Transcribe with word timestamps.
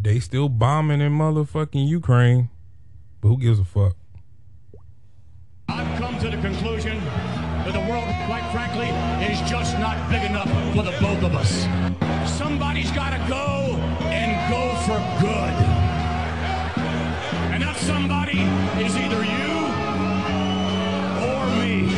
they 0.00 0.18
still 0.18 0.48
bombing 0.48 1.00
in 1.00 1.12
motherfucking 1.12 1.86
Ukraine. 1.86 2.48
But 3.20 3.28
who 3.28 3.38
gives 3.38 3.58
a 3.58 3.64
fuck? 3.64 3.96
I've 5.68 5.98
come 5.98 6.18
to 6.20 6.30
the 6.30 6.38
conclusion 6.38 6.98
that 7.04 7.72
the 7.72 7.80
world, 7.80 8.04
quite 8.26 8.48
frankly, 8.50 8.88
is 9.30 9.38
just 9.48 9.78
not 9.78 9.96
big 10.10 10.24
enough 10.24 10.48
for 10.74 10.82
the 10.82 10.96
both 11.00 11.22
of 11.22 11.34
us. 11.34 11.66
Somebody's 12.38 12.90
got 12.92 13.10
to 13.10 13.18
go 13.28 13.76
and 14.08 14.50
go 14.50 14.74
for 14.86 14.98
good. 15.20 15.54
And 17.52 17.62
that 17.62 17.76
somebody 17.76 18.40
is 18.82 18.96
either 18.96 19.22
you 19.22 19.50
or 21.28 21.46
me. 21.60 21.94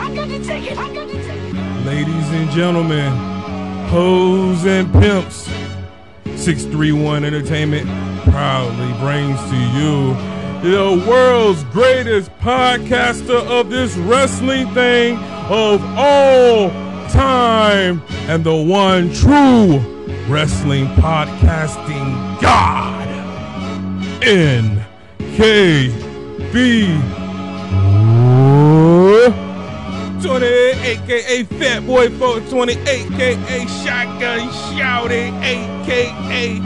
I'm 0.00 0.14
gonna 0.14 0.42
take 0.42 0.70
it. 0.70 0.78
I'm 0.78 0.94
gonna 0.94 1.12
take 1.12 1.54
it. 1.54 1.86
Ladies 1.86 2.30
and 2.30 2.50
gentlemen, 2.50 3.12
hoes 3.88 4.64
and 4.64 4.90
pimps, 4.94 5.48
631 6.48 7.24
Entertainment 7.26 7.86
proudly 8.30 8.90
brings 9.00 9.38
to 9.50 9.56
you 9.76 10.14
the 10.62 11.04
world's 11.06 11.62
greatest 11.64 12.30
podcaster 12.38 13.46
of 13.48 13.68
this 13.68 13.94
wrestling 13.96 14.66
thing 14.72 15.18
of 15.50 15.84
all 15.98 16.70
time 17.10 18.02
and 18.28 18.42
the 18.44 18.56
one 18.56 19.12
true 19.12 19.76
wrestling 20.26 20.86
podcasting 20.94 22.40
god, 22.40 23.06
NKB. 24.22 24.88
20, 30.22 30.46
aka 30.46 31.44
Fat 31.44 31.86
Boy 31.86 32.08
420, 32.10 32.72
aka 32.88 33.66
Shotgun 33.84 34.48
Shouty, 34.74 35.32
aka 35.42 36.60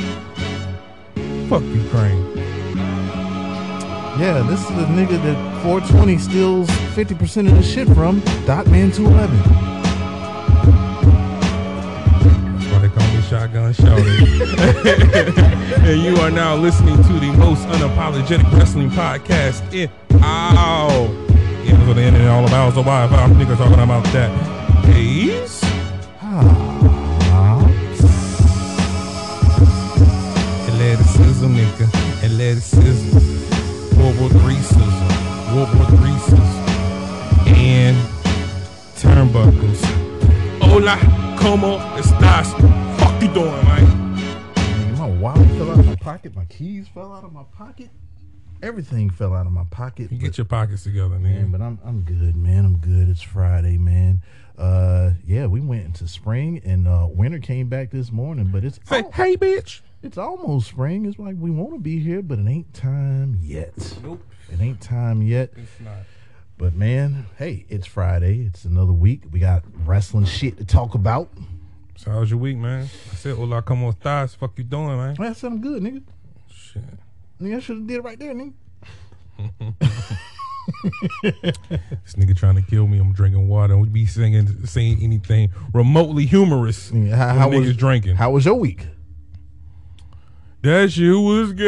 Fuck 1.49 1.63
Ukraine. 1.63 2.33
Yeah, 4.19 4.43
this 4.49 4.61
is 4.61 4.69
the 4.69 4.87
nigga 4.87 5.23
that 5.23 5.63
420 5.63 6.19
steals 6.19 6.69
50% 6.95 7.49
of 7.51 7.57
the 7.57 7.63
shit 7.63 7.89
from. 7.89 8.21
Dotman 8.47 8.95
211. 8.95 9.37
That's 12.59 12.73
why 12.73 12.79
they 12.79 12.89
call 12.89 13.15
me 13.15 13.23
Shotgun 13.23 13.73
Shouty. 13.75 14.17
and 15.89 16.03
you 16.03 16.17
are 16.23 16.31
now 16.31 16.55
listening 16.57 16.97
to 16.97 17.13
the 17.15 17.33
most 17.37 17.67
unapologetic 17.69 18.51
wrestling 18.53 18.91
podcast 18.91 19.63
in 19.75 19.91
Ow. 20.23 21.22
What 21.93 22.01
the 22.01 22.07
internet 22.07 22.29
all 22.29 22.47
about. 22.47 22.73
So 22.73 22.81
why 22.81 23.05
if 23.05 23.13
I'm 23.13 23.35
niggas 23.35 23.59
talking 23.59 23.79
about 23.79 24.03
that? 24.17 24.31
Ace? 24.97 25.63
Athleticism, 30.69 31.45
ah. 31.45 31.59
nigga. 31.59 31.87
Athleticism. 32.25 33.19
World 34.01 34.17
War 34.21 34.31
III 34.33 34.57
sizzle. 34.63 35.09
World 35.53 35.69
War 35.77 35.85
III 35.93 36.17
sizzle. 36.21 36.65
And 37.61 37.97
turnbuckles. 38.97 39.85
Hola, 40.63 40.97
como 41.37 41.77
estás? 41.99 42.55
Fuck 43.01 43.21
you 43.21 43.29
doing, 43.35 43.65
man? 43.69 43.85
Nigga, 44.57 44.97
my 44.97 45.09
wallet 45.21 45.47
fell 45.59 45.71
out 45.73 45.79
of 45.79 45.87
my 45.87 45.97
pocket. 45.97 46.35
My 46.35 46.47
keys 46.47 46.89
fell 46.89 47.13
out 47.13 47.25
of 47.25 47.35
my 47.35 47.45
pocket. 47.53 47.91
Everything 48.63 49.11
fell 49.11 49.35
out 49.35 49.47
of 49.47 49.53
my 49.53 49.65
pocket. 49.71 50.13
You 50.13 50.19
but- 50.19 50.21
get 50.25 50.39
your 50.39 50.45
pockets 50.45 50.85
together, 50.85 51.19
man, 51.19 51.23
man. 51.23 51.51
but 51.51 51.61
I'm 51.61 51.79
I'm 51.85 52.03
good, 52.03 52.37
man. 52.37 52.65
I'm 52.65 52.77
good. 52.79 53.09
It's 53.09 53.23
Friday, 53.23 53.77
man. 53.77 54.23
Uh, 54.57 55.13
yeah, 55.27 55.47
we 55.47 55.61
went 55.61 55.85
into 55.85 56.07
spring 56.07 56.61
and 56.65 56.87
uh, 56.87 57.07
winter 57.11 57.39
came 57.41 57.69
back 57.69 57.91
this 57.91 58.13
morning, 58.13 58.51
but 58.53 58.65
it's 58.65 58.79
Say, 58.85 58.99
al- 59.03 59.11
hey, 59.13 59.37
bitch. 59.37 59.81
it's 60.03 60.17
almost 60.19 60.69
spring. 60.69 61.07
It's 61.07 61.19
like 61.19 61.35
we 61.39 61.51
want 61.51 61.73
to 61.73 61.79
be 61.81 61.99
here, 61.99 62.23
but 62.23 62.39
it 62.39 62.47
ain't 62.47 62.73
time 62.73 63.39
yet. 63.43 63.73
Nope, 64.03 64.23
It 64.53 64.61
ain't 64.61 64.81
time 64.81 65.23
yet. 65.23 65.51
it's 65.57 65.81
not. 65.81 65.97
But 66.59 66.75
man, 66.75 67.27
hey, 67.39 67.65
it's 67.69 67.87
Friday. 67.87 68.45
It's 68.47 68.65
another 68.65 68.93
week. 68.93 69.23
We 69.33 69.41
got 69.41 69.65
wrestling 69.85 70.27
shit 70.27 70.59
to 70.59 70.65
talk 70.65 70.95
about. 70.95 71.31
So 71.97 72.11
how's 72.13 72.31
your 72.31 72.39
week, 72.39 72.57
man? 72.59 72.85
I 73.11 73.15
said, 73.17 73.35
hola, 73.37 73.63
como 73.63 73.91
estás? 73.91 74.37
Fuck 74.37 74.53
you 74.59 74.65
doing, 74.65 74.97
man? 74.97 75.17
I 75.19 75.33
said 75.33 75.51
I'm 75.51 75.61
good, 75.61 75.83
nigga. 75.83 76.03
Shit. 76.53 76.83
Nigga, 77.41 77.57
I 77.57 77.61
should 77.61 77.79
have 77.79 77.87
did 77.87 77.97
it 77.97 78.03
right 78.05 78.19
there, 78.19 78.35
nigga. 78.35 78.53
This 81.23 82.15
nigga 82.15 82.37
trying 82.37 82.55
to 82.57 82.63
kill 82.63 82.87
me. 82.87 82.99
I'm 82.99 83.13
drinking 83.13 83.49
water. 83.49 83.77
We 83.77 83.89
be 83.89 84.07
singing, 84.07 84.67
saying 84.67 84.99
anything 85.03 85.51
remotely 85.73 86.25
humorous. 86.27 86.91
Yeah, 86.93 87.17
how, 87.17 87.35
how 87.35 87.49
was 87.51 87.77
drinking? 87.77 88.17
How 88.17 88.31
was 88.31 88.45
your 88.45 88.55
week? 88.55 88.87
that 90.63 90.93
shit 90.93 91.15
was 91.15 91.53
good, 91.53 91.67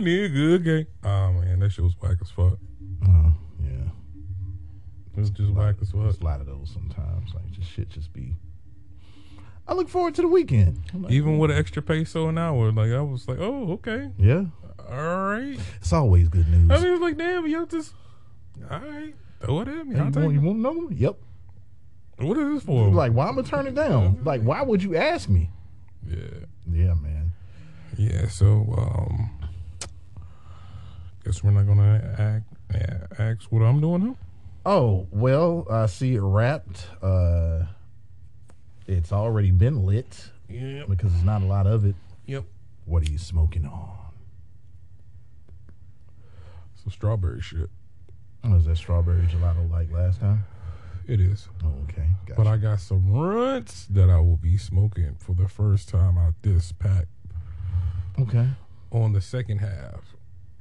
nigga. 0.00 0.64
Gay. 0.64 0.86
Oh 1.04 1.32
man, 1.32 1.60
that 1.60 1.70
shit 1.70 1.84
was 1.84 1.94
whack 2.00 2.16
as 2.20 2.30
fuck. 2.30 2.58
Oh, 3.06 3.34
yeah. 3.62 3.90
It 5.16 5.20
was 5.20 5.30
just 5.30 5.52
whack 5.52 5.76
as 5.80 5.90
fuck. 5.90 6.02
There's 6.02 6.20
a 6.20 6.24
lot 6.24 6.40
of 6.40 6.46
those 6.46 6.70
sometimes. 6.72 7.32
Like 7.34 7.48
just 7.52 7.70
shit, 7.70 7.88
just 7.88 8.12
be. 8.12 8.34
I 9.68 9.74
look 9.74 9.88
forward 9.88 10.14
to 10.16 10.22
the 10.22 10.28
weekend. 10.28 10.78
Like, 10.94 11.12
Even 11.12 11.38
with 11.38 11.50
an 11.50 11.56
extra 11.58 11.82
peso 11.82 12.28
an 12.28 12.38
hour, 12.38 12.70
like 12.72 12.90
I 12.90 13.00
was 13.00 13.26
like, 13.28 13.38
oh 13.40 13.72
okay, 13.72 14.10
yeah, 14.18 14.44
all 14.88 15.26
right. 15.30 15.58
it's 15.80 15.92
always 15.92 16.28
good 16.28 16.48
news. 16.48 16.70
I 16.70 16.78
mean, 16.82 16.92
it's 16.94 17.02
like, 17.02 17.16
damn, 17.16 17.46
yo, 17.46 17.64
just 17.66 17.92
all 18.70 18.78
right, 18.80 19.14
throw 19.40 19.60
it 19.62 19.68
at 19.68 19.86
me. 19.86 19.96
Hey, 19.96 20.04
you, 20.04 20.10
want, 20.20 20.34
you 20.34 20.40
want 20.40 20.58
another 20.58 20.78
one? 20.78 20.96
Yep. 20.96 21.16
What 22.18 22.38
is 22.38 22.54
this 22.54 22.62
for? 22.62 22.88
Like, 22.88 23.12
why 23.12 23.28
am 23.28 23.38
I 23.38 23.42
turn 23.42 23.66
it 23.66 23.74
down? 23.74 24.20
Like, 24.24 24.40
why 24.42 24.62
would 24.62 24.82
you 24.82 24.96
ask 24.96 25.28
me? 25.28 25.50
yeah, 26.08 26.16
Yeah, 26.72 26.94
man. 26.94 27.32
yeah. 27.98 28.28
So, 28.28 28.46
um, 28.78 29.30
guess 31.24 31.42
we're 31.42 31.50
not 31.50 31.66
gonna 31.66 32.14
act, 32.18 32.44
yeah, 32.72 33.06
ask 33.18 33.50
what 33.50 33.60
I'm 33.62 33.80
doing. 33.80 34.00
Huh? 34.00 34.14
Oh 34.64 35.06
well, 35.10 35.66
I 35.70 35.86
see 35.86 36.14
it 36.14 36.20
wrapped. 36.22 36.86
Uh, 37.02 37.64
it's 38.86 39.12
already 39.12 39.50
been 39.50 39.84
lit 39.84 40.30
Yep. 40.48 40.88
because 40.88 41.12
there's 41.12 41.24
not 41.24 41.42
a 41.42 41.46
lot 41.46 41.66
of 41.66 41.84
it. 41.84 41.94
Yep. 42.26 42.44
What 42.84 43.02
are 43.06 43.10
you 43.10 43.18
smoking 43.18 43.66
on? 43.66 43.96
Some 46.82 46.92
strawberry 46.92 47.40
shit. 47.40 47.68
Oh, 48.44 48.54
is 48.56 48.66
that 48.66 48.76
strawberry 48.76 49.26
gelato 49.26 49.68
like 49.70 49.90
last 49.90 50.20
time? 50.20 50.44
It 51.08 51.20
is. 51.20 51.48
Oh, 51.64 51.72
okay. 51.84 52.06
Gotcha. 52.26 52.40
But 52.40 52.46
I 52.46 52.56
got 52.56 52.80
some 52.80 53.10
runts 53.10 53.86
that 53.86 54.10
I 54.10 54.18
will 54.18 54.36
be 54.36 54.56
smoking 54.56 55.16
for 55.18 55.34
the 55.34 55.48
first 55.48 55.88
time 55.88 56.18
out 56.18 56.34
this 56.42 56.72
pack 56.72 57.06
okay. 58.20 58.48
on 58.90 59.12
the 59.12 59.20
second 59.20 59.58
half. 59.58 60.16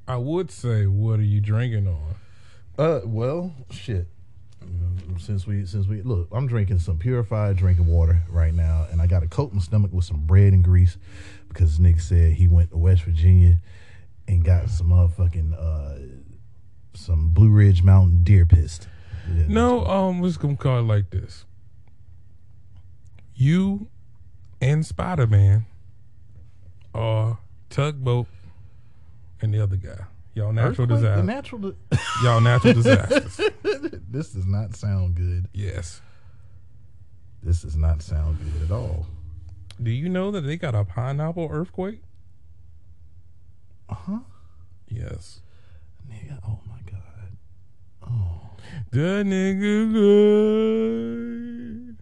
I 0.08 0.18
would 0.18 0.52
say, 0.52 0.85
what 0.85 1.19
are 1.19 1.24
you 1.24 1.41
drinking 1.41 1.88
on? 1.88 2.16
Uh, 2.78 3.02
well, 3.06 3.53
shit. 3.72 4.08
Mm, 4.66 5.20
Since 5.22 5.46
we 5.48 5.66
since 5.66 5.88
we 5.88 6.02
look, 6.02 6.28
I'm 6.31 6.48
drinking 6.48 6.80
some 6.80 6.98
purified 6.98 7.58
drinking 7.58 7.88
water 7.88 8.22
right 8.30 8.53
now, 8.53 8.88
and 8.92 9.02
I 9.02 9.08
got 9.08 9.24
a 9.24 9.28
coat 9.28 9.53
my 9.53 9.62
stomach 9.62 9.92
with 9.94 10.06
some 10.06 10.26
bread 10.26 10.53
and 10.53 10.64
grease 10.64 10.98
because 11.48 11.80
Nick 11.80 12.00
said 12.00 12.34
he 12.34 12.48
went 12.48 12.72
to 12.72 12.78
West 12.78 13.03
Virginia 13.03 13.58
and 14.28 14.44
got 14.44 14.70
some 14.70 14.90
motherfucking 14.90 15.53
uh 15.58 16.00
some 16.94 17.30
Blue 17.30 17.50
Ridge 17.50 17.84
Mountain 17.84 18.24
deer 18.24 18.46
pissed. 18.46 18.88
Yeah, 19.34 19.46
No, 19.48 19.86
um, 19.86 20.22
let's 20.22 20.38
gonna 20.38 20.56
call 20.56 20.80
it 20.80 20.84
like 20.84 21.09
this. 21.09 21.46
You 23.36 23.88
and 24.62 24.86
Spider 24.86 25.28
Man 25.28 25.66
are 26.94 27.40
tugboat 27.70 28.28
and 29.42 29.53
the 29.53 29.62
other 29.62 29.76
guy. 29.76 30.06
Y'all 30.35 30.51
natural? 30.51 30.88
The 30.88 30.96
disaster. 30.96 31.23
natural. 31.23 31.62
Di- 31.62 31.75
Y'all 32.23 32.41
natural 32.41 32.73
disasters. 32.73 33.38
this 34.09 34.31
does 34.31 34.46
not 34.46 34.75
sound 34.75 35.16
good. 35.16 35.47
Yes. 35.53 36.01
This 37.41 37.62
does 37.62 37.78
not 37.78 38.01
sound 38.01 38.38
good 38.38 38.63
at 38.66 38.72
all. 38.72 39.05
Do 39.82 39.91
you 39.91 40.09
know 40.09 40.32
that 40.32 40.41
they 40.41 40.58
got 40.58 40.76
a 40.76 40.84
pineapple 40.84 41.47
earthquake? 41.49 42.02
Uh 43.90 43.96
huh. 43.96 44.20
Yes. 44.90 45.40
Nigga, 46.09 46.38
oh 46.46 46.59
my 46.67 46.79
god. 46.91 47.38
Oh. 48.03 48.41
That 48.91 49.26
nigga 49.26 49.93
good. 49.93 51.96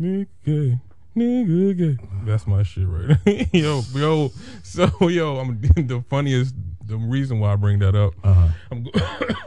Nigga. 0.00 0.80
Nigga 1.16 1.76
gay. 1.76 1.98
That's 2.24 2.46
my 2.46 2.62
shit 2.62 2.86
right 2.86 3.18
yo, 3.52 3.82
yo. 3.94 4.30
So, 4.62 4.88
yo, 5.08 5.38
I'm 5.38 5.60
the 5.60 6.04
funniest. 6.08 6.54
The 6.88 6.96
reason 6.96 7.38
why 7.38 7.52
I 7.52 7.56
bring 7.56 7.78
that 7.80 7.94
up, 7.94 8.14
Uh 8.24 8.32
huh. 8.34 8.48
I'm, 8.70 8.82
go- 8.82 8.90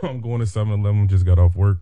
I'm 0.08 0.22
going 0.22 0.40
to 0.42 0.46
7 0.46 0.72
Eleven, 0.72 1.08
just 1.08 1.26
got 1.26 1.40
off 1.40 1.56
work. 1.56 1.78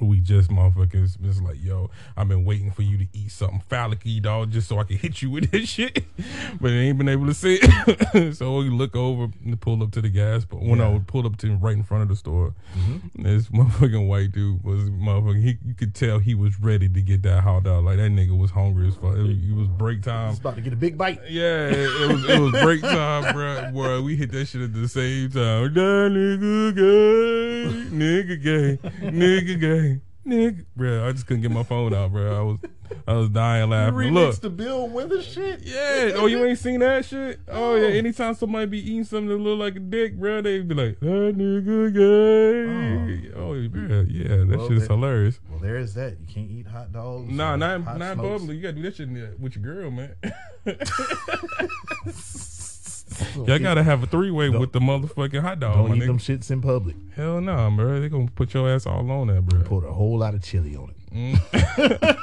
We 0.00 0.20
just 0.20 0.50
motherfuckers 0.50 1.20
just 1.20 1.42
like, 1.42 1.56
yo, 1.62 1.90
I've 2.16 2.28
been 2.28 2.44
waiting 2.44 2.70
for 2.70 2.82
you 2.82 2.98
to 2.98 3.06
eat 3.12 3.30
something 3.30 3.62
phallic 3.68 4.00
dog, 4.22 4.50
just 4.50 4.68
so 4.68 4.78
I 4.78 4.84
can 4.84 4.96
hit 4.96 5.22
you 5.22 5.30
with 5.30 5.50
this 5.50 5.68
shit. 5.68 6.04
but 6.60 6.70
I 6.70 6.74
ain't 6.74 6.98
been 6.98 7.08
able 7.08 7.26
to 7.26 7.34
see 7.34 7.58
it. 7.62 8.34
so 8.36 8.58
we 8.58 8.68
look 8.70 8.94
over 8.94 9.28
and 9.44 9.60
pull 9.60 9.82
up 9.82 9.90
to 9.92 10.00
the 10.00 10.08
gas, 10.08 10.44
but 10.44 10.60
when 10.60 10.80
I 10.80 10.84
Yeah. 10.88 10.92
would 10.94 11.06
pull 11.06 11.26
up 11.26 11.36
to 11.38 11.46
him 11.46 11.60
right 11.60 11.74
in 11.76 11.82
front 11.82 12.02
of 12.02 12.08
the 12.08 12.16
store, 12.16 12.54
mm-hmm. 12.76 13.22
this 13.22 13.48
motherfucking 13.48 14.06
white 14.08 14.32
dude 14.32 14.62
was 14.62 14.84
motherfucking. 14.90 15.42
He, 15.42 15.58
you 15.66 15.74
could 15.74 15.94
tell 15.94 16.18
he 16.18 16.34
was 16.34 16.60
ready 16.60 16.88
to 16.88 17.02
get 17.02 17.22
that 17.22 17.42
hot 17.42 17.64
dog. 17.64 17.84
Like 17.84 17.96
that 17.96 18.10
nigga 18.10 18.36
was 18.36 18.50
hungry 18.50 18.88
as 18.88 18.94
fuck. 18.94 19.16
It, 19.16 19.22
was- 19.22 19.30
it 19.30 19.54
was 19.54 19.68
break 19.68 20.02
time. 20.02 20.30
It's 20.30 20.38
about 20.38 20.56
to 20.56 20.60
get 20.60 20.72
a 20.72 20.76
big 20.76 20.96
bite. 20.98 21.20
Yeah, 21.28 21.68
it, 21.68 21.72
it 21.78 22.12
was 22.12 22.24
it 22.28 22.38
was 22.38 22.52
break 22.62 22.82
time, 22.82 23.32
bro. 23.34 23.70
Boy, 23.72 24.02
we 24.02 24.16
hit 24.16 24.30
that 24.32 24.46
shit 24.46 24.62
at 24.62 24.72
the 24.72 24.88
same 24.88 25.30
time. 25.30 25.72
That 25.74 26.10
nigga 26.12 26.74
gay, 26.74 27.96
nigga 27.96 28.42
gay, 28.42 28.78
nigga 29.08 29.60
gay, 29.60 29.77
nigga. 30.26 30.64
Bro, 30.76 31.08
I 31.08 31.12
just 31.12 31.26
couldn't 31.26 31.42
get 31.42 31.50
my 31.50 31.62
phone 31.62 31.94
out, 31.94 32.12
bro. 32.12 32.36
I 32.38 32.42
was 32.42 32.58
I 33.06 33.12
was 33.14 33.28
dying 33.28 33.68
laughing. 33.70 34.12
Look, 34.14 34.34
Remix 34.34 34.40
the 34.40 34.50
Bill 34.50 34.88
Withers 34.88 35.26
shit. 35.26 35.60
yeah. 35.62 36.12
Oh, 36.16 36.26
you 36.26 36.42
ain't 36.44 36.58
seen 36.58 36.80
that 36.80 37.04
shit? 37.04 37.40
Oh 37.48 37.74
yeah. 37.76 37.88
Anytime 37.88 38.34
somebody 38.34 38.66
be 38.66 38.78
eating 38.78 39.04
something 39.04 39.28
that 39.28 39.36
look 39.36 39.58
like 39.58 39.76
a 39.76 39.80
dick, 39.80 40.14
bro, 40.18 40.40
they 40.42 40.60
be 40.60 40.74
like, 40.74 40.98
that 41.00 41.34
nigga 41.36 41.92
gay. 41.94 43.30
Oh, 43.34 43.40
oh 43.40 43.68
bro, 43.68 43.80
hmm. 44.04 44.10
yeah. 44.10 44.28
That 44.44 44.56
Well, 44.58 44.68
shit 44.68 44.76
is 44.78 44.82
that- 44.88 44.94
hilarious. 44.94 45.40
Well, 45.50 45.58
there 45.60 45.76
is 45.76 45.94
that. 45.94 46.18
You 46.20 46.26
can't 46.26 46.50
eat 46.50 46.66
hot 46.66 46.92
dogs. 46.92 47.30
Nah, 47.30 47.54
or 47.54 47.56
not 47.56 47.82
hot 47.82 47.98
not 47.98 48.14
smokes. 48.14 48.40
bubbly. 48.42 48.56
You 48.56 48.62
gotta 48.62 48.74
do 48.74 48.82
that 48.82 48.96
shit 48.96 49.08
with 49.40 49.56
your 49.56 49.64
girl, 49.64 49.90
man. 49.90 50.14
Y'all 53.34 53.58
gotta 53.58 53.82
have 53.82 54.02
a 54.02 54.06
three 54.06 54.30
way 54.30 54.48
with 54.48 54.72
the 54.72 54.80
motherfucking 54.80 55.40
hot 55.40 55.60
dog, 55.60 55.88
Don't 55.88 55.96
eat 55.96 56.06
them 56.06 56.18
shits 56.18 56.50
in 56.50 56.60
public. 56.60 56.96
Hell 57.14 57.40
no, 57.40 57.70
bro. 57.74 58.00
They 58.00 58.08
gonna 58.08 58.28
put 58.34 58.54
your 58.54 58.68
ass 58.68 58.86
all 58.86 59.10
on 59.10 59.28
that, 59.28 59.44
bro. 59.46 59.62
Put 59.62 59.88
a 59.88 59.92
whole 59.92 60.18
lot 60.18 60.34
of 60.34 60.42
chili 60.42 60.76
on 60.76 60.90
it. 60.90 60.96
Mm. 61.14 62.16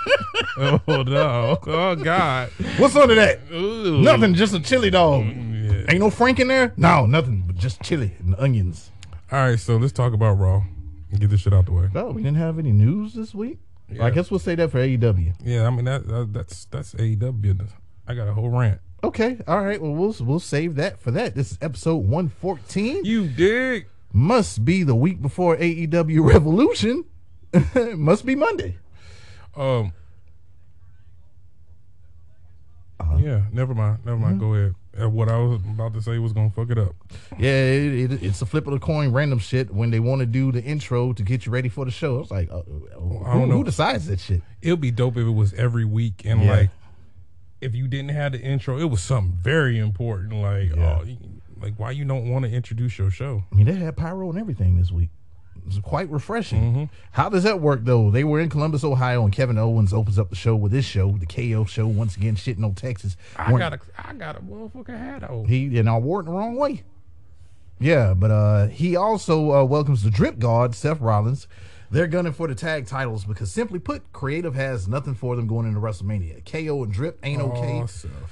oh 0.87 1.03
no. 1.03 1.59
Oh 1.65 1.95
god. 1.95 2.49
What's 2.77 2.95
under 2.95 3.15
that? 3.15 3.39
Ooh. 3.51 4.01
Nothing, 4.01 4.33
just 4.33 4.53
a 4.53 4.59
chili 4.59 4.89
dog. 4.89 5.23
Mm, 5.23 5.35
mm, 5.35 5.85
yeah. 5.85 5.91
Ain't 5.91 5.99
no 5.99 6.09
Frank 6.09 6.39
in 6.39 6.47
there? 6.47 6.73
No, 6.77 7.05
nothing, 7.05 7.43
but 7.47 7.57
just 7.57 7.81
chili 7.81 8.15
and 8.19 8.35
onions. 8.37 8.91
All 9.31 9.39
right, 9.39 9.59
so 9.59 9.77
let's 9.77 9.93
talk 9.93 10.13
about 10.13 10.33
Raw. 10.33 10.63
Get 11.17 11.29
this 11.29 11.41
shit 11.41 11.53
out 11.53 11.65
the 11.65 11.71
way. 11.71 11.89
Oh, 11.95 12.11
we 12.11 12.21
didn't 12.21 12.37
have 12.37 12.59
any 12.59 12.71
news 12.71 13.13
this 13.13 13.33
week. 13.33 13.59
Yeah. 13.89 14.05
I 14.05 14.09
guess 14.09 14.29
we'll 14.29 14.39
say 14.39 14.55
that 14.55 14.71
for 14.71 14.79
AEW. 14.79 15.33
Yeah, 15.43 15.65
I 15.65 15.69
mean 15.69 15.85
that, 15.85 16.07
that 16.07 16.33
that's 16.33 16.65
that's 16.65 16.93
AEW 16.95 17.41
business. 17.41 17.71
I 18.07 18.13
got 18.13 18.27
a 18.27 18.33
whole 18.33 18.49
rant. 18.49 18.81
Okay, 19.05 19.37
all 19.47 19.61
right. 19.63 19.79
Well, 19.79 19.91
we'll 19.93 20.15
we'll 20.21 20.39
save 20.39 20.75
that 20.75 20.99
for 20.99 21.11
that. 21.11 21.35
This 21.35 21.51
is 21.51 21.57
episode 21.61 21.97
one 21.97 22.27
fourteen. 22.27 23.05
You 23.05 23.27
dig? 23.27 23.85
Must 24.11 24.65
be 24.65 24.81
the 24.81 24.95
week 24.95 25.21
before 25.21 25.55
AEW 25.57 26.27
Revolution. 26.27 27.05
Must 27.95 28.25
be 28.25 28.33
Monday. 28.35 28.77
Um. 29.55 29.93
Uh-huh. 32.99 33.17
Yeah, 33.21 33.41
never 33.51 33.75
mind. 33.75 33.99
Never 34.05 34.17
mind. 34.17 34.39
Go 34.39 34.53
ahead. 34.55 34.75
Uh, 34.99 35.09
what 35.09 35.29
I 35.29 35.37
was 35.37 35.61
about 35.61 35.93
to 35.93 36.01
say 36.01 36.17
was 36.17 36.33
gonna 36.33 36.49
fuck 36.49 36.71
it 36.71 36.77
up. 36.79 36.95
Yeah, 37.37 37.51
it, 37.51 38.11
it, 38.11 38.23
it's 38.23 38.41
a 38.41 38.45
flip 38.47 38.65
of 38.65 38.73
the 38.73 38.79
coin, 38.79 39.11
random 39.11 39.37
shit. 39.37 39.71
When 39.71 39.91
they 39.91 39.99
want 39.99 40.21
to 40.21 40.25
do 40.25 40.51
the 40.51 40.63
intro 40.63 41.13
to 41.13 41.21
get 41.21 41.45
you 41.45 41.51
ready 41.51 41.69
for 41.69 41.85
the 41.85 41.91
show, 41.91 42.19
it's 42.21 42.31
like, 42.31 42.49
uh, 42.49 42.61
who, 42.63 43.21
I 43.23 43.33
don't 43.33 43.49
know. 43.49 43.57
who 43.57 43.63
decides 43.65 44.07
that 44.07 44.19
shit? 44.19 44.41
It'd 44.63 44.81
be 44.81 44.89
dope 44.91 45.17
if 45.17 45.27
it 45.27 45.31
was 45.31 45.53
every 45.53 45.85
week 45.85 46.23
and 46.25 46.41
Yeah. 46.43 46.51
like 46.51 46.69
if 47.61 47.73
you 47.75 47.87
didn't 47.87 48.09
have 48.09 48.33
the 48.33 48.39
intro, 48.41 48.77
it 48.79 48.85
was 48.85 49.01
something 49.01 49.37
very 49.41 49.77
important. 49.79 50.33
Like, 50.41 50.75
Yeah. 50.75 50.99
oh, 51.01 51.05
like 51.61 51.75
why 51.77 51.91
you 51.91 52.05
don't 52.05 52.29
want 52.29 52.45
to 52.45 52.51
introduce 52.51 52.97
your 52.97 53.09
show? 53.11 53.43
I 53.51 53.55
mean, 53.55 53.65
they 53.65 53.73
had 53.75 53.95
pyro 53.97 54.29
and 54.29 54.37
everything 54.39 54.77
this 54.77 54.91
week. 54.91 55.09
It's 55.67 55.79
quite 55.79 56.11
refreshing. 56.11 56.61
Mm-hmm. 56.73 56.83
How 57.13 57.27
does 57.29 57.41
that 57.43 57.59
work 57.59 57.79
though? 57.85 58.11
They 58.11 58.23
were 58.23 58.39
in 58.39 58.49
Columbus, 58.49 58.83
Ohio, 58.83 59.23
and 59.23 59.33
Kevin 59.33 59.57
Owens 59.57 59.93
opens 59.93 60.19
up 60.19 60.29
the 60.29 60.35
show 60.35 60.55
with 60.55 60.71
this 60.71 60.85
show, 60.85 61.13
the 61.13 61.25
KO 61.25 61.65
show. 61.65 61.87
Once 61.87 62.15
again, 62.15 62.35
shitting 62.35 62.63
on 62.63 62.75
Texas. 62.75 63.17
I 63.35 63.51
Weren't- 63.51 63.59
got 63.61 63.73
a, 63.73 64.07
I 64.09 64.13
got 64.13 64.35
a 64.37 64.41
motherfucking 64.41 64.97
hat 64.99 65.23
on. 65.23 65.45
he 65.45 65.75
and 65.79 65.89
I 65.89 65.97
wore 65.97 66.19
it 66.21 66.25
the 66.25 66.31
wrong 66.31 66.55
way. 66.55 66.83
Yeah, 67.79 68.13
but 68.13 68.29
uh 68.31 68.67
he 68.67 68.95
also 68.95 69.51
uh, 69.53 69.63
welcomes 69.63 70.03
the 70.03 70.11
drip 70.11 70.37
God, 70.37 70.75
Seth 70.75 71.01
Rollins. 71.01 71.47
They're 71.91 72.07
gunning 72.07 72.33
for 72.33 72.47
the 72.47 72.55
tag 72.55 72.87
titles 72.87 73.25
because, 73.25 73.51
simply 73.51 73.77
put, 73.79 74.11
creative 74.11 74.55
has 74.55 74.87
nothing 74.87 75.13
for 75.13 75.35
them 75.35 75.45
going 75.47 75.67
into 75.67 75.79
WrestleMania. 75.79 76.43
KO 76.45 76.83
and 76.83 76.91
Drip 76.91 77.19
ain't 77.23 77.41
okay 77.41 77.81
Aw, 77.81 77.87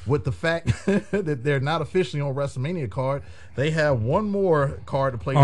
with 0.08 0.24
the 0.24 0.32
fact 0.32 0.68
that 0.86 1.44
they're 1.44 1.60
not 1.60 1.82
officially 1.82 2.22
on 2.22 2.34
WrestleMania 2.34 2.90
card. 2.90 3.24
They 3.56 3.70
have 3.72 4.02
one 4.02 4.30
more 4.30 4.80
card 4.86 5.14
to 5.14 5.20
play. 5.20 5.36
Uh, 5.36 5.42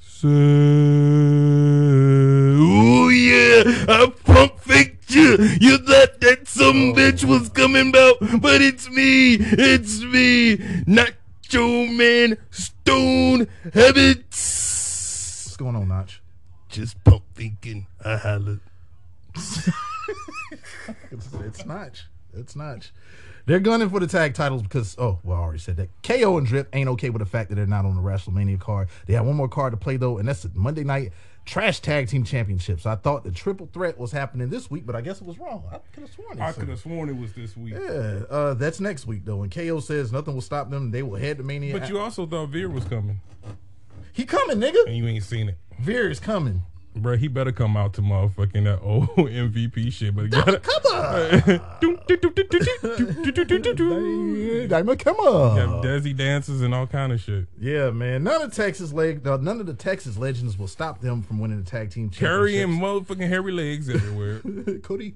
say, 0.00 0.28
ooh 2.60 3.08
yeah, 3.08 3.86
I 3.88 4.12
pump 4.24 4.60
faked 4.60 5.14
you. 5.14 5.38
You 5.60 5.78
thought 5.78 6.20
that 6.20 6.46
some 6.46 6.94
bitch 6.94 7.24
was 7.24 7.48
coming 7.48 7.94
out, 7.96 8.18
but 8.40 8.60
it's 8.60 8.90
me, 8.90 9.36
it's 9.40 10.02
me, 10.02 10.58
Nacho 10.58 11.14
Man, 11.52 12.38
Stone 12.50 13.48
Habits. 13.74 15.46
What's 15.46 15.56
going 15.56 15.74
on, 15.74 15.88
Notch? 15.88 16.22
Just 16.68 17.02
pump 17.02 17.24
thinking, 17.34 17.88
I 18.04 18.16
holla. 18.16 18.60
It's, 19.34 19.68
it's 21.40 21.66
Notch. 21.66 22.06
It's 22.34 22.54
Notch. 22.54 22.92
They're 23.46 23.58
gunning 23.58 23.90
for 23.90 23.98
the 23.98 24.06
tag 24.06 24.34
titles 24.34 24.62
because, 24.62 24.94
oh, 24.96 25.18
well, 25.24 25.38
I 25.38 25.40
already 25.40 25.58
said 25.58 25.76
that. 25.78 25.88
KO 26.04 26.38
and 26.38 26.46
Drip 26.46 26.68
ain't 26.72 26.88
okay 26.90 27.10
with 27.10 27.18
the 27.18 27.26
fact 27.26 27.48
that 27.48 27.56
they're 27.56 27.66
not 27.66 27.84
on 27.84 27.96
the 27.96 28.02
WrestleMania 28.02 28.60
card. 28.60 28.88
They 29.06 29.14
have 29.14 29.26
one 29.26 29.34
more 29.34 29.48
card 29.48 29.72
to 29.72 29.76
play, 29.76 29.96
though, 29.96 30.18
and 30.18 30.28
that's 30.28 30.46
Monday 30.54 30.84
Night 30.84 31.12
Trash 31.46 31.80
Tag 31.80 32.06
Team 32.08 32.22
Championships. 32.24 32.86
I 32.86 32.94
thought 32.94 33.24
the 33.24 33.30
triple 33.32 33.68
threat 33.72 33.98
was 33.98 34.12
happening 34.12 34.50
this 34.50 34.70
week, 34.70 34.86
but 34.86 34.94
I 34.94 35.00
guess 35.00 35.20
it 35.20 35.26
was 35.26 35.38
wrong. 35.38 35.64
I 35.72 35.78
could 35.92 36.02
have 36.02 36.12
sworn 36.12 36.38
it. 36.38 36.40
I 36.40 36.52
could 36.52 36.68
have 36.68 36.78
sworn 36.78 37.08
it 37.08 37.16
was 37.16 37.32
this 37.32 37.56
week. 37.56 37.74
Yeah, 37.74 38.20
uh, 38.30 38.54
that's 38.54 38.78
next 38.78 39.06
week, 39.06 39.24
though. 39.24 39.42
And 39.42 39.50
KO 39.52 39.80
says 39.80 40.12
nothing 40.12 40.34
will 40.34 40.42
stop 40.42 40.70
them. 40.70 40.90
They 40.90 41.02
will 41.02 41.18
head 41.18 41.38
to 41.38 41.42
Mania. 41.42 41.78
But 41.78 41.88
you 41.88 41.98
also 41.98 42.26
thought 42.26 42.50
Veer 42.50 42.68
was 42.68 42.84
coming, 42.84 43.20
he 44.12 44.24
coming, 44.24 44.58
nigga. 44.58 44.86
and 44.86 44.96
you 44.96 45.06
ain't 45.08 45.24
seen 45.24 45.48
it. 45.48 45.56
Veer 45.80 46.08
is 46.10 46.20
coming. 46.20 46.62
Bro, 46.96 47.18
he 47.18 47.28
better 47.28 47.52
come 47.52 47.76
out 47.76 47.94
to 47.94 48.02
motherfucking 48.02 48.64
that 48.64 48.80
old 48.82 49.08
MVP 49.16 49.92
shit, 49.92 50.14
but 50.14 50.22
he 50.22 50.28
gotta 50.28 50.58
Come 50.58 50.82
on. 50.92 51.60
Diamond, 54.68 54.98
come 54.98 55.16
on. 55.16 55.56
Got 55.56 55.84
Desi 55.84 56.16
dances 56.16 56.62
and 56.62 56.74
all 56.74 56.86
kind 56.88 57.12
of 57.12 57.20
shit. 57.20 57.46
Yeah, 57.58 57.90
man. 57.90 58.24
None 58.24 58.42
of 58.42 58.52
Texas 58.54 58.92
leg, 58.92 59.26
uh, 59.26 59.36
none 59.36 59.60
of 59.60 59.66
the 59.66 59.74
Texas 59.74 60.16
legends 60.16 60.58
will 60.58 60.66
stop 60.68 61.00
them 61.00 61.22
from 61.22 61.38
winning 61.38 61.62
the 61.62 61.70
tag 61.70 61.90
team 61.90 62.10
Carrying 62.10 62.68
championships. 62.80 63.08
motherfucking 63.08 63.28
hairy 63.28 63.52
legs 63.52 63.88
everywhere. 63.88 64.40
Cody. 64.82 65.14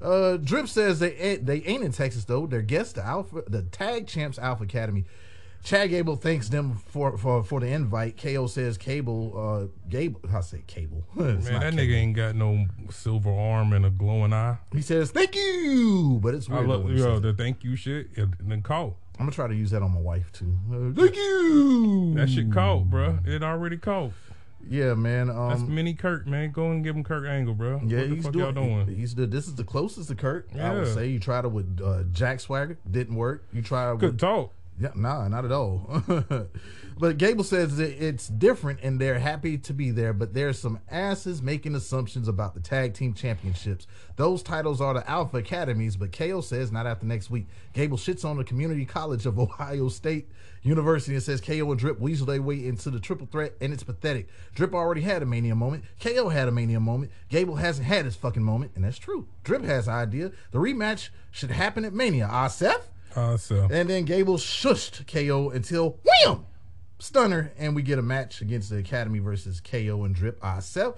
Uh, 0.00 0.36
Drip 0.38 0.66
says 0.66 0.98
they 0.98 1.14
ain't, 1.14 1.46
they 1.46 1.62
ain't 1.62 1.84
in 1.84 1.92
Texas 1.92 2.24
though. 2.24 2.46
Their 2.46 2.62
guest, 2.62 2.96
the 2.96 3.04
Alpha, 3.04 3.44
the 3.46 3.62
Tag 3.62 4.08
Champs 4.08 4.38
Alpha 4.38 4.64
Academy. 4.64 5.04
Chad 5.62 5.90
Gable 5.90 6.16
thanks 6.16 6.48
them 6.48 6.76
for 6.76 7.16
for, 7.16 7.42
for 7.44 7.60
the 7.60 7.68
invite. 7.68 8.16
KO 8.20 8.46
says 8.46 8.76
Cable, 8.76 9.32
uh, 9.36 9.88
Gable, 9.88 10.20
I 10.32 10.40
say 10.40 10.62
Cable. 10.66 11.04
Man, 11.14 11.40
that 11.40 11.50
Cable. 11.62 11.76
nigga 11.78 11.94
ain't 11.94 12.16
got 12.16 12.34
no 12.34 12.66
silver 12.90 13.32
arm 13.32 13.72
and 13.72 13.86
a 13.86 13.90
glowing 13.90 14.32
eye. 14.32 14.58
He 14.72 14.82
says 14.82 15.10
thank 15.10 15.34
you, 15.36 16.18
but 16.22 16.34
it's 16.34 16.48
I 16.50 16.54
weird. 16.54 16.68
though 16.68 16.76
love 16.78 16.90
yo, 16.90 17.18
the 17.20 17.32
thank 17.32 17.62
you 17.62 17.76
shit. 17.76 18.08
And 18.16 18.34
then 18.40 18.62
caught. 18.62 18.94
I'm 19.18 19.26
gonna 19.26 19.32
try 19.32 19.46
to 19.46 19.54
use 19.54 19.70
that 19.70 19.82
on 19.82 19.92
my 19.92 20.00
wife 20.00 20.32
too. 20.32 20.56
Uh, 20.70 20.92
thank 21.00 21.14
you. 21.16 22.14
That 22.14 22.28
shit 22.28 22.50
caught, 22.52 22.90
bro. 22.90 23.18
It 23.24 23.42
already 23.42 23.76
caught. 23.76 24.12
Yeah, 24.68 24.94
man. 24.94 25.28
Um, 25.28 25.48
That's 25.50 25.62
mini 25.62 25.94
Kurt, 25.94 26.26
man. 26.26 26.52
Go 26.52 26.70
and 26.70 26.84
give 26.84 26.94
him 26.94 27.02
Kurt 27.02 27.26
Angle, 27.26 27.54
bro. 27.54 27.80
Yeah, 27.84 27.98
what 28.00 28.08
the 28.08 28.14
he's 28.14 28.24
fuck 28.24 28.32
doing. 28.32 28.44
y'all 28.44 28.52
doing? 28.84 28.86
He's 28.96 29.14
the. 29.14 29.26
This 29.26 29.46
is 29.48 29.54
the 29.56 29.64
closest 29.64 30.08
to 30.08 30.14
Kurt. 30.14 30.48
I 30.58 30.72
would 30.74 30.88
say 30.94 31.08
you 31.08 31.18
tried 31.18 31.44
it 31.44 31.52
with 31.52 31.80
uh, 31.84 32.04
Jack 32.12 32.40
Swagger, 32.40 32.78
didn't 32.88 33.16
work. 33.16 33.44
You 33.52 33.62
tried 33.62 33.98
Good 33.98 34.12
with 34.12 34.20
talk. 34.20 34.52
Yeah, 34.82 34.90
nah, 34.96 35.28
not 35.28 35.44
at 35.44 35.52
all. 35.52 36.02
but 36.98 37.18
Gable 37.18 37.44
says 37.44 37.76
that 37.76 38.04
it's 38.04 38.26
different, 38.26 38.80
and 38.82 39.00
they're 39.00 39.20
happy 39.20 39.56
to 39.58 39.72
be 39.72 39.92
there. 39.92 40.12
But 40.12 40.34
there's 40.34 40.58
some 40.58 40.80
asses 40.90 41.40
making 41.40 41.76
assumptions 41.76 42.26
about 42.26 42.54
the 42.54 42.60
tag 42.60 42.94
team 42.94 43.14
championships. 43.14 43.86
Those 44.16 44.42
titles 44.42 44.80
are 44.80 44.94
the 44.94 45.08
Alpha 45.08 45.38
Academies, 45.38 45.96
but 45.96 46.10
KO 46.10 46.40
says 46.40 46.72
not 46.72 46.86
after 46.86 47.06
next 47.06 47.30
week. 47.30 47.46
Gable 47.74 47.96
shits 47.96 48.24
on 48.24 48.36
the 48.36 48.44
Community 48.44 48.84
College 48.84 49.24
of 49.24 49.38
Ohio 49.38 49.88
State 49.88 50.28
University 50.62 51.14
and 51.14 51.22
says 51.22 51.40
KO 51.40 51.70
and 51.70 51.78
Drip 51.78 52.00
weasel 52.00 52.26
their 52.26 52.42
way 52.42 52.66
into 52.66 52.90
the 52.90 52.98
triple 53.00 53.28
threat, 53.30 53.54
and 53.60 53.72
it's 53.72 53.84
pathetic. 53.84 54.28
Drip 54.54 54.74
already 54.74 55.02
had 55.02 55.22
a 55.22 55.26
mania 55.26 55.54
moment. 55.54 55.84
KO 56.00 56.28
had 56.28 56.48
a 56.48 56.52
mania 56.52 56.80
moment. 56.80 57.12
Gable 57.28 57.56
hasn't 57.56 57.86
had 57.86 58.04
his 58.04 58.16
fucking 58.16 58.42
moment, 58.42 58.72
and 58.74 58.84
that's 58.84 58.98
true. 58.98 59.28
Drip 59.44 59.62
has 59.62 59.86
an 59.86 59.94
idea. 59.94 60.32
The 60.50 60.58
rematch 60.58 61.10
should 61.30 61.52
happen 61.52 61.84
at 61.84 61.94
Mania. 61.94 62.28
Ah, 62.30 62.48
Seth? 62.48 62.91
Uh, 63.16 63.36
so 63.36 63.68
And 63.70 63.88
then 63.88 64.04
Gable 64.04 64.36
shushed 64.36 65.06
KO 65.06 65.50
until 65.50 65.98
wham! 66.04 66.46
Stunner, 66.98 67.52
and 67.58 67.74
we 67.74 67.82
get 67.82 67.98
a 67.98 68.02
match 68.02 68.42
against 68.42 68.70
the 68.70 68.76
Academy 68.76 69.18
versus 69.18 69.60
KO 69.60 70.04
and 70.04 70.14
Drip. 70.14 70.38
Uh, 70.40 70.60
so 70.60 70.94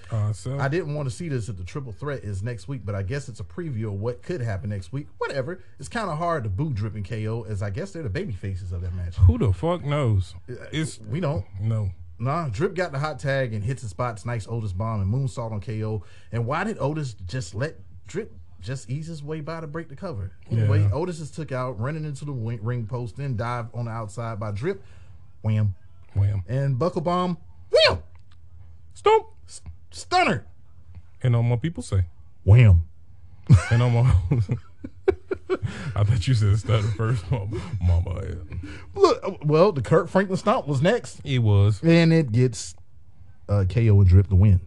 I 0.59 0.69
didn't 0.69 0.95
want 0.95 1.09
to 1.09 1.15
see 1.15 1.31
this 1.31 1.49
if 1.49 1.57
the 1.57 1.65
triple 1.65 1.93
threat 1.93 2.23
is 2.25 2.43
next 2.43 2.69
week, 2.69 2.83
but 2.85 2.95
I 2.95 3.03
guess 3.03 3.27
it's 3.31 3.41
a 3.41 3.45
preview 3.45 3.87
of 3.87 3.95
what 3.95 4.23
could 4.23 4.43
happen 4.43 4.69
next 4.69 4.93
week. 4.93 5.07
Whatever. 5.17 5.61
It's 5.79 5.89
kind 5.89 6.11
of 6.11 6.19
hard 6.19 6.45
to 6.45 6.51
boo 6.51 6.75
Drip 6.75 6.95
and 6.95 7.09
KO, 7.09 7.47
as 7.49 7.63
I 7.63 7.71
guess 7.71 7.93
they're 7.93 8.03
the 8.03 8.11
baby 8.11 8.35
faces 8.35 8.71
of 8.71 8.83
that 8.83 8.95
match. 8.95 9.17
who 9.17 9.39
the 9.39 9.51
fuck 9.55 9.83
knows? 9.83 10.35
It's 10.47 11.01
We 11.01 11.21
don't. 11.21 11.47
no. 11.59 11.91
Nah, 12.19 12.49
Drip 12.49 12.75
got 12.75 12.93
the 12.93 12.99
hot 12.99 13.19
tag 13.19 13.55
and 13.55 13.65
hits 13.65 13.83
the 13.83 13.89
spots, 13.89 14.25
nice 14.25 14.47
Otis 14.47 14.73
bomb 14.73 15.01
and 15.01 15.13
moonsault 15.13 15.53
on 15.53 15.61
KO. 15.61 16.05
And 16.31 16.47
why 16.47 16.65
did 16.65 16.77
Otis 16.79 17.15
just 17.15 17.55
let 17.55 17.77
Drip 18.07 18.33
just 18.65 18.89
ease 18.91 19.07
his 19.07 19.23
way 19.23 19.41
by 19.41 19.61
to 19.61 19.67
break 19.67 19.89
the 19.89 19.95
cover? 19.97 20.33
Anyway, 20.51 20.81
Yeah. 20.83 20.91
Otis 20.93 21.21
is 21.21 21.31
took 21.31 21.53
out, 21.53 21.79
running 21.79 22.05
into 22.05 22.25
the 22.25 22.33
wing, 22.33 22.59
ring 22.63 22.87
post, 22.87 23.17
then 23.17 23.37
dive 23.37 23.67
on 23.75 23.85
the 23.85 23.91
outside 23.91 24.41
by 24.41 24.51
Drip, 24.51 24.83
wham, 25.43 25.75
Wham. 26.15 26.43
and 26.49 26.79
buckle 26.79 27.03
bomb, 27.03 27.39
wham, 27.71 28.03
Stomp. 28.95 29.27
stunner, 29.91 30.47
And 31.23 31.37
all 31.37 31.43
my 31.43 31.57
people 31.57 31.83
say. 31.83 32.05
wham. 32.45 32.85
And 33.71 33.83
all 33.83 33.91
my. 33.91 34.15
I 35.95 36.03
thought 36.03 36.27
you 36.27 36.35
said 36.35 36.59
stutter 36.59 36.89
first. 36.89 37.31
Mama. 37.31 37.61
Mama. 37.81 38.25
Look, 38.95 39.45
well, 39.45 39.71
the 39.73 39.83
Kirk 39.83 40.09
Franklin 40.09 40.39
stomp 40.39 40.67
was 40.67 40.81
next, 40.83 41.21
It 41.25 41.41
was. 41.41 41.81
and 41.83 42.13
it 42.13 42.33
gets 42.33 42.75
uh, 43.49 43.65
KO 43.69 44.01
and 44.01 44.07
Drip 44.09 44.29
to 44.29 44.35
win. 44.35 44.61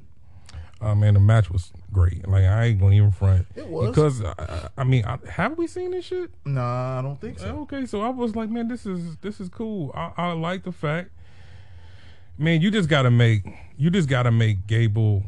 Uh, 0.80 0.94
man, 0.96 1.16
the 1.16 1.20
match 1.20 1.50
was 1.50 1.72
great. 1.91 2.27
Like 2.27 2.44
I 2.46 2.65
ain't 2.65 2.79
gonna 2.79 2.96
even 2.96 3.12
front. 3.12 3.48
It 3.56 3.67
was. 3.67 3.89
because 3.89 4.24
I, 4.24 4.70
I 4.77 4.84
mean, 4.84 5.06
I, 5.06 5.17
have 5.29 5.58
we 5.58 5.67
seen 5.67 5.91
this 5.91 6.06
shit? 6.06 6.29
Nah, 6.46 7.00
I 7.00 7.01
don't 7.01 7.20
think 7.20 7.39
so. 7.39 7.60
Okay, 7.62 7.86
so 7.86 8.01
I 8.01 8.10
was 8.10 8.36
like, 8.36 8.50
man, 8.50 8.67
this 8.67 8.86
is 8.86 9.17
this 9.17 9.39
is 9.39 9.50
cool. 9.50 9.91
I, 9.96 10.12
I 10.17 10.32
like 10.34 10.63
the 10.63 10.72
fact, 10.72 11.12
man, 12.38 12.62
you 12.62 12.72
just 12.72 12.89
gotta 12.89 13.12
make 13.12 13.44
you 13.77 13.89
just 13.89 14.10
gotta 14.10 14.32
make 14.32 14.67
Gable 14.67 15.24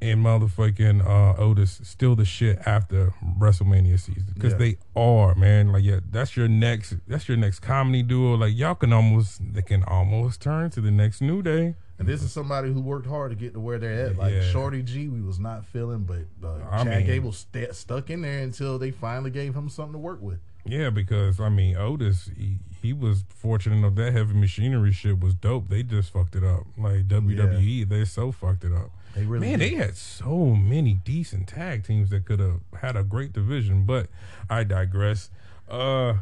and 0.00 0.24
motherfucking 0.24 1.04
uh, 1.04 1.36
Otis 1.42 1.80
still 1.82 2.14
the 2.14 2.24
shit 2.24 2.60
after 2.64 3.12
WrestleMania 3.36 3.98
season 3.98 4.26
because 4.32 4.52
Yeah. 4.52 4.58
they 4.58 4.76
are 4.94 5.34
man. 5.34 5.72
Like 5.72 5.82
yeah, 5.84 5.98
that's 6.10 6.36
your 6.36 6.46
next 6.48 6.94
that's 7.08 7.28
your 7.28 7.36
next 7.36 7.60
comedy 7.60 8.02
duo. 8.04 8.36
Like 8.36 8.56
y'all 8.56 8.76
can 8.76 8.92
almost 8.92 9.40
they 9.54 9.62
can 9.62 9.82
almost 9.84 10.40
turn 10.40 10.70
to 10.70 10.80
the 10.80 10.90
next 10.92 11.20
New 11.20 11.42
Day. 11.42 11.74
And 11.98 12.06
this 12.06 12.22
is 12.22 12.30
somebody 12.32 12.72
who 12.72 12.80
worked 12.80 13.06
hard 13.08 13.30
to 13.30 13.36
get 13.36 13.54
to 13.54 13.60
where 13.60 13.78
they're 13.78 14.06
at. 14.06 14.16
Like 14.16 14.32
Yeah. 14.32 14.42
Shorty 14.42 14.82
G, 14.82 15.08
we 15.08 15.20
was 15.20 15.40
not 15.40 15.64
feeling, 15.66 16.04
but 16.04 16.46
uh, 16.46 16.58
I 16.70 16.84
Chad 16.84 16.98
mean- 16.98 17.06
Gable 17.06 17.32
st- 17.32 17.74
stuck 17.74 18.08
in 18.10 18.22
there 18.22 18.38
until 18.38 18.78
they 18.78 18.90
finally 18.92 19.30
gave 19.30 19.54
him 19.54 19.68
something 19.68 19.94
to 19.94 19.98
work 19.98 20.20
with. 20.22 20.38
Yeah, 20.64 20.90
because 20.90 21.40
I 21.40 21.48
mean 21.48 21.76
Otis, 21.76 22.30
he, 22.36 22.58
he 22.82 22.92
was 22.92 23.24
fortunate 23.34 23.76
enough 23.76 23.94
that 23.94 24.12
heavy 24.12 24.34
machinery 24.34 24.92
shit 24.92 25.18
was 25.18 25.34
dope. 25.34 25.68
They 25.70 25.82
just 25.82 26.12
fucked 26.12 26.36
it 26.36 26.44
up. 26.44 26.64
Like 26.76 27.08
WWE, 27.08 27.88
they 27.88 28.04
so 28.04 28.32
fucked 28.32 28.64
it 28.64 28.72
up. 28.72 28.90
They 29.14 29.24
really 29.24 29.48
man, 29.48 29.58
did. 29.58 29.72
they 29.72 29.76
had 29.76 29.96
so 29.96 30.46
many 30.54 30.92
decent 30.94 31.48
tag 31.48 31.84
teams 31.84 32.10
that 32.10 32.26
could 32.26 32.38
have 32.40 32.60
had 32.80 32.96
a 32.96 33.02
great 33.02 33.32
division. 33.32 33.84
But 33.86 34.08
I 34.50 34.62
digress. 34.64 35.30
Uh, 35.68 36.14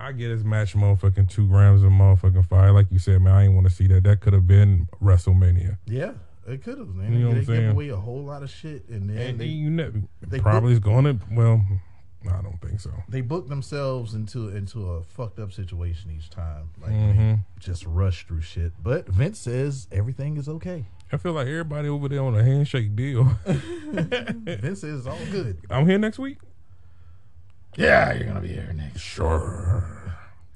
I 0.00 0.12
get 0.12 0.30
his 0.30 0.44
match, 0.44 0.74
motherfucking 0.74 1.28
two 1.30 1.46
grams 1.46 1.82
of 1.82 1.90
motherfucking 1.90 2.46
fire. 2.48 2.72
Like 2.72 2.86
you 2.90 2.98
said, 2.98 3.20
man, 3.22 3.34
I 3.34 3.44
ain't 3.44 3.54
want 3.54 3.66
to 3.68 3.72
see 3.72 3.86
that. 3.88 4.04
That 4.04 4.20
could 4.20 4.32
have 4.32 4.46
been 4.46 4.88
WrestleMania. 5.02 5.76
Yeah, 5.86 6.12
it 6.48 6.62
could 6.62 6.78
have, 6.78 6.88
man. 6.88 7.12
You 7.12 7.18
know 7.20 7.26
what 7.28 7.34
they 7.34 7.40
I'm 7.40 7.46
gave 7.46 7.56
saying? 7.56 7.70
away 7.70 7.88
a 7.90 7.96
whole 7.96 8.24
lot 8.24 8.42
of 8.42 8.50
shit, 8.50 8.88
and 8.88 9.10
then 9.10 9.18
And 9.18 9.38
they 9.40 9.44
you 9.46 9.68
know, 9.70 9.92
they 10.26 10.40
probably 10.40 10.72
is 10.72 10.78
going 10.80 11.04
to. 11.04 11.18
Well, 11.30 11.62
I 12.30 12.42
don't 12.42 12.60
think 12.60 12.80
so. 12.80 12.90
they 13.08 13.22
booked 13.22 13.48
themselves 13.48 14.12
into 14.14 14.48
into 14.48 14.90
a 14.90 15.02
fucked 15.02 15.38
up 15.38 15.52
situation 15.52 16.10
each 16.10 16.28
time. 16.28 16.68
Like 16.80 16.92
Mm-hmm. 16.92 17.18
they 17.30 17.38
just 17.58 17.86
rushed 17.86 18.28
through 18.28 18.42
shit. 18.42 18.72
But 18.82 19.08
Vince 19.08 19.38
says 19.38 19.86
everything 19.90 20.36
is 20.36 20.46
okay. 20.48 20.84
I 21.12 21.16
feel 21.16 21.32
like 21.32 21.46
everybody 21.48 21.88
over 21.88 22.08
there 22.08 22.22
on 22.22 22.36
a 22.38 22.44
handshake 22.44 22.94
deal. 22.94 23.24
Vince 23.46 24.80
says 24.82 24.98
it's 25.00 25.06
all 25.06 25.18
good. 25.32 25.58
I'm 25.70 25.86
here 25.88 25.98
next 25.98 26.18
week. 26.18 26.38
Yeah, 27.76 28.12
you're 28.14 28.26
gonna 28.26 28.40
be 28.40 28.48
here 28.48 28.72
next 28.74 29.00
Sure. 29.00 29.84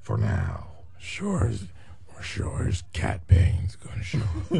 for 0.01 0.17
now. 0.17 0.67
Sure 0.97 1.47
as 1.47 1.67
sure 2.21 2.65
as 2.67 2.81
Cat 2.93 3.27
Bane's 3.27 3.75
gonna 3.75 4.01
show 4.01 4.17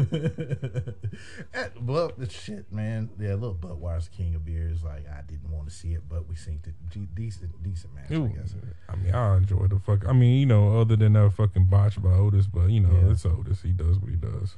up. 1.54 1.82
Well, 1.82 2.12
the 2.16 2.28
shit, 2.30 2.70
man. 2.72 3.10
Yeah, 3.18 3.34
little 3.34 3.54
Budweiser 3.54 4.10
King 4.10 4.34
of 4.34 4.44
Beers. 4.44 4.82
Like 4.84 5.04
I 5.08 5.22
didn't 5.26 5.50
want 5.50 5.68
to 5.68 5.74
see 5.74 5.92
it, 5.94 6.02
but 6.08 6.28
we 6.28 6.34
synced 6.34 6.66
it. 6.68 6.74
Decent, 7.14 7.62
decent 7.62 7.94
match. 7.94 8.10
I 8.12 8.18
guess. 8.38 8.54
I 8.88 8.96
mean, 8.96 9.14
I 9.14 9.36
enjoy 9.38 9.66
the 9.66 9.78
fuck. 9.78 10.06
I 10.06 10.12
mean, 10.12 10.38
you 10.40 10.46
know, 10.46 10.80
other 10.80 10.96
than 10.96 11.14
that 11.14 11.32
fucking 11.32 11.64
botch 11.66 12.00
by 12.02 12.10
Otis, 12.12 12.46
but 12.46 12.66
you 12.70 12.80
know, 12.80 12.92
Yeah. 12.92 13.10
it's 13.12 13.26
Otis. 13.26 13.62
He 13.62 13.72
does 13.72 13.98
what 13.98 14.10
he 14.10 14.16
does. 14.16 14.56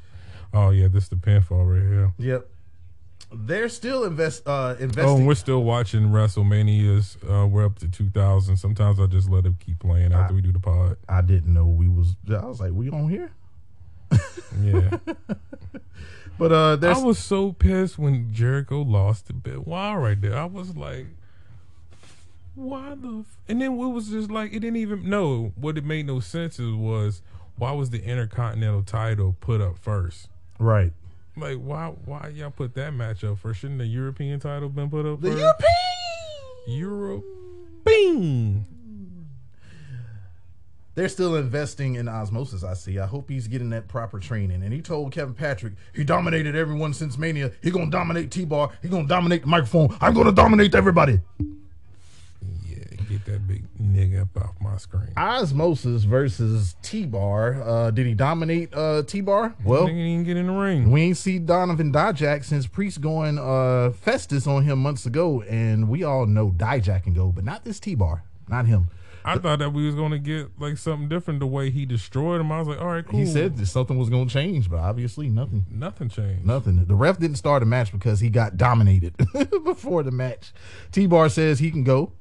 Oh 0.52 0.70
yeah, 0.70 0.88
this 0.88 1.04
is 1.04 1.08
the 1.10 1.16
pinfall 1.16 1.66
right 1.72 1.82
here. 1.82 2.12
Yep. 2.18 2.48
They're 3.30 3.68
still 3.68 4.04
invest 4.04 4.46
uh 4.46 4.74
Oh, 4.80 5.16
and 5.16 5.26
we're 5.26 5.34
still 5.34 5.62
watching 5.62 6.08
WrestleManias. 6.08 7.16
Uh, 7.28 7.46
we're 7.46 7.66
up 7.66 7.78
to 7.80 7.88
2000. 7.88 8.56
Sometimes 8.56 8.98
I 8.98 9.06
just 9.06 9.28
let 9.28 9.44
them 9.44 9.56
keep 9.60 9.78
playing 9.80 10.12
after 10.12 10.34
we 10.34 10.40
do 10.40 10.52
the 10.52 10.60
pod. 10.60 10.96
I 11.08 11.20
didn't 11.20 11.52
know 11.52 11.66
we 11.66 11.88
was. 11.88 12.16
I 12.30 12.44
was 12.46 12.60
like, 12.60 12.72
we 12.72 12.88
on 12.90 13.08
here. 13.08 13.30
Yeah, 14.62 14.96
But 16.38 16.52
uh, 16.52 16.76
there's 16.76 16.98
I 16.98 17.04
was 17.04 17.18
so 17.18 17.52
pissed 17.52 17.98
when 17.98 18.32
Jericho 18.32 18.80
lost 18.80 19.26
to 19.26 19.34
Benoit 19.34 19.98
right 19.98 20.18
there. 20.18 20.36
I 20.38 20.44
was 20.46 20.76
like, 20.76 21.06
why 22.54 22.94
the? 22.94 23.18
F-? 23.20 23.36
And 23.48 23.60
then 23.60 23.72
it 23.72 23.92
was 23.92 24.08
just 24.08 24.30
like 24.30 24.52
it 24.52 24.60
didn't 24.60 24.76
even 24.76 25.08
know 25.08 25.52
What 25.56 25.76
it 25.76 25.84
made 25.84 26.06
no 26.06 26.20
sense 26.20 26.58
is 26.58 26.72
was 26.72 27.20
why 27.56 27.72
was 27.72 27.90
the 27.90 28.02
Intercontinental 28.02 28.82
title 28.84 29.36
put 29.40 29.60
up 29.60 29.78
first? 29.78 30.28
right. 30.58 30.92
Like 31.38 31.58
why 31.58 31.92
why 32.04 32.32
y'all 32.34 32.50
put 32.50 32.74
that 32.74 32.92
match 32.92 33.24
up 33.24 33.38
first? 33.38 33.60
Shouldn't 33.60 33.78
the 33.78 33.86
European 33.86 34.40
title 34.40 34.68
been 34.68 34.90
put 34.90 35.06
up 35.06 35.20
The 35.20 35.30
first? 35.30 35.40
European. 35.40 35.68
Europe. 36.68 37.24
Bing. 37.84 38.66
They're 40.94 41.08
still 41.08 41.36
investing 41.36 41.94
in 41.94 42.08
Osmosis. 42.08 42.64
I 42.64 42.74
see. 42.74 42.98
I 42.98 43.06
hope 43.06 43.30
he's 43.30 43.46
getting 43.46 43.70
that 43.70 43.86
proper 43.86 44.18
training. 44.18 44.64
And 44.64 44.72
he 44.72 44.82
told 44.82 45.12
Kevin 45.12 45.32
Patrick 45.32 45.74
he 45.94 46.02
dominated 46.02 46.56
everyone 46.56 46.92
since 46.92 47.16
Mania. 47.16 47.52
He 47.62 47.70
gonna 47.70 47.88
dominate 47.90 48.32
T-Bar. 48.32 48.70
He 48.82 48.88
gonna 48.88 49.06
dominate 49.06 49.42
the 49.42 49.48
microphone. 49.48 49.96
I'm 50.00 50.12
gonna 50.12 50.32
dominate 50.32 50.74
everybody. 50.74 51.20
Get 53.08 53.24
that 53.24 53.46
big 53.48 53.64
nigga 53.80 54.22
up 54.22 54.36
off 54.36 54.54
my 54.60 54.76
screen. 54.76 55.12
Osmosis 55.16 56.04
versus 56.04 56.76
T-Bar. 56.82 57.62
Uh, 57.62 57.90
did 57.90 58.06
he 58.06 58.12
dominate 58.14 58.74
uh, 58.74 59.02
T-Bar? 59.02 59.54
Well, 59.64 59.84
Nigga 59.84 59.86
didn't 59.86 60.00
even 60.00 60.24
get 60.24 60.36
in 60.36 60.46
the 60.46 60.52
ring. 60.52 60.90
we 60.90 61.02
ain't 61.02 61.16
see 61.16 61.38
Donovan 61.38 61.90
Dijak 61.92 62.44
since 62.44 62.66
Priest 62.66 63.00
going 63.00 63.38
uh, 63.38 63.92
Festus 63.92 64.46
on 64.46 64.62
him 64.64 64.80
months 64.80 65.06
ago, 65.06 65.40
and 65.42 65.88
we 65.88 66.04
all 66.04 66.26
know 66.26 66.50
Dijak 66.50 67.04
can 67.04 67.14
go, 67.14 67.32
but 67.32 67.44
not 67.44 67.64
this 67.64 67.80
T-Bar, 67.80 68.24
not 68.48 68.66
him. 68.66 68.88
I 69.24 69.36
thought 69.36 69.58
that 69.58 69.74
we 69.74 69.84
was 69.84 69.94
gonna 69.94 70.18
get 70.18 70.48
like 70.58 70.78
something 70.78 71.08
different 71.08 71.40
the 71.40 71.46
way 71.46 71.68
he 71.70 71.84
destroyed 71.84 72.40
him. 72.40 72.50
I 72.50 72.60
was 72.60 72.68
like, 72.68 72.80
all 72.80 72.86
right, 72.86 73.06
cool. 73.06 73.18
He 73.20 73.26
said 73.26 73.56
that 73.58 73.66
something 73.66 73.98
was 73.98 74.08
gonna 74.08 74.30
change, 74.30 74.70
but 74.70 74.78
obviously 74.78 75.28
nothing. 75.28 75.66
nothing 75.70 76.08
changed. 76.08 76.46
Nothing. 76.46 76.84
The 76.86 76.94
ref 76.94 77.18
didn't 77.18 77.36
start 77.36 77.62
a 77.62 77.66
match 77.66 77.92
because 77.92 78.20
he 78.20 78.30
got 78.30 78.56
dominated 78.56 79.14
before 79.64 80.02
the 80.02 80.12
match. 80.12 80.52
T 80.92 81.06
Bar 81.06 81.28
says 81.28 81.58
he 81.58 81.70
can 81.70 81.84
go. 81.84 82.12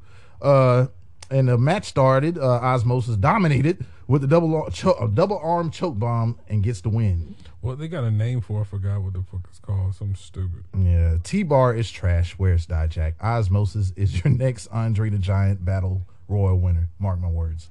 Uh, 0.41 0.88
and 1.29 1.48
the 1.50 1.58
match 1.58 1.86
started. 1.86 2.38
Uh, 2.38 2.44
Osmosis 2.60 3.17
dominated 3.17 3.86
with 4.08 4.24
a 4.24 4.27
double 4.27 4.70
cho- 4.72 4.96
a 5.01 5.08
double 5.08 5.38
arm 5.39 5.70
choke 5.72 6.00
bomb 6.00 6.39
and 6.48 6.63
gets 6.63 6.82
the 6.82 6.89
win. 6.89 7.36
Well, 7.62 7.75
they 7.75 7.88
got 7.88 8.03
a 8.03 8.12
name 8.12 8.41
for. 8.41 8.60
it. 8.60 8.62
I 8.62 8.65
forgot 8.65 9.01
what 9.01 9.13
the 9.13 9.24
fuck 9.24 9.41
it's 9.50 9.60
called. 9.60 9.96
Something 9.96 10.15
stupid. 10.15 10.63
Yeah, 10.77 11.17
T 11.24 11.44
Bar 11.44 11.74
is 11.75 11.91
trash. 11.91 12.34
Where's 12.38 12.65
Dijak? 12.65 13.13
Osmosis 13.22 13.91
is 13.96 14.24
your 14.24 14.34
next 14.38 14.67
Andre 14.67 15.10
the 15.10 15.17
Giant 15.17 15.65
Battle 15.65 16.03
Royal 16.27 16.58
winner. 16.60 16.89
Mark 17.00 17.20
my 17.20 17.27
words. 17.29 17.70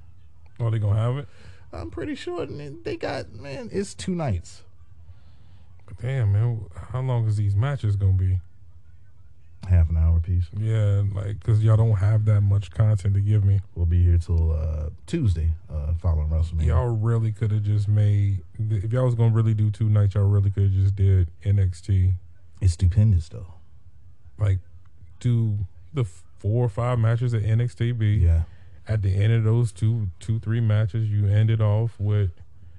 Oh, 0.61 0.71
they 0.71 0.79
gonna 0.79 0.97
have 1.01 1.17
it? 1.19 1.29
I'm 1.73 1.91
pretty 1.91 2.15
sure 2.15 2.47
they 2.47 2.97
got 2.97 3.33
man. 3.33 3.69
It's 3.73 3.95
two 3.95 4.15
nights. 4.15 4.63
But 5.87 5.99
damn, 5.99 6.33
man, 6.33 6.67
how 6.91 7.01
long 7.01 7.27
is 7.27 7.37
these 7.37 7.55
matches 7.55 7.97
gonna 7.97 8.13
be? 8.13 8.41
Half 9.69 9.91
an 9.91 9.97
hour 9.97 10.21
piece. 10.21 10.45
Yeah, 10.57 11.03
like, 11.15 11.43
cause 11.43 11.61
y'all 11.61 11.77
don't 11.77 11.97
have 11.97 12.25
that 12.27 12.41
much 12.41 12.71
content 12.71 13.15
to 13.15 13.21
give 13.21 13.45
me. 13.45 13.61
We'll 13.75 13.87
be 13.87 14.03
here 14.03 14.19
till 14.19 14.53
uh, 14.53 14.91
Tuesday, 15.07 15.51
uh, 15.73 15.95
following 16.01 16.29
WrestleMania. 16.29 16.67
Y'all 16.67 16.97
really 16.97 17.33
could 17.33 17.51
have 17.51 17.63
just 17.63 17.89
made. 17.89 18.43
If 18.59 18.93
y'all 18.93 19.05
was 19.05 19.15
gonna 19.17 19.35
really 19.35 19.55
do 19.55 19.71
two 19.71 19.89
nights, 19.89 20.15
y'all 20.15 20.25
really 20.25 20.51
could 20.51 20.65
have 20.65 20.73
just 20.73 20.95
did 20.95 21.31
NXT. 21.45 22.13
It's 22.61 22.75
stupendous 22.75 23.29
though. 23.29 23.55
Like, 24.39 24.59
do 25.21 25.59
the 25.93 26.05
four 26.39 26.65
or 26.65 26.69
five 26.69 26.99
matches 26.99 27.35
at 27.35 27.43
NXT. 27.43 28.23
Yeah. 28.23 28.43
At 28.89 29.03
the 29.03 29.11
end 29.11 29.33
of 29.33 29.43
those 29.43 29.73
two, 29.73 30.11
two, 30.21 30.39
three 30.39 30.61
matches, 30.61 31.11
you 31.11 31.27
ended 31.27 31.61
off 31.61 31.99
with 31.99 32.31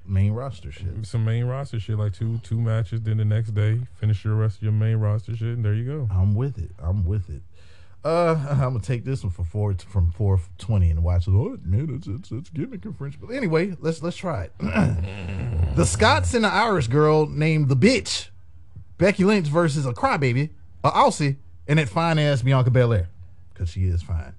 Main 0.07 0.31
roster 0.31 0.71
shit. 0.71 1.05
some 1.05 1.25
main 1.25 1.45
roster 1.45 1.79
shit, 1.79 1.97
like 1.97 2.13
two, 2.13 2.39
two 2.39 2.59
matches. 2.59 3.01
Then 3.01 3.17
the 3.17 3.25
next 3.25 3.51
day, 3.53 3.79
finish 3.95 4.23
your 4.23 4.35
rest 4.35 4.57
of 4.57 4.63
your 4.63 4.71
main 4.71 4.97
roster 4.97 5.35
shit, 5.35 5.49
and 5.49 5.65
there 5.65 5.73
you 5.73 5.85
go. 5.85 6.07
I'm 6.11 6.33
with 6.33 6.57
it. 6.57 6.71
I'm 6.81 7.03
with 7.05 7.29
it. 7.29 7.41
Uh, 8.05 8.35
I'm 8.49 8.59
gonna 8.59 8.79
take 8.79 9.03
this 9.03 9.23
one 9.23 9.31
for 9.31 9.43
four 9.43 9.73
from 9.73 10.11
four 10.11 10.39
twenty 10.57 10.89
and 10.89 11.03
watch 11.03 11.27
it. 11.27 11.31
Oh 11.31 11.57
man, 11.63 11.89
it's 11.93 12.07
it's 12.07 12.31
it's 12.31 12.49
gimmick 12.49 12.85
infringement. 12.85 13.29
But 13.29 13.35
anyway, 13.35 13.75
let's 13.79 14.01
let's 14.01 14.15
try 14.15 14.43
it. 14.43 14.53
the 15.75 15.85
Scots 15.85 16.33
and 16.33 16.45
the 16.45 16.53
Irish 16.53 16.87
girl 16.87 17.27
named 17.27 17.67
the 17.69 17.75
bitch 17.75 18.29
Becky 18.97 19.25
Lynch 19.25 19.47
versus 19.47 19.85
a 19.85 19.93
crybaby, 19.93 20.51
a 20.83 20.91
Aussie, 20.91 21.35
and 21.67 21.79
that 21.79 21.89
fine 21.89 22.17
ass 22.17 22.41
Bianca 22.41 22.71
Belair 22.71 23.09
because 23.53 23.69
she 23.69 23.85
is 23.85 24.01
fine. 24.01 24.33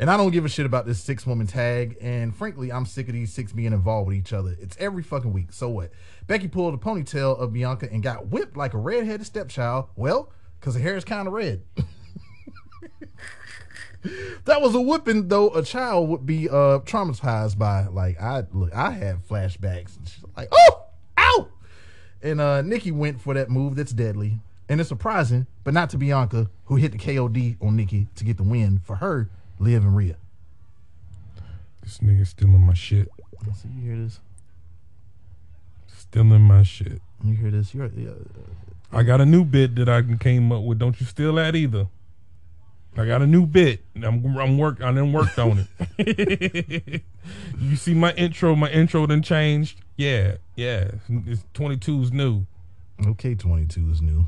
And 0.00 0.10
I 0.10 0.16
don't 0.16 0.30
give 0.30 0.46
a 0.46 0.48
shit 0.48 0.64
about 0.64 0.86
this 0.86 0.98
six 0.98 1.26
woman 1.26 1.46
tag. 1.46 1.98
And 2.00 2.34
frankly, 2.34 2.72
I'm 2.72 2.86
sick 2.86 3.08
of 3.08 3.12
these 3.12 3.34
six 3.34 3.52
being 3.52 3.74
involved 3.74 4.08
with 4.08 4.16
each 4.16 4.32
other. 4.32 4.56
It's 4.58 4.74
every 4.80 5.02
fucking 5.02 5.30
week. 5.30 5.52
So 5.52 5.68
what? 5.68 5.90
Becky 6.26 6.48
pulled 6.48 6.72
a 6.72 6.78
ponytail 6.78 7.38
of 7.38 7.52
Bianca 7.52 7.86
and 7.92 8.02
got 8.02 8.28
whipped 8.28 8.56
like 8.56 8.72
a 8.72 8.78
redheaded 8.78 9.26
stepchild. 9.26 9.88
Well, 9.96 10.32
because 10.58 10.74
her 10.74 10.80
hair 10.80 10.96
is 10.96 11.04
kind 11.04 11.28
of 11.28 11.34
red. 11.34 11.62
that 14.46 14.62
was 14.62 14.74
a 14.74 14.80
whipping 14.80 15.28
though 15.28 15.50
a 15.50 15.62
child 15.62 16.08
would 16.08 16.24
be 16.24 16.48
uh 16.48 16.78
traumatized 16.80 17.58
by 17.58 17.86
like 17.88 18.18
i 18.18 18.42
look 18.50 18.74
i 18.74 18.90
had 18.90 19.18
flashbacks 19.28 19.98
like 20.34 20.48
oh 20.52 20.84
ow 21.18 21.46
and 22.22 22.40
uh 22.40 22.62
nikki 22.62 22.90
went 22.90 23.20
for 23.20 23.34
that 23.34 23.50
move 23.50 23.76
that's 23.76 23.92
deadly 23.92 24.40
and 24.70 24.80
it's 24.80 24.88
surprising 24.88 25.46
but 25.64 25.74
not 25.74 25.90
to 25.90 25.98
bianca 25.98 26.48
who 26.64 26.76
hit 26.76 26.92
the 26.92 26.98
kod 26.98 27.36
on 27.60 27.76
nikki 27.76 28.06
to 28.14 28.24
get 28.24 28.38
the 28.38 28.42
win 28.42 28.80
for 28.82 28.96
her 28.96 29.28
liv 29.60 29.84
and 29.84 29.94
Rhea. 29.94 30.16
This 31.82 31.98
nigga 31.98 32.26
stealing 32.26 32.60
my 32.60 32.74
shit. 32.74 33.08
I 33.48 33.52
see 33.52 33.68
you 33.68 33.82
hear 33.82 34.02
this 34.04 34.20
Stealing 35.86 36.40
my 36.40 36.62
shit. 36.62 37.00
you 37.22 37.34
hear 37.34 37.50
this 37.50 37.74
you're 37.74 37.90
I 38.92 39.02
got 39.04 39.20
a 39.20 39.26
new 39.26 39.44
bit 39.44 39.76
that 39.76 39.88
I 39.88 40.02
came 40.18 40.50
up 40.50 40.64
with. 40.64 40.78
Don't 40.78 40.98
you 41.00 41.06
steal 41.06 41.34
that 41.34 41.54
either. 41.54 41.86
I 42.96 43.06
got 43.06 43.22
a 43.22 43.26
new 43.26 43.46
bit. 43.46 43.84
I'm 43.94 44.36
I'm 44.36 44.58
work. 44.58 44.82
I 44.82 44.92
done 44.92 45.12
worked 45.12 45.38
on 45.38 45.68
it. 45.98 47.02
you 47.60 47.76
see 47.76 47.94
my 47.94 48.12
intro. 48.14 48.56
My 48.56 48.68
intro 48.70 49.06
then 49.06 49.22
changed. 49.22 49.80
Yeah, 49.96 50.36
yeah. 50.56 50.90
It's 51.08 51.44
22's 51.54 52.10
new. 52.12 52.46
okay 53.06 53.34
22 53.34 53.90
is 53.90 54.02
new 54.02 54.26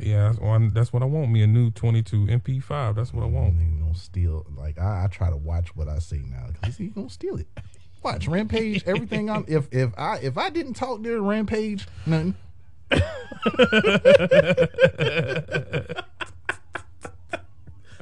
Yeah, 0.00 0.28
that's, 0.28 0.38
what 0.38 0.62
I- 0.62 0.70
that's 0.72 0.92
what 0.92 1.02
I 1.02 1.06
want. 1.06 1.30
Me 1.30 1.42
a 1.42 1.46
new 1.46 1.70
22 1.70 2.26
MP5. 2.26 2.94
That's 2.94 3.12
what 3.12 3.24
I 3.24 3.28
mm, 3.28 3.32
want. 3.32 3.58
Nigga 3.58 3.80
gonna 3.80 3.94
steal 3.94 4.46
like 4.56 4.78
I, 4.78 5.04
I 5.04 5.06
try 5.08 5.30
to 5.30 5.36
watch 5.36 5.74
what 5.76 5.88
I 5.88 5.98
say 5.98 6.22
now 6.30 6.46
because 6.60 6.76
he 6.76 6.88
gonna 6.88 7.10
steal 7.10 7.36
it. 7.36 7.46
Watch 8.02 8.26
Rampage. 8.26 8.82
Everything 8.84 9.30
I'm 9.30 9.44
if 9.46 9.68
if 9.70 9.96
I 9.96 10.18
if 10.18 10.36
I 10.36 10.50
didn't 10.50 10.74
talk 10.74 11.02
during 11.02 11.24
Rampage, 11.24 11.86
nothing. 12.04 12.34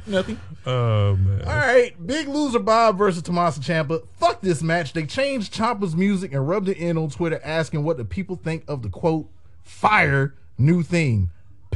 nothing. 0.06 0.40
Oh 0.64 1.16
man. 1.16 1.42
All 1.42 1.54
right, 1.54 1.92
Big 2.06 2.28
Loser 2.28 2.60
Bob 2.60 2.96
versus 2.96 3.22
Tommaso 3.22 3.60
Ciampa. 3.60 4.06
Fuck 4.18 4.40
this 4.40 4.62
match. 4.62 4.94
They 4.94 5.04
changed 5.04 5.52
Ciampa's 5.52 5.94
music 5.94 6.32
and 6.32 6.48
rubbed 6.48 6.70
it 6.70 6.78
in 6.78 6.96
on 6.96 7.10
Twitter, 7.10 7.38
asking 7.44 7.84
what 7.84 7.98
the 7.98 8.04
people 8.06 8.36
think 8.36 8.64
of 8.68 8.80
the 8.82 8.88
quote 8.88 9.28
"fire 9.62 10.34
new 10.56 10.82
theme." 10.82 11.30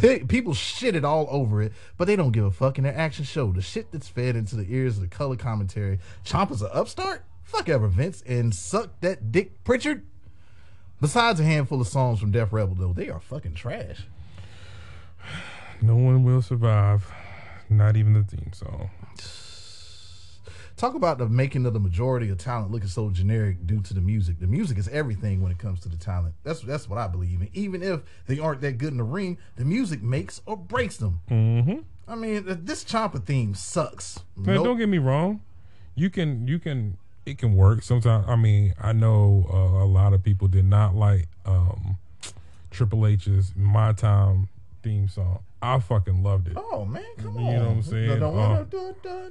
Pe- 0.04 0.52
shit 0.52 0.94
it 0.94 1.04
all 1.04 1.26
over 1.30 1.62
it, 1.62 1.72
but 1.96 2.06
they 2.06 2.16
don't 2.16 2.32
give 2.32 2.44
a 2.44 2.50
fuck 2.50 2.78
in 2.78 2.84
their 2.84 2.96
action 2.96 3.24
show. 3.24 3.52
The 3.52 3.62
shit 3.62 3.90
that's 3.90 4.08
fed 4.08 4.36
into 4.36 4.56
the 4.56 4.66
ears 4.68 4.96
of 4.96 5.02
the 5.02 5.08
color 5.08 5.36
commentary. 5.36 5.98
Ciampa's 6.24 6.62
an 6.62 6.70
upstart. 6.72 7.24
Fuck 7.42 7.68
ever, 7.68 7.88
Vince, 7.88 8.22
and 8.26 8.54
suck 8.54 9.00
that 9.00 9.32
dick, 9.32 9.62
Pritchard. 9.64 10.04
Besides 11.00 11.40
a 11.40 11.44
handful 11.44 11.80
of 11.80 11.86
songs 11.86 12.18
from 12.20 12.30
Def 12.30 12.52
Rebel, 12.52 12.74
though, 12.74 12.92
they 12.92 13.08
are 13.08 13.20
fucking 13.20 13.54
trash. 13.54 14.06
No 15.82 15.96
one 15.96 16.22
will 16.22 16.40
survive. 16.40 17.10
Not 17.68 17.96
even 17.96 18.14
the 18.14 18.22
theme 18.22 18.52
song. 18.54 18.88
Talk 20.76 20.94
about 20.94 21.18
the 21.18 21.28
making 21.28 21.66
of 21.66 21.72
the 21.72 21.78
majority 21.78 22.30
of 22.30 22.38
talent 22.38 22.72
looking 22.72 22.88
so 22.88 23.08
generic 23.10 23.64
due 23.64 23.80
to 23.82 23.94
the 23.94 24.00
music. 24.00 24.40
The 24.40 24.48
music 24.48 24.76
is 24.76 24.88
everything 24.88 25.40
when 25.40 25.52
it 25.52 25.58
comes 25.58 25.78
to 25.80 25.88
the 25.88 25.96
talent. 25.96 26.34
That's 26.42 26.60
that's 26.60 26.88
what 26.88 26.98
I 26.98 27.06
believe 27.06 27.40
in. 27.40 27.48
Even 27.54 27.82
if 27.82 28.00
they 28.26 28.40
aren't 28.40 28.60
that 28.62 28.78
good 28.78 28.90
in 28.90 28.98
the 28.98 29.04
ring, 29.04 29.38
the 29.56 29.64
music 29.64 30.02
makes 30.02 30.40
or 30.46 30.56
breaks 30.56 30.96
them. 30.96 31.20
Mm-hmm. 31.30 31.78
I 32.08 32.16
mean, 32.16 32.44
this 32.64 32.84
Ciampa 32.84 33.24
theme 33.24 33.54
sucks. 33.54 34.18
Now, 34.36 34.54
Nope. 34.54 34.64
don't 34.64 34.78
get 34.78 34.88
me 34.88 34.98
wrong. 34.98 35.40
You 35.94 36.10
can 36.10 36.48
you 36.48 36.58
can 36.58 36.98
it 37.24 37.38
can 37.38 37.54
work 37.54 37.82
sometimes. 37.82 38.26
I 38.28 38.34
mean, 38.36 38.74
I 38.80 38.92
know 38.92 39.46
uh, 39.52 39.84
a 39.84 39.86
lot 39.86 40.12
of 40.12 40.22
people 40.24 40.48
did 40.48 40.64
not 40.64 40.94
like 40.96 41.28
um, 41.46 41.96
Triple 42.70 43.06
H's 43.06 43.52
"My 43.56 43.92
Time" 43.92 44.48
theme 44.84 45.08
song. 45.08 45.40
I 45.60 45.80
fucking 45.80 46.22
loved 46.22 46.46
it. 46.48 46.52
Oh 46.56 46.84
man, 46.84 47.02
come 47.16 47.38
You 47.38 47.46
on. 47.46 47.54
know 47.56 47.64
what 47.64 47.70
I'm 47.70 47.82
saying? 47.82 48.08
The- 48.08 48.18
the 48.18 48.26
Uh, 48.26 48.64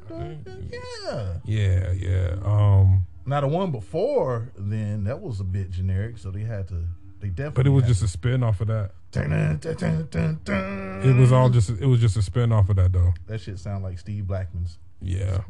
dun- 0.04 0.72
yeah. 0.72 1.38
Yeah, 1.46 1.92
yeah. 1.92 2.36
Um, 2.44 3.06
Now 3.26 3.40
the 3.42 3.48
one 3.48 3.72
before 3.72 4.52
then 4.58 5.06
that 5.06 5.22
was 5.22 5.40
a 5.40 5.44
bit 5.46 5.72
generic, 5.72 6.18
so 6.18 6.30
they 6.32 6.42
had 6.42 6.68
to. 6.70 6.84
They 7.22 7.30
definitely. 7.30 7.56
but 7.56 7.68
it 7.68 7.70
was 7.70 7.86
just 7.86 8.04
a 8.04 8.08
spin 8.10 8.44
off 8.44 8.60
of 8.60 8.68
that. 8.68 8.92
dun- 9.12 9.30
dun- 9.30 9.60
dun- 9.78 10.08
dun- 10.12 10.40
dun. 10.44 11.02
It 11.06 11.16
was 11.16 11.32
all 11.32 11.50
just 11.50 11.70
it 11.70 11.86
was 11.86 12.00
just 12.02 12.18
a 12.18 12.22
spin 12.22 12.52
off 12.52 12.70
of 12.70 12.76
that 12.78 12.92
though. 12.92 13.14
That 13.28 13.40
shit 13.40 13.60
sound 13.60 13.84
like 13.84 13.98
Steve 14.00 14.28
Blackman's. 14.28 14.78
Yeah. 15.02 15.42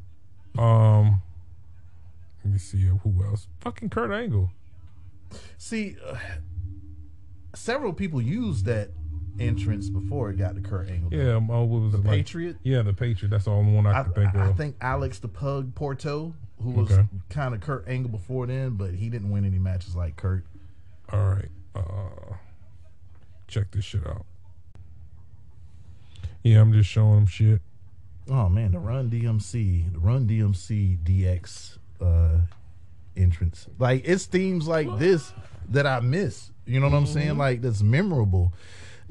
Um. 0.57 1.21
Let 2.43 2.53
me 2.53 2.59
see 2.59 2.81
who 2.81 3.23
else. 3.23 3.47
Fucking 3.61 3.89
Kurt 3.89 4.11
Angle. 4.11 4.51
See, 5.57 5.95
uh, 6.05 6.17
several 7.55 7.93
people 7.93 8.21
use 8.21 8.63
that 8.63 8.89
entrance 9.39 9.89
before 9.89 10.29
it 10.29 10.37
got 10.37 10.55
to 10.55 10.61
Kurt 10.61 10.89
Angle. 10.89 11.13
Yeah. 11.13 11.35
Um, 11.35 11.49
oh, 11.49 11.63
what 11.63 11.81
was 11.81 11.91
The 11.93 11.97
like? 11.99 12.07
Patriot. 12.09 12.57
Yeah, 12.63 12.81
the 12.81 12.93
Patriot. 12.93 13.29
That's 13.29 13.45
the 13.45 13.51
only 13.51 13.73
one 13.73 13.85
I, 13.87 13.99
I, 13.99 14.03
could 14.03 14.15
think 14.15 14.35
I- 14.35 14.45
I 14.45 14.47
of. 14.49 14.57
think 14.57 14.75
Alex 14.81 15.19
the 15.19 15.27
Pug 15.27 15.73
Porteau, 15.75 16.33
who 16.61 16.69
was 16.71 16.91
Okay. 16.91 17.05
kind 17.29 17.53
of 17.53 17.61
Kurt 17.61 17.87
Angle 17.87 18.11
before 18.11 18.45
then, 18.47 18.71
but 18.71 18.93
he 18.93 19.09
didn't 19.09 19.29
win 19.31 19.45
any 19.45 19.59
matches 19.59 19.95
like 19.95 20.15
Kurt. 20.15 20.45
All 21.11 21.23
right. 21.23 21.49
Uh, 21.75 22.35
check 23.47 23.71
this 23.71 23.83
shit 23.85 24.05
out. 24.07 24.25
Yeah, 26.43 26.59
I'm 26.61 26.73
just 26.73 26.89
showing 26.89 27.15
them 27.15 27.25
shit. 27.25 27.61
Oh 28.29 28.49
man, 28.49 28.71
the 28.71 28.79
Run 28.79 29.09
DMC, 29.09 29.91
the 29.93 29.99
Run 29.99 30.27
DMC 30.27 30.97
DX 31.03 31.77
uh, 32.01 32.39
entrance. 33.17 33.67
Like 33.79 34.03
it's 34.07 34.25
themes 34.25 34.67
like 34.67 34.87
this 34.97 35.33
that 35.69 35.85
I 35.87 35.99
miss. 35.99 36.49
You 36.65 36.79
know 36.79 36.87
what 36.89 36.95
I'm 36.97 37.05
saying? 37.05 37.37
Like 37.37 37.61
that's 37.61 37.81
memorable. 37.81 38.53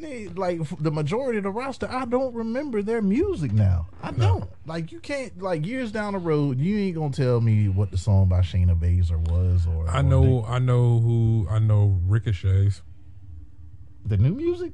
Like 0.02 0.60
the 0.80 0.90
majority 0.90 1.38
of 1.38 1.44
the 1.44 1.50
roster, 1.50 1.88
I 1.90 2.04
don't 2.04 2.34
remember 2.34 2.82
their 2.82 3.00
music 3.00 3.52
now. 3.52 3.86
I 4.02 4.10
don't. 4.10 4.50
Like 4.66 4.90
you 4.92 5.00
can't. 5.00 5.40
Like 5.40 5.64
years 5.64 5.92
down 5.92 6.14
the 6.14 6.18
road, 6.18 6.58
you 6.58 6.78
ain't 6.78 6.96
gonna 6.96 7.12
tell 7.12 7.40
me 7.40 7.68
what 7.68 7.90
the 7.90 7.98
song 7.98 8.28
by 8.28 8.40
Shayna 8.40 8.78
Baszler 8.78 9.20
was, 9.30 9.66
or 9.66 9.88
I 9.88 10.00
or 10.00 10.02
know. 10.02 10.44
I 10.46 10.58
know 10.58 10.98
who. 10.98 11.46
I 11.48 11.58
know 11.58 11.98
Ricochet's. 12.06 12.82
the, 14.04 14.16
new 14.16 14.34
music. 14.34 14.72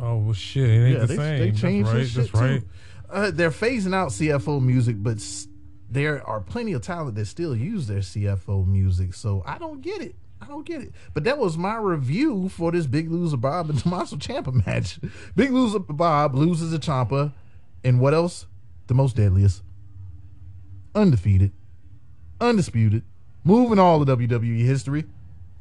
Oh 0.00 0.16
well, 0.18 0.32
shit. 0.32 0.68
It 0.68 0.84
ain't 0.84 0.92
Yeah, 0.94 0.98
the 1.00 1.06
they, 1.06 1.16
same. 1.16 1.38
They 1.38 1.52
changed 1.52 1.88
That's 1.90 1.96
right, 1.98 2.06
shit 2.06 2.16
that's 2.16 2.34
right. 2.34 2.60
Too. 2.60 2.68
Uh, 3.10 3.30
they're 3.30 3.50
phasing 3.50 3.94
out 3.94 4.08
CFO 4.08 4.62
music, 4.62 4.96
but 4.98 5.22
there 5.90 6.26
are 6.26 6.40
plenty 6.40 6.72
of 6.72 6.80
talent 6.82 7.14
that 7.16 7.26
still 7.26 7.54
use 7.54 7.86
their 7.86 7.98
CFO 8.00 8.66
music. 8.66 9.12
So 9.14 9.42
I 9.46 9.58
don't 9.58 9.82
get 9.82 10.00
it. 10.00 10.14
I 10.42 10.46
don't 10.46 10.66
get 10.66 10.82
it. 10.82 10.92
But 11.14 11.22
that 11.24 11.38
was 11.38 11.56
my 11.56 11.76
review 11.76 12.48
for 12.48 12.72
this 12.72 12.88
Big 12.88 13.10
Loser 13.10 13.36
Bob 13.36 13.70
and 13.70 13.78
Tommaso 13.82 14.16
Ciampa 14.16 14.66
match. 14.66 14.98
Big 15.36 15.52
Loser 15.52 15.78
Bob 15.78 16.34
loses 16.34 16.72
to 16.72 16.78
Ciampa, 16.78 17.32
and 17.84 18.00
what 18.00 18.12
else? 18.12 18.46
The 18.88 18.94
most 18.94 19.14
deadliest, 19.14 19.62
undefeated, 20.94 21.52
undisputed, 22.40 23.04
moving 23.44 23.78
all 23.78 24.02
of 24.02 24.08
WWE 24.08 24.64
history. 24.64 25.04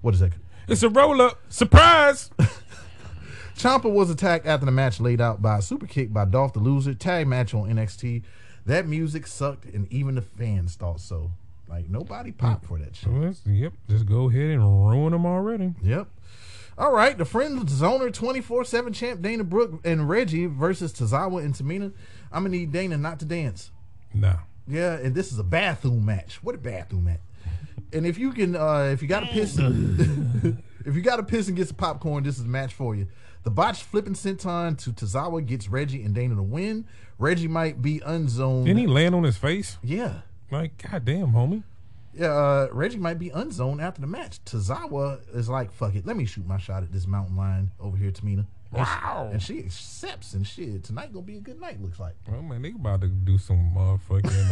What 0.02 0.16
is 0.16 0.22
that? 0.22 0.34
It's 0.68 0.82
a 0.82 0.90
roll 0.90 1.22
up 1.22 1.40
surprise. 1.50 2.32
Ciampa 3.56 3.92
was 3.92 4.10
attacked 4.10 4.48
after 4.48 4.66
the 4.66 4.72
match 4.72 5.00
laid 5.00 5.22
out 5.22 5.44
by 5.44 5.60
a 5.60 5.62
super 5.62 5.86
kick 5.86 6.12
by 6.12 6.26
Dolph 6.26 6.54
the 6.54 6.60
Loser. 6.60 6.96
Tag 6.96 7.28
match 7.28 7.54
on 7.54 7.70
NXT. 7.70 8.24
That 8.66 8.88
music 8.88 9.28
sucked, 9.28 9.66
and 9.66 9.92
even 9.94 10.16
the 10.16 10.24
fans 10.24 10.74
thought 10.74 11.00
so. 11.00 11.32
Like 11.72 11.90
nobody 11.90 12.34
popped 12.34 12.66
for 12.66 12.78
that 12.80 12.98
shit. 12.98 13.10
Well, 13.10 13.34
yep. 13.46 13.72
Just 13.90 14.06
go 14.06 14.30
ahead 14.30 14.50
and 14.50 14.62
ruin 14.62 15.14
them 15.14 15.26
already. 15.26 15.74
Yep. 15.82 16.06
All 16.78 16.92
right, 16.92 17.18
the 17.18 17.24
Friends 17.24 17.80
Zoner 17.82 18.12
24 18.12 18.66
7 18.66 18.92
champ 18.92 19.22
Dana 19.22 19.46
Brooke 19.46 19.80
and 19.86 20.10
Reggie 20.10 20.48
versus 20.48 20.92
Tozawa 20.92 21.46
and 21.46 21.54
Tamina. 21.54 21.94
I'm 22.30 22.44
going 22.44 22.52
to 22.52 22.58
need 22.58 22.72
Dana 22.74 22.98
not 22.98 23.20
to 23.20 23.26
dance. 23.26 23.72
Nah. 24.14 24.40
Yeah, 24.68 24.98
and 24.98 25.16
this 25.16 25.32
is 25.32 25.40
a 25.40 25.46
bathroom 25.46 26.06
match. 26.06 26.44
What 26.44 26.56
a 26.56 26.58
bathroom 26.58 27.06
match. 27.06 27.22
And 27.94 28.06
if 28.06 28.18
you 28.18 28.34
can, 28.34 28.56
uh, 28.56 28.90
if 28.92 29.02
you 29.02 29.08
got 29.08 29.22
to 29.22 29.28
piss, 29.28 29.58
if 30.86 30.96
you 30.96 31.02
got 31.02 31.18
to 31.18 31.24
piss 31.24 31.48
and 31.48 31.56
get 31.56 31.70
some 31.70 31.78
popcorn, 31.78 32.24
this 32.24 32.38
is 32.38 32.44
a 32.44 32.50
match 32.50 32.74
for 32.74 32.96
you. 32.96 33.08
The 33.44 33.50
botched 33.50 33.84
flipping 33.84 34.14
senton 34.14 34.78
to 34.80 34.92
Tozawa 34.92 35.46
gets 35.46 35.70
Reggie 35.70 36.04
and 36.04 36.14
Dana 36.14 36.36
to 36.36 36.44
win. 36.44 36.86
Reggie 37.18 37.48
might 37.48 37.82
be 37.82 38.02
unzoned. 38.06 38.66
Didn't 38.66 38.80
he 38.80 38.88
land 38.88 39.16
on 39.16 39.24
his 39.24 39.38
face? 39.38 39.78
yeah. 39.84 40.22
Like, 40.52 40.90
goddamn, 40.90 41.32
homie. 41.32 41.64
Yeah, 42.14 42.28
uh, 42.28 42.68
Reggie 42.72 42.98
might 42.98 43.20
be 43.20 43.30
unzoned 43.30 43.82
after 43.82 44.02
the 44.02 44.08
match. 44.08 44.44
Tozawa 44.44 45.22
is 45.34 45.48
like, 45.48 45.72
fuck 45.72 45.96
it, 45.96 46.06
let 46.06 46.18
me 46.18 46.26
shoot 46.26 46.46
my 46.46 46.58
shot 46.58 46.84
at 46.84 46.92
this 46.92 47.08
mountain 47.08 47.38
lion 47.38 47.72
over 47.80 47.96
here, 47.96 48.12
Tamina. 48.12 48.46
Wow. 48.74 49.30
And 49.32 49.42
she 49.42 49.60
accepts 49.60 50.34
and 50.34 50.48
shit. 50.48 50.84
Tonight 50.86 51.12
gonna 51.12 51.26
be 51.26 51.36
a 51.38 51.42
good 51.42 51.60
night, 51.60 51.82
looks 51.82 52.00
like. 52.00 52.16
Well, 52.28 52.42
man, 52.42 52.62
they 52.62 52.70
about 52.70 53.02
to 53.02 53.08
do 53.08 53.38
some 53.38 53.74
motherfucking 53.76 54.52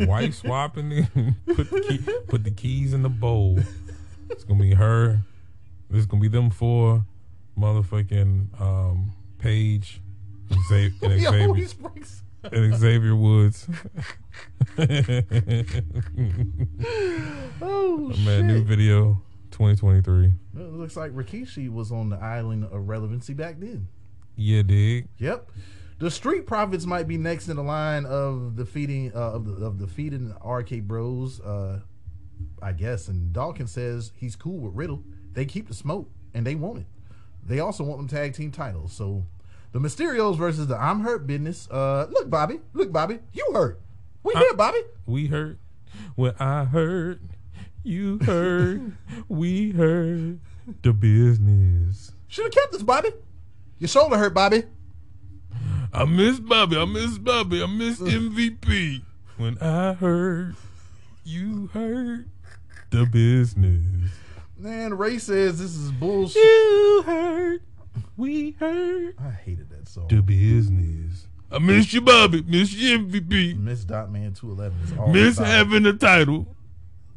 uh, 0.00 0.06
wife 0.06 0.34
swapping. 0.34 1.06
put 1.46 1.70
the 1.70 1.80
key, 1.80 1.98
put 2.28 2.44
the 2.44 2.50
keys 2.50 2.94
in 2.94 3.02
the 3.02 3.10
bowl. 3.10 3.58
It's 4.30 4.44
gonna 4.44 4.60
be 4.62 4.74
her. 4.74 5.20
This 5.90 6.00
is 6.00 6.06
gonna 6.06 6.22
be 6.22 6.28
them 6.28 6.50
four. 6.50 7.04
Motherfucking 7.58 8.60
um, 8.60 9.12
Paige, 9.38 10.00
and 10.48 10.58
Xavier. 10.68 11.10
And 11.10 11.20
Xavier. 11.20 11.66
and 12.44 12.74
Xavier 12.76 13.16
Woods. 13.16 13.68
Oh 17.62 18.12
Man, 18.24 18.46
new 18.46 18.62
video 18.62 19.22
2023. 19.50 20.26
It 20.26 20.72
looks 20.72 20.96
like 20.96 21.12
Rikishi 21.12 21.68
was 21.70 21.92
on 21.92 22.08
the 22.08 22.16
island 22.16 22.64
of 22.64 22.88
relevancy 22.88 23.34
back 23.34 23.58
then. 23.58 23.88
Yeah, 24.36 24.62
dig. 24.62 25.08
Yep. 25.18 25.50
The 25.98 26.10
Street 26.10 26.46
Profits 26.46 26.86
might 26.86 27.06
be 27.06 27.18
next 27.18 27.48
in 27.48 27.56
the 27.56 27.62
line 27.62 28.06
of 28.06 28.56
defeating 28.56 29.12
uh, 29.14 29.32
of 29.32 29.44
the 29.44 29.66
of 29.66 29.78
defeating 29.78 30.34
RK 30.44 30.82
Bros. 30.82 31.40
Uh, 31.40 31.80
I 32.62 32.72
guess. 32.72 33.08
And 33.08 33.32
Dawkins 33.32 33.72
says 33.72 34.12
he's 34.16 34.36
cool 34.36 34.58
with 34.58 34.74
Riddle. 34.74 35.02
They 35.32 35.44
keep 35.44 35.68
the 35.68 35.74
smoke 35.74 36.10
and 36.34 36.46
they 36.46 36.54
want 36.54 36.78
it. 36.78 36.86
They 37.44 37.60
also 37.60 37.84
want 37.84 37.98
them 37.98 38.08
tag 38.08 38.34
team 38.34 38.50
titles. 38.50 38.92
So 38.92 39.26
the 39.72 39.78
Mysterios 39.78 40.36
versus 40.36 40.66
the 40.66 40.76
I'm 40.76 41.00
Hurt 41.00 41.26
business. 41.26 41.68
Uh, 41.70 42.06
look, 42.10 42.30
Bobby. 42.30 42.60
Look, 42.72 42.92
Bobby. 42.92 43.18
You 43.32 43.50
hurt. 43.52 43.80
We 44.22 44.34
here, 44.34 44.54
Bobby. 44.54 44.80
We 45.06 45.26
hurt 45.26 45.58
when 46.14 46.34
I 46.38 46.64
hurt. 46.64 47.20
You 47.82 48.18
hurt. 48.18 48.80
we 49.28 49.70
hurt. 49.70 50.38
The 50.82 50.92
business. 50.92 52.12
Should 52.28 52.44
have 52.44 52.52
kept 52.52 52.72
this, 52.72 52.82
Bobby. 52.82 53.10
Your 53.78 53.88
shoulder 53.88 54.18
hurt, 54.18 54.34
Bobby. 54.34 54.64
I 55.92 56.04
miss 56.04 56.38
Bobby. 56.38 56.76
I 56.76 56.84
miss 56.84 57.18
Bobby. 57.18 57.62
I 57.62 57.66
miss 57.66 57.98
MVP. 57.98 59.02
When 59.36 59.58
I 59.58 59.94
hurt, 59.94 60.54
you 61.24 61.70
hurt. 61.72 62.26
The 62.90 63.06
business. 63.06 64.10
Man, 64.58 64.94
Rey 64.94 65.18
says 65.18 65.58
this 65.58 65.74
is 65.74 65.90
bullshit. 65.92 66.36
You 66.36 67.02
hurt. 67.06 67.62
We 68.16 68.52
hurt. 68.52 69.14
I 69.18 69.30
hated 69.30 69.70
that 69.70 69.88
song. 69.88 70.08
The 70.08 70.20
business. 70.20 71.26
I 71.52 71.58
miss 71.58 71.92
you, 71.92 72.00
Bobby. 72.00 72.42
Miss 72.42 72.72
you, 72.72 72.98
MVP. 73.00 73.58
Miss 73.58 73.84
Dotman 73.84 74.38
211 74.38 74.78
is 74.84 74.92
all 74.98 75.08
Miss 75.12 75.36
about 75.36 75.48
having 75.48 75.84
a 75.86 75.92
title. 75.92 76.46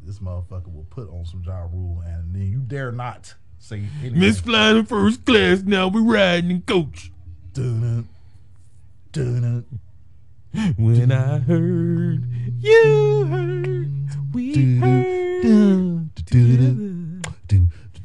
this 0.02 0.18
motherfucker 0.18 0.72
will 0.74 0.86
put 0.90 1.08
on 1.08 1.24
some 1.24 1.42
Ja 1.46 1.60
Rule 1.72 2.02
and 2.04 2.34
then 2.34 2.50
you 2.50 2.58
dare 2.58 2.90
not 2.90 3.34
say 3.58 3.84
anything. 4.00 4.18
Miss 4.18 4.40
flying 4.40 4.78
in 4.78 4.86
first 4.86 5.24
class. 5.24 5.62
Now 5.62 5.86
we 5.88 6.00
riding 6.00 6.50
in 6.50 6.62
coach. 6.62 7.12
Dun-dun, 7.52 8.08
dun-dun, 9.12 9.64
When 10.76 11.12
I 11.12 11.38
heard 11.38 12.24
you 12.58 13.26
heard, 13.30 14.34
we 14.34 14.78
heard 14.78 15.42
dun, 15.42 16.10
dun, 16.24 16.56
dun, 16.56 17.22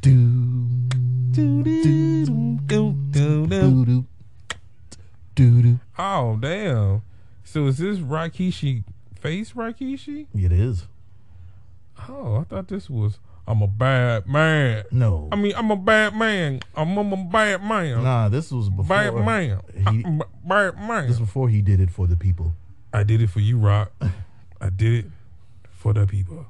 dun, 0.02 0.89
dun, 1.32 2.60
dun, 2.68 3.10
dun, 3.12 4.06
dun. 5.36 5.80
Oh 6.02 6.38
damn! 6.40 7.02
So 7.44 7.68
is 7.68 7.78
this 7.78 8.00
Rikishi 8.00 8.86
face 9.20 9.52
Rikishi? 9.52 10.28
It 10.34 10.54
is. 10.54 10.86
Oh, 12.08 12.38
I 12.38 12.44
thought 12.46 12.70
this 12.70 12.90
was 12.90 13.20
I'm 13.46 13.62
a 13.62 13.68
bad 13.68 14.26
man. 14.26 14.86
No. 14.92 15.28
I 15.30 15.36
mean 15.36 15.52
I'm 15.58 15.72
a 15.72 15.76
bad 15.76 16.16
man. 16.16 16.62
I'm, 16.74 16.98
I'm 16.98 17.12
a 17.12 17.18
bad 17.18 17.62
man. 17.62 18.04
Nah, 18.04 18.30
this 18.30 18.50
was 18.50 18.70
before. 18.70 18.86
bad 18.86 19.14
man. 19.14 19.60
He, 19.74 19.84
I'm 20.06 20.22
a 20.22 20.26
bad 20.48 20.78
man. 20.78 21.08
this 21.08 21.20
was 21.20 21.28
before 21.28 21.50
he 21.50 21.62
did 21.62 21.82
it 21.82 21.92
for 21.92 22.08
the 22.08 22.16
people. 22.16 22.54
I 22.94 23.04
did 23.04 23.22
it 23.22 23.30
for 23.30 23.42
you, 23.42 23.58
Rock. 23.58 23.92
I 24.62 24.70
did 24.70 25.06
it 25.06 25.12
for 25.72 25.92
the 25.92 26.08
people. 26.08 26.46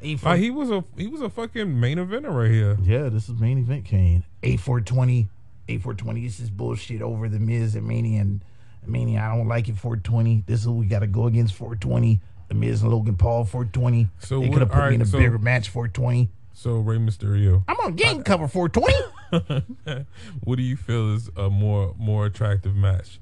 Like 0.00 0.38
he 0.38 0.50
was 0.50 0.70
a 0.70 0.82
he 0.96 1.08
was 1.08 1.20
a 1.20 1.28
fucking 1.28 1.78
main 1.78 1.98
eventer 1.98 2.32
right 2.32 2.50
here. 2.50 2.78
Yeah, 2.82 3.10
this 3.10 3.28
is 3.28 3.38
main 3.38 3.58
event 3.58 3.84
Kane. 3.84 4.24
A420. 4.44 5.26
A420. 5.68 6.24
This 6.24 6.40
is 6.40 6.48
bullshit 6.48 7.02
over 7.02 7.28
the 7.28 7.38
Miz 7.38 7.74
and 7.74 7.86
Mania 7.86 8.22
and 8.22 8.40
Mania. 8.88 9.20
I 9.20 9.36
don't 9.36 9.48
like 9.48 9.68
it 9.68 9.76
420. 9.76 10.44
This 10.46 10.60
is 10.60 10.68
we 10.68 10.86
got 10.86 11.00
to 11.00 11.06
go 11.06 11.26
against 11.26 11.54
420. 11.54 12.20
The 12.48 12.54
Miz 12.54 12.82
and 12.82 12.90
Logan 12.90 13.16
Paul 13.16 13.44
420. 13.44 14.08
So 14.20 14.40
they 14.40 14.48
could 14.48 14.60
have 14.60 14.70
put 14.70 14.88
me 14.88 14.94
in 14.96 15.02
a 15.02 15.06
so- 15.06 15.18
bigger 15.18 15.38
match 15.38 15.68
420. 15.68 16.30
So 16.54 16.78
Rey 16.78 16.96
Mysterio. 16.96 17.62
I'm 17.68 17.78
on 17.78 17.94
game 17.94 18.24
cover 18.24 18.48
420. 18.48 20.06
what 20.42 20.56
do 20.56 20.62
you 20.62 20.76
feel 20.76 21.14
is 21.14 21.30
a 21.36 21.48
more 21.48 21.94
more 21.96 22.26
attractive 22.26 22.74
match? 22.74 23.20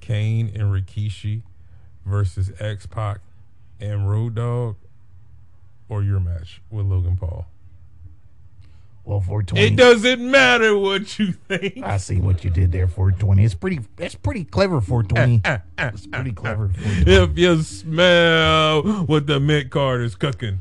Kane 0.00 0.50
and 0.54 0.72
Rikishi 0.72 1.42
versus 2.06 2.50
X 2.58 2.86
Pac 2.86 3.18
and 3.78 4.08
Road 4.08 4.36
Dog, 4.36 4.76
or 5.88 6.02
your 6.02 6.18
match 6.18 6.62
with 6.70 6.86
Logan 6.86 7.16
Paul? 7.16 7.46
Well, 9.08 9.20
420. 9.22 9.66
It 9.66 9.76
doesn't 9.76 10.30
matter 10.30 10.76
what 10.76 11.18
you 11.18 11.32
think. 11.32 11.78
I 11.82 11.96
see 11.96 12.20
what 12.20 12.44
you 12.44 12.50
did 12.50 12.72
there, 12.72 12.86
420. 12.86 13.42
It's 13.42 13.54
pretty. 13.54 13.80
It's 13.96 14.14
pretty 14.14 14.44
clever, 14.44 14.82
420. 14.82 15.40
it's 15.78 16.06
pretty 16.12 16.32
clever. 16.32 16.68
420. 16.68 17.10
If 17.10 17.38
you 17.38 17.62
smell 17.62 18.82
what 19.06 19.26
the 19.26 19.40
mint 19.40 19.70
card 19.70 20.02
is 20.02 20.14
cooking, 20.14 20.58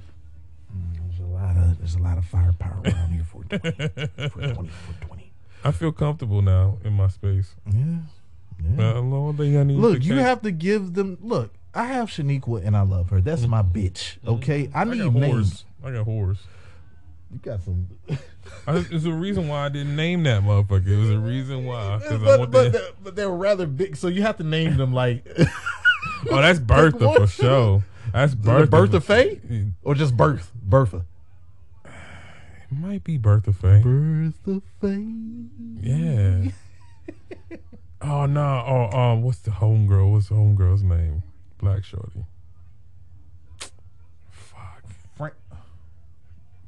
There's 0.93 1.19
a 1.19 1.23
lot 1.23 1.57
of 1.57 1.77
there's 1.77 1.95
a 1.95 1.99
lot 1.99 2.17
of 2.17 2.23
firepower 2.23 2.81
around 2.85 3.11
here. 3.11 3.25
420. 3.29 3.97
420. 4.29 4.69
420. 4.69 5.31
I 5.65 5.71
feel 5.71 5.91
comfortable 5.91 6.41
now 6.41 6.77
in 6.85 6.93
my 6.93 7.09
space. 7.09 7.53
Yeah. 7.69 7.97
Yeah. 8.77 8.89
Uh, 8.99 9.33
thing 9.33 9.57
I 9.57 9.63
need. 9.63 9.77
Look, 9.77 10.05
you 10.05 10.15
have 10.15 10.41
to 10.43 10.51
give 10.51 10.93
them. 10.93 11.17
Look, 11.21 11.53
I 11.75 11.83
have 11.83 12.07
Shaniqua 12.09 12.65
and 12.65 12.77
I 12.77 12.81
love 12.81 13.09
her. 13.09 13.19
That's 13.19 13.45
my 13.45 13.61
bitch. 13.61 14.17
Okay, 14.25 14.69
I 14.73 14.81
I 14.81 14.83
need 14.85 15.13
names. 15.13 15.65
whores. 15.83 15.87
I 15.87 15.91
got 15.91 16.07
whores. 16.07 16.37
You 17.31 17.39
got 17.39 17.61
some. 17.63 17.87
I, 18.67 18.79
there's 18.79 19.05
a 19.05 19.13
reason 19.13 19.47
why 19.47 19.65
I 19.65 19.69
didn't 19.69 19.95
name 19.95 20.23
that 20.23 20.43
motherfucker. 20.43 20.87
It 20.87 20.97
was 20.97 21.09
a 21.11 21.19
reason 21.19 21.65
why. 21.65 21.99
But 22.09 22.51
but, 22.51 22.51
the- 22.51 22.69
they- 22.69 22.89
but 23.03 23.15
they 23.15 23.25
were 23.25 23.35
rather 23.37 23.65
big, 23.65 23.95
so 23.95 24.07
you 24.07 24.21
have 24.23 24.37
to 24.37 24.43
name 24.43 24.77
them 24.77 24.93
like 24.93 25.25
oh, 26.29 26.41
that's 26.41 26.59
Bertha 26.59 27.13
for 27.13 27.27
sure. 27.27 27.83
That's 28.13 28.35
Bertha. 28.35 28.67
Bertha 28.67 29.01
Faye 29.01 29.39
or 29.83 29.95
just 29.95 30.15
Berth 30.17 30.51
Bertha. 30.63 31.05
It 31.85 32.75
might 32.77 33.03
be 33.03 33.17
Bertha 33.17 33.53
Faye. 33.53 33.81
Bertha 33.81 34.61
Faye. 34.81 35.13
Yeah. 35.81 36.51
oh 38.01 38.25
no. 38.25 38.63
Oh 38.91 38.97
um. 38.97 39.21
What's 39.21 39.39
the 39.39 39.51
homegirl? 39.51 40.11
What's 40.11 40.27
the 40.29 40.35
homegirl's 40.35 40.83
name? 40.83 41.23
Black 41.59 41.83
Shorty. 41.85 42.25
Fuck. 44.29 44.83
Fra- 45.15 45.33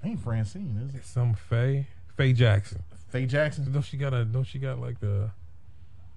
ain't 0.03 0.19
Francine, 0.21 0.79
is 0.87 0.95
it? 0.95 1.05
Some 1.05 1.33
Faye. 1.33 1.87
Faye 2.15 2.33
Jackson. 2.33 2.81
Faye 3.09 3.25
Jackson. 3.25 3.71
Don't 3.71 3.81
she 3.83 3.97
got 3.97 4.13
a? 4.13 4.25
Don't 4.25 4.43
she 4.43 4.59
got 4.59 4.79
like 4.79 4.99
the? 4.99 5.29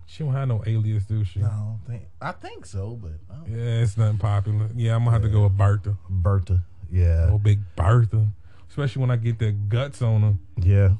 She 0.07 0.25
don't 0.25 0.33
have 0.35 0.49
no 0.49 0.63
alias, 0.67 1.05
do 1.05 1.25
she? 1.25 1.39
No, 1.41 1.47
I 1.47 1.51
don't 1.51 1.81
think 1.87 2.03
I 2.21 2.33
think 2.33 2.67
so, 2.67 2.99
but 3.01 3.13
I 3.31 3.37
don't- 3.37 3.49
Yeah, 3.51 3.81
it's 3.83 3.97
nothing 3.97 4.19
popular. 4.19 4.69
Yeah, 4.75 4.95
I'm 4.97 5.05
gonna 5.05 5.13
have 5.13 5.23
to 5.23 5.29
go 5.29 5.45
with 5.45 5.57
Bertha. 5.57 5.97
Bertha. 6.11 6.61
Yeah, 6.91 7.29
Oh, 7.31 7.39
big 7.39 7.61
Bertha. 7.77 8.27
Especially 8.69 9.01
when 9.01 9.11
I 9.11 9.17
get 9.17 9.39
the 9.39 9.53
guts 9.53 10.03
on 10.03 10.21
her. 10.23 10.35
yeah. 10.57 10.91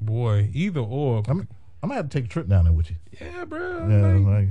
Boy, 0.00 0.50
either 0.52 0.80
or. 0.80 1.22
I'm 1.28 1.48
I'm 1.82 1.88
gonna 1.88 1.94
have 1.94 2.08
to 2.10 2.18
take 2.18 2.26
a 2.26 2.28
trip 2.28 2.48
down 2.48 2.64
there 2.64 2.72
with 2.74 2.90
you. 2.90 2.96
yeah, 3.20 3.44
bro. 3.46 3.88
Yeah, 3.88 4.06
like- 4.18 4.26
uh, 4.26 4.30
like, 4.30 4.48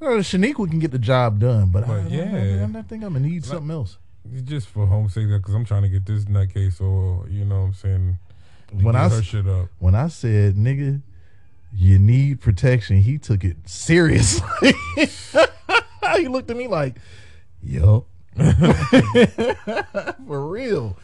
well, 0.00 0.18
Shaniqua 0.18 0.70
can 0.70 0.78
get 0.78 0.92
the 0.92 0.98
job 0.98 1.40
done, 1.40 1.70
but, 1.70 1.86
But 1.86 2.00
I, 2.04 2.06
yeah. 2.06 2.66
I, 2.74 2.78
I 2.78 2.82
think 2.82 3.02
I'm 3.04 3.12
gonna 3.14 3.20
need 3.20 3.44
something 3.44 3.70
else. 3.70 3.98
Just 4.44 4.68
for 4.68 4.86
home 4.86 5.08
sake, 5.08 5.28
because 5.28 5.54
I'm 5.54 5.64
trying 5.64 5.82
to 5.82 5.88
get 5.88 6.04
this 6.06 6.24
nutcase, 6.26 6.80
or 6.80 7.28
you 7.28 7.44
know 7.44 7.60
what 7.60 7.66
I'm 7.66 7.74
saying. 7.74 8.18
When 8.72 8.94
I 8.96 9.08
her 9.08 9.22
shit 9.22 9.48
up. 9.48 9.68
When 9.78 9.94
I 9.94 10.08
said, 10.08 10.54
"Nigga, 10.56 11.00
you 11.74 11.98
need 11.98 12.40
protection," 12.40 12.98
he 12.98 13.18
took 13.18 13.44
it 13.44 13.56
seriously. 13.68 14.72
he 16.16 16.28
looked 16.28 16.50
at 16.50 16.56
me 16.56 16.68
like, 16.68 16.96
"Yup." 17.62 18.04
For 20.26 20.46
real. 20.46 20.96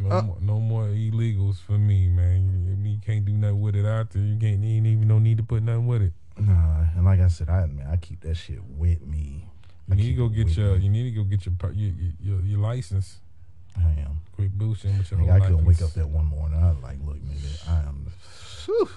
No, 0.00 0.10
Uh, 0.10 0.22
more, 0.22 0.36
no 0.40 0.60
more 0.60 0.84
illegals 0.84 1.56
for 1.60 1.76
me, 1.76 2.08
man. 2.08 2.78
You, 2.84 2.92
you 2.92 2.98
can't 3.04 3.24
do 3.24 3.32
nothing 3.32 3.60
with 3.60 3.74
it 3.74 3.84
out 3.84 4.10
there. 4.10 4.22
You 4.22 4.36
can't 4.38 4.64
ain't 4.64 4.86
even 4.86 5.08
no 5.08 5.18
need 5.18 5.36
to 5.38 5.42
put 5.42 5.62
nothing 5.62 5.86
with 5.86 6.02
it. 6.02 6.12
Nah, 6.38 6.84
and 6.94 7.04
like 7.04 7.20
I 7.20 7.28
said, 7.28 7.48
I 7.48 7.66
man, 7.66 7.88
I 7.90 7.96
keep 7.96 8.20
that 8.20 8.36
shit 8.36 8.62
with 8.64 9.04
me. 9.04 9.47
You 9.88 9.94
need 9.94 10.10
to 10.10 10.16
go 10.16 10.28
get 10.28 10.56
your. 10.56 10.76
You 10.76 10.90
need 10.90 11.04
to 11.04 11.10
go 11.10 11.24
get 11.24 11.46
your 11.46 11.54
your 11.72 11.92
your, 12.20 12.40
your, 12.42 12.58
license. 12.58 13.18
I 13.76 14.00
am. 14.00 14.20
Quit 14.34 14.58
bullshitting 14.58 14.98
with 14.98 15.10
your 15.10 15.20
Nigga, 15.20 15.26
whole 15.26 15.30
I 15.30 15.40
couldn't 15.40 15.64
wake 15.64 15.82
up 15.82 15.92
that 15.92 16.08
one 16.08 16.26
morning. 16.26 16.62
I 16.62 16.70
was 16.70 16.82
like, 16.82 16.98
look, 17.04 17.16
nigga, 17.16 17.68
I 17.68 17.88
am. 17.88 18.06
Whew. 18.66 18.88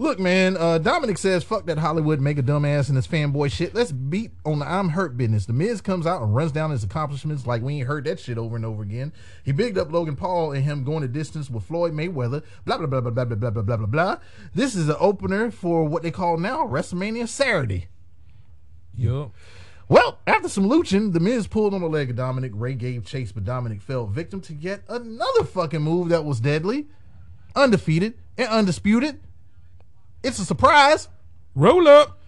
Look, 0.00 0.18
man, 0.18 0.56
uh, 0.56 0.78
Dominic 0.78 1.18
says, 1.18 1.44
fuck 1.44 1.66
that 1.66 1.76
Hollywood 1.76 2.22
mega 2.22 2.42
dumbass 2.42 2.88
and 2.88 2.96
his 2.96 3.06
fanboy 3.06 3.52
shit. 3.52 3.74
Let's 3.74 3.92
beat 3.92 4.30
on 4.46 4.60
the 4.60 4.66
I'm 4.66 4.88
hurt 4.88 5.18
business. 5.18 5.44
The 5.44 5.52
Miz 5.52 5.82
comes 5.82 6.06
out 6.06 6.22
and 6.22 6.34
runs 6.34 6.52
down 6.52 6.70
his 6.70 6.82
accomplishments 6.82 7.46
like 7.46 7.60
we 7.60 7.74
ain't 7.74 7.86
heard 7.86 8.04
that 8.06 8.18
shit 8.18 8.38
over 8.38 8.56
and 8.56 8.64
over 8.64 8.82
again. 8.82 9.12
He 9.44 9.52
bigged 9.52 9.76
up 9.76 9.92
Logan 9.92 10.16
Paul 10.16 10.52
and 10.52 10.64
him 10.64 10.84
going 10.84 11.02
the 11.02 11.08
distance 11.08 11.50
with 11.50 11.64
Floyd 11.64 11.92
Mayweather. 11.92 12.42
Blah, 12.64 12.78
blah, 12.78 12.86
blah, 12.86 13.02
blah, 13.02 13.10
blah, 13.10 13.24
blah, 13.26 13.36
blah, 13.36 13.50
blah, 13.50 13.62
blah, 13.62 13.76
blah, 13.76 13.86
blah. 13.86 14.16
This 14.54 14.74
is 14.74 14.86
the 14.86 14.96
opener 14.98 15.50
for 15.50 15.84
what 15.84 16.02
they 16.02 16.10
call 16.10 16.38
now 16.38 16.66
WrestleMania 16.66 17.28
Saturday. 17.28 17.88
Yup. 18.96 19.32
Well, 19.90 20.18
after 20.24 20.48
some 20.48 20.68
luching, 20.68 21.10
The 21.10 21.18
Miz 21.18 21.48
pulled 21.48 21.74
on 21.74 21.80
the 21.80 21.88
leg 21.88 22.10
of 22.10 22.16
Dominic. 22.16 22.52
Rey 22.54 22.74
gave 22.74 23.04
chase, 23.04 23.32
but 23.32 23.44
Dominic 23.44 23.82
fell 23.82 24.06
victim 24.06 24.40
to 24.42 24.54
yet 24.54 24.82
another 24.88 25.42
fucking 25.42 25.82
move 25.82 26.10
that 26.10 26.24
was 26.24 26.38
deadly, 26.38 26.86
undefeated, 27.56 28.14
and 28.38 28.48
undisputed. 28.48 29.18
It's 30.22 30.38
a 30.38 30.44
surprise. 30.44 31.08
Roll 31.56 31.88
up. 31.88 32.20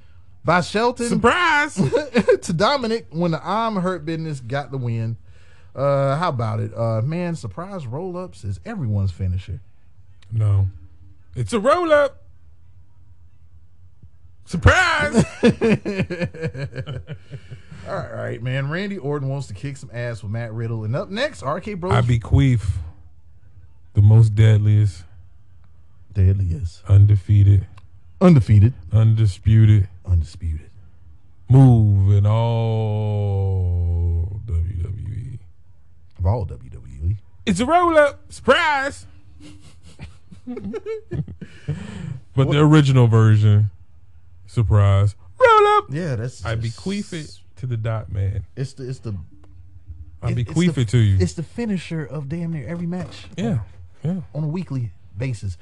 by 0.44 0.60
Shelton 0.60 1.08
Surprise! 1.08 1.74
to 2.42 2.52
Dominic 2.52 3.06
when 3.10 3.30
the 3.30 3.40
arm 3.40 3.76
hurt 3.76 4.04
business 4.04 4.40
got 4.40 4.72
the 4.72 4.78
win. 4.78 5.16
Uh, 5.72 6.16
how 6.16 6.30
about 6.30 6.58
it? 6.58 6.76
Uh, 6.76 7.00
man, 7.02 7.36
surprise 7.36 7.86
roll 7.86 8.16
ups 8.16 8.42
is 8.42 8.58
everyone's 8.66 9.12
finisher. 9.12 9.60
no, 10.32 10.66
it's 11.36 11.52
a 11.52 11.60
roll 11.60 11.92
up. 11.92 12.21
Surprise! 14.44 15.24
All 15.42 15.50
right, 15.50 17.00
all 17.88 18.08
right, 18.14 18.42
man. 18.42 18.70
Randy 18.70 18.98
Orton 18.98 19.28
wants 19.28 19.46
to 19.48 19.54
kick 19.54 19.76
some 19.76 19.90
ass 19.92 20.22
with 20.22 20.32
Matt 20.32 20.52
Riddle, 20.52 20.84
and 20.84 20.94
up 20.96 21.10
next, 21.10 21.42
RK 21.42 21.76
Bros. 21.78 21.92
I 21.92 22.00
bequeath 22.00 22.78
the 23.94 24.02
most 24.02 24.34
deadliest, 24.34 25.04
deadliest, 26.12 26.82
undefeated, 26.88 27.66
undefeated, 28.20 28.74
undisputed 28.92 29.88
undisputed. 30.04 30.70
move 31.48 32.12
in 32.12 32.26
all 32.26 34.40
WWE. 34.46 35.38
Of 36.18 36.26
all. 36.26 36.44
WWE. 36.46 37.16
It's 37.46 37.60
a 37.60 37.66
roll 37.66 37.96
up. 37.96 38.32
Surprise! 38.32 39.06
but 40.46 40.58
the 42.50 42.58
original 42.58 43.06
version, 43.06 43.70
surprise, 44.52 45.14
roll 45.40 45.66
up. 45.78 45.84
Yeah, 45.90 46.16
that's. 46.16 46.44
I 46.44 46.54
bequeath 46.54 47.12
it 47.12 47.38
to 47.56 47.66
the 47.66 47.76
dot 47.76 48.12
man. 48.12 48.44
It's 48.56 48.74
the 48.74 48.88
it's 48.88 49.00
the 49.00 49.16
I 50.22 50.30
it- 50.30 50.34
bequeath 50.36 50.74
the- 50.76 50.82
it 50.82 50.88
to 50.88 50.98
you. 50.98 51.18
It's 51.20 51.32
the 51.34 51.42
finisher 51.42 52.04
of 52.04 52.28
damn 52.28 52.52
near 52.52 52.66
every 52.68 52.86
match 52.86 53.26
Yeah, 53.36 53.60
yeah. 54.02 54.20
on 54.34 54.44
a 54.44 54.48
weekly 54.48 54.92
basis. 55.16 55.56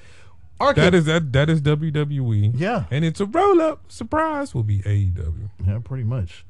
RK, 0.60 0.76
That 0.76 0.94
is 0.94 1.06
that. 1.06 1.32
That 1.32 1.48
is 1.48 1.62
WWE. 1.62 2.52
Yeah. 2.54 2.84
and 2.90 3.02
it's 3.04 3.20
a 3.20 3.24
roll 3.24 3.62
up. 3.62 3.90
Surprise 3.90 4.54
will 4.54 4.62
be 4.62 4.80
AEW 4.80 5.48
yeah, 5.66 5.78
pretty 5.82 6.04
much. 6.04 6.44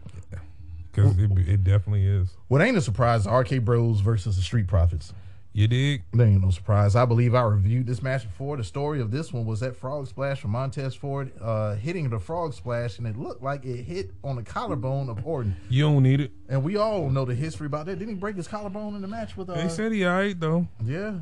because 0.92 1.16
it, 1.16 1.30
it 1.48 1.62
definitely 1.62 2.04
is. 2.06 2.30
What 2.48 2.60
ain't 2.60 2.76
a 2.76 2.80
surprise? 2.80 3.26
RK 3.28 3.64
Bros 3.64 4.00
versus 4.00 4.34
the 4.36 4.42
Street 4.42 4.66
Profits. 4.66 5.12
You 5.52 5.66
dig? 5.66 6.04
There 6.12 6.26
ain't 6.28 6.42
no 6.42 6.50
surprise. 6.50 6.94
I 6.94 7.04
believe 7.04 7.34
I 7.34 7.42
reviewed 7.42 7.86
this 7.86 8.02
match 8.02 8.22
before. 8.22 8.56
The 8.56 8.62
story 8.62 9.00
of 9.00 9.10
this 9.10 9.32
one 9.32 9.44
was 9.46 9.58
that 9.60 9.74
frog 9.76 10.06
splash 10.06 10.40
from 10.40 10.52
Montez 10.52 10.94
Ford 10.94 11.32
uh, 11.40 11.74
hitting 11.74 12.08
the 12.08 12.20
frog 12.20 12.54
splash, 12.54 12.98
and 12.98 13.06
it 13.06 13.16
looked 13.16 13.42
like 13.42 13.64
it 13.64 13.82
hit 13.82 14.12
on 14.22 14.36
the 14.36 14.44
collarbone 14.44 15.08
of 15.08 15.26
Orton. 15.26 15.56
You 15.68 15.82
don't 15.84 16.04
need 16.04 16.20
it. 16.20 16.30
And 16.48 16.62
we 16.62 16.76
all 16.76 17.10
know 17.10 17.24
the 17.24 17.34
history 17.34 17.66
about 17.66 17.86
that. 17.86 17.98
Didn't 17.98 18.14
he 18.14 18.20
break 18.20 18.36
his 18.36 18.46
collarbone 18.46 18.94
in 18.94 19.02
the 19.02 19.08
match 19.08 19.36
with? 19.36 19.50
Uh, 19.50 19.54
They 19.54 19.68
said 19.68 19.90
he 19.90 20.06
alright 20.06 20.38
though. 20.38 20.68
yeah. 20.84 21.14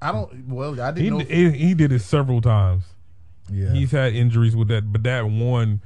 I 0.00 0.12
don't. 0.12 0.48
Well, 0.48 0.80
I 0.80 0.90
didn't 0.90 1.18
know. 1.18 1.24
he, 1.24 1.50
he 1.50 1.74
did 1.74 1.92
it 1.92 2.00
several 2.00 2.40
times. 2.40 2.84
yeah. 3.50 3.72
He's 3.72 3.90
had 3.90 4.14
injuries 4.14 4.54
with 4.56 4.68
that, 4.68 4.92
but 4.92 5.02
that 5.04 5.26
one, 5.26 5.80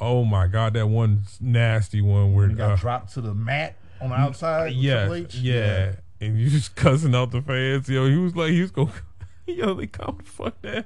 oh 0.00 0.24
my 0.24 0.46
god, 0.46 0.74
that 0.74 0.86
one 0.88 1.22
nasty 1.40 2.00
one 2.00 2.32
where 2.34 2.48
he 2.48 2.54
got 2.54 2.72
uh, 2.72 2.76
dropped 2.76 3.12
to 3.14 3.20
the 3.20 3.34
mat 3.34 3.76
on 4.00 4.10
the 4.10 4.16
outside. 4.16 4.72
yeah, 4.72 5.12
yeah, 5.32 5.92
and 6.20 6.38
you 6.38 6.48
just 6.50 6.74
cussing 6.76 7.14
out 7.14 7.30
the 7.30 7.42
fans. 7.42 7.88
Yo, 7.88 8.08
he 8.08 8.16
was 8.16 8.36
like, 8.36 8.50
he 8.50 8.60
was 8.60 8.70
going, 8.70 8.92
yo, 9.46 9.74
they 9.74 9.86
calm 9.86 10.18
the 10.18 10.24
fuck 10.24 10.60
down. 10.62 10.84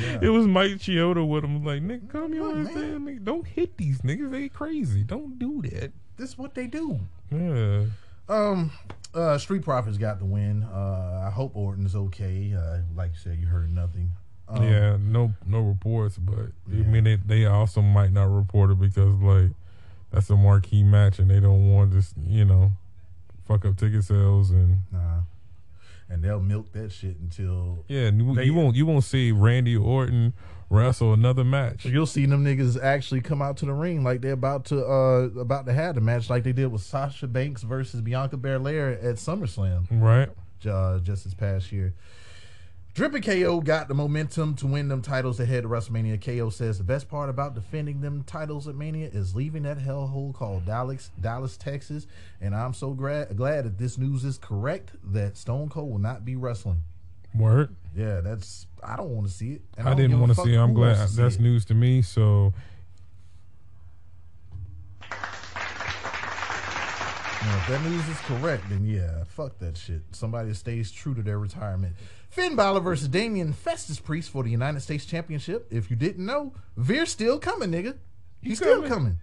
Yeah. 0.00 0.18
It 0.22 0.28
was 0.30 0.46
Mike 0.46 0.72
Chioda 0.72 1.26
with 1.26 1.44
him, 1.44 1.64
like, 1.64 1.82
nigga, 1.82 2.08
calm 2.08 2.32
your 2.32 2.58
ass 2.58 2.68
down, 2.68 3.06
nigga. 3.06 3.24
Don't 3.24 3.46
hit 3.46 3.76
these 3.76 4.00
niggas. 4.00 4.30
They 4.30 4.48
crazy. 4.48 5.02
Don't 5.02 5.38
do 5.38 5.62
that. 5.62 5.92
This 6.16 6.30
is 6.30 6.38
what 6.38 6.54
they 6.54 6.66
do. 6.66 7.00
Yeah. 7.30 7.84
Um, 8.28 8.70
uh, 9.14 9.36
Street 9.36 9.62
Profits 9.62 9.98
got 9.98 10.18
the 10.18 10.24
win. 10.24 10.62
Uh, 10.62 11.24
I 11.26 11.30
hope 11.30 11.54
Orton's 11.56 11.94
okay. 11.94 12.54
Uh, 12.56 12.78
like 12.94 13.10
you 13.12 13.18
said, 13.18 13.38
you 13.38 13.46
heard 13.46 13.74
nothing. 13.74 14.12
Um, 14.48 14.64
yeah, 14.64 14.96
no, 15.00 15.32
no 15.46 15.60
reports, 15.60 16.16
but 16.18 16.52
Yeah. 16.70 16.84
I 16.84 16.86
mean, 16.86 17.04
they, 17.04 17.16
they 17.16 17.46
also 17.46 17.80
might 17.82 18.12
not 18.12 18.24
report 18.24 18.70
it 18.70 18.80
because 18.80 19.14
like 19.20 19.50
that's 20.10 20.28
a 20.30 20.36
marquee 20.36 20.82
match, 20.82 21.18
and 21.18 21.30
they 21.30 21.40
don't 21.40 21.72
want 21.72 21.92
this, 21.92 22.14
you 22.26 22.44
know, 22.44 22.72
fuck 23.52 23.64
up 23.64 23.76
ticket 23.76 24.04
sales 24.04 24.50
and 24.50 24.78
Nah. 24.92 25.20
And 26.08 26.22
they'll 26.22 26.40
milk 26.40 26.72
that 26.72 26.92
shit 26.92 27.16
until 27.20 27.84
yeah, 27.88 28.10
you, 28.10 28.34
They- 28.34 28.44
you 28.44 28.54
won't 28.54 28.76
you 28.76 28.84
won't 28.84 29.04
see 29.04 29.32
Randy 29.32 29.76
Orton 29.76 30.34
wrestle 30.68 31.12
another 31.12 31.44
match. 31.44 31.84
you'll 31.84 32.06
see 32.06 32.24
them 32.26 32.44
niggas 32.44 32.82
actually 32.82 33.20
come 33.20 33.42
out 33.42 33.58
to 33.58 33.66
the 33.66 33.72
ring 33.74 34.02
like 34.04 34.20
they're 34.22 34.32
about 34.32 34.64
to 34.66 34.82
uh 34.84 35.28
about 35.40 35.66
to 35.66 35.72
have 35.72 35.94
the 35.94 36.00
match 36.00 36.28
like 36.30 36.44
they 36.44 36.52
did 36.52 36.66
with 36.72 36.80
Sasha 36.82 37.26
Banks 37.26 37.62
versus 37.62 38.00
Bianca 38.00 38.36
Belair 38.38 38.90
at 39.00 39.16
SummerSlam 39.16 39.84
Right? 39.90 40.28
uh, 40.68 40.98
just 41.00 41.24
this 41.24 41.34
past 41.34 41.72
year. 41.72 41.92
Drippin' 42.94 43.22
KO 43.22 43.60
got 43.62 43.88
the 43.88 43.94
momentum 43.94 44.54
to 44.56 44.66
win 44.66 44.88
them 44.88 45.00
titles 45.00 45.40
ahead 45.40 45.64
of 45.64 45.70
WrestleMania. 45.70 46.20
KO 46.20 46.50
says 46.50 46.76
the 46.76 46.84
best 46.84 47.08
part 47.08 47.30
about 47.30 47.54
defending 47.54 48.02
them 48.02 48.22
titles 48.24 48.68
at 48.68 48.74
Mania 48.74 49.08
is 49.10 49.34
leaving 49.34 49.62
that 49.62 49.78
hellhole 49.78 50.34
called 50.34 50.66
Dallas, 50.66 51.10
Dallas, 51.18 51.56
Texas. 51.56 52.06
And 52.42 52.54
I'm 52.54 52.74
so 52.74 52.92
glad 52.92 53.34
glad 53.34 53.64
that 53.64 53.78
this 53.78 53.96
news 53.96 54.24
is 54.24 54.36
correct 54.36 54.90
that 55.04 55.38
Stone 55.38 55.70
Cold 55.70 55.90
will 55.90 55.98
not 55.98 56.26
be 56.26 56.36
wrestling. 56.36 56.82
Word. 57.34 57.74
Yeah, 57.96 58.20
that's 58.20 58.66
I 58.82 58.96
don't 58.96 59.08
want 59.08 59.26
to 59.26 59.32
see 59.32 59.52
it. 59.52 59.62
and 59.78 59.86
I 59.86 59.92
don't 59.92 60.00
didn't 60.00 60.20
want 60.20 60.34
to 60.34 60.42
see. 60.42 60.52
it. 60.52 60.58
I'm 60.58 60.74
glad 60.74 60.98
wants 60.98 61.12
to 61.12 61.16
see 61.16 61.22
that's 61.22 61.38
news 61.38 61.64
to 61.66 61.74
me. 61.74 62.02
So 62.02 62.52
Now, 67.42 67.56
if 67.58 67.66
that 67.68 67.82
news 67.82 68.08
is 68.08 68.18
correct, 68.20 68.68
then 68.68 68.84
yeah, 68.84 69.24
fuck 69.26 69.58
that 69.58 69.76
shit. 69.76 70.02
Somebody 70.12 70.54
stays 70.54 70.92
true 70.92 71.12
to 71.14 71.22
their 71.22 71.40
retirement. 71.40 71.96
Finn 72.32 72.56
Balor 72.56 72.80
versus 72.80 73.08
Damian 73.08 73.52
Festus 73.52 74.00
Priest 74.00 74.30
for 74.30 74.42
the 74.42 74.48
United 74.48 74.80
States 74.80 75.04
Championship. 75.04 75.66
If 75.70 75.90
you 75.90 75.96
didn't 75.96 76.24
know, 76.24 76.54
Veer's 76.78 77.10
still 77.10 77.38
coming, 77.38 77.70
nigga. 77.70 77.98
He's 78.40 78.56
still 78.56 78.76
coming. 78.76 78.88
coming. 78.88 79.18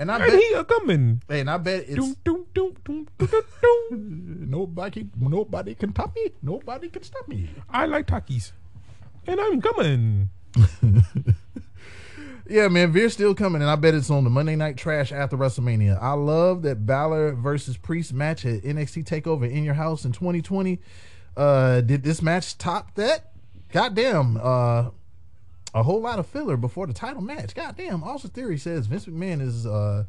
And 0.00 0.10
I 0.10 0.16
and 0.16 0.24
bet, 0.32 0.40
he 0.40 0.52
a 0.54 0.64
coming. 0.64 1.22
and 1.28 1.48
I 1.48 1.58
bet 1.58 1.84
it's 1.86 1.94
Doom, 1.94 2.16
doom, 2.24 2.46
doom, 2.52 2.76
doom, 2.84 3.08
doom, 3.18 3.30
doom, 3.62 4.46
nobody, 4.50 5.06
nobody 5.16 5.76
can 5.76 5.92
stop 5.92 6.12
me. 6.16 6.32
Nobody 6.42 6.88
can 6.88 7.04
stop 7.04 7.28
me. 7.28 7.50
I 7.68 7.86
like 7.86 8.08
Takis, 8.08 8.50
and 9.28 9.40
I'm 9.40 9.60
coming. 9.60 10.30
Yeah, 12.48 12.66
man, 12.66 12.90
Veer's 12.90 13.12
still 13.12 13.32
coming, 13.32 13.62
and 13.62 13.70
I 13.70 13.76
bet 13.76 13.94
it's 13.94 14.10
on 14.10 14.24
the 14.24 14.30
Monday 14.30 14.56
Night 14.56 14.76
Trash 14.76 15.12
after 15.12 15.36
WrestleMania. 15.36 15.96
I 16.02 16.14
love 16.14 16.62
that 16.62 16.84
Balor 16.84 17.34
versus 17.34 17.76
Priest 17.76 18.12
match 18.12 18.44
at 18.44 18.62
NXT 18.64 19.04
Takeover 19.04 19.48
in 19.48 19.62
your 19.62 19.74
house 19.74 20.04
in 20.04 20.10
2020. 20.10 20.80
Uh, 21.40 21.80
did 21.80 22.02
this 22.02 22.20
match 22.20 22.58
top 22.58 22.94
that? 22.96 23.32
Goddamn, 23.72 24.36
uh, 24.42 24.90
a 25.72 25.82
whole 25.82 26.00
lot 26.00 26.18
of 26.18 26.26
filler 26.26 26.56
before 26.56 26.86
the 26.86 26.92
title 26.92 27.22
match. 27.22 27.54
Goddamn. 27.54 28.02
Austin 28.04 28.30
Theory 28.30 28.58
says 28.58 28.86
Vince 28.86 29.06
McMahon 29.06 29.40
is 29.40 29.64
uh 29.66 30.04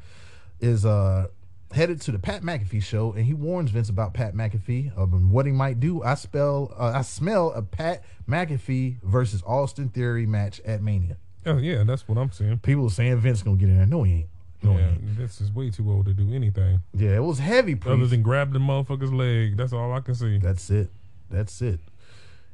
is 0.59 0.85
uh 0.85 1.27
headed 1.71 2.01
to 2.01 2.11
the 2.11 2.19
Pat 2.19 2.41
McAfee 2.41 2.83
show, 2.83 3.13
and 3.13 3.25
he 3.25 3.33
warns 3.33 3.71
Vince 3.71 3.87
about 3.87 4.13
Pat 4.13 4.33
McAfee 4.33 4.93
of 4.97 5.13
what 5.31 5.45
he 5.45 5.51
might 5.53 5.79
do. 5.79 6.03
I 6.03 6.15
spell 6.15 6.73
uh, 6.77 6.91
I 6.95 7.01
smell 7.03 7.51
a 7.53 7.61
Pat 7.61 8.03
McAfee 8.27 9.01
versus 9.03 9.41
Austin 9.45 9.89
Theory 9.89 10.25
match 10.25 10.59
at 10.65 10.81
Mania. 10.81 11.15
Oh 11.45 11.57
yeah, 11.57 11.83
that's 11.85 12.07
what 12.07 12.17
I'm 12.17 12.31
saying. 12.31 12.59
People 12.59 12.87
are 12.87 12.89
saying 12.89 13.17
Vince 13.19 13.41
gonna 13.41 13.55
get 13.57 13.69
in 13.69 13.77
there. 13.77 13.85
No, 13.85 14.03
he 14.03 14.13
ain't. 14.13 14.27
No, 14.63 14.73
he 14.73 14.79
yeah, 14.79 14.89
ain't. 14.89 15.17
this 15.17 15.39
is 15.39 15.51
way 15.51 15.69
too 15.69 15.89
old 15.89 16.05
to 16.05 16.13
do 16.13 16.31
anything 16.33 16.81
Yeah, 16.93 17.15
it 17.15 17.23
was 17.23 17.39
heavy. 17.39 17.79
other 17.85 18.05
than 18.05 18.21
grab 18.21 18.53
the 18.53 18.59
motherfucker's 18.59 19.13
leg. 19.13 19.55
That's 19.57 19.73
all 19.73 19.93
I 19.93 20.01
can 20.01 20.13
see. 20.13 20.37
That's 20.39 20.69
it. 20.69 20.89
That's 21.31 21.61
it. 21.61 21.79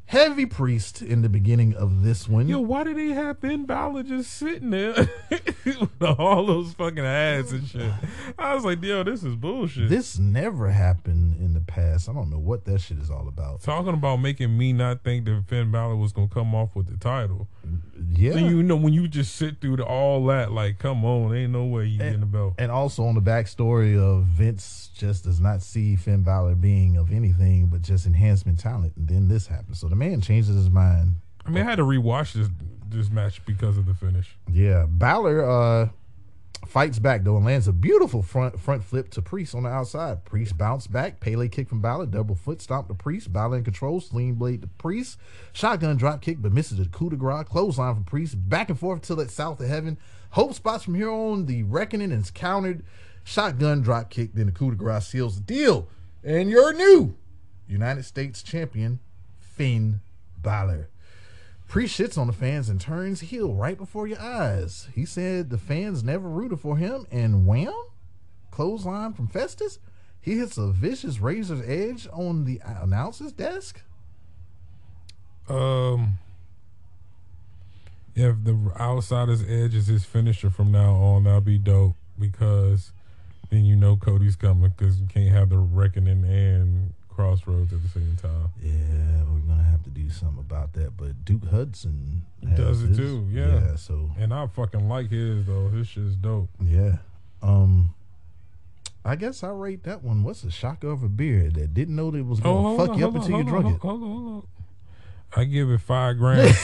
Heavy 0.06 0.46
priest 0.46 1.02
in 1.02 1.22
the 1.22 1.28
beginning 1.28 1.74
of 1.76 2.02
this 2.02 2.30
one. 2.30 2.48
Yo, 2.48 2.62
why 2.62 2.86
did 2.86 2.96
they 2.98 3.10
have 3.10 3.42
Ben 3.42 3.66
Balor 3.66 4.04
just 4.04 4.32
sitting 4.32 4.70
there 4.70 4.94
with 5.66 6.02
all 6.02 6.46
those 6.46 6.72
fucking 6.76 7.06
ads 7.06 7.52
and 7.52 7.68
shit? 7.68 7.92
I 8.40 8.56
was 8.56 8.64
like, 8.64 8.82
yo, 8.82 9.04
this 9.04 9.22
is 9.26 9.36
bullshit. 9.36 9.90
This 9.90 10.18
never 10.18 10.70
happened 10.70 11.36
in 11.42 11.54
the 11.54 11.60
past. 11.60 12.08
I 12.08 12.14
don't 12.14 12.30
know 12.30 12.40
what 12.40 12.64
that 12.66 12.80
shit 12.80 13.00
is 13.00 13.12
all 13.12 13.28
about. 13.28 13.62
Talking 13.64 13.94
about 13.94 14.22
making 14.22 14.58
me 14.58 14.72
not 14.72 15.04
think 15.04 15.26
that 15.26 15.44
Finn 15.46 15.72
Balor 15.72 15.98
was 15.98 16.14
gonna 16.14 16.30
come 16.30 16.56
off 16.56 16.74
with 16.74 16.88
the 16.88 16.96
title. 16.96 17.50
Yeah. 18.14 18.34
Then 18.34 18.46
you 18.46 18.64
know 18.64 18.76
when 18.76 18.94
you 18.94 19.08
just 19.08 19.36
sit 19.36 19.60
through 19.62 19.78
the, 19.78 19.86
all 19.86 20.26
that, 20.28 20.52
like, 20.52 20.80
come 20.80 21.04
on, 21.06 21.36
ain't 21.36 21.52
no 21.52 21.66
way 21.66 21.86
you 21.86 21.98
getting 22.00 22.20
the 22.20 22.26
belt. 22.26 22.56
and 22.58 22.72
also 22.72 23.04
on 23.06 23.16
the 23.16 23.22
backstory 23.22 23.98
of 24.00 24.24
Vince 24.26 24.90
just 24.96 25.24
does 25.24 25.40
not 25.40 25.62
see 25.62 25.96
Finn 25.96 26.24
Balor 26.24 26.56
being 26.56 26.98
of 26.98 27.12
anything 27.12 27.68
but 27.68 27.82
just 27.82 28.06
enhancement 28.06 28.60
talent. 28.60 28.94
And 28.96 29.08
then 29.08 29.28
this 29.28 29.48
happens. 29.48 29.80
So 29.80 29.88
the 29.88 29.96
man 29.96 30.22
changes 30.22 30.56
his 30.56 30.70
mind. 30.70 31.16
I 31.46 31.50
mean, 31.50 31.64
I 31.64 31.70
had 31.70 31.76
to 31.78 31.84
rewatch 31.84 32.34
this 32.34 32.50
this 32.90 33.10
match 33.10 33.46
because 33.46 33.78
of 33.78 33.86
the 33.86 33.94
finish. 33.94 34.38
Yeah. 34.52 34.86
Balor 34.88 35.50
uh 35.50 35.90
fights 36.66 37.00
back 37.00 37.24
though 37.24 37.38
and 37.38 37.46
lands 37.46 37.68
a 37.68 37.74
beautiful 37.74 38.22
front 38.24 38.60
front 38.60 38.84
flip 38.84 39.10
to 39.12 39.22
Priest 39.22 39.54
on 39.54 39.64
the 39.64 39.70
outside. 39.70 40.26
Priest 40.26 40.58
bounced 40.58 40.92
back, 40.92 41.20
Pele 41.20 41.48
kick 41.48 41.70
from 41.70 41.82
Balor, 41.82 42.08
double 42.08 42.36
foot 42.36 42.62
stomp 42.62 42.88
to 42.88 42.94
Priest, 42.94 43.32
Balor 43.32 43.58
in 43.58 43.64
control, 43.64 44.02
sling 44.02 44.36
blade 44.36 44.62
to 44.62 44.68
Priest, 44.68 45.18
shotgun 45.54 45.98
drop 45.98 46.22
kick, 46.22 46.42
but 46.42 46.54
misses 46.54 46.78
the 46.78 46.86
coup 46.86 47.10
de 47.10 47.16
grace, 47.16 47.48
clothesline 47.48 47.96
from 47.96 48.04
Priest, 48.04 48.50
back 48.50 48.70
and 48.70 48.80
forth 48.80 49.02
till 49.02 49.20
it's 49.20 49.34
south 49.34 49.60
of 49.60 49.68
heaven. 49.68 49.98
Hope 50.32 50.54
spots 50.54 50.84
from 50.84 50.96
here 50.96 51.10
on, 51.10 51.46
the 51.46 51.64
reckoning 51.64 52.12
is 52.12 52.32
countered, 52.32 52.84
shotgun 53.24 53.82
drop 53.82 54.10
kick, 54.10 54.34
then 54.34 54.48
the 54.48 54.52
coup 54.52 54.72
de 54.72 54.78
grace 54.78 55.08
seals 55.08 55.36
the 55.36 55.42
deal. 55.42 55.88
And 56.24 56.50
you're 56.50 56.74
new 56.74 57.16
United 57.68 58.04
States 58.04 58.42
champion, 58.42 59.00
Finn 59.40 60.02
Balor. 60.42 60.90
Priest 61.68 62.00
shits 62.00 62.18
on 62.18 62.28
the 62.28 62.34
fans 62.34 62.70
and 62.70 62.80
turns 62.80 63.20
heel 63.20 63.54
right 63.54 63.78
before 63.78 64.08
your 64.08 64.22
eyes. 64.22 64.88
He 64.96 65.06
said 65.06 65.50
the 65.50 65.58
fans 65.58 66.04
never 66.04 66.30
rooted 66.30 66.60
for 66.60 66.78
him, 66.78 67.06
and 67.12 67.46
wham, 67.46 67.74
clothesline 68.52 69.14
from 69.14 69.28
Festus. 69.28 69.80
He 70.22 70.38
hits 70.38 70.58
a 70.58 70.72
vicious 70.72 71.20
razor's 71.20 71.68
edge 71.68 72.08
on 72.12 72.46
the 72.46 72.62
announcer's 72.64 73.34
desk. 73.34 73.82
Um, 75.50 76.20
if 78.16 78.44
the 78.44 78.72
outsider's 78.80 79.44
edge 79.44 79.76
is 79.76 79.88
his 79.88 80.06
finisher 80.06 80.50
from 80.50 80.72
now 80.72 80.96
on, 80.96 81.26
that'll 81.26 81.42
be 81.42 81.58
dope 81.58 81.96
because 82.18 82.92
then 83.50 83.64
you 83.66 83.76
know 83.76 83.96
Cody's 83.96 84.36
coming 84.36 84.74
because 84.76 85.00
you 85.00 85.08
can't 85.08 85.30
have 85.30 85.50
the 85.50 85.58
reckoning 85.58 86.24
and 86.26 86.94
crossroads 87.18 87.74
at 87.74 87.82
the 87.82 87.90
same 87.90 88.16
time. 88.22 88.50
Yeah, 88.64 89.24
we're 89.30 89.40
gonna 89.40 89.64
have 89.64 89.84
to 89.84 89.90
do 89.90 90.10
something 90.10 90.40
about 90.40 90.72
that. 90.74 90.96
But 90.96 91.26
Duke 91.26 91.46
Hudson 91.50 92.22
Does 92.56 92.84
it 92.84 92.90
his- 92.90 92.98
too, 92.98 93.28
yeah. 93.32 93.48
Yeah. 93.60 93.76
So 93.76 94.12
And 94.18 94.34
I 94.34 94.48
fucking 94.48 94.88
like 94.88 95.10
his 95.10 95.46
though. 95.48 95.68
His 95.70 95.88
shit's 95.88 96.16
dope. 96.16 96.50
yeah. 96.64 96.98
Um. 97.42 97.94
I 99.04 99.16
guess 99.16 99.42
I 99.42 99.50
rate 99.50 99.84
that 99.84 100.04
one. 100.04 100.24
What's 100.24 100.42
the 100.42 100.52
shock 100.52 100.84
of 100.84 101.02
a 101.02 101.08
beer 101.08 101.50
that 101.50 101.74
didn't 101.74 101.96
know 101.96 102.12
that 102.12 102.18
it 102.18 102.26
was 102.26 102.40
gonna 102.42 102.62
hold 102.62 102.78
fuck 102.80 102.90
on, 102.90 103.00
you 103.00 103.06
up 103.08 103.12
hold 103.14 103.24
until 103.24 103.38
you 103.40 103.44
drunk 103.46 103.66
on, 103.66 103.74
it? 103.74 103.80
Hold 103.82 104.04
on, 104.04 104.10
hold 104.10 104.28
on. 104.36 104.48
I 105.36 105.44
give 105.46 105.70
it 105.72 105.80
five 105.82 106.18
grams, 106.18 106.58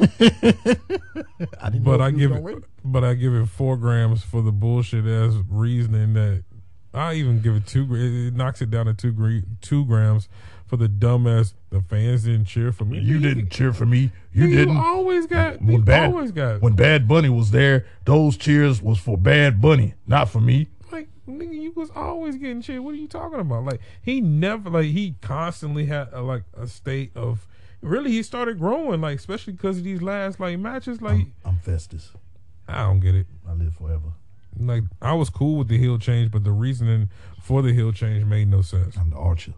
I 0.00 1.70
didn't 1.70 1.84
but 1.84 2.00
I 2.00 2.10
give 2.10 2.32
it, 2.32 2.42
rate 2.42 2.58
but 2.84 3.04
I 3.04 3.14
give 3.14 3.32
it 3.34 3.46
four 3.48 3.76
grams 3.76 4.22
for 4.30 4.42
the 4.42 4.50
bullshit 4.52 5.06
ass 5.06 5.34
reasoning 5.48 6.14
that 6.14 6.42
I 6.94 7.14
even 7.14 7.40
give 7.40 7.56
it 7.56 7.66
two. 7.66 7.86
It 7.94 8.34
knocks 8.34 8.62
it 8.62 8.70
down 8.70 8.86
to 8.86 8.94
two 8.94 9.42
two 9.60 9.84
grams 9.84 10.28
for 10.66 10.76
the 10.76 10.88
dumbass. 10.88 11.54
The 11.70 11.82
fans 11.82 12.24
didn't 12.24 12.44
cheer 12.46 12.70
for 12.72 12.84
me. 12.84 13.00
You 13.00 13.18
didn't 13.18 13.50
cheer 13.50 13.72
for 13.72 13.84
me. 13.86 14.12
You 14.32 14.46
You 14.46 14.56
didn't. 14.56 14.76
always 14.76 15.26
got. 15.26 15.60
When 15.60 15.82
bad, 15.82 16.10
always 16.10 16.30
got. 16.32 16.62
when 16.62 16.74
Bad 16.74 17.08
Bunny 17.08 17.28
was 17.28 17.50
there, 17.50 17.86
those 18.04 18.36
cheers 18.36 18.80
was 18.80 18.98
for 18.98 19.18
Bad 19.18 19.60
Bunny, 19.60 19.94
not 20.06 20.28
for 20.28 20.40
me. 20.40 20.68
like 20.92 21.08
nigga, 21.28 21.54
you 21.54 21.72
was 21.72 21.90
always 21.96 22.36
getting 22.36 22.62
cheered. 22.62 22.80
What 22.80 22.94
are 22.94 22.98
you 22.98 23.08
talking 23.08 23.40
about? 23.40 23.64
Like 23.64 23.80
he 24.00 24.20
never, 24.20 24.70
like 24.70 24.86
he 24.86 25.16
constantly 25.20 25.86
had 25.86 26.08
a, 26.12 26.22
like 26.22 26.44
a 26.56 26.66
state 26.66 27.10
of. 27.16 27.46
Really, 27.82 28.12
he 28.12 28.22
started 28.22 28.58
growing, 28.58 29.00
like 29.02 29.18
especially 29.18 29.52
because 29.52 29.76
of 29.78 29.84
these 29.84 30.00
last 30.00 30.38
like 30.40 30.58
matches. 30.58 31.02
Like 31.02 31.12
I'm, 31.14 31.32
I'm 31.44 31.56
Festus. 31.58 32.12
I 32.66 32.84
don't 32.84 33.00
get 33.00 33.14
it. 33.14 33.26
I 33.46 33.52
live 33.52 33.74
forever. 33.74 34.12
Like 34.58 34.84
I 35.02 35.14
was 35.14 35.30
cool 35.30 35.58
with 35.58 35.68
the 35.68 35.78
heel 35.78 35.98
change, 35.98 36.30
but 36.30 36.44
the 36.44 36.52
reasoning 36.52 37.10
for 37.42 37.62
the 37.62 37.72
heel 37.72 37.92
change 37.92 38.24
made 38.24 38.48
no 38.48 38.62
sense. 38.62 38.96
I'm 38.96 39.10
the 39.10 39.16
Archer. 39.16 39.54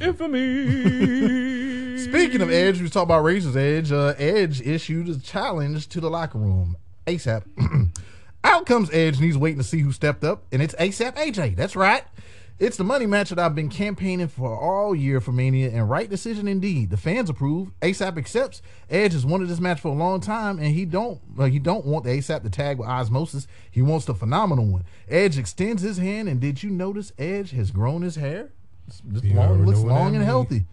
Infamy. 0.00 1.98
Speaking 1.98 2.40
of 2.42 2.50
Edge, 2.50 2.80
we 2.80 2.88
talk 2.88 3.04
about 3.04 3.24
Razor's 3.24 3.56
Edge. 3.56 3.92
Uh, 3.92 4.14
Edge 4.18 4.60
issued 4.60 5.08
a 5.08 5.18
challenge 5.18 5.88
to 5.88 6.00
the 6.00 6.10
locker 6.10 6.38
room 6.38 6.76
ASAP. 7.06 7.44
Out 8.44 8.66
comes 8.66 8.90
Edge, 8.90 9.16
and 9.16 9.24
he's 9.24 9.36
waiting 9.38 9.58
to 9.58 9.64
see 9.64 9.80
who 9.80 9.92
stepped 9.92 10.24
up, 10.24 10.44
and 10.52 10.62
it's 10.62 10.74
ASAP 10.74 11.16
AJ. 11.16 11.56
That's 11.56 11.74
right. 11.76 12.04
It's 12.58 12.76
the 12.76 12.82
money 12.82 13.06
match 13.06 13.30
that 13.30 13.38
I've 13.38 13.54
been 13.54 13.68
campaigning 13.68 14.26
for 14.26 14.58
all 14.58 14.92
year 14.92 15.20
for 15.20 15.30
Mania, 15.30 15.70
and 15.70 15.88
right 15.88 16.10
decision 16.10 16.48
indeed. 16.48 16.90
The 16.90 16.96
fans 16.96 17.30
approve. 17.30 17.70
ASAP 17.80 18.18
accepts. 18.18 18.62
Edge 18.90 19.12
has 19.12 19.24
wanted 19.24 19.48
this 19.48 19.60
match 19.60 19.80
for 19.80 19.88
a 19.88 19.94
long 19.94 20.20
time, 20.20 20.58
and 20.58 20.74
he 20.74 20.84
don't 20.84 21.20
uh, 21.38 21.44
he 21.44 21.60
don't 21.60 21.86
want 21.86 22.04
the 22.04 22.10
ASAP 22.10 22.42
to 22.42 22.50
tag 22.50 22.78
with 22.78 22.88
Osmosis. 22.88 23.46
He 23.70 23.80
wants 23.80 24.06
the 24.06 24.14
phenomenal 24.14 24.66
one. 24.66 24.84
Edge 25.08 25.38
extends 25.38 25.82
his 25.82 25.98
hand, 25.98 26.28
and 26.28 26.40
did 26.40 26.64
you 26.64 26.70
notice 26.70 27.12
Edge 27.16 27.52
has 27.52 27.70
grown 27.70 28.02
his 28.02 28.16
hair? 28.16 28.50
It's, 28.88 29.02
it's 29.08 29.24
long, 29.26 29.64
looks 29.64 29.78
know 29.78 29.84
what 29.84 29.88
that 29.90 30.00
long 30.00 30.16
and 30.16 30.24
healthy. 30.24 30.64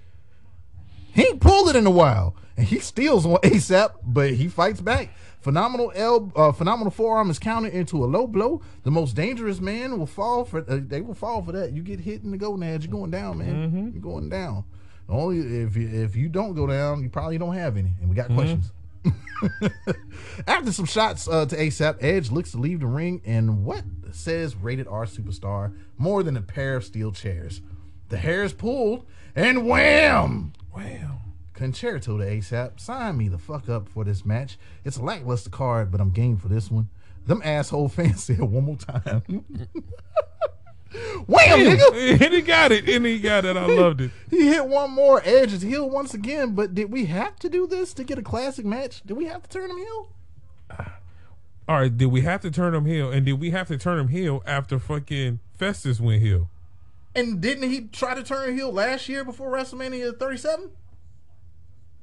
He 1.13 1.21
ain't 1.27 1.39
pulled 1.39 1.69
it 1.69 1.75
in 1.75 1.85
a 1.85 1.91
while, 1.91 2.35
and 2.57 2.65
he 2.65 2.79
steals 2.79 3.27
on 3.27 3.35
ASAP, 3.37 3.91
but 4.03 4.31
he 4.31 4.47
fights 4.47 4.81
back. 4.81 5.11
Phenomenal 5.45 5.91
el- 5.93 6.31
uh, 6.35 6.51
phenomenal 6.51 6.89
forearm 6.89 7.29
is 7.29 7.37
countered 7.37 7.71
into 7.71 8.03
a 8.03 8.07
low 8.07 8.25
blow. 8.25 8.63
The 8.81 8.89
most 8.89 9.15
dangerous 9.15 9.61
man 9.61 9.95
will 9.99 10.07
fall 10.07 10.43
for. 10.43 10.65
Uh, 10.67 10.79
they 10.81 11.01
will 11.01 11.13
fall 11.13 11.43
for 11.43 11.51
that. 11.51 11.71
You 11.71 11.83
get 11.83 11.99
hit 11.99 12.23
in 12.23 12.31
the 12.31 12.37
gonad, 12.39 12.81
you're 12.81 12.91
going 12.91 13.11
down, 13.11 13.37
man. 13.37 13.91
You're 13.93 14.01
going 14.01 14.27
down. 14.27 14.63
Only 15.07 15.37
if 15.61 15.77
you, 15.77 15.87
if 15.87 16.15
you 16.15 16.29
don't 16.29 16.55
go 16.55 16.65
down, 16.65 17.03
you 17.03 17.11
probably 17.11 17.37
don't 17.37 17.53
have 17.53 17.77
any. 17.77 17.91
And 18.01 18.09
we 18.09 18.15
got 18.15 18.33
questions. 18.33 18.71
After 20.47 20.71
some 20.71 20.85
shots 20.85 21.27
uh, 21.27 21.45
to 21.45 21.55
ASAP, 21.55 21.97
Edge 22.01 22.31
looks 22.31 22.49
to 22.53 22.57
leave 22.57 22.79
the 22.79 22.87
ring, 22.87 23.21
and 23.23 23.63
what 23.63 23.83
says 24.13 24.55
rated 24.55 24.87
R 24.87 25.05
superstar 25.05 25.77
more 25.99 26.23
than 26.23 26.35
a 26.37 26.41
pair 26.41 26.75
of 26.75 26.83
steel 26.83 27.11
chairs? 27.11 27.61
The 28.09 28.17
hair 28.17 28.43
is 28.43 28.51
pulled, 28.51 29.05
and 29.35 29.67
wham! 29.67 30.53
Wow. 30.75 31.19
Con-Chair-To 31.55 32.17
to 32.17 32.23
ASAP. 32.23 32.79
Sign 32.79 33.17
me 33.17 33.27
the 33.27 33.37
fuck 33.37 33.69
up 33.69 33.87
for 33.87 34.03
this 34.03 34.25
match. 34.25 34.57
It's 34.83 34.97
a 34.97 35.01
lackluster 35.01 35.49
card, 35.49 35.89
but 35.91 36.01
I'm 36.01 36.11
game 36.11 36.37
for 36.37 36.49
this 36.49 36.69
one. 36.69 36.89
Them 37.25 37.41
asshole 37.43 37.89
fans 37.89 38.23
said 38.25 38.39
one 38.39 38.65
more 38.65 38.77
time. 38.77 39.23
Wham, 41.27 41.59
nigga! 41.59 42.21
and 42.21 42.33
he 42.33 42.41
got 42.41 42.71
it. 42.71 42.87
And 42.87 43.05
he 43.05 43.19
got 43.19 43.45
it. 43.45 43.57
I 43.57 43.65
loved 43.65 44.01
it. 44.01 44.11
He 44.29 44.47
hit 44.47 44.67
one 44.67 44.91
more. 44.91 45.21
Edge 45.25 45.53
is 45.53 45.61
heel 45.61 45.89
once 45.89 46.13
again, 46.13 46.55
but 46.55 46.75
did 46.75 46.91
we 46.91 47.05
have 47.05 47.37
to 47.39 47.49
do 47.49 47.67
this 47.67 47.93
to 47.95 48.03
get 48.03 48.19
a 48.19 48.21
classic 48.21 48.65
match? 48.65 49.01
Did 49.05 49.17
we 49.17 49.25
have 49.25 49.43
to 49.43 49.49
turn 49.49 49.71
him 49.71 49.77
heel? 49.77 50.09
Ah. 50.71 50.97
All 51.67 51.79
right, 51.79 51.97
did 51.97 52.07
we 52.07 52.21
have 52.21 52.41
to 52.41 52.51
turn 52.51 52.75
him 52.75 52.85
heel? 52.85 53.11
And 53.11 53.25
did 53.25 53.39
we 53.39 53.49
have 53.49 53.67
to 53.69 53.77
turn 53.77 53.97
him 53.97 54.09
heel 54.09 54.43
after 54.45 54.77
fucking 54.77 55.39
Festus 55.57 55.99
went 55.99 56.21
heel? 56.21 56.49
And 57.15 57.41
didn't 57.41 57.69
he 57.69 57.81
try 57.81 58.13
to 58.13 58.23
turn 58.23 58.55
heel 58.55 58.71
last 58.71 59.09
year 59.09 59.23
before 59.23 59.51
WrestleMania 59.51 60.19
37? 60.19 60.69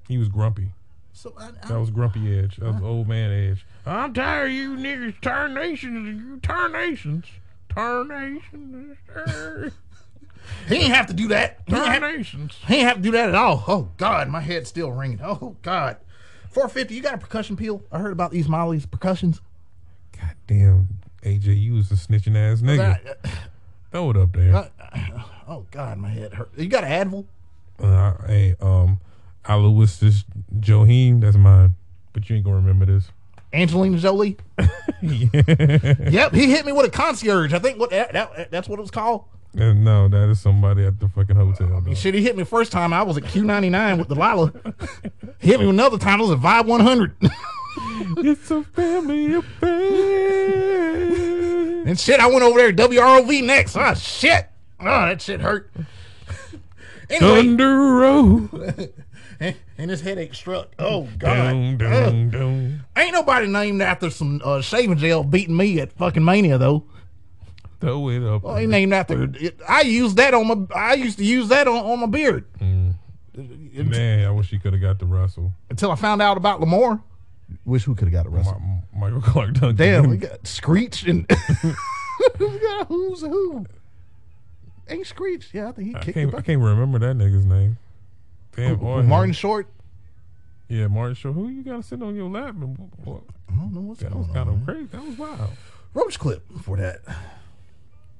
He 0.08 0.18
was 0.18 0.28
grumpy. 0.28 0.72
So 1.12 1.34
I, 1.38 1.48
I, 1.48 1.68
That 1.68 1.78
was 1.78 1.90
grumpy 1.90 2.38
edge. 2.38 2.56
That 2.56 2.72
was 2.72 2.82
old 2.82 3.08
man 3.08 3.30
edge. 3.30 3.66
I'm 3.86 4.14
tired 4.14 4.46
of 4.46 4.52
you 4.52 4.76
niggas 4.76 5.20
turn 5.20 5.54
nations. 5.54 6.22
You 6.22 6.38
turn 6.40 6.72
nations. 6.72 7.26
Turn 7.68 8.08
nations. 8.08 9.72
He 10.68 10.78
didn't 10.78 10.92
have 10.92 11.06
to 11.06 11.12
do 11.12 11.28
that. 11.28 11.60
He 11.66 11.72
didn't 11.72 11.92
have, 11.92 12.02
nations. 12.02 12.58
he 12.66 12.74
didn't 12.74 12.88
have 12.88 12.96
to 12.96 13.02
do 13.02 13.10
that 13.12 13.28
at 13.28 13.34
all. 13.34 13.62
Oh 13.66 13.88
God, 13.96 14.28
my 14.28 14.40
head's 14.40 14.68
still 14.68 14.90
ringing. 14.90 15.20
Oh 15.22 15.56
God. 15.62 15.98
450, 16.50 16.94
you 16.94 17.00
got 17.00 17.14
a 17.14 17.18
percussion 17.18 17.56
peel? 17.56 17.82
I 17.90 17.98
heard 17.98 18.12
about 18.12 18.30
these 18.30 18.48
Molly's 18.48 18.84
percussions. 18.84 19.40
God 20.18 20.34
damn, 20.46 20.88
AJ, 21.22 21.60
you 21.60 21.74
was 21.74 21.90
a 21.90 21.94
snitching 21.94 22.36
ass 22.36 22.60
nigga. 22.60 23.16
Throw 23.90 24.10
it 24.10 24.16
up 24.16 24.32
there. 24.32 24.54
Uh, 24.54 24.68
oh 25.48 25.66
God, 25.70 25.98
my 25.98 26.10
head 26.10 26.34
hurt. 26.34 26.50
You 26.56 26.66
got 26.66 26.84
an 26.84 27.10
Advil? 27.10 27.26
Uh, 27.82 28.26
hey, 28.26 28.54
um, 28.60 29.00
Aloysius 29.48 30.24
Joheim, 30.60 31.20
that's 31.20 31.36
mine. 31.36 31.74
But 32.12 32.28
you 32.28 32.36
ain't 32.36 32.44
gonna 32.44 32.56
remember 32.56 32.86
this. 32.86 33.10
Angelina 33.52 33.98
Jolie? 33.98 34.36
yep, 35.02 36.32
he 36.32 36.50
hit 36.50 36.64
me 36.64 36.72
with 36.72 36.86
a 36.86 36.90
concierge. 36.90 37.52
I 37.52 37.58
think 37.58 37.78
what 37.78 37.90
that, 37.90 38.12
that 38.12 38.50
that's 38.50 38.68
what 38.68 38.78
it 38.78 38.82
was 38.82 38.90
called. 38.90 39.24
And 39.54 39.84
no, 39.84 40.08
that 40.08 40.30
is 40.30 40.40
somebody 40.40 40.86
at 40.86 40.98
the 40.98 41.08
fucking 41.08 41.36
hotel. 41.36 41.82
though. 41.84 41.92
Shit, 41.94 42.14
he 42.14 42.22
hit 42.22 42.36
me 42.36 42.44
first 42.44 42.72
time. 42.72 42.94
I 42.94 43.02
was 43.02 43.18
at 43.18 43.24
Q99 43.24 43.98
with 43.98 44.08
Delilah. 44.08 44.52
he 45.40 45.48
hit 45.48 45.60
me 45.60 45.68
another 45.68 45.98
time. 45.98 46.20
I 46.20 46.22
was 46.22 46.30
at 46.30 46.38
Vibe 46.38 46.66
100. 46.66 47.16
it's 48.18 48.50
a 48.50 48.62
family 48.62 49.34
affair. 49.34 49.72
and 51.86 52.00
shit, 52.00 52.18
I 52.18 52.28
went 52.28 52.42
over 52.42 52.58
there 52.58 52.72
WROV 52.72 53.44
next. 53.44 53.76
Ah, 53.76 53.92
shit. 53.92 54.48
Oh, 54.80 54.84
that 54.84 55.20
shit 55.20 55.42
hurt. 55.42 55.70
anyway, 57.10 57.34
Thunder 57.34 57.78
Road. 57.78 58.94
And, 59.42 59.56
and 59.78 59.90
his 59.90 60.00
headache 60.00 60.34
struck. 60.34 60.70
Oh, 60.78 61.08
God. 61.18 61.52
Dun, 61.52 61.78
dun, 61.78 62.30
dun. 62.30 62.84
Ain't 62.96 63.12
nobody 63.12 63.46
named 63.46 63.82
after 63.82 64.10
some 64.10 64.40
uh, 64.44 64.60
shaving 64.60 64.98
gel 64.98 65.24
beating 65.24 65.56
me 65.56 65.80
at 65.80 65.92
fucking 65.92 66.24
Mania, 66.24 66.58
though. 66.58 66.84
Throw 67.80 68.08
it 68.10 68.22
up. 68.22 68.44
Well, 68.44 68.56
he 68.56 68.66
named 68.66 68.92
after. 68.92 69.24
It, 69.34 69.60
I 69.68 69.80
used 69.80 70.16
that 70.16 70.34
on 70.34 70.46
my. 70.46 70.74
I 70.74 70.94
used 70.94 71.18
to 71.18 71.24
use 71.24 71.48
that 71.48 71.66
on, 71.66 71.84
on 71.84 71.98
my 71.98 72.06
beard 72.06 72.46
Man, 73.34 74.26
I 74.26 74.30
wish 74.30 74.50
he 74.50 74.58
could 74.58 74.72
have 74.72 74.82
got 74.82 74.98
the 74.98 75.06
Russell. 75.06 75.52
until 75.70 75.90
I 75.90 75.94
found 75.94 76.20
out 76.20 76.36
about 76.36 76.60
Lamar. 76.60 77.02
Wish 77.64 77.84
who 77.84 77.94
could 77.94 78.08
have 78.08 78.12
got 78.12 78.26
it, 78.26 78.30
Russell. 78.30 78.60
My, 78.94 79.10
Michael 79.10 79.20
Clarke 79.20 79.54
Duncan. 79.54 79.76
Damn, 79.76 80.10
we 80.10 80.16
got 80.18 80.46
Screech 80.46 81.04
and 81.04 81.26
we 82.38 82.58
got 82.58 82.88
who's 82.88 83.20
who. 83.20 83.66
Ain't 84.88 85.06
Screech? 85.06 85.48
Yeah, 85.52 85.68
I 85.68 85.72
think 85.72 85.88
he 85.88 85.94
I 85.94 86.00
kicked 86.00 86.14
can't, 86.14 86.30
the 86.30 86.36
I 86.36 86.40
can't 86.42 86.60
remember 86.60 86.98
that 86.98 87.16
nigga's 87.16 87.44
name. 87.44 87.78
Damn, 88.56 88.74
bucket. 88.76 88.82
or 88.86 89.02
Martin. 89.02 89.32
Short. 89.32 89.66
Yeah, 90.68 90.86
Martin 90.88 91.14
Short. 91.14 91.34
Who 91.34 91.48
you 91.48 91.62
got 91.62 91.76
to 91.76 91.82
sit 91.82 92.02
on 92.02 92.14
your 92.14 92.30
lap? 92.30 92.54
And, 92.60 92.76
what, 93.04 93.22
I 93.50 93.54
don't 93.56 93.72
know 93.74 93.80
what's 93.80 94.00
that 94.00 94.10
That 94.10 94.16
was 94.18 94.26
kind 94.28 94.48
of 94.48 94.64
crazy. 94.64 94.86
That 94.92 95.04
was 95.04 95.18
wild. 95.18 95.50
Roach 95.94 96.18
clip 96.18 96.42
for 96.62 96.76
that. 96.78 97.00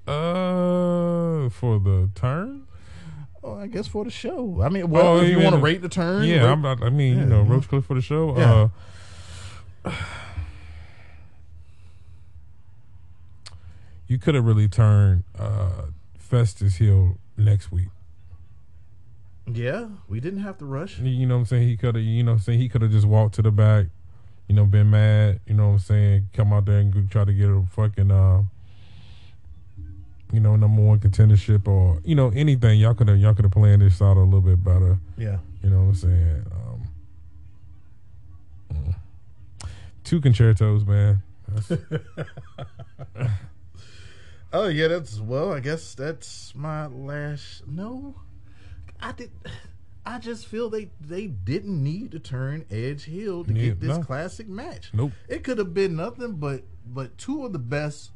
Uh, 0.06 1.48
for 1.50 1.78
the 1.78 2.10
turn. 2.14 2.66
Oh, 3.44 3.56
I 3.58 3.66
guess 3.66 3.86
for 3.88 4.04
the 4.04 4.10
show. 4.10 4.60
I 4.62 4.68
mean, 4.68 4.88
well, 4.90 5.14
Oh, 5.14 5.20
if 5.20 5.28
you 5.30 5.38
want 5.40 5.54
to 5.56 5.60
rate 5.60 5.80
the 5.82 5.88
turn, 5.88 6.24
Yeah, 6.24 6.44
rate- 6.44 6.50
I'm 6.52 6.62
not. 6.62 6.82
I 6.82 6.90
mean, 6.90 7.14
Yeah, 7.16 7.20
you 7.22 7.26
know. 7.28 7.42
Roach 7.42 7.68
clip 7.68 7.84
for 7.84 7.94
the 7.94 8.00
show. 8.02 8.36
Yeah. 8.36 8.68
Uh, 9.84 9.92
you 14.06 14.18
could 14.18 14.34
have 14.34 14.44
really 14.44 14.68
turned 14.68 15.24
uh, 15.38 15.86
Festus 16.18 16.76
heel 16.76 17.16
next 17.36 17.72
week. 17.72 17.88
Yeah, 19.46 19.88
we 20.08 20.20
didn't 20.20 20.40
have 20.40 20.58
to 20.58 20.64
rush. 20.64 20.98
You 20.98 21.26
know 21.26 21.34
what 21.34 21.40
I'm 21.40 21.46
saying? 21.46 21.68
He 21.68 21.76
could 21.76 21.94
have, 21.96 22.04
you 22.04 22.22
know 22.22 22.32
what 22.32 22.36
I'm 22.36 22.42
saying? 22.42 22.60
He 22.60 22.68
could 22.68 22.82
have 22.82 22.90
just 22.90 23.06
walked 23.06 23.34
to 23.36 23.42
the 23.42 23.50
back, 23.50 23.86
you 24.48 24.54
know, 24.54 24.64
been 24.64 24.90
mad, 24.90 25.40
you 25.46 25.54
know 25.54 25.68
what 25.68 25.72
I'm 25.72 25.78
saying? 25.80 26.28
Come 26.32 26.52
out 26.52 26.66
there 26.66 26.78
and 26.78 27.10
try 27.10 27.24
to 27.24 27.32
get 27.32 27.48
a 27.48 27.64
fucking, 27.74 28.10
uh, 28.10 28.42
you 30.32 30.40
know, 30.40 30.56
number 30.56 30.82
one 30.82 30.98
contendership 31.00 31.66
or, 31.66 32.00
you 32.04 32.14
know, 32.14 32.30
anything. 32.30 32.78
Y'all 32.78 32.94
could 32.94 33.08
have, 33.08 33.18
y'all 33.18 33.34
could 33.34 33.44
have 33.44 33.52
planned 33.52 33.82
this 33.82 34.00
out 34.00 34.16
a 34.16 34.20
little 34.20 34.40
bit 34.40 34.62
better. 34.62 34.98
Yeah. 35.18 35.38
You 35.62 35.70
know 35.70 35.82
what 35.82 35.88
I'm 35.88 35.94
saying? 35.94 36.46
Um, 36.52 36.88
mm. 38.72 38.94
two 40.04 40.20
Con-Chair-Tos, 40.20 40.84
man. 40.84 41.22
Oh 44.54 44.68
yeah, 44.68 44.88
that's 44.88 45.18
well. 45.18 45.50
I 45.50 45.60
guess 45.60 45.94
that's 45.94 46.54
my 46.54 46.86
last. 46.86 47.66
No, 47.66 48.16
I 49.02 49.12
did. 49.12 49.30
I 50.06 50.18
just 50.18 50.46
feel 50.48 50.68
they 50.68 50.90
they 51.00 51.28
didn't 51.28 51.80
need 51.80 52.10
to 52.10 52.18
turn 52.18 52.64
Edge 52.72 53.04
heel 53.04 53.44
to 53.44 53.52
Yeah, 53.52 53.66
get 53.66 53.80
this 53.80 53.96
no. 53.98 54.02
classic 54.02 54.48
match. 54.48 54.90
Nope. 54.92 55.12
It 55.28 55.44
could 55.44 55.58
have 55.58 55.72
been 55.74 55.94
nothing 55.94 56.32
but 56.38 56.62
but 56.84 57.16
two 57.18 57.44
of 57.46 57.52
the 57.52 57.60
best 57.60 58.10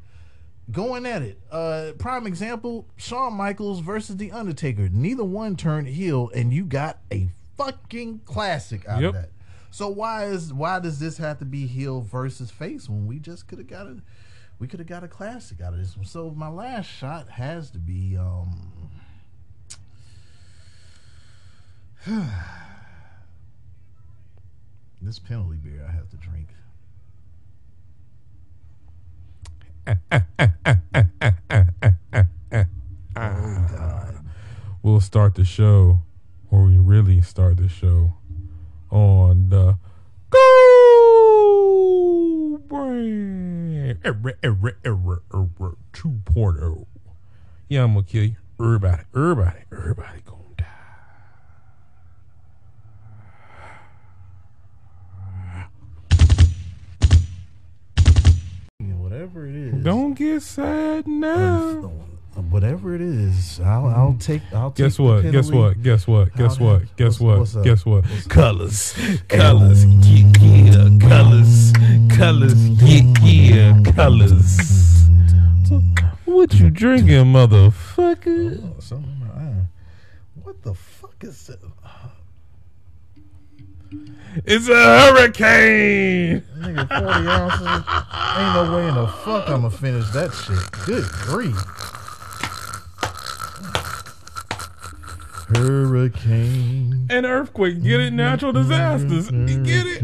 going 0.72 1.06
at 1.06 1.22
it. 1.22 1.38
Uh 1.48 1.92
prime 1.96 2.26
example, 2.26 2.88
Shawn 2.96 3.34
Michaels 3.34 3.78
versus 3.78 4.16
The 4.16 4.32
Undertaker. 4.32 4.88
Neither 4.88 5.22
one 5.22 5.54
turned 5.54 5.86
heel 5.86 6.28
and 6.34 6.52
you 6.52 6.64
got 6.64 6.98
a 7.12 7.28
fucking 7.56 8.22
classic 8.24 8.84
out 8.88 9.00
Yep. 9.02 9.08
of 9.08 9.14
that. 9.14 9.30
So 9.70 9.88
why 9.88 10.24
is 10.24 10.52
why 10.52 10.80
does 10.80 10.98
this 10.98 11.18
have 11.18 11.38
to 11.38 11.44
be 11.44 11.68
heel 11.68 12.00
versus 12.00 12.50
face 12.50 12.88
when 12.88 13.06
we 13.06 13.20
just 13.20 13.46
could 13.46 13.58
have 13.58 13.68
got 13.68 13.86
a 13.86 13.98
we 14.58 14.66
could 14.66 14.80
have 14.80 14.88
got 14.88 15.04
a 15.04 15.08
classic 15.08 15.60
out 15.60 15.72
of 15.72 15.78
this 15.78 15.96
one. 15.96 16.04
So 16.04 16.30
my 16.30 16.48
last 16.48 16.86
shot 16.86 17.28
has 17.28 17.70
to 17.70 17.78
be 17.78 18.16
um 18.16 18.72
this 25.02 25.18
penalty 25.18 25.56
beer 25.56 25.84
I 25.88 25.92
have 25.92 26.08
to 26.10 26.16
drink. 26.16 26.48
Oh 33.18 34.10
we'll 34.82 35.00
start 35.00 35.34
the 35.34 35.44
show, 35.44 36.00
or 36.50 36.64
we 36.64 36.76
really 36.78 37.20
start 37.22 37.56
the 37.56 37.68
show 37.68 38.14
on 38.90 39.48
the 39.48 39.78
Go 40.30 40.38
Brand 42.68 43.98
error, 44.04 44.34
error, 44.42 44.76
error, 44.84 45.22
error, 45.34 45.76
2.0. 45.92 46.86
Yeah, 47.68 47.82
I'm 47.82 47.94
gonna 47.94 48.06
kill 48.06 48.24
you. 48.24 48.36
Everybody, 48.60 49.02
everybody, 49.14 49.58
everybody 49.72 50.20
gonna 50.24 50.42
die. 50.56 50.66
Yeah, 58.78 58.94
Whatever 59.26 59.48
it 59.48 59.56
is. 59.56 59.84
Don't 59.84 60.14
get 60.14 60.40
sad 60.40 61.08
now. 61.08 61.90
Uh, 62.36 62.42
whatever 62.42 62.94
it 62.94 63.00
is, 63.00 63.58
I'll 63.58 63.82
mm-hmm. 63.82 63.98
I'll 64.00 64.16
take 64.20 64.42
I'll 64.52 64.70
take 64.70 64.84
Guess 64.84 64.98
what? 65.00 65.22
Guess 65.32 65.50
what? 65.50 65.82
Guess 65.82 66.06
what? 66.06 66.36
Guess 66.36 66.60
what? 66.60 66.96
Guess 66.96 67.18
what's- 67.18 67.54
what? 67.54 67.64
what's? 67.64 67.66
Guess 67.66 67.86
what? 67.86 68.04
Mm-hmm. 68.04 68.14
Mm-hmm. 68.14 68.28
Colors, 68.28 68.94
colors, 69.26 69.84
yeah, 69.84 70.22
yeah, 70.38 70.98
colors, 71.00 71.72
colors, 72.16 72.54
yeah, 72.82 73.02
yeah, 73.24 73.92
colors. 73.92 75.08
What 76.24 76.54
you 76.54 76.70
drinking, 76.70 77.32
motherfucker? 77.32 78.62
Oh, 78.62 78.96
uh, 78.96 79.64
what 80.44 80.62
the 80.62 80.74
fuck 80.74 81.16
is 81.22 81.48
that? 81.48 81.58
It's 84.44 84.68
a 84.68 84.74
hurricane. 84.74 86.42
Nigga, 86.58 86.86
40 86.88 87.28
ounces. 87.28 87.66
Ain't 88.36 88.54
no 88.54 88.76
way 88.76 88.88
in 88.88 88.94
the 88.94 89.06
fuck 89.24 89.48
I'ma 89.48 89.70
finish 89.70 90.08
that 90.10 90.32
shit. 90.32 90.70
Good 90.84 91.04
grief. 91.24 91.56
Hurricane. 95.54 97.06
An 97.08 97.24
earthquake. 97.24 97.82
Get 97.82 98.00
it? 98.00 98.12
Natural 98.12 98.52
disasters. 98.52 99.30
You 99.30 99.62
get 99.62 99.86
it? 99.86 100.00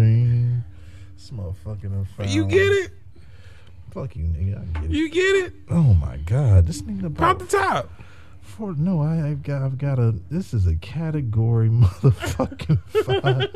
This 1.15 1.31
motherfucking. 1.31 2.31
You 2.33 2.47
get 2.47 2.73
it? 2.73 2.93
Fuck 3.93 4.17
you, 4.17 4.25
nigga. 4.25 4.63
I 4.63 4.81
get 4.81 4.91
it. 4.91 4.91
You 4.91 5.11
get 5.11 5.37
it? 5.45 5.53
Oh 5.71 5.93
my 5.95 6.17
god, 6.17 6.67
this 6.67 6.81
nigga 6.83 7.15
Pop 7.15 7.41
the 7.41 7.45
top. 7.45 7.91
For 8.43 8.75
no. 8.75 9.01
I, 9.01 9.31
I've 9.31 9.43
got. 9.43 9.63
I've 9.63 9.79
got 9.79 9.99
a. 9.99 10.15
This 10.31 10.53
is 10.53 10.67
a 10.67 10.77
category 10.77 11.69
motherfucking 11.71 12.79
five. 13.05 13.49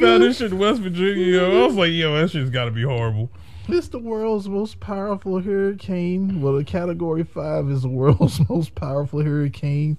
Found 0.00 0.22
this 0.22 0.38
shit 0.38 0.52
in 0.52 0.58
West 0.58 0.80
Virginia. 0.80 1.24
Yo. 1.24 1.62
I 1.62 1.66
was 1.66 1.76
like, 1.76 1.92
yo, 1.92 2.14
that 2.16 2.30
shit's 2.30 2.50
got 2.50 2.66
to 2.66 2.70
be 2.70 2.82
horrible. 2.82 3.30
It's 3.68 3.88
the 3.88 3.98
world's 3.98 4.48
most 4.48 4.78
powerful 4.78 5.40
hurricane. 5.40 6.42
Well, 6.42 6.54
the 6.54 6.64
category 6.64 7.24
five 7.24 7.70
is 7.70 7.82
the 7.82 7.88
world's 7.88 8.40
most 8.48 8.74
powerful 8.74 9.22
hurricane. 9.22 9.96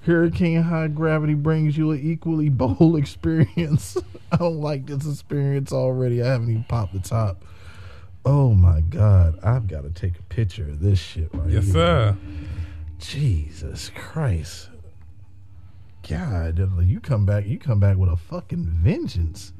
Hurricane 0.00 0.62
high 0.62 0.88
gravity 0.88 1.34
brings 1.34 1.78
you 1.78 1.92
an 1.92 2.00
equally 2.00 2.48
bold 2.50 2.96
experience. 2.96 3.96
I 4.32 4.36
don't 4.36 4.60
like 4.60 4.86
this 4.86 5.06
experience 5.06 5.72
already. 5.72 6.22
I 6.22 6.26
haven't 6.26 6.50
even 6.50 6.64
popped 6.64 6.92
the 6.92 6.98
top. 6.98 7.44
Oh 8.24 8.54
my 8.54 8.80
god, 8.80 9.38
I've 9.42 9.66
got 9.66 9.82
to 9.82 9.90
take 9.90 10.18
a 10.18 10.22
picture 10.24 10.64
of 10.64 10.80
this 10.80 10.98
shit 10.98 11.28
right 11.34 11.50
here. 11.50 11.60
Yes, 11.60 11.64
here. 11.66 11.72
sir. 11.74 12.16
Jesus 12.98 13.90
Christ. 13.94 14.70
God, 16.08 16.58
you 16.82 17.00
come 17.00 17.26
back, 17.26 17.46
you 17.46 17.58
come 17.58 17.80
back 17.80 17.96
with 17.96 18.10
a 18.10 18.16
fucking 18.16 18.64
vengeance. 18.64 19.52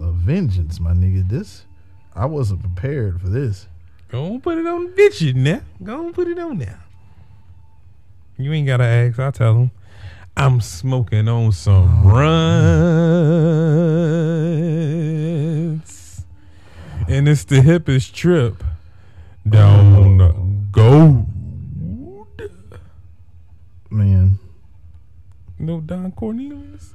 A 0.00 0.10
vengeance, 0.10 0.80
my 0.80 0.92
nigga. 0.92 1.28
This 1.28 1.66
I 2.14 2.26
wasn't 2.26 2.60
prepared 2.60 3.20
for 3.20 3.28
this. 3.28 3.66
Go 4.08 4.26
and 4.26 4.42
put 4.42 4.58
it 4.58 4.66
on 4.66 4.86
the 4.86 4.92
bitch 4.92 5.34
now. 5.34 5.62
Go 5.82 6.04
and 6.06 6.14
put 6.14 6.28
it 6.28 6.38
on 6.38 6.58
now. 6.58 6.78
You 8.36 8.52
ain't 8.52 8.66
got 8.66 8.76
to 8.78 8.84
ask. 8.84 9.18
I'll 9.18 9.32
tell 9.32 9.54
him. 9.54 9.70
I'm 10.36 10.60
smoking 10.60 11.28
on 11.28 11.52
some 11.52 12.06
oh, 12.06 12.10
runs. 12.10 13.62
And 17.12 17.28
it's 17.28 17.44
the 17.44 17.56
hippest 17.56 18.14
trip 18.14 18.64
down 19.46 20.16
the 20.16 20.32
gold. 20.70 21.26
Man. 23.90 24.38
No 25.58 25.82
Don 25.82 26.10
Cornelius? 26.12 26.94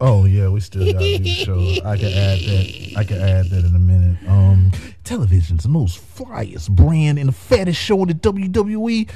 Oh 0.00 0.24
yeah, 0.24 0.48
we 0.48 0.58
still 0.58 0.92
gotta 0.92 0.98
do 0.98 1.18
the 1.18 1.34
show. 1.34 1.60
I 1.84 1.96
can 1.96 2.08
add 2.08 2.40
that. 2.40 2.94
I 2.96 3.04
can 3.04 3.20
add 3.20 3.50
that 3.50 3.64
in 3.64 3.76
a 3.76 3.78
minute. 3.78 4.18
Um, 4.28 4.72
television's 5.04 5.62
the 5.62 5.68
most 5.68 6.00
flyest 6.16 6.68
brand 6.70 7.20
and 7.20 7.28
the 7.28 7.32
fattest 7.32 7.80
show 7.80 8.02
in 8.02 8.08
the 8.08 8.14
WWE. 8.14 9.08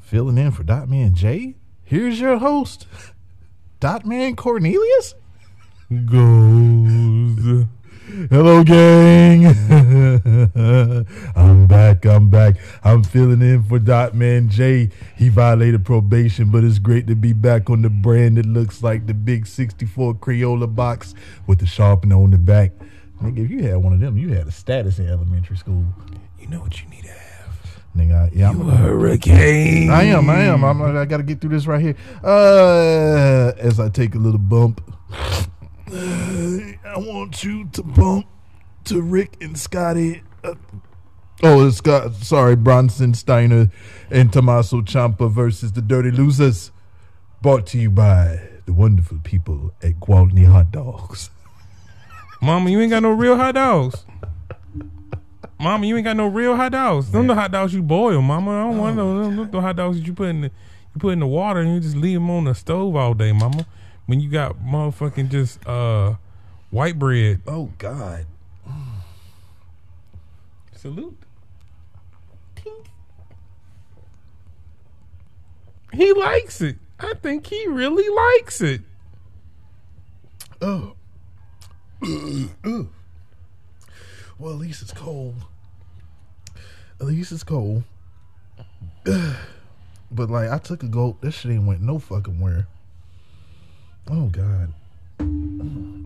Filling 0.00 0.38
in 0.38 0.50
for 0.50 0.64
Dot 0.64 0.88
Man 0.88 1.14
Jay. 1.14 1.54
Here's 1.84 2.18
your 2.18 2.38
host, 2.38 2.88
Dot 3.78 4.04
Man 4.04 4.34
Cornelius. 4.34 5.14
Goes. 6.04 7.66
Hello, 8.30 8.62
gang. 8.62 9.44
I'm 11.34 11.66
back. 11.66 12.06
I'm 12.06 12.28
back. 12.28 12.54
I'm 12.84 13.02
filling 13.02 13.42
in 13.42 13.64
for 13.64 13.80
Dot 13.80 14.14
Man 14.14 14.48
J. 14.48 14.90
He 15.16 15.28
violated 15.30 15.84
probation, 15.84 16.50
but 16.50 16.62
it's 16.62 16.78
great 16.78 17.08
to 17.08 17.16
be 17.16 17.32
back 17.32 17.70
on 17.70 17.82
the 17.82 17.90
brand 17.90 18.36
that 18.36 18.46
looks 18.46 18.84
like 18.84 19.08
the 19.08 19.14
big 19.14 19.48
64 19.48 20.14
Crayola 20.14 20.72
box 20.72 21.14
with 21.48 21.58
the 21.58 21.66
sharpener 21.66 22.14
on 22.14 22.30
the 22.30 22.38
back. 22.38 22.70
Nigga, 23.20 23.44
if 23.44 23.50
you 23.50 23.64
had 23.64 23.78
one 23.78 23.92
of 23.92 23.98
them, 23.98 24.16
you 24.16 24.28
had 24.28 24.46
a 24.46 24.52
status 24.52 25.00
in 25.00 25.08
elementary 25.08 25.56
school. 25.56 25.84
You 26.38 26.46
know 26.46 26.60
what 26.60 26.80
you 26.80 26.88
need 26.90 27.02
to 27.02 27.10
have? 27.10 27.82
Nigga, 27.96 28.14
I, 28.14 28.30
yeah, 28.32 28.50
I'm 28.50 28.68
a 28.68 28.76
Hurricane. 28.76 29.90
I 29.90 30.04
am. 30.04 30.30
I 30.30 30.42
am. 30.42 30.62
I'm, 30.62 30.80
I 30.96 31.04
got 31.04 31.16
to 31.16 31.24
get 31.24 31.40
through 31.40 31.50
this 31.50 31.66
right 31.66 31.80
here. 31.80 31.96
Uh, 32.22 33.52
as 33.58 33.80
I 33.80 33.88
take 33.88 34.14
a 34.14 34.18
little 34.18 34.38
bump, 34.38 34.80
I 35.92 36.94
want 36.96 37.44
you 37.44 37.68
to 37.72 37.82
bump 37.82 38.26
to 38.84 39.02
Rick 39.02 39.36
and 39.42 39.58
Scotty. 39.58 40.22
Uh, 40.42 40.54
oh, 41.42 41.66
it's 41.66 41.76
Scott. 41.76 42.14
Sorry, 42.14 42.56
Bronson 42.56 43.12
Steiner 43.12 43.70
and 44.10 44.32
Tommaso 44.32 44.80
Ciampa 44.80 45.30
versus 45.30 45.72
the 45.72 45.82
Dirty 45.82 46.10
Losers. 46.10 46.70
Brought 47.42 47.66
to 47.68 47.78
you 47.78 47.90
by 47.90 48.40
the 48.64 48.72
wonderful 48.72 49.18
people 49.22 49.74
at 49.82 50.00
Quality 50.00 50.44
Hot 50.44 50.70
Dogs. 50.70 51.28
Mama, 52.40 52.70
you 52.70 52.80
ain't 52.80 52.90
got 52.90 53.02
no 53.02 53.12
real 53.12 53.36
hot 53.36 53.54
dogs. 53.54 54.06
Mama, 55.58 55.86
you 55.86 55.96
ain't 55.96 56.04
got 56.04 56.16
no 56.16 56.26
real 56.26 56.56
hot 56.56 56.72
dogs. 56.72 57.10
Them 57.10 57.26
the 57.26 57.34
hot 57.34 57.50
dogs 57.50 57.74
you 57.74 57.82
boil, 57.82 58.22
Mama. 58.22 58.50
I 58.50 58.62
don't 58.64 58.78
want 58.78 58.96
those. 58.96 59.36
Them 59.36 59.50
the 59.50 59.60
hot 59.60 59.76
dogs 59.76 59.98
that 59.98 60.06
you 60.06 60.14
put 60.14 60.28
in 60.28 60.40
the 60.42 60.50
you 60.94 61.00
put 61.00 61.12
in 61.12 61.20
the 61.20 61.26
water 61.26 61.60
and 61.60 61.74
you 61.74 61.80
just 61.80 61.96
leave 61.96 62.14
them 62.14 62.30
on 62.30 62.44
the 62.44 62.54
stove 62.54 62.96
all 62.96 63.14
day, 63.14 63.32
Mama. 63.32 63.66
When 64.06 64.20
you 64.20 64.30
got 64.30 64.58
motherfucking 64.58 65.30
just 65.30 65.66
uh 65.66 66.14
white 66.70 66.98
bread. 66.98 67.42
Oh 67.46 67.70
God. 67.78 68.26
Salute. 70.76 71.18
He 75.94 76.12
likes 76.12 76.60
it. 76.60 76.76
I 76.98 77.14
think 77.22 77.46
he 77.46 77.66
really 77.68 78.08
likes 78.08 78.60
it. 78.60 78.80
Oh. 80.60 80.94
well, 82.02 82.88
at 84.52 84.58
least 84.58 84.82
it's 84.82 84.92
cold. 84.92 85.36
At 87.00 87.06
least 87.06 87.32
it's 87.32 87.44
cold. 87.44 87.84
but 89.04 90.30
like, 90.30 90.50
I 90.50 90.58
took 90.58 90.82
a 90.82 90.88
gulp. 90.88 91.20
This 91.20 91.34
shit 91.34 91.52
ain't 91.52 91.64
went 91.64 91.80
no 91.80 91.98
fucking 91.98 92.40
where. 92.40 92.66
Oh 94.10 94.26
God. 94.26 94.72
Mm. 95.18 96.04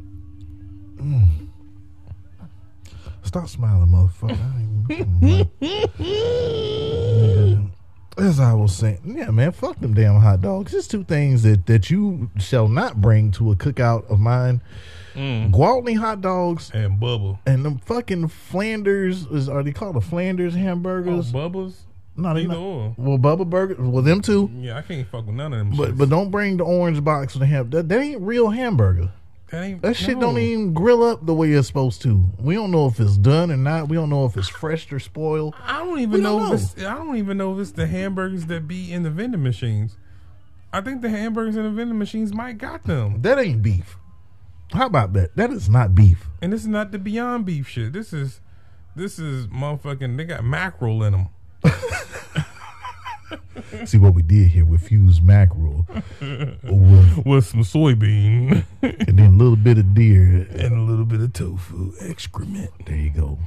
Stop 3.22 3.48
smiling, 3.48 3.88
motherfucker. 3.88 4.38
I 4.40 4.60
ain't- 5.60 5.88
As 8.16 8.40
I 8.40 8.52
was 8.54 8.74
saying, 8.74 9.00
yeah, 9.04 9.30
man, 9.30 9.52
fuck 9.52 9.78
them 9.80 9.94
damn 9.94 10.18
hot 10.20 10.40
dogs. 10.40 10.72
There's 10.72 10.88
two 10.88 11.04
things 11.04 11.42
that, 11.44 11.66
that 11.66 11.88
you 11.90 12.30
shall 12.38 12.66
not 12.68 13.00
bring 13.00 13.30
to 13.32 13.52
a 13.52 13.56
cookout 13.56 14.08
of 14.10 14.18
mine. 14.18 14.60
Gwaltney 15.14 15.96
hot 15.96 16.20
dogs 16.20 16.70
And 16.72 17.00
Bubba. 17.00 17.38
and 17.44 17.64
them 17.64 17.78
fucking 17.78 18.28
Flanders 18.28 19.26
is 19.26 19.48
are 19.48 19.64
they 19.64 19.72
called 19.72 19.96
the 19.96 20.00
Flanders 20.00 20.54
Oh, 20.54 20.58
hamburgers? 20.58 21.32
Bubba's? 22.18 22.22
no, 22.22 22.34
they 22.34 22.40
Either 22.40 22.48
not. 22.48 22.58
or. 22.58 22.94
Well, 22.96 23.18
Bubba 23.18 23.48
Burger. 23.48 23.76
Well, 23.78 24.02
them 24.02 24.20
too. 24.20 24.50
Yeah, 24.54 24.76
I 24.76 24.82
can't 24.82 25.06
fuck 25.08 25.26
with 25.26 25.34
none 25.36 25.52
of 25.52 25.58
them. 25.58 25.70
But 25.76 25.90
shits. 25.90 25.98
but 25.98 26.08
don't 26.08 26.30
bring 26.30 26.56
the 26.56 26.64
orange 26.64 27.02
box 27.02 27.34
the 27.34 27.46
ham. 27.46 27.70
That, 27.70 27.88
that 27.88 28.00
ain't 28.00 28.20
real 28.22 28.48
hamburger. 28.50 29.10
that 29.50 29.62
ain't 29.62 29.82
That 29.82 29.94
shit 29.96 30.16
no. 30.16 30.22
don't 30.22 30.38
even 30.38 30.74
grill 30.74 31.02
up 31.02 31.24
the 31.26 31.34
way 31.34 31.52
it's 31.52 31.66
supposed 31.68 32.02
to. 32.02 32.24
We 32.38 32.54
don't 32.54 32.70
know 32.70 32.86
if 32.86 32.98
it's 33.00 33.16
done 33.16 33.50
or 33.50 33.56
not. 33.56 33.88
We 33.88 33.96
don't 33.96 34.10
know 34.10 34.24
if 34.26 34.36
it's 34.36 34.48
fresh 34.48 34.90
or 34.92 34.98
spoiled. 35.00 35.54
I 35.64 35.78
don't 35.84 35.98
even 36.00 36.10
We 36.12 36.20
know, 36.20 36.38
don't 36.40 36.54
if 36.54 36.60
it's, 36.60 36.78
I 36.84 36.94
don't 36.96 37.16
even 37.16 37.38
know 37.38 37.54
if 37.54 37.60
it's 37.60 37.72
the 37.72 37.86
hamburgers 37.86 38.46
that 38.46 38.68
be 38.68 38.92
in 38.92 39.02
the 39.04 39.10
vending 39.10 39.42
machines. 39.42 39.96
I 40.72 40.82
think 40.82 41.00
the 41.00 41.08
hamburgers 41.08 41.56
in 41.56 41.62
the 41.62 41.70
vending 41.70 41.98
machines 41.98 42.34
might 42.34 42.58
got 42.58 42.84
them. 42.84 43.22
That 43.22 43.38
ain't 43.38 43.62
beef. 43.62 43.96
How 44.72 44.84
about 44.84 45.14
that? 45.14 45.34
That 45.34 45.50
is 45.50 45.70
not 45.70 45.94
beef. 45.94 46.26
And 46.42 46.52
this 46.52 46.60
is 46.60 46.66
not 46.66 46.92
the 46.92 46.98
Beyond 46.98 47.46
Beef 47.46 47.66
shit. 47.66 47.94
This 47.94 48.12
is 48.12 48.42
this 48.94 49.18
is 49.18 49.46
motherfucking. 49.46 50.18
They 50.18 50.24
got 50.24 50.44
mackerel 50.44 51.02
in 51.04 51.12
them. 51.12 51.28
See 53.84 53.98
what 53.98 54.14
we 54.14 54.22
did 54.22 54.48
here 54.48 54.64
with 54.64 54.82
fused 54.82 55.22
mackerel, 55.22 55.86
with, 56.20 57.26
with 57.26 57.46
some 57.46 57.60
soybean 57.62 58.64
and 58.82 59.18
then 59.18 59.26
a 59.34 59.36
little 59.36 59.56
bit 59.56 59.78
of 59.78 59.94
deer. 59.94 60.46
and 60.50 60.72
a 60.72 60.80
little 60.80 61.04
bit 61.04 61.20
of 61.20 61.32
tofu 61.32 61.92
excrement. 62.00 62.70
There 62.86 62.96
you 62.96 63.10
go. 63.10 63.38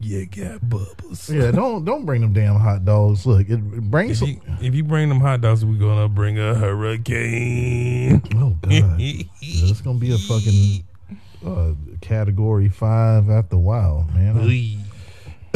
You 0.00 0.26
got 0.26 0.68
bubbles. 0.68 1.28
Yeah, 1.30 1.50
don't 1.50 1.84
don't 1.84 2.04
bring 2.06 2.22
them 2.22 2.32
damn 2.32 2.56
hot 2.56 2.84
dogs. 2.84 3.26
Look, 3.26 3.48
it, 3.48 3.56
brings 3.90 4.12
If 4.12 4.18
some. 4.18 4.28
you, 4.28 4.40
if 4.68 4.74
you 4.74 4.84
bring 4.84 5.08
them 5.08 5.20
hot 5.20 5.40
dogs, 5.42 5.64
we're 5.64 5.78
gonna 5.78 6.08
bring 6.08 6.38
a 6.38 6.54
hurricane. 6.54 8.22
Oh 8.36 8.56
God, 8.62 8.72
Yeah, 8.72 8.94
it's 9.40 9.80
gonna 9.82 9.98
be 9.98 10.12
a 10.12 10.18
fucking 10.18 10.84
uh, 11.46 11.72
category 12.00 12.68
five 12.68 13.28
after 13.30 13.56
a 13.56 13.58
while, 13.58 14.08
man. 14.14 14.36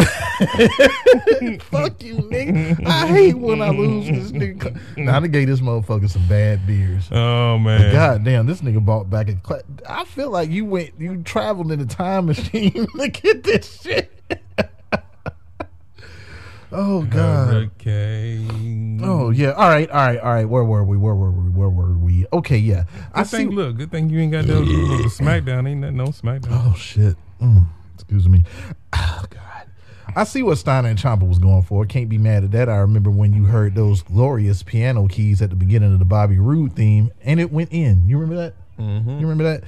Fuck 1.61 2.03
you, 2.03 2.17
nigga. 2.17 2.87
I 2.87 3.07
hate 3.07 3.35
when 3.35 3.61
I 3.61 3.71
lose 3.71 4.07
this 4.07 4.33
nigga. 4.33 4.79
Now 4.97 5.21
they 5.21 5.29
gave 5.29 5.49
this 5.49 5.61
motherfucker 5.61 6.09
some 6.09 6.27
bad 6.29 6.67
beers. 6.67 7.09
oh 7.13 7.59
man, 7.59 7.93
God 7.93 8.25
damn, 8.25 8.47
this 8.47 8.61
nigga 8.61 8.85
bought 8.85 9.11
back 9.11 9.29
a. 9.29 9.35
Cla- 9.35 9.63
I 9.89 10.05
feel 10.05 10.31
like 10.31 10.51
you 10.51 10.65
went, 10.65 10.93
you 10.99 11.23
traveled 11.23 11.73
in 11.73 11.81
a 11.81 11.87
time 11.87 12.27
machine 12.27 12.87
to 12.99 13.09
get 13.09 13.45
this 13.45 13.81
shit. 13.83 14.11
oh 16.73 17.03
God. 17.03 17.53
hurricane. 17.53 19.01
Oh 19.03 19.31
yeah. 19.31 19.51
All 19.53 19.69
right. 19.69 19.91
All 19.91 20.07
right. 20.07 20.19
All 20.19 20.33
right. 20.33 20.49
Where 20.49 20.65
were 20.65 20.85
we? 20.85 20.97
Where 20.97 21.15
were 21.15 21.31
we? 21.31 21.51
Where 21.51 21.69
were 21.69 21.97
we? 21.97 22.27
Okay. 22.33 22.59
Yeah. 22.59 22.85
I 23.15 23.23
Good 23.23 23.29
see. 23.29 23.45
look, 23.47 23.77
good 23.77 23.91
thing 23.91 24.09
you 24.09 24.21
ain't 24.21 24.33
got 24.33 24.47
no 24.47 24.61
the 24.65 25.09
SmackDown. 25.09 25.69
Ain't 25.69 25.81
nothing 25.81 25.97
no 25.97 26.07
SmackDown. 26.07 26.49
Oh 26.51 26.75
shit. 26.77 27.17
Mm, 27.41 27.67
excuse 27.95 28.29
me. 28.29 28.45
Oh 28.93 29.25
God. 29.31 29.67
I 30.17 30.25
see 30.25 30.43
what 30.43 30.59
Steiner 30.59 30.89
and 30.89 30.99
Ciampa 30.99 31.27
was 31.27 31.39
going 31.39 31.63
for. 31.63 31.85
Can't 31.87 32.09
be 32.09 32.19
mad 32.19 32.45
at 32.45 32.51
that. 32.53 32.69
I 32.69 32.77
remember 32.77 33.11
when 33.11 33.33
you 33.33 33.45
heard 33.45 33.75
those 33.75 34.03
glorious 34.03 34.63
piano 34.63 35.07
keys 35.09 35.41
at 35.41 35.51
the 35.51 35.57
beginning 35.57 35.93
of 35.93 35.99
the 35.99 36.05
Bobby 36.05 36.39
Roode 36.39 36.75
theme, 36.75 37.13
and 37.23 37.41
it 37.41 37.53
went 37.53 37.73
in. 37.73 38.09
You 38.09 38.19
remember 38.19 38.43
that? 38.43 38.55
Mm-hmm. 38.79 39.11
You 39.11 39.27
remember 39.27 39.45
that? 39.45 39.65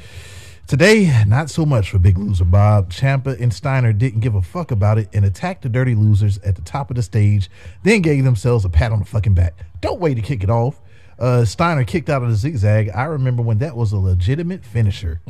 Today, 0.67 1.25
not 1.27 1.51
so 1.51 1.67
much 1.67 1.91
for 1.91 1.99
Big 1.99 2.17
Loser 2.17 2.45
Bob. 2.45 2.91
Ciampa 2.91 3.39
and 3.41 3.53
Steiner 3.53 3.93
didn't 3.93 4.21
give 4.21 4.35
a 4.35 4.43
fuck 4.43 4.71
about 4.71 4.97
it 4.97 5.09
and 5.13 5.25
attacked 5.25 5.63
the 5.63 5.69
Dirty 5.69 5.95
Losers 5.95 6.39
at 6.39 6.57
the 6.57 6.63
top 6.63 6.89
of 6.89 6.97
the 6.97 7.03
stage, 7.03 7.51
then 7.83 8.01
gave 8.01 8.25
themselves 8.25 8.65
a 8.65 8.71
pat 8.71 8.91
on 8.91 9.01
the 9.01 9.05
fucking 9.05 9.35
back. 9.35 9.55
Don't 9.81 10.01
wait 10.01 10.15
to 10.15 10.23
kick 10.23 10.43
it 10.43 10.51
off. 10.51 10.81
Uh, 11.23 11.45
Steiner 11.45 11.85
kicked 11.85 12.11
out 12.11 12.25
of 12.25 12.31
the 12.31 12.35
zigzag. 12.35 12.91
I 12.91 13.05
remember 13.05 13.43
when 13.43 13.59
that 13.59 13.77
was 13.77 13.93
a 13.93 13.97
legitimate 13.97 14.65
finisher. 14.65 15.21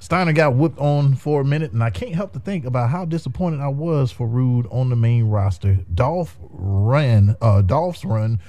Steiner 0.00 0.32
got 0.32 0.56
whipped 0.56 0.80
on 0.80 1.14
for 1.14 1.42
a 1.42 1.44
minute, 1.44 1.70
and 1.70 1.80
I 1.80 1.90
can't 1.90 2.16
help 2.16 2.32
to 2.32 2.40
think 2.40 2.64
about 2.64 2.90
how 2.90 3.04
disappointed 3.04 3.60
I 3.60 3.68
was 3.68 4.10
for 4.10 4.26
Roode 4.26 4.66
on 4.72 4.88
the 4.88 4.96
main 4.96 5.28
roster. 5.28 5.78
Dolph 5.94 6.36
ran, 6.40 7.36
uh, 7.40 7.62
Dolph's 7.62 8.04
run 8.04 8.40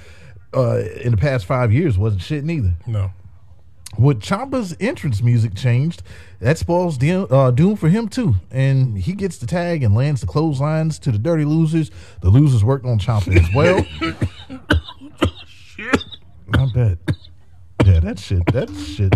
uh, 0.52 0.78
in 1.00 1.12
the 1.12 1.16
past 1.16 1.46
five 1.46 1.72
years 1.72 1.96
wasn't 1.96 2.22
shit 2.22 2.42
neither. 2.42 2.74
No. 2.88 3.12
With 3.96 4.20
Ciampa's 4.20 4.76
entrance 4.80 5.22
music 5.22 5.54
changed, 5.54 6.02
that 6.40 6.58
spoils 6.58 6.98
de- 6.98 7.12
uh, 7.32 7.52
doom 7.52 7.76
for 7.76 7.88
him 7.88 8.08
too. 8.08 8.34
And 8.50 8.98
he 8.98 9.12
gets 9.12 9.38
the 9.38 9.46
tag 9.46 9.84
and 9.84 9.94
lands 9.94 10.20
the 10.22 10.26
clotheslines 10.26 10.98
to 11.00 11.12
the 11.12 11.18
Dirty 11.18 11.44
Losers. 11.44 11.92
The 12.20 12.30
Losers 12.30 12.64
worked 12.64 12.84
on 12.84 12.98
Ciampa 12.98 13.36
as 13.36 13.54
well. 13.54 13.86
I 16.54 16.66
bet. 16.72 16.98
Yeah, 17.84 18.00
that 18.00 18.18
shit. 18.18 18.44
That 18.46 18.70
shit 18.74 19.14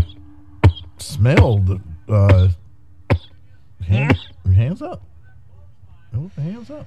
smelled. 0.99 1.81
Uh, 2.09 2.49
hand, 3.87 4.19
hands 4.55 4.83
up. 4.83 5.03
Hands 6.37 6.71
up. 6.71 6.87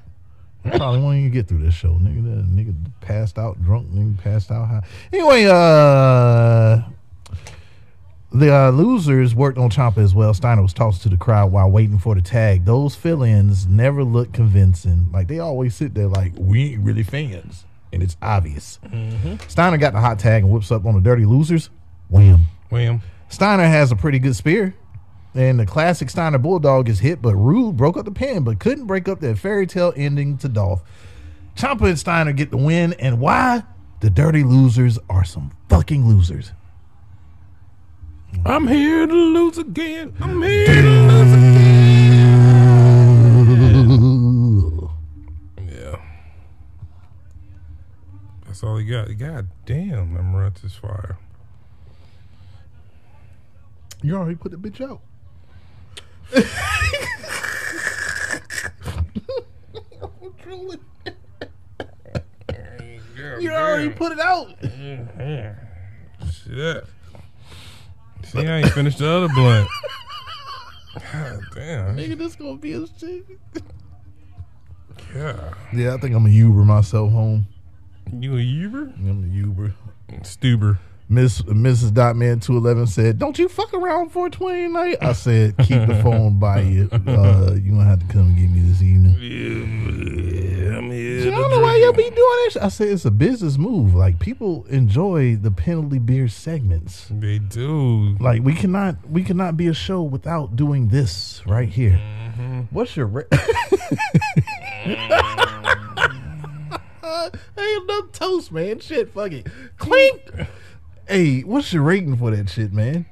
You 0.64 0.72
probably 0.72 1.00
won't 1.02 1.18
even 1.18 1.32
get 1.32 1.48
through 1.48 1.64
this 1.64 1.74
show, 1.74 1.94
nigga. 1.94 2.24
That 2.24 2.46
nigga 2.46 2.76
passed 3.02 3.40
out 3.40 3.62
drunk, 3.64 3.90
nigga 3.90 4.18
passed 4.20 4.52
out 4.52 4.68
high. 4.68 4.84
Anyway, 5.12 5.46
uh. 5.46 6.82
The 8.34 8.56
uh, 8.56 8.70
losers 8.72 9.36
worked 9.36 9.58
on 9.58 9.70
Ciampa 9.70 9.98
as 9.98 10.16
well. 10.16 10.34
Steiner 10.34 10.62
was 10.62 10.72
tossed 10.72 11.04
to 11.04 11.10
the 11.10 11.18
crowd 11.18 11.52
while 11.52 11.70
waiting 11.70 12.00
for 12.00 12.16
the 12.16 12.22
tag. 12.22 12.64
Those 12.64 12.96
fill-ins 12.96 13.68
never 13.68 14.06
look 14.06 14.32
convincing. 14.32 15.10
Like 15.12 15.28
they 15.28 15.40
always 15.40 15.76
sit 15.76 15.94
there 15.94 16.08
like 16.08 16.32
we 16.38 16.74
ain't 16.74 16.82
really 16.82 17.04
fans, 17.04 17.66
and 17.94 18.02
it's 18.04 18.18
obvious. 18.22 18.80
Mm-hmm. 18.86 19.36
Steiner 19.48 19.78
got 19.78 19.94
the 19.94 20.00
hot 20.00 20.20
tag 20.20 20.44
and 20.44 20.52
whips 20.52 20.72
up 20.72 20.86
on 20.86 20.96
the 20.96 21.02
dirty 21.02 21.26
losers. 21.26 21.70
Wham! 22.10 22.48
Wham. 22.70 23.02
Steiner 23.30 23.66
has 23.66 23.92
a 23.92 23.96
pretty 23.96 24.20
good 24.20 24.36
spear, 24.36 24.76
and 25.34 25.60
the 25.60 25.66
classic 25.66 26.10
Steiner 26.10 26.38
bulldog 26.38 26.90
is 26.90 27.00
hit, 27.00 27.22
but 27.22 27.36
Roode 27.36 27.78
broke 27.78 27.98
up 27.98 28.06
the 28.06 28.12
pin, 28.12 28.44
but 28.44 28.60
couldn't 28.60 28.88
break 28.88 29.08
up 29.08 29.20
that 29.22 29.38
fairy 29.38 29.66
tale 29.66 29.94
ending 29.96 30.38
to 30.40 30.50
Dolph. 30.50 30.82
Ciampa 31.56 31.88
and 31.88 32.00
Steiner 32.00 32.34
get 32.34 32.52
the 32.52 32.58
win, 32.58 32.94
and 32.94 33.20
why? 33.20 33.64
The 34.02 34.10
dirty 34.10 34.44
losers 34.44 34.98
are 35.10 35.24
some 35.24 35.52
fucking 35.70 36.08
losers. 36.08 36.52
I'm 38.46 38.68
here 38.68 39.06
to 39.06 39.14
lose 39.14 39.58
again. 39.58 40.14
I'm 40.20 40.42
here 40.42 40.66
to 40.66 40.82
lose 40.82 41.34
again. 41.34 42.32
Yeah. 45.70 45.98
That's 48.62 48.70
all 48.70 48.78
he 48.78 48.86
got. 48.86 49.18
God 49.18 49.50
damn, 49.66 50.36
runs 50.36 50.64
is 50.64 50.76
fire. 50.76 51.18
You 54.04 54.16
already 54.16 54.36
put 54.36 54.52
the 54.52 54.58
bitch 54.58 54.80
out. 54.82 55.02
You 63.40 63.52
already 63.52 63.90
put 63.90 64.12
it 64.12 64.20
out. 64.20 64.50
Shit. 66.32 66.86
See, 68.26 68.48
I 68.48 68.60
ain't 68.60 68.70
finished 68.70 69.00
the 69.00 69.10
other 69.10 69.30
blunt. 69.30 69.68
God 71.12 71.40
damn. 71.56 71.98
Nigga, 71.98 72.18
this 72.18 72.36
gonna 72.36 72.58
be 72.58 72.74
a 72.74 72.86
shit. 73.00 73.26
Yeah. 75.16 75.54
Yeah, 75.74 75.96
I 75.96 75.98
think 75.98 76.14
I'm 76.16 76.26
a 76.28 76.30
Uber 76.30 76.64
myself 76.64 77.12
home. 77.12 77.48
You 78.14 78.38
a 78.38 78.42
Uber? 78.42 78.94
I'm 78.98 79.24
a 79.24 79.28
Uber. 79.28 79.74
Stuber. 80.22 80.78
Miss 81.08 81.42
Mrs. 81.42 81.92
Dotman 81.92 82.42
two 82.42 82.56
eleven 82.56 82.88
said, 82.88 83.20
"Don't 83.20 83.38
you 83.38 83.50
fuck 83.50 83.74
around 83.74 84.12
for 84.12 84.30
twenty 84.30 84.70
night." 84.70 84.98
I 85.02 85.12
said, 85.12 85.58
"Keep 85.58 85.88
the 85.88 86.00
phone 86.02 86.40
by 86.40 86.62
you. 86.62 86.90
Uh, 87.06 87.56
you 87.62 87.72
gonna 87.72 87.84
have 87.84 88.00
to 88.00 88.06
come 88.08 88.28
and 88.28 88.38
get 88.38 88.50
me 88.50 88.62
this 88.62 88.82
evening." 88.82 89.18
Yeah, 89.20 90.78
I'm 90.78 90.90
here. 90.90 91.34
I 91.34 91.36
don't 91.36 91.52
know 91.52 91.60
why 91.60 91.76
y'all 91.78 91.92
be 91.92 92.04
doing 92.04 92.16
this. 92.46 92.56
I 92.56 92.70
said 92.70 92.88
it's 92.88 93.04
a 93.04 93.12
business 93.12 93.58
move. 93.58 93.94
Like 93.94 94.20
people 94.20 94.64
enjoy 94.70 95.36
the 95.36 95.52
penalty 95.52 96.00
beer 96.00 96.30
segments. 96.30 97.08
They 97.12 97.40
do. 97.40 98.16
Like 98.22 98.42
we 98.44 98.54
cannot 98.54 98.96
we 99.10 99.24
cannot 99.24 99.58
be 99.58 99.68
a 99.68 99.74
show 99.74 100.02
without 100.02 100.56
doing 100.56 100.88
this 100.88 101.42
right 101.46 101.68
here. 101.68 102.00
What's 102.70 102.96
your 102.96 103.08
re- 107.12 107.40
hey, 107.56 107.76
enough 107.84 108.12
toast, 108.12 108.52
man. 108.52 108.80
Shit, 108.80 109.14
fuck 109.14 109.32
it. 109.32 109.48
Clink. 109.78 110.22
hey, 111.08 111.42
what's 111.42 111.72
your 111.74 111.84
rating 111.84 112.16
for 112.18 112.32
that 112.36 112.50
shit, 112.50 112.72
man? 112.74 113.06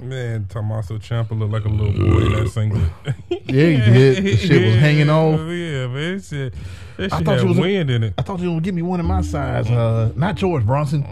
Man, 0.00 0.46
Tommaso 0.48 0.98
Ciampa 0.98 1.38
looked 1.38 1.52
like 1.52 1.64
a 1.64 1.68
little 1.68 1.92
boy 1.92 2.26
in 2.26 2.32
that 2.32 2.48
singlet. 2.50 2.90
Yeah, 3.28 3.36
he 3.46 3.76
did. 3.92 4.24
The 4.24 4.36
shit 4.36 4.64
was 4.66 4.74
hanging 4.80 5.08
off. 5.08 5.38
Yeah, 5.38 5.86
man. 5.86 6.16
That 6.16 6.24
shit, 6.24 6.54
that 6.96 7.12
I 7.12 7.22
thought 7.22 7.40
you 7.40 7.48
was 7.48 7.58
wind 7.58 7.88
in 7.88 8.02
it. 8.02 8.14
I 8.18 8.22
thought 8.22 8.40
you 8.40 8.46
were 8.46 8.54
gonna 8.54 8.62
give 8.62 8.74
me 8.74 8.82
one 8.82 8.98
of 8.98 9.06
my 9.06 9.22
size. 9.22 9.70
Uh, 9.70 10.10
not 10.16 10.34
George 10.34 10.66
Bronson. 10.66 11.06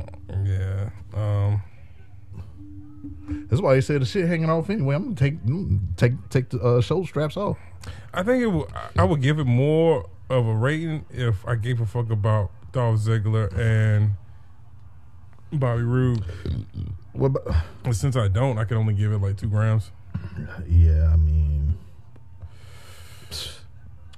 Yeah. 0.45 0.91
Um, 1.14 1.62
That's 3.49 3.62
why 3.62 3.76
he 3.76 3.81
said 3.81 4.03
the 4.03 4.07
shit 4.07 4.26
hanging 4.26 4.51
off 4.51 4.68
anyway. 4.70 4.97
I'm 4.97 5.14
gonna 5.14 5.14
take 5.14 5.39
take 5.97 6.28
take 6.28 6.49
the 6.49 6.61
uh, 6.61 6.81
shoulder 6.81 7.07
straps 7.07 7.37
off. 7.37 7.59
I 8.12 8.24
think 8.24 8.43
it 8.43 8.49
would, 8.49 8.66
I 8.97 9.05
would 9.05 9.22
give 9.22 9.39
it 9.39 9.45
more 9.45 10.09
of 10.31 10.47
a 10.47 10.55
rating 10.55 11.05
if 11.11 11.47
I 11.47 11.57
gave 11.57 11.81
a 11.81 11.87
fuck 11.87 12.09
about 12.11 12.51
Dolph 12.72 13.01
Ziggler 13.01 13.53
and 13.59 14.12
Bobby 15.53 15.83
Roode. 15.83 16.24
What 17.12 17.26
about, 17.37 17.55
since 17.95 18.14
I 18.16 18.28
don't, 18.28 18.57
I 18.57 18.64
can 18.64 18.76
only 18.76 18.95
give 18.95 19.12
it 19.12 19.18
like 19.18 19.37
two 19.37 19.49
grams. 19.49 19.91
yeah, 20.68 21.11
I 21.12 21.16
mean, 21.16 21.76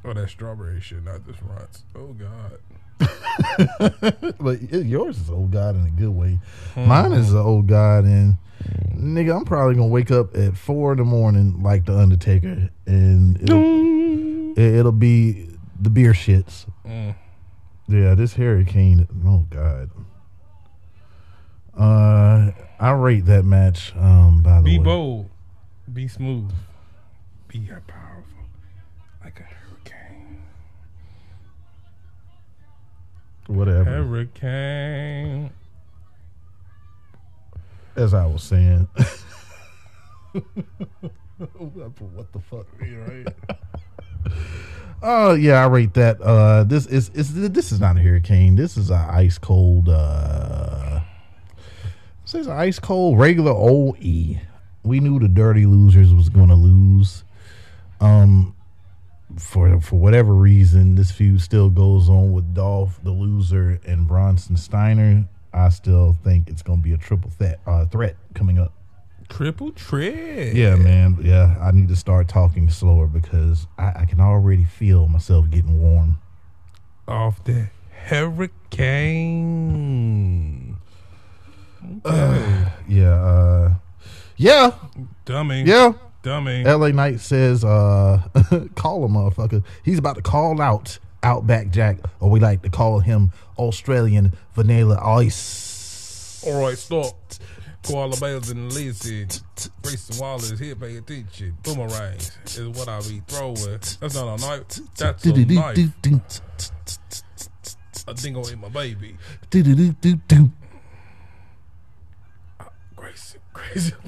Oh, 0.04 0.12
that 0.12 0.28
strawberry 0.30 0.80
shit, 0.80 1.04
not 1.04 1.24
this 1.26 1.36
runs. 1.42 1.84
Oh 1.94 2.12
God. 2.14 2.58
but 4.40 4.58
it- 4.60 4.86
yours 4.86 5.18
is 5.18 5.30
old 5.30 5.52
god 5.52 5.76
in 5.76 5.86
a 5.86 5.90
good 5.90 6.10
way. 6.10 6.38
Hmm. 6.74 6.86
Mine 6.88 7.12
is 7.12 7.32
an 7.32 7.38
old 7.38 7.68
god, 7.68 8.04
and 8.04 8.36
nigga, 8.96 9.36
I'm 9.36 9.44
probably 9.44 9.76
gonna 9.76 9.86
wake 9.86 10.10
up 10.10 10.36
at 10.36 10.56
four 10.56 10.92
in 10.92 10.98
the 10.98 11.04
morning 11.04 11.62
like 11.62 11.86
the 11.86 11.96
Undertaker, 11.96 12.68
and 12.86 13.40
it'll, 13.42 14.52
it- 14.58 14.74
it'll 14.74 14.90
be 14.92 15.48
the 15.82 15.90
beer 15.90 16.12
shits. 16.12 16.66
Mm. 16.86 17.14
Yeah, 17.88 18.14
this 18.14 18.34
hurricane. 18.34 19.08
Oh 19.26 19.46
God. 19.50 19.90
Uh, 21.76 22.52
I 22.78 22.90
rate 22.92 23.26
that 23.26 23.44
match. 23.44 23.92
Um, 23.96 24.42
by 24.42 24.58
the 24.58 24.64
Be 24.64 24.78
way, 24.78 24.84
bold. 24.84 25.30
Be 25.92 26.08
smooth. 26.08 26.52
Be 27.48 27.68
powerful. 27.86 28.22
Like 29.24 29.40
a 29.40 29.42
hurricane. 29.42 30.42
whatever. 33.46 33.84
Hurricane. 33.84 35.50
As 37.96 38.14
I 38.14 38.26
was 38.26 38.42
saying. 38.42 38.88
what 40.32 40.44
the 42.32 42.40
fuck? 42.40 42.66
right. 42.80 43.26
Oh 45.02 45.34
yeah, 45.34 45.64
I 45.64 45.66
rate 45.66 45.94
that. 45.94 46.20
Uh, 46.20 46.62
this 46.62 46.86
is 46.86 47.08
is 47.10 47.34
this 47.34 47.72
is 47.72 47.80
not 47.80 47.96
a 47.96 48.00
hurricane. 48.00 48.54
This 48.54 48.76
is 48.76 48.90
a 48.90 49.08
ice 49.10 49.36
cold. 49.36 49.88
Uh, 49.88 51.00
this 52.24 52.34
is 52.34 52.46
a 52.46 52.52
ice 52.52 52.78
cold 52.78 53.18
regular 53.18 53.50
old 53.50 53.98
E. 54.00 54.38
We 54.84 55.00
knew 55.00 55.18
the 55.18 55.28
dirty 55.28 55.66
losers 55.66 56.14
was 56.14 56.28
going 56.28 56.48
to 56.48 56.54
lose. 56.54 57.24
Um, 58.00 58.54
for 59.38 59.80
for 59.80 59.96
whatever 59.96 60.34
reason, 60.34 60.94
this 60.94 61.10
feud 61.10 61.40
still 61.40 61.68
goes 61.68 62.08
on 62.08 62.32
with 62.32 62.54
Dolph 62.54 63.00
the 63.02 63.10
loser 63.10 63.80
and 63.84 64.06
Bronson 64.06 64.56
Steiner. 64.56 65.24
I 65.52 65.70
still 65.70 66.16
think 66.22 66.48
it's 66.48 66.62
going 66.62 66.78
to 66.78 66.82
be 66.82 66.92
a 66.92 66.98
triple 66.98 67.30
threat 67.30 67.60
uh, 67.66 67.86
threat 67.86 68.16
coming 68.34 68.58
up. 68.58 68.72
Triple 69.32 69.70
threat. 69.70 70.54
Yeah, 70.54 70.76
man. 70.76 71.16
Yeah, 71.22 71.56
I 71.58 71.70
need 71.70 71.88
to 71.88 71.96
start 71.96 72.28
talking 72.28 72.68
slower 72.68 73.06
because 73.06 73.66
I, 73.78 73.92
I 74.00 74.04
can 74.04 74.20
already 74.20 74.64
feel 74.64 75.08
myself 75.08 75.48
getting 75.48 75.80
warm. 75.80 76.18
Off 77.08 77.42
the 77.44 77.70
hurricane. 79.02 80.76
Okay. 82.06 82.68
Yeah, 82.88 83.14
uh, 83.14 83.74
yeah, 84.36 84.72
Dummy. 85.24 85.62
yeah. 85.62 85.92
Dummy. 86.22 86.62
LA 86.64 86.88
Knight 86.88 87.20
says, 87.20 87.64
uh, 87.64 88.20
call 88.74 89.06
him, 89.06 89.12
motherfucker. 89.12 89.64
He's 89.82 89.98
about 89.98 90.16
to 90.16 90.22
call 90.22 90.60
out 90.60 90.98
Outback 91.22 91.70
Jack, 91.70 91.98
or 92.20 92.28
we 92.28 92.38
like 92.38 92.60
to 92.62 92.68
call 92.68 93.00
him 93.00 93.32
Australian 93.56 94.34
Vanilla 94.54 95.00
Ice. 95.02 96.44
All 96.46 96.62
right, 96.62 96.76
stop. 96.76 97.14
Koala 97.82 98.16
bears 98.16 98.50
and 98.50 98.72
listen. 98.72 99.28
Grayson 99.82 100.18
Waller 100.20 100.44
is 100.44 100.58
here, 100.58 100.76
pay 100.76 100.96
attention. 100.96 101.56
Boomerangs 101.62 102.38
is 102.56 102.68
what 102.68 102.88
I 102.88 103.00
be 103.00 103.22
throwing. 103.26 103.56
That's 103.56 104.14
not 104.14 104.38
a 104.38 104.40
knife. 104.40 104.68
That's 104.96 105.24
a 105.24 105.32
knife. 105.32 105.78
I 108.06 108.12
think 108.14 108.36
I'll 108.36 108.50
eat 108.50 108.58
my 108.58 108.68
baby. 108.68 109.16
Grayson. 112.96 113.40
Grayson. 113.52 113.96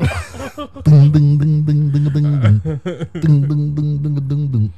Ding, 0.84 1.12
ding, 1.12 1.38
ding, 1.38 1.64
ding, 1.64 1.90
ding, 1.90 2.08
ding, 2.12 2.40
ding. 2.40 2.60
Ding, 3.20 3.48
ding, 3.48 3.74
ding, 3.74 3.98
ding, 4.02 4.28
ding, 4.28 4.48
ding. 4.48 4.72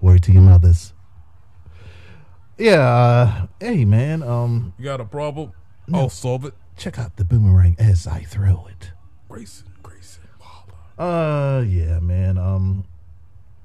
Word 0.00 0.22
to 0.24 0.32
your 0.32 0.42
mothers. 0.42 0.92
Yeah, 2.58 2.78
uh, 2.80 3.46
hey 3.60 3.84
man, 3.84 4.22
um, 4.22 4.72
You 4.78 4.84
got 4.84 5.00
a 5.00 5.04
problem? 5.04 5.52
I'll 5.92 6.08
solve 6.08 6.44
it. 6.44 6.54
Check 6.76 6.98
out 6.98 7.16
the 7.16 7.24
boomerang 7.24 7.76
as 7.78 8.06
I 8.06 8.20
throw 8.22 8.66
it. 8.70 8.90
Grayson. 9.28 9.66
Grayson. 9.82 10.22
Waller. 10.40 11.58
Uh, 11.58 11.60
yeah, 11.62 11.98
man. 12.00 12.38
Um, 12.38 12.84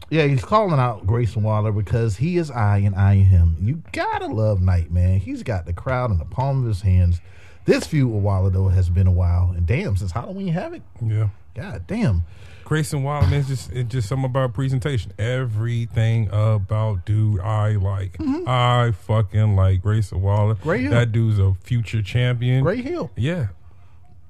yeah, 0.09 0.23
he's 0.25 0.43
calling 0.43 0.79
out 0.79 1.05
Grayson 1.05 1.43
Waller 1.43 1.71
because 1.71 2.17
he 2.17 2.37
is 2.37 2.49
I 2.49 2.77
and 2.77 2.95
I 2.95 3.15
am 3.15 3.23
him. 3.25 3.57
You 3.61 3.83
gotta 3.91 4.27
love 4.27 4.61
Knight, 4.61 4.91
man. 4.91 5.19
He's 5.19 5.43
got 5.43 5.65
the 5.65 5.73
crowd 5.73 6.11
in 6.11 6.17
the 6.17 6.25
palm 6.25 6.61
of 6.61 6.67
his 6.67 6.81
hands. 6.81 7.19
This 7.65 7.85
feud 7.85 8.09
with 8.13 8.23
Waller 8.23 8.49
though 8.49 8.69
has 8.69 8.89
been 8.89 9.07
a 9.07 9.11
while, 9.11 9.51
and 9.55 9.65
damn, 9.65 9.97
since 9.97 10.11
Halloween 10.11 10.47
Havoc, 10.49 10.81
Yeah. 11.05 11.29
god 11.53 11.85
damn. 11.87 12.23
Grayson 12.67 13.01
Waller, 13.01 13.25
man, 13.27 13.39
it's 13.39 13.47
just 13.47 13.71
it's 13.71 13.89
just 13.89 14.09
something 14.09 14.25
about 14.25 14.53
presentation. 14.53 15.13
Everything 15.17 16.27
about 16.33 17.05
dude 17.05 17.39
I 17.39 17.71
like. 17.77 18.17
I 18.45 18.91
fucking 18.91 19.55
like 19.55 19.81
Grayson 19.81 20.21
Waller. 20.21 20.55
Gray 20.55 20.81
Hill. 20.81 20.91
That 20.91 21.13
dude's 21.13 21.39
a 21.39 21.53
future 21.63 22.01
champion. 22.01 22.63
Great 22.63 22.83
Hill, 22.83 23.09
Yeah. 23.15 23.47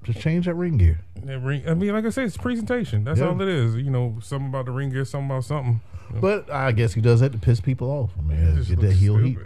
just 0.04 0.20
change 0.20 0.46
that 0.46 0.54
ring 0.54 0.78
gear. 0.78 1.00
That 1.24 1.40
ring, 1.40 1.64
I 1.68 1.74
mean, 1.74 1.94
like 1.94 2.06
I 2.06 2.10
said, 2.10 2.26
it's 2.26 2.38
presentation. 2.38 3.04
That's 3.04 3.20
Yeah. 3.20 3.30
all 3.30 3.42
it 3.42 3.48
is. 3.48 3.76
You 3.76 3.90
know, 3.90 4.18
something 4.22 4.50
about 4.50 4.66
the 4.66 4.72
ring 4.72 4.92
gear, 4.92 5.04
something 5.04 5.32
about 5.32 5.44
something. 5.46 5.82
But 6.22 6.50
I 6.52 6.74
guess 6.74 6.94
he 6.94 7.02
does 7.02 7.22
that 7.22 7.32
to 7.32 7.40
piss 7.40 7.60
people 7.60 7.90
off. 7.90 8.12
I 8.20 8.22
mean, 8.22 8.64
get 8.64 8.80
that 8.82 8.94
heel 8.94 9.18
heat. 9.18 9.40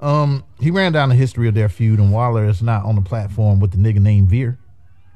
Um, 0.00 0.42
he 0.58 0.70
ran 0.70 0.92
down 0.92 1.10
the 1.10 1.14
history 1.14 1.48
of 1.48 1.54
their 1.54 1.68
feud, 1.68 2.00
and 2.00 2.10
Waller 2.10 2.46
is 2.46 2.62
not 2.62 2.84
on 2.86 2.94
the 2.96 3.02
platform 3.02 3.60
with 3.60 3.70
the 3.72 3.76
nigga 3.76 4.00
named 4.00 4.28
Veer. 4.30 4.56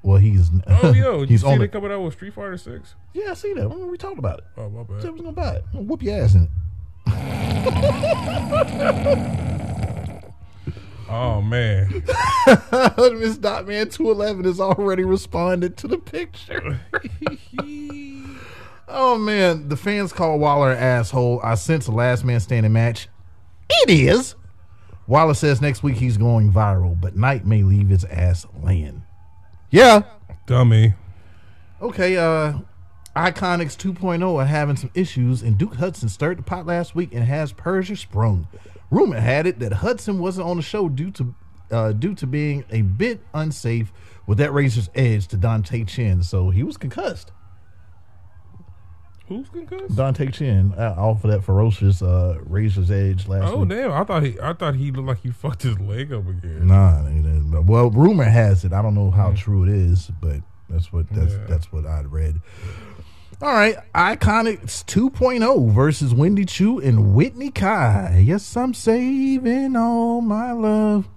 Well, 0.07 0.19
he's 0.19 0.51
Oh, 0.69 0.93
yo, 0.93 1.21
did 1.21 1.31
you 1.31 1.35
he's 1.35 1.41
see 1.41 1.47
on 1.49 1.59
they 1.59 1.67
the, 1.67 1.73
coming 1.73 1.91
out 1.91 2.01
with 2.01 2.15
Street 2.15 2.33
Fighter 2.33 2.57
Six? 2.57 2.95
yeah, 3.13 3.33
I 3.33 3.35
see 3.35 3.53
that. 3.55 3.65
Remember 3.65 3.89
we 3.89 3.99
talked 3.99 4.21
about 4.21 4.39
it. 4.39 4.45
Oh 4.57 4.71
my 4.71 4.85
Said 5.01 5.09
I 5.09 5.11
was 5.11 5.21
gonna 5.21 5.33
buy 5.33 5.57
it. 5.57 5.65
I'm 5.73 5.73
gonna 5.73 5.85
whoop 5.87 6.01
your 6.03 6.23
ass 6.23 6.37
in 6.37 6.45
it. 6.45 6.51
Oh 11.09 11.41
man, 11.41 11.89
Miss 11.93 12.03
Dotman 13.39 13.93
two 13.93 14.11
eleven 14.11 14.45
has 14.45 14.59
already 14.59 15.05
responded 15.05 15.77
to 15.77 15.87
the 15.87 15.99
picture. 15.99 16.81
oh 18.89 19.17
man, 19.17 19.69
the 19.69 19.77
fans 19.77 20.13
call 20.13 20.41
Waller 20.41 20.73
an 20.73 20.79
asshole. 20.79 21.41
I 21.45 21.55
sense 21.55 21.87
a 21.87 21.93
last 21.93 22.25
man 22.25 22.41
standing 22.41 22.73
match. 22.73 23.07
It 23.71 23.89
is. 23.91 24.35
Waller 25.07 25.35
says 25.35 25.63
next 25.63 25.85
week 25.85 25.95
he's 25.97 26.19
going 26.19 26.53
viral, 26.53 27.01
but 27.01 27.15
Knight 27.17 27.47
may 27.47 27.63
leave 27.63 27.89
his 27.89 28.05
ass 28.07 28.45
laying. 28.61 29.06
Yeah. 29.77 30.05
dummy. 30.47 30.95
Okay, 31.83 32.17
uh 32.17 32.55
Iconics 33.15 33.77
2.0 33.77 34.41
are 34.41 34.45
having 34.47 34.77
some 34.77 34.91
issues, 34.95 35.43
and 35.43 35.59
Duke 35.59 35.75
Hudson 35.75 36.09
stirred 36.09 36.39
the 36.39 36.43
pot 36.43 36.65
last 36.65 36.95
week 36.95 37.13
and 37.13 37.25
has 37.25 37.53
Persia 37.53 37.97
sprung. 37.97 38.49
Rumor 38.91 39.21
had 39.21 39.47
it 39.47 39.59
that 39.59 39.75
Hudson 39.75 40.19
wasn't 40.19 40.47
on 40.47 40.57
the 40.57 40.63
show 40.63 40.89
due 40.89 41.11
to 41.13 41.35
uh, 41.71 41.93
due 41.93 42.15
to 42.15 42.27
being 42.27 42.65
a 42.71 42.81
bit 42.83 43.21
unsafe 43.35 43.93
with 44.27 44.39
that 44.39 44.55
razor's 44.55 44.89
edge 44.95 45.27
to 45.29 45.37
Dante 45.37 45.85
Chen, 45.85 46.23
so 46.23 46.49
he 46.49 46.63
was 46.63 46.79
concussed. 46.79 47.33
Who's 49.29 49.49
concussed? 49.49 49.97
Dante 49.97 50.31
Chen 50.31 50.73
uh, 50.79 50.95
off 50.97 51.25
of 51.25 51.31
that 51.33 51.43
ferocious 51.43 52.01
uh, 52.01 52.39
razor's 52.45 52.91
edge 52.93 53.27
last 53.27 53.53
Oh 53.53 53.59
week. 53.59 53.71
damn! 53.71 53.93
I 53.93 54.05
thought 54.05 54.23
he, 54.23 54.39
I 54.41 54.53
thought 54.53 54.77
he 54.77 54.93
looked 54.93 55.09
like 55.09 55.19
he 55.23 55.31
fucked 55.33 55.63
his 55.63 55.79
leg 55.81 56.13
up 56.13 56.29
again. 56.29 56.67
Nah, 56.69 57.61
well, 57.63 57.91
rumor 57.91 58.25
has 58.25 58.65
it. 58.65 58.73
I 58.73 58.83
don't 58.83 58.95
know 58.95 59.11
how 59.11 59.33
true 59.33 59.65
it 59.65 59.69
is, 59.71 60.11
but 60.21 60.41
that's 60.69 60.93
what 60.93 61.09
that's 61.11 61.33
Yeah. 61.35 61.45
that's 61.49 61.73
what 61.73 61.87
I'd 61.87 62.13
read. 62.13 62.37
All 63.43 63.53
right, 63.53 63.77
Iconics 63.95 64.83
2.0 64.87 65.71
versus 65.71 66.15
Wendy 66.15 66.47
Choo 66.47 66.79
and 66.81 67.13
Whitney 67.15 67.51
Kai. 67.51 68.23
Yes, 68.25 68.57
I'm 68.57 68.73
saving 68.73 69.77
all 69.77 70.23
my 70.23 70.53
love. 70.53 71.09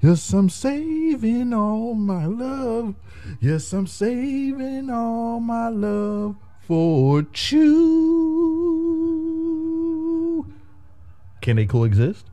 Yes, 0.00 0.32
I'm 0.32 0.48
saving 0.48 1.52
all 1.52 1.92
my 1.94 2.24
love. 2.24 2.94
Yes, 3.40 3.72
I'm 3.74 3.86
saving 3.86 4.88
all 4.88 5.38
my 5.40 5.68
love 5.68 6.36
for 6.70 7.22
Choo. 7.32 8.06
Can 11.40 11.56
they 11.56 11.66
coexist? 11.66 12.26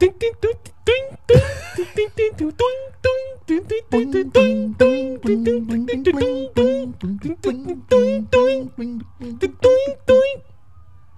Ding. 0.00 0.12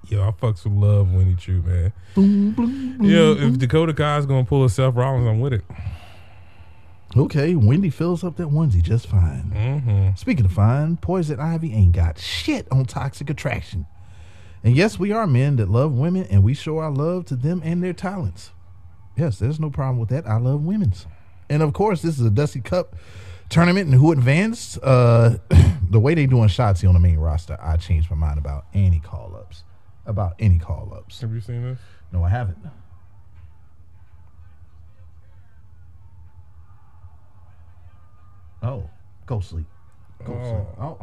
Yo, 0.09 0.23
I 0.23 0.31
fucks 0.33 0.65
with 0.65 0.75
love 0.75 1.15
Winnie 1.15 1.37
True, 1.37 1.63
man. 1.63 1.95
Yo, 3.01 3.33
if 3.39 3.59
Dakota 3.59 3.95
Kai's 3.95 4.27
gonna 4.27 4.45
pull 4.45 4.63
a 4.65 4.69
Seth 4.69 4.95
Rollins, 4.95 5.27
I'm 5.27 5.41
with 5.41 5.55
it. 5.55 5.65
Okay, 7.15 7.55
Wendy 7.55 7.91
fills 7.91 8.25
up 8.25 8.37
that 8.37 8.49
onesie 8.49 8.83
just 8.83 9.07
fine. 9.07 9.53
Mm-hmm. 9.55 10.15
Speaking 10.17 10.47
of 10.47 10.53
fine, 10.53 10.97
Poison 10.97 11.39
Ivy 11.39 11.73
ain't 11.75 11.93
got 11.93 12.19
shit 12.19 12.67
on 12.73 12.87
toxic 12.87 13.29
attraction. 13.29 13.87
And 14.65 14.75
yes, 14.75 14.99
we 14.99 15.13
are 15.13 15.27
men 15.27 15.57
that 15.57 15.69
love 15.69 15.93
women 15.93 16.25
and 16.31 16.43
we 16.43 16.55
show 16.55 16.79
our 16.79 16.91
love 16.91 17.27
to 17.27 17.37
them 17.37 17.61
and 17.65 17.83
their 17.83 17.93
talents. 17.93 18.53
Yes, 19.17 19.39
there's 19.39 19.61
no 19.61 19.69
problem 19.69 19.99
with 19.99 20.09
that. 20.09 20.27
I 20.27 20.37
love 20.39 20.63
women's. 20.65 21.07
And 21.51 21.63
of 21.63 21.75
course, 21.75 22.01
this 22.01 22.19
is 22.19 22.25
a 22.25 22.31
Dusty 22.31 22.61
Cup 22.61 22.97
tournament 23.51 23.91
and 23.91 24.01
who 24.01 24.13
advanced, 24.13 24.79
uh 24.83 25.37
the 25.91 26.01
way 26.01 26.15
they 26.15 26.25
doing 26.27 26.49
Shotzi 26.49 26.89
on 26.89 26.95
the 26.95 27.01
main 27.01 27.19
roster, 27.19 27.59
I 27.61 27.77
changed 27.77 28.09
my 28.11 28.17
mind 28.17 28.39
about 28.39 28.67
any 28.73 29.01
call 29.01 29.37
ups. 29.37 29.65
About 30.07 30.35
any 30.39 30.59
call 30.59 30.95
ups. 30.97 31.21
Have 31.21 31.35
you 31.35 31.41
seen 31.41 31.63
this? 31.63 31.79
No, 32.11 32.25
I 32.25 32.31
haven't. 32.31 32.59
Oh, 38.63 38.89
go 39.27 39.41
sleep. 39.41 39.67
Go 40.25 40.33
sleep. 40.33 40.67
Oh. 40.81 40.99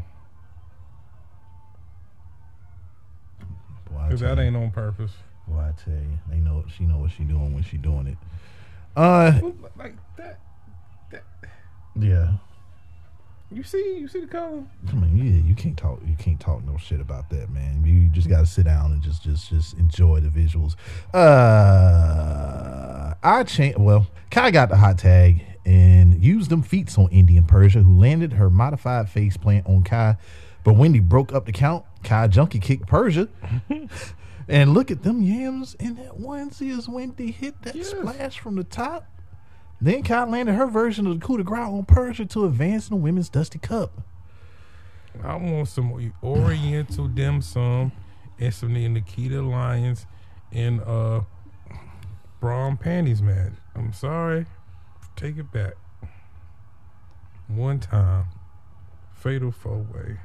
Cause 4.10 4.22
that 4.22 4.40
ain't 4.40 4.56
on 4.56 4.72
purpose. 4.72 5.12
Well, 5.48 5.60
I 5.60 5.72
tell 5.84 5.94
you, 5.94 6.18
they 6.30 6.38
know 6.38 6.64
she 6.76 6.86
know 6.86 6.98
what 6.98 7.12
she 7.12 7.24
doing 7.24 7.54
when 7.54 7.64
she 7.64 7.78
doing 7.78 8.08
it. 8.08 8.18
Uh, 8.96 9.40
Like 9.78 9.96
that. 10.18 10.40
yeah. 12.00 12.34
You 13.52 13.64
see, 13.64 13.98
you 14.00 14.08
see 14.08 14.22
the 14.22 14.28
color. 14.28 14.64
I 14.88 14.94
mean, 14.94 15.18
yeah, 15.18 15.42
you 15.48 15.56
can't 15.56 15.76
talk. 15.76 16.00
You 16.06 16.16
can't 16.16 16.40
talk 16.40 16.64
no 16.64 16.78
shit 16.78 17.02
about 17.02 17.30
that, 17.32 17.50
man. 17.50 17.84
You 17.84 18.08
just 18.10 18.30
got 18.30 18.42
to 18.42 18.46
sit 18.46 18.66
down 18.66 18.92
and 18.92 19.02
just, 19.02 19.24
just, 19.24 19.50
just 19.50 19.74
enjoy 19.78 20.20
the 20.20 20.30
visuals. 20.30 20.76
Uh, 21.14 23.16
I 23.24 23.44
changed. 23.44 23.80
Well, 23.80 24.08
Kai 24.30 24.52
got 24.52 24.70
the 24.70 24.78
hot 24.78 25.00
tag 25.00 25.42
and 25.70 26.24
used 26.24 26.50
them 26.50 26.64
feats 26.64 26.98
on 26.98 27.08
Indian 27.12 27.44
Persia, 27.46 27.82
who 27.82 27.96
landed 27.96 28.34
her 28.34 28.50
modified 28.50 29.08
face 29.08 29.38
plant 29.38 29.68
on 29.68 29.84
Kai. 29.84 30.18
But 30.64 30.74
Wendy 30.74 31.00
broke 31.00 31.32
up 31.32 31.46
the 31.46 31.52
count. 31.52 31.86
Kai 32.04 32.28
junkie 32.28 32.58
kicked 32.60 32.88
Persia. 32.88 33.28
and 34.48 34.74
look 34.74 34.90
at 34.90 35.04
them 35.04 35.22
yams 35.22 35.76
in 35.76 35.94
that 35.96 36.18
onesie 36.20 36.76
as 36.76 36.90
Wendy 36.90 37.30
hit 37.32 37.62
that 37.62 37.76
Yes. 37.76 37.92
splash 37.92 38.40
from 38.40 38.56
the 38.56 38.64
top. 38.64 39.06
Then 39.80 40.02
Kai 40.02 40.24
landed 40.26 40.56
her 40.56 40.66
version 40.66 41.06
of 41.06 41.20
the 41.20 41.26
coup 41.26 41.38
de 41.38 41.44
grace 41.44 41.68
on 41.68 41.86
Persia 41.86 42.26
to 42.26 42.46
advance 42.46 42.90
in 42.90 42.98
the 42.98 43.02
women's 43.02 43.30
Dusty 43.30 43.60
Cup. 43.60 44.02
I 45.24 45.36
want 45.36 45.68
some 45.68 46.12
Oriental 46.24 47.08
dim 47.14 47.42
sum 47.44 47.92
and 48.40 48.54
some 48.54 48.74
Nikita 48.74 49.42
Lyons 49.44 50.08
and 50.52 50.82
uh 50.82 51.22
bra 52.40 52.68
and 52.68 52.80
panties 52.80 53.22
match. 53.22 53.54
I'm 53.76 53.94
sorry. 53.94 54.48
Take 55.20 55.38
it 55.38 55.52
back. 55.52 55.74
One 57.48 57.80
time. 57.80 58.26
Fatal 59.14 59.52
four 59.52 59.80
way. 59.80 60.18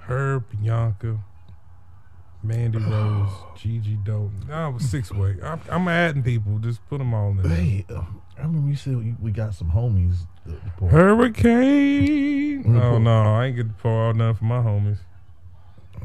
Her, 0.00 0.40
Bianca, 0.40 1.18
Mandy 2.42 2.78
Rose, 2.90 3.30
Gigi 3.56 3.96
Doe. 4.04 4.30
No, 4.46 4.68
it 4.68 4.72
was 4.74 4.88
six 4.90 5.10
way. 5.10 5.36
I'm, 5.42 5.60
I'm 5.70 5.88
adding 5.88 6.22
people. 6.22 6.58
Just 6.58 6.86
put 6.88 6.98
them 6.98 7.14
all 7.14 7.30
in 7.30 7.38
there. 7.38 7.48
Hey, 7.56 7.86
uh, 7.88 8.04
I 8.36 8.42
remember 8.42 8.68
you 8.68 8.76
said 8.76 8.96
we, 8.98 9.14
we 9.20 9.30
got 9.30 9.54
some 9.54 9.70
homies. 9.70 10.26
uh, 10.46 10.86
Hurricane. 10.86 12.76
Oh 12.76 12.98
no, 12.98 13.22
I 13.22 13.46
ain't 13.46 13.56
get 13.56 13.68
to 13.68 13.74
pour 13.74 14.08
out 14.10 14.16
nothing 14.16 14.36
for 14.36 14.44
my 14.44 14.58
homies. 14.58 14.98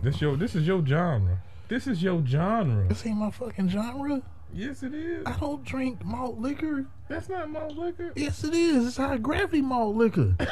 This 0.02 0.22
your 0.22 0.38
this 0.38 0.56
is 0.56 0.66
your 0.66 0.86
genre. 0.86 1.42
This 1.68 1.86
is 1.86 2.02
your 2.02 2.26
genre. 2.26 2.88
This 2.88 3.06
ain't 3.06 3.18
my 3.18 3.30
fucking 3.30 3.68
genre. 3.70 4.22
Yes, 4.54 4.84
it 4.84 4.94
is. 4.94 5.26
I 5.26 5.34
don't 5.38 5.64
drink 5.64 6.04
malt 6.04 6.38
liquor. 6.38 6.86
That's 7.08 7.30
not 7.30 7.50
malt 7.50 7.78
liquor. 7.78 8.12
Yes, 8.16 8.44
it 8.44 8.54
is. 8.54 8.88
It's 8.88 8.98
high 8.98 9.18
gravity 9.18 9.62
malt 9.62 9.96
liquor. 9.96 10.36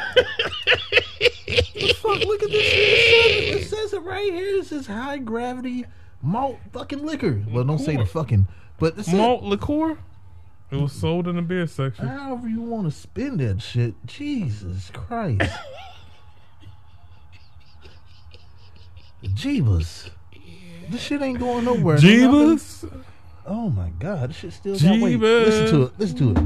fuck? 2.00 2.20
Look 2.26 2.44
at 2.44 2.50
this. 2.50 2.74
It 2.74 2.74
says 3.14 3.36
it, 3.36 3.62
it 3.62 3.68
says 3.70 3.94
it 3.94 4.02
right 4.02 4.34
here. 4.34 4.60
It 4.60 4.66
says 4.66 4.88
high 4.88 5.18
gravity 5.18 5.86
malt 6.22 6.58
fucking 6.74 7.06
liquor. 7.06 7.44
Well, 7.50 7.64
don't 7.64 7.80
say 7.80 7.96
the 7.98 8.06
fucking. 8.06 8.48
But 8.80 8.98
it 8.98 9.06
said, 9.06 9.16
Malt 9.16 9.44
liqueur. 9.44 9.98
It 10.72 10.78
was 10.78 10.94
sold 10.94 11.28
in 11.28 11.36
the 11.36 11.42
beer 11.42 11.66
section. 11.68 12.08
however 12.08 12.48
you 12.48 12.62
want 12.62 12.86
to 12.86 12.92
spin 12.92 13.38
that 13.38 13.62
shit. 13.62 13.96
Jesus 14.06 14.92
Christ. 14.94 15.42
Jeebus. 19.24 20.12
This 20.90 21.02
shit 21.02 21.22
ain't 21.22 21.40
going 21.40 21.66
nowhere. 21.66 21.98
Jeebus, 21.98 22.90
Oh 23.52 23.70
my 23.72 23.90
god, 23.98 24.30
this 24.30 24.38
shit 24.38 24.54
still 24.54 24.74
got 24.80 25.02
weight. 25.02 25.20
Jeebus. 25.20 25.46
Listen 25.46 25.68
to 25.76 25.84
it. 25.86 25.92
Listen 25.98 26.18
to 26.18 26.32
it. 26.32 26.38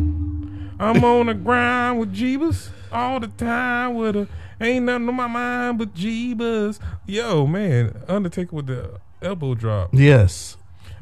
I'm 0.82 1.04
on 1.04 1.26
the 1.28 1.34
grind 1.34 2.00
with 2.00 2.16
Jeebus 2.16 2.70
all 2.94 3.20
the 3.20 3.28
time. 3.28 3.96
With 3.96 4.16
a 4.16 4.28
ain't 4.62 4.86
nothing 4.86 5.10
on 5.10 5.16
my 5.16 5.28
mind 5.28 5.80
but 5.80 5.94
Jeebus. 5.94 6.80
Yo, 7.06 7.46
man, 7.46 8.02
Undertaker 8.08 8.56
with 8.56 8.68
the 8.68 9.00
elbow 9.22 9.54
drop. 9.54 9.90
Yes. 9.92 10.56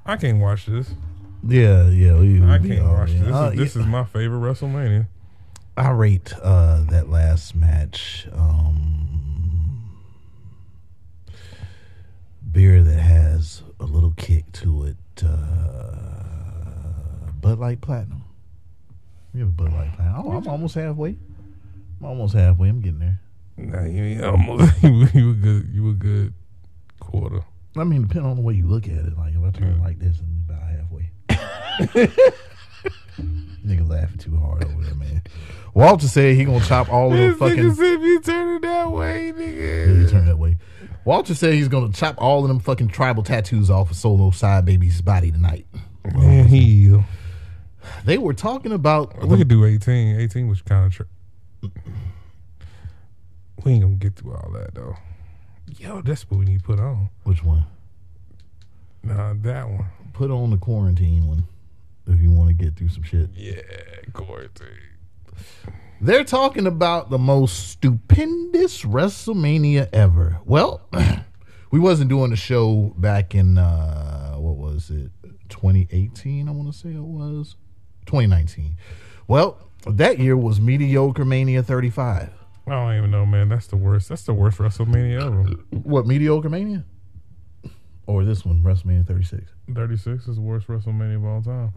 I 0.04 0.18
can't 0.18 0.40
watch 0.40 0.66
this. 0.66 0.94
Yeah, 1.48 1.88
yeah. 1.90 2.16
We, 2.16 2.42
I 2.44 2.58
can't 2.58 2.84
watch 2.84 3.12
this. 3.12 3.22
This, 3.22 3.32
Uh, 3.36 3.52
is, 3.54 3.60
this 3.60 3.76
yeah. 3.76 3.82
is 3.84 3.88
my 3.88 4.04
favorite 4.04 4.40
WrestleMania. 4.40 5.06
I 5.78 5.90
rate 5.92 6.34
uh, 6.42 6.84
that 6.90 7.10
last 7.10 7.56
match 7.56 8.28
um, 8.34 9.90
beer 12.52 12.84
that 12.84 13.00
has 13.00 13.62
a 13.80 13.86
little 13.86 14.14
kick 14.18 14.52
to 14.54 14.84
it. 14.86 14.98
Bud 17.52 17.60
Light 17.60 17.82
Platinum. 17.82 18.24
We 19.34 19.42
have 19.42 19.50
a 19.50 19.52
Bud 19.52 19.74
Light 19.74 19.94
Platinum. 19.94 20.22
Oh, 20.26 20.32
I'm 20.32 20.48
almost 20.48 20.74
halfway. 20.76 21.18
I'm 22.00 22.06
almost 22.06 22.34
halfway. 22.34 22.70
I'm 22.70 22.80
getting 22.80 23.00
there. 23.00 23.20
Nah, 23.58 23.84
you 23.84 24.04
ain't 24.04 24.24
almost. 24.24 24.82
you, 24.84 25.08
you 25.14 25.28
were 25.28 25.34
good. 25.34 25.70
You 25.74 25.84
were 25.84 25.94
good. 25.94 26.34
Quarter. 27.02 27.42
I 27.76 27.84
mean, 27.84 28.04
depending 28.04 28.32
on 28.32 28.38
the 28.38 28.42
way 28.42 28.54
you 28.54 28.68
look 28.68 28.86
at 28.88 28.94
it, 28.94 29.18
like 29.18 29.34
if 29.34 29.44
I 29.44 29.50
turn 29.52 29.74
it 29.74 29.82
like 29.82 30.00
this, 30.00 30.18
I'm 30.20 30.46
about 30.48 30.70
halfway. 30.70 31.10
Nigga 33.68 33.90
laughing 33.90 34.18
too 34.18 34.38
hard 34.38 34.64
over 34.64 34.84
there, 34.84 34.96
man. 34.96 35.22
Walter 35.74 36.08
said 36.08 36.38
he 36.38 36.46
gonna 36.46 36.64
chop 36.64 36.90
all 36.90 37.12
of 37.12 37.20
the 37.20 37.36
fucking. 37.36 37.58
nigga 37.58 37.76
said 37.76 37.94
if 37.96 38.02
you 38.02 38.22
turn 38.22 38.56
it 38.56 38.62
that 38.62 38.90
way, 38.92 39.28
Yeah, 39.28 39.94
you 39.94 40.08
turn 40.08 40.26
that 40.26 40.38
way. 40.38 40.56
Walter 41.04 41.36
said 41.36 41.54
he's 41.54 41.68
gonna 41.68 41.92
chop 41.92 42.16
all 42.18 42.44
of 42.44 42.48
them 42.48 42.60
fucking 42.60 42.88
tribal 42.88 43.24
tattoos 43.24 43.70
off 43.70 43.92
of 43.92 43.98
Solo 43.98 44.32
Side 44.32 44.64
Baby's 44.64 45.02
body 45.02 45.32
tonight. 45.32 45.66
Man, 46.14 46.48
he. 46.48 46.98
They 48.06 48.18
were 48.18 48.34
talking 48.34 48.72
about 48.72 49.26
We 49.26 49.38
could 49.38 49.48
do 49.48 49.66
18. 49.66 50.20
18 50.20 50.48
was 50.48 50.62
kind 50.62 50.86
of. 50.86 50.94
Tr- 50.94 51.68
we 53.64 53.74
ain't 53.74 53.84
gonna 53.84 53.96
get 53.96 54.16
through 54.16 54.34
all 54.34 54.52
that 54.54 54.74
though. 54.74 54.96
Yo, 55.78 56.02
that's 56.02 56.30
what 56.30 56.40
we 56.40 56.46
need 56.46 56.60
to 56.60 56.66
put 56.66 56.80
on. 56.80 57.10
which 57.24 57.44
one? 57.44 57.66
Nah, 59.04 59.34
that 59.42 59.70
one. 59.70 59.86
Put 60.14 60.32
on 60.32 60.52
the 60.52 60.58
quarantine 60.58 61.28
one 61.28 61.46
if 62.08 62.20
you 62.22 62.32
want 62.32 62.50
to 62.50 62.54
get 62.54 62.76
through 62.76 62.90
some 62.90 63.04
shit. 63.04 63.30
Yeah, 63.36 63.62
quarantine. 64.14 64.68
They're 66.02 66.24
talking 66.24 66.66
about 66.68 67.10
the 67.12 67.20
most 67.20 67.70
stupendous 67.70 68.84
WrestleMania 68.84 69.88
ever. 69.94 70.40
Well, 70.46 70.82
we 71.72 71.80
wasn't 71.80 72.10
doing 72.10 72.32
the 72.32 72.36
show 72.36 72.94
back 72.98 73.36
in 73.36 73.58
uh 73.58 74.34
what 74.36 74.58
was 74.58 74.90
it? 74.90 75.12
2018, 75.50 76.48
I 76.48 76.52
want 76.52 76.72
to 76.72 76.78
say 76.78 76.90
it 76.90 77.00
was. 77.02 77.56
2019. 78.06 78.76
Well, 79.28 79.58
that 79.88 80.20
year 80.20 80.38
was 80.38 80.60
Mediocre 80.60 81.26
Mania 81.26 81.64
35. 81.64 82.30
I 82.68 82.72
don't 82.72 82.98
even 82.98 83.12
know, 83.12 83.26
man. 83.26 83.50
That's 83.50 83.68
the 83.68 83.76
worst. 83.76 84.10
That's 84.10 84.24
the 84.24 84.34
worst 84.34 84.58
WrestleMania 84.60 85.26
ever. 85.26 85.42
Uh, 85.42 85.78
what, 85.78 86.06
Mediocre 86.06 86.50
Mania? 86.50 86.86
Or 88.06 88.24
this 88.24 88.46
one, 88.46 88.62
WrestleMania 88.62 89.08
36? 89.08 89.44
36 89.74 90.28
is 90.28 90.36
the 90.36 90.42
worst 90.42 90.68
WrestleMania 90.68 91.16
of 91.16 91.26
all 91.26 91.42
time. 91.42 91.74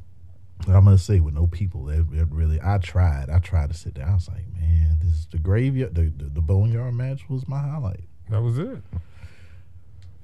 I 0.68 0.80
must 0.80 1.06
say, 1.06 1.20
with 1.20 1.34
no 1.34 1.46
people, 1.46 1.84
that 1.86 2.10
that 2.12 2.26
really, 2.26 2.60
I 2.62 2.78
tried. 2.78 3.28
I 3.28 3.38
tried 3.38 3.70
to 3.70 3.74
sit 3.74 3.94
down. 3.94 4.08
I 4.08 4.14
was 4.14 4.28
like, 4.28 4.46
man, 4.52 4.98
this 5.02 5.12
is 5.12 5.26
the 5.26 5.38
graveyard. 5.38 5.94
The, 5.94 6.12
the, 6.16 6.30
the 6.30 6.40
Boneyard 6.40 6.94
match 6.94 7.28
was 7.28 7.48
my 7.48 7.58
highlight. 7.58 8.04
That 8.30 8.40
was 8.40 8.58
it. 8.58 8.78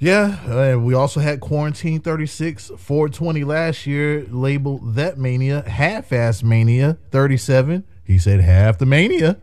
Yeah, 0.02 0.38
uh, 0.74 0.78
we 0.78 0.94
also 0.94 1.20
had 1.20 1.40
Quarantine 1.40 2.00
36, 2.00 2.72
420 2.78 3.44
last 3.44 3.86
year, 3.86 4.26
labeled 4.30 4.94
that 4.94 5.18
Mania, 5.18 5.60
half 5.68 6.10
ass 6.10 6.42
Mania 6.42 6.96
37. 7.10 7.84
He 8.02 8.16
said 8.16 8.40
half 8.40 8.78
the 8.78 8.86
Mania. 8.86 9.36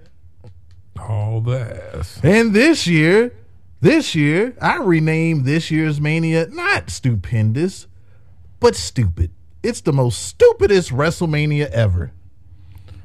All 1.00 1.42
the 1.42 1.80
ass. 1.96 2.20
And 2.24 2.54
this 2.56 2.88
year, 2.88 3.34
This 3.80 4.16
year, 4.16 4.56
I 4.60 4.78
renamed 4.78 5.46
this 5.46 5.70
year's 5.70 6.02
Mania 6.02 6.48
not 6.50 6.90
stupendous, 6.90 7.86
but 8.60 8.76
stupid. 8.76 9.30
It's 9.62 9.82
the 9.82 9.94
most 9.94 10.24
stupidest 10.24 10.90
WrestleMania 10.90 11.70
ever. 11.70 12.12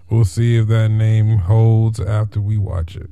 We'll 0.09 0.25
see 0.25 0.57
if 0.57 0.69
that 0.69 0.89
name 0.89 1.37
holds 1.41 2.01
after 2.01 2.41
we 2.41 2.57
watch 2.57 2.97
it. 2.97 3.11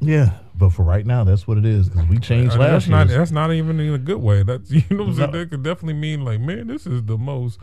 Yeah, 0.00 0.38
but 0.58 0.70
for 0.70 0.82
right 0.82 1.04
now, 1.06 1.24
that's 1.24 1.46
what 1.46 1.58
it 1.58 1.64
is 1.64 1.88
because 1.88 2.08
we 2.08 2.18
changed 2.18 2.54
I 2.54 2.58
mean, 2.58 2.66
last 2.68 2.72
that's 2.72 2.88
not 2.88 3.08
year. 3.08 3.18
that's 3.18 3.30
not 3.30 3.52
even 3.52 3.78
in 3.80 3.94
a 3.94 3.98
good 3.98 4.20
way. 4.22 4.42
That's 4.42 4.70
you 4.70 4.82
know 4.90 5.04
what 5.04 5.16
No. 5.16 5.26
That 5.26 5.50
could 5.50 5.62
definitely 5.62 5.94
mean 5.94 6.24
like, 6.24 6.40
man, 6.40 6.66
this 6.68 6.86
is 6.86 7.04
the 7.04 7.18
most 7.18 7.58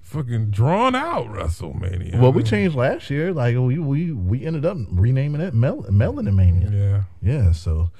fucking 0.00 0.50
drawn 0.50 0.94
out 0.94 1.28
WrestleMania. 1.28 2.20
Well, 2.20 2.32
we 2.32 2.42
changed 2.42 2.76
last 2.76 3.08
year. 3.10 3.32
Like 3.32 3.56
we 3.56 3.78
we 3.78 4.12
we 4.12 4.44
ended 4.44 4.64
up 4.66 4.76
renaming 4.90 5.40
it 5.40 5.54
Mel- 5.54 5.84
Melanin 5.90 6.34
Mania. 6.34 6.70
Yeah. 6.70 7.32
Yeah, 7.32 7.52
so 7.52 7.90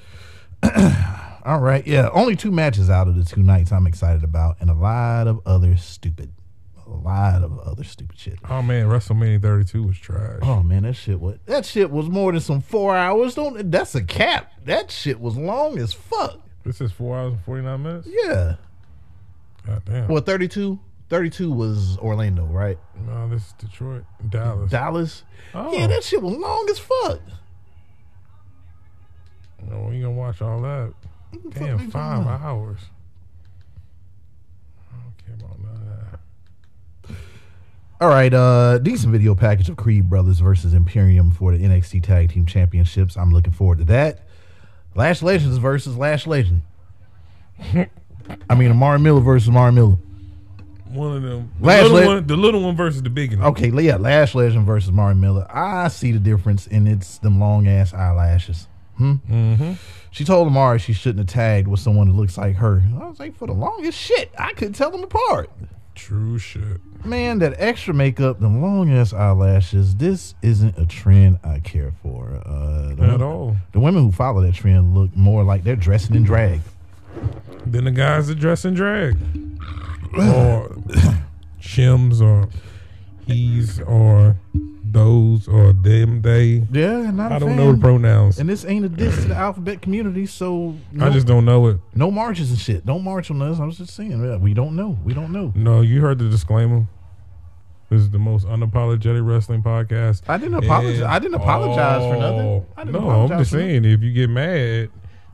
all 1.45 1.59
right, 1.59 1.85
yeah. 1.85 2.09
Only 2.13 2.35
two 2.35 2.51
matches 2.51 2.89
out 2.89 3.07
of 3.07 3.15
the 3.15 3.23
two 3.25 3.43
nights 3.43 3.71
I'm 3.71 3.87
excited 3.87 4.23
about, 4.23 4.57
and 4.61 4.69
a 4.69 4.73
lot 4.73 5.27
of 5.27 5.41
other 5.45 5.75
stupid, 5.75 6.31
a 6.85 6.89
lot 6.89 7.43
of 7.43 7.59
other 7.59 7.83
stupid 7.83 8.17
shit. 8.17 8.39
Oh 8.49 8.61
man, 8.61 8.87
WrestleMania 8.87 9.41
32 9.41 9.83
was 9.83 9.97
trash. 9.97 10.39
Oh 10.41 10.61
man, 10.63 10.83
that 10.83 10.93
shit 10.93 11.19
was 11.19 11.37
that 11.45 11.65
shit 11.65 11.91
was 11.91 12.07
more 12.09 12.31
than 12.31 12.41
some 12.41 12.61
four 12.61 12.95
hours. 12.95 13.35
Don't 13.35 13.71
that's 13.71 13.95
a 13.95 14.03
cap. 14.03 14.51
That 14.65 14.91
shit 14.91 15.19
was 15.19 15.35
long 15.37 15.77
as 15.79 15.93
fuck. 15.93 16.39
This 16.63 16.79
is 16.81 16.91
four 16.91 17.17
hours 17.17 17.33
and 17.33 17.41
49 17.43 17.83
minutes. 17.83 18.07
Yeah. 18.09 18.55
God 19.65 19.81
damn. 19.85 20.07
Well, 20.07 20.21
32? 20.21 20.79
32 21.09 21.51
was 21.51 21.97
Orlando, 21.97 22.45
right? 22.45 22.77
No, 23.05 23.29
this 23.29 23.47
is 23.47 23.53
Detroit, 23.53 24.03
Dallas. 24.29 24.71
Dallas. 24.71 25.23
Oh. 25.53 25.71
Yeah, 25.77 25.87
that 25.87 26.03
shit 26.03 26.21
was 26.21 26.35
long 26.35 26.67
as 26.69 26.79
fuck. 26.79 27.19
No, 29.69 29.87
we 29.89 29.99
gonna 30.01 30.11
watch 30.11 30.41
all 30.41 30.61
that. 30.61 30.93
Damn, 31.51 31.89
five 31.89 32.25
hours. 32.27 32.79
I 34.91 34.95
don't 35.03 35.17
care 35.25 35.35
about 35.35 35.59
none 35.59 35.75
of 35.75 36.11
that. 37.09 37.15
All 38.01 38.09
right, 38.09 38.33
uh, 38.33 38.79
decent 38.79 39.13
video 39.13 39.33
package 39.33 39.69
of 39.69 39.77
Creed 39.77 40.09
Brothers 40.09 40.39
versus 40.39 40.73
Imperium 40.73 41.31
for 41.31 41.55
the 41.55 41.63
NXT 41.63 42.03
Tag 42.03 42.31
Team 42.31 42.45
Championships. 42.45 43.15
I'm 43.15 43.31
looking 43.31 43.53
forward 43.53 43.77
to 43.77 43.85
that. 43.85 44.27
Lash 44.95 45.21
Legends 45.21 45.57
versus 45.57 45.95
Lash 45.95 46.27
Legend. 46.27 46.63
I 48.49 48.55
mean, 48.55 48.71
Amari 48.71 48.99
Miller 48.99 49.21
versus 49.21 49.47
Amari 49.49 49.71
Miller. 49.71 49.97
One 50.89 51.15
of 51.17 51.23
them. 51.23 51.51
The 51.59 51.65
Last 51.65 51.81
little, 51.83 51.97
leg- 51.97 52.07
one, 52.07 52.27
the 52.27 52.35
little 52.35 52.61
one 52.61 52.75
versus 52.75 53.01
the 53.01 53.09
big 53.09 53.35
one. 53.37 53.47
Okay, 53.49 53.69
yeah, 53.69 53.95
Lash 53.95 54.35
Legend 54.35 54.65
versus 54.65 54.89
Amari 54.89 55.15
Miller. 55.15 55.47
I 55.49 55.87
see 55.87 56.11
the 56.11 56.19
difference, 56.19 56.67
and 56.67 56.87
it's 56.87 57.19
them 57.19 57.39
long 57.39 57.67
ass 57.67 57.93
eyelashes. 57.93 58.67
Hmm? 58.97 59.13
Mm-hmm. 59.29 59.73
She 60.11 60.23
told 60.25 60.47
Amari 60.47 60.77
she 60.77 60.93
shouldn't 60.93 61.19
have 61.29 61.33
tagged 61.33 61.67
with 61.67 61.79
someone 61.79 62.07
that 62.09 62.15
looks 62.15 62.37
like 62.37 62.57
her. 62.57 62.83
I 63.01 63.07
was 63.07 63.19
like, 63.19 63.35
for 63.35 63.47
the 63.47 63.53
longest 63.53 63.97
shit, 63.97 64.31
I 64.37 64.53
couldn't 64.53 64.73
tell 64.73 64.91
them 64.91 65.03
apart. 65.03 65.49
True 65.95 66.37
shit. 66.39 66.81
Man, 67.05 67.39
that 67.39 67.55
extra 67.57 67.93
makeup, 67.93 68.39
the 68.39 68.47
long 68.47 68.91
ass 68.91 69.13
eyelashes, 69.13 69.95
this 69.95 70.33
isn't 70.41 70.77
a 70.77 70.85
trend 70.85 71.39
I 71.43 71.59
care 71.59 71.93
for. 72.01 72.41
Uh, 72.45 72.91
At 72.91 72.97
women- 72.97 73.21
all. 73.21 73.57
The 73.73 73.79
women 73.79 74.03
who 74.05 74.11
follow 74.11 74.41
that 74.41 74.53
trend 74.55 74.95
look 74.95 75.15
more 75.15 75.43
like 75.43 75.63
they're 75.63 75.75
dressing 75.75 76.15
in 76.15 76.23
drag. 76.23 76.61
Than 77.65 77.85
the 77.85 77.91
guys 77.91 78.27
that 78.27 78.39
dress 78.39 78.65
in 78.65 78.73
drag. 78.73 79.17
or 80.17 80.69
shims 81.61 82.21
or 82.21 82.49
he's 83.25 83.79
or 83.81 84.35
those 84.83 85.47
or 85.47 85.73
them, 85.73 86.21
they. 86.21 86.63
Yeah, 86.71 87.11
not 87.11 87.31
I 87.31 87.39
don't 87.39 87.49
fan. 87.49 87.57
know 87.57 87.71
the 87.73 87.79
pronouns. 87.79 88.39
And 88.39 88.47
this 88.47 88.63
ain't 88.65 88.85
a 88.85 88.89
diss 88.89 89.15
to 89.23 89.29
the 89.29 89.35
alphabet 89.35 89.81
community, 89.81 90.25
so 90.25 90.75
no, 90.91 91.07
I 91.07 91.09
just 91.09 91.27
don't 91.27 91.45
know 91.45 91.67
it. 91.67 91.77
no 91.95 92.11
marches 92.11 92.51
and 92.51 92.59
shit. 92.59 92.85
Don't 92.85 93.03
march 93.03 93.31
on 93.31 93.41
us. 93.41 93.59
I 93.59 93.65
was 93.65 93.77
just 93.77 93.95
saying, 93.95 94.23
yeah, 94.23 94.37
we 94.37 94.53
don't 94.53 94.75
know. 94.75 94.97
We 95.03 95.13
don't 95.13 95.31
know. 95.31 95.51
No, 95.55 95.81
you 95.81 96.01
heard 96.01 96.19
the 96.19 96.29
disclaimer. 96.29 96.87
This 97.89 98.01
is 98.01 98.09
the 98.09 98.19
most 98.19 98.47
unapologetic 98.47 99.27
wrestling 99.27 99.61
podcast. 99.61 100.23
I 100.27 100.37
didn't 100.37 100.55
apologize. 100.55 101.01
I 101.01 101.19
didn't 101.19 101.35
apologize 101.35 102.01
for 102.11 102.19
nothing. 102.19 102.65
I 102.77 102.83
didn't 102.85 103.01
no, 103.01 103.09
I'm 103.09 103.29
just 103.29 103.51
saying, 103.51 103.85
if 103.85 104.01
you 104.01 104.11
get 104.11 104.29
mad, 104.29 104.89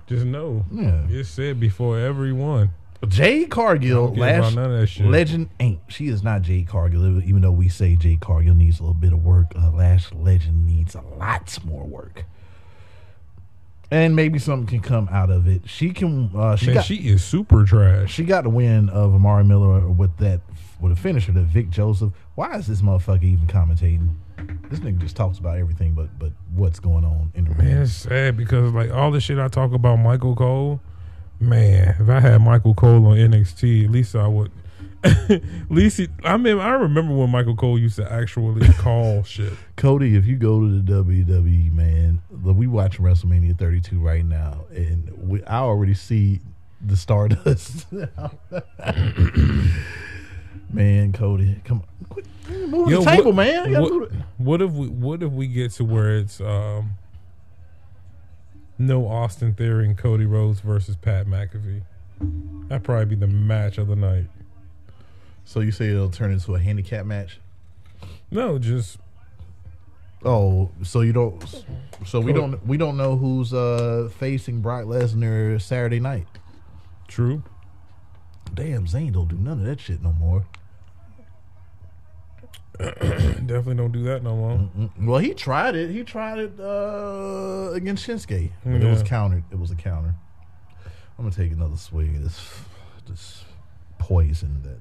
just 0.07 0.25
know. 0.25 0.65
Yeah. 0.71 1.05
It's 1.07 1.29
said 1.29 1.59
before 1.59 1.99
everyone. 1.99 2.71
Jade 3.07 3.49
Cargill, 3.49 4.03
I 4.03 4.07
don't 4.07 4.15
care 4.15 4.29
about 4.29 4.43
Lash 4.43 4.55
none 4.55 4.71
of 4.71 4.79
that 4.79 4.87
shit. 4.87 5.05
Legend 5.05 5.49
ain't. 5.59 5.79
She 5.87 6.07
is 6.07 6.21
not 6.21 6.41
Jade 6.41 6.67
Cargill, 6.67 7.21
even 7.23 7.41
though 7.41 7.51
we 7.51 7.69
say 7.69 7.95
Jade 7.95 8.19
Cargill 8.19 8.55
needs 8.55 8.79
a 8.79 8.83
little 8.83 8.93
bit 8.93 9.13
of 9.13 9.23
work. 9.23 9.53
Uh, 9.55 9.71
Lash 9.71 10.11
Legend 10.13 10.67
needs 10.67 10.95
a 10.95 11.01
lot 11.01 11.57
more 11.63 11.85
work. 11.85 12.25
And 13.91 14.15
maybe 14.15 14.37
something 14.37 14.67
can 14.67 14.81
come 14.81 15.07
out 15.11 15.31
of 15.31 15.47
it. 15.47 15.61
She 15.67 15.91
can. 15.91 16.29
Uh, 16.35 16.55
she 16.55 16.67
Man, 16.67 16.75
got. 16.75 16.85
she 16.85 16.95
is 16.95 17.23
super 17.23 17.63
trash. 17.63 18.11
She 18.11 18.23
got 18.23 18.43
the 18.43 18.49
win 18.49 18.89
of 18.89 19.15
Amari 19.15 19.43
Miller 19.43 19.87
with 19.87 20.15
that 20.17 20.41
with 20.79 20.91
a 20.91 20.95
finisher 20.95 21.33
to 21.33 21.41
Vic 21.41 21.69
Joseph. 21.69 22.11
Why 22.35 22.55
is 22.57 22.67
this 22.67 22.81
motherfucker 22.81 23.23
even 23.23 23.47
commentating? 23.47 24.13
This 24.69 24.79
nigga 24.79 24.99
just 24.99 25.15
talks 25.15 25.39
about 25.39 25.57
everything 25.57 25.93
but 25.95 26.17
but 26.19 26.31
what's 26.53 26.79
going 26.79 27.03
on 27.03 27.31
in 27.33 27.45
the 27.45 27.51
ring. 27.51 27.67
Man, 27.67 27.81
it's 27.81 27.93
sad 27.93 28.37
because 28.37 28.71
like 28.73 28.91
all 28.91 29.09
the 29.09 29.19
shit 29.19 29.39
I 29.39 29.47
talk 29.47 29.73
about 29.73 29.95
Michael 29.95 30.35
Cole, 30.35 30.79
man, 31.39 31.95
if 31.99 32.09
I 32.09 32.19
had 32.19 32.39
Michael 32.41 32.73
Cole 32.73 33.05
on 33.07 33.17
NXT, 33.17 33.85
at 33.85 33.91
least 33.91 34.15
I 34.15 34.27
would. 34.27 34.51
at 35.03 35.41
least 35.69 36.01
I 36.25 36.35
mean, 36.37 36.59
I 36.59 36.71
remember 36.71 37.13
when 37.15 37.29
Michael 37.29 37.55
Cole 37.55 37.79
used 37.79 37.95
to 37.97 38.11
actually 38.11 38.67
call 38.73 39.23
shit. 39.23 39.53
Cody, 39.77 40.15
if 40.17 40.25
you 40.25 40.35
go 40.35 40.59
to 40.59 40.81
the 40.81 41.03
WWE, 41.03 41.71
man, 41.73 42.21
look, 42.43 42.57
we 42.57 42.67
watching 42.67 43.05
WrestleMania 43.05 43.57
32 43.57 43.97
right 43.99 44.25
now, 44.25 44.65
and 44.75 45.09
we, 45.17 45.41
I 45.45 45.59
already 45.59 45.93
see 45.93 46.41
the 46.81 46.97
Stardust. 46.97 47.85
man, 50.71 51.13
Cody, 51.13 51.61
come 51.63 51.79
on, 51.81 52.05
quit 52.09 52.25
moving 52.49 52.89
Yo, 52.89 52.99
the 52.99 53.05
table, 53.05 53.25
what- 53.31 53.35
man. 53.35 53.71
What, 53.81 54.11
what 54.37 54.61
if 54.61 54.71
we 54.71 54.87
what 54.87 55.23
if 55.23 55.31
we 55.31 55.47
get 55.47 55.71
to 55.73 55.85
where 55.85 56.17
it's 56.17 56.41
um, 56.41 56.91
no 58.79 59.07
Austin 59.07 59.53
Theory 59.53 59.85
and 59.85 59.97
Cody 59.97 60.25
Rhodes 60.25 60.61
versus 60.61 60.95
Pat 60.95 61.27
McAfee? 61.27 61.83
That'd 62.67 62.83
probably 62.83 63.05
be 63.05 63.15
the 63.15 63.27
match 63.27 63.77
of 63.77 63.87
the 63.87 63.95
night. 63.95 64.25
So 65.45 65.59
you 65.59 65.71
say 65.71 65.89
it'll 65.89 66.09
turn 66.09 66.31
into 66.31 66.55
a 66.55 66.59
handicap 66.59 67.05
match? 67.05 67.39
No, 68.31 68.57
just 68.57 68.97
Oh, 70.23 70.69
so 70.83 70.99
you 71.01 71.13
don't? 71.13 71.41
So 72.05 72.19
we 72.19 72.33
don't 72.33 72.65
we 72.67 72.75
don't 72.77 72.97
know 72.97 73.15
who's 73.15 73.53
uh 73.53 74.09
facing 74.19 74.61
Brock 74.61 74.85
Lesnar 74.85 75.61
Saturday 75.61 75.99
night. 75.99 76.27
true. 77.07 77.43
Damn, 78.53 78.87
Zayn 78.87 79.13
don't 79.13 79.27
do 79.27 79.37
none 79.37 79.59
of 79.59 79.65
that 79.65 79.79
shit 79.79 80.01
no 80.01 80.11
more. 80.11 80.45
Definitely 82.77 83.75
don't 83.75 83.91
do 83.91 84.03
that 84.03 84.23
no 84.23 84.35
more. 84.35 84.51
Mm, 84.77 85.05
Well, 85.05 85.19
he 85.19 85.33
tried 85.33 85.75
it. 85.75 85.89
He 85.89 86.03
tried 86.03 86.39
it 86.39 86.59
uh, 86.59 87.71
against 87.73 88.07
Shinsuke, 88.07 88.51
but 88.63 88.81
it 88.81 88.89
was 88.89 89.03
countered. 89.03 89.43
It 89.51 89.59
was 89.59 89.69
a 89.71 89.75
counter. 89.75 90.15
I'm 91.17 91.25
gonna 91.25 91.35
take 91.35 91.51
another 91.51 91.75
swig 91.75 92.15
of 92.15 92.23
this 92.23 92.39
this 93.07 93.43
poison 93.97 94.61
that. 94.63 94.79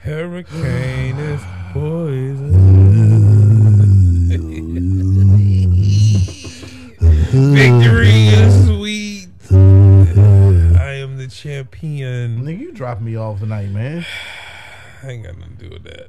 Hurricane 0.00 1.16
is 1.18 1.40
poison. 1.72 2.54
Victory 7.34 8.26
is 8.28 8.66
sweet. 8.66 9.28
I 9.50 10.92
am 10.94 11.16
the 11.16 11.26
champion. 11.28 12.42
Nigga, 12.44 12.58
you 12.60 12.72
dropped 12.72 13.00
me 13.02 13.16
off 13.16 13.40
tonight, 13.40 13.70
man. 13.70 14.04
I 15.04 15.10
ain't 15.10 15.24
got 15.24 15.36
nothing 15.36 15.56
to 15.58 15.64
do 15.64 15.70
with 15.70 15.84
that. 15.84 16.08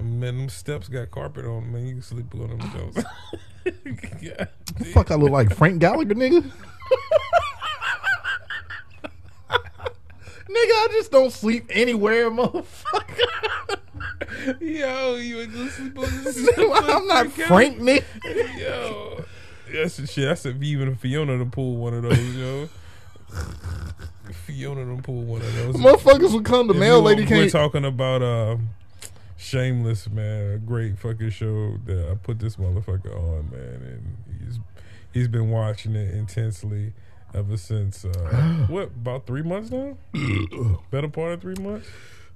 Man, 0.00 0.20
them 0.20 0.48
steps 0.48 0.88
got 0.88 1.10
carpet 1.10 1.44
on 1.44 1.64
them, 1.64 1.72
man. 1.72 1.86
You 1.86 1.94
can 1.94 2.02
sleep 2.02 2.32
on 2.34 2.56
them. 2.56 2.58
God 3.64 4.48
damn. 4.78 4.92
Fuck, 4.92 5.10
I 5.10 5.16
look 5.16 5.32
like 5.32 5.52
Frank 5.54 5.80
Gallagher, 5.80 6.14
nigga. 6.14 6.40
nigga, 6.40 6.52
I 10.48 10.88
just 10.92 11.10
don't 11.10 11.32
sleep 11.32 11.66
anywhere, 11.70 12.30
motherfucker. 12.30 13.80
Yo, 14.60 15.16
you 15.16 15.40
ain't 15.40 15.52
gonna 15.52 15.70
sleep 15.70 15.98
on 15.98 16.24
this. 16.24 16.48
I'm 16.58 17.08
not 17.08 17.32
Frank, 17.32 17.78
nigga. 17.78 18.04
Yo, 18.58 19.24
that's 19.72 19.96
the 19.96 20.06
shit. 20.06 20.26
That's 20.26 20.46
if 20.46 20.62
even 20.62 20.94
Fiona 20.94 21.38
to 21.38 21.44
pull 21.46 21.76
one 21.76 21.94
of 21.94 22.04
those, 22.04 22.36
yo. 22.36 22.68
Fiona 24.34 24.96
to 24.96 25.02
pull 25.02 25.22
one 25.22 25.40
of 25.42 25.54
those. 25.56 25.74
Motherfuckers 25.76 26.32
would 26.34 26.44
come. 26.44 26.66
The 26.68 26.74
If 26.74 26.80
mail 26.80 26.98
you- 26.98 27.04
lady 27.04 27.22
We're 27.22 27.28
can't. 27.28 27.50
talking 27.50 27.84
about 27.84 28.22
uh, 28.22 28.56
Shameless, 29.36 30.10
man. 30.10 30.52
A 30.52 30.58
great 30.58 30.98
fucking 30.98 31.30
show 31.30 31.78
that 31.86 32.08
I 32.10 32.14
put 32.14 32.38
this 32.40 32.56
motherfucker 32.56 33.16
on, 33.16 33.50
man, 33.50 33.80
and 33.82 34.16
he's 34.38 34.58
he's 35.14 35.28
been 35.28 35.48
watching 35.50 35.94
it 35.96 36.14
intensely 36.14 36.92
ever 37.34 37.56
since. 37.56 38.04
Uh, 38.04 38.10
what 38.68 38.88
about 38.88 39.26
three 39.26 39.40
months 39.42 39.70
now? 39.70 39.96
Better 40.90 41.08
part 41.08 41.32
of 41.32 41.40
three 41.40 41.54
months. 41.54 41.88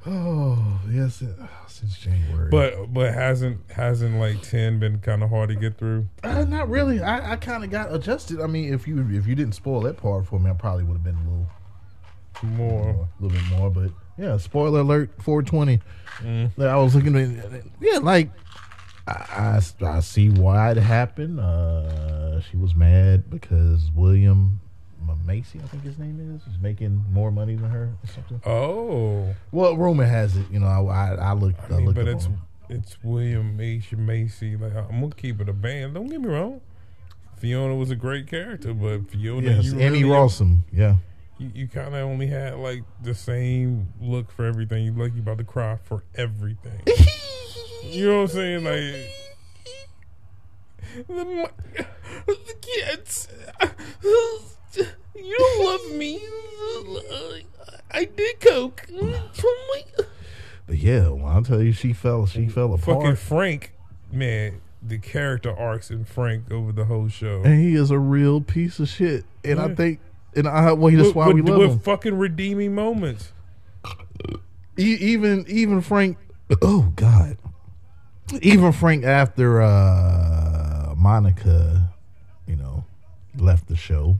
Oh 0.06 0.80
yes, 0.90 1.20
it, 1.20 1.36
since 1.66 1.98
January. 1.98 2.48
But 2.50 2.92
but 2.94 3.12
hasn't 3.12 3.58
hasn't 3.72 4.18
like 4.18 4.40
ten 4.40 4.78
been 4.78 5.00
kind 5.00 5.22
of 5.22 5.28
hard 5.28 5.50
to 5.50 5.56
get 5.56 5.76
through? 5.76 6.06
uh, 6.22 6.44
not 6.44 6.70
really. 6.70 7.02
I, 7.02 7.32
I 7.32 7.36
kind 7.36 7.64
of 7.64 7.70
got 7.70 7.94
adjusted. 7.94 8.40
I 8.40 8.46
mean, 8.46 8.72
if 8.72 8.88
you 8.88 8.98
if 9.10 9.26
you 9.26 9.34
didn't 9.34 9.54
spoil 9.54 9.82
that 9.82 9.98
part 9.98 10.26
for 10.26 10.38
me, 10.40 10.50
I 10.50 10.54
probably 10.54 10.84
would 10.84 10.94
have 10.94 11.04
been 11.04 11.16
a 11.16 11.30
little 11.30 11.46
More. 12.42 12.90
a 12.90 13.22
little 13.22 13.38
bit 13.38 13.48
more. 13.50 13.70
But 13.70 13.90
yeah, 14.18 14.36
spoiler 14.36 14.80
alert, 14.80 15.10
420. 15.22 15.80
Mm. 16.20 16.66
I 16.66 16.76
was 16.76 16.94
looking 16.94 17.16
at, 17.16 17.62
yeah, 17.80 17.98
like 17.98 18.30
I, 19.06 19.60
I, 19.82 19.86
I 19.86 20.00
see 20.00 20.30
why 20.30 20.70
it 20.72 20.76
happened. 20.76 21.40
Uh, 21.40 22.40
she 22.40 22.56
was 22.56 22.74
mad 22.74 23.30
because 23.30 23.90
William 23.94 24.60
Macy, 25.26 25.60
I 25.62 25.66
think 25.68 25.84
his 25.84 25.98
name 25.98 26.36
is, 26.36 26.52
is 26.52 26.60
making 26.60 27.04
more 27.10 27.30
money 27.30 27.56
than 27.56 27.70
her 27.70 27.92
or 28.02 28.06
something. 28.06 28.40
Oh, 28.44 29.34
Well, 29.52 29.76
rumor 29.76 30.04
has 30.04 30.36
it, 30.36 30.44
you 30.50 30.60
know, 30.60 30.66
I 30.66 30.80
I, 30.80 31.14
I 31.14 31.32
looked, 31.32 31.60
I, 31.70 31.76
mean, 31.76 31.86
looked 31.86 31.96
but 31.96 32.08
it's 32.08 32.28
it's 32.68 33.02
William 33.02 33.56
Macy 33.56 33.96
Macy. 33.96 34.56
Like 34.56 34.74
I'm 34.74 35.00
gonna 35.00 35.14
keep 35.14 35.40
it 35.40 35.48
a 35.48 35.52
band. 35.52 35.94
Don't 35.94 36.08
get 36.08 36.20
me 36.20 36.28
wrong. 36.28 36.60
Fiona 37.36 37.74
was 37.74 37.90
a 37.90 37.96
great 37.96 38.26
character, 38.26 38.72
but 38.72 39.10
Fiona, 39.10 39.50
yes, 39.50 39.64
you 39.64 39.78
Annie 39.78 40.02
really, 40.02 40.04
Rawson, 40.04 40.64
yeah. 40.72 40.96
You, 41.38 41.50
you 41.54 41.68
kind 41.68 41.88
of 41.88 41.94
only 41.94 42.26
had 42.26 42.56
like 42.56 42.82
the 43.02 43.14
same 43.14 43.88
look 44.00 44.30
for 44.30 44.44
everything. 44.44 44.84
You 44.84 44.92
like 44.92 45.14
you 45.14 45.20
about 45.20 45.38
to 45.38 45.44
cry 45.44 45.78
for 45.82 46.04
everything. 46.14 46.80
you 47.84 48.06
know 48.06 48.22
what 48.22 48.30
I'm 48.30 48.36
saying? 48.36 48.64
Like 48.64 49.10
the, 51.06 51.50
the 52.26 52.54
kids, 52.60 53.28
you 55.14 55.36
don't 55.38 55.64
love 55.64 55.96
me. 55.96 56.20
I 57.90 58.04
did 58.04 58.40
coke. 58.40 58.86
But 60.66 60.78
yeah, 60.78 61.08
when 61.08 61.26
I 61.26 61.40
tell 61.42 61.62
you, 61.62 61.72
she 61.72 61.92
fell, 61.92 62.26
she 62.26 62.48
fell 62.48 62.72
apart. 62.72 63.02
Fucking 63.02 63.16
Frank, 63.16 63.74
man. 64.10 64.60
The 64.86 64.98
character 64.98 65.56
arcs 65.56 65.90
in 65.90 66.04
Frank 66.04 66.50
over 66.50 66.70
the 66.70 66.84
whole 66.84 67.08
show. 67.08 67.42
and 67.42 67.58
he 67.58 67.74
is 67.74 67.90
a 67.90 67.98
real 67.98 68.42
piece 68.42 68.78
of 68.78 68.88
shit. 68.88 69.24
And 69.42 69.58
I 69.58 69.74
think, 69.74 69.98
and 70.36 70.48
I 70.48 70.72
well, 70.72 70.92
that's 70.92 71.08
with, 71.08 71.14
why 71.16 71.28
we 71.28 71.40
with- 71.40 71.50
love 71.50 71.58
with 71.60 71.70
him. 71.72 71.78
fucking 71.80 72.18
redeeming 72.18 72.74
moments. 72.74 73.32
E- 74.78 74.96
even 75.00 75.44
even 75.48 75.80
Frank. 75.80 76.18
Oh 76.62 76.92
God. 76.96 77.36
Even 78.42 78.72
Frank 78.72 79.04
after 79.04 79.60
uh 79.62 80.94
Monica, 80.96 81.90
you 82.46 82.56
know, 82.56 82.84
left 83.36 83.68
the 83.68 83.76
show. 83.76 84.18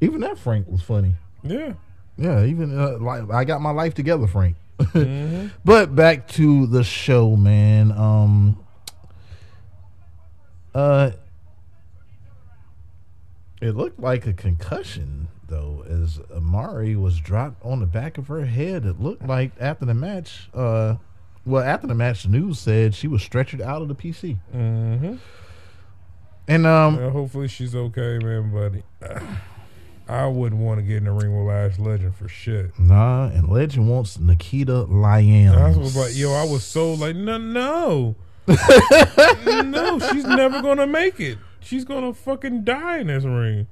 Even 0.00 0.20
that 0.20 0.38
Frank 0.38 0.68
was 0.68 0.82
funny. 0.82 1.14
Yeah. 1.42 1.74
Yeah, 2.18 2.44
even 2.44 2.78
uh, 2.78 2.98
like 2.98 3.30
I 3.30 3.44
got 3.44 3.60
my 3.60 3.70
life 3.70 3.94
together, 3.94 4.26
Frank. 4.26 4.56
But 5.64 5.94
back 5.94 6.28
to 6.28 6.66
the 6.66 6.84
show, 6.84 7.36
man. 7.36 7.90
Um 7.92 8.58
uh 10.74 11.10
it 13.62 13.76
looked 13.76 14.00
like 14.00 14.26
a 14.26 14.32
concussion 14.32 15.28
though 15.48 15.84
as 15.88 16.18
Amari 16.34 16.96
was 16.96 17.18
dropped 17.20 17.62
on 17.64 17.80
the 17.80 17.86
back 17.86 18.16
of 18.18 18.28
her 18.28 18.44
head. 18.46 18.84
It 18.86 19.00
looked 19.00 19.26
like 19.26 19.52
after 19.60 19.84
the 19.84 19.94
match 19.94 20.48
uh 20.54 20.96
well 21.44 21.62
after 21.62 21.86
the 21.86 21.94
match 21.94 22.22
the 22.24 22.30
news 22.30 22.58
said 22.58 22.94
she 22.94 23.06
was 23.08 23.22
stretchered 23.22 23.60
out 23.60 23.82
of 23.82 23.88
the 23.88 23.94
PC. 23.94 24.38
Mm-hmm. 24.54 25.16
And 26.48 26.66
um 26.66 26.96
Well, 26.96 27.10
hopefully 27.10 27.48
she's 27.48 27.74
okay, 27.74 28.18
man. 28.18 28.50
But 29.00 29.08
uh, 29.08 29.20
I 30.08 30.26
wouldn't 30.26 30.60
want 30.60 30.78
to 30.80 30.82
get 30.82 30.96
in 30.98 31.04
the 31.04 31.12
ring 31.12 31.36
with 31.36 31.46
Lash 31.46 31.78
Legend 31.78 32.14
for 32.16 32.28
shit. 32.28 32.76
nah, 32.78 33.26
and 33.28 33.48
Legend 33.48 33.88
wants 33.88 34.18
Nikita 34.18 34.82
Lyons. 34.84 35.56
I 35.56 35.78
was 35.78 35.96
like, 35.96 36.16
yo, 36.16 36.32
I 36.32 36.44
was 36.44 36.64
so 36.64 36.94
like, 36.94 37.14
no, 37.14 37.38
no, 37.38 38.16
no. 38.46 39.98
She's 40.12 40.24
never 40.24 40.60
gonna 40.62 40.86
make 40.86 41.20
it. 41.20 41.38
She's 41.62 41.84
gonna 41.84 42.12
fucking 42.12 42.64
die 42.64 42.98
in 42.98 43.06
this 43.08 43.24
ring. 43.24 43.66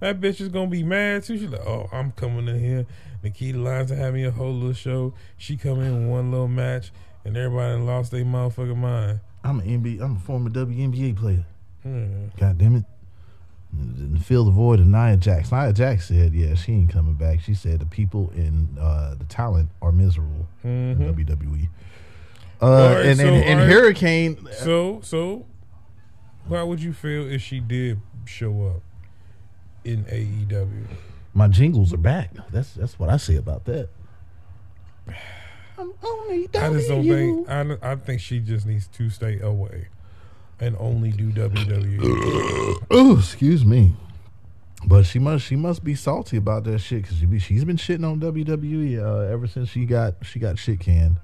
That 0.00 0.20
bitch 0.20 0.40
is 0.40 0.48
gonna 0.48 0.70
be 0.70 0.82
mad 0.82 1.24
too. 1.24 1.38
She's 1.38 1.50
like, 1.50 1.66
oh, 1.66 1.88
I'm 1.92 2.12
coming 2.12 2.48
in 2.48 2.58
here. 2.58 2.86
Nikita 3.22 3.58
Lyons 3.58 3.92
are 3.92 3.96
having 3.96 4.24
a 4.26 4.30
whole 4.30 4.52
little 4.52 4.72
show. 4.72 5.14
She 5.36 5.56
come 5.56 5.80
in 5.80 6.08
one 6.08 6.30
little 6.30 6.48
match, 6.48 6.90
and 7.24 7.36
everybody 7.36 7.80
lost 7.80 8.10
their 8.10 8.24
motherfucking 8.24 8.76
mind. 8.76 9.20
I'm 9.44 9.60
an 9.60 9.82
NBA 9.82 10.00
I'm 10.00 10.16
a 10.16 10.20
former 10.20 10.50
WNBA 10.50 11.16
player. 11.16 11.44
Hmm. 11.82 12.26
God 12.38 12.58
damn 12.58 12.76
it. 12.76 12.84
Didn't 13.74 14.18
fill 14.18 14.44
the 14.44 14.50
void 14.50 14.80
of 14.80 14.86
Nia 14.86 15.16
Jax. 15.16 15.50
Nia 15.50 15.72
Jax 15.72 16.08
said, 16.08 16.34
yeah, 16.34 16.54
she 16.54 16.72
ain't 16.72 16.90
coming 16.90 17.14
back. 17.14 17.40
She 17.40 17.54
said 17.54 17.80
the 17.80 17.86
people 17.86 18.30
in 18.34 18.76
uh, 18.78 19.14
the 19.14 19.24
talent 19.24 19.70
are 19.80 19.92
miserable 19.92 20.46
in 20.62 20.98
WWE. 20.98 21.68
Uh, 22.60 22.94
right, 22.96 23.06
and, 23.06 23.18
so, 23.18 23.26
and, 23.26 23.44
and 23.44 23.60
right. 23.60 23.68
Hurricane, 23.68 24.46
So, 24.52 25.00
so, 25.02 25.46
how 26.48 26.66
would 26.66 26.82
you 26.82 26.92
feel 26.92 27.30
if 27.30 27.42
she 27.42 27.60
did 27.60 28.00
show 28.24 28.66
up 28.66 28.82
in 29.84 30.04
AEW? 30.04 30.86
my 31.34 31.48
jingles 31.48 31.92
are 31.92 31.98
back. 31.98 32.30
That's 32.50 32.74
that's 32.74 32.98
what 32.98 33.08
I 33.08 33.16
say 33.16 33.36
about 33.36 33.64
that. 33.64 33.88
I'm 35.78 35.92
only 36.02 36.48
I 36.54 36.70
just 36.70 36.88
don't 36.88 37.04
think. 37.04 37.48
I, 37.48 37.76
I 37.82 37.96
think 37.96 38.20
she 38.20 38.38
just 38.38 38.66
needs 38.66 38.86
to 38.88 39.10
stay 39.10 39.40
away 39.40 39.88
and 40.60 40.76
only 40.78 41.10
do. 41.10 41.30
WWE. 41.30 42.78
Oh, 42.94 43.18
excuse 43.18 43.64
me. 43.64 43.94
But 44.84 45.06
she 45.06 45.18
must 45.18 45.46
she 45.46 45.56
must 45.56 45.82
be 45.82 45.94
salty 45.94 46.36
about 46.36 46.64
that 46.64 46.80
shit 46.80 47.02
because 47.02 47.16
she 47.18 47.26
be, 47.26 47.38
she's 47.38 47.64
been 47.64 47.76
shitting 47.76 48.04
on 48.04 48.20
WWE 48.20 49.02
uh, 49.02 49.32
ever 49.32 49.46
since 49.46 49.70
she 49.70 49.86
got 49.86 50.14
she 50.22 50.38
got 50.38 50.58
shit 50.58 50.80
canned. 50.80 51.16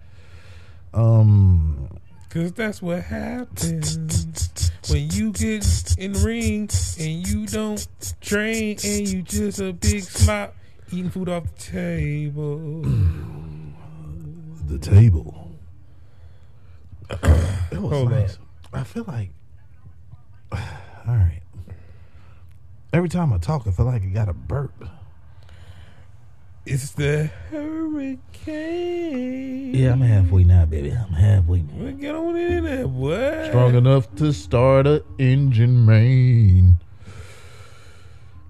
Um, 0.94 1.90
Cause 2.30 2.52
that's 2.52 2.82
what 2.82 3.02
happens 3.04 4.70
when 4.90 5.08
you 5.10 5.32
get 5.32 5.96
in 5.96 6.12
the 6.12 6.20
ring 6.20 6.68
and 7.00 7.26
you 7.26 7.46
don't 7.46 7.86
train 8.20 8.76
and 8.84 9.08
you 9.08 9.22
just 9.22 9.60
a 9.60 9.72
big 9.72 10.02
slop 10.02 10.54
eating 10.92 11.10
food 11.10 11.30
off 11.30 11.44
the 11.44 11.62
table. 11.62 12.82
the 14.66 14.78
table. 14.78 15.50
it 17.10 17.80
was 17.80 17.92
Hold 17.92 18.10
nice. 18.10 18.38
I 18.74 18.84
feel 18.84 19.04
like, 19.08 19.30
all 20.52 20.58
right. 21.06 21.40
Every 22.92 23.08
time 23.08 23.32
I 23.32 23.38
talk, 23.38 23.66
I 23.66 23.70
feel 23.70 23.86
like 23.86 24.02
I 24.02 24.06
got 24.06 24.28
a 24.28 24.34
burp. 24.34 24.84
It's 26.70 26.90
the 26.90 27.30
hurricane. 27.50 28.18
Yeah, 29.74 29.92
I'm 29.92 30.02
halfway 30.02 30.44
now, 30.44 30.66
baby. 30.66 30.90
I'm 30.90 31.12
halfway 31.14 31.62
now. 31.62 31.72
Well, 31.76 31.92
get 31.92 32.14
on 32.14 32.36
in 32.36 32.64
there, 32.64 32.86
boy. 32.86 33.46
Strong 33.48 33.74
enough 33.74 34.14
to 34.16 34.32
start 34.34 34.86
a 34.86 35.02
engine 35.18 35.86
main. 35.86 36.74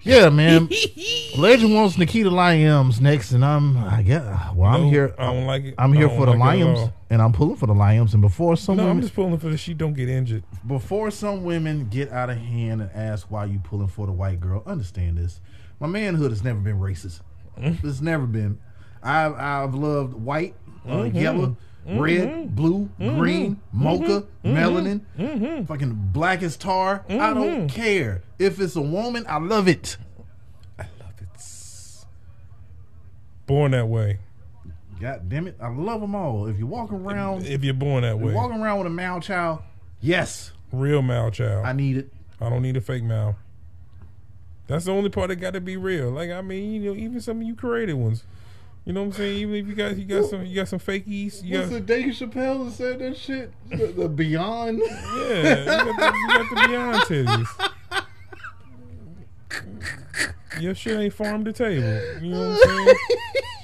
Yeah, 0.00 0.30
man. 0.30 0.68
Legend 1.38 1.74
wants 1.74 1.96
Nikita 1.98 2.28
Lyons 2.30 3.00
next, 3.00 3.30
and 3.32 3.44
I'm 3.44 3.76
I 3.76 4.02
guess 4.02 4.24
well. 4.54 4.74
I'm 4.74 4.82
No, 4.84 4.90
here. 4.90 5.14
I 5.16 5.26
don't 5.32 5.46
like 5.46 5.62
it. 5.64 5.74
I'm 5.78 5.92
here 5.92 6.08
for 6.08 6.26
the 6.26 6.32
like 6.32 6.58
it 6.58 6.62
at 6.62 6.64
Lions, 6.66 6.78
all. 6.80 6.92
and 7.10 7.22
I'm 7.22 7.32
pulling 7.32 7.54
for 7.56 7.66
the 7.66 7.74
Lions. 7.74 8.14
And 8.14 8.20
before 8.22 8.56
some 8.56 8.78
No, 8.78 8.88
I'm 8.88 9.00
just 9.00 9.14
pulling 9.14 9.38
for 9.38 9.48
the 9.48 9.56
she 9.56 9.74
don't 9.74 9.94
get 9.94 10.08
injured. 10.08 10.42
before 10.66 11.12
some 11.12 11.44
women 11.44 11.88
get 11.88 12.10
out 12.10 12.30
of 12.30 12.38
hand 12.38 12.80
and 12.82 12.90
ask 12.94 13.30
why 13.30 13.44
you 13.44 13.60
pulling 13.60 13.86
for 13.88 14.06
the 14.06 14.12
white 14.12 14.40
girl, 14.40 14.62
understand 14.66 15.18
this. 15.18 15.40
My 15.78 15.86
manhood 15.86 16.30
has 16.32 16.42
never 16.42 16.58
been 16.58 16.80
racist. 16.80 17.20
Mm-hmm. 17.58 17.88
It's 17.88 18.00
never 18.00 18.26
been. 18.26 18.58
I've 19.02 19.34
I've 19.34 19.74
loved 19.74 20.14
white, 20.14 20.54
uh, 20.86 20.90
mm-hmm. 20.90 21.16
yellow, 21.16 21.56
mm-hmm. 21.86 21.98
red, 21.98 22.54
blue, 22.54 22.90
green, 22.98 23.60
mocha, 23.72 24.24
melanin, 24.44 25.66
fucking 25.66 26.10
black 26.12 26.42
as 26.42 26.56
tar. 26.56 27.04
I 27.08 27.32
don't 27.34 27.68
care 27.68 28.22
if 28.38 28.60
it's 28.60 28.76
a 28.76 28.80
woman. 28.80 29.24
I 29.28 29.38
love 29.38 29.68
it. 29.68 29.96
I 30.78 30.86
love 31.00 31.14
it. 31.20 32.04
Born 33.46 33.72
that 33.72 33.88
way. 33.88 34.18
God 35.00 35.28
damn 35.28 35.46
it, 35.46 35.56
I 35.60 35.68
love 35.68 36.00
them 36.00 36.16
all. 36.16 36.48
If 36.48 36.58
you 36.58 36.66
walk 36.66 36.92
around, 36.92 37.42
if 37.42 37.50
If 37.50 37.64
you're 37.64 37.74
born 37.74 38.02
that 38.02 38.18
way, 38.18 38.32
walking 38.32 38.60
around 38.60 38.78
with 38.78 38.88
a 38.88 38.90
male 38.90 39.20
child, 39.20 39.60
yes, 40.00 40.52
real 40.72 41.02
mal 41.02 41.30
child. 41.30 41.64
I 41.64 41.72
need 41.72 41.98
it. 41.98 42.12
I 42.40 42.50
don't 42.50 42.62
need 42.62 42.76
a 42.76 42.80
fake 42.80 43.04
mal. 43.04 43.36
That's 44.68 44.84
the 44.84 44.92
only 44.92 45.10
part 45.10 45.28
that 45.28 45.36
got 45.36 45.54
to 45.54 45.60
be 45.60 45.76
real. 45.76 46.10
Like 46.10 46.30
I 46.30 46.40
mean, 46.42 46.82
you 46.82 46.94
know, 46.94 46.98
even 46.98 47.20
some 47.20 47.40
of 47.40 47.46
you 47.46 47.56
creative 47.56 47.98
ones. 47.98 48.22
You 48.84 48.92
know 48.94 49.00
what 49.00 49.06
I'm 49.06 49.12
saying? 49.14 49.38
Even 49.38 49.54
if 49.56 49.66
you 49.66 49.74
got 49.74 49.96
you 49.96 50.04
got 50.04 50.30
some 50.30 50.46
you 50.46 50.54
got 50.54 50.68
some 50.68 50.78
fakies. 50.78 51.42
You 51.42 51.66
got, 51.66 51.86
Dave 51.86 52.14
Chappelle 52.14 52.66
that 52.66 52.72
said 52.72 52.98
that 53.00 53.16
shit? 53.16 53.52
The, 53.70 53.86
the 53.88 54.08
Beyond. 54.08 54.78
yeah, 54.78 55.58
you 55.58 55.64
got, 55.64 55.84
the, 55.84 55.90
you 55.90 56.28
got 56.28 56.48
the 56.48 56.68
beyond 56.68 56.96
titties. 57.02 57.70
Your 60.60 60.74
shit 60.74 60.98
ain't 60.98 61.12
farm 61.12 61.44
to 61.44 61.52
table. 61.52 62.22
You 62.22 62.30
know 62.32 62.48
what 62.48 62.68
I'm 62.68 62.86
saying? 62.86 62.96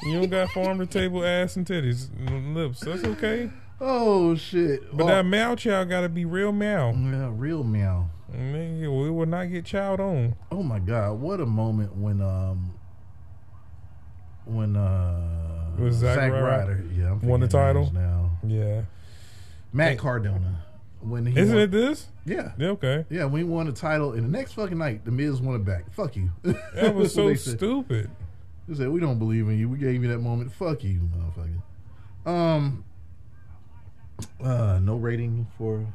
You 0.04 0.20
don't 0.20 0.30
got 0.30 0.50
farm 0.50 0.78
to 0.78 0.86
table 0.86 1.24
ass 1.24 1.56
and 1.56 1.66
titties, 1.66 2.08
and 2.26 2.54
lips. 2.54 2.80
That's 2.80 3.04
okay. 3.04 3.50
Oh 3.80 4.34
shit! 4.34 4.94
But 4.94 5.04
oh, 5.04 5.06
that 5.06 5.24
male 5.24 5.56
child 5.56 5.88
got 5.88 6.02
to 6.02 6.08
be 6.08 6.26
real 6.26 6.52
male. 6.52 6.94
yeah, 6.94 7.30
real 7.32 7.64
meow. 7.64 8.10
Nigga, 8.36 9.02
we 9.02 9.10
will 9.10 9.26
not 9.26 9.44
get 9.50 9.64
child 9.64 10.00
on. 10.00 10.34
Oh 10.50 10.62
my 10.62 10.78
god, 10.78 11.20
what 11.20 11.40
a 11.40 11.46
moment 11.46 11.94
when 11.96 12.20
um 12.20 12.74
when 14.44 14.76
uh 14.76 15.70
Was 15.78 15.96
Zack 15.96 16.16
Zack 16.16 16.32
Ryder? 16.32 16.44
Ryder. 16.44 16.84
Yeah, 16.96 17.12
I'm 17.12 17.20
Won 17.22 17.40
the 17.40 17.48
title? 17.48 17.90
now. 17.92 18.30
Yeah. 18.46 18.82
Matt 19.72 19.90
Hey. 19.92 19.96
Cardona. 19.96 20.62
When 21.00 21.26
he 21.26 21.38
Isn't 21.38 21.54
won, 21.54 21.64
it 21.64 21.70
this? 21.70 22.06
Yeah. 22.24 22.52
Yeah, 22.58 22.68
okay. 22.68 23.04
Yeah, 23.10 23.24
when 23.26 23.42
he 23.42 23.48
won 23.48 23.66
the 23.66 23.72
title, 23.72 24.12
and 24.12 24.24
the 24.24 24.28
next 24.38 24.52
fucking 24.54 24.78
night, 24.78 25.04
the 25.04 25.10
Miz 25.10 25.40
won 25.40 25.54
it 25.56 25.64
back. 25.64 25.92
Fuck 25.92 26.16
you. 26.16 26.30
That 26.74 26.94
was 26.94 27.12
so 27.14 27.34
stupid. 27.34 28.10
They 28.66 28.74
said 28.74 28.88
we 28.88 29.00
don't 29.00 29.18
believe 29.18 29.46
in 29.48 29.58
you. 29.58 29.68
We 29.68 29.76
gave 29.78 30.02
you 30.02 30.08
that 30.10 30.18
moment. 30.20 30.50
Fuck 30.52 30.82
you, 30.82 31.00
motherfucker. 31.14 32.30
Um. 32.30 32.84
Uh, 34.42 34.78
no 34.82 34.96
rating 34.96 35.46
for. 35.58 35.86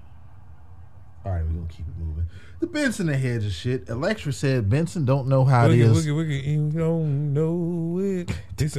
All 1.25 1.31
right, 1.33 1.43
we're 1.43 1.53
gonna 1.53 1.67
keep 1.67 1.87
it 1.87 1.97
moving. 1.97 2.25
The 2.59 2.67
Benson 2.67 3.07
Hedge 3.07 3.45
of 3.45 3.51
shit. 3.51 3.87
Elektra 3.89 4.31
said 4.33 4.69
Benson 4.69 5.05
don't 5.05 5.27
know 5.27 5.45
how 5.45 5.69
it 5.69 5.79
is. 5.79 5.95
wiggy, 5.95 6.11
wiggy, 6.11 6.39
you 6.49 6.69
don't 6.71 7.33
know 7.33 7.99
it. 8.01 8.31
It's 8.57 8.75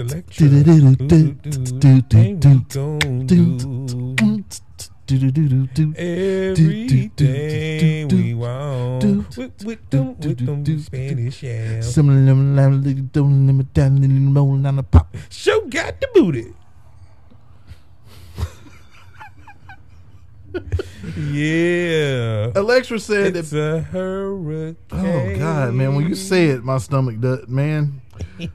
Do-do-do-do-do. 5.07 5.95
everything 5.97 8.09
we 8.09 8.35
want 8.35 9.03
with, 9.37 9.65
with 9.65 9.91
them, 9.91 10.17
with 10.21 10.47
them 10.47 10.65
Spanish 10.81 11.43
yams. 11.43 11.93
Some 11.93 12.09
of 12.11 12.25
them 12.25 12.55
lam- 12.55 12.83
li- 12.85 12.95
don't 13.13 13.47
let 13.47 13.55
me 13.57 13.65
down, 13.75 14.01
li- 14.01 14.07
li- 14.07 14.33
roll 14.33 14.57
down 14.59 14.77
the 14.77 14.85
pop. 14.85 15.17
Show 15.29 15.63
got 15.67 16.01
the 16.01 16.09
booty. 16.15 16.55
Yeah. 21.17 22.53
Elektra 22.55 22.99
said 22.99 23.37
It's 23.37 23.51
that. 23.51 23.77
a 23.77 23.81
hurricane. 23.81 24.77
Oh 24.93 25.39
God, 25.39 25.75
man! 25.75 25.95
When 25.95 26.09
you 26.09 26.15
say 26.15 26.47
it, 26.49 26.65
my 26.65 26.79
stomach 26.79 27.21
does. 27.21 27.49
Man, 27.49 28.01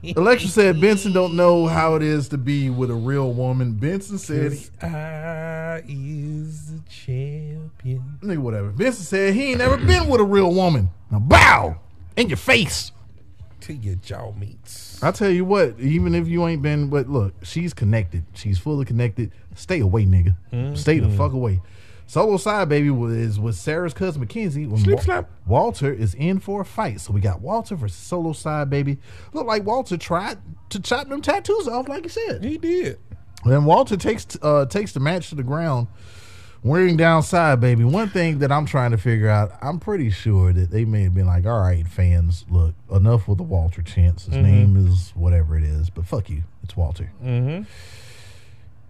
Elektra 0.02 0.48
said 0.48 0.80
Benson 0.80 1.12
don't 1.12 1.34
know 1.34 1.66
how 1.66 1.94
it 1.96 2.02
is 2.02 2.28
to 2.30 2.38
be 2.38 2.70
with 2.70 2.90
a 2.90 2.94
real 2.94 3.32
woman. 3.32 3.72
Benson 3.74 4.18
said, 4.18 4.52
I 4.82 5.82
is 5.88 6.72
the 6.72 6.80
champion. 6.88 8.18
nigga, 8.22 8.38
whatever. 8.38 8.70
Benson 8.70 9.04
said 9.04 9.34
he 9.34 9.50
ain't 9.50 9.58
never 9.58 9.76
been 9.76 10.08
with 10.08 10.20
a 10.20 10.24
real 10.24 10.52
woman. 10.52 10.88
Now 11.10 11.18
bow 11.18 11.78
in 12.16 12.28
your 12.28 12.36
face. 12.38 12.92
to 13.62 13.74
your 13.74 13.96
jaw 13.96 14.32
meets. 14.32 15.02
I 15.02 15.10
tell 15.10 15.30
you 15.30 15.44
what, 15.44 15.78
even 15.80 16.14
if 16.14 16.28
you 16.28 16.46
ain't 16.46 16.62
been, 16.62 16.88
but 16.88 17.08
look, 17.08 17.34
she's 17.44 17.74
connected. 17.74 18.24
She's 18.34 18.58
fully 18.58 18.84
connected. 18.84 19.32
Stay 19.54 19.80
away, 19.80 20.04
nigga. 20.06 20.76
Stay 20.76 20.98
the 21.00 21.06
mm-hmm. 21.08 21.16
fuck 21.16 21.32
away. 21.32 21.60
Solo 22.08 22.36
side 22.36 22.68
baby 22.68 22.90
was 22.90 23.38
with 23.40 23.56
Sarah's 23.56 23.92
cousin 23.92 24.20
Mackenzie. 24.20 24.66
When 24.66 24.78
Slip 24.80 24.96
Wa- 24.96 25.02
slap. 25.02 25.30
Walter 25.44 25.92
is 25.92 26.14
in 26.14 26.38
for 26.38 26.60
a 26.60 26.64
fight, 26.64 27.00
so 27.00 27.12
we 27.12 27.20
got 27.20 27.40
Walter 27.40 27.74
versus 27.74 27.96
solo 27.96 28.32
side 28.32 28.70
baby. 28.70 28.98
Look 29.32 29.46
like 29.46 29.64
Walter 29.64 29.96
tried 29.96 30.38
to 30.70 30.80
chop 30.80 31.08
them 31.08 31.20
tattoos 31.20 31.66
off, 31.66 31.88
like 31.88 32.04
he 32.04 32.08
said. 32.08 32.44
He 32.44 32.58
did. 32.58 32.98
Then 33.44 33.64
Walter 33.64 33.96
takes 33.96 34.26
uh, 34.40 34.66
takes 34.66 34.92
the 34.92 35.00
match 35.00 35.30
to 35.30 35.34
the 35.34 35.42
ground, 35.42 35.88
wearing 36.62 36.96
down 36.96 37.22
side 37.24 37.60
baby. 37.60 37.82
One 37.84 38.08
thing 38.08 38.38
that 38.38 38.50
I'm 38.52 38.66
trying 38.66 38.92
to 38.92 38.98
figure 38.98 39.28
out, 39.28 39.52
I'm 39.60 39.78
pretty 39.80 40.10
sure 40.10 40.52
that 40.52 40.70
they 40.70 40.84
may 40.84 41.02
have 41.04 41.14
been 41.14 41.26
like, 41.26 41.44
"All 41.44 41.60
right, 41.60 41.86
fans, 41.88 42.44
look, 42.48 42.74
enough 42.90 43.26
with 43.26 43.38
the 43.38 43.44
Walter 43.44 43.82
chants. 43.82 44.26
His 44.26 44.36
name 44.36 44.76
is 44.86 45.10
whatever 45.16 45.56
it 45.56 45.64
is, 45.64 45.90
but 45.90 46.06
fuck 46.06 46.30
you, 46.30 46.44
it's 46.62 46.76
Walter." 46.76 47.10
Mm-hmm. 47.22 47.64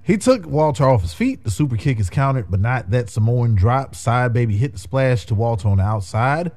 He 0.07 0.17
took 0.17 0.47
Walter 0.47 0.89
off 0.89 1.03
his 1.03 1.15
feet. 1.15 1.43
The 1.43 1.51
super 1.51 1.77
kick 1.77 1.99
is 1.99 2.09
countered, 2.09 2.49
but 2.49 2.61
not 2.61 2.91
that 2.91 3.11
Samoan 3.11 3.57
drop. 3.57 3.97
Side 3.97 4.33
baby 4.33 4.57
hit 4.57 4.73
the 4.73 4.79
splash 4.79 5.27
to 5.27 5.35
Walter 5.35 5.67
on 5.67 5.79
the 5.79 5.83
outside. 5.83 6.53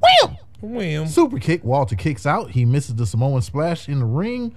Wham! 0.00 0.38
Wham. 0.62 1.06
Super 1.06 1.38
kick. 1.38 1.62
Walter 1.62 1.94
kicks 1.94 2.24
out. 2.24 2.52
He 2.52 2.64
misses 2.64 2.94
the 2.94 3.04
Samoan 3.04 3.42
splash 3.42 3.86
in 3.86 3.98
the 3.98 4.06
ring. 4.06 4.56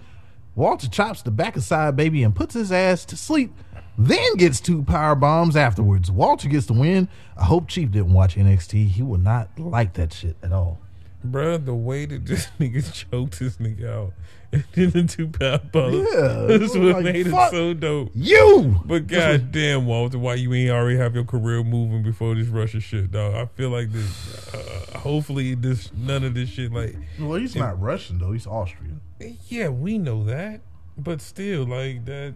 Walter 0.56 0.88
chops 0.88 1.22
the 1.22 1.32
back 1.32 1.58
of 1.58 1.64
side 1.64 1.98
baby 1.98 2.24
and 2.24 2.34
puts 2.34 2.54
his 2.54 2.72
ass 2.72 3.04
to 3.06 3.18
sleep. 3.18 3.54
Then 3.98 4.36
gets 4.38 4.62
two 4.62 4.84
power 4.84 5.16
bombs 5.16 5.58
afterwards. 5.58 6.10
Walter 6.10 6.48
gets 6.48 6.66
the 6.66 6.74
win. 6.74 7.10
I 7.36 7.44
hope 7.44 7.68
Chief 7.68 7.92
didn't 7.92 8.14
watch 8.14 8.38
NXT. 8.38 8.88
He 8.88 9.02
would 9.02 9.22
not 9.22 9.50
like 9.60 9.96
that 9.96 10.14
shit 10.14 10.38
at 10.42 10.54
all. 10.54 10.80
Bruh, 11.28 11.64
the 11.64 11.76
way 11.76 12.06
that 12.06 12.26
this 12.26 12.48
nigga 12.60 12.94
choked 12.94 13.40
this 13.40 13.58
nigga 13.58 13.94
out 13.94 14.14
and 14.52 14.64
then 14.74 14.90
the 14.92 15.04
two 15.04 15.28
pound 15.28 15.72
bombs. 15.72 15.96
Yeah, 15.96 16.46
That's 16.58 16.76
what 16.76 16.96
like, 16.96 17.04
made 17.04 17.28
it 17.28 17.52
so 17.52 17.74
dope. 17.74 18.12
You. 18.16 18.82
But 18.86 19.08
goddamn, 19.08 19.86
Walter, 19.86 20.18
why 20.18 20.36
you 20.36 20.54
ain't 20.54 20.72
already 20.72 20.98
have 20.98 21.14
your 21.16 21.24
career 21.24 21.64
moving 21.64 22.04
before 22.04 22.36
this 22.36 22.48
Russia 22.48 22.80
shit, 22.80 23.12
dog? 23.12 23.36
I 23.36 23.46
feel 23.56 23.70
like 23.70 23.92
this. 23.92 24.54
Uh, 24.54 24.98
hopefully, 25.00 25.56
this 25.56 25.92
none 25.94 26.24
of 26.24 26.34
this 26.34 26.50
shit. 26.50 26.72
Like, 26.72 26.96
Well, 27.20 27.40
he's 27.40 27.56
not 27.56 27.80
Russian 27.80 28.18
though. 28.18 28.32
He's 28.32 28.48
Austrian. 28.48 29.02
yeah, 29.48 29.70
we 29.70 29.98
know 29.98 30.24
that, 30.24 30.62
but 30.98 31.22
still, 31.22 31.66
like 31.66 32.06
that. 32.06 32.34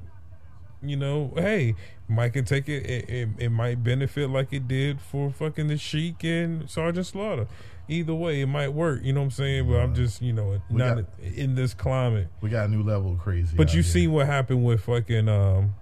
You 0.86 0.98
know, 0.98 1.32
hey, 1.38 1.76
Mike 2.10 2.34
can 2.34 2.44
take 2.44 2.68
it. 2.68 2.86
It, 2.86 3.10
it. 3.10 3.30
it 3.38 3.50
might 3.50 3.84
benefit 3.84 4.30
like 4.30 4.52
it 4.52 4.68
did 4.68 5.00
for 5.00 5.32
fucking 5.32 5.68
the 5.68 5.78
Sheik 5.78 6.24
and 6.26 6.70
Sergeant 6.70 7.06
Slaughter. 7.06 7.48
Either 7.90 8.14
way, 8.16 8.42
it 8.42 8.48
might 8.48 8.70
work. 8.70 9.02
You 9.04 9.12
know 9.14 9.20
what 9.22 9.26
I'm 9.26 9.32
saying? 9.32 9.68
But 9.70 9.78
I'm 9.82 9.94
just, 9.94 10.22
you 10.22 10.32
know, 10.34 10.62
We 10.70 10.78
not 10.78 10.96
got- 10.96 11.06
in 11.36 11.56
this 11.56 11.74
climate. 11.74 12.28
We 12.42 12.50
got 12.50 12.70
a 12.70 12.72
new 12.72 12.82
level 12.84 13.14
of 13.14 13.20
crazy. 13.20 13.56
But 13.58 13.70
you 13.74 13.82
here. 13.82 13.92
see 13.92 14.08
what 14.08 14.26
happened 14.26 14.64
with 14.64 14.82
fucking 14.84 15.28
um, 15.28 15.74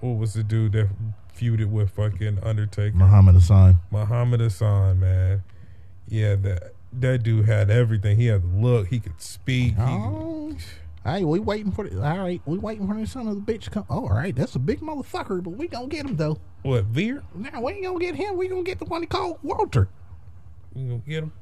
what 0.00 0.16
was 0.16 0.34
the 0.34 0.42
dude 0.42 0.72
that 0.72 0.88
feuded 1.38 1.66
with 1.70 1.90
fucking 1.90 2.38
Undertaker? 2.42 2.96
Muhammad 2.96 3.34
Hassan. 3.34 3.78
Muhammad 3.90 4.40
Hassan, 4.40 5.00
man. 5.00 5.42
Yeah, 6.08 6.36
that 6.36 6.72
that 6.94 7.22
dude 7.22 7.44
had 7.46 7.70
everything. 7.70 8.16
He 8.16 8.26
had 8.26 8.42
the 8.42 8.56
look. 8.56 8.86
He 8.88 8.98
could 8.98 9.20
speak. 9.20 9.74
He 9.74 9.82
Oh, 9.82 10.56
hey, 11.04 11.24
we 11.24 11.38
waiting 11.38 11.70
for 11.72 11.86
the. 11.86 12.02
All 12.02 12.18
right, 12.18 12.40
we 12.46 12.56
waiting 12.56 12.88
for 12.88 12.94
the 12.98 13.06
son 13.06 13.28
of 13.28 13.44
the 13.44 13.52
bitch 13.52 13.64
to 13.64 13.70
come. 13.70 13.84
Oh, 13.90 14.08
all 14.08 14.14
right, 14.14 14.34
that's 14.34 14.54
a 14.56 14.58
big 14.58 14.80
motherfucker, 14.80 15.42
but 15.42 15.50
we 15.50 15.68
gonna 15.68 15.88
get 15.88 16.06
him 16.06 16.16
though. 16.16 16.38
what 16.62 16.84
Veer? 16.86 17.22
Now 17.34 17.60
we 17.60 17.72
ain't 17.74 17.84
gonna 17.84 17.98
get 17.98 18.14
him. 18.14 18.38
We 18.38 18.48
gonna 18.48 18.62
get 18.62 18.78
the 18.78 18.86
one 18.86 19.02
he 19.02 19.06
called 19.06 19.38
Walter. 19.42 19.88
You 20.78 20.88
gonna 20.90 21.02
get 21.06 21.22
him? 21.24 21.32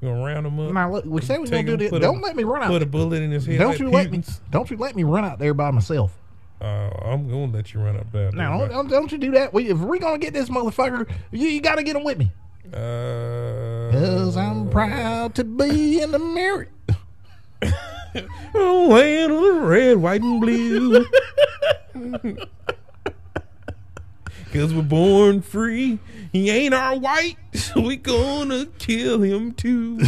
You 0.00 0.08
gonna 0.08 0.24
round 0.24 0.46
him 0.46 0.60
up? 0.60 0.72
Now 0.72 0.92
look, 0.92 1.04
we 1.04 1.20
said 1.20 1.40
we 1.40 1.48
gonna 1.48 1.62
do 1.64 1.72
him, 1.72 1.78
this. 1.78 1.90
Don't 1.90 2.18
a- 2.18 2.22
let 2.22 2.36
me 2.36 2.44
run 2.44 2.62
out. 2.62 2.68
Put 2.68 2.82
a 2.82 2.86
bullet 2.86 3.22
in 3.22 3.30
his 3.30 3.44
head. 3.46 3.58
Don't 3.58 3.78
you 3.78 3.90
let 3.90 4.10
me? 4.10 4.22
Don't 4.50 4.70
you 4.70 4.76
let 4.76 4.96
me 4.96 5.04
run 5.04 5.24
out 5.24 5.38
there 5.38 5.54
by 5.54 5.70
myself. 5.70 6.16
Uh, 6.60 6.90
I'm 7.04 7.28
gonna 7.28 7.52
let 7.52 7.72
you 7.74 7.80
run 7.80 7.96
up 7.96 8.10
there. 8.12 8.32
Now 8.32 8.58
don't, 8.58 8.68
don't, 8.70 8.88
don't 8.88 9.12
you 9.12 9.18
do 9.18 9.30
that. 9.32 9.52
We, 9.52 9.68
if 9.70 9.78
we're 9.78 9.98
gonna 9.98 10.18
get 10.18 10.32
this 10.32 10.48
motherfucker, 10.48 11.08
you, 11.30 11.48
you 11.48 11.60
gotta 11.60 11.82
get 11.82 11.94
him 11.94 12.04
with 12.04 12.18
me. 12.18 12.32
Uh, 12.72 13.90
Cause 13.92 14.36
I'm 14.36 14.68
proud 14.68 15.34
to 15.36 15.44
be 15.44 16.00
in 16.00 16.10
the 16.10 16.18
mirror. 16.18 16.68
Oh, 18.54 18.88
land 18.90 19.32
of 19.32 19.40
the 19.42 19.60
red, 19.66 19.96
white, 19.98 20.22
and 20.22 20.40
blue. 20.40 21.06
Cause 24.52 24.72
we're 24.72 24.82
born 24.82 25.42
free. 25.42 25.98
He 26.32 26.50
ain't 26.50 26.72
our 26.72 26.98
white, 26.98 27.36
so 27.54 27.82
we 27.82 27.96
gonna 27.96 28.66
kill 28.78 29.22
him 29.22 29.52
too. 29.52 29.98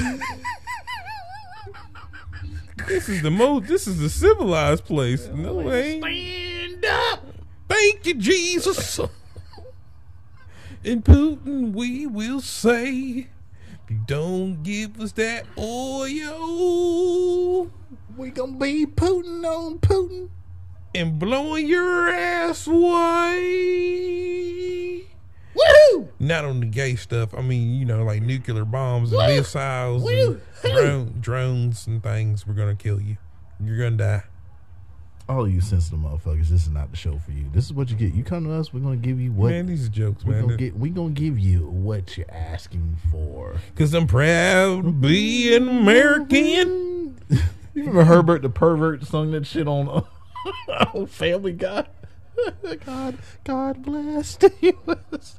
this 2.87 3.09
is 3.09 3.23
the 3.23 3.31
most. 3.31 3.69
This 3.69 3.87
is 3.87 3.99
the 3.99 4.09
civilized 4.09 4.87
place. 4.87 5.27
No 5.29 5.55
way. 5.55 6.01
Stand 6.01 6.85
up. 6.87 7.25
Thank 7.69 8.07
you, 8.07 8.15
Jesus. 8.15 8.99
In 10.83 11.03
Putin, 11.03 11.73
we 11.73 12.07
will 12.07 12.41
say, 12.41 12.89
if 12.89 13.91
you 13.91 14.01
don't 14.07 14.63
give 14.63 14.99
us 15.01 15.13
that 15.13 15.45
oil 15.59 17.71
We 18.17 18.31
gonna 18.31 18.57
be 18.57 18.87
Putin 18.87 19.45
on 19.45 19.79
Putin. 19.81 20.31
And 20.95 21.19
blowing 21.19 21.67
your 21.67 22.09
ass 22.09 22.67
away. 22.67 22.81
Woohoo! 25.55 26.09
Not 26.19 26.45
on 26.45 26.61
the 26.61 26.67
gay 26.67 26.97
stuff. 26.97 27.35
I 27.35 27.43
mean, 27.43 27.75
you 27.75 27.85
know, 27.85 28.03
like 28.05 28.23
nuclear 28.23 28.65
bombs 28.65 29.13
and 29.13 29.19
Woo! 29.19 29.27
missiles 29.27 30.03
Woo! 30.03 30.41
and 30.65 30.75
drone, 30.75 31.15
drones 31.21 31.87
and 31.87 32.03
things. 32.03 32.47
We're 32.47 32.55
gonna 32.55 32.75
kill 32.77 33.01
you. 33.01 33.17
You're 33.63 33.79
gonna 33.79 33.97
die. 33.97 34.23
All 35.29 35.47
you 35.49 35.61
sensitive 35.61 35.99
motherfuckers, 36.01 36.49
this 36.49 36.63
is 36.63 36.71
not 36.71 36.91
the 36.91 36.97
show 36.97 37.19
for 37.19 37.31
you. 37.31 37.49
This 37.53 37.67
is 37.67 37.73
what 37.73 37.89
you 37.89 37.97
get. 37.97 38.13
You 38.15 38.25
come 38.25 38.45
to 38.45 38.53
us, 38.53 38.73
we're 38.73 38.81
gonna 38.81 38.97
give 38.97 39.21
you 39.21 39.31
what 39.33 39.51
man, 39.51 39.67
these 39.67 39.87
are 39.87 39.91
jokes, 39.91 40.25
we 40.25 40.33
man. 40.33 40.43
gonna 40.43 40.57
get. 40.57 40.77
We 40.77 40.91
gonna 40.91 41.11
give 41.11 41.39
you 41.39 41.69
what 41.69 42.17
you're 42.17 42.31
asking 42.33 42.97
for. 43.13 43.55
Cause 43.77 43.95
I'm 43.95 44.09
proud 44.09 44.85
to 44.85 44.91
be 44.91 45.55
an 45.55 45.69
American. 45.69 47.19
You 47.73 47.83
remember 47.83 48.03
Herbert 48.03 48.43
the 48.43 48.49
pervert 48.51 49.05
sung 49.07 49.31
that 49.31 49.47
shit 49.47 49.69
on, 49.69 49.89
uh, 49.89 50.01
on 50.95 51.07
Family 51.07 51.53
Guy. 51.53 51.87
God, 52.87 53.19
God 53.45 53.83
bless 53.83 54.37
the 54.37 54.53
U.S. 54.61 55.39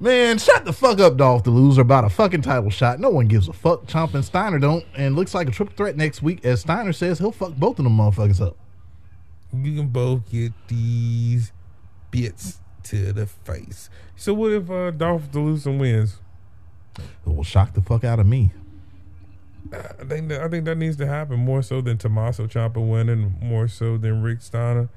Man, 0.00 0.38
shut 0.38 0.64
the 0.64 0.72
fuck 0.72 1.00
up, 1.00 1.16
Dolph 1.16 1.42
the 1.44 1.50
loser, 1.50 1.80
about 1.80 2.04
a 2.04 2.08
fucking 2.08 2.42
title 2.42 2.70
shot. 2.70 3.00
No 3.00 3.10
one 3.10 3.26
gives 3.26 3.48
a 3.48 3.52
fuck. 3.52 3.86
Chomping 3.86 4.22
Steiner 4.22 4.58
don't, 4.58 4.84
and 4.94 5.16
looks 5.16 5.34
like 5.34 5.48
a 5.48 5.50
triple 5.50 5.74
threat 5.74 5.96
next 5.96 6.22
week. 6.22 6.44
As 6.44 6.60
Steiner 6.60 6.92
says, 6.92 7.18
he'll 7.18 7.32
fuck 7.32 7.54
both 7.56 7.78
of 7.78 7.84
them 7.84 7.96
motherfuckers 7.96 8.40
up. 8.40 8.56
You 9.52 9.74
can 9.74 9.88
both 9.88 10.30
get 10.30 10.52
these 10.68 11.52
bits 12.10 12.60
to 12.84 13.12
the 13.12 13.26
face. 13.26 13.90
So 14.14 14.34
what 14.34 14.52
if 14.52 14.70
uh, 14.70 14.90
Dolph 14.92 15.34
loser 15.34 15.72
wins? 15.72 16.20
It 16.98 17.28
will 17.28 17.44
shock 17.44 17.74
the 17.74 17.82
fuck 17.82 18.04
out 18.04 18.20
of 18.20 18.26
me. 18.26 18.52
I 19.72 20.04
think 20.04 20.28
that 20.28 20.42
I 20.42 20.48
think 20.48 20.64
that 20.64 20.78
needs 20.78 20.96
to 20.96 21.06
happen 21.06 21.38
more 21.38 21.62
so 21.62 21.80
than 21.80 21.98
Tommaso 21.98 22.46
Ciampa 22.46 22.86
winning, 22.86 23.36
more 23.40 23.68
so 23.68 23.98
than 23.98 24.22
Rick 24.22 24.40
Steiner. 24.40 24.88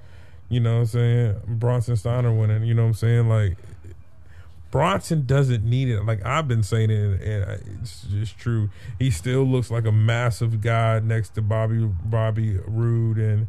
You 0.49 0.59
know 0.59 0.75
what 0.75 0.81
I'm 0.81 0.85
saying? 0.87 1.41
Bronson 1.47 1.95
Steiner 1.95 2.33
winning. 2.33 2.63
You 2.63 2.73
know 2.73 2.83
what 2.83 2.89
I'm 2.89 2.93
saying? 2.93 3.29
Like 3.29 3.57
Bronson 4.71 5.25
doesn't 5.25 5.65
need 5.65 5.89
it. 5.89 6.03
Like 6.05 6.25
I've 6.25 6.47
been 6.47 6.63
saying 6.63 6.89
it, 6.89 7.21
and 7.21 7.81
it's 7.81 8.03
just 8.09 8.37
true. 8.37 8.69
He 8.97 9.11
still 9.11 9.43
looks 9.43 9.69
like 9.69 9.85
a 9.85 9.91
massive 9.91 10.61
guy 10.61 10.99
next 10.99 11.35
to 11.35 11.41
Bobby 11.41 11.89
Bobby 12.05 12.57
Roode 12.65 13.17
and 13.17 13.47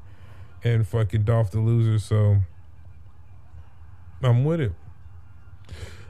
and 0.64 0.86
fucking 0.86 1.22
Dolph 1.22 1.52
the 1.52 1.60
Loser. 1.60 2.00
So 2.00 2.38
I'm 4.22 4.44
with 4.44 4.60
it. 4.60 4.72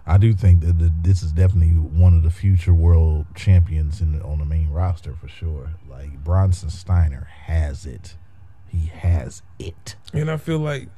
I 0.06 0.18
do 0.18 0.32
think 0.34 0.60
that 0.62 0.78
the, 0.78 0.92
this 1.02 1.22
is 1.22 1.30
definitely 1.32 1.74
one 1.74 2.14
of 2.14 2.22
the 2.24 2.30
future 2.30 2.74
world 2.74 3.26
champions 3.36 4.00
in 4.00 4.18
the, 4.18 4.24
on 4.24 4.38
the 4.38 4.44
main 4.44 4.70
roster 4.70 5.14
for 5.14 5.28
sure. 5.28 5.70
Like 5.88 6.24
Bronson 6.24 6.70
Steiner 6.70 7.28
has 7.44 7.86
it. 7.86 8.16
He 8.68 8.86
has 8.86 9.42
it. 9.58 9.94
And 10.12 10.30
I 10.30 10.38
feel 10.38 10.58
like, 10.58 10.88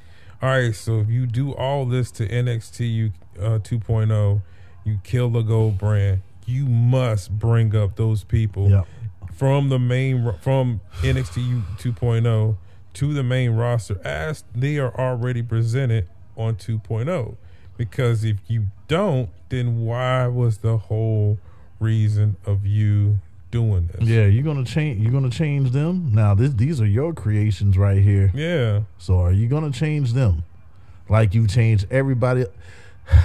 all 0.41 0.49
right, 0.51 0.75
so 0.75 1.01
if 1.01 1.09
you 1.11 1.27
do 1.27 1.53
all 1.53 1.85
this 1.87 2.11
to 2.13 2.27
NXT 2.29 2.95
you, 2.95 3.13
uh, 3.39 3.59
2.0, 3.59 4.41
you 4.85 4.99
kill 5.05 5.29
the 5.31 5.43
gold 5.43 5.77
brand, 5.79 6.21
you 6.47 6.67
must 6.67 7.39
bring 7.39 7.75
up 7.77 7.97
those 7.97 8.25
people 8.25 8.71
Yep. 8.71 8.87
from 9.33 9.69
the 9.69 9.79
main 9.79 10.33
from 10.41 10.81
NXT 11.03 11.63
2.0 11.79 12.57
to 12.95 13.13
the 13.15 13.23
main 13.23 13.51
roster 13.53 14.01
as 14.07 14.45
they 14.55 14.79
are 14.79 14.95
already 14.99 15.43
presented 15.43 16.07
on 16.37 16.55
2.0. 16.57 17.37
Because 17.77 18.25
if 18.25 18.37
you 18.47 18.67
don't, 18.89 19.31
then 19.49 19.85
why 19.85 20.27
was 20.27 20.59
the 20.59 20.77
whole 20.77 21.39
reason 21.81 22.37
of 22.47 22.67
you 22.67 23.19
doing 23.51 23.89
this? 23.93 24.09
Yeah, 24.09 24.27
you're 24.27 24.45
gonna 24.45 24.65
change. 24.65 25.03
You're 25.03 25.13
gonna 25.13 25.31
change 25.31 25.71
them. 25.71 26.11
Now, 26.13 26.35
this 26.35 26.53
these 26.53 26.81
are 26.81 26.87
your 26.87 27.13
creations 27.13 27.77
right 27.77 28.03
here. 28.03 28.31
Yeah. 28.35 28.83
So, 28.99 29.19
are 29.19 29.33
you 29.33 29.49
gonna 29.49 29.73
change 29.73 30.13
them? 30.13 30.45
Like 31.09 31.35
you 31.35 31.47
changed 31.47 31.87
everybody. 31.91 32.47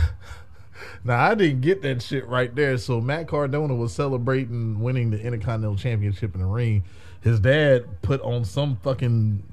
now, 1.03 1.23
I 1.23 1.35
didn't 1.35 1.61
get 1.61 1.81
that 1.83 2.01
shit 2.01 2.27
right 2.27 2.53
there. 2.53 2.77
So, 2.77 2.99
Matt 3.01 3.27
Cardona 3.27 3.75
was 3.75 3.93
celebrating 3.93 4.79
winning 4.79 5.11
the 5.11 5.21
Intercontinental 5.21 5.77
Championship 5.77 6.33
in 6.33 6.41
the 6.41 6.47
ring. 6.47 6.83
His 7.21 7.39
dad 7.39 8.01
put 8.01 8.21
on 8.21 8.45
some 8.45 8.77
fucking 8.77 9.43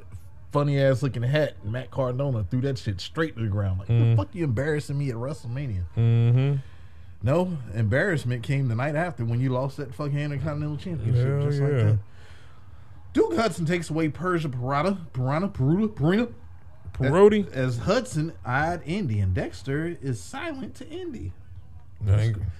funny 0.52 0.80
ass 0.80 1.02
looking 1.02 1.22
hat. 1.22 1.54
and 1.62 1.72
Matt 1.72 1.90
Cardona 1.90 2.44
threw 2.44 2.60
that 2.62 2.78
shit 2.78 3.00
straight 3.00 3.36
to 3.36 3.42
the 3.42 3.48
ground. 3.48 3.80
Like, 3.80 3.88
the 3.88 4.14
fuck 4.16 4.34
you 4.34 4.44
embarrassing 4.44 4.98
me 4.98 5.10
at 5.10 5.16
WrestleMania? 5.16 5.84
Mm-hmm. 5.96 6.56
No, 7.22 7.58
embarrassment 7.74 8.42
came 8.42 8.68
the 8.68 8.74
night 8.74 8.94
after 8.94 9.24
when 9.24 9.40
you 9.40 9.50
lost 9.50 9.78
that 9.78 9.94
fucking 9.94 10.18
Intercontinental 10.18 10.76
Championship. 10.76 11.26
Hell 11.26 11.42
just 11.42 11.60
yeah. 11.60 11.66
like 11.66 11.76
that. 11.76 11.98
Duke 13.12 13.36
Hudson 13.36 13.64
takes 13.64 13.88
away 13.88 14.08
Persia 14.08 14.48
Parada, 14.48 14.98
Piranha, 15.12 15.48
Peruta, 15.48 15.88
Purina. 15.88 16.32
Parodi? 16.92 17.50
As 17.52 17.78
Hudson 17.78 18.32
eyed 18.44 18.80
Indi, 18.84 19.20
and 19.20 19.34
Dexter 19.34 19.98
is 20.00 20.20
silent 20.20 20.74
to 20.76 20.88
Indi. 20.88 21.32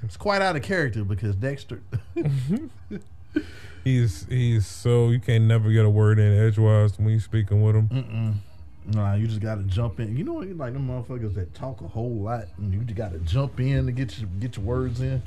It's 0.02 0.16
quite 0.16 0.42
out 0.42 0.56
of 0.56 0.62
character 0.62 1.04
because 1.04 1.36
Dexter. 1.36 1.82
He's 3.86 4.26
he's 4.28 4.66
so 4.66 5.10
you 5.10 5.20
can't 5.20 5.44
never 5.44 5.70
get 5.70 5.84
a 5.84 5.88
word 5.88 6.18
in 6.18 6.36
edgewise 6.36 6.98
when 6.98 7.10
you 7.10 7.20
speaking 7.20 7.62
with 7.62 7.76
him. 7.76 7.88
Mm. 7.88 8.94
nah, 8.96 9.14
you 9.14 9.28
just 9.28 9.38
got 9.38 9.58
to 9.58 9.62
jump 9.62 10.00
in. 10.00 10.16
You 10.16 10.24
know 10.24 10.32
what? 10.32 10.48
Like 10.48 10.72
them 10.72 10.88
motherfuckers 10.88 11.36
that 11.36 11.54
talk 11.54 11.80
a 11.82 11.86
whole 11.86 12.16
lot, 12.16 12.46
and 12.58 12.74
you 12.74 12.80
just 12.80 12.96
got 12.96 13.12
to 13.12 13.20
jump 13.20 13.60
in 13.60 13.86
to 13.86 13.92
get 13.92 14.18
your 14.18 14.28
get 14.40 14.56
your 14.56 14.66
words 14.66 15.00
in. 15.00 15.22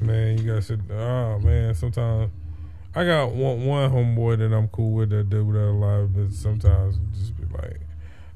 Man, 0.00 0.38
you 0.38 0.44
gotta 0.44 0.62
sit. 0.62 0.80
Oh 0.90 1.38
man, 1.38 1.72
sometimes 1.76 2.32
I 2.96 3.04
got 3.04 3.30
one 3.30 3.64
one 3.64 3.88
homeboy 3.88 4.38
that 4.38 4.52
I'm 4.52 4.66
cool 4.70 4.90
with 4.90 5.10
that 5.10 5.30
do 5.30 5.52
that 5.52 5.58
a 5.58 5.70
lot, 5.70 6.12
but 6.12 6.32
sometimes 6.32 6.98
just 7.16 7.36
be 7.36 7.44
like, 7.56 7.78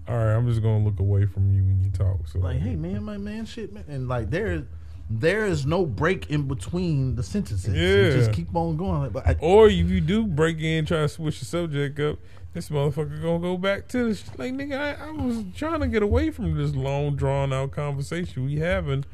all 0.06 0.18
right, 0.18 0.36
I'm 0.36 0.48
just 0.48 0.62
gonna 0.62 0.85
look 0.85 1.01
away 1.01 1.26
from 1.26 1.52
you 1.52 1.64
when 1.64 1.82
you 1.82 1.90
talk. 1.90 2.28
So 2.28 2.39
Like, 2.39 2.60
hey 2.60 2.76
man, 2.76 3.02
my 3.02 3.16
man, 3.16 3.44
shit, 3.44 3.72
man, 3.72 3.86
and 3.89 4.06
like 4.06 4.30
there, 4.30 4.68
there 5.10 5.47
is 5.47 5.64
no 5.64 5.86
break 5.86 6.30
in 6.30 6.43
between 6.48 7.14
the 7.16 7.22
sentences. 7.22 7.74
You 7.74 7.80
Yeah. 7.82 8.10
just 8.10 8.32
keep 8.32 8.55
on 8.55 8.76
going. 8.76 9.10
But 9.10 9.26
I, 9.26 9.36
Or 9.40 9.68
if 9.68 9.89
you 9.90 10.01
do 10.01 10.26
break 10.26 10.60
in, 10.60 10.85
try 10.86 10.98
to 10.98 11.09
switch 11.09 11.39
the 11.40 11.47
subject 11.47 11.98
up, 12.01 12.18
this 12.52 12.68
motherfucker 12.68 13.20
gonna 13.22 13.39
go 13.40 13.56
back 13.56 13.89
to 13.89 14.09
this. 14.09 14.24
Like, 14.36 14.52
nigga, 14.52 14.76
I, 14.98 15.09
I 15.09 15.10
was 15.12 15.44
trying 15.56 15.80
to 15.80 15.86
get 15.89 16.02
away 16.02 16.30
from 16.30 16.55
this 16.56 16.74
long, 16.74 17.16
drawn 17.16 17.52
out 17.52 17.70
conversation 17.72 18.44
we 18.47 18.56
having 18.56 19.05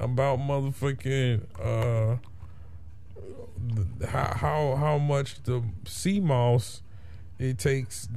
about 0.00 0.38
motherfucking 0.40 1.42
uh, 1.62 2.16
the- 3.98 4.06
how 4.08 4.34
how 4.34 4.76
how 4.76 4.98
much 4.98 5.42
the 5.44 5.62
sea 5.86 6.20
moss 6.20 6.82
it 7.38 7.58
takes 7.58 8.08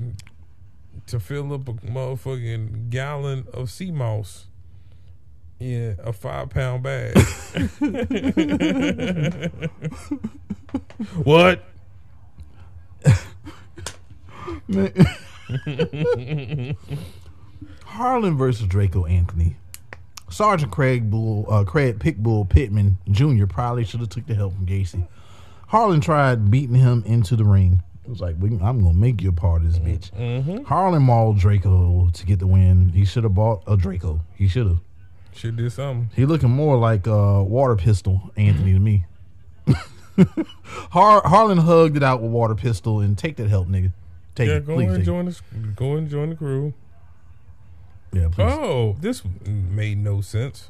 to 1.08 1.20
fill 1.20 1.54
up 1.54 1.68
a 1.68 1.74
motherfucking 1.74 2.90
gallon 2.90 3.46
of 3.54 3.70
sea 3.72 3.92
moss 3.92 4.46
in 5.60 5.98
a 6.04 6.14
five 6.14 6.50
pound 6.50 6.84
bag. 6.84 7.18
what? 11.24 11.64
Harland 17.86 18.38
versus 18.38 18.68
Draco 18.68 19.06
Anthony. 19.06 19.56
Sergeant 20.30 20.72
Craig 20.72 21.10
Bull, 21.10 21.46
uh, 21.50 21.64
Craig 21.64 22.00
Pickbull 22.00 22.46
Pittman 22.48 22.98
Jr. 23.10 23.46
probably 23.48 23.84
should 23.84 24.00
have 24.00 24.10
took 24.10 24.28
the 24.28 24.36
help 24.36 24.54
from 24.56 24.66
Gacy. 24.68 25.08
Harland 25.68 26.04
tried 26.04 26.52
beating 26.52 26.76
him 26.76 27.04
into 27.06 27.36
the 27.36 27.44
ring. 27.44 27.82
It 28.04 28.10
was 28.10 28.22
like, 28.22 28.36
"We- 28.40 28.52
I'm 28.60 28.82
gonna 28.82 28.94
make 28.94 29.22
you 29.22 29.30
a 29.30 29.34
part 29.34 29.64
of 29.64 29.72
this 29.72 29.80
bitch. 29.80 30.66
Harland 30.66 31.06
mauled 31.06 31.40
Draco 31.40 32.10
to 32.12 32.26
get 32.26 32.40
the 32.40 32.48
win. 32.48 32.90
He 32.90 33.06
should 33.06 33.24
have 33.24 33.34
bought 33.36 33.64
a 33.68 33.76
Draco. 33.76 34.22
He 34.36 34.48
should 34.48 34.68
have. 34.68 34.80
Should 35.34 35.56
do 35.56 35.70
something. 35.70 36.10
He 36.16 36.26
looking 36.26 36.50
more 36.50 36.78
like 36.78 37.08
uh, 37.08 37.44
water 37.46 37.76
pistol 37.76 38.32
Anthony 38.36 38.74
to 38.74 38.80
me. 38.80 39.06
Har- 40.92 41.22
Harland 41.26 41.62
hugged 41.62 41.96
it 41.96 42.04
out 42.04 42.22
with 42.22 42.32
water 42.32 42.56
pistol 42.56 43.00
and 43.00 43.18
take 43.18 43.38
that 43.38 43.48
help, 43.50 43.68
nigga. 43.68 43.94
Take 44.36 44.50
Yeah, 44.50 44.56
it, 44.56 44.66
go 44.68 44.76
please. 44.76 44.90
and 44.92 45.02
it. 45.02 45.06
join 45.06 45.26
the 45.26 45.42
go 45.76 45.96
and 45.96 46.10
join 46.10 46.30
the 46.32 46.36
crew. 46.36 46.74
Yeah, 48.12 48.28
please. 48.30 48.52
Oh, 48.52 48.96
this 49.00 49.22
made 49.46 49.98
no 50.00 50.20
sense. 50.22 50.70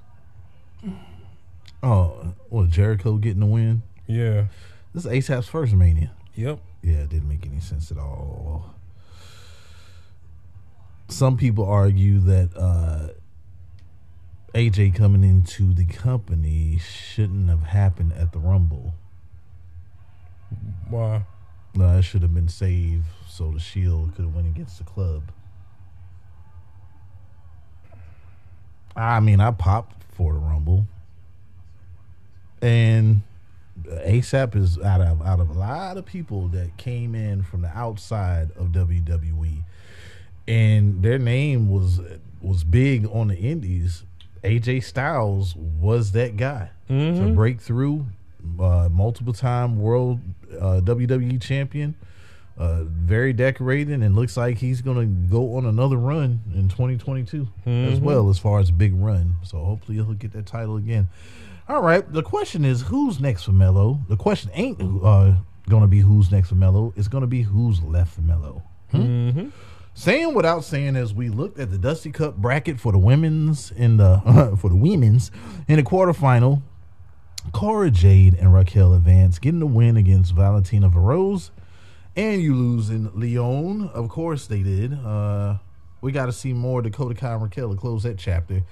Oh, 1.82 2.34
what 2.50 2.70
Jericho 2.70 3.18
getting 3.18 3.40
the 3.40 3.46
win? 3.46 3.82
Yeah. 4.08 4.46
This 4.94 5.06
is 5.06 5.12
ASAP's 5.12 5.48
first 5.48 5.74
Mania. 5.74 6.12
Yep. 6.36 6.60
Yeah, 6.84 6.98
it 6.98 7.10
didn't 7.10 7.30
make 7.30 7.46
any 7.46 7.60
sense 7.62 7.92
at 7.92 7.98
all. 7.98 8.74
Some 11.08 11.38
people 11.38 11.66
argue 11.66 12.20
that 12.20 12.50
uh, 12.56 13.10
AJ 14.54 14.96
coming 14.96 15.24
into 15.24 15.74
the 15.74 15.86
company 15.86 16.80
shouldn't 16.80 17.50
have 17.50 17.64
happened 17.64 18.14
at 18.14 18.32
the 18.32 18.40
Rumble. 18.40 18.96
Why? 20.90 21.26
No, 21.76 21.98
it 21.98 22.02
should 22.02 22.24
have 22.24 22.34
been 22.34 22.48
saved 22.48 23.06
so 23.28 23.52
the 23.52 23.60
Shield 23.60 24.16
could 24.16 24.26
have 24.26 24.34
went 24.34 24.48
against 24.48 24.80
the 24.80 24.84
club. 24.84 25.32
I 28.96 29.20
mean, 29.20 29.40
I 29.40 29.52
popped 29.52 30.04
for 30.16 30.34
the 30.34 30.40
Rumble, 30.40 30.88
and 32.62 33.22
ASAP 33.86 34.56
is 34.56 34.80
out 34.80 35.00
of 35.00 35.22
out 35.22 35.40
of 35.40 35.50
a 35.50 35.54
lot 35.54 35.98
of 35.98 36.06
people 36.06 36.48
that 36.50 36.76
came 36.78 37.16
in 37.16 37.44
from 37.44 37.62
the 37.62 37.70
outside 37.70 38.52
of 38.58 38.70
WWE, 38.70 39.64
and 40.48 41.04
their 41.04 41.20
name 41.20 41.70
was 41.70 42.02
was 42.42 42.64
big 42.64 43.06
on 43.08 43.28
the 43.28 43.38
Indies. 43.38 44.04
AJ 44.44 44.84
Styles 44.84 45.56
was 45.56 46.12
that 46.14 46.38
guy 46.38 46.70
to 46.88 47.34
break 47.34 47.60
through, 47.62 48.06
uh, 48.60 48.90
multiple 48.92 49.34
time 49.34 49.80
world 49.80 50.20
uh, 50.60 50.82
WWE 50.84 51.42
champion, 51.42 51.96
uh, 52.58 52.84
very 52.84 53.32
decorated, 53.32 54.02
and 54.02 54.16
looks 54.16 54.36
like 54.36 54.58
he's 54.58 54.82
gonna 54.82 55.06
go 55.06 55.56
on 55.56 55.66
another 55.66 55.98
run 55.98 56.40
in 56.56 56.68
2022 56.70 57.48
as 57.66 58.00
well, 58.00 58.30
as 58.30 58.40
far 58.40 58.60
as 58.60 58.72
big 58.72 58.94
run. 58.96 59.36
So 59.44 59.60
hopefully 59.64 59.96
he'll 59.98 60.14
get 60.14 60.34
that 60.34 60.46
title 60.46 60.78
again. 60.78 61.08
All 61.68 61.82
right, 61.82 62.12
the 62.12 62.24
question 62.24 62.66
is 62.66 62.82
who's 62.82 63.20
next 63.20 63.44
for 63.44 63.52
Melo? 63.52 64.00
The 64.10 64.18
question 64.18 64.50
ain't 64.56 64.82
uh, 65.04 65.34
gonna 65.70 65.88
be 65.88 66.00
who's 66.00 66.32
next 66.32 66.50
for 66.50 66.56
Melo. 66.56 66.94
It's 66.98 67.08
gonna 67.08 67.28
be 67.28 67.44
who's 67.44 67.82
left 67.84 68.14
for 68.16 68.22
Melo. 68.22 68.64
Hmm? 68.92 69.50
Saying 70.00 70.34
without 70.34 70.64
saying, 70.64 70.96
as 70.96 71.14
we 71.14 71.28
looked 71.28 71.60
at 71.60 71.72
the 71.72 71.78
Dusty 71.78 72.10
Cup 72.10 72.38
bracket 72.38 72.80
for 72.80 72.94
the 72.94 72.98
women's 72.98 73.70
in 73.72 73.98
the 73.98 74.56
for 74.62 74.70
the 74.70 74.76
women's 74.78 75.30
in 75.68 75.76
the 75.76 75.84
quarterfinal, 75.84 76.62
Cora 77.52 77.92
Jade 77.92 78.34
and 78.36 78.54
Raquel 78.54 78.94
advance, 78.94 79.40
getting 79.40 79.60
the 79.60 79.66
win 79.66 79.98
against 79.98 80.34
Valentina 80.34 80.90
Feroz, 80.90 81.52
and 82.16 82.42
you 82.42 82.56
losing 82.56 83.12
Leon. 83.14 83.90
Of 83.90 84.08
course 84.08 84.48
they 84.48 84.64
did. 84.64 84.94
Uh, 84.94 85.58
we 86.00 86.14
got 86.14 86.28
to 86.28 86.32
see 86.32 86.54
more 86.54 86.82
Dakota 86.82 87.14
Kai 87.14 87.34
and 87.34 87.44
Raquel 87.44 87.70
to 87.70 87.76
close 87.76 88.04
that 88.04 88.18
chapter. 88.18 88.64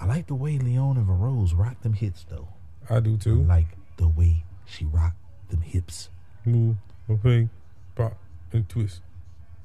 I 0.00 0.06
like 0.06 0.26
the 0.26 0.34
way 0.34 0.58
Leon 0.58 0.96
and 0.96 1.06
Feroz 1.06 1.54
rock 1.54 1.80
them 1.82 1.92
hits 1.92 2.26
though. 2.28 2.48
I 2.90 2.98
do 2.98 3.14
I 3.14 3.18
too. 3.18 3.44
like 3.44 3.68
the 3.98 4.08
way 4.08 4.42
she 4.66 4.84
rocked 4.84 5.14
them 5.48 5.60
hips. 5.60 6.10
Move, 6.44 6.74
okay, 7.08 7.48
pop, 7.94 8.16
and 8.50 8.68
twist. 8.68 9.00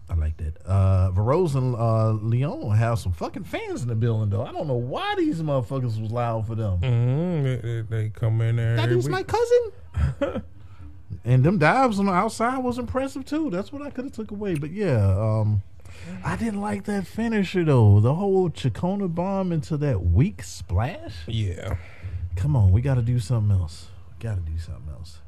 I 0.09 0.15
like 0.15 0.37
that. 0.37 0.65
Uh, 0.65 1.11
and 1.13 1.75
uh, 1.75 2.11
Leon 2.11 2.75
have 2.75 2.99
some 2.99 3.11
fucking 3.11 3.43
fans 3.43 3.81
in 3.81 3.89
the 3.89 3.95
building, 3.95 4.29
though. 4.29 4.45
I 4.45 4.51
don't 4.51 4.67
know 4.67 4.75
why 4.75 5.15
these 5.17 5.41
motherfuckers 5.41 5.99
was 5.99 6.11
loud 6.11 6.47
for 6.47 6.55
them. 6.55 6.79
Mm-hmm. 6.79 7.43
They, 7.43 7.55
they, 7.57 7.81
they 7.81 8.09
come 8.09 8.39
in 8.41 8.55
there. 8.55 8.77
That 8.77 8.89
every 8.89 9.11
my 9.11 9.23
cousin. 9.23 10.43
and 11.25 11.43
them 11.43 11.57
dives 11.57 11.99
on 11.99 12.05
the 12.05 12.13
outside 12.13 12.59
was 12.59 12.77
impressive 12.77 13.25
too. 13.25 13.49
That's 13.49 13.71
what 13.71 13.81
I 13.81 13.89
could 13.89 14.05
have 14.05 14.13
took 14.13 14.31
away. 14.31 14.55
But 14.55 14.71
yeah, 14.71 15.05
um, 15.17 15.61
I 16.23 16.35
didn't 16.37 16.61
like 16.61 16.85
that 16.85 17.05
finisher 17.05 17.63
though. 17.65 17.99
The 17.99 18.15
whole 18.15 18.49
Chacona 18.49 19.13
bomb 19.13 19.51
into 19.51 19.75
that 19.77 20.03
weak 20.03 20.43
splash. 20.43 21.15
Yeah. 21.27 21.75
Come 22.35 22.55
on, 22.55 22.71
we 22.71 22.81
got 22.81 22.95
to 22.95 23.01
do 23.01 23.19
something 23.19 23.57
else. 23.57 23.87
Got 24.19 24.35
to 24.35 24.51
do 24.51 24.57
something 24.57 24.93
else. 24.93 25.19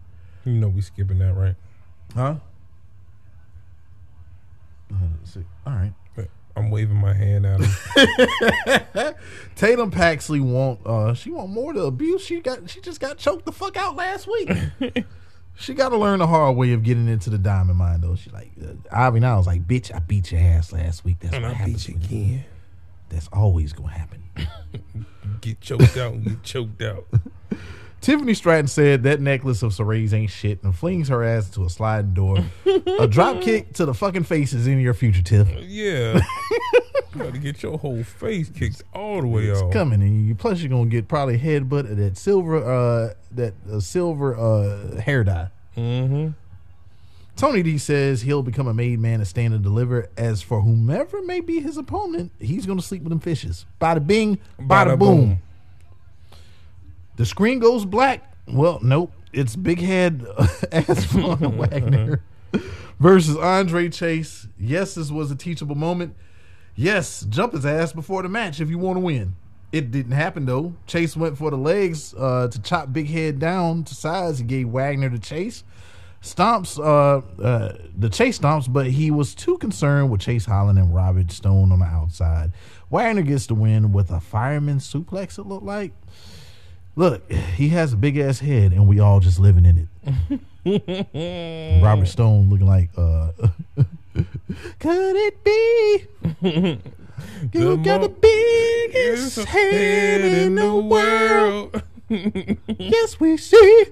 You 0.46 0.54
know 0.54 0.70
we 0.70 0.82
skipping 0.82 1.20
that, 1.20 1.34
right? 1.34 1.56
Huh? 2.16 2.36
Uh. 4.92 5.40
All 5.68 5.74
right. 5.74 5.94
I'm 6.56 6.72
waving 6.72 6.98
my 6.98 7.14
hand 7.14 7.46
at 7.46 7.62
him. 7.62 9.14
Tatum 9.56 9.92
Paxley 9.92 10.42
want 10.42 10.86
uh 10.86 11.14
she 11.14 11.32
want 11.32 11.50
more 11.52 11.72
to 11.72 11.84
abuse. 11.84 12.22
She 12.26 12.42
got 12.42 12.70
she 12.70 12.82
just 12.82 13.00
got 13.00 13.18
choked 13.18 13.46
the 13.46 13.52
fuck 13.54 13.78
out 13.78 13.96
last 13.96 14.28
week. 14.28 14.52
she 15.56 15.74
got 15.74 15.90
to 15.90 15.98
learn 15.98 16.20
the 16.20 16.28
hard 16.28 16.58
way 16.58 16.74
of 16.74 16.84
getting 16.84 17.08
into 17.08 17.30
the 17.30 17.38
diamond 17.38 17.78
mine 17.78 18.02
though. 18.02 18.16
She 18.16 18.30
like 18.32 18.52
uh, 18.62 18.74
Ivy 18.92 19.22
now 19.22 19.38
was 19.38 19.48
like, 19.48 19.68
bitch, 19.68 19.94
I 19.96 20.00
beat 20.00 20.32
your 20.34 20.42
ass 20.42 20.74
last 20.74 21.06
week. 21.06 21.18
That's 21.20 21.34
and 21.36 21.44
what 21.44 21.52
I 21.52 21.56
happens. 21.56 21.86
beat 21.88 21.96
you- 22.12 22.18
again. 22.26 22.46
That's 23.10 23.30
always 23.32 23.72
gonna 23.72 23.92
happen. 23.92 24.24
Get 25.42 25.62
choked 25.62 25.96
out 25.98 26.22
get 26.24 26.44
choked 26.44 26.82
out. 26.82 27.06
Tiffany 28.02 28.34
Stratton 28.34 28.68
said 28.68 29.04
that 29.04 29.20
necklace 29.20 29.62
of 29.62 29.74
Sarray's 29.74 30.14
ain't 30.14 30.32
shit 30.32 30.64
and 30.64 30.76
flings 30.76 31.10
her 31.10 31.24
ass 31.24 31.50
to 31.52 31.66
a 31.66 31.70
sliding 31.70 32.14
door. 32.14 32.38
a 33.00 33.08
drop 33.08 33.42
kick 33.42 33.74
to 33.74 33.86
the 33.86 33.94
fucking 33.94 34.24
face 34.24 34.54
is 34.54 34.68
in 34.68 34.80
your 34.80 34.94
future, 34.94 35.22
Tiff. 35.22 35.50
Yeah. 35.62 36.22
you 37.14 37.20
got 37.20 37.34
to 37.34 37.40
get 37.40 37.62
your 37.62 37.78
whole 37.78 38.04
face 38.04 38.50
kicked 38.50 38.84
all 38.94 39.22
the 39.22 39.28
way 39.28 39.46
It's 39.48 39.62
off. 39.62 39.74
coming, 39.74 40.02
and 40.02 40.26
you 40.28 40.34
plus 40.36 40.62
you're 40.62 40.70
gonna 40.70 40.86
get 40.90 41.08
probably 41.10 41.38
headbutt 41.38 41.92
of 41.92 41.98
that 41.98 42.18
silver, 42.18 42.58
uh, 42.64 43.14
that 43.32 43.54
uh, 43.72 43.80
silver 43.82 44.36
uh, 44.38 45.02
hair 45.02 45.24
dye. 45.26 45.50
Mm-hmm. 45.76 46.30
Tony 47.36 47.64
D 47.64 47.78
says 47.78 48.22
he'll 48.24 48.44
become 48.44 48.68
a 48.68 48.74
made 48.74 49.00
man 49.00 49.20
to 49.20 49.26
stand 49.26 49.54
and 49.54 49.64
deliver. 49.64 50.10
As 50.18 50.42
for 50.42 50.62
whomever 50.62 51.22
may 51.22 51.40
be 51.40 51.60
his 51.62 51.78
opponent, 51.78 52.32
he's 52.40 52.66
gonna 52.66 52.82
sleep 52.82 53.02
with 53.04 53.10
them 53.12 53.20
fishes. 53.20 53.66
Bada 53.82 54.06
bing, 54.06 54.38
bada, 54.60 54.68
Bada 54.96 55.00
boom. 55.00 55.18
boom. 55.18 55.42
The 57.20 57.26
screen 57.26 57.60
goes 57.60 57.84
black. 57.84 58.34
Well, 58.48 58.80
nope. 58.82 59.12
It's 59.34 59.54
big 59.54 59.82
head 59.82 60.20
Asfawn 60.72 61.54
Wagner 61.58 62.24
versus 62.98 63.36
Andre 63.36 63.90
Chase. 63.90 64.48
Yes, 64.58 64.96
this 64.96 65.12
was 65.12 65.30
a 65.30 65.36
teachable 65.36 65.76
moment. 65.76 66.16
Yes, 66.78 67.26
jump 67.28 67.52
his 67.52 67.66
ass 67.66 67.92
before 67.92 68.24
the 68.24 68.30
match 68.30 68.62
if 68.62 68.70
you 68.70 68.78
want 68.78 68.96
to 68.96 69.02
win. 69.02 69.36
It 69.74 69.92
didn't 69.92 70.14
happen 70.14 70.46
though. 70.46 70.76
Chase 70.88 71.18
went 71.18 71.38
for 71.38 71.52
the 71.52 71.58
legs 71.58 72.14
uh, 72.18 72.48
to 72.48 72.62
chop 72.62 72.94
Big 72.94 73.10
Head 73.10 73.38
down 73.38 73.84
to 73.84 73.94
size. 73.94 74.40
He 74.40 74.46
gave 74.46 74.70
Wagner 74.70 75.10
the 75.10 75.20
chase. 75.20 75.66
Stomps, 76.22 76.80
uh, 76.80 77.44
uh, 77.44 77.78
the 77.98 78.10
chase 78.10 78.40
stomps, 78.40 78.72
but 78.72 78.88
he 78.88 79.12
was 79.12 79.36
too 79.36 79.58
concerned 79.58 80.10
with 80.10 80.22
Chase 80.22 80.46
Holland 80.46 80.80
and 80.80 80.96
Robert 80.96 81.34
Stone 81.34 81.74
on 81.74 81.80
the 81.80 81.86
outside. 81.86 82.54
Wagner 82.90 83.24
gets 83.24 83.48
the 83.48 83.56
win 83.56 83.92
with 83.92 84.10
a 84.10 84.22
fireman 84.22 84.78
suplex, 84.78 85.38
it 85.38 85.46
looked 85.46 85.66
like. 85.66 85.92
Look, 87.00 87.32
he 87.32 87.70
has 87.70 87.94
a 87.94 87.96
big 87.96 88.18
ass 88.18 88.40
head, 88.40 88.74
and 88.74 88.86
we 88.86 89.00
all 89.00 89.22
just 89.22 89.40
living 89.40 89.66
in 89.66 89.88
it. 90.66 91.82
Robert 91.82 92.08
Stone 92.08 92.50
looking 92.50 92.68
like, 92.68 92.90
uh, 92.98 93.32
could 94.80 95.16
it 95.16 95.42
be? 95.42 96.04
You 97.54 97.78
got 97.78 98.02
the 98.02 98.10
biggest 98.10 99.38
head 99.48 100.20
in 100.26 100.56
the 100.56 100.76
world. 100.76 101.84
Yes, 102.68 103.20
we 103.20 103.38
see. 103.38 103.86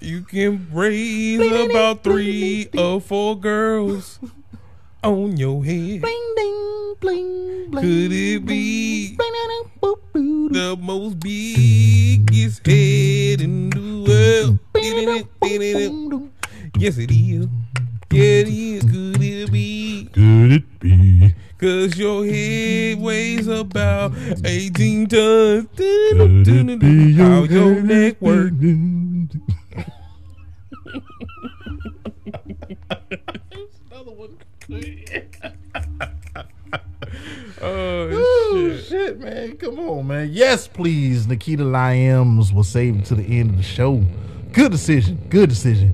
You 0.00 0.22
can 0.22 0.68
raise 0.72 1.68
about 1.68 2.04
three 2.04 2.70
or 2.78 3.02
four 3.02 3.36
girls 3.38 4.18
on 5.02 5.36
your 5.36 5.64
head. 5.64 6.00
Bling, 6.00 6.34
ding, 6.36 6.94
bling, 7.00 7.70
bling. 7.70 7.82
Could 7.82 8.12
it 8.12 8.46
be 8.46 9.16
Bling, 9.16 9.32
ding, 9.32 9.48
ding, 9.48 9.70
boop, 9.82 9.98
boo, 10.12 10.48
the 10.50 10.76
most 10.76 11.18
biggest 11.20 12.64
head 12.66 13.40
in 13.40 13.70
the 13.70 14.04
world? 14.06 14.58
Bing, 14.72 15.26
ding, 15.40 15.40
boom, 15.40 16.08
boom. 16.08 16.32
Yes, 16.78 16.98
it 16.98 17.10
is. 17.10 17.46
Yeah, 18.10 18.22
it 18.22 18.48
is. 18.48 18.82
Could 18.84 19.22
it 19.22 19.50
be? 19.52 20.08
Could 20.12 20.52
it 20.52 20.80
be? 20.80 21.34
Cause 21.58 21.96
your 21.96 22.26
head 22.26 23.00
weighs 23.00 23.46
about 23.46 24.12
18 24.44 25.06
tons. 25.08 25.66
Could 25.76 26.48
it 26.48 26.80
be 26.80 27.12
How 27.14 27.44
your 27.44 27.80
neck 27.82 28.20
work. 28.20 28.52
Oh, 37.64 38.08
Oh 38.10 38.70
shit. 38.76 38.84
shit, 38.86 39.20
man! 39.20 39.56
Come 39.56 39.78
on, 39.78 40.06
man. 40.06 40.28
Yes, 40.32 40.66
please. 40.66 41.26
Nikita 41.26 41.62
Lyons 41.64 42.52
save 42.52 42.66
saved 42.66 43.04
to 43.06 43.14
the 43.14 43.22
end 43.38 43.50
of 43.50 43.56
the 43.58 43.62
show. 43.62 44.02
Good 44.52 44.72
decision. 44.72 45.18
Good 45.28 45.48
decision. 45.50 45.92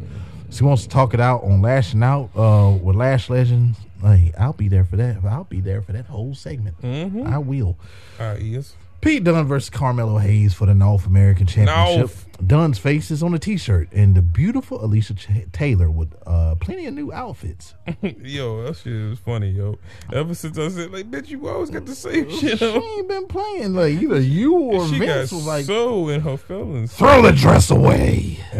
She 0.50 0.64
wants 0.64 0.84
to 0.84 0.88
talk 0.88 1.12
it 1.14 1.20
out 1.20 1.42
on 1.44 1.60
Lashing 1.60 2.02
Out 2.02 2.30
uh, 2.36 2.70
with 2.82 2.96
Lash 2.96 3.28
Legends. 3.28 3.78
Hey, 4.00 4.32
I'll 4.38 4.52
be 4.54 4.68
there 4.68 4.84
for 4.84 4.96
that. 4.96 5.18
I'll 5.24 5.44
be 5.44 5.60
there 5.60 5.82
for 5.82 5.92
that 5.92 6.06
whole 6.06 6.34
segment. 6.34 6.76
I 6.82 7.38
will. 7.38 7.76
Ah, 8.18 8.34
yes. 8.34 8.74
Pete 9.00 9.22
Dunne 9.24 9.46
versus 9.46 9.70
Carmelo 9.70 10.18
Hayes 10.18 10.54
for 10.54 10.66
the 10.66 10.74
North 10.74 11.06
American 11.06 11.46
Championship. 11.46 12.10
Dunne's 12.44 12.78
face 12.78 13.10
is 13.10 13.22
on 13.22 13.32
a 13.34 13.38
T-shirt, 13.38 13.88
and 13.92 14.14
the 14.14 14.22
beautiful 14.22 14.84
Alicia 14.84 15.14
Ch- 15.14 15.28
Taylor 15.52 15.90
with 15.90 16.14
uh, 16.26 16.56
plenty 16.60 16.86
of 16.86 16.94
new 16.94 17.12
outfits. 17.12 17.74
Yo, 18.02 18.62
that 18.64 18.76
shit 18.76 19.10
was 19.10 19.18
funny, 19.20 19.50
yo. 19.50 19.78
Ever 20.12 20.34
since 20.34 20.56
I 20.58 20.68
said, 20.68 20.92
like, 20.92 21.10
bitch, 21.10 21.28
you 21.28 21.48
always 21.48 21.70
got 21.70 21.86
the 21.86 21.94
same 21.94 22.28
shit 22.30 22.58
she 22.58 22.64
on. 22.66 22.82
ain't 22.82 23.08
been 23.08 23.26
playing 23.26 23.74
like 23.74 23.92
either 24.00 24.20
you 24.20 24.54
or 24.56 24.86
She 24.88 24.98
got 25.00 25.20
was 25.32 25.46
like, 25.46 25.64
so 25.64 26.08
in 26.08 26.20
her 26.20 26.36
feelings. 26.36 26.92
throw 26.94 27.22
the 27.22 27.32
dress 27.32 27.70
away. 27.70 28.38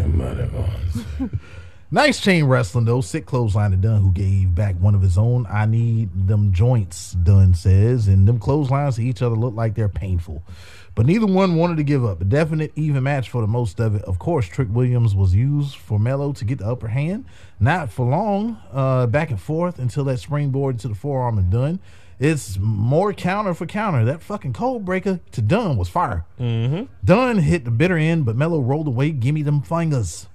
Nice 1.91 2.21
chain 2.21 2.45
wrestling 2.45 2.85
though. 2.85 3.01
Sick 3.01 3.25
clothesline 3.25 3.71
to 3.71 3.77
Dunne, 3.77 4.01
who 4.01 4.11
gave 4.11 4.53
back 4.53 4.75
one 4.75 4.93
of 4.93 5.01
his 5.01 5.17
own. 5.17 5.47
I 5.49 5.65
need 5.65 6.27
them 6.27 6.53
joints, 6.53 7.13
Dunne 7.13 7.55
says, 7.55 8.07
and 8.07 8.27
them 8.27 8.39
clotheslines 8.39 8.97
to 8.97 9.03
each 9.03 9.23
other 9.23 9.35
look 9.35 9.55
like 9.55 9.73
they're 9.73 9.89
painful. 9.89 10.43
But 10.93 11.07
neither 11.07 11.25
one 11.25 11.55
wanted 11.55 11.77
to 11.77 11.83
give 11.83 12.05
up. 12.05 12.21
A 12.21 12.25
definite 12.25 12.73
even 12.75 13.01
match 13.03 13.29
for 13.29 13.41
the 13.41 13.47
most 13.47 13.79
of 13.79 13.95
it. 13.95 14.03
Of 14.03 14.19
course, 14.19 14.47
Trick 14.47 14.67
Williams 14.69 15.15
was 15.15 15.33
used 15.33 15.77
for 15.77 15.97
Melo 15.97 16.31
to 16.33 16.45
get 16.45 16.59
the 16.59 16.67
upper 16.67 16.89
hand. 16.89 17.25
Not 17.59 17.91
for 17.91 18.05
long, 18.05 18.59
uh, 18.71 19.07
back 19.07 19.31
and 19.31 19.41
forth 19.41 19.79
until 19.79 20.03
that 20.05 20.19
springboard 20.19 20.77
to 20.79 20.89
the 20.89 20.95
forearm 20.95 21.39
and 21.39 21.49
Dunne. 21.49 21.79
It's 22.19 22.57
more 22.59 23.13
counter 23.13 23.53
for 23.53 23.65
counter. 23.65 24.05
That 24.05 24.21
fucking 24.21 24.53
cold 24.53 24.85
breaker 24.85 25.21
to 25.31 25.41
Dunne 25.41 25.77
was 25.77 25.89
fire. 25.89 26.25
Mm-hmm. 26.39 26.83
Dunne 27.03 27.37
hit 27.37 27.65
the 27.65 27.71
bitter 27.71 27.97
end, 27.97 28.25
but 28.25 28.35
Melo 28.35 28.59
rolled 28.59 28.87
away. 28.87 29.11
Gimme 29.11 29.41
them 29.41 29.61
fingers. 29.61 30.27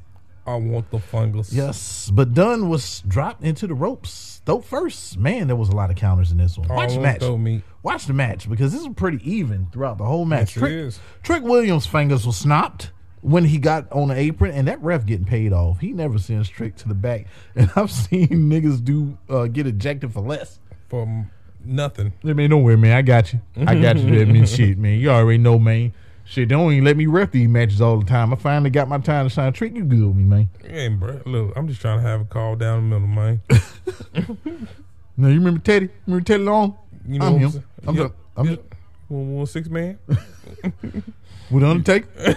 I 0.47 0.57
want 0.57 0.91
the 0.91 0.99
fungus. 0.99 1.53
Yes, 1.53 2.11
but 2.13 2.35
Dunne 2.35 2.69
was 2.69 3.03
dropped 3.09 3.43
into 3.45 3.67
the 3.67 3.75
ropes. 3.75 4.43
Though 4.45 4.61
first, 4.61 5.17
man, 5.17 5.47
there 5.47 5.57
was 5.57 5.71
a 5.71 5.77
lot 5.77 5.91
of 5.91 5.97
counters 5.97 6.31
in 6.31 6.39
this 6.39 6.59
one. 6.59 6.69
Watch 6.69 6.95
the 6.95 7.01
match. 7.01 7.63
Watch 7.83 8.07
the 8.07 8.13
match 8.13 8.49
because 8.49 8.73
this 8.73 8.83
was 8.83 8.95
pretty 8.95 9.19
even 9.31 9.69
throughout 9.73 9.97
the 9.97 10.05
whole 10.05 10.27
match. 10.27 10.57
Yes, 10.57 10.99
Trick. 10.99 11.23
Trick 11.23 11.43
Williams' 11.43 11.87
fingers 11.87 12.27
was 12.27 12.37
snapped 12.37 12.91
when 13.23 13.45
he 13.45 13.57
got 13.57 13.91
on 13.91 14.09
the 14.09 14.15
apron, 14.15 14.53
and 14.53 14.69
that 14.69 14.83
ref 14.83 15.07
getting 15.07 15.25
paid 15.25 15.55
off. 15.55 15.81
He 15.81 15.93
never 15.93 16.19
sends 16.19 16.49
Trick 16.49 16.77
to 16.77 16.89
the 16.89 16.95
back, 16.95 17.27
and 17.57 17.71
I've 17.75 17.91
seen 17.91 18.29
niggas 18.29 18.85
do 18.85 19.17
uh, 19.31 19.47
get 19.47 19.67
ejected 19.67 20.13
for 20.13 20.21
less. 20.21 20.61
For 20.89 21.27
nothing. 21.65 22.13
I 22.23 22.35
mean, 22.35 22.51
don't 22.51 22.63
worry, 22.63 22.77
man. 22.77 22.95
I 22.95 23.03
got 23.03 23.33
you. 23.33 23.41
I 23.57 23.81
got 23.81 23.97
you. 23.97 24.19
That 24.19 24.29
mean, 24.29 24.45
shit, 24.45 24.77
man. 24.77 24.99
You 24.99 25.11
already 25.11 25.39
know, 25.39 25.59
man. 25.59 25.95
Shit, 26.27 26.49
they 26.49 26.55
don't 26.55 26.73
even 26.73 26.85
let 26.85 26.97
me 26.97 27.07
ref 27.07 27.31
these 27.33 27.49
matches 27.49 27.81
all 27.81 27.99
the 27.99 28.05
time. 28.07 28.33
I 28.33 28.37
finally 28.37 28.71
got 28.71 28.89
my 28.89 28.99
time 28.99 29.27
to 29.27 29.31
shine. 29.31 29.53
treat 29.53 29.75
you 29.75 29.85
good 29.85 30.07
with 30.07 30.17
me, 30.17 30.25
man. 30.25 30.49
Hey, 30.67 30.89
bro. 30.89 31.21
Look, 31.27 31.53
I'm 31.57 31.69
just 31.69 31.81
trying 31.81 31.99
to 31.99 32.03
have 32.09 32.23
a 32.23 32.25
call 32.25 32.57
down 32.57 32.89
the 32.89 32.99
middle, 32.99 33.09
man. 33.09 33.41
Now 35.17 35.29
you 35.29 35.35
remember 35.39 35.61
Teddy? 35.61 35.91
Remember 36.07 36.25
Teddy 36.25 36.43
Long? 36.43 36.77
You 37.07 37.21
know 37.21 37.27
I'm 37.27 37.39
him. 37.39 37.65
I'm 37.87 37.95
Yep, 37.97 38.09
the- 38.09 38.41
I'm 38.41 38.47
yep. 38.49 38.75
One, 39.07 39.35
one 39.37 39.47
six 39.47 39.69
man 39.69 39.97
with 40.09 41.63
the 41.63 41.67
Undertaker. 41.69 42.37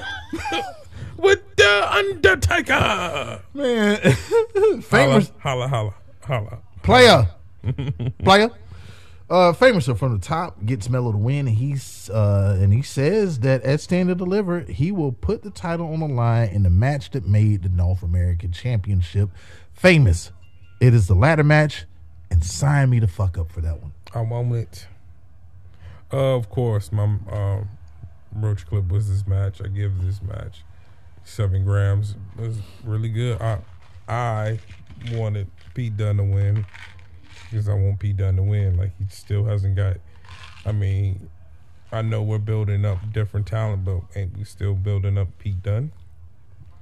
with 1.18 1.56
the 1.56 1.88
Undertaker. 1.92 3.42
Man, 3.56 3.98
famous 4.84 5.32
Holla, 5.40 5.68
holla, 5.68 5.68
holla, 5.70 5.94
holla. 6.24 6.58
player, 6.84 7.28
player. 8.24 8.50
Uh, 9.30 9.52
from 9.52 10.14
the 10.14 10.20
top 10.20 10.66
gets 10.66 10.90
Melo 10.90 11.12
to 11.12 11.18
win. 11.18 11.48
And 11.48 11.58
he's 11.58 12.10
uh, 12.10 12.58
and 12.62 12.72
he 12.74 12.82
says 12.82 13.40
that 13.40 13.64
at 13.64 13.82
Stand 13.82 14.10
and 14.10 14.18
Deliver, 14.18 14.62
he 14.62 14.92
will 14.92 15.12
put 15.12 15.44
the 15.44 15.50
title 15.50 15.92
on 15.92 16.00
the 16.00 16.08
line 16.08 16.50
in 16.50 16.64
the 16.64 16.70
match 16.70 17.12
that 17.12 17.28
made 17.28 17.64
the 17.64 17.70
North 17.70 18.04
American 18.04 18.52
Championship 18.52 19.30
famous. 19.74 20.32
It 20.80 20.94
is 20.94 21.08
the 21.08 21.16
ladder 21.16 21.44
match, 21.44 21.86
and 22.30 22.44
sign 22.44 22.90
me 22.90 23.00
the 23.00 23.08
fuck 23.08 23.38
up 23.38 23.52
for 23.52 23.62
that 23.62 23.82
one. 23.82 23.94
I 24.14 24.22
it. 24.56 24.88
Uh, 26.14 26.36
of 26.36 26.50
course, 26.50 26.92
my 26.92 27.04
um, 27.04 27.68
roach 28.34 28.66
clip 28.66 28.88
was 28.88 29.10
this 29.10 29.28
match. 29.28 29.62
I 29.62 29.68
give 29.68 30.02
this 30.02 30.22
match 30.22 30.64
seven 31.26 31.66
grams. 31.66 32.16
It 32.38 32.42
was 32.42 32.60
really 32.86 33.10
good. 33.10 33.42
I 33.42 33.60
I 34.08 34.60
wanted 35.12 35.48
Pete 35.74 35.98
Dunne 35.98 36.18
to 36.18 36.24
win 36.24 36.66
because 37.50 37.68
I 37.70 37.74
want 37.74 38.00
Pete 38.00 38.18
Dunne 38.18 38.36
to 38.38 38.44
win. 38.44 38.78
Like 38.78 38.92
he 38.98 39.06
still 39.10 39.46
hasn't 39.46 39.76
got. 39.76 39.98
I 40.66 40.72
mean, 40.72 41.30
I 41.92 42.02
know 42.02 42.22
we're 42.22 42.38
building 42.40 42.84
up 42.86 42.98
different 43.14 43.48
talent, 43.48 43.86
but 43.86 44.02
ain't 44.16 44.38
we 44.38 44.44
still 44.44 44.74
building 44.74 45.18
up 45.18 45.28
Pete 45.40 45.62
Dunne? 45.64 45.92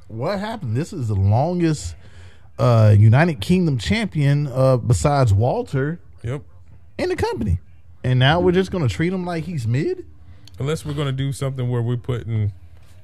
What 0.08 0.40
happened? 0.40 0.76
This 0.78 0.94
is 0.94 1.08
the 1.08 1.16
longest 1.16 1.96
uh, 2.60 2.96
United 2.98 3.42
Kingdom 3.42 3.78
champion 3.78 4.48
uh, 4.48 4.78
besides 4.78 5.34
Walter 5.34 6.00
Yep. 6.24 6.42
in 6.98 7.10
the 7.10 7.16
company, 7.16 7.60
and 8.04 8.18
now 8.20 8.40
we're 8.40 8.52
just 8.52 8.72
gonna 8.72 8.88
treat 8.88 9.12
him 9.14 9.26
like 9.26 9.44
he's 9.44 9.68
mid. 9.68 10.06
Unless 10.60 10.86
we're 10.86 10.94
gonna 10.94 11.12
do 11.12 11.32
something 11.34 11.70
where 11.70 11.82
we're 11.82 11.98
putting 11.98 12.54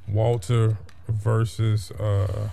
Walter 0.07 0.77
versus 1.07 1.91
uh 1.91 2.49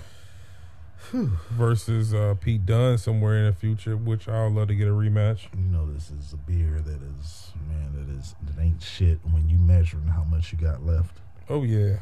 versus 1.51 2.13
uh 2.13 2.35
Pete 2.41 2.67
Dunne 2.67 2.99
somewhere 2.99 3.39
in 3.39 3.47
the 3.47 3.53
future, 3.53 3.97
which 3.97 4.29
I'd 4.29 4.53
love 4.53 4.69
to 4.69 4.75
get 4.75 4.89
a 4.89 4.93
rematch. 4.93 5.49
You 5.55 5.71
know, 5.71 5.91
this 5.93 6.11
is 6.11 6.33
a 6.33 6.37
beer 6.37 6.81
that 6.85 7.01
is 7.19 7.53
man, 7.69 7.93
that 7.95 8.19
is 8.19 8.35
that 8.43 8.61
ain't 8.63 8.83
shit 8.83 9.19
when 9.31 9.49
you 9.49 9.59
measuring 9.59 10.09
how 10.09 10.25
much 10.25 10.53
you 10.53 10.59
got 10.59 10.85
left. 10.85 11.19
Oh 11.49 11.63
yeah. 11.63 11.99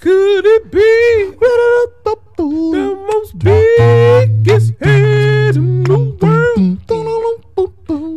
Could 0.00 0.46
it 0.46 0.70
be 0.70 1.36
the 2.36 2.96
most 3.06 3.38
biggest 3.38 4.72
head 4.80 5.56
in 5.56 5.84
the 5.84 5.98
world? 6.20 6.78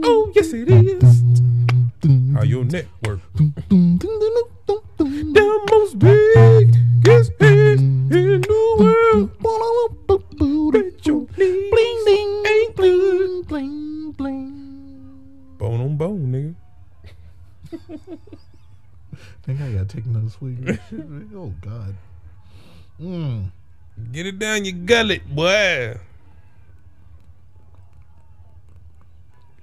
Oh 0.06 0.32
yes 0.34 0.54
it 0.54 0.70
is. 0.70 1.24
How 2.34 2.44
your 2.44 2.64
network? 2.66 3.20
The 5.00 5.66
most 5.72 6.00
biggest 6.00 7.32
head 7.42 7.73
in 8.16 8.42
the 8.42 8.76
world. 8.80 9.30
Bet 10.72 11.06
your 11.06 11.28
knees 11.38 12.08
ain't 12.08 12.76
good. 12.76 13.48
Bone 15.58 15.82
on 15.82 15.98
bone, 15.98 16.32
nigga. 16.32 16.56
think 19.44 19.62
I 19.62 19.72
gotta 19.72 19.86
take 19.86 20.06
another 20.06 20.30
swig. 20.30 20.70
of 20.70 20.92
man. 20.92 21.30
oh 21.36 21.54
God. 21.62 21.96
Mm. 23.02 23.52
Get 24.12 24.26
it 24.26 24.40
down 24.40 24.66
your 24.66 24.76
gullet, 24.76 25.28
boy. 25.28 25.98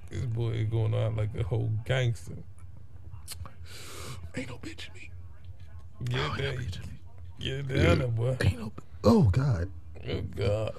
This 0.09 0.25
boy 0.25 0.51
is 0.51 0.69
going 0.69 0.93
on 0.93 1.15
like 1.15 1.29
a 1.37 1.43
whole 1.43 1.71
gangster. 1.85 2.33
Ain't 4.35 4.49
no 4.49 4.55
bitch 4.57 4.93
me. 4.93 5.09
Get 6.03 6.19
Ain't 6.19 6.37
no 6.37 6.43
that, 6.43 6.57
bitch 6.57 6.83
in 6.83 6.89
me. 6.89 7.00
Get 7.41 7.67
down 7.67 7.99
there, 7.99 8.07
boy. 8.07 8.37
Oh 9.03 9.23
God. 9.23 9.69
Oh 10.07 10.21
God. 10.35 10.73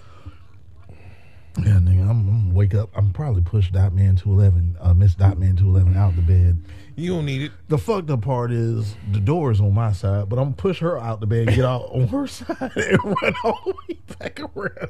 Yeah, 1.58 1.72
nigga, 1.74 2.00
I'm, 2.02 2.10
I'm 2.10 2.26
gonna 2.44 2.54
wake 2.54 2.74
up. 2.74 2.88
I'm 2.94 3.12
probably 3.12 3.42
push 3.42 3.70
Dot 3.70 3.92
Man 3.92 4.16
to 4.16 4.30
eleven. 4.30 4.76
Uh, 4.80 4.94
Miss 4.94 5.14
Dot 5.14 5.38
Man 5.38 5.54
to 5.56 5.64
eleven 5.64 5.96
out 5.96 6.16
the 6.16 6.22
bed. 6.22 6.64
You 6.96 7.12
don't 7.14 7.26
need 7.26 7.42
it. 7.42 7.52
The 7.68 7.76
fucked 7.78 8.08
up 8.10 8.22
part 8.22 8.52
is 8.52 8.94
the 9.12 9.20
door 9.20 9.50
is 9.50 9.60
on 9.60 9.74
my 9.74 9.92
side, 9.92 10.28
but 10.30 10.38
I'm 10.38 10.46
gonna 10.46 10.56
push 10.56 10.78
her 10.80 10.98
out 10.98 11.20
the 11.20 11.26
bed, 11.26 11.48
get 11.48 11.64
out 11.64 11.90
on 11.92 12.08
her 12.08 12.26
side, 12.28 12.56
and 12.76 12.98
run 13.04 13.34
all 13.44 13.60
the 13.66 13.74
way 13.88 13.98
back 14.18 14.40
around. 14.40 14.88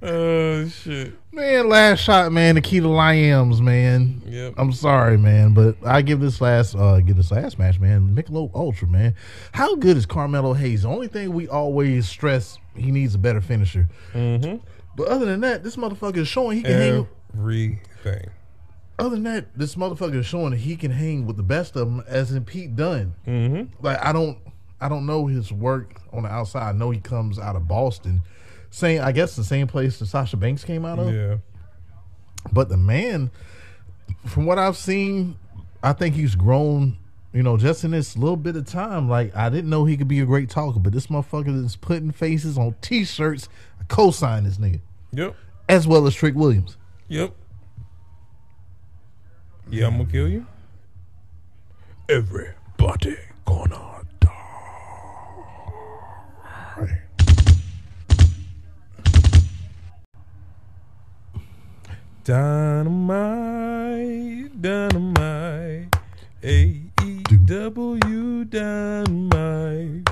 Oh 0.00 0.68
shit. 0.68 1.14
Man, 1.32 1.68
last 1.68 2.00
shot, 2.00 2.30
man. 2.30 2.54
The 2.54 2.60
key 2.60 2.80
to 2.80 2.88
Lyons, 2.88 3.60
man. 3.60 4.22
Yep. 4.26 4.54
I'm 4.56 4.72
sorry, 4.72 5.18
man, 5.18 5.54
but 5.54 5.76
I 5.84 6.02
give 6.02 6.20
this 6.20 6.40
last, 6.40 6.74
uh, 6.76 7.00
give 7.00 7.16
this 7.16 7.32
last 7.32 7.58
match, 7.58 7.80
man. 7.80 8.14
Michelob 8.14 8.54
Ultra, 8.54 8.86
man. 8.86 9.14
How 9.52 9.74
good 9.74 9.96
is 9.96 10.06
Carmelo 10.06 10.52
Hayes? 10.52 10.82
The 10.82 10.88
only 10.88 11.08
thing 11.08 11.32
we 11.32 11.48
always 11.48 12.08
stress, 12.08 12.58
he 12.76 12.90
needs 12.90 13.14
a 13.14 13.18
better 13.18 13.40
finisher. 13.40 13.88
Mm-hmm. 14.14 14.58
But 14.96 15.08
other 15.08 15.26
than 15.26 15.40
that, 15.40 15.64
this 15.64 15.76
motherfucker 15.76 16.18
is 16.18 16.28
showing 16.28 16.58
he 16.58 16.62
can 16.62 16.72
hang. 16.72 17.08
Everything. 17.34 18.30
Other 19.00 19.10
than 19.10 19.24
that, 19.24 19.56
this 19.56 19.76
motherfucker 19.76 20.16
is 20.16 20.26
showing 20.26 20.50
that 20.50 20.58
he 20.58 20.76
can 20.76 20.90
hang 20.90 21.26
with 21.26 21.36
the 21.36 21.42
best 21.42 21.76
of 21.76 21.88
them, 21.88 22.04
as 22.08 22.32
in 22.32 22.44
Pete 22.44 22.74
Dunne. 22.74 23.14
Mm-hmm. 23.26 23.84
Like 23.84 24.04
I 24.04 24.12
don't, 24.12 24.38
I 24.80 24.88
don't 24.88 25.06
know 25.06 25.26
his 25.26 25.52
work 25.52 26.00
on 26.12 26.22
the 26.22 26.28
outside. 26.28 26.68
I 26.68 26.72
know 26.72 26.90
he 26.90 27.00
comes 27.00 27.38
out 27.38 27.54
of 27.54 27.68
Boston, 27.68 28.22
same, 28.70 29.02
I 29.02 29.12
guess 29.12 29.36
the 29.36 29.44
same 29.44 29.66
place 29.66 29.98
that 29.98 30.06
Sasha 30.06 30.36
Banks 30.36 30.64
came 30.64 30.84
out 30.84 30.98
of. 30.98 31.12
Yeah. 31.14 31.36
But 32.52 32.68
the 32.68 32.76
man, 32.76 33.30
from 34.26 34.46
what 34.46 34.58
I've 34.58 34.76
seen, 34.76 35.36
I 35.82 35.92
think 35.92 36.14
he's 36.14 36.34
grown. 36.34 36.98
You 37.32 37.42
know, 37.42 37.58
just 37.58 37.84
in 37.84 37.90
this 37.90 38.16
little 38.16 38.36
bit 38.36 38.56
of 38.56 38.64
time, 38.66 39.08
like 39.08 39.36
I 39.36 39.50
didn't 39.50 39.68
know 39.68 39.84
he 39.84 39.96
could 39.98 40.08
be 40.08 40.20
a 40.20 40.26
great 40.26 40.48
talker, 40.48 40.80
but 40.80 40.92
this 40.92 41.08
motherfucker 41.08 41.62
is 41.64 41.76
putting 41.76 42.10
faces 42.10 42.56
on 42.56 42.74
T-shirts. 42.80 43.48
I 43.80 43.84
co-sign 43.84 44.44
this 44.44 44.56
nigga, 44.56 44.80
Yep. 45.12 45.36
as 45.68 45.86
well 45.86 46.06
as 46.06 46.14
Trick 46.14 46.34
Williams. 46.34 46.78
Yep. 47.08 47.34
Yeah, 49.70 49.86
I'm 49.88 49.98
gonna 49.98 50.10
kill 50.10 50.28
you. 50.28 50.46
Everybody 52.08 53.16
gonna 53.44 54.02
die. 54.20 54.28
Dynamite, 62.28 63.00
dynamite, 64.60 65.88
A 66.44 66.82
E 67.02 67.22
W 67.46 68.44
dynamite. 68.44 70.04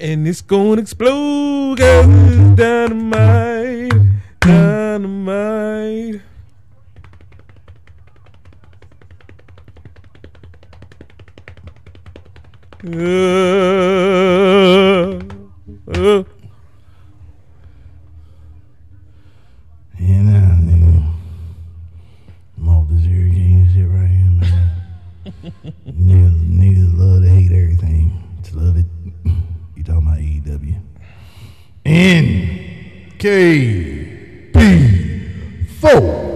And 0.00 0.26
it's 0.26 0.40
gonna 0.40 0.80
explode, 0.80 1.76
dynamite, 2.56 3.92
dynamite. 4.40 6.22
Uh, 12.84 13.52
uh. 16.02 16.24
Yeah, 20.00 20.22
nah, 20.22 20.56
nigga. 20.56 21.12
I'm 22.58 22.68
off 22.68 22.88
this 22.90 23.04
hurricane 23.04 23.70
shit 23.72 23.88
right 23.88 24.08
here, 24.08 24.30
man. 24.34 24.70
niggas, 25.86 26.36
niggas 26.58 26.98
love 26.98 27.22
to 27.22 27.28
hate 27.28 27.52
everything. 27.52 28.20
Just 28.42 28.56
love 28.56 28.76
it. 28.76 28.86
You 29.76 29.84
talking 29.84 30.02
about 30.02 30.18
AEW. 30.18 30.80
N 31.84 33.12
K 33.18 34.50
P 34.52 35.64
four. 35.80 36.31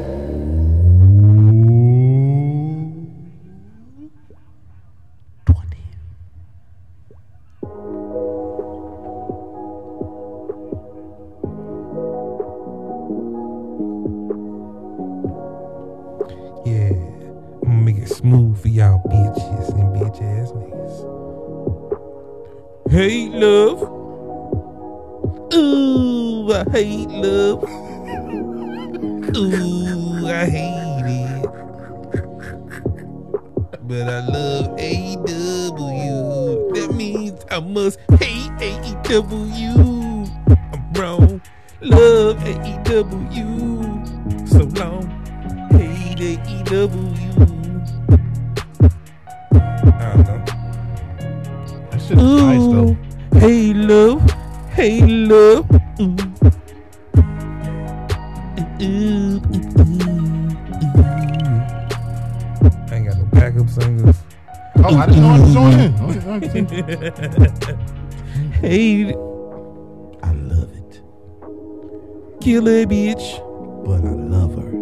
Okay, 66.77 67.11
okay. 67.47 67.77
Hey, 68.61 69.15
I 70.23 70.33
love 70.33 70.71
it, 70.75 71.01
kill 72.43 72.69
a 72.69 72.85
bitch, 72.87 73.27
but 73.85 74.05
I 74.05 74.13
love 74.13 74.55
her. 74.57 74.73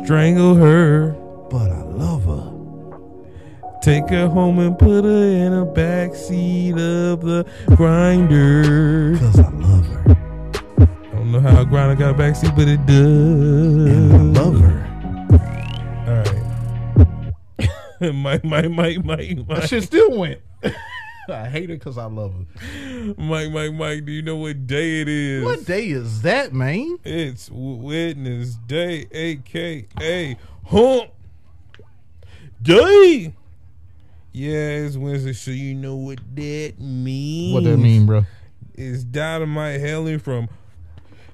strangle 0.04 0.54
her, 0.54 1.10
But 1.50 1.70
I 1.70 1.82
love 1.82 2.24
her. 2.24 2.50
take 3.82 4.08
her 4.10 4.26
home 4.28 4.58
and 4.58 4.78
put 4.78 5.04
her 5.04 5.24
in 5.24 5.52
a 5.52 5.64
back 5.66 6.14
seat 6.14 6.72
of 6.78 7.20
the 7.20 7.44
grinder. 7.76 9.16
Cause 9.18 9.38
I 9.40 9.48
love 9.50 9.86
her. 9.86 10.16
I 10.78 10.86
don't 11.16 11.32
know 11.32 11.40
how 11.40 11.60
a 11.62 11.64
grinder 11.66 11.94
got 11.94 12.10
a 12.14 12.18
back 12.18 12.36
seat, 12.36 12.52
but 12.56 12.68
it 12.68 12.84
does. 12.86 13.90
And 13.90 14.12
I 14.14 14.40
love 14.40 14.60
her. 14.60 14.80
All 16.08 16.22
right. 16.24 18.14
Mike, 18.14 18.44
Mike, 18.44 18.70
Mike, 18.70 19.04
Mike, 19.04 19.46
That 19.48 19.68
shit 19.68 19.84
still 19.84 20.18
went. 20.18 20.40
I 21.28 21.48
hate 21.48 21.70
her 21.70 21.76
because 21.76 21.96
I 21.96 22.04
love 22.04 22.34
her. 22.34 23.14
Mike, 23.16 23.50
Mike, 23.50 23.72
Mike. 23.72 24.04
Do 24.04 24.12
you 24.12 24.22
know 24.22 24.36
what 24.36 24.66
day 24.66 25.00
it 25.00 25.08
is? 25.08 25.44
What 25.44 25.64
day 25.64 25.86
is 25.86 26.22
that, 26.22 26.52
man? 26.52 26.98
It's 27.04 27.48
Witness 27.50 28.56
Day, 28.66 29.06
aka 29.10 30.36
Hump 30.66 31.10
Day. 32.60 33.34
Yeah, 34.32 34.52
it's 34.52 34.96
Wednesday, 34.96 35.32
so 35.32 35.50
you 35.52 35.74
know 35.74 35.96
what 35.96 36.18
that 36.34 36.74
means. 36.78 37.54
What 37.54 37.64
that 37.64 37.76
mean, 37.76 38.04
bro? 38.04 38.24
It's 38.74 39.04
Dynamite 39.04 39.80
hailing 39.80 40.18
from. 40.18 40.48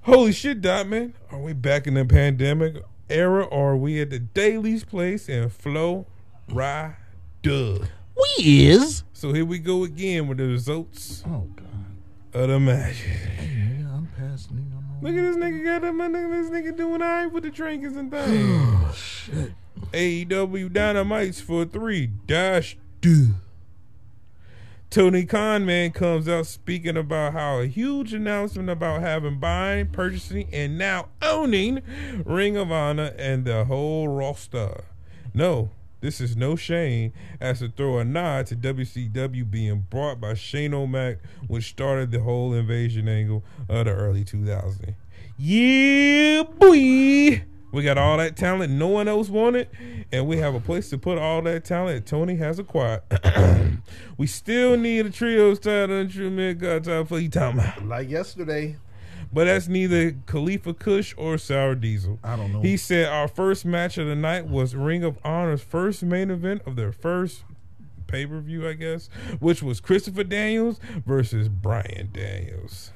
Holy 0.02 0.32
shit, 0.32 0.60
Dot 0.60 0.86
man! 0.86 1.14
Are 1.30 1.40
we 1.40 1.52
back 1.52 1.86
in 1.86 1.94
the 1.94 2.04
pandemic 2.04 2.82
era, 3.08 3.44
or 3.44 3.72
are 3.72 3.76
we 3.76 4.00
at 4.00 4.10
the 4.10 4.18
Daily's 4.18 4.84
place 4.84 5.28
in 5.28 5.48
Flow 5.50 6.06
Florida? 6.48 6.96
We 7.44 8.66
is. 8.66 9.02
So 9.20 9.34
here 9.34 9.44
we 9.44 9.58
go 9.58 9.84
again 9.84 10.28
with 10.28 10.38
the 10.38 10.46
results 10.46 11.22
Oh 11.26 11.46
God. 11.54 12.42
of 12.42 12.48
the 12.48 12.58
match. 12.58 13.04
Yeah, 13.04 13.88
I'm 13.94 14.08
passing. 14.16 14.56
it. 14.56 14.74
I'm 14.74 15.02
Look 15.02 15.14
at 15.14 15.20
this 15.20 15.36
nigga 15.36 15.62
got 15.62 15.82
that. 15.82 15.92
Look 15.92 16.14
at 16.14 16.30
this 16.30 16.50
nigga 16.50 16.74
doing 16.74 17.02
alright 17.02 17.30
with 17.30 17.42
the 17.42 17.50
trinkets 17.50 17.96
and 17.96 18.10
things. 18.10 18.26
Oh, 18.32 18.94
shit. 18.96 19.52
AEW 19.92 20.70
Dynamites 20.72 21.38
for 21.38 21.66
three 21.66 22.06
dash 22.06 22.78
two. 23.02 23.34
Tony 24.88 25.26
Khan 25.26 25.66
man 25.66 25.90
comes 25.90 26.26
out 26.26 26.46
speaking 26.46 26.96
about 26.96 27.34
how 27.34 27.58
a 27.58 27.66
huge 27.66 28.14
announcement 28.14 28.70
about 28.70 29.02
having 29.02 29.38
buying, 29.38 29.88
purchasing, 29.88 30.48
and 30.50 30.78
now 30.78 31.08
owning 31.20 31.82
Ring 32.24 32.56
of 32.56 32.72
Honor 32.72 33.12
and 33.18 33.44
the 33.44 33.66
whole 33.66 34.08
roster. 34.08 34.84
No, 35.34 35.72
this 36.00 36.20
is 36.20 36.36
no 36.36 36.56
shame 36.56 37.12
as 37.40 37.60
to 37.60 37.68
throw 37.68 37.98
a 37.98 38.04
nod 38.04 38.46
to 38.46 38.56
WCW 38.56 39.50
being 39.50 39.86
brought 39.90 40.20
by 40.20 40.34
Shane 40.34 40.74
O'Mac, 40.74 41.18
which 41.46 41.68
started 41.68 42.10
the 42.10 42.20
whole 42.20 42.54
invasion 42.54 43.08
angle 43.08 43.44
of 43.68 43.86
the 43.86 43.92
early 43.92 44.24
2000s. 44.24 44.94
Yeah, 45.36 46.42
boy. 46.42 47.44
We 47.72 47.84
got 47.84 47.98
all 47.98 48.16
that 48.16 48.36
talent 48.36 48.72
no 48.72 48.88
one 48.88 49.06
else 49.06 49.28
wanted, 49.28 49.68
and 50.10 50.26
we 50.26 50.38
have 50.38 50.56
a 50.56 50.60
place 50.60 50.90
to 50.90 50.98
put 50.98 51.18
all 51.18 51.40
that 51.42 51.64
talent 51.64 52.04
Tony 52.04 52.34
has 52.36 52.58
acquired. 52.58 53.02
we 54.18 54.26
still 54.26 54.76
need 54.76 55.06
a 55.06 55.10
trio 55.10 55.54
style 55.54 55.90
and 55.90 56.10
true 56.10 56.30
mid 56.30 56.58
god 56.58 56.84
time 56.84 57.06
for 57.06 57.20
you 57.20 57.28
talking. 57.28 57.88
Like 57.88 58.10
yesterday. 58.10 58.76
But 59.32 59.44
that's 59.44 59.68
neither 59.68 60.12
Khalifa 60.26 60.74
Kush 60.74 61.14
or 61.16 61.38
Sour 61.38 61.76
Diesel. 61.76 62.18
I 62.24 62.36
don't 62.36 62.52
know. 62.52 62.60
He 62.60 62.76
said 62.76 63.08
our 63.08 63.28
first 63.28 63.64
match 63.64 63.96
of 63.96 64.06
the 64.06 64.16
night 64.16 64.46
was 64.46 64.74
Ring 64.74 65.04
of 65.04 65.18
Honor's 65.24 65.62
first 65.62 66.02
main 66.02 66.30
event 66.30 66.62
of 66.66 66.74
their 66.76 66.90
first 66.92 67.44
pay 68.08 68.26
per 68.26 68.40
view, 68.40 68.68
I 68.68 68.72
guess, 68.72 69.08
which 69.38 69.62
was 69.62 69.80
Christopher 69.80 70.24
Daniels 70.24 70.80
versus 71.06 71.48
Bryan 71.48 72.10
Daniels. 72.12 72.92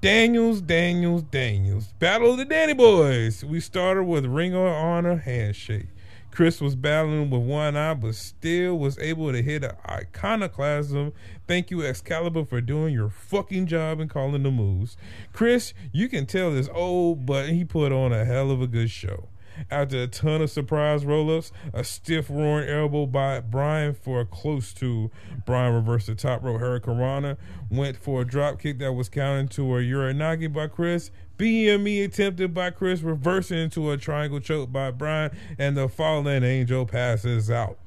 Daniels, 0.00 0.60
Daniels, 0.60 1.22
Daniels. 1.22 1.88
Battle 1.98 2.32
of 2.32 2.38
the 2.38 2.44
Danny 2.44 2.72
Boys. 2.72 3.44
We 3.44 3.60
started 3.60 4.04
with 4.04 4.24
Ring 4.26 4.54
of 4.54 4.62
Honor 4.62 5.16
handshake. 5.16 5.86
Chris 6.32 6.62
was 6.62 6.74
battling 6.74 7.28
with 7.28 7.42
one 7.42 7.76
eye, 7.76 7.92
but 7.92 8.14
still 8.14 8.78
was 8.78 8.98
able 8.98 9.30
to 9.30 9.42
hit 9.42 9.62
an 9.62 9.76
iconoclasm. 9.86 11.12
Thank 11.46 11.70
you, 11.70 11.84
Excalibur, 11.84 12.46
for 12.46 12.62
doing 12.62 12.94
your 12.94 13.10
fucking 13.10 13.66
job 13.66 14.00
and 14.00 14.08
calling 14.08 14.42
the 14.42 14.50
moves. 14.50 14.96
Chris, 15.34 15.74
you 15.92 16.08
can 16.08 16.24
tell 16.24 16.50
this 16.50 16.70
old, 16.72 17.26
but 17.26 17.50
he 17.50 17.66
put 17.66 17.92
on 17.92 18.14
a 18.14 18.24
hell 18.24 18.50
of 18.50 18.62
a 18.62 18.66
good 18.66 18.90
show. 18.90 19.28
After 19.70 20.02
a 20.02 20.06
ton 20.06 20.42
of 20.42 20.50
surprise 20.50 21.04
roll 21.04 21.36
ups, 21.36 21.52
a 21.72 21.84
stiff 21.84 22.28
roaring 22.30 22.68
elbow 22.68 23.06
by 23.06 23.40
Bryan 23.40 23.94
for 23.94 24.20
a 24.20 24.26
close 24.26 24.72
to 24.74 25.10
Bryan 25.46 25.74
reversed 25.74 26.06
the 26.06 26.14
top 26.14 26.42
rope 26.42 26.60
Hurricanrana, 26.60 27.36
went 27.70 27.96
for 27.96 28.22
a 28.22 28.24
drop 28.24 28.60
kick 28.60 28.78
that 28.78 28.92
was 28.92 29.08
counted 29.08 29.50
to 29.52 29.76
a 29.76 29.80
Uranage 29.80 30.52
by 30.52 30.66
Chris. 30.66 31.10
BME 31.38 32.04
attempted 32.04 32.54
by 32.54 32.70
Chris, 32.70 33.00
reversing 33.00 33.58
into 33.58 33.90
a 33.90 33.96
triangle 33.96 34.40
choke 34.40 34.70
by 34.70 34.90
Bryan, 34.90 35.30
and 35.58 35.76
the 35.76 35.88
fallen 35.88 36.44
angel 36.44 36.86
passes 36.86 37.50
out. 37.50 37.78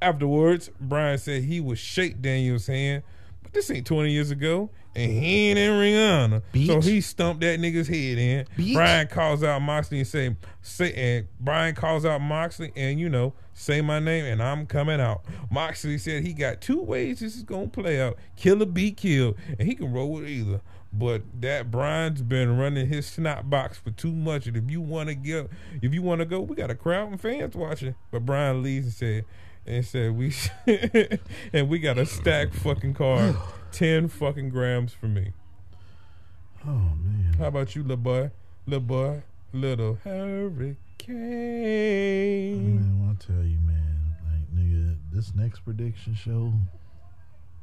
Afterwards, 0.00 0.70
Bryan 0.80 1.18
said 1.18 1.44
he 1.44 1.60
would 1.60 1.78
shake 1.78 2.20
Daniel's 2.20 2.66
hand, 2.66 3.02
but 3.42 3.52
this 3.52 3.70
ain't 3.70 3.86
20 3.86 4.10
years 4.10 4.30
ago, 4.30 4.70
and 4.96 5.10
he 5.10 5.50
ain't 5.50 5.58
in 5.58 5.70
of 5.70 6.32
Honor. 6.32 6.42
So 6.66 6.80
he 6.80 7.00
stumped 7.00 7.40
that 7.40 7.58
nigga's 7.58 7.88
head 7.88 8.18
in. 8.18 8.46
Beach. 8.56 8.74
Bryan 8.74 9.08
calls 9.08 9.42
out 9.42 9.60
Moxley 9.60 9.98
and 9.98 10.06
say, 10.06 10.36
say, 10.62 10.92
and 10.92 11.28
Bryan 11.40 11.74
calls 11.74 12.04
out 12.04 12.20
Moxley 12.20 12.72
and 12.76 13.00
you 13.00 13.08
know, 13.08 13.34
say 13.52 13.80
my 13.80 13.98
name 13.98 14.24
and 14.24 14.42
I'm 14.42 14.66
coming 14.66 15.00
out. 15.00 15.24
Moxley 15.50 15.98
said 15.98 16.22
he 16.22 16.32
got 16.32 16.60
two 16.60 16.80
ways 16.80 17.20
this 17.20 17.36
is 17.36 17.42
gonna 17.42 17.68
play 17.68 18.00
out: 18.00 18.18
kill 18.36 18.62
or 18.62 18.66
be 18.66 18.92
killed, 18.92 19.36
and 19.58 19.68
he 19.68 19.74
can 19.74 19.92
roll 19.92 20.12
with 20.12 20.28
either. 20.28 20.60
But 20.92 21.22
that 21.40 21.72
Bryan's 21.72 22.22
been 22.22 22.56
running 22.56 22.86
his 22.86 23.06
snot 23.06 23.50
box 23.50 23.78
for 23.78 23.90
too 23.90 24.12
much, 24.12 24.46
and 24.46 24.56
if 24.56 24.70
you 24.70 24.80
want 24.80 25.08
to 25.08 25.16
go, 25.16 25.48
if 25.82 25.92
you 25.92 26.02
want 26.02 26.20
to 26.20 26.24
go, 26.24 26.40
we 26.40 26.54
got 26.54 26.70
a 26.70 26.76
crowd 26.76 27.10
and 27.10 27.20
fans 27.20 27.56
watching. 27.56 27.96
But 28.12 28.24
Bryan 28.24 28.62
leaves 28.62 28.86
and 28.86 28.94
said, 28.94 29.24
and 29.66 29.84
said 29.84 30.16
we, 30.16 30.32
and 31.52 31.68
we 31.68 31.80
got 31.80 31.98
a 31.98 32.06
stack 32.06 32.54
fucking 32.54 32.94
card, 32.94 33.34
ten 33.74 34.08
fucking 34.08 34.48
grams 34.50 34.92
for 34.92 35.06
me. 35.08 35.32
Oh 36.66 36.70
man. 37.02 37.34
How 37.38 37.46
about 37.48 37.74
you, 37.74 37.82
little 37.82 37.96
boy? 37.96 38.30
Little 38.66 38.80
boy, 38.86 39.22
little 39.52 39.98
hurricane. 40.04 40.76
Man, 42.76 43.08
I'll 43.08 43.16
tell 43.26 43.44
you, 43.44 43.58
man. 43.58 44.16
Like, 44.30 44.48
nigga, 44.56 44.96
this 45.12 45.34
next 45.34 45.60
prediction 45.60 46.14
show, 46.14 46.52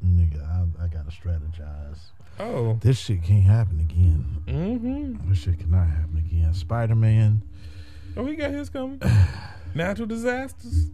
nigga, 0.06 0.44
I, 0.48 0.84
I 0.84 0.88
gotta 0.88 1.10
strategize. 1.12 1.98
Oh, 2.40 2.78
This 2.82 2.98
shit 3.00 3.24
can't 3.24 3.44
happen 3.44 3.80
again. 3.80 4.44
mm-hmm. 4.46 5.30
This 5.30 5.40
shit 5.40 5.60
cannot 5.60 5.88
happen 5.88 6.18
again. 6.18 6.54
Spider 6.54 6.96
Man. 6.96 7.42
Oh, 8.18 8.26
he 8.26 8.36
got 8.36 8.52
his 8.52 8.70
coming. 8.70 9.02
Natural 9.76 10.08
disasters. 10.08 10.92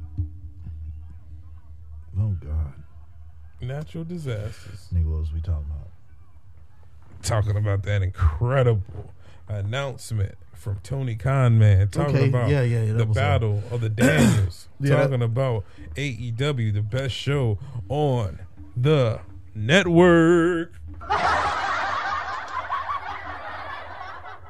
Oh 2.20 2.36
God. 2.40 2.74
Natural 3.62 4.04
disasters. 4.04 4.88
Nigga, 4.94 5.06
what 5.10 5.20
was 5.22 5.32
we 5.34 5.42
talking 5.42 5.66
about? 5.70 5.88
Talking 7.24 7.58
about 7.58 7.82
that 7.84 8.02
incredible 8.04 9.14
announcement 9.48 10.36
from 10.54 10.80
Tony 10.84 11.16
Khan, 11.16 11.58
man. 11.58 11.88
Talking 11.88 12.16
Okay, 12.16 12.30
about 12.30 12.50
yeah, 12.50 12.62
yeah, 12.62 12.84
yeah, 12.84 12.94
the 12.94 13.06
battle 13.08 13.64
of 13.72 13.82
the 13.82 13.90
Daniels. 13.96 14.68
That- 14.80 14.90
Talking 15.04 15.24
about 15.24 15.66
AEW, 15.96 16.74
the 16.74 16.82
best 16.84 17.16
show 17.16 17.58
on 17.90 18.40
the 18.76 19.20
network. 19.56 20.74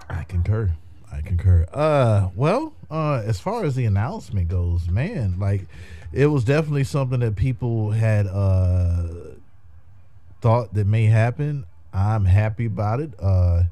I 0.10 0.26
concur. 0.28 0.72
I 1.12 1.22
concur. 1.22 1.66
Uh, 1.74 2.30
well, 2.36 2.74
uh, 2.90 3.22
as 3.26 3.40
far 3.40 3.64
as 3.66 3.76
the 3.76 3.86
announcement 3.86 4.48
goes, 4.48 4.90
man, 4.90 5.40
like 5.40 5.68
it 6.14 6.28
was 6.28 6.44
definitely 6.44 6.84
something 6.86 7.20
that 7.20 7.36
people 7.36 7.92
had 7.92 8.28
uh 8.28 9.08
thought 10.42 10.74
that 10.74 10.88
may 10.88 11.06
happen. 11.06 11.66
I'm 11.94 12.26
happy 12.26 12.66
about 12.66 13.00
it. 13.00 13.12
Uh, 13.20 13.64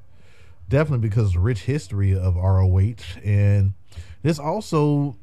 definitely 0.68 1.08
because 1.08 1.28
of 1.28 1.34
the 1.34 1.40
rich 1.40 1.62
history 1.62 2.18
of 2.18 2.36
ROH, 2.36 2.96
and 3.24 3.74
this 4.24 4.40
also 4.40 5.16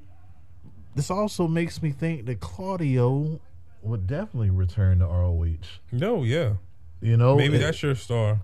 this 0.94 1.10
also 1.10 1.48
makes 1.48 1.82
me 1.82 1.90
think 1.90 2.26
that 2.26 2.40
Claudio 2.40 3.40
would 3.82 4.06
definitely 4.06 4.50
return 4.50 5.00
to 5.00 5.06
ROH. 5.06 5.56
No, 5.90 6.22
yeah. 6.22 6.54
You 7.00 7.16
know, 7.16 7.36
Maybe 7.36 7.56
it- 7.56 7.60
that's 7.60 7.82
your 7.82 7.94
star. 7.96 8.40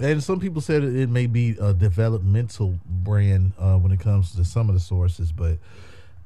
And 0.00 0.22
some 0.22 0.40
people 0.40 0.60
said 0.60 0.82
it, 0.82 1.08
may 1.08 1.26
be 1.26 1.56
a 1.60 1.72
developmental 1.72 2.78
brand 2.84 3.52
uh, 3.58 3.76
when 3.76 3.92
it 3.92 4.00
comes 4.00 4.34
to 4.34 4.44
some 4.44 4.68
of 4.68 4.74
the 4.74 4.80
sources, 4.80 5.32
but 5.32 5.58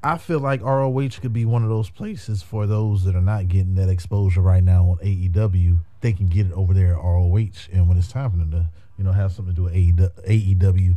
I 0.03 0.17
feel 0.17 0.41
like 0.41 0.63
ROH 0.63 1.21
could 1.21 1.33
be 1.33 1.45
one 1.45 1.65
of 1.65 1.69
those 1.69 1.91
places 1.91 2.43
for 2.43 2.67
those 2.67 3.05
that 3.05 3.17
are 3.17 3.21
not 3.21 3.49
getting 3.49 3.75
that 3.75 3.89
exposure 3.89 4.41
right 4.41 4.63
now 4.63 4.91
on 4.91 4.99
AEW. 4.99 5.81
They 6.01 6.13
can 6.13 6.29
get 6.29 6.47
it 6.47 6.53
over 6.53 6.73
there 6.73 6.95
at 6.95 7.03
ROH, 7.03 7.69
and 7.73 7.89
when 7.89 7.99
it's 7.99 8.09
time 8.13 8.31
for 8.31 8.37
them 8.37 8.51
to, 8.53 8.71
you 8.97 9.05
know, 9.05 9.13
have 9.13 9.33
something 9.33 9.55
to 9.55 9.57
do 9.57 9.65
with 9.65 9.75
AEW, 9.75 10.97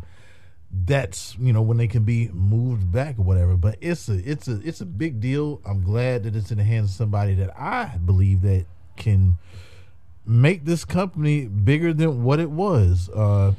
that's 0.73 1.35
you 1.37 1.51
know 1.51 1.61
when 1.61 1.77
they 1.77 1.87
can 1.87 2.03
be 2.03 2.29
moved 2.29 2.91
back 2.91 3.19
or 3.19 3.23
whatever. 3.23 3.57
But 3.57 3.77
it's 3.81 4.07
a 4.07 4.17
it's 4.29 4.47
a 4.47 4.61
it's 4.63 4.81
a 4.81 4.85
big 4.85 5.19
deal. 5.19 5.61
I'm 5.65 5.83
glad 5.83 6.23
that 6.23 6.35
it's 6.35 6.51
in 6.51 6.59
the 6.59 6.63
hands 6.63 6.91
of 6.91 6.95
somebody 6.95 7.33
that 7.35 7.59
I 7.59 7.97
believe 7.97 8.41
that 8.41 8.65
can 8.95 9.37
make 10.25 10.65
this 10.65 10.85
company 10.85 11.45
bigger 11.47 11.93
than 11.93 12.23
what 12.23 12.39
it 12.39 12.49
was. 12.51 13.09
Uh, 13.09 13.53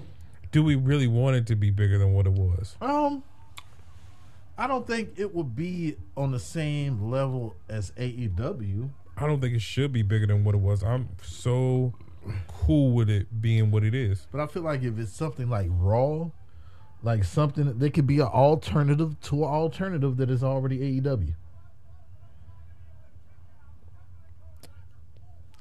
Do 0.53 0.63
we 0.63 0.75
really 0.75 1.07
want 1.09 1.37
it 1.37 1.47
to 1.49 1.57
be 1.57 1.71
bigger 1.71 1.99
than 1.99 2.13
what 2.13 2.27
it 2.27 2.33
was? 2.33 2.77
um, 2.81 3.23
I 4.59 4.67
don't 4.67 4.87
think 4.87 5.15
it 5.17 5.35
would 5.35 5.57
be 5.57 5.97
on 6.17 6.31
the 6.31 6.39
same 6.39 7.11
level 7.11 7.57
as 7.69 7.91
AEW. 7.93 8.91
I 9.17 9.27
don't 9.27 9.41
think 9.41 9.55
it 9.55 9.63
should 9.63 9.93
be 9.93 10.03
bigger 10.03 10.27
than 10.27 10.45
what 10.45 10.55
it 10.55 10.61
was. 10.61 10.83
I'm 10.85 11.09
so 11.23 11.95
cool 12.49 12.93
with 12.93 13.09
it 13.11 13.41
being 13.41 13.71
what 13.71 13.83
it 13.83 13.95
is. 13.95 14.27
But 14.31 14.41
I 14.41 14.47
feel 14.47 14.63
like 14.63 14.83
if 14.83 14.99
it's 14.99 15.13
something 15.13 15.49
like 15.49 15.69
Raw, 15.71 16.31
like 17.03 17.25
something 17.25 17.77
that 17.79 17.95
could 17.95 18.07
be 18.07 18.21
an 18.21 18.27
alternative 18.29 19.19
to 19.23 19.37
an 19.39 19.51
alternative 19.51 20.19
that 20.19 20.31
is 20.31 20.45
already 20.45 21.01
AEW. 21.01 21.35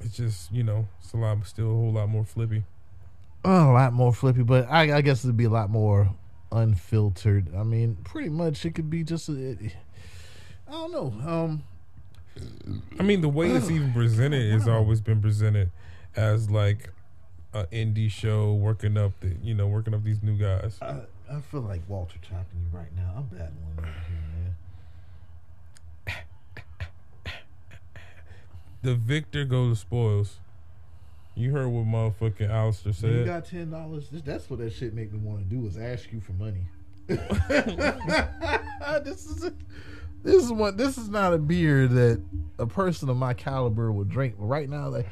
It's 0.03 0.17
just 0.17 0.51
you 0.51 0.63
know, 0.63 0.87
it's 0.99 1.13
a 1.13 1.17
lot, 1.17 1.45
still 1.45 1.65
a 1.71 1.73
whole 1.73 1.91
lot 1.93 2.09
more 2.09 2.25
flippy. 2.25 2.63
a 3.43 3.49
lot 3.49 3.93
more 3.93 4.13
flippy, 4.13 4.43
but 4.43 4.69
I, 4.69 4.97
I 4.97 5.01
guess 5.01 5.23
it'd 5.23 5.37
be 5.37 5.45
a 5.45 5.49
lot 5.49 5.69
more 5.69 6.09
unfiltered. 6.51 7.55
I 7.55 7.63
mean, 7.63 7.97
pretty 8.03 8.29
much 8.29 8.65
it 8.65 8.75
could 8.75 8.89
be 8.89 9.03
just 9.03 9.29
a, 9.29 9.33
it, 9.33 9.75
I 10.67 10.71
don't 10.71 10.91
know. 10.91 11.13
Um, 11.29 11.63
I 12.99 13.03
mean, 13.03 13.21
the 13.21 13.29
way 13.29 13.51
it's 13.51 13.69
even 13.69 13.93
presented 13.93 14.51
has 14.51 14.67
always 14.67 15.01
been 15.01 15.21
presented 15.21 15.69
as 16.15 16.49
like 16.49 16.91
an 17.53 17.65
indie 17.71 18.09
show 18.09 18.53
working 18.53 18.97
up 18.97 19.11
the 19.19 19.35
you 19.43 19.53
know 19.53 19.67
working 19.67 19.93
up 19.93 20.03
these 20.03 20.21
new 20.23 20.35
guys. 20.37 20.77
I, 20.81 21.01
I 21.31 21.39
feel 21.41 21.61
like 21.61 21.81
Walter 21.87 22.17
chopping 22.21 22.59
you 22.61 22.77
right 22.77 22.93
now. 22.95 23.13
I'm 23.17 23.23
bad 23.23 23.51
one 23.75 23.79
over 23.79 23.87
here, 24.07 24.21
man. 24.35 24.55
The 28.83 28.95
victor 28.95 29.45
goes 29.45 29.77
to 29.77 29.81
spoils. 29.81 30.39
You 31.35 31.51
heard 31.51 31.67
what 31.69 31.85
motherfucking 31.85 32.49
Alistair 32.49 32.93
said. 32.93 33.11
You 33.11 33.25
got 33.25 33.45
ten 33.45 33.69
dollars. 33.71 34.09
That's 34.11 34.49
what 34.49 34.59
that 34.59 34.73
shit 34.73 34.93
make 34.93 35.13
me 35.13 35.19
want 35.19 35.47
to 35.47 35.55
do 35.55 35.65
is 35.65 35.77
ask 35.77 36.11
you 36.11 36.19
for 36.19 36.33
money. 36.33 36.65
this 37.07 37.19
is 39.25 39.43
a, 39.43 39.53
this 40.23 40.43
is 40.43 40.51
what 40.51 40.77
this 40.77 40.97
is 40.97 41.09
not 41.09 41.33
a 41.33 41.37
beer 41.37 41.87
that 41.87 42.21
a 42.59 42.65
person 42.65 43.09
of 43.09 43.17
my 43.17 43.33
caliber 43.33 43.91
would 43.91 44.09
drink. 44.09 44.35
But 44.37 44.45
right 44.45 44.69
now, 44.69 44.89
like 44.89 45.07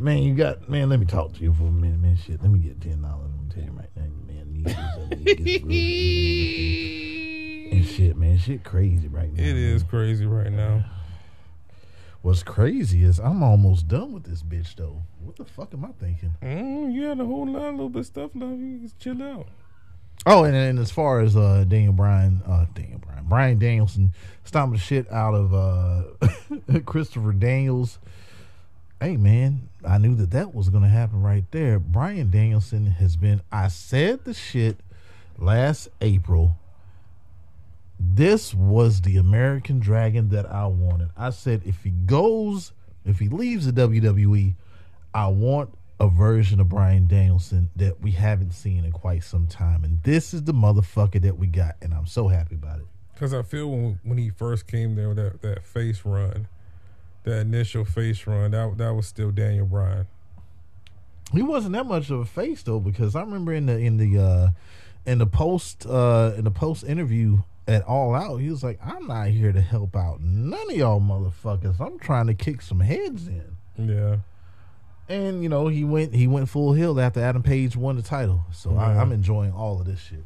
man, 0.00 0.22
you 0.22 0.34
got 0.34 0.68
man. 0.68 0.88
Let 0.88 1.00
me 1.00 1.06
talk 1.06 1.32
to 1.34 1.40
you 1.42 1.52
for 1.52 1.64
a 1.64 1.70
minute, 1.70 2.00
man. 2.00 2.16
Shit, 2.16 2.40
let 2.42 2.50
me 2.50 2.58
get 2.60 2.80
ten 2.80 3.02
dollars. 3.02 3.30
I'm 3.38 3.48
tell 3.50 3.62
you 3.64 3.72
right 3.72 3.90
now, 3.96 4.02
man. 4.26 4.52
These 4.52 4.66
is- 4.66 4.76
I 4.76 4.98
mean, 5.08 5.22
it 5.26 5.44
gets 5.44 5.64
real- 5.64 6.72
and 7.72 7.84
shit, 7.86 8.16
man. 8.16 8.38
Shit, 8.38 8.62
crazy 8.64 9.08
right 9.08 9.32
now. 9.32 9.42
it 9.42 9.54
man. 9.54 9.56
is 9.56 9.82
crazy 9.82 10.26
right 10.26 10.52
now. 10.52 10.84
What's 12.22 12.42
crazy 12.42 13.04
is 13.04 13.18
I'm 13.18 13.42
almost 13.42 13.88
done 13.88 14.12
with 14.12 14.24
this 14.24 14.42
bitch 14.42 14.74
though. 14.74 15.02
What 15.22 15.36
the 15.36 15.44
fuck 15.44 15.72
am 15.74 15.84
I 15.84 15.92
thinking? 16.00 16.34
Mm, 16.42 16.92
you 16.92 17.04
had 17.04 17.20
a 17.20 17.24
whole 17.24 17.46
lot, 17.46 17.68
a 17.68 17.70
little 17.70 17.88
bit 17.88 18.00
of 18.00 18.06
stuff 18.06 18.30
left. 18.34 18.58
You 18.58 18.78
can 18.78 18.82
just 18.82 18.98
chill 18.98 19.22
out. 19.22 19.46
Oh, 20.24 20.44
and, 20.44 20.56
and 20.56 20.78
as 20.78 20.90
far 20.90 21.20
as 21.20 21.36
uh, 21.36 21.64
Daniel 21.68 21.92
Bryan, 21.92 22.42
uh, 22.46 22.66
Daniel 22.74 22.98
Bryan, 22.98 23.24
Brian 23.28 23.58
Danielson 23.58 24.12
stomping 24.44 24.74
the 24.74 24.80
shit 24.80 25.10
out 25.12 25.34
of 25.34 25.54
uh, 25.54 26.80
Christopher 26.86 27.32
Daniels. 27.32 27.98
Hey 29.00 29.16
man, 29.16 29.68
I 29.86 29.98
knew 29.98 30.14
that 30.16 30.30
that 30.30 30.54
was 30.54 30.68
gonna 30.68 30.88
happen 30.88 31.22
right 31.22 31.44
there. 31.50 31.78
Brian 31.78 32.30
Danielson 32.30 32.86
has 32.86 33.14
been. 33.14 33.42
I 33.52 33.68
said 33.68 34.24
the 34.24 34.34
shit 34.34 34.78
last 35.38 35.88
April. 36.00 36.56
This 37.98 38.52
was 38.52 39.00
the 39.00 39.16
American 39.16 39.78
Dragon 39.78 40.28
that 40.30 40.46
I 40.46 40.66
wanted. 40.66 41.08
I 41.16 41.30
said 41.30 41.62
if 41.64 41.82
he 41.82 41.90
goes, 41.90 42.72
if 43.04 43.18
he 43.18 43.28
leaves 43.28 43.70
the 43.70 43.72
WWE, 43.72 44.54
I 45.14 45.28
want 45.28 45.70
a 45.98 46.08
version 46.08 46.60
of 46.60 46.68
Brian 46.68 47.06
Danielson 47.06 47.70
that 47.76 48.00
we 48.02 48.10
haven't 48.10 48.52
seen 48.52 48.84
in 48.84 48.92
quite 48.92 49.24
some 49.24 49.46
time. 49.46 49.82
And 49.82 50.02
this 50.02 50.34
is 50.34 50.44
the 50.44 50.52
motherfucker 50.52 51.22
that 51.22 51.38
we 51.38 51.46
got, 51.46 51.76
and 51.80 51.94
I'm 51.94 52.06
so 52.06 52.28
happy 52.28 52.54
about 52.54 52.80
it. 52.80 52.86
Because 53.14 53.32
I 53.32 53.42
feel 53.42 53.70
when 53.70 53.98
when 54.02 54.18
he 54.18 54.28
first 54.28 54.66
came 54.66 54.94
there, 54.94 55.08
with 55.08 55.16
that 55.16 55.40
that 55.40 55.64
face 55.64 56.04
run, 56.04 56.48
that 57.24 57.40
initial 57.40 57.86
face 57.86 58.26
run, 58.26 58.50
that 58.50 58.76
that 58.76 58.94
was 58.94 59.06
still 59.06 59.30
Daniel 59.30 59.64
Bryan. 59.64 60.06
He 61.32 61.42
wasn't 61.42 61.72
that 61.72 61.86
much 61.86 62.10
of 62.10 62.20
a 62.20 62.24
face 62.26 62.62
though, 62.62 62.78
because 62.78 63.16
I 63.16 63.20
remember 63.20 63.54
in 63.54 63.66
the 63.66 63.78
in 63.78 63.96
the 63.96 64.22
uh 64.22 64.48
in 65.06 65.16
the 65.18 65.26
post 65.26 65.86
uh 65.86 66.34
in 66.36 66.44
the 66.44 66.50
post 66.50 66.84
interview 66.84 67.38
at 67.66 67.82
All 67.82 68.14
Out, 68.14 68.36
he 68.38 68.50
was 68.50 68.62
like, 68.62 68.78
I'm 68.84 69.06
not 69.06 69.28
here 69.28 69.52
to 69.52 69.60
help 69.60 69.96
out 69.96 70.20
none 70.20 70.70
of 70.70 70.76
y'all 70.76 71.00
motherfuckers. 71.00 71.80
I'm 71.80 71.98
trying 71.98 72.28
to 72.28 72.34
kick 72.34 72.62
some 72.62 72.80
heads 72.80 73.26
in. 73.26 73.56
Yeah. 73.76 74.16
And 75.08 75.42
you 75.42 75.48
know, 75.48 75.68
he 75.68 75.84
went 75.84 76.14
he 76.14 76.26
went 76.26 76.48
full 76.48 76.72
hill 76.72 76.98
after 77.00 77.20
Adam 77.20 77.42
Page 77.42 77.76
won 77.76 77.96
the 77.96 78.02
title. 78.02 78.44
So 78.52 78.76
I, 78.76 79.00
I'm 79.00 79.12
enjoying 79.12 79.52
all 79.52 79.80
of 79.80 79.86
this 79.86 80.00
shit. 80.00 80.24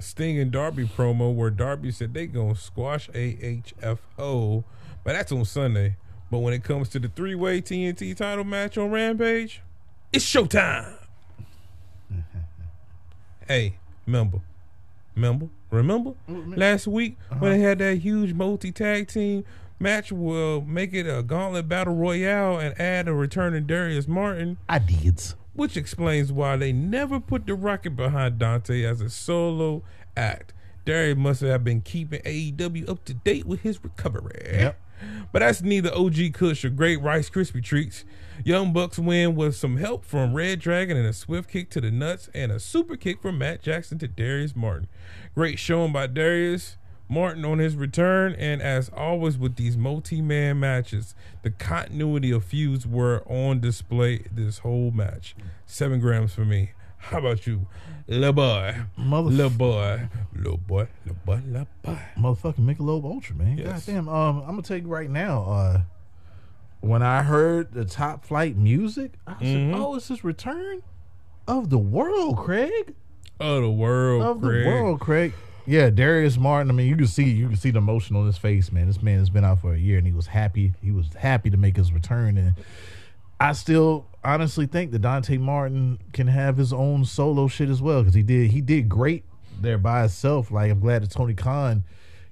Sting 0.00 0.38
and 0.38 0.50
Darby 0.50 0.84
promo 0.84 1.34
where 1.34 1.50
Darby 1.50 1.90
said 1.90 2.14
they 2.14 2.26
gonna 2.26 2.54
squash 2.54 3.08
AHFO, 3.10 4.64
but 5.04 5.12
that's 5.12 5.32
on 5.32 5.44
Sunday. 5.44 5.96
But 6.30 6.38
when 6.38 6.54
it 6.54 6.64
comes 6.64 6.88
to 6.90 6.98
the 6.98 7.08
three 7.08 7.34
way 7.34 7.60
TNT 7.60 8.16
title 8.16 8.44
match 8.44 8.78
on 8.78 8.90
Rampage, 8.90 9.60
it's 10.12 10.24
showtime. 10.24 10.94
hey, 13.46 13.76
remember, 14.06 14.40
remember, 15.14 15.48
remember 15.70 16.10
mm, 16.28 16.46
mm. 16.46 16.56
last 16.56 16.86
week 16.86 17.16
when 17.28 17.38
uh-huh. 17.38 17.48
they 17.50 17.60
had 17.60 17.78
that 17.78 17.98
huge 17.98 18.32
multi 18.32 18.72
tag 18.72 19.08
team 19.08 19.44
match? 19.78 20.12
Will 20.12 20.60
make 20.62 20.92
it 20.94 21.06
a 21.06 21.22
gauntlet 21.22 21.68
battle 21.68 21.94
royale 21.94 22.58
and 22.58 22.78
add 22.80 23.08
a 23.08 23.14
returning 23.14 23.66
Darius 23.66 24.08
Martin 24.08 24.58
I 24.68 24.78
did. 24.78 25.22
which 25.54 25.76
explains 25.76 26.32
why 26.32 26.56
they 26.56 26.72
never 26.72 27.20
put 27.20 27.46
the 27.46 27.54
rocket 27.54 27.96
behind 27.96 28.38
Dante 28.38 28.82
as 28.84 29.00
a 29.00 29.10
solo 29.10 29.82
act. 30.16 30.52
Darius 30.84 31.16
must 31.16 31.40
have 31.40 31.64
been 31.64 31.80
keeping 31.80 32.20
AEW 32.22 32.88
up 32.88 33.04
to 33.06 33.14
date 33.14 33.46
with 33.46 33.60
his 33.60 33.82
recovery. 33.82 34.42
Yep. 34.52 34.80
But 35.32 35.40
that's 35.40 35.62
neither 35.62 35.94
OG 35.94 36.32
Kush 36.32 36.64
or 36.64 36.70
Great 36.70 37.00
Rice 37.00 37.30
Krispie 37.30 37.62
Treats. 37.62 38.04
Young 38.44 38.72
Bucks 38.72 38.98
win 38.98 39.34
with 39.34 39.56
some 39.56 39.76
help 39.76 40.04
from 40.04 40.34
Red 40.34 40.60
Dragon 40.60 40.96
and 40.96 41.06
a 41.06 41.12
swift 41.12 41.48
kick 41.48 41.70
to 41.70 41.80
the 41.80 41.90
nuts 41.90 42.28
and 42.34 42.50
a 42.50 42.58
super 42.60 42.96
kick 42.96 43.22
from 43.22 43.38
Matt 43.38 43.62
Jackson 43.62 43.98
to 43.98 44.08
Darius 44.08 44.56
Martin. 44.56 44.88
Great 45.34 45.58
showing 45.58 45.92
by 45.92 46.06
Darius 46.06 46.76
Martin 47.08 47.44
on 47.44 47.58
his 47.58 47.76
return, 47.76 48.34
and 48.38 48.62
as 48.62 48.88
always 48.88 49.36
with 49.36 49.56
these 49.56 49.76
multi-man 49.76 50.58
matches, 50.58 51.14
the 51.42 51.50
continuity 51.50 52.30
of 52.30 52.44
feuds 52.44 52.86
were 52.86 53.22
on 53.26 53.60
display 53.60 54.24
this 54.32 54.58
whole 54.58 54.90
match. 54.90 55.36
Seven 55.66 56.00
grams 56.00 56.32
for 56.32 56.44
me. 56.44 56.72
How 57.04 57.18
about 57.18 57.46
you, 57.46 57.66
little 58.06 58.32
boy, 58.32 58.74
Mother- 58.96 59.30
little 59.30 59.50
boy, 59.50 60.08
little 60.34 60.56
boy, 60.58 60.88
little 61.04 61.20
boy, 61.24 61.40
little 61.46 61.68
boy? 61.82 61.98
motherfucking 62.16 62.60
Michelob 62.76 63.04
Ultra, 63.04 63.36
man. 63.36 63.58
Yes. 63.58 63.86
Goddamn. 63.86 64.08
Um, 64.08 64.40
I'm 64.40 64.46
gonna 64.50 64.62
tell 64.62 64.78
you 64.78 64.86
right 64.88 65.10
now. 65.10 65.42
Uh, 65.44 65.80
when 66.80 67.02
I 67.02 67.22
heard 67.22 67.72
the 67.72 67.84
top 67.84 68.24
flight 68.24 68.56
music, 68.56 69.12
I 69.26 69.36
said, 69.40 69.72
"Oh, 69.74 69.94
it's 69.96 70.08
his 70.08 70.24
return 70.24 70.82
of 71.46 71.70
the 71.70 71.78
world, 71.78 72.36
Craig, 72.38 72.94
Of 73.40 73.62
the 73.62 73.70
world, 73.70 74.22
of 74.22 74.40
Craig. 74.40 74.64
the 74.64 74.70
world, 74.70 75.00
Craig." 75.00 75.32
Yeah, 75.66 75.88
Darius 75.90 76.36
Martin. 76.36 76.70
I 76.70 76.74
mean, 76.74 76.88
you 76.88 76.96
can 76.96 77.06
see 77.06 77.24
you 77.30 77.48
can 77.48 77.56
see 77.56 77.70
the 77.70 77.78
emotion 77.78 78.16
on 78.16 78.26
his 78.26 78.36
face, 78.38 78.70
man. 78.72 78.86
This 78.86 79.02
man 79.02 79.18
has 79.18 79.30
been 79.30 79.44
out 79.44 79.60
for 79.60 79.72
a 79.74 79.78
year, 79.78 79.98
and 79.98 80.06
he 80.06 80.12
was 80.12 80.26
happy. 80.28 80.74
He 80.82 80.90
was 80.90 81.08
happy 81.14 81.48
to 81.50 81.56
make 81.56 81.76
his 81.76 81.92
return, 81.92 82.36
and 82.38 82.54
I 83.40 83.52
still 83.52 84.06
honestly 84.24 84.66
think 84.66 84.92
that 84.92 85.00
Dante 85.00 85.36
Martin 85.36 85.98
can 86.12 86.26
have 86.26 86.56
his 86.56 86.72
own 86.72 87.04
solo 87.04 87.48
shit 87.48 87.68
as 87.68 87.82
well 87.82 88.02
because 88.02 88.14
he 88.14 88.22
did 88.22 88.50
he 88.50 88.60
did 88.60 88.88
great 88.88 89.24
there 89.60 89.78
by 89.78 90.00
himself. 90.00 90.50
Like 90.50 90.70
I'm 90.70 90.80
glad 90.80 91.02
that 91.02 91.10
Tony 91.10 91.34
Khan 91.34 91.84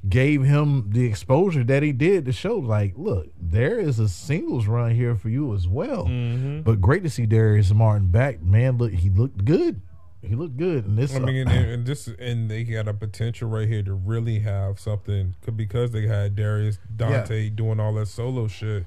gave 0.08 0.42
him 0.42 0.90
the 0.90 1.04
exposure 1.04 1.62
that 1.64 1.82
he 1.82 1.92
did 1.92 2.24
to 2.24 2.32
show 2.32 2.56
like, 2.56 2.94
look, 2.96 3.28
there 3.40 3.78
is 3.78 3.98
a 3.98 4.08
singles 4.08 4.66
run 4.66 4.92
here 4.94 5.14
for 5.14 5.28
you 5.28 5.54
as 5.54 5.68
well. 5.68 6.06
Mm-hmm. 6.06 6.62
But 6.62 6.80
great 6.80 7.04
to 7.04 7.10
see 7.10 7.26
Darius 7.26 7.72
Martin 7.72 8.08
back, 8.08 8.42
man. 8.42 8.78
Look, 8.78 8.92
he 8.92 9.10
looked 9.10 9.44
good. 9.44 9.80
He 10.24 10.36
looked 10.36 10.56
good, 10.56 10.86
and 10.86 10.96
this. 10.96 11.16
I 11.16 11.18
mean, 11.18 11.48
and, 11.48 11.66
and 11.68 11.84
this 11.86 12.06
and 12.06 12.48
they 12.48 12.62
got 12.62 12.86
a 12.86 12.94
potential 12.94 13.48
right 13.48 13.66
here 13.66 13.82
to 13.82 13.92
really 13.92 14.38
have 14.38 14.78
something 14.78 15.34
because 15.56 15.90
they 15.90 16.06
had 16.06 16.36
Darius 16.36 16.78
Dante 16.94 17.48
doing 17.50 17.80
all 17.80 17.92
that 17.94 18.06
solo 18.06 18.46
shit. 18.46 18.86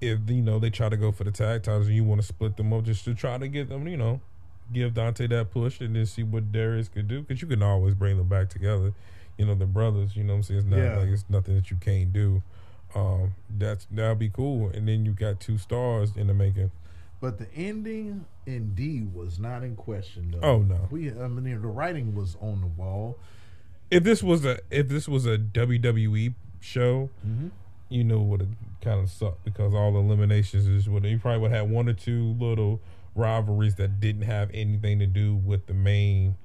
If 0.00 0.20
you 0.28 0.42
know 0.42 0.58
they 0.58 0.70
try 0.70 0.88
to 0.88 0.96
go 0.96 1.10
for 1.12 1.24
the 1.24 1.30
tag 1.32 1.64
titles 1.64 1.86
and 1.88 1.96
you 1.96 2.04
want 2.04 2.20
to 2.20 2.26
split 2.26 2.56
them 2.56 2.72
up 2.72 2.84
just 2.84 3.04
to 3.06 3.14
try 3.14 3.36
to 3.38 3.48
get 3.48 3.68
them, 3.68 3.88
you 3.88 3.96
know, 3.96 4.20
give 4.72 4.94
Dante 4.94 5.26
that 5.28 5.50
push 5.50 5.80
and 5.80 5.96
then 5.96 6.06
see 6.06 6.22
what 6.22 6.52
Darius 6.52 6.88
could 6.88 7.08
do 7.08 7.22
because 7.22 7.42
you 7.42 7.48
can 7.48 7.62
always 7.62 7.94
bring 7.94 8.16
them 8.16 8.28
back 8.28 8.48
together. 8.48 8.92
you 9.36 9.46
know, 9.46 9.54
the 9.54 9.66
brothers. 9.66 10.16
You 10.16 10.24
know 10.24 10.32
what 10.32 10.36
I'm 10.38 10.42
saying? 10.42 10.58
It's 10.60 10.68
not 10.68 10.78
Yeah. 10.78 10.96
like 10.98 11.08
it's 11.08 11.24
nothing 11.28 11.54
that 11.54 11.70
you 11.70 11.76
can't 11.76 12.12
do. 12.12 12.42
Um, 12.94 13.34
that's 13.56 13.86
that'll 13.90 14.14
be 14.16 14.30
cool. 14.30 14.68
And 14.70 14.88
then 14.88 15.04
you 15.04 15.12
got 15.12 15.38
two 15.40 15.58
stars 15.58 16.16
in 16.16 16.26
the 16.26 16.34
making. 16.34 16.70
But 17.20 17.38
the 17.38 17.46
ending 17.54 18.24
indeed 18.46 19.12
was 19.14 19.38
not 19.38 19.62
in 19.62 19.76
question 19.76 20.30
though. 20.32 20.40
Oh, 20.46 20.58
no. 20.62 20.88
We 20.90 21.10
I 21.10 21.28
mean 21.28 21.60
the 21.60 21.68
writing 21.68 22.14
was 22.14 22.36
on 22.40 22.60
the 22.62 22.66
wall. 22.66 23.16
If 23.90 24.02
this 24.04 24.22
was 24.22 24.44
a 24.44 24.58
if 24.70 24.88
this 24.88 25.06
was 25.08 25.24
a 25.26 25.38
WWE 25.38 26.34
show, 26.60 27.10
you 27.88 28.04
know 28.04 28.20
would 28.20 28.40
have 28.40 28.50
kind 28.80 29.00
of 29.00 29.10
sucked 29.10 29.44
because 29.44 29.74
all 29.74 29.92
the 29.92 29.98
eliminations 29.98 30.66
is 30.66 30.88
what 30.88 31.04
you 31.04 31.18
probably 31.18 31.40
would 31.40 31.50
have 31.50 31.68
one 31.68 31.88
or 31.88 31.94
two 31.94 32.34
little 32.38 32.80
rivalries 33.14 33.76
that 33.76 34.00
didn't 34.00 34.22
have 34.22 34.50
anything 34.52 34.98
to 34.98 35.06
do 35.06 35.34
with 35.34 35.66
the 35.66 35.74
main 35.74 36.36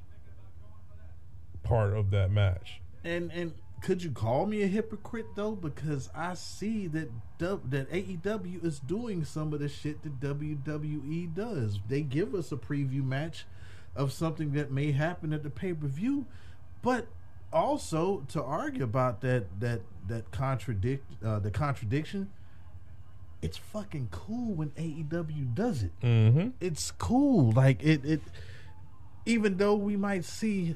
part 1.64 1.94
of 1.94 2.12
that 2.12 2.32
match. 2.32 2.82
And 3.04 3.32
and 3.32 3.54
could 3.82 4.02
you 4.02 4.12
call 4.12 4.46
me 4.46 4.64
a 4.64 4.68
hypocrite 4.68 5.28
though? 5.36 5.52
Because 5.52 6.10
I 6.16 6.36
see 6.36 6.88
that 6.88 7.10
dub, 7.38 7.70
that 7.72 7.92
AEW 7.92 8.64
is 8.64 8.80
doing 8.80 9.26
some 9.26 9.54
of 9.54 9.60
the 9.60 9.68
shit 9.68 10.02
that 10.04 10.20
WWE 10.22 11.36
does. 11.36 11.80
They 11.90 12.02
give 12.02 12.34
us 12.34 12.52
a 12.52 12.56
preview 12.56 13.04
match 13.04 13.46
of 13.96 14.12
something 14.12 14.54
that 14.54 14.72
may 14.72 14.94
happen 14.94 15.34
at 15.34 15.44
the 15.44 15.50
pay 15.50 15.74
per 15.74 15.88
view, 15.88 16.26
but 16.82 17.08
also 17.52 18.26
to 18.30 18.42
argue 18.42 18.84
about 18.84 19.22
that 19.22 19.60
that 19.60 19.82
that 20.08 20.32
contradict 20.32 21.06
uh, 21.24 21.40
the 21.40 21.52
contradiction. 21.52 22.30
It's 23.42 23.58
fucking 23.58 24.08
cool 24.12 24.54
when 24.54 24.70
AEW 24.72 25.54
does 25.54 25.84
it 25.84 25.92
Mm-hmm. 26.02 26.50
it's 26.62 26.92
cool. 26.92 27.52
Like 27.52 27.84
it, 27.84 28.06
it 28.06 28.22
even 29.26 29.58
though 29.58 29.76
we 29.76 29.98
might 29.98 30.24
see 30.26 30.76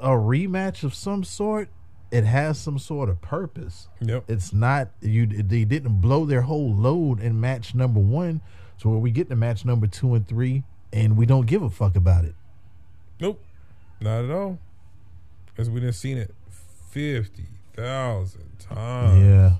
a 0.00 0.10
rematch 0.10 0.82
of 0.84 0.94
some 0.94 1.24
sort, 1.24 1.68
it 2.10 2.24
has 2.24 2.58
some 2.58 2.78
sort 2.78 3.08
of 3.08 3.20
purpose. 3.22 3.88
Yep. 4.00 4.24
It's 4.28 4.52
not 4.52 4.88
you. 5.00 5.26
They 5.26 5.64
didn't 5.64 6.00
blow 6.00 6.24
their 6.26 6.42
whole 6.42 6.72
load 6.74 7.20
in 7.20 7.40
match 7.40 7.74
number 7.74 8.00
one, 8.00 8.40
so 8.76 8.90
when 8.90 9.00
we 9.00 9.10
get 9.10 9.28
to 9.30 9.36
match 9.36 9.64
number 9.64 9.86
two 9.86 10.14
and 10.14 10.26
three, 10.28 10.64
and 10.92 11.16
we 11.16 11.24
don't 11.26 11.46
give 11.46 11.62
a 11.62 11.70
fuck 11.70 11.96
about 11.96 12.24
it. 12.26 12.34
Nope, 13.20 13.42
not 14.00 14.24
at 14.24 14.30
all. 14.30 14.58
Because 15.46 15.70
we 15.70 15.80
done 15.80 15.92
seen 15.92 16.18
it 16.18 16.34
fifty 16.90 17.44
thousand 17.76 18.58
times. 18.58 19.20
yeah, 19.22 19.52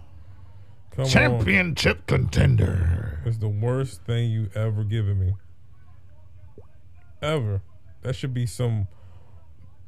Come 0.92 1.04
on. 1.04 1.10
championship 1.10 2.06
contender. 2.06 3.20
It's 3.24 3.38
the 3.38 3.48
worst 3.48 4.02
thing 4.04 4.30
you 4.30 4.50
ever 4.54 4.84
given 4.84 5.18
me. 5.20 5.34
Ever. 7.22 7.62
That 8.02 8.14
should 8.14 8.34
be 8.34 8.46
some 8.46 8.86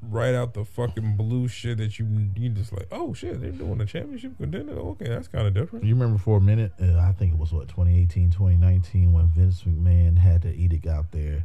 right 0.03 0.35
out 0.35 0.55
the 0.55 0.65
fucking 0.65 1.17
blue 1.17 1.49
shit 1.49 1.79
that 1.79 1.99
you 1.99 2.07
you 2.37 2.49
just 2.51 2.73
like, 2.73 2.87
oh 2.93 3.13
shit, 3.13 3.41
they're 3.41 3.51
doing 3.51 3.81
a 3.81 3.87
championship 3.87 4.37
contender. 4.39 4.73
Okay, 4.75 5.09
that's 5.09 5.29
kind 5.29 5.47
of 5.47 5.55
different. 5.55 5.85
You 5.85 5.95
remember 5.95 6.19
for 6.19 6.39
a 6.39 6.41
minute, 6.41 6.73
uh, 6.81 6.97
I 6.99 7.13
think 7.13 7.33
it 7.35 7.39
was 7.39 7.53
what 7.53 7.69
2018, 7.69 8.31
2019, 8.31 9.13
when 9.13 9.27
Vince 9.29 9.63
McMahon 9.65 10.19
had 10.19 10.43
the 10.43 10.53
edict 10.55 10.87
out 10.87 11.13
there. 11.13 11.45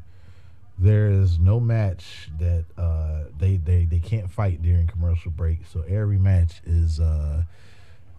There 0.82 1.12
is 1.12 1.38
no 1.38 1.60
match 1.60 2.30
that 2.40 2.66
uh, 2.76 3.26
they, 3.38 3.58
they 3.58 3.86
they 3.86 4.00
can't 4.00 4.32
fight 4.32 4.64
during 4.64 4.88
commercial 4.88 5.30
break. 5.30 5.60
So 5.72 5.84
every 5.88 6.18
match 6.18 6.62
is 6.66 7.00
uh, 7.00 7.44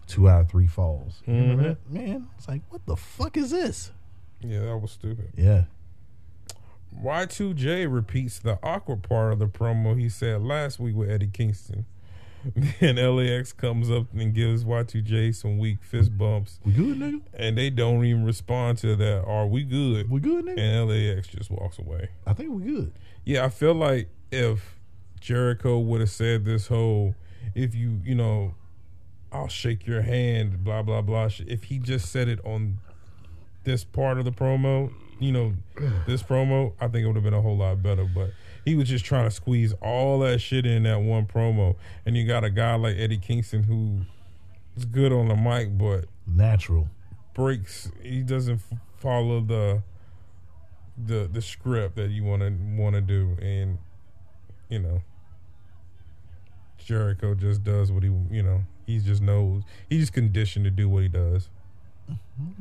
two 0.07 0.29
out 0.29 0.41
of 0.41 0.49
three 0.49 0.67
falls. 0.67 1.21
That? 1.27 1.77
Man, 1.89 2.29
it's 2.37 2.47
like 2.47 2.61
what 2.69 2.85
the 2.85 2.95
fuck 2.95 3.35
is 3.35 3.51
this? 3.51 3.91
Yeah, 4.39 4.61
that 4.61 4.77
was 4.77 4.91
stupid. 4.91 5.33
Yeah, 5.35 5.63
Y2J 7.01 7.93
repeats 7.93 8.39
the 8.39 8.59
awkward 8.63 9.03
part 9.03 9.33
of 9.33 9.39
the 9.39 9.47
promo 9.47 9.99
he 9.99 10.07
said 10.09 10.41
last 10.41 10.79
week 10.79 10.95
with 10.95 11.09
Eddie 11.09 11.27
Kingston. 11.27 11.85
Then 12.79 12.95
LAX 12.97 13.53
comes 13.53 13.89
up 13.89 14.07
and 14.13 14.33
gives 14.33 14.63
Y2J 14.65 15.33
some 15.35 15.57
weak 15.57 15.77
fist 15.81 16.17
bumps, 16.17 16.59
we 16.65 16.73
good, 16.73 16.97
nigga. 16.99 17.21
and 17.33 17.57
they 17.57 17.69
don't 17.69 18.03
even 18.05 18.25
respond 18.25 18.77
to 18.79 18.95
that. 18.95 19.23
Are 19.25 19.47
we 19.47 19.63
good? 19.63 20.09
We 20.09 20.19
good, 20.19 20.45
nigga. 20.45 20.59
And 20.59 20.89
LAX 20.89 21.27
just 21.27 21.49
walks 21.49 21.79
away. 21.79 22.09
I 22.27 22.33
think 22.33 22.51
we 22.51 22.63
good. 22.63 22.93
Yeah, 23.23 23.45
I 23.45 23.49
feel 23.49 23.73
like 23.73 24.09
if 24.31 24.77
Jericho 25.21 25.79
would 25.79 26.01
have 26.01 26.09
said 26.09 26.43
this 26.43 26.67
whole, 26.67 27.15
if 27.55 27.73
you, 27.73 28.01
you 28.03 28.15
know, 28.15 28.55
I'll 29.31 29.47
shake 29.47 29.87
your 29.87 30.01
hand, 30.01 30.63
blah, 30.63 30.81
blah, 30.81 31.01
blah. 31.01 31.29
If 31.47 31.63
he 31.65 31.79
just 31.79 32.11
said 32.11 32.27
it 32.27 32.39
on 32.45 32.79
this 33.63 33.83
part 33.83 34.17
of 34.17 34.25
the 34.25 34.31
promo, 34.31 34.91
you 35.19 35.31
know, 35.31 35.53
this 36.05 36.21
promo, 36.21 36.73
I 36.79 36.87
think 36.87 37.03
it 37.03 37.07
would 37.07 37.15
have 37.15 37.23
been 37.23 37.33
a 37.33 37.41
whole 37.41 37.57
lot 37.57 37.81
better. 37.81 38.03
But 38.05 38.31
he 38.65 38.75
was 38.75 38.87
just 38.89 39.03
trying 39.05 39.25
to 39.25 39.31
squeeze 39.31 39.73
all 39.81 40.19
that 40.19 40.39
shit 40.39 40.65
in 40.65 40.83
that 40.83 41.01
one 41.01 41.25
promo. 41.25 41.75
And 42.05 42.15
you 42.15 42.25
got 42.25 42.43
a 42.43 42.49
guy 42.49 42.75
like 42.75 42.95
Eddie 42.97 43.17
Kingston 43.17 43.63
who 43.63 44.01
is 44.75 44.85
good 44.85 45.11
on 45.11 45.27
the 45.27 45.35
mic, 45.35 45.77
but 45.77 46.05
Natural. 46.25 46.87
breaks. 47.33 47.91
He 48.01 48.21
doesn't 48.21 48.61
f- 48.71 48.77
follow 48.97 49.41
the 49.41 49.83
the 50.97 51.27
the 51.31 51.41
script 51.41 51.95
that 51.95 52.09
you 52.11 52.23
want 52.23 52.41
to 52.43 52.53
want 52.77 52.95
to 52.95 53.01
do, 53.01 53.35
and 53.41 53.79
you 54.69 54.79
know, 54.79 55.01
Jericho 56.77 57.33
just 57.35 57.63
does 57.63 57.91
what 57.91 58.03
he 58.03 58.09
you 58.31 58.43
know 58.43 58.63
he 58.85 58.99
just 58.99 59.21
knows. 59.21 59.63
He's 59.89 60.01
just 60.01 60.13
conditioned 60.13 60.65
to 60.65 60.71
do 60.71 60.87
what 60.89 61.03
he 61.03 61.09
does. 61.09 61.49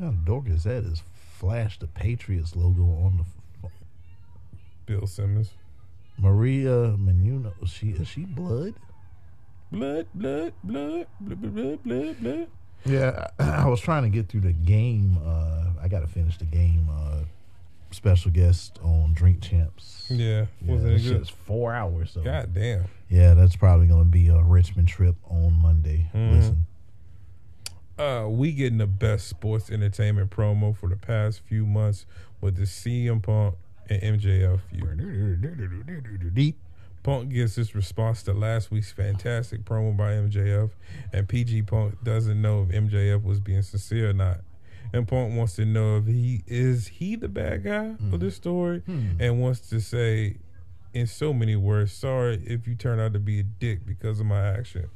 How 0.01 0.11
dork 0.11 0.49
is 0.49 0.65
that? 0.65 0.85
Is 0.85 1.03
flash 1.39 1.79
the 1.79 1.87
Patriots 1.89 2.55
logo 2.55 2.83
on 2.83 3.25
the 3.63 3.69
Bill 4.87 5.07
Simmons, 5.07 5.51
Maria 6.23 6.95
Menounos? 6.97 7.53
Is 7.63 7.71
she 7.71 7.89
is 7.91 8.09
she 8.09 8.25
blood? 8.25 8.75
blood, 9.73 10.07
blood, 10.15 10.53
blood, 10.63 11.07
blood, 11.21 11.55
blood, 11.55 11.83
blood, 11.85 12.17
blood. 12.21 12.49
Yeah, 12.85 13.29
I, 13.39 13.63
I 13.65 13.67
was 13.67 13.81
trying 13.81 14.03
to 14.05 14.09
get 14.09 14.29
through 14.29 14.43
the 14.43 14.53
game. 14.53 15.19
Uh, 15.25 15.71
I 15.83 15.89
got 15.89 16.01
to 16.01 16.07
finish 16.07 16.37
the 16.39 16.45
game. 16.45 16.89
Uh, 16.91 17.21
special 17.91 18.31
guest 18.31 18.79
on 18.83 19.13
Drink 19.15 19.41
Champs. 19.43 20.07
Yeah, 20.11 20.47
Yeah, 20.63 20.73
was 20.75 20.85
it 20.85 21.03
good? 21.03 21.29
four 21.29 21.73
hours. 21.75 22.11
So 22.13 22.23
God 22.23 22.55
damn. 22.55 22.85
yeah, 23.09 23.35
that's 23.35 23.55
probably 23.57 23.87
gonna 23.87 24.05
be 24.05 24.29
a 24.29 24.43
Richmond 24.43 24.89
trip 24.89 25.17
on 25.29 25.53
Monday. 25.61 26.09
Mhm. 26.15 26.33
Listen, 26.37 26.67
Uh, 27.99 28.27
we 28.29 28.53
getting 28.53 28.79
the 28.79 28.87
best 28.87 29.29
sports 29.29 29.71
entertainment 29.71 30.31
promo 30.31 30.75
for 30.77 30.89
the 30.89 30.97
past 30.97 31.41
few 31.47 31.67
months 31.67 32.07
with 32.41 32.57
the 32.57 32.63
CM 32.67 33.21
Punk 33.23 33.55
and 34.01 34.21
MJF 34.21 34.61
feud. 34.71 36.55
Punk 37.03 37.33
gets 37.33 37.57
his 37.57 37.75
response 37.75 38.23
to 38.25 38.33
last 38.33 38.71
week's 38.71 38.93
fantastic 38.93 39.65
promo 39.65 39.97
by 39.97 40.13
MJF, 40.13 40.71
and 41.13 41.29
PG 41.29 41.63
Punk 41.63 42.03
doesn't 42.05 42.41
know 42.41 42.63
if 42.63 42.69
MJF 42.69 43.25
was 43.25 43.41
being 43.41 43.63
sincere 43.63 44.11
or 44.11 44.13
not. 44.13 44.41
And 44.93 45.09
Punk 45.09 45.37
wants 45.37 45.57
to 45.57 45.65
know 45.65 45.97
if 45.97 46.07
he 46.07 46.45
is 46.47 46.87
he 46.87 47.17
the 47.17 47.29
bad 47.29 47.65
guy 47.65 47.87
of 47.87 47.99
hmm. 47.99 48.19
this 48.19 48.37
story, 48.37 48.81
hmm. 48.81 49.13
and 49.19 49.41
wants 49.41 49.69
to 49.71 49.81
say, 49.81 50.37
in 50.93 51.07
so 51.07 51.33
many 51.33 51.57
words, 51.57 51.93
"Sorry 51.93 52.41
if 52.47 52.69
you 52.69 52.77
turn 52.77 53.01
out 53.01 53.15
to 53.15 53.19
be 53.19 53.41
a 53.41 53.43
dick 53.43 53.85
because 53.85 54.21
of 54.21 54.27
my 54.27 54.47
action." 54.47 54.89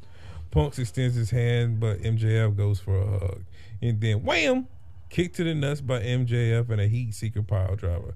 Punk 0.52 0.78
extends 0.78 1.16
his 1.16 1.31
hand, 1.31 1.81
but 1.81 1.98
MJF 2.01 2.56
goes 2.56 2.78
for 2.78 3.01
a 3.01 3.18
hug, 3.18 3.44
and 3.82 4.01
then 4.01 4.23
wham, 4.23 4.68
kick 5.09 5.32
to 5.35 5.44
the 5.44 5.55
nuts 5.55 5.81
by 5.81 6.01
MJF 6.01 6.70
and 6.70 6.81
a 6.81 6.86
heat 6.86 7.14
seeker 7.14 7.43
pile 7.43 7.74
driver. 7.74 8.14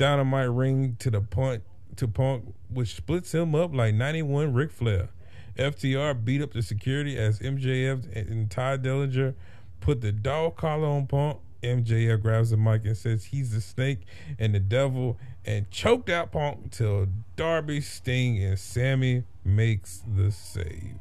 Dynamite 0.00 0.48
ring 0.48 0.96
to 1.00 1.10
the 1.10 1.20
punt 1.20 1.62
to 1.96 2.08
Punk, 2.08 2.54
which 2.70 2.94
splits 2.94 3.34
him 3.34 3.54
up 3.54 3.74
like 3.74 3.92
91 3.92 4.54
Ric 4.54 4.72
Flair. 4.72 5.10
FTR 5.58 6.24
beat 6.24 6.40
up 6.40 6.54
the 6.54 6.62
security 6.62 7.18
as 7.18 7.38
MJF 7.40 8.16
and 8.16 8.50
Tye 8.50 8.78
Dillinger 8.78 9.34
put 9.80 10.00
the 10.00 10.10
dog 10.10 10.56
collar 10.56 10.88
on 10.88 11.06
Punk. 11.06 11.40
MJF 11.62 12.22
grabs 12.22 12.48
the 12.48 12.56
mic 12.56 12.86
and 12.86 12.96
says 12.96 13.26
he's 13.26 13.52
the 13.52 13.60
snake 13.60 14.06
and 14.38 14.54
the 14.54 14.58
devil 14.58 15.18
and 15.44 15.70
choked 15.70 16.08
out 16.08 16.32
Punk 16.32 16.70
till 16.70 17.06
Darby, 17.36 17.82
Sting, 17.82 18.42
and 18.42 18.58
Sammy 18.58 19.24
makes 19.44 20.02
the 20.16 20.32
save. 20.32 20.96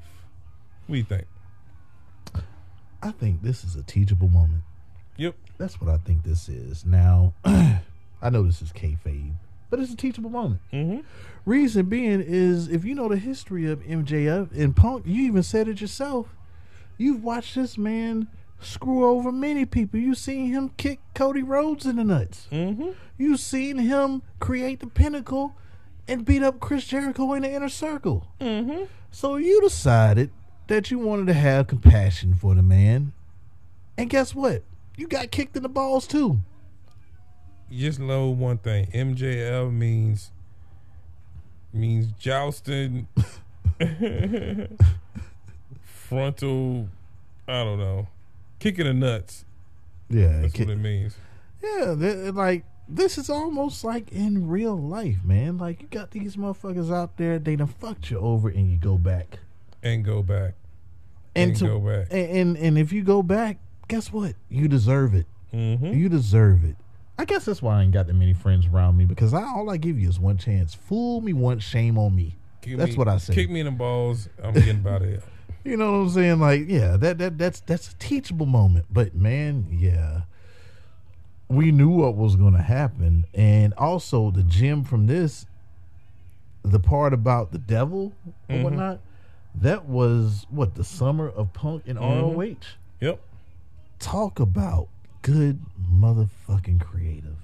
What 0.88 0.96
do 0.96 0.98
you 0.98 1.04
think? 1.06 1.26
I 3.02 3.12
think 3.12 3.44
this 3.44 3.64
is 3.64 3.78
a 3.78 3.84
teachable 3.84 4.28
moment. 4.28 4.64
Yep. 5.16 5.36
That's 5.58 5.80
what 5.80 5.90
I 5.90 6.00
think 6.00 6.24
this 6.24 6.50
is. 6.50 6.86
Now, 6.86 7.34
I 8.22 8.30
know 8.30 8.44
this 8.44 8.62
is 8.62 8.72
kayfabe, 8.72 9.34
but 9.70 9.80
it's 9.80 9.94
a 9.94 9.96
teachable 9.96 10.30
moment. 10.30 10.62
Mm-hmm. 10.74 11.00
Reason 11.46 11.86
being 11.86 12.22
is 12.22 12.68
if 12.68 12.84
you 12.84 12.96
know 12.96 13.08
the 13.08 13.18
history 13.18 13.70
of 13.70 13.82
MJF 13.82 14.52
and 14.58 14.76
Punk, 14.76 15.06
you 15.08 15.24
even 15.24 15.44
said 15.44 15.68
it 15.68 15.82
yourself. 15.82 16.36
You've 16.98 17.24
watched 17.24 17.56
this 17.56 17.78
man 17.78 18.28
screw 18.60 19.06
over 19.06 19.32
many 19.32 19.66
people. 19.66 20.00
You've 20.00 20.18
seen 20.18 20.48
him 20.48 20.70
kick 20.78 21.00
Cody 21.14 21.44
Rhodes 21.44 21.86
in 21.86 21.96
the 21.96 22.04
nuts. 22.04 22.48
Mm-hmm. 22.52 22.90
You've 23.18 23.40
seen 23.40 23.78
him 23.78 24.22
create 24.40 24.82
the 24.82 24.88
pinnacle 24.88 25.56
and 26.08 26.26
beat 26.26 26.44
up 26.44 26.60
Chris 26.60 26.86
Jericho 26.86 27.34
in 27.34 27.44
the 27.44 27.52
inner 27.52 27.70
circle. 27.70 28.28
Mm-hmm. 28.42 28.84
So 29.12 29.38
you 29.38 29.62
decided 29.62 30.32
that 30.68 30.92
you 30.92 31.00
wanted 31.00 31.28
to 31.28 31.34
have 31.34 31.68
compassion 31.68 32.36
for 32.36 32.54
the 32.54 32.62
man. 32.62 33.14
And 33.98 34.10
guess 34.10 34.36
what? 34.36 34.64
You 34.98 35.08
got 35.08 35.32
kicked 35.32 35.56
in 35.56 35.64
the 35.64 35.70
balls 35.70 36.06
too. 36.06 36.42
Just 37.72 38.00
know 38.00 38.30
one 38.30 38.58
thing. 38.58 38.88
MJL 38.88 39.72
means 39.72 40.32
means 41.72 42.08
jousting 42.20 43.08
Frontal, 45.84 46.88
I 47.48 47.64
don't 47.64 47.78
know, 47.80 48.08
kicking 48.60 48.86
the 48.86 48.94
nuts. 48.94 49.46
Yeah, 50.10 50.42
That's 50.42 50.58
what 50.58 50.70
it 50.70 50.78
means. 50.78 51.16
yeah. 51.62 51.94
like 52.34 52.66
this 52.88 53.20
is 53.20 53.30
almost 53.30 53.84
like 53.84 54.12
in 54.12 54.48
real 54.48 54.76
life, 54.76 55.24
man. 55.24 55.58
Like 55.60 55.82
you 55.82 55.88
got 55.88 56.12
these 56.12 56.36
motherfuckers 56.36 56.92
out 56.92 57.18
there, 57.18 57.38
they 57.38 57.56
done 57.56 57.68
fucked 57.68 58.10
you 58.10 58.18
over, 58.18 58.50
and 58.50 58.72
you 58.72 58.78
go 58.78 58.98
back. 58.98 59.40
And 59.84 60.04
go 60.04 60.24
back. 60.24 60.56
And, 61.36 61.52
And 61.52 61.60
to, 61.60 61.66
go 61.68 61.80
back. 61.80 62.08
And, 62.10 62.30
and 62.32 62.58
and 62.58 62.78
if 62.78 62.92
you 62.92 63.04
go 63.04 63.22
back, 63.22 63.60
guess 63.88 64.12
what? 64.12 64.34
You 64.50 64.68
deserve 64.68 65.14
it. 65.14 65.28
Mm-hmm. 65.54 65.94
You 65.94 66.10
deserve 66.10 66.66
it. 66.66 66.76
I 67.20 67.26
guess 67.26 67.44
that's 67.44 67.62
why 67.62 67.80
I 67.80 67.84
ain't 67.84 67.92
got 67.92 68.08
that 68.08 68.14
many 68.14 68.34
friends 68.34 68.66
around 68.66 68.96
me 68.98 69.04
because 69.04 69.34
I, 69.34 69.44
all 69.44 69.70
I 69.70 69.76
give 69.76 70.00
you 70.00 70.08
is 70.08 70.20
one 70.22 70.38
chance. 70.38 70.74
Fool 70.74 71.20
me 71.20 71.34
once, 71.34 71.64
shame 71.64 71.98
on 71.98 72.16
me. 72.16 72.38
That's 72.66 72.96
what 72.96 73.10
I 73.10 73.18
say. 73.18 73.34
Kick 73.34 73.50
me 73.50 73.60
in 73.60 73.66
the 73.66 73.72
balls. 73.74 74.30
I'm 74.42 74.54
getting 74.54 74.78
about 74.78 75.02
it. 75.04 75.22
You 75.66 75.76
know 75.76 75.92
what 75.92 75.98
I'm 75.98 76.10
saying? 76.10 76.40
Like, 76.40 76.62
yeah, 76.70 76.96
that 76.96 77.18
that 77.18 77.38
that's 77.38 77.60
that's 77.60 77.92
a 77.92 77.96
teachable 77.98 78.46
moment. 78.46 78.86
But 78.90 79.14
man, 79.14 79.68
yeah. 79.70 80.22
We 81.50 81.74
knew 81.74 81.90
what 81.90 82.16
was 82.16 82.38
gonna 82.38 82.62
happen. 82.62 83.26
And 83.34 83.74
also 83.74 84.32
the 84.32 84.44
gem 84.44 84.86
from 84.86 85.08
this, 85.08 85.46
the 86.64 86.80
part 86.80 87.14
about 87.14 87.52
the 87.52 87.58
devil 87.58 88.14
or 88.50 88.56
Mhm. 88.56 88.64
whatnot, 88.64 89.00
that 89.56 89.86
was 89.86 90.48
what, 90.50 90.76
the 90.76 90.84
summer 90.86 91.28
of 91.28 91.52
punk 91.52 91.84
in 91.86 91.98
Mhm. 91.98 92.38
ROH. 92.38 92.78
Yep. 93.02 93.20
Talk 94.00 94.40
about 94.40 94.88
good 95.22 95.60
motherfucking 95.94 96.80
creative. 96.82 97.36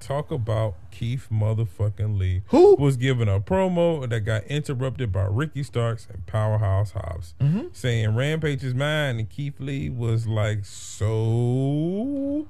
Talk 0.00 0.30
about 0.30 0.74
Keith 0.90 1.26
motherfucking 1.32 2.18
Lee. 2.18 2.42
Who? 2.48 2.76
was 2.76 2.96
given 2.96 3.28
a 3.28 3.40
promo 3.40 4.08
that 4.08 4.20
got 4.20 4.44
interrupted 4.44 5.10
by 5.10 5.24
Ricky 5.24 5.62
Starks 5.62 6.06
and 6.12 6.24
Powerhouse 6.26 6.92
Hobbs, 6.92 7.34
Mhm. 7.40 7.74
saying 7.74 8.14
Rampage 8.14 8.62
is 8.62 8.74
mine, 8.74 9.18
and 9.18 9.28
Keith 9.28 9.58
Lee 9.58 9.88
was 9.90 10.26
like, 10.28 10.64
"So, 10.64 12.46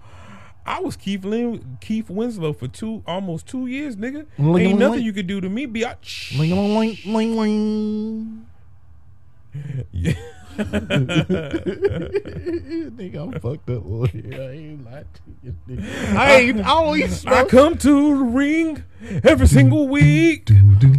I 0.66 0.80
was 0.80 0.96
Keith 0.96 1.24
Lee, 1.24 1.60
Keith 1.80 2.10
Winslow 2.10 2.52
for 2.52 2.68
two, 2.68 3.02
almost 3.06 3.46
two 3.46 3.66
years, 3.68 3.96
nigga. 3.96 4.26
Ling- 4.38 4.48
Ain't 4.66 4.70
ling- 4.72 4.78
nothing 4.78 5.04
you 5.04 5.12
could 5.12 5.26
do 5.28 5.40
to 5.40 5.48
me, 5.48 5.66
biatch." 5.66 6.36
Ling 6.38 6.50
ling 6.50 6.74
ling 6.76 6.98
ling 7.14 7.36
ling. 7.36 8.46
Yeah. 9.92 10.12
nigga, 12.96 13.22
I'm 13.22 13.32
fucked 13.40 13.68
up. 13.70 13.82
Boy. 13.82 14.10
I 14.14 14.50
ain't 14.50 14.84
lying 14.84 15.04
to 15.04 15.20
you. 15.42 15.54
nigga. 15.68 16.14
I 16.16 16.32
ain't. 16.36 16.60
I 16.60 16.62
don't 16.62 16.98
even 16.98 17.28
I 17.28 17.44
come 17.44 17.76
to 17.78 18.18
the 18.18 18.24
ring 18.24 18.82
every 19.22 19.46
single 19.46 19.88
week. 19.88 20.48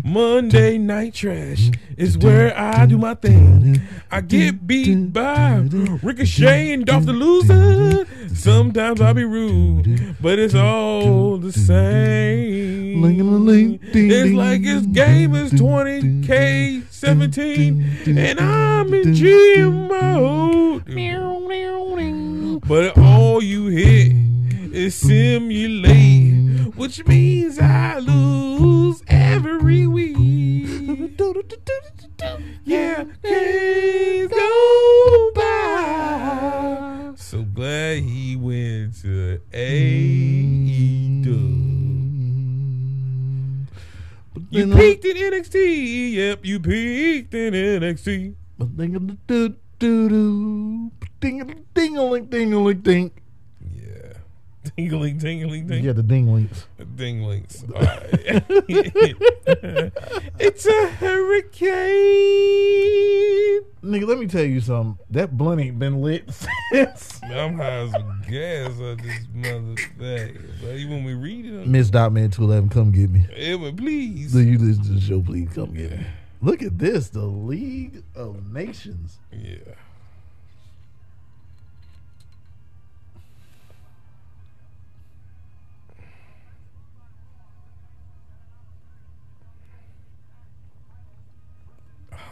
Monday 0.04 0.78
Night 0.78 1.14
Trash 1.16 1.72
is 1.98 2.18
where 2.18 2.58
I 2.58 2.86
do 2.86 2.98
my 2.98 3.16
thing. 3.16 3.82
I 4.12 4.22
get 4.22 4.68
beat 4.68 5.12
by 5.14 5.64
Ricochet 6.04 6.72
and 6.74 6.86
Dolph 6.86 7.06
the 7.06 7.14
Loser. 7.14 8.06
Sometimes 8.34 9.02
I 9.02 9.14
be 9.14 9.24
rude, 9.24 10.16
but 10.22 10.38
it's 10.40 10.56
all 10.56 11.38
the 11.38 11.52
same. 11.52 13.02
Ling-a-ling, 13.02 13.80
It's 13.84 14.34
like 14.34 14.62
this 14.64 14.86
game 14.86 15.36
is 15.36 15.52
20K 15.54 16.87
17, 17.00 18.18
and 18.18 18.40
I'm 18.40 18.92
in 18.92 19.14
GM 19.14 19.88
mode. 19.88 20.88
But 22.68 22.98
all 22.98 23.44
you 23.44 23.68
hit 23.68 24.14
is 24.74 24.96
simulate, 24.96 26.74
which 26.76 27.06
means 27.06 27.60
I 27.60 28.00
lose 28.00 29.04
every 29.08 29.86
week. 29.86 30.18
Yeah, 32.66 33.06
days 33.24 34.28
go 34.28 35.32
by. 35.36 37.12
So 37.16 37.44
glad 37.44 38.00
he 38.04 38.36
went 38.36 38.96
to 39.04 39.40
AEW. 39.54 41.77
You 44.58 44.76
peaked 44.76 45.06
in 45.06 45.18
NXT. 45.18 46.14
Yep, 46.14 46.46
you 46.46 46.60
peaked 46.60 47.34
in 47.36 47.54
NXT. 47.54 48.34
Ding-a-ling, 51.20 52.26
ding-a-ling, 52.26 52.82
ding. 52.82 53.12
Yeah. 53.16 53.27
Dingling, 54.78 55.20
dingling, 55.20 55.68
ding. 55.68 55.84
Yeah, 55.84 55.94
the 55.94 56.04
dinglings. 56.04 56.66
Dinglings. 56.96 57.64
All 57.76 57.82
right. 57.82 58.04
it's 60.40 60.66
a 60.66 60.88
hurricane. 60.90 61.74
Nigga, 63.84 64.08
let 64.08 64.20
me 64.20 64.28
tell 64.28 64.44
you 64.44 64.60
something. 64.60 64.98
That 65.12 65.38
blunt 65.38 65.62
ain't 65.62 65.80
been 65.80 66.02
lit 66.02 66.32
since. 66.72 67.20
I'm 67.24 67.58
high 67.58 67.84
as 67.84 67.92
gas 68.28 68.72
on 68.80 68.98
this 68.98 69.26
motherfucker. 69.36 70.62
But 70.62 70.76
even 70.76 70.90
when 70.92 71.04
we 71.06 71.14
read 71.14 71.46
it, 71.46 71.68
Miss 71.68 71.90
Dotman 71.90 72.34
211, 72.34 72.70
come 72.70 72.92
get 72.92 73.10
me. 73.10 73.28
Evan, 73.36 73.76
please. 73.76 74.34
So 74.34 74.40
you 74.40 74.58
listen 74.58 74.84
to 74.84 74.92
the 74.94 75.02
show, 75.02 75.22
please 75.22 75.50
come 75.54 75.74
get 75.74 75.92
me. 75.92 76.06
Look 76.42 76.62
at 76.62 76.78
this, 76.78 77.10
the 77.10 77.26
League 77.26 78.04
of 78.16 78.52
Nations. 78.52 79.20
Yeah. 79.32 79.58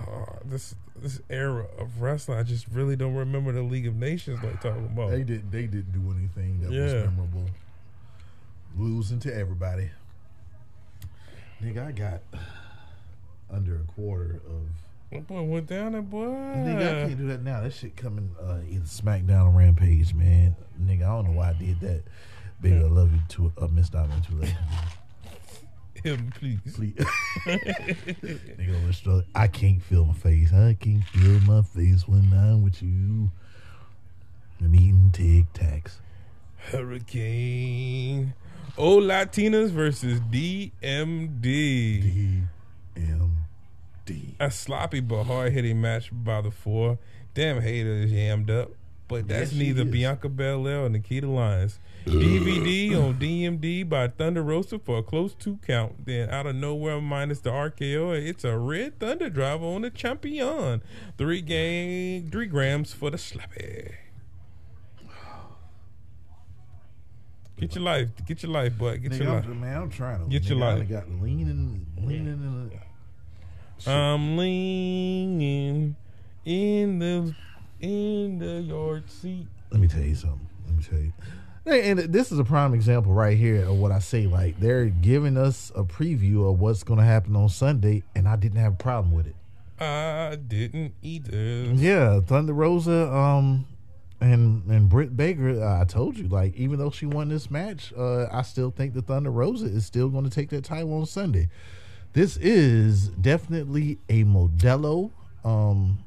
Oh, 0.07 0.39
this 0.45 0.75
this 0.95 1.19
era 1.29 1.65
of 1.77 2.01
wrestling, 2.01 2.37
I 2.37 2.43
just 2.43 2.67
really 2.67 2.95
don't 2.95 3.15
remember 3.15 3.51
the 3.51 3.61
League 3.61 3.87
of 3.87 3.95
Nations 3.95 4.41
like 4.43 4.61
talking 4.61 4.85
about. 4.85 5.11
They 5.11 5.23
didn't 5.23 5.51
They 5.51 5.67
didn't 5.67 5.91
do 5.91 6.11
anything 6.11 6.61
that 6.61 6.71
was 6.71 6.93
memorable. 6.93 7.45
Losing 8.77 9.19
to 9.19 9.35
everybody. 9.35 9.89
Nigga, 11.61 11.87
I 11.87 11.91
got 11.91 12.21
under 13.49 13.77
a 13.77 13.91
quarter 13.93 14.41
of. 14.47 14.61
That 15.11 15.27
boy 15.27 15.43
went 15.43 15.67
down 15.67 15.93
there, 15.93 16.01
boy. 16.01 16.25
Nigga, 16.25 17.03
I 17.03 17.07
can't 17.07 17.17
do 17.17 17.27
that 17.27 17.41
now. 17.41 17.61
That 17.61 17.73
shit 17.73 17.95
coming 17.95 18.35
uh, 18.41 18.59
either 18.69 18.85
SmackDown 18.85 19.47
or 19.47 19.57
Rampage, 19.57 20.13
man. 20.13 20.55
Nigga, 20.81 21.03
I 21.03 21.07
don't 21.07 21.25
know 21.27 21.37
why 21.37 21.51
I 21.51 21.53
did 21.53 21.79
that. 21.81 22.03
Baby, 22.61 22.77
I 22.77 22.87
love 22.87 23.13
you 23.13 23.19
too. 23.29 23.53
Uh, 23.57 23.67
Miss 23.67 23.89
Diamond 23.89 24.23
too 24.23 24.35
late. 24.35 24.55
Him, 26.05 26.31
please. 26.39 26.59
Please. 26.75 26.93
Nigga, 27.47 28.83
over 28.83 28.93
struggle. 28.93 29.23
I 29.33 29.47
can't 29.47 29.81
feel 29.81 30.05
my 30.05 30.13
face. 30.13 30.53
I 30.53 30.77
can't 30.79 31.03
feel 31.05 31.39
my 31.41 31.63
face 31.63 32.07
when 32.07 32.31
I'm 32.31 32.61
with 32.63 32.83
you. 32.83 33.31
I'm 34.61 34.75
eating 34.75 35.09
Tic 35.11 35.51
Tacs. 35.53 35.93
Hurricane. 36.57 38.35
Old 38.77 39.05
Latinas 39.05 39.71
versus 39.71 40.19
DMD. 40.19 41.41
D-M-D. 41.41 42.43
A 44.39 44.51
sloppy 44.51 44.99
but 44.99 45.23
hard 45.23 45.53
hitting 45.53 45.81
match 45.81 46.11
by 46.13 46.41
the 46.41 46.51
four. 46.51 46.99
Damn 47.33 47.61
hater 47.61 47.93
is 47.93 48.11
yammed 48.11 48.51
up. 48.51 48.69
But 49.07 49.27
that's 49.27 49.51
Yes, 49.53 49.59
neither. 49.59 49.85
Bianca 49.85 50.29
Belair 50.29 50.85
or 50.85 50.89
Nikita 50.89 51.27
Lyons. 51.27 51.79
DVD 52.05 53.03
on 53.03 53.15
DMD 53.15 53.87
by 53.89 54.07
Thunder 54.07 54.43
Rosa 54.43 54.77
for 54.77 54.99
a 54.99 55.03
close 55.03 55.33
two 55.33 55.57
count. 55.65 56.05
Then 56.05 56.29
out 56.29 56.45
of 56.45 56.55
nowhere, 56.55 57.01
minus 57.01 57.39
the 57.39 57.49
RKO, 57.49 58.15
it's 58.15 58.43
a 58.43 58.57
red 58.57 58.99
Thunder 58.99 59.29
driver 59.29 59.65
on 59.65 59.81
the 59.81 59.89
champion. 59.89 60.83
Three 61.17 61.41
game, 61.41 62.29
three 62.29 62.45
grams 62.45 62.93
for 62.93 63.09
the 63.09 63.17
slappy. 63.17 63.95
Get 67.57 67.73
your 67.73 67.83
life, 67.85 68.09
get 68.27 68.43
your 68.43 68.51
life, 68.51 68.77
bud. 68.77 69.01
Get 69.01 69.13
your 69.13 69.33
life. 69.33 69.45
I'm, 69.45 69.61
man, 69.61 69.81
I'm 69.83 69.89
trying 69.89 70.23
to 70.23 70.29
Get 70.29 70.43
nigga, 70.43 70.49
your 70.49 70.57
life. 70.59 70.81
I 70.81 70.85
got 70.85 71.09
leaning, 71.09 71.85
leaning 71.97 72.27
in 72.27 72.69
uh, 72.71 73.85
the. 73.85 73.91
I'm 73.91 74.37
leaning 74.37 75.95
in 76.43 76.99
the 76.99 77.33
in 77.79 78.39
the 78.39 78.61
yard 78.61 79.09
seat. 79.09 79.47
Let 79.71 79.79
me 79.79 79.87
tell 79.87 80.01
you 80.01 80.15
something. 80.15 80.47
Let 80.67 80.75
me 80.75 80.83
tell 80.83 80.99
you. 80.99 81.13
And 81.65 81.99
this 81.99 82.31
is 82.31 82.37
a 82.37 82.43
prime 82.43 82.73
example 82.73 83.11
right 83.13 83.37
here 83.37 83.65
of 83.65 83.77
what 83.77 83.91
I 83.91 83.99
say. 83.99 84.27
Like 84.27 84.59
they're 84.59 84.85
giving 84.85 85.35
us 85.35 85.71
a 85.75 85.83
preview 85.83 86.49
of 86.49 86.59
what's 86.59 86.83
going 86.83 86.99
to 86.99 87.05
happen 87.05 87.35
on 87.35 87.49
Sunday, 87.49 88.03
and 88.15 88.27
I 88.27 88.35
didn't 88.35 88.59
have 88.59 88.73
a 88.73 88.77
problem 88.77 89.13
with 89.13 89.27
it. 89.27 89.35
I 89.79 90.37
didn't 90.47 90.93
either. 91.01 91.73
Yeah, 91.73 92.21
Thunder 92.21 92.53
Rosa, 92.53 93.11
um, 93.13 93.65
and 94.21 94.63
and 94.69 94.87
Britt 94.87 95.17
Baker. 95.17 95.61
Uh, 95.61 95.81
I 95.81 95.85
told 95.85 96.17
you, 96.17 96.27
like, 96.27 96.55
even 96.55 96.79
though 96.79 96.91
she 96.91 97.05
won 97.07 97.29
this 97.29 97.49
match, 97.51 97.91
uh, 97.97 98.27
I 98.31 98.43
still 98.43 98.71
think 98.71 98.93
the 98.93 99.01
Thunder 99.01 99.31
Rosa 99.31 99.65
is 99.65 99.85
still 99.85 100.09
going 100.09 100.23
to 100.23 100.29
take 100.29 100.49
that 100.51 100.63
title 100.63 100.93
on 100.93 101.05
Sunday. 101.05 101.49
This 102.13 102.37
is 102.37 103.09
definitely 103.09 103.97
a 104.07 104.23
Modelo. 104.23 105.11
Um, 105.43 106.04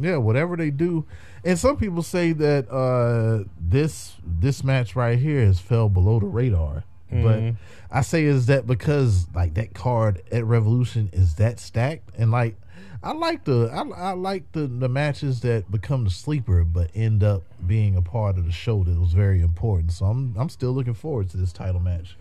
yeah, 0.00 0.16
whatever 0.16 0.56
they 0.56 0.70
do, 0.70 1.06
and 1.44 1.58
some 1.58 1.76
people 1.76 2.02
say 2.02 2.32
that 2.32 2.68
uh, 2.70 3.44
this 3.60 4.16
this 4.24 4.62
match 4.64 4.96
right 4.96 5.18
here 5.18 5.44
has 5.44 5.60
fell 5.60 5.88
below 5.88 6.20
the 6.20 6.26
radar. 6.26 6.84
But 7.10 7.40
Mhm. 7.40 7.56
I 7.90 8.02
say 8.02 8.24
is 8.24 8.46
that 8.46 8.66
because 8.68 9.26
like 9.34 9.54
that 9.54 9.74
card 9.74 10.22
at 10.30 10.44
Revolution 10.44 11.10
is 11.12 11.34
that 11.36 11.58
stacked, 11.58 12.10
and 12.16 12.30
like 12.30 12.56
I 13.02 13.12
like 13.12 13.44
the 13.44 13.68
I, 13.72 14.10
I 14.10 14.12
like 14.12 14.52
the 14.52 14.66
the 14.68 14.88
matches 14.88 15.40
that 15.40 15.70
become 15.70 16.04
the 16.04 16.10
sleeper, 16.10 16.62
but 16.62 16.90
end 16.94 17.24
up 17.24 17.42
being 17.66 17.96
a 17.96 18.02
part 18.02 18.38
of 18.38 18.44
the 18.46 18.52
show 18.52 18.84
that 18.84 19.00
was 19.00 19.12
very 19.12 19.40
important. 19.40 19.90
So 19.92 20.06
I'm 20.06 20.36
I'm 20.38 20.48
still 20.48 20.72
looking 20.72 20.94
forward 20.94 21.30
to 21.30 21.36
this 21.36 21.52
title 21.52 21.80
match. 21.80 22.16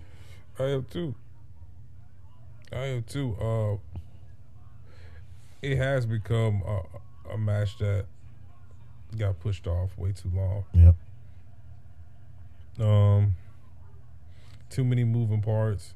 I 0.57 0.69
am 0.69 0.85
too. 0.85 1.13
I 2.71 2.85
am 2.85 3.03
too. 3.03 3.35
Uh, 3.39 3.77
it 5.61 5.77
has 5.77 6.05
become 6.05 6.61
a, 6.65 6.81
a 7.31 7.37
match 7.37 7.77
that 7.79 8.05
got 9.17 9.39
pushed 9.39 9.67
off 9.67 9.97
way 9.97 10.11
too 10.11 10.31
long. 10.33 10.65
Yep. 10.73 10.95
Um, 12.85 13.35
too 14.69 14.83
many 14.83 15.03
moving 15.03 15.41
parts. 15.41 15.93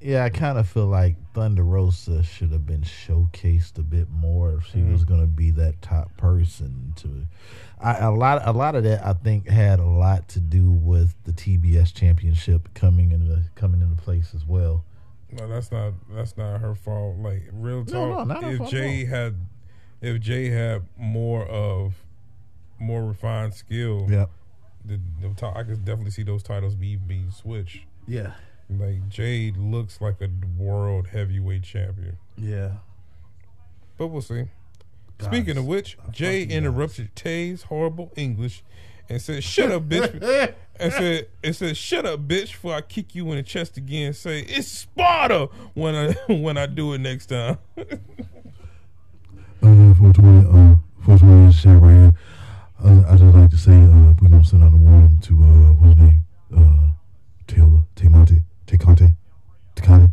Yeah, 0.00 0.24
I 0.24 0.28
kind 0.28 0.58
of 0.58 0.68
feel 0.68 0.86
like 0.86 1.16
Thunder 1.32 1.64
Rosa 1.64 2.22
should 2.22 2.52
have 2.52 2.66
been 2.66 2.82
showcased 2.82 3.78
a 3.78 3.82
bit 3.82 4.10
more 4.10 4.56
if 4.58 4.66
she 4.66 4.82
was 4.82 5.04
going 5.04 5.22
to 5.22 5.26
be 5.26 5.50
that 5.52 5.80
top 5.80 6.14
person. 6.18 6.92
To, 6.96 7.26
I, 7.80 7.96
a 8.00 8.10
lot, 8.10 8.46
a 8.46 8.52
lot 8.52 8.74
of 8.74 8.84
that 8.84 9.04
I 9.04 9.14
think 9.14 9.48
had 9.48 9.80
a 9.80 9.86
lot 9.86 10.28
to 10.30 10.40
do 10.40 10.70
with 10.70 11.14
the 11.24 11.32
TBS 11.32 11.94
Championship 11.94 12.68
coming 12.74 13.10
into 13.10 13.42
coming 13.54 13.80
into 13.80 13.96
place 13.96 14.34
as 14.34 14.44
well. 14.44 14.84
No, 15.32 15.48
that's 15.48 15.72
not 15.72 15.94
that's 16.10 16.36
not 16.36 16.60
her 16.60 16.74
fault. 16.74 17.16
Like 17.16 17.44
real 17.52 17.82
talk, 17.84 17.94
No, 17.94 18.14
no, 18.18 18.24
not 18.24 18.44
her 18.44 18.50
if 18.50 18.58
fault, 18.58 18.70
Jay 18.70 19.04
no. 19.04 19.08
had, 19.10 19.34
if 20.06 20.20
Jay 20.20 20.48
had 20.50 20.82
more 20.96 21.44
of, 21.46 21.94
more 22.78 23.04
refined 23.06 23.54
skill, 23.54 24.06
Yep. 24.10 24.30
the, 24.84 25.00
the 25.20 25.28
ti- 25.34 25.46
I 25.54 25.62
could 25.62 25.84
definitely 25.84 26.10
see 26.12 26.22
those 26.22 26.42
titles 26.42 26.74
be 26.74 26.96
being 26.96 27.30
switched. 27.30 27.80
Yeah. 28.06 28.32
Like 28.68 29.08
Jade 29.08 29.56
looks 29.56 30.00
like 30.00 30.20
a 30.20 30.28
world 30.58 31.08
heavyweight 31.08 31.62
champion, 31.62 32.18
Yeah. 32.36 32.72
but 33.96 34.08
we'll 34.08 34.22
see. 34.22 34.44
Speaking 35.20 35.56
of 35.56 35.64
which, 35.66 35.96
Jay 36.10 36.42
fucking 36.42 36.56
interrupted 36.56 37.14
Tay's 37.16 37.62
horrible 37.62 38.12
English 38.16 38.62
and 39.08 39.22
said, 39.22 39.42
"Shut 39.44 39.70
up, 39.70 39.84
bitch." 39.88 40.54
and 40.80 40.92
said, 40.92 41.28
"It 41.42 41.52
said, 41.54 41.74
shut 41.76 42.04
up, 42.04 42.20
bitch, 42.28 42.48
before 42.52 42.74
I 42.74 42.80
kick 42.82 43.14
you 43.14 43.30
in 43.30 43.36
the 43.36 43.42
chest 43.42 43.76
again." 43.78 44.12
Say, 44.12 44.40
"It's 44.40 44.68
Sparta" 44.68 45.48
when 45.74 45.94
I 45.94 46.12
when 46.34 46.58
I 46.58 46.66
do 46.66 46.92
it 46.92 46.98
next 46.98 47.26
time. 47.26 47.56
Uh, 49.66 49.92
420, 49.94 50.46
uh, 50.46 50.76
420 51.02 51.52
shit 51.52 51.82
right 51.82 51.90
here. 51.90 52.12
Uh, 52.84 53.02
I 53.10 53.16
just 53.16 53.34
like 53.34 53.50
to 53.50 53.56
say, 53.58 53.72
uh, 53.74 54.14
we're 54.22 54.28
gonna 54.28 54.44
send 54.44 54.62
out 54.62 54.72
a 54.72 54.76
warning 54.76 55.18
to, 55.22 55.34
uh, 55.42 55.72
what's 55.72 55.98
his 55.98 56.06
name? 56.06 56.24
Uh, 56.56 56.90
Taylor, 57.48 57.82
Tamonte, 57.96 58.44
Tecante, 58.68 59.16
Tecante, 59.74 60.12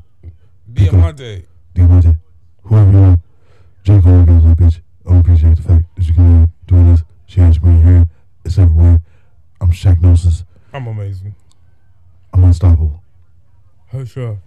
Diamante, 0.73 1.45
Diamante, 1.75 2.17
whoever 2.63 2.91
you 2.91 2.97
are. 2.97 3.17
J. 3.83 4.01
Cole 4.01 4.25
goes 4.25 4.43
like, 4.43 4.57
bitch, 4.57 4.79
I 5.07 5.17
appreciate 5.17 5.55
the 5.57 5.61
fact 5.61 5.83
that 5.97 6.07
you 6.07 6.13
in 6.17 6.49
doing 6.65 6.89
this. 6.89 7.03
She 7.27 7.39
has 7.41 7.61
my 7.61 7.73
hair. 7.73 8.07
It's 8.43 8.57
everywhere. 8.57 9.01
I'm 9.61 9.69
Shaq 9.69 10.01
Gnosis. 10.01 10.45
I'm 10.73 10.87
amazing. 10.87 11.35
I'm 12.33 12.43
unstoppable. 12.43 13.03
Hey, 13.89 14.03
sure. 14.05 14.39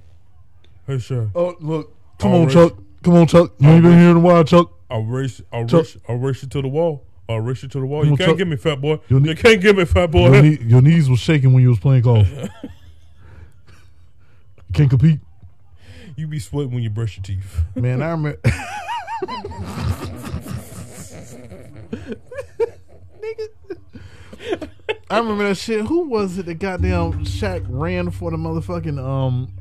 Hey, 0.85 0.99
sure. 0.99 1.31
Oh, 1.33 1.55
look. 1.61 1.95
Come 2.19 2.33
All 2.33 2.41
on, 2.41 2.47
right. 2.47 2.53
Chuck. 2.53 2.79
Come 3.05 3.15
on, 3.15 3.27
Chuck. 3.29 3.53
You 3.61 3.69
ain't 3.69 3.85
been 3.85 4.01
here 4.01 4.11
in 4.11 4.17
a 4.17 4.21
while, 4.21 4.43
Chuck. 4.43 4.73
I'll 4.91 5.03
race. 5.03 5.43
I'll 5.53 5.65
race. 5.65 5.97
I'll 6.09 6.17
race 6.17 6.43
you 6.43 6.49
to 6.49 6.63
the 6.63 6.69
wall. 6.69 7.05
I'll 7.29 7.41
race 7.41 7.63
you 7.63 7.69
to 7.69 7.81
the 7.81 7.87
wall. 7.87 8.07
You 8.07 8.17
can't 8.17 8.39
get 8.39 8.47
me, 8.47 8.57
fat 8.57 8.81
boy. 8.81 9.01
Your 9.09 9.21
You 9.21 9.35
can't 9.35 9.61
get 9.61 9.77
me, 9.77 9.85
fat 9.85 10.11
boy. 10.11 10.31
Your, 10.33 10.43
knee, 10.43 10.59
your 10.63 10.83
knees 10.83 11.11
was 11.11 11.19
shaking 11.19 11.53
when 11.53 11.63
you 11.63 11.71
was 11.71 11.81
playing 11.81 12.03
golf. 12.03 12.29
you 12.33 12.49
Can't 14.73 14.91
compete. 14.91 15.21
You 16.17 16.29
be 16.29 16.39
sweating 16.39 16.73
when 16.73 16.83
you 16.83 16.91
brush 16.91 17.17
your 17.17 17.25
teeth. 17.25 17.65
Man, 17.75 18.01
I 18.01 18.11
remember. 18.11 18.41
I 25.09 25.19
remember 25.19 25.49
that 25.49 25.57
shit. 25.57 25.87
Who 25.87 26.09
was 26.09 26.39
it 26.39 26.47
that 26.47 26.59
goddamn 26.59 27.25
Shaq 27.25 27.67
ran 27.69 28.11
for 28.11 28.31
the 28.31 28.37
motherfucking 28.37 28.99
um 28.99 29.53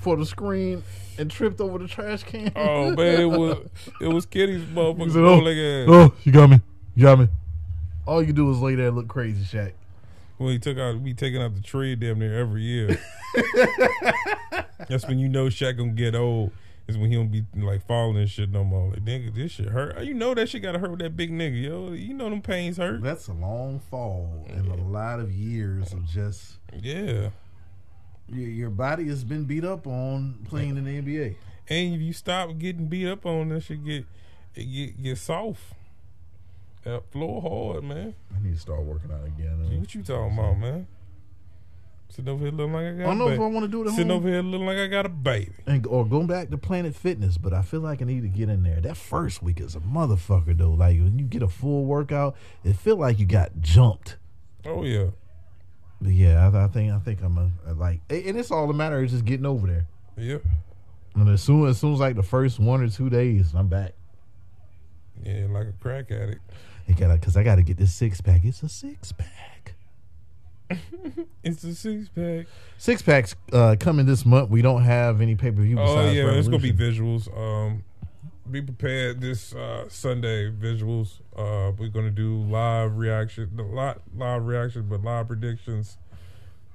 for 0.00 0.16
the 0.16 0.26
screen 0.26 0.82
and 1.18 1.30
tripped 1.30 1.60
over 1.60 1.78
the 1.78 1.88
trash 1.88 2.22
can? 2.24 2.52
Oh 2.56 2.94
man, 2.94 3.20
it 3.20 3.24
was 3.26 3.58
it 4.00 4.08
was 4.08 4.26
Kitty's 4.26 4.62
He 4.62 4.74
motherfucking 4.74 5.12
said, 5.12 5.22
oh, 5.22 6.04
ass. 6.06 6.12
oh, 6.12 6.14
you 6.24 6.32
got 6.32 6.50
me. 6.50 6.60
You 6.94 7.04
got 7.04 7.18
me. 7.18 7.28
All 8.06 8.22
you 8.22 8.32
do 8.32 8.50
is 8.50 8.58
lay 8.58 8.74
there 8.74 8.88
and 8.88 8.96
look 8.96 9.08
crazy, 9.08 9.44
Shaq. 9.44 9.72
When 10.38 10.52
he 10.52 10.58
took 10.58 10.78
out, 10.78 10.98
we 11.00 11.12
taking 11.12 11.42
out 11.42 11.54
the 11.54 11.60
tree 11.60 11.94
damn 11.96 12.18
near 12.18 12.38
every 12.38 12.62
year. 12.62 12.98
That's 14.88 15.06
when 15.06 15.18
you 15.18 15.28
know 15.28 15.46
Shaq 15.46 15.76
gonna 15.76 15.90
get 15.92 16.14
old. 16.14 16.52
Is 16.88 16.98
when 16.98 17.08
he 17.10 17.16
don't 17.16 17.28
be 17.30 17.44
like 17.54 17.86
falling 17.86 18.16
and 18.16 18.28
shit 18.28 18.50
no 18.50 18.64
more. 18.64 18.90
Like 18.90 19.04
nigga, 19.04 19.32
this 19.32 19.52
shit 19.52 19.68
hurt. 19.68 20.02
You 20.02 20.12
know 20.14 20.34
that 20.34 20.48
shit 20.48 20.62
gotta 20.62 20.78
hurt 20.80 20.90
with 20.90 20.98
that 21.00 21.16
big 21.16 21.30
nigga, 21.30 21.62
yo. 21.62 21.92
You 21.92 22.14
know 22.14 22.28
them 22.28 22.42
pains 22.42 22.78
hurt. 22.78 23.00
That's 23.02 23.28
a 23.28 23.32
long 23.32 23.78
fall 23.78 24.44
and 24.48 24.66
a 24.66 24.74
lot 24.74 25.20
of 25.20 25.30
years 25.30 25.92
of 25.92 26.04
just 26.06 26.54
Yeah. 26.80 27.28
Your, 28.32 28.48
your 28.48 28.70
body 28.70 29.06
has 29.08 29.24
been 29.24 29.44
beat 29.44 29.64
up 29.64 29.86
on 29.86 30.38
playing 30.44 30.76
in 30.76 30.84
the 30.84 31.00
NBA. 31.02 31.36
And 31.68 31.94
if 31.94 32.00
you 32.00 32.12
stop 32.12 32.56
getting 32.58 32.86
beat 32.88 33.06
up 33.08 33.24
on, 33.26 33.50
that 33.50 33.62
shit 33.62 33.84
get 33.84 34.04
it 34.54 34.64
get 34.64 35.02
get 35.02 35.18
soft. 35.18 35.60
Uh, 36.84 36.90
that 36.92 37.12
floor 37.12 37.42
hard, 37.42 37.84
man. 37.84 38.14
I 38.34 38.42
need 38.42 38.54
to 38.54 38.60
start 38.60 38.82
working 38.82 39.10
out 39.12 39.26
again. 39.26 39.78
What 39.80 39.94
you 39.94 40.02
talking 40.02 40.36
about, 40.38 40.58
man? 40.58 40.86
Sitting 42.08 42.28
over 42.28 42.42
here 42.42 42.50
looking 42.52 42.72
like 42.72 42.86
I 42.86 42.92
got 42.94 43.02
I 43.02 43.04
don't 43.04 43.12
a 43.12 43.18
know 43.18 43.28
if. 43.28 43.38
I 43.40 43.46
want 43.46 43.64
to 43.66 43.68
do 43.68 43.82
it 43.82 43.86
at 43.86 43.90
Sitting 43.92 44.08
home. 44.08 44.16
over 44.16 44.28
here 44.28 44.42
looking 44.42 44.66
like 44.66 44.78
I 44.78 44.86
got 44.88 45.06
a 45.06 45.10
baby. 45.10 45.52
and 45.66 45.86
or 45.86 46.04
going 46.04 46.26
back 46.26 46.50
to 46.50 46.58
Planet 46.58 46.96
Fitness, 46.96 47.38
but 47.38 47.52
I 47.52 47.62
feel 47.62 47.80
like 47.80 48.02
I 48.02 48.04
need 48.04 48.22
to 48.22 48.28
get 48.28 48.48
in 48.48 48.64
there. 48.64 48.80
That 48.80 48.96
first 48.96 49.44
week 49.44 49.60
is 49.60 49.76
a 49.76 49.80
motherfucker 49.80 50.56
though. 50.58 50.72
Like 50.72 50.98
when 50.98 51.20
you 51.20 51.24
get 51.26 51.42
a 51.42 51.48
full 51.48 51.84
workout, 51.84 52.34
it 52.64 52.74
feel 52.74 52.96
like 52.96 53.20
you 53.20 53.26
got 53.26 53.60
jumped. 53.60 54.16
Oh 54.66 54.82
yeah. 54.82 55.10
But 56.00 56.12
yeah, 56.12 56.48
I, 56.48 56.64
I 56.64 56.66
think 56.68 56.92
I 56.92 56.98
think 56.98 57.22
I'm 57.22 57.36
a, 57.36 57.50
I 57.68 57.72
like, 57.72 58.00
and 58.08 58.38
it's 58.38 58.50
all 58.50 58.66
the 58.66 58.72
matter 58.72 59.02
is 59.02 59.10
just 59.10 59.24
getting 59.24 59.46
over 59.46 59.66
there. 59.66 59.86
Yep. 60.16 60.42
And 61.14 61.28
as 61.28 61.42
soon 61.42 61.68
as 61.68 61.78
soon 61.78 61.92
as 61.92 62.00
like 62.00 62.16
the 62.16 62.22
first 62.22 62.58
one 62.58 62.82
or 62.82 62.88
two 62.88 63.10
days, 63.10 63.52
I'm 63.54 63.68
back. 63.68 63.92
Yeah, 65.24 65.46
like 65.50 65.66
a 65.66 65.72
crack 65.80 66.10
addict. 66.10 66.40
I 66.88 66.92
gotta, 66.92 67.18
cause 67.18 67.36
I 67.36 67.42
gotta 67.44 67.62
get 67.62 67.76
this 67.76 67.94
six 67.94 68.20
pack. 68.20 68.40
It's 68.44 68.62
a 68.62 68.68
six 68.68 69.12
pack. 69.12 69.74
It's 71.42 71.64
a 71.64 71.74
six 71.74 72.08
pack. 72.10 72.46
Six 72.76 73.00
packs 73.02 73.34
uh, 73.52 73.74
coming 73.80 74.04
this 74.04 74.26
month. 74.26 74.50
We 74.50 74.60
don't 74.60 74.82
have 74.82 75.20
any 75.22 75.34
pay 75.34 75.50
per 75.50 75.62
view. 75.62 75.78
Oh 75.78 76.10
yeah, 76.10 76.30
it's 76.32 76.48
gonna 76.48 76.58
be 76.58 76.72
visuals. 76.72 77.34
Um, 77.36 77.82
be 78.50 78.62
prepared 78.62 79.20
this 79.20 79.54
uh, 79.54 79.88
Sunday. 79.88 80.50
Visuals. 80.50 81.20
Uh, 81.36 81.72
we're 81.78 81.88
gonna 81.88 82.10
do 82.10 82.42
live 82.42 82.96
reaction, 82.96 83.50
a 83.58 83.62
lot 83.62 84.02
live 84.16 84.44
reactions, 84.44 84.86
but 84.88 85.02
live 85.02 85.28
predictions, 85.28 85.96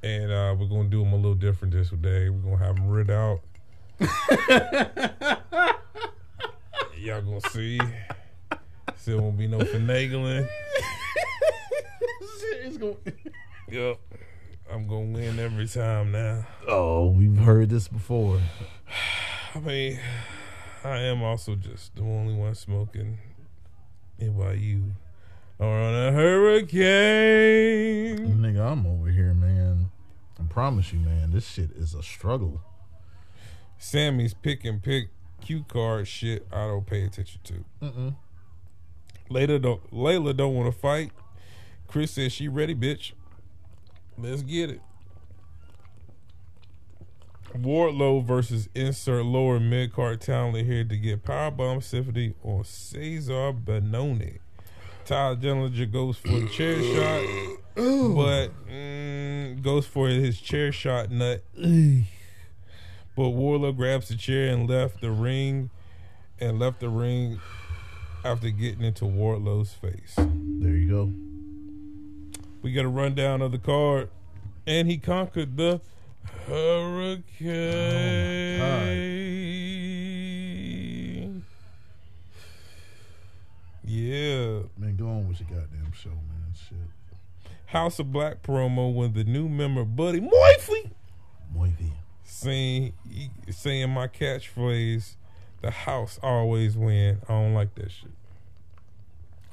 and 0.02 0.32
uh, 0.32 0.56
we're 0.58 0.68
gonna 0.68 0.90
do 0.90 1.04
them 1.04 1.14
a 1.14 1.18
little 1.18 1.36
different 1.36 1.74
this 1.74 1.90
day. 1.90 2.30
We're 2.30 2.40
gonna 2.40 2.66
have 2.66 2.76
them 2.76 2.88
writ 2.88 3.10
out. 3.10 3.42
Y'all 6.98 7.22
gonna 7.22 7.42
see. 7.50 7.80
Still 8.98 9.22
won't 9.22 9.38
be 9.38 9.48
no 9.48 9.60
finagling. 9.60 10.48
Yep. 13.70 14.00
I'm 14.72 14.88
gonna 14.88 15.12
win 15.12 15.40
every 15.40 15.68
time 15.68 16.12
now. 16.12 16.48
Oh, 16.68 17.10
we've 17.10 17.38
heard 17.38 17.70
this 17.70 17.88
before. 17.88 18.40
I 19.54 19.60
mean, 19.60 20.00
I 20.86 21.00
am 21.00 21.24
also 21.24 21.56
just 21.56 21.96
the 21.96 22.04
only 22.04 22.36
one 22.36 22.54
smoking 22.54 23.18
NYU 24.22 24.92
or 25.58 25.68
on 25.68 25.96
a 25.96 26.12
hurricane. 26.12 26.78
Nigga, 28.38 28.72
I'm 28.72 28.86
over 28.86 29.08
here, 29.08 29.34
man. 29.34 29.90
I 30.40 30.44
promise 30.44 30.94
you, 30.94 31.00
man. 31.00 31.32
This 31.32 31.48
shit 31.48 31.72
is 31.72 31.96
a 31.96 32.04
struggle. 32.04 32.62
Sammy's 33.80 34.36
pick 34.36 34.64
and 34.64 34.84
pick 34.84 35.10
cue 35.42 35.66
card 35.68 36.08
shit. 36.08 36.46
I 36.52 36.68
don't 36.68 36.86
pay 36.86 37.04
attention 37.04 37.42
to. 37.46 37.66
Mm-mm. 37.82 38.16
Layla 39.32 39.60
don't. 39.60 39.92
Layla 39.92 40.38
don't 40.38 40.54
want 40.54 40.72
to 40.72 40.80
fight. 40.80 41.12
Chris 41.88 42.12
says 42.12 42.32
she 42.32 42.48
ready, 42.48 42.76
bitch. 42.76 43.14
Let's 44.20 44.44
get 44.44 44.70
it. 44.70 44.82
Wardlow 47.62 48.24
versus 48.24 48.70
insert 48.76 49.26
lower 49.26 49.60
mid 49.60 49.94
card 49.94 50.22
talent 50.22 50.66
here 50.66 50.84
to 50.84 50.98
get 50.98 51.24
powerbomb 51.24 51.84
Symphony 51.84 52.34
on 52.44 52.64
Cezar 52.64 53.54
Bononi. 53.54 54.40
Tyler 55.06 55.36
Dillinger 55.36 55.92
goes 55.92 56.18
for 56.18 56.30
the 56.30 56.48
chair 56.48 56.82
shot, 56.82 57.24
but 57.76 58.68
mm, 58.68 59.62
goes 59.62 59.86
for 59.86 60.08
his 60.08 60.42
chair 60.42 60.72
shot 60.72 61.12
nut. 61.12 61.44
But 63.16 63.30
Wardlow 63.32 63.76
grabs 63.78 64.10
the 64.10 64.16
chair 64.16 64.52
and 64.52 64.70
left 64.70 65.00
the 65.02 65.12
ring, 65.12 65.70
and 66.40 66.60
left 66.60 66.80
the 66.80 66.90
ring 66.90 67.40
after 68.26 68.50
getting 68.50 68.84
into 68.84 69.06
Wardlow's 69.06 69.74
face. 69.74 70.16
There 70.18 70.76
you 70.76 70.90
go. 70.90 71.14
We 72.62 72.74
got 72.74 72.86
a 72.86 72.90
rundown 72.90 73.42
of 73.42 73.52
the 73.52 73.60
card, 73.60 74.10
and 74.66 74.90
he 74.90 74.98
conquered 74.98 75.56
the 75.56 75.80
Hurricane. 76.48 77.26
yeah. 83.84 84.60
Man, 84.78 84.96
go 84.98 85.08
on 85.08 85.28
with 85.28 85.40
your 85.40 85.50
goddamn 85.50 85.92
show, 85.94 86.10
man. 86.10 86.54
Shit. 86.54 86.78
House 87.68 88.00
of 88.00 88.12
Black 88.12 88.42
promo 88.44 88.94
when 88.94 89.14
the 89.14 89.24
new 89.24 89.50
member 89.50 89.84
Buddy 89.84 90.22
Moify 90.22 90.92
Moivy. 91.56 91.92
saying 92.24 92.94
saying 93.50 93.90
my 93.90 94.08
catchphrase, 94.08 95.16
the 95.62 95.72
house 95.72 96.20
always 96.22 96.78
win. 96.78 97.22
I 97.28 97.34
don't 97.34 97.54
like 97.54 97.76
that 97.76 97.92
shit. 97.92 98.12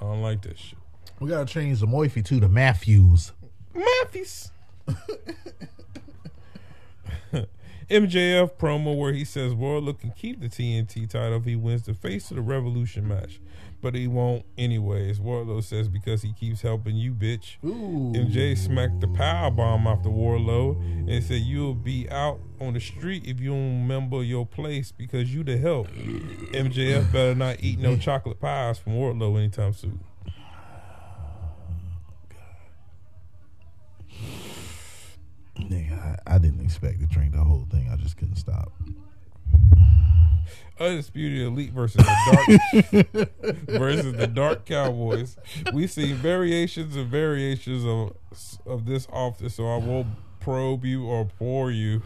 I 0.01 0.05
don't 0.05 0.23
like 0.23 0.43
that 0.43 0.59
shit. 0.59 0.79
We 1.21 1.29
gotta 1.29 1.47
change 1.47 1.81
the 1.81 1.87
Moify 1.87 2.25
to 2.27 2.41
the 2.41 2.49
Matthews. 2.49 3.33
Matthews. 3.75 4.51
MJF 7.93 8.55
promo 8.55 8.97
where 8.97 9.13
he 9.13 9.23
says 9.23 9.53
Wardlow 9.53 9.99
can 9.99 10.13
keep 10.13 10.41
the 10.41 10.49
TNT 10.49 11.07
title 11.11 11.37
if 11.37 11.45
he 11.45 11.57
wins 11.57 11.83
the 11.83 11.93
face 11.93 12.31
of 12.31 12.37
the 12.37 12.43
Revolution 12.43 13.07
match, 13.07 13.39
but 13.83 13.95
he 13.95 14.07
won't 14.09 14.47
anyways. 14.57 15.21
Wardlow 15.21 15.63
says 15.63 15.91
because 15.91 16.23
he 16.23 16.33
keeps 16.33 16.63
helping 16.63 16.97
you, 16.97 17.13
bitch. 17.13 17.63
Ooh. 17.63 18.15
MJ 18.19 18.57
smacked 18.57 19.03
the 19.03 19.09
power 19.09 19.51
bomb 19.51 19.87
off 19.87 20.03
the 20.03 20.09
Wardlow 20.09 20.81
and 21.07 21.23
said 21.23 21.43
you'll 21.43 21.75
be 21.75 22.09
out 22.09 22.41
on 22.63 22.73
the 22.73 22.81
street 22.81 23.27
if 23.27 23.41
you 23.41 23.51
don't 23.51 23.83
remember 23.83 24.23
your 24.23 24.47
place 24.47 24.91
because 24.91 25.35
you 25.35 25.45
the 25.45 25.59
help. 25.59 25.89
MJF 25.89 27.13
better 27.13 27.35
not 27.35 27.59
eat 27.61 27.79
no 27.79 27.99
chocolate 27.99 28.41
pies 28.41 28.79
from 28.79 28.95
Wardlow 28.95 29.37
anytime 29.37 29.75
soon. 29.75 30.01
Nigga, 35.73 36.19
I, 36.27 36.35
I 36.35 36.39
didn't 36.39 36.61
expect 36.61 37.01
to 37.01 37.07
drink 37.07 37.33
the 37.33 37.43
whole 37.43 37.67
thing. 37.71 37.89
I 37.91 37.97
just 37.97 38.19
couldn't 38.19 38.37
stop. 38.37 38.73
Undisputed 40.79 41.47
Elite 41.47 41.73
versus 41.73 42.05
the 42.05 42.61
Dark 42.83 43.67
versus 43.69 44.13
the 44.15 44.27
Dark 44.27 44.67
Cowboys. 44.67 45.37
We 45.73 45.87
see 45.87 46.13
variations 46.13 46.97
and 46.97 47.09
variations 47.09 47.85
of 47.85 48.17
of 48.67 48.87
this 48.87 49.07
often, 49.11 49.49
so 49.49 49.67
I 49.67 49.79
won't 49.79 50.09
probe 50.41 50.85
you 50.85 51.07
or 51.07 51.29
bore 51.39 51.71
you 51.71 52.03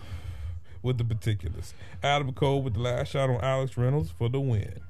with 0.83 0.99
the 0.99 1.05
particulars. 1.05 1.75
Adam 2.03 2.33
Cole 2.33 2.63
with 2.63 2.75
the 2.75 2.81
last 2.81 3.09
shot 3.09 3.31
on 3.31 3.41
Alex 3.41 3.77
Reynolds 3.77 4.11
for 4.11 4.29
the 4.29 4.41
win. 4.41 4.81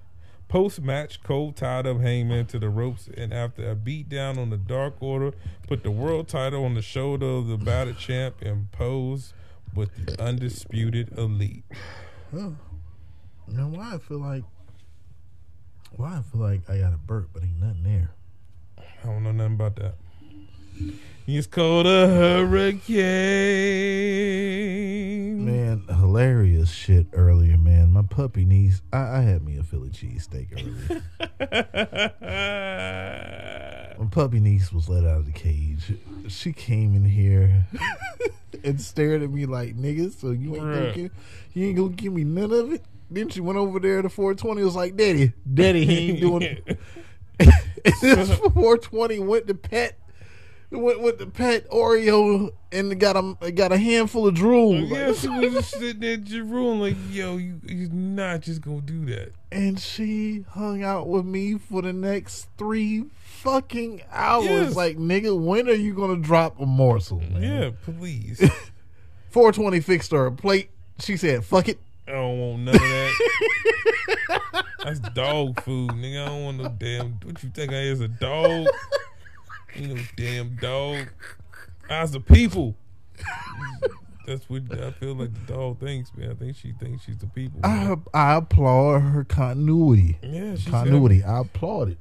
Post 0.48 0.80
match, 0.80 1.22
Cole 1.24 1.52
tied 1.52 1.86
up 1.86 2.00
Hangman 2.00 2.46
to 2.46 2.58
the 2.58 2.68
ropes, 2.68 3.08
and 3.16 3.34
after 3.34 3.68
a 3.68 3.74
beatdown 3.74 4.38
on 4.38 4.50
the 4.50 4.56
Dark 4.56 4.94
Order, 5.00 5.32
put 5.66 5.82
the 5.82 5.90
world 5.90 6.28
title 6.28 6.64
on 6.64 6.74
the 6.74 6.82
shoulder 6.82 7.26
of 7.26 7.48
the 7.48 7.56
battered 7.56 7.98
champ 7.98 8.42
and 8.42 8.70
posed 8.70 9.32
with 9.74 9.90
the 10.06 10.22
undisputed 10.22 11.18
Elite. 11.18 11.64
Huh. 12.32 12.50
Now, 13.48 13.68
why 13.68 13.94
I 13.94 13.98
feel 13.98 14.20
like, 14.20 14.44
why 15.96 16.18
I 16.18 16.22
feel 16.22 16.40
like 16.40 16.70
I 16.70 16.78
got 16.78 16.92
a 16.92 16.96
burp, 16.98 17.30
but 17.32 17.42
ain't 17.42 17.60
nothing 17.60 17.82
there. 17.82 18.10
I 18.78 19.06
don't 19.06 19.24
know 19.24 19.32
nothing 19.32 19.54
about 19.54 19.76
that. 19.76 19.94
He's 21.24 21.46
called 21.46 21.86
a 21.86 22.06
hurricane. 22.06 23.04
Man, 25.44 25.55
hilarious 26.16 26.70
shit 26.70 27.06
earlier, 27.12 27.58
man. 27.58 27.92
My 27.92 28.00
puppy 28.00 28.46
niece, 28.46 28.80
I, 28.90 29.18
I 29.18 29.20
had 29.20 29.44
me 29.44 29.58
a 29.58 29.62
Philly 29.62 29.90
cheesesteak 29.90 30.50
earlier. 30.54 31.02
My 33.98 34.06
puppy 34.06 34.40
niece 34.40 34.72
was 34.72 34.88
let 34.88 35.04
out 35.04 35.18
of 35.18 35.26
the 35.26 35.32
cage. 35.32 35.92
She 36.28 36.54
came 36.54 36.94
in 36.94 37.04
here 37.04 37.66
and 38.64 38.80
stared 38.80 39.22
at 39.24 39.30
me 39.30 39.44
like, 39.44 39.76
nigga, 39.76 40.10
so 40.10 40.30
you 40.30 40.56
ain't 40.56 40.64
gonna 40.64 40.92
give, 40.94 41.10
you 41.52 41.66
ain't 41.66 41.76
gonna 41.76 41.90
give 41.90 42.14
me 42.14 42.24
none 42.24 42.50
of 42.50 42.72
it? 42.72 42.82
Then 43.10 43.28
she 43.28 43.42
went 43.42 43.58
over 43.58 43.78
there 43.78 44.00
to 44.00 44.08
420 44.08 44.64
was 44.64 44.74
like, 44.74 44.96
Daddy, 44.96 45.34
Daddy, 45.52 45.84
he 45.84 46.12
ain't 46.12 46.20
doing 46.20 46.42
it. 46.42 46.78
this 48.00 48.30
420 48.38 49.18
went 49.18 49.48
to 49.48 49.54
pet 49.54 49.98
went 50.70 51.00
with 51.00 51.18
the 51.18 51.26
pet 51.26 51.68
Oreo 51.70 52.50
and 52.72 52.98
got 52.98 53.16
a 53.16 53.52
got 53.52 53.72
a 53.72 53.78
handful 53.78 54.26
of 54.26 54.34
drool. 54.34 54.74
yeah, 54.76 55.12
she 55.12 55.28
was 55.28 55.52
just 55.52 55.70
sitting 55.70 56.00
there 56.00 56.16
Jerome 56.16 56.80
like, 56.80 56.96
yo, 57.10 57.36
you, 57.36 57.60
you're 57.64 57.88
not 57.90 58.40
just 58.40 58.60
gonna 58.60 58.80
do 58.80 59.04
that. 59.06 59.32
and 59.52 59.78
she 59.78 60.44
hung 60.50 60.82
out 60.82 61.08
with 61.08 61.24
me 61.24 61.56
for 61.58 61.82
the 61.82 61.92
next 61.92 62.48
three 62.58 63.04
fucking 63.22 64.02
hours. 64.10 64.46
Yes. 64.46 64.74
Like, 64.76 64.96
nigga, 64.98 65.38
when 65.40 65.68
are 65.68 65.72
you 65.72 65.94
gonna 65.94 66.16
drop 66.16 66.60
a 66.60 66.66
morsel, 66.66 67.20
man? 67.20 67.42
Yeah, 67.42 67.70
please. 67.84 68.38
420 69.30 69.80
fixed 69.80 70.10
her 70.12 70.26
a 70.26 70.32
plate. 70.32 70.70
She 70.98 71.16
said, 71.16 71.44
fuck 71.44 71.68
it. 71.68 71.78
I 72.08 72.12
don't 72.12 72.38
want 72.40 72.62
none 72.62 72.74
of 72.74 72.80
that. 72.80 74.64
That's 74.84 75.00
dog 75.00 75.60
food, 75.62 75.90
nigga. 75.90 76.22
I 76.22 76.26
don't 76.26 76.44
want 76.44 76.56
no 76.58 76.68
damn. 76.68 77.12
What 77.24 77.42
you 77.42 77.50
think 77.50 77.72
I 77.72 77.80
is 77.82 78.00
a 78.00 78.08
dog? 78.08 78.66
Ain't 79.76 79.94
no 79.94 80.02
damn 80.16 80.56
dog. 80.56 81.08
I's 81.90 82.12
the 82.12 82.20
people. 82.20 82.74
That's 84.26 84.48
what 84.50 84.62
I 84.72 84.90
feel 84.90 85.14
like 85.14 85.32
the 85.32 85.52
dog 85.52 85.78
thinks, 85.78 86.10
man. 86.16 86.30
I 86.30 86.34
think 86.34 86.56
she 86.56 86.72
thinks 86.72 87.04
she's 87.04 87.18
the 87.18 87.26
people. 87.28 87.60
man. 87.60 88.02
I, 88.12 88.32
I 88.32 88.36
applaud 88.36 89.00
her 89.00 89.24
continuity. 89.24 90.18
yeah, 90.22 90.56
she's 90.56 90.66
Continuity. 90.66 91.22
I 91.22 91.40
applaud 91.40 91.90
it. 91.90 91.98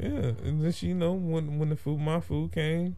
Yeah, 0.00 0.08
and 0.08 0.62
then 0.62 0.72
she, 0.72 0.88
you 0.88 0.94
know, 0.94 1.12
when 1.12 1.58
when 1.58 1.68
the 1.68 1.76
food, 1.76 2.00
my 2.00 2.20
food 2.20 2.52
came, 2.52 2.96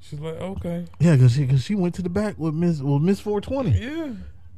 she's 0.00 0.20
like, 0.20 0.34
okay, 0.34 0.84
Yeah, 0.98 1.16
because 1.16 1.32
she, 1.32 1.46
cause 1.46 1.62
she 1.62 1.74
went 1.74 1.94
to 1.96 2.02
the 2.02 2.08
back 2.10 2.38
with 2.38 2.54
Miss 2.54 2.82
well, 2.82 2.98
Miss 2.98 3.20
420. 3.20 3.78
yeah, 3.78 4.12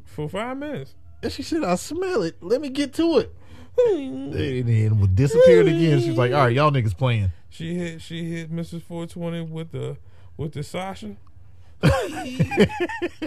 for 0.04 0.28
five 0.28 0.56
minutes. 0.56 0.94
And 1.22 1.30
she 1.30 1.42
said, 1.42 1.62
I 1.62 1.74
smell 1.76 2.22
it. 2.22 2.42
Let 2.42 2.60
me 2.60 2.70
get 2.70 2.92
to 2.94 3.18
it. 3.18 3.34
And 3.92 4.32
then 4.32 5.14
disappeared 5.14 5.68
again. 5.68 6.00
She's 6.00 6.16
like, 6.18 6.32
all 6.32 6.44
right, 6.44 6.54
y'all 6.54 6.72
niggas 6.72 6.96
playing. 6.96 7.30
She 7.50 7.74
hit 7.74 8.00
she 8.00 8.30
hit 8.30 8.52
Mrs. 8.52 8.82
420 8.82 9.42
with 9.42 9.72
the 9.72 9.96
with 10.36 10.52
the 10.52 10.62
Sasha. 10.62 11.16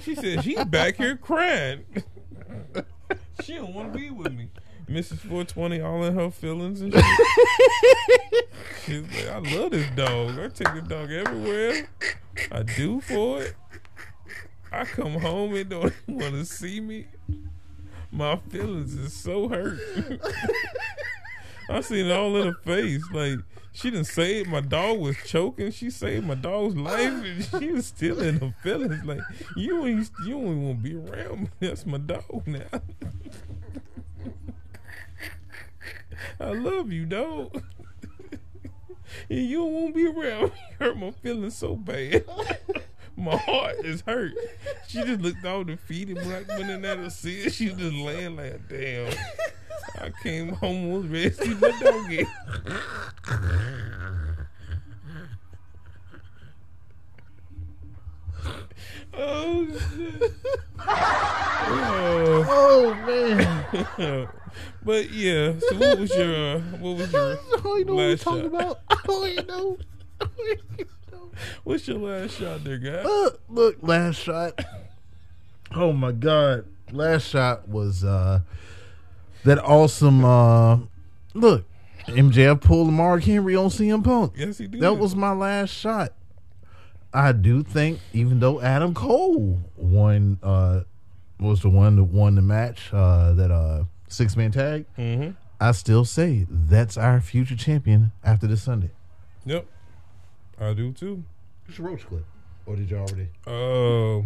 she 0.01 0.15
said 0.15 0.43
she's 0.43 0.63
back 0.65 0.95
here 0.95 1.17
crying. 1.17 1.85
she 3.43 3.55
don't 3.55 3.73
want 3.73 3.93
to 3.93 3.99
be 3.99 4.09
with 4.09 4.33
me. 4.33 4.49
Mrs. 4.89 5.17
420 5.19 5.81
all 5.81 6.03
in 6.03 6.15
her 6.15 6.29
feelings 6.31 6.81
and 6.81 6.93
shit. 6.93 7.05
She's 8.85 9.01
like, 9.01 9.29
I 9.29 9.39
love 9.55 9.71
this 9.71 9.89
dog. 9.95 10.39
I 10.39 10.47
take 10.49 10.73
the 10.73 10.81
dog 10.87 11.11
everywhere. 11.11 11.87
I 12.51 12.63
do 12.63 12.99
for 13.01 13.43
it. 13.43 13.55
I 14.71 14.85
come 14.85 15.13
home 15.13 15.55
and 15.55 15.69
don't 15.69 15.93
want 16.07 16.33
to 16.33 16.45
see 16.45 16.79
me. 16.79 17.07
My 18.11 18.35
feelings 18.49 18.93
is 18.93 19.13
so 19.13 19.47
hurt. 19.47 19.79
I 21.69 21.81
seen 21.81 22.07
it 22.07 22.11
all 22.11 22.35
in 22.37 22.47
her 22.47 22.59
face. 22.63 23.03
Like 23.11 23.39
she 23.71 23.89
didn't 23.89 24.05
say 24.07 24.41
it. 24.41 24.47
My 24.47 24.61
dog 24.61 24.99
was 24.99 25.17
choking. 25.25 25.71
She 25.71 25.89
saved 25.89 26.25
my 26.27 26.35
dog's 26.35 26.75
life, 26.75 27.23
and 27.23 27.43
she 27.59 27.71
was 27.71 27.87
still 27.87 28.21
in 28.21 28.39
her 28.39 28.53
feelings. 28.61 29.03
Like 29.03 29.21
you 29.55 29.85
ain't 29.85 30.09
you 30.25 30.31
don't 30.33 30.63
want 30.63 30.83
to 30.83 30.89
be 30.89 30.95
around 30.95 31.41
me. 31.41 31.49
That's 31.59 31.85
my 31.85 31.97
dog 31.97 32.45
now. 32.45 32.81
I 36.39 36.51
love 36.51 36.91
you, 36.91 37.05
dog. 37.05 37.63
and 39.29 39.39
you 39.39 39.57
don't 39.57 39.73
want 39.73 39.95
to 39.95 40.13
be 40.13 40.19
around 40.19 40.43
me. 40.43 40.51
Hurt 40.79 40.97
my 40.97 41.11
feelings 41.11 41.55
so 41.55 41.75
bad. 41.75 42.25
my 43.15 43.37
heart 43.37 43.77
is 43.83 44.01
hurt. 44.01 44.33
She 44.87 45.03
just 45.03 45.21
looked 45.21 45.45
all 45.45 45.63
defeated, 45.63 46.17
black 46.17 46.47
women 46.47 46.85
at 46.85 46.97
her 46.97 47.09
see 47.09 47.41
it. 47.41 47.53
She 47.53 47.67
just 47.69 47.81
laying 47.81 48.35
like, 48.35 48.67
damn. 48.69 49.13
I 49.99 50.11
came 50.21 50.49
home 50.49 50.91
was 50.91 51.05
to 51.05 51.31
see 51.31 51.53
my 51.55 51.71
doggy. 51.81 52.25
oh 59.13 59.67
shit. 59.95 60.33
Oh. 61.65 62.45
Oh, 62.49 62.93
man. 63.05 64.27
but 64.83 65.09
yeah, 65.11 65.53
so 65.59 65.77
what 65.77 65.99
was 65.99 66.15
your 66.15 66.35
uh, 66.35 66.59
what 66.79 66.97
was 66.97 67.13
your 67.13 67.21
I 67.33 67.35
don't 67.35 67.63
know 67.63 67.69
what 67.69 67.87
we're 67.87 68.09
last 68.09 68.23
talking 68.23 68.41
shot? 68.41 68.47
about. 68.47 68.79
I 68.89 68.97
don't 69.05 69.27
even 69.29 69.47
know. 69.47 69.77
I 70.21 70.25
don't 70.25 70.49
even 70.49 70.87
know. 71.11 71.31
What's 71.63 71.87
your 71.87 71.99
last 71.99 72.37
shot 72.37 72.63
there, 72.63 72.77
guy? 72.77 73.03
Uh, 73.03 73.29
look, 73.49 73.77
last 73.81 74.17
shot. 74.17 74.59
Oh 75.73 75.93
my 75.93 76.11
god. 76.11 76.65
Last 76.91 77.27
shot 77.27 77.67
was 77.67 78.03
uh 78.03 78.41
that 79.45 79.59
awesome 79.63 80.23
uh 80.25 80.79
look. 81.33 81.65
MJF 82.07 82.59
pulled 82.61 82.91
Mark 82.91 83.23
Henry 83.23 83.55
on 83.55 83.67
CM 83.69 84.03
Punk. 84.03 84.33
Yes, 84.35 84.57
he 84.57 84.67
did. 84.67 84.81
That 84.81 84.97
was 84.97 85.15
my 85.15 85.31
last 85.31 85.69
shot. 85.69 86.11
I 87.13 87.31
do 87.31 87.63
think 87.63 87.99
even 88.11 88.39
though 88.39 88.59
Adam 88.59 88.93
Cole 88.93 89.59
won 89.77 90.39
uh 90.43 90.81
was 91.39 91.61
the 91.61 91.69
one 91.69 91.95
that 91.97 92.03
won 92.05 92.35
the 92.35 92.41
match, 92.41 92.89
uh 92.93 93.33
that 93.33 93.51
uh 93.51 93.85
six 94.07 94.35
man 94.35 94.51
tag, 94.51 94.85
Mm-hmm. 94.97 95.31
I 95.61 95.71
still 95.71 96.03
say 96.03 96.45
that's 96.49 96.97
our 96.97 97.21
future 97.21 97.55
champion 97.55 98.11
after 98.23 98.47
this 98.47 98.61
Sunday. 98.63 98.91
Yep. 99.45 99.65
I 100.59 100.73
do 100.73 100.91
too. 100.91 101.23
It's 101.69 101.79
a 101.79 101.81
roach 101.83 102.05
clip. 102.05 102.25
Or 102.65 102.75
did 102.75 102.89
you 102.91 102.97
already? 102.97 103.29
Uh, 103.47 104.25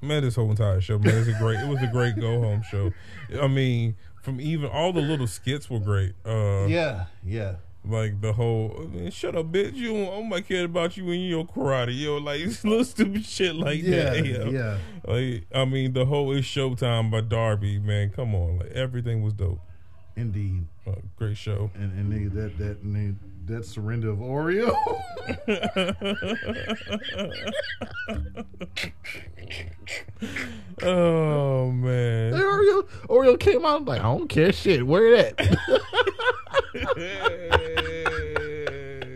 Man, 0.00 0.22
this 0.22 0.34
whole 0.36 0.50
entire 0.50 0.80
show, 0.80 0.98
man, 0.98 1.14
it's 1.16 1.28
a 1.28 1.38
great. 1.38 1.58
It 1.60 1.68
was 1.68 1.80
a 1.82 1.86
great 1.86 2.16
go 2.16 2.40
home 2.40 2.62
show. 2.70 2.92
I 3.40 3.46
mean, 3.48 3.96
from 4.24 4.40
even 4.40 4.68
all 4.70 4.92
the 4.92 5.00
little 5.02 5.26
skits 5.26 5.68
were 5.70 5.78
great. 5.80 6.14
Uh, 6.24 6.66
Yeah, 6.66 7.06
yeah. 7.24 7.56
like 7.84 8.20
the 8.22 8.32
whole 8.32 8.90
shut 9.10 9.36
up, 9.36 9.52
bitch. 9.52 9.74
You 9.74 9.92
don't, 9.92 10.08
I 10.08 10.28
don't 10.30 10.48
care 10.48 10.64
about 10.64 10.96
you 10.96 11.10
and 11.10 11.28
your 11.28 11.44
karate, 11.46 11.98
yo. 12.00 12.16
Like 12.16 12.40
little 12.64 12.84
stupid 12.84 13.24
shit 13.26 13.54
like 13.54 13.82
Yeah, 13.82 14.10
that. 14.14 14.26
yo. 14.26 14.50
yeah. 14.50 14.78
Like 15.06 15.46
I 15.54 15.64
mean, 15.66 15.92
the 15.92 16.06
whole 16.06 16.32
"It's 16.34 16.46
Showtime" 16.46 17.10
by 17.10 17.20
Darby, 17.20 17.78
man. 17.78 18.10
Come 18.10 18.34
on, 18.34 18.58
like 18.60 18.70
everything 18.72 19.22
was 19.22 19.34
dope. 19.34 19.60
Indeed. 20.16 20.64
Uh, 20.86 20.92
great 21.16 21.36
show. 21.36 21.70
And 21.74 21.92
and 21.98 22.12
nigga, 22.12 22.32
that 22.34 22.58
that 22.58 22.84
nigga, 22.84 23.16
that 23.46 23.64
surrender 23.64 24.10
of 24.10 24.18
Oreo. 24.18 24.74
Oh 30.82 31.70
man. 31.70 32.32
Oreo 32.32 32.88
Oreo 33.08 33.38
came 33.38 33.64
out 33.64 33.84
like 33.84 34.00
I 34.00 34.04
don't 34.04 34.28
care 34.28 34.52
shit. 34.52 34.86
Where 34.86 35.14
it 35.14 35.34
at? 35.38 35.58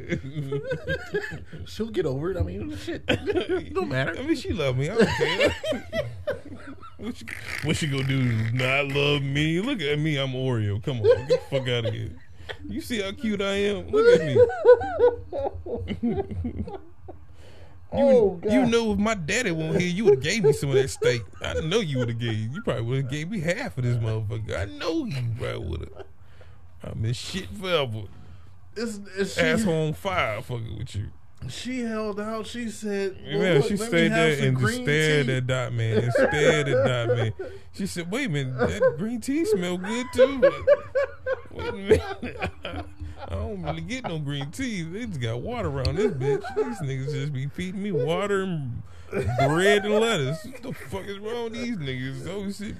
She'll 1.66 1.90
get 1.90 2.06
over 2.06 2.30
it. 2.30 2.36
I 2.36 2.42
mean, 2.42 2.76
shit. 2.78 3.04
don't 3.74 3.88
matter. 3.88 4.18
I 4.18 4.22
mean, 4.22 4.36
she 4.36 4.52
love 4.52 4.76
me. 4.76 4.88
I 4.88 4.96
don't 4.96 5.08
care. 5.08 5.56
what, 6.96 7.16
she, 7.16 7.26
what 7.64 7.76
she 7.76 7.86
gonna 7.88 8.04
do? 8.04 8.22
Not 8.52 8.88
love 8.88 9.22
me? 9.22 9.60
Look 9.60 9.80
at 9.80 9.98
me. 9.98 10.16
I'm 10.16 10.32
Oreo. 10.32 10.82
Come 10.82 11.00
on, 11.00 11.26
get 11.26 11.50
the 11.50 11.58
fuck 11.58 11.68
out 11.68 11.86
of 11.86 11.94
here. 11.94 12.10
You 12.68 12.80
see 12.80 13.00
how 13.02 13.12
cute 13.12 13.40
I 13.40 13.52
am? 13.52 13.88
Look 13.90 14.20
at 14.20 14.26
me. 14.26 14.36
Oh, 17.90 18.38
You 18.44 18.66
know, 18.66 18.92
if 18.92 18.98
my 18.98 19.14
daddy 19.14 19.50
won't 19.50 19.80
here, 19.80 19.88
you 19.88 20.04
would 20.04 20.16
have 20.16 20.22
gave 20.22 20.44
me 20.44 20.52
some 20.52 20.68
of 20.68 20.74
that 20.74 20.88
steak. 20.88 21.22
I 21.40 21.54
know 21.54 21.80
you 21.80 21.98
would 21.98 22.10
have 22.10 22.18
gave. 22.18 22.52
You 22.52 22.60
probably 22.62 22.82
would 22.82 22.96
have 23.02 23.10
gave 23.10 23.30
me 23.30 23.40
half 23.40 23.78
of 23.78 23.84
this 23.84 23.96
motherfucker. 23.96 24.58
I 24.58 24.66
know 24.66 25.06
you 25.06 25.22
probably 25.38 25.68
would 25.68 25.80
have. 25.80 26.04
I'm 26.84 27.04
in 27.04 27.14
shit 27.14 27.48
forever. 27.48 28.02
It's, 28.76 29.00
it's, 29.16 29.34
she, 29.34 29.40
Asshole 29.40 29.86
on 29.88 29.92
fire, 29.94 30.42
fucking 30.42 30.78
with 30.78 30.94
you. 30.94 31.08
She 31.48 31.80
held 31.80 32.18
out. 32.20 32.46
She 32.46 32.68
said, 32.70 33.16
well, 33.24 33.40
Yeah, 33.42 33.52
look, 33.54 33.64
she 33.68 33.76
stayed 33.76 34.12
there 34.12 34.46
and 34.46 34.58
just 34.58 34.74
stared 34.74 35.26
tea. 35.26 35.32
at 35.36 35.46
Dot 35.46 35.72
Man 35.72 35.98
and 35.98 36.12
stared 36.12 36.68
at 36.68 36.86
Dot 36.86 37.16
Man. 37.16 37.32
She 37.72 37.86
said, 37.86 38.10
"Wait 38.10 38.26
a 38.26 38.28
minute, 38.28 38.58
that 38.58 38.94
green 38.98 39.20
tea 39.20 39.44
smell 39.44 39.78
good 39.78 40.06
too." 40.12 40.40
Wait 41.52 41.68
a 41.68 41.72
minute, 41.72 42.02
I 42.64 43.34
don't 43.34 43.62
really 43.62 43.82
get 43.82 44.04
no 44.04 44.18
green 44.18 44.50
tea. 44.50 44.82
They 44.82 45.06
just 45.06 45.20
got 45.20 45.40
water 45.40 45.68
around 45.68 45.94
this 45.96 46.12
bitch. 46.12 46.42
These 46.56 46.80
niggas 46.80 47.12
just 47.12 47.32
be 47.32 47.46
feeding 47.46 47.82
me 47.82 47.92
water 47.92 48.42
and 48.42 48.82
bread 49.10 49.84
and 49.84 49.94
lettuce. 49.94 50.44
What 50.44 50.62
the 50.62 50.72
fuck 50.72 51.04
is 51.06 51.18
wrong 51.18 51.44
with 51.44 51.52
these 51.52 51.76
niggas? 51.76 52.26
Oh 52.28 52.50
shit, 52.50 52.74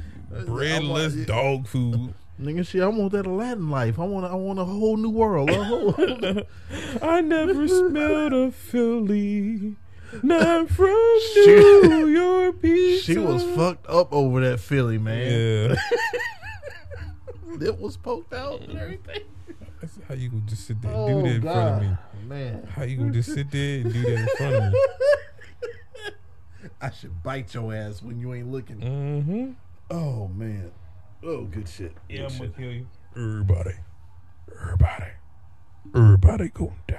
bread, 0.47 0.82
I'm 0.82 0.89
like- 0.89 1.26
dog 1.26 1.66
food. 1.68 2.12
Nigga, 2.40 2.65
shit, 2.66 2.82
I 2.82 2.86
want 2.86 3.12
that 3.12 3.27
Aladdin 3.27 3.69
life. 3.69 3.98
I 3.98 4.05
want, 4.05 4.24
I 4.27 4.35
want 4.36 4.59
a 4.60 4.65
whole 4.65 4.97
new 4.97 5.10
world. 5.10 5.51
Whole, 5.51 5.94
I 7.02 7.20
never 7.20 7.66
smelled 7.66 8.32
a 8.32 8.52
Philly. 8.52 9.74
Not 10.23 10.70
from 10.70 11.19
She- 11.35 11.47
New 11.89 12.06
York 12.15 12.62
pizza. 12.62 13.12
she 13.12 13.19
was 13.19 13.43
fucked 13.56 13.86
up 13.89 14.12
over 14.12 14.40
that 14.40 14.60
Philly, 14.60 14.98
man. 14.98 15.70
Yeah. 15.70 15.77
It 17.60 17.78
was 17.81 17.97
poked 17.97 18.32
out 18.32 18.60
and 18.60 18.78
everything. 18.78 19.23
That's 19.81 19.98
how 20.09 20.15
you 20.15 20.28
gonna 20.28 20.43
just 20.43 20.66
sit 20.66 20.81
there 20.81 20.93
and 20.93 21.01
Oh, 21.01 21.23
do 21.23 21.28
that 21.28 21.35
in 21.35 21.43
front 21.43 21.85
of 21.85 21.90
me? 21.90 21.97
man. 22.28 22.69
How 22.73 22.82
you 22.85 22.97
gonna 22.98 23.10
just 23.12 23.32
sit 23.35 23.51
there 23.51 23.81
and 23.81 23.93
do 23.93 24.02
that 24.02 24.19
in 24.19 24.28
front 24.36 24.55
of 24.55 24.73
me? 24.73 24.78
I 26.81 26.90
should 26.90 27.23
bite 27.23 27.52
your 27.55 27.74
ass 27.74 28.01
when 28.02 28.20
you 28.20 28.32
ain't 28.35 28.51
looking. 28.51 28.77
Mm-hmm. 28.77 29.51
Oh 29.90 30.28
man. 30.28 30.70
Oh, 31.23 31.45
good 31.45 31.69
shit. 31.69 31.93
Yeah, 32.09 32.23
Good 32.23 32.32
I'm 32.32 32.39
gonna 32.39 32.51
kill 32.51 32.73
you. 32.73 32.86
Everybody, 33.16 33.74
everybody, 34.62 35.11
everybody 35.95 36.49
gonna 36.49 36.70
die. 36.86 36.99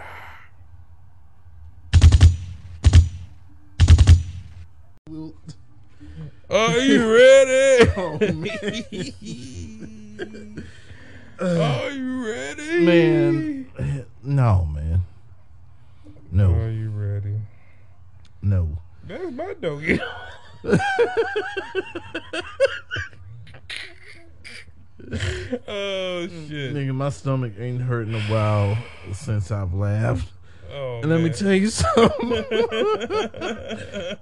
We'll- 5.09 5.35
Are 6.49 6.77
you 6.77 7.13
ready? 7.15 7.91
Oh 7.95 8.17
man. 8.19 8.59
Are 11.41 11.89
you 11.91 12.27
ready? 12.27 12.85
man. 12.85 13.71
No, 14.21 14.65
man. 14.65 15.05
No, 16.31 16.51
Are 16.53 16.69
you 16.69 16.89
ready? 16.89 17.35
no. 18.41 18.77
That's 19.07 19.31
my 19.31 19.53
doggy. 19.59 19.99
oh 25.67 26.27
shit! 26.27 26.73
Nigga, 26.73 26.93
my 26.93 27.09
stomach 27.09 27.53
ain't 27.57 27.81
hurt 27.81 28.07
in 28.07 28.15
a 28.15 28.21
while 28.21 28.77
since 29.13 29.51
I've 29.51 29.73
laughed. 29.73 30.31
Oh, 30.71 30.99
And 31.01 31.09
let 31.09 31.21
me 31.21 31.31
tell 31.31 31.53
you 31.53 31.69
something. 31.69 32.29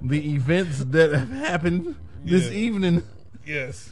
the 0.01 0.34
events 0.34 0.80
that 0.85 1.11
have 1.11 1.30
happened 1.30 1.95
this 2.23 2.49
evening, 2.51 3.03
Yes, 3.45 3.91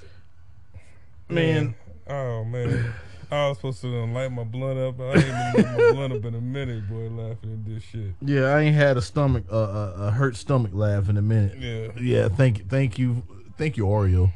man. 1.27 1.76
Oh 2.07 2.45
man, 2.45 2.93
I 3.31 3.49
was 3.49 3.57
supposed 3.57 3.81
to 3.81 3.88
light 4.05 4.31
my 4.31 4.43
blunt 4.43 4.80
up. 4.80 4.99
I 5.01 5.13
ain't 5.13 5.17
even 5.17 5.34
lighting 5.34 5.72
my 5.72 5.91
blunt 5.91 6.13
up 6.13 6.26
in 6.26 6.35
a 6.35 6.41
minute, 6.41 6.88
boy. 6.88 7.09
Laughing 7.09 7.53
at 7.53 7.65
this 7.65 7.84
shit. 7.84 8.13
Yeah, 8.22 8.55
I 8.55 8.61
ain't 8.61 8.76
had 8.76 8.95
a 8.95 9.01
stomach, 9.01 9.43
uh, 9.51 9.55
a, 9.55 9.93
a 10.07 10.11
hurt 10.11 10.35
stomach 10.35 10.72
laugh 10.73 11.09
in 11.09 11.17
a 11.17 11.22
minute. 11.22 11.57
Yeah. 11.59 11.88
Yeah, 11.99 12.30
thank 12.30 12.69
thank 12.69 12.97
you, 12.97 13.23
thank 13.57 13.76
you, 13.76 13.85
Oreo, 13.85 14.31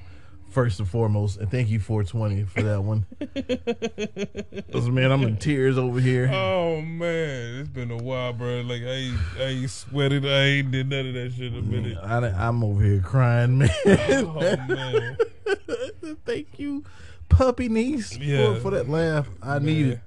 first 0.49 0.79
and 0.79 0.87
foremost, 0.87 1.37
and 1.39 1.49
thank 1.49 1.69
you, 1.69 1.79
420, 1.79 2.43
for 2.45 2.61
that 2.63 2.81
one. 2.83 3.05
'Cause, 4.71 4.89
man, 4.89 5.11
I'm 5.11 5.23
in 5.23 5.37
tears 5.37 5.77
over 5.77 5.99
here. 5.99 6.29
Oh 6.33 6.81
man, 6.81 7.59
it's 7.61 7.69
been 7.69 7.91
a 7.91 7.97
while, 7.97 8.33
bro. 8.33 8.61
Like 8.61 8.81
I 8.81 8.85
ain't, 8.91 9.17
I 9.39 9.43
ain't 9.43 9.69
sweated. 9.69 10.25
I 10.25 10.43
ain't 10.43 10.71
did 10.71 10.89
none 10.89 11.07
of 11.07 11.13
that 11.15 11.33
shit 11.33 11.53
in 11.53 11.59
a 11.59 11.61
minute. 11.61 11.97
I, 12.01 12.47
am 12.47 12.63
over 12.63 12.83
here 12.83 13.01
crying, 13.01 13.57
man. 13.59 13.69
Oh 13.85 14.39
man, 14.67 15.17
thank 16.25 16.59
you, 16.59 16.83
puppy 17.29 17.69
niece, 17.69 18.17
Yeah. 18.17 18.55
for, 18.55 18.59
for 18.61 18.71
that 18.71 18.89
laugh. 18.89 19.27
I 19.41 19.59
Man. 19.59 19.65
need 19.65 19.85
it 19.87 19.99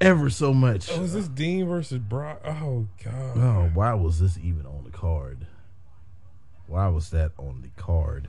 ever 0.00 0.30
so 0.30 0.52
much. 0.54 0.90
Oh, 0.92 1.02
is 1.02 1.12
this 1.14 1.28
Dean 1.28 1.66
versus 1.68 1.98
Brock? 1.98 2.40
Oh 2.44 2.86
god. 3.04 3.36
Oh, 3.36 3.70
why 3.74 3.94
was 3.94 4.20
this 4.20 4.38
even 4.38 4.66
on 4.66 4.84
the 4.84 4.90
card? 4.90 5.46
Why 6.66 6.86
was 6.88 7.10
that 7.10 7.32
on 7.36 7.62
the 7.62 7.70
card? 7.82 8.28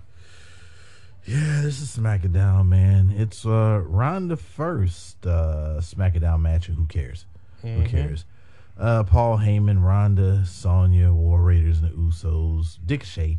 Yeah, 1.26 1.61
this 1.61 1.81
is 1.81 1.95
SmackDown, 1.95 2.68
man. 2.68 3.14
It's 3.15 3.45
uh 3.45 3.81
Ronda 3.85 4.38
first 4.38 5.26
uh 5.26 5.76
SmackDown 5.80 6.41
match, 6.41 6.68
and 6.68 6.77
who 6.77 6.85
cares? 6.85 7.26
Who 7.61 7.84
cares? 7.85 8.26
Uh 8.77 9.03
Paul 9.03 9.38
Heyman, 9.38 9.84
Ronda, 9.84 10.45
Sonya, 10.45 11.14
War 11.14 11.41
Raiders, 11.41 11.80
and 11.81 11.91
the 11.91 11.95
Usos, 11.95 12.77
Dick 12.85 13.03
Shea, 13.03 13.38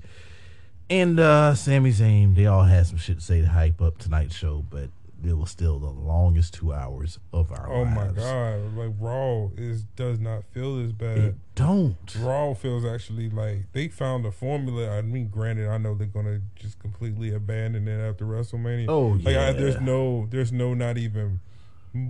and 0.89 1.19
uh 1.19 1.55
Sami 1.55 1.91
Zayn. 1.91 2.35
They 2.37 2.47
all 2.47 2.65
had 2.65 2.87
some 2.87 2.99
shit 2.99 3.19
to 3.19 3.25
say 3.25 3.41
to 3.41 3.49
hype 3.49 3.81
up 3.83 3.99
tonight's 3.99 4.37
show, 4.37 4.65
but 4.71 4.91
it 5.25 5.37
was 5.37 5.51
still 5.51 5.79
the 5.79 5.91
longest 5.91 6.55
two 6.55 6.73
hours 6.73 7.19
of 7.33 7.53
our 7.53 7.73
Oh 7.73 7.85
my 7.85 8.09
god. 8.09 8.77
Like 8.77 8.93
Raw 8.99 9.49
is 9.57 9.85
does 9.85 10.19
not 10.19 10.45
feel 10.53 10.83
as 10.83 10.93
bad. 10.93 11.19
It 11.19 11.35
don't. 11.55 11.97
Raw 12.19 12.55
feels 12.55 12.85
actually 12.85 13.31
like 13.31 13.73
they 13.73 13.89
found 13.89 14.27
a 14.27 14.33
formula. 14.33 14.91
I 14.91 15.03
mean, 15.03 15.29
granted, 15.29 15.69
I 15.69 15.79
know 15.79 15.95
they're 15.95 16.07
gonna 16.07 16.41
just 16.57 16.79
completely 16.79 17.33
abandon 17.33 17.87
it 17.89 18.01
after 18.01 18.25
WrestleMania. 18.25 18.87
Oh, 18.89 19.19
like 19.23 19.37
I, 19.37 19.53
there's 19.53 19.81
no, 19.81 20.27
there's 20.31 20.53
no, 20.53 20.75
not 20.75 20.99
even 20.99 21.41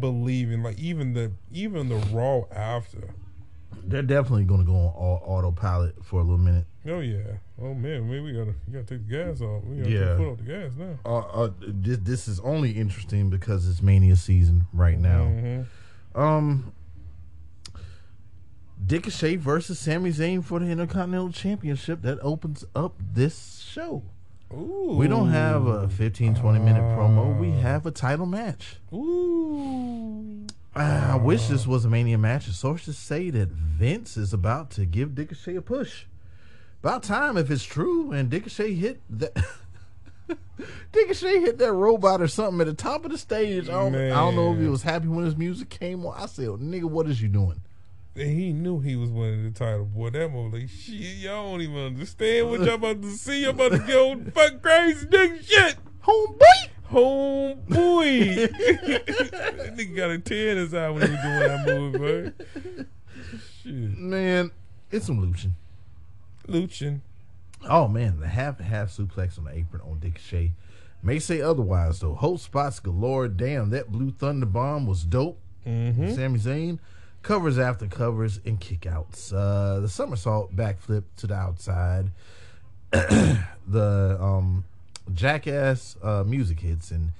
believing. 0.01 0.62
Like 0.62 0.78
even 0.78 1.14
the, 1.14 1.32
even 1.51 1.89
the 1.89 1.97
Raw 1.97 2.43
after. 2.51 3.14
They're 3.84 4.02
definitely 4.02 4.44
going 4.44 4.60
to 4.60 4.66
go 4.66 4.74
on 4.74 4.94
au- 4.96 5.22
autopilot 5.24 6.04
for 6.04 6.20
a 6.20 6.22
little 6.22 6.38
minute. 6.38 6.66
Oh 6.86 7.00
yeah. 7.00 7.18
Oh 7.60 7.74
man, 7.74 8.09
maybe 8.09 8.20
we 8.20 8.32
gotta, 8.32 8.54
we 8.66 8.72
gotta 8.72 8.84
take 8.86 9.06
the 9.06 9.16
gas 9.16 9.40
off. 9.40 9.62
We 9.64 9.76
gotta 9.78 9.90
Yeah. 9.90 10.16
foot 10.16 10.28
off 10.32 10.38
the 10.38 10.44
gas 10.44 10.72
now. 10.76 10.98
Uh, 11.04 11.18
uh, 11.18 11.50
this, 11.60 11.98
this 11.98 12.28
is 12.28 12.40
only 12.40 12.72
interesting 12.72 13.30
because 13.30 13.68
it's 13.68 13.80
Mania 13.82 14.16
season 14.16 14.66
right 14.72 14.98
now. 14.98 15.24
Mhm. 15.26 15.66
Um, 16.14 16.72
Dick 18.84 19.09
Shea 19.10 19.36
versus 19.36 19.78
Sami 19.78 20.10
Zayn 20.10 20.42
for 20.42 20.59
the 20.59 20.66
Intercontinental 20.66 21.30
Championship 21.30 22.02
that 22.02 22.18
opens 22.20 22.64
up 22.74 22.96
this 23.00 23.59
show. 23.60 24.02
Ooh. 24.52 24.96
We 24.98 25.06
don't 25.09 25.30
have 25.30 25.66
a 25.66 25.88
15, 25.88 26.34
20 26.34 26.59
minute 26.59 26.82
promo. 26.82 27.38
We 27.38 27.52
have 27.60 27.86
a 27.86 27.90
title 27.92 28.26
match. 28.26 28.76
Ooh. 28.92 30.46
Ah, 30.74 31.12
I 31.12 31.16
wish 31.16 31.48
this 31.48 31.66
was 31.66 31.84
a 31.84 31.88
Mania 31.90 32.16
match. 32.16 32.46
Sources 32.50 32.96
say 32.96 33.28
that 33.30 33.50
Vince 33.50 34.16
is 34.16 34.32
about 34.32 34.70
to 34.70 34.86
give 34.86 35.14
Dick 35.14 35.34
Shea 35.34 35.56
a 35.56 35.62
push. 35.62 36.04
About 36.82 37.02
time 37.02 37.36
if 37.36 37.50
it's 37.50 37.64
true 37.64 38.10
and 38.12 38.30
Dick 38.30 38.48
Shea 38.48 38.74
hit 38.74 39.00
that. 39.10 39.36
Dick 40.92 41.14
Shea 41.14 41.40
hit 41.40 41.58
that 41.58 41.72
robot 41.72 42.22
or 42.22 42.28
something 42.28 42.60
at 42.62 42.66
the 42.66 42.74
top 42.74 43.04
of 43.04 43.10
the 43.10 43.18
stage. 43.18 43.68
I 43.68 43.72
don't, 43.72 43.94
I 43.94 44.08
don't 44.08 44.34
know 44.34 44.54
if 44.54 44.60
he 44.60 44.66
was 44.66 44.82
happy 44.82 45.08
when 45.08 45.24
his 45.24 45.36
music 45.36 45.68
came 45.68 46.06
on. 46.06 46.14
I 46.16 46.26
said, 46.26 46.46
"Nigga, 46.46 46.84
what 46.84 47.06
is 47.06 47.20
you 47.20 47.28
doing? 47.28 47.60
And 48.14 48.28
he 48.28 48.52
knew 48.52 48.80
he 48.80 48.96
was 48.96 49.10
winning 49.10 49.44
the 49.44 49.50
title. 49.58 49.84
Boy, 49.86 50.10
that 50.10 50.28
mother 50.30 50.58
like 50.58 50.68
shit. 50.68 50.94
Y'all 51.18 51.50
don't 51.50 51.60
even 51.62 51.76
understand 51.78 52.48
what 52.50 52.60
y'all 52.60 52.74
about 52.74 53.02
to 53.02 53.10
see. 53.10 53.42
Y'all 53.42 53.50
about 53.50 53.72
to 53.72 53.78
go 53.78 54.20
fuck 54.34 54.62
crazy 54.62 55.06
nigga 55.06 55.44
shit. 55.44 55.76
Homeboy. 56.04 56.68
Homeboy. 56.93 58.51
that 59.31 59.77
nigga 59.77 59.97
got 59.97 60.10
a 60.10 60.19
tear 60.19 60.52
in 60.52 60.59
his 60.59 60.74
eye 60.74 60.90
when 60.90 61.02
he 61.02 61.10
was 61.10 61.23
doing 61.23 61.39
that 61.39 61.66
movie, 61.66 61.98
man. 61.98 62.35
Shit. 63.62 63.98
Man, 63.98 64.51
it's 64.90 65.06
some 65.06 65.20
luching. 65.20 65.55
Luchin. 66.48 67.01
Oh 67.69 67.89
man, 67.89 68.19
the 68.20 68.27
half 68.27 68.59
and 68.59 68.69
half 68.69 68.89
suplex 68.89 69.39
on 69.39 69.44
the 69.44 69.52
apron 69.52 69.82
on 69.82 70.01
Dick 70.01 70.19
Shea. 70.19 70.52
May 71.02 71.19
say 71.19 71.40
otherwise 71.40 72.01
though. 72.01 72.14
Hope 72.14 72.40
spots 72.40 72.81
galore. 72.81 73.28
Damn, 73.28 73.70
that 73.70 73.90
blue 73.90 74.10
thunder 74.10 74.47
bomb 74.47 74.86
was 74.86 75.05
dope. 75.05 75.39
Mm-hmm. 75.66 76.14
Sami 76.14 76.39
Zayn 76.39 76.78
covers 77.23 77.59
after 77.59 77.86
covers 77.86 78.40
and 78.44 78.60
kickouts. 78.60 79.32
Uh, 79.32 79.81
the 79.81 79.89
somersault 79.89 80.55
backflip 80.55 81.05
to 81.19 81.27
the 81.27 81.35
outside. 81.35 82.10
the 82.90 84.19
um, 84.20 84.64
jackass 85.12 85.96
uh, 86.02 86.24
music 86.26 86.60
hits 86.60 86.90
and 86.90 87.12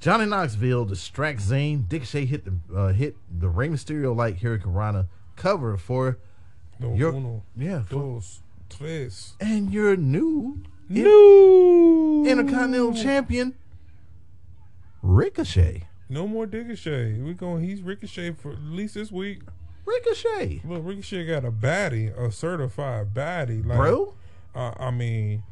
Johnny 0.00 0.26
Knoxville 0.26 0.84
distracts 0.84 1.46
Zayn. 1.50 1.88
Dick 1.88 2.04
Shea 2.04 2.24
hit 2.24 2.44
the 2.44 2.76
uh, 2.76 2.92
hit 2.92 3.16
the 3.30 3.48
Rey 3.48 3.68
Mysterio 3.68 4.14
like 4.16 4.38
hurricanrana 4.40 5.06
cover 5.36 5.76
for 5.76 6.18
No, 6.78 6.94
your 6.94 7.12
uno, 7.14 7.42
yeah 7.56 7.82
dos, 7.90 8.40
tres. 8.68 9.34
and 9.40 9.72
your 9.72 9.96
new 9.96 10.62
No. 10.88 12.24
Intercontinental 12.26 12.94
Champion 12.94 13.54
Ricochet. 15.02 15.84
No 16.08 16.26
more 16.26 16.46
Ricochet. 16.46 17.18
We 17.20 17.34
going. 17.34 17.62
He's 17.64 17.82
Ricochet 17.82 18.32
for 18.32 18.52
at 18.52 18.62
least 18.62 18.94
this 18.94 19.12
week. 19.12 19.42
Ricochet, 19.84 20.60
Look, 20.66 20.82
Ricochet 20.84 21.24
got 21.26 21.44
a 21.46 21.50
baddie, 21.50 22.14
a 22.18 22.30
certified 22.30 23.14
baddie, 23.14 23.64
like, 23.64 23.78
bro, 23.78 24.14
Uh, 24.54 24.72
I 24.78 24.90
mean, 24.90 25.42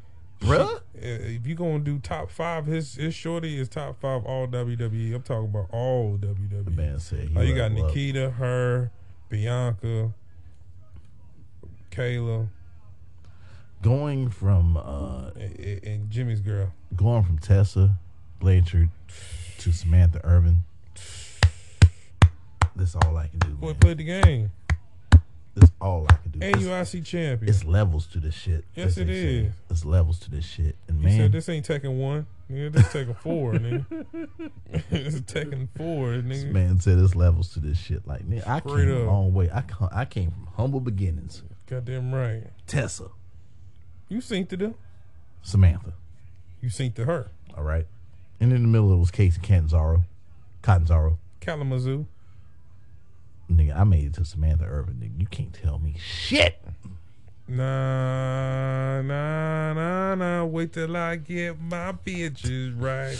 bruh. 0.46 0.80
if 0.94 1.46
you 1.46 1.54
gonna 1.54 1.80
do 1.80 1.98
top 1.98 2.30
five, 2.30 2.66
his 2.66 2.94
his 2.94 3.14
shorty 3.14 3.58
is 3.58 3.68
top 3.68 4.00
five 4.00 4.24
all 4.24 4.46
WWE. 4.46 5.14
I'm 5.14 5.22
talking 5.22 5.48
about 5.50 5.68
all 5.72 6.16
The 6.16 6.28
WWE. 6.28 6.76
man 6.76 6.98
said 7.00 7.34
Like 7.34 7.48
you 7.48 7.54
got. 7.54 7.72
Nikita, 7.72 8.30
her, 8.30 8.90
Bianca, 9.28 10.12
Kayla, 11.90 12.48
going 13.82 14.30
from 14.30 14.76
uh 14.76 15.30
and, 15.36 15.84
and 15.84 16.10
Jimmy's 16.10 16.40
girl. 16.40 16.72
going 16.94 17.22
from 17.24 17.38
Tessa 17.38 17.96
Blanchard 18.40 18.90
to 19.58 19.72
Samantha 19.72 20.20
Irvin. 20.24 20.58
That's 22.74 22.94
all 22.94 23.16
I 23.16 23.28
can 23.28 23.38
do. 23.38 23.48
Boy 23.54 23.68
man. 23.68 23.76
played 23.76 23.98
the 23.98 24.04
game, 24.04 24.50
That's 25.56 25.72
all 25.80 26.06
I 26.10 26.16
can 26.16 26.30
do. 26.32 26.38
and 26.42 26.54
It's, 26.56 27.08
champion. 27.08 27.48
it's 27.48 27.64
levels 27.64 28.06
to 28.08 28.18
this 28.20 28.34
shit. 28.34 28.64
Yes, 28.74 28.88
as 28.88 28.94
they 28.96 29.02
it 29.02 29.52
It's 29.70 29.86
levels 29.86 30.18
to 30.20 30.30
this 30.30 30.44
shit. 30.44 30.76
And 30.86 31.00
man, 31.00 31.16
said 31.18 31.32
this 31.32 31.48
ain't 31.48 31.64
taking 31.64 31.98
one, 31.98 32.26
nigga. 32.50 32.72
This 32.72 32.92
taking 32.92 33.14
four, 33.14 33.52
nigga. 33.54 34.06
this 34.90 35.14
is 35.14 35.22
taking 35.22 35.68
four, 35.74 36.18
this 36.18 36.44
man 36.44 36.78
said 36.78 36.98
it's 36.98 37.16
levels 37.16 37.52
to 37.54 37.60
this 37.60 37.78
shit. 37.78 38.06
Like, 38.06 38.28
nigga, 38.28 38.46
I 38.46 38.60
Straight 38.60 38.84
came 38.86 38.96
a 38.96 39.04
long 39.10 39.32
way. 39.32 39.48
I 39.50 39.62
come, 39.62 39.88
I 39.92 40.04
came 40.04 40.30
from 40.30 40.46
humble 40.56 40.80
beginnings. 40.80 41.42
Goddamn 41.66 42.14
right. 42.14 42.44
Tessa, 42.66 43.08
You 44.10 44.18
synced 44.18 44.50
to 44.50 44.56
them. 44.58 44.74
Samantha. 45.42 45.94
You 46.60 46.68
synced 46.68 46.94
to 46.96 47.06
her. 47.06 47.30
All 47.56 47.64
right. 47.64 47.86
And 48.40 48.52
in 48.52 48.60
the 48.60 48.68
middle 48.68 48.92
it 48.92 48.98
was 48.98 49.10
Kacy 49.10 49.40
Catanzaro. 49.42 50.04
Catanzaro. 50.62 51.18
Kalamazoo. 51.40 52.06
Nigga, 53.50 53.76
I 53.78 53.84
made 53.84 54.06
it 54.06 54.14
to 54.14 54.24
Samantha 54.24 54.64
Irvin. 54.64 54.94
Nigga, 54.94 55.20
you 55.20 55.26
can't 55.26 55.52
tell 55.52 55.78
me 55.78 55.96
shit. 55.98 56.60
Nah, 57.48 59.02
nah, 59.02 59.72
nah, 59.72 60.14
nah. 60.16 60.44
Wait 60.44 60.72
till 60.72 60.96
I 60.96 61.14
get 61.16 61.60
my 61.60 61.92
bitches 61.92 62.74
right. 62.76 63.16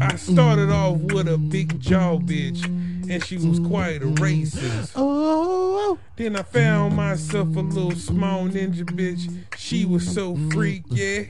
I 0.00 0.16
started 0.16 0.70
off 0.70 0.98
with 0.98 1.28
a 1.28 1.38
big 1.38 1.80
jaw 1.80 2.18
bitch, 2.18 2.62
and 3.10 3.24
she 3.24 3.36
was 3.38 3.58
quite 3.60 4.02
a 4.02 4.06
racist. 4.06 4.92
Oh, 4.94 5.98
Then 6.16 6.36
I 6.36 6.42
found 6.42 6.94
myself 6.94 7.56
a 7.56 7.60
little 7.60 7.92
small 7.92 8.46
ninja 8.48 8.84
bitch. 8.84 9.44
She 9.56 9.86
was 9.86 10.06
so 10.06 10.36
freaky. 10.52 11.24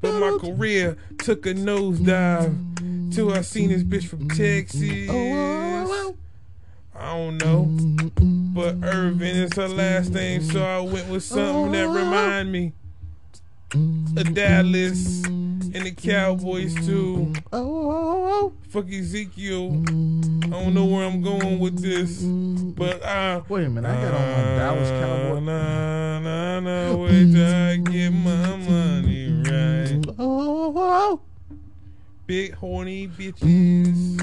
But 0.00 0.20
my 0.20 0.38
career 0.40 0.96
took 1.18 1.44
a 1.46 1.52
nosedive 1.54 3.14
till 3.14 3.32
I 3.32 3.42
seen 3.42 3.68
this 3.68 3.82
bitch 3.82 4.08
from 4.08 4.28
Texas. 4.30 5.08
Oh. 5.10 5.63
I 7.04 7.18
don't 7.18 7.36
know. 7.36 7.68
But 8.54 8.76
Irvin 8.82 9.36
is 9.36 9.52
her 9.56 9.68
last 9.68 10.12
name, 10.12 10.42
so 10.42 10.64
I 10.64 10.80
went 10.80 11.06
with 11.08 11.22
something 11.22 11.72
that 11.72 11.86
remind 11.86 12.50
me 12.50 12.72
of 13.74 14.32
Dallas 14.32 15.22
and 15.26 15.82
the 15.82 15.92
Cowboys 15.92 16.74
too. 16.86 17.34
Oh. 17.52 18.54
Fuck 18.70 18.90
Ezekiel. 18.90 19.82
I 20.44 20.48
don't 20.48 20.72
know 20.72 20.86
where 20.86 21.04
I'm 21.04 21.20
going 21.20 21.58
with 21.58 21.82
this, 21.82 22.22
but 22.22 23.04
I. 23.04 23.42
Wait 23.50 23.66
a 23.66 23.68
minute, 23.68 23.86
I 23.86 24.02
got 24.02 24.14
on 24.14 24.20
my 24.22 24.54
uh, 24.54 24.58
Dallas 24.58 24.90
Cowboy. 24.90 25.40
Nah, 25.40 26.20
nah, 26.20 26.60
nah, 26.60 26.96
wait 26.96 27.32
till 27.32 27.54
I 27.54 27.76
get 27.76 28.10
my 28.12 28.56
money 28.56 29.42
right. 29.42 30.04
Oh, 30.18 30.72
oh, 30.74 30.74
oh, 30.76 31.20
Big 32.26 32.54
horny 32.54 33.06
bitches. 33.06 34.18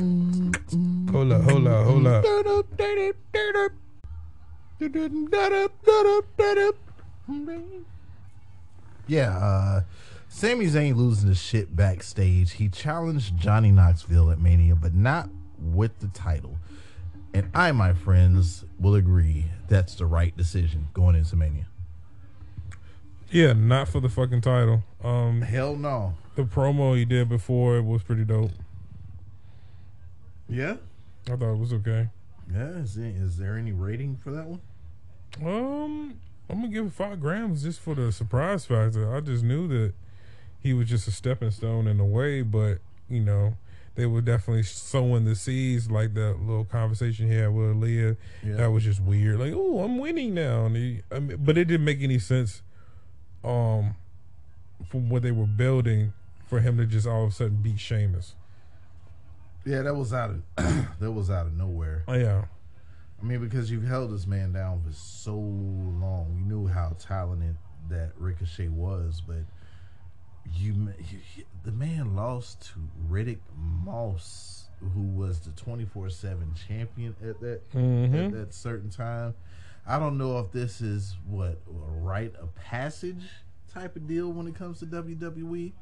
Hold 1.11 1.31
up, 1.31 1.43
hold 1.43 1.67
up, 1.67 1.85
hold 1.85 2.07
up. 2.07 2.25
Yeah, 9.07 9.37
uh, 9.37 9.81
Sami 10.29 10.65
Zayn 10.65 10.95
losing 10.95 11.29
his 11.29 11.39
shit 11.39 11.75
backstage. 11.75 12.53
He 12.53 12.69
challenged 12.69 13.37
Johnny 13.37 13.69
Knoxville 13.69 14.31
at 14.31 14.39
Mania, 14.39 14.75
but 14.75 14.95
not 14.95 15.29
with 15.59 15.99
the 15.99 16.07
title. 16.07 16.57
And 17.33 17.49
I, 17.53 17.71
my 17.71 17.93
friends, 17.93 18.65
will 18.79 18.95
agree 18.95 19.45
that's 19.67 19.95
the 19.95 20.05
right 20.05 20.35
decision 20.35 20.87
going 20.93 21.15
into 21.15 21.35
Mania. 21.35 21.67
Yeah, 23.31 23.53
not 23.53 23.87
for 23.87 23.99
the 24.01 24.09
fucking 24.09 24.41
title. 24.41 24.83
Um, 25.03 25.41
Hell 25.41 25.75
no. 25.75 26.13
the 26.35 26.43
promo 26.43 26.95
he 26.97 27.05
did 27.05 27.29
before 27.29 27.77
it 27.77 27.83
was 27.83 28.03
pretty 28.03 28.25
dope. 28.25 28.51
Yeah? 30.49 30.75
I 31.27 31.35
thought 31.37 31.53
it 31.53 31.57
was 31.59 31.73
okay. 31.73 32.09
Yeah, 32.51 32.69
is 32.69 32.95
there, 32.95 33.13
is 33.15 33.37
there 33.37 33.55
any 33.55 33.71
rating 33.71 34.17
for 34.17 34.31
that 34.31 34.45
one? 34.45 34.61
Um, 35.45 36.19
I'm 36.49 36.57
gonna 36.61 36.67
give 36.67 36.85
it 36.87 36.91
five 36.93 37.21
grams 37.21 37.63
just 37.63 37.79
for 37.79 37.95
the 37.95 38.11
surprise 38.11 38.65
factor. 38.65 39.15
I 39.15 39.21
just 39.21 39.43
knew 39.43 39.67
that 39.69 39.93
he 40.59 40.73
was 40.73 40.89
just 40.89 41.07
a 41.07 41.11
stepping 41.11 41.51
stone 41.51 41.87
in 41.87 41.99
a 42.01 42.05
way, 42.05 42.41
but 42.41 42.79
you 43.07 43.21
know, 43.21 43.55
they 43.95 44.05
were 44.05 44.21
definitely 44.21 44.63
sowing 44.63 45.23
the 45.23 45.35
seeds, 45.35 45.89
like 45.89 46.13
that 46.15 46.41
little 46.41 46.65
conversation 46.65 47.29
he 47.31 47.35
had 47.37 47.53
with 47.53 47.77
Leah. 47.77 48.17
Yeah. 48.43 48.55
That 48.55 48.71
was 48.71 48.83
just 48.83 49.01
weird. 49.01 49.39
Like, 49.39 49.53
oh, 49.55 49.79
I'm 49.79 49.97
winning 49.97 50.33
now, 50.33 50.65
and 50.65 50.75
he, 50.75 51.01
I 51.09 51.19
mean, 51.19 51.37
but 51.39 51.57
it 51.57 51.65
didn't 51.65 51.85
make 51.85 52.01
any 52.01 52.19
sense. 52.19 52.61
Um, 53.43 53.95
from 54.87 55.09
what 55.09 55.21
they 55.23 55.31
were 55.31 55.45
building 55.47 56.13
for 56.47 56.59
him 56.59 56.77
to 56.77 56.85
just 56.85 57.07
all 57.07 57.23
of 57.25 57.29
a 57.29 57.33
sudden 57.33 57.57
beat 57.61 57.79
Sheamus. 57.79 58.35
Yeah, 59.65 59.83
that 59.83 59.95
was 59.95 60.13
out 60.13 60.31
of 60.31 60.43
that 60.99 61.11
was 61.11 61.29
out 61.29 61.45
of 61.47 61.53
nowhere. 61.55 62.03
Oh 62.07 62.13
yeah, 62.13 62.45
I 63.21 63.25
mean, 63.25 63.39
because 63.39 63.69
you've 63.71 63.83
held 63.87 64.11
this 64.11 64.25
man 64.27 64.51
down 64.53 64.81
for 64.85 64.91
so 64.93 65.35
long, 65.35 66.33
we 66.35 66.41
knew 66.41 66.67
how 66.67 66.95
talented 66.99 67.55
that 67.89 68.11
Ricochet 68.17 68.69
was, 68.69 69.21
but 69.25 69.43
you, 70.55 70.89
you 71.09 71.43
the 71.63 71.71
man 71.71 72.15
lost 72.15 72.61
to 72.73 72.79
Riddick 73.09 73.39
Moss, 73.85 74.65
who 74.93 75.01
was 75.01 75.39
the 75.41 75.51
twenty 75.51 75.85
four 75.85 76.09
seven 76.09 76.53
champion 76.67 77.15
at 77.21 77.39
that 77.41 77.61
at 77.73 77.79
Mhm. 77.79 78.31
that 78.33 78.53
certain 78.53 78.89
time. 78.89 79.35
I 79.85 79.99
don't 79.99 80.17
know 80.17 80.39
if 80.39 80.51
this 80.51 80.81
is 80.81 81.15
what 81.27 81.59
a 81.67 81.91
rite 81.91 82.35
of 82.35 82.53
passage 82.55 83.23
type 83.73 83.95
of 83.95 84.07
deal 84.07 84.31
when 84.31 84.47
it 84.47 84.55
comes 84.55 84.79
to 84.79 84.85
WWE, 84.85 85.73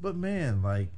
but 0.00 0.16
man, 0.16 0.62
like 0.62 0.88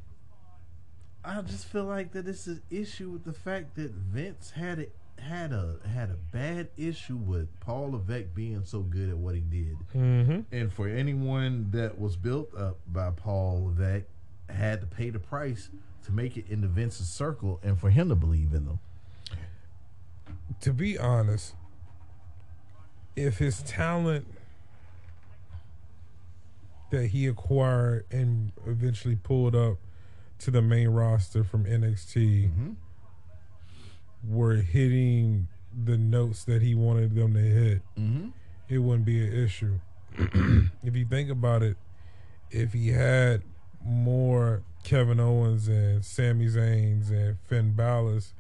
I 1.25 1.41
just 1.43 1.67
feel 1.67 1.85
like 1.85 2.13
that 2.13 2.27
it's 2.27 2.47
an 2.47 2.63
issue 2.71 3.11
with 3.11 3.25
the 3.25 3.33
fact 3.33 3.75
that 3.77 3.91
Vince 3.93 4.51
had 4.51 4.79
it 4.79 4.95
had 5.19 5.53
a 5.53 5.77
had 5.87 6.09
a 6.11 6.17
bad 6.33 6.69
issue 6.79 7.17
with 7.17 7.49
Paul 7.61 7.93
Levesque 7.93 8.35
being 8.35 8.65
so 8.65 8.81
good 8.81 9.11
at 9.11 9.17
what 9.19 9.35
he 9.35 9.43
did, 9.43 9.77
mm-hmm. 9.95 10.41
and 10.51 10.73
for 10.73 10.89
anyone 10.89 11.71
that 11.73 11.99
was 11.99 12.17
built 12.17 12.55
up 12.57 12.79
by 12.87 13.11
Paul 13.11 13.67
Levesque 13.67 14.07
had 14.49 14.81
to 14.81 14.87
pay 14.87 15.11
the 15.11 15.19
price 15.19 15.69
to 16.05 16.13
make 16.13 16.37
it 16.37 16.47
into 16.49 16.67
Vince's 16.69 17.09
circle 17.09 17.61
and 17.63 17.79
for 17.79 17.91
him 17.91 18.09
to 18.09 18.15
believe 18.15 18.53
in 18.55 18.65
them. 18.65 18.81
to 20.61 20.73
be 20.73 20.99
honest, 20.99 21.55
if 23.17 23.39
his 23.39 23.63
talent 23.63 24.27
that 26.91 27.07
he 27.09 27.27
acquired 27.27 28.05
and 28.11 28.53
eventually 28.67 29.17
pulled 29.17 29.55
up 29.55 29.77
to 30.39 30.51
the 30.51 30.63
main 30.63 30.89
roster 30.89 31.45
from 31.45 31.65
NXT 31.65 32.51
Mm-hmm. 32.51 32.71
were 34.29 34.57
hitting 34.57 35.47
the 35.85 35.97
notes 35.97 36.45
that 36.45 36.63
he 36.63 36.75
wanted 36.75 37.15
them 37.15 37.35
to 37.35 37.41
hit, 37.41 37.83
Mm-hmm. 37.99 38.29
it 38.69 38.79
wouldn't 38.79 39.05
be 39.05 39.25
an 39.27 39.33
issue. 39.33 39.79
if 40.83 40.97
you 40.97 41.05
think 41.05 41.31
about 41.31 41.63
it, 41.63 41.77
if 42.51 42.73
he 42.73 42.89
had 42.89 43.43
more 43.85 44.63
Kevin 44.83 45.21
Owens 45.21 45.69
and 45.69 46.05
Sami 46.05 46.47
Zayn's 46.47 47.11
and 47.11 47.37
Finn 47.47 47.73
Balor's, 47.75 48.33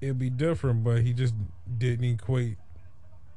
it'd 0.00 0.18
be 0.18 0.30
different. 0.30 0.84
But 0.84 1.02
he 1.02 1.12
just 1.12 1.34
didn't 1.78 2.04
equate 2.04 2.56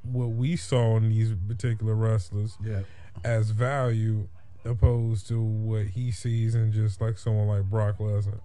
what 0.04 0.28
we 0.28 0.56
saw 0.56 0.98
in 0.98 1.10
these 1.10 1.34
particular 1.48 1.94
wrestlers 1.96 2.58
Yeah. 2.64 2.82
as 3.24 3.52
value 3.52 4.28
opposed 4.66 5.28
to 5.28 5.42
what 5.42 5.88
he 5.88 6.12
sees 6.12 6.56
in 6.56 6.72
just 6.72 7.00
like 7.02 7.18
someone 7.18 7.48
like 7.48 7.64
Brock 7.70 7.98
Lesnar. 8.00 8.40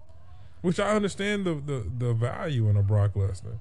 Which 0.62 0.80
I 0.80 0.90
understand 0.94 1.44
the, 1.44 1.54
the, 1.54 1.90
the 1.98 2.14
value 2.14 2.68
in 2.68 2.76
a 2.76 2.82
Brock 2.82 3.14
Lesnar. 3.14 3.58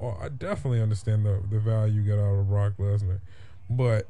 I, 0.00 0.24
I 0.24 0.28
definitely 0.30 0.80
understand 0.80 1.24
the, 1.26 1.42
the 1.50 1.58
value 1.60 2.00
you 2.00 2.02
get 2.02 2.18
out 2.18 2.34
of 2.38 2.48
Brock 2.48 2.74
Lesnar. 2.78 3.20
But 3.68 4.08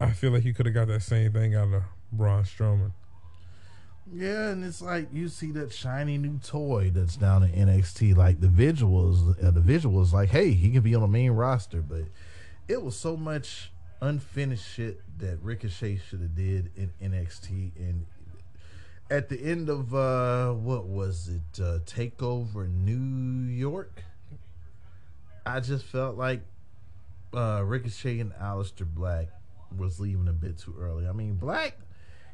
I 0.00 0.10
feel 0.10 0.32
like 0.32 0.44
you 0.44 0.52
could 0.54 0.66
have 0.66 0.74
got 0.74 0.88
that 0.88 1.02
same 1.02 1.32
thing 1.32 1.54
out 1.54 1.72
of 1.72 1.82
Braun 2.12 2.44
Strowman. 2.44 2.92
Yeah, 4.12 4.50
and 4.50 4.64
it's 4.64 4.80
like 4.80 5.08
you 5.12 5.28
see 5.28 5.50
that 5.52 5.72
shiny 5.72 6.16
new 6.16 6.38
toy 6.38 6.90
that's 6.94 7.16
down 7.16 7.42
in 7.42 7.66
NXT. 7.66 8.16
Like 8.16 8.40
the 8.40 8.46
visuals, 8.46 9.42
uh, 9.44 9.50
the 9.50 9.60
visuals, 9.60 10.12
like, 10.12 10.28
hey, 10.30 10.52
he 10.52 10.70
can 10.70 10.82
be 10.82 10.94
on 10.94 11.00
the 11.00 11.08
main 11.08 11.32
roster, 11.32 11.82
but 11.82 12.02
it 12.68 12.82
was 12.82 12.96
so 12.96 13.16
much 13.16 13.70
unfinished 14.00 14.66
shit 14.68 15.00
that 15.18 15.38
Ricochet 15.42 15.96
should 16.08 16.20
have 16.20 16.34
did 16.34 16.70
in 16.76 16.90
NXT. 17.02 17.70
And 17.76 18.06
at 19.10 19.28
the 19.28 19.40
end 19.40 19.68
of 19.68 19.94
uh 19.94 20.52
what 20.52 20.86
was 20.86 21.28
it, 21.28 21.60
uh, 21.62 21.78
Takeover 21.86 22.68
New 22.68 23.50
York? 23.52 24.02
I 25.44 25.60
just 25.60 25.84
felt 25.84 26.16
like 26.16 26.42
uh 27.34 27.62
Ricochet 27.64 28.20
and 28.20 28.32
Aleister 28.34 28.86
Black 28.86 29.28
was 29.76 30.00
leaving 30.00 30.28
a 30.28 30.32
bit 30.32 30.58
too 30.58 30.74
early. 30.78 31.06
I 31.06 31.12
mean, 31.12 31.34
Black. 31.34 31.76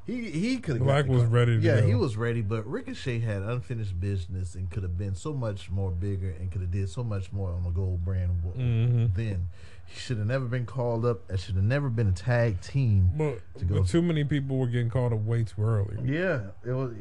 He, 0.05 0.31
he 0.33 0.57
could 0.59 0.77
have 0.79 0.85
Black 0.85 1.07
was 1.07 1.23
ready 1.27 1.59
to 1.59 1.63
yeah 1.63 1.81
go. 1.81 1.87
he 1.87 1.95
was 1.95 2.17
ready 2.17 2.41
but 2.43 2.67
Ricochet 2.69 3.21
had 3.21 3.43
unfinished 3.43 4.01
business 4.01 4.57
and 4.57 4.69
could 4.69 4.83
have 4.83 4.99
been 4.99 5.15
so 5.15 5.33
much 5.33 5.71
more 5.71 5.93
bigger 5.93 6.31
and 6.41 6.51
could 6.51 6.61
have 6.61 6.73
did 6.73 6.89
so 6.91 7.05
much 7.05 7.31
more 7.33 7.51
on 7.53 7.63
the 7.63 7.71
gold 7.71 8.05
brand 8.05 8.43
Mhm. 8.59 9.15
then 9.15 9.47
he 9.87 9.99
should 9.99 10.19
have 10.19 10.27
never 10.27 10.47
been 10.47 10.65
called 10.67 11.05
up 11.05 11.29
and 11.31 11.39
should 11.39 11.55
have 11.57 11.65
never 11.65 11.89
been 11.91 12.09
a 12.09 12.13
tag 12.13 12.61
team 12.61 13.11
But, 13.17 13.41
To 13.59 13.65
go- 13.65 13.81
but 13.81 13.89
too 13.89 14.01
many 14.03 14.25
people 14.25 14.57
were 14.59 14.67
getting 14.67 14.89
called 14.91 15.13
up 15.13 15.21
way 15.21 15.45
too 15.45 15.63
early. 15.63 15.97
yeah 16.05 16.41
it 16.65 16.73
was 16.73 16.93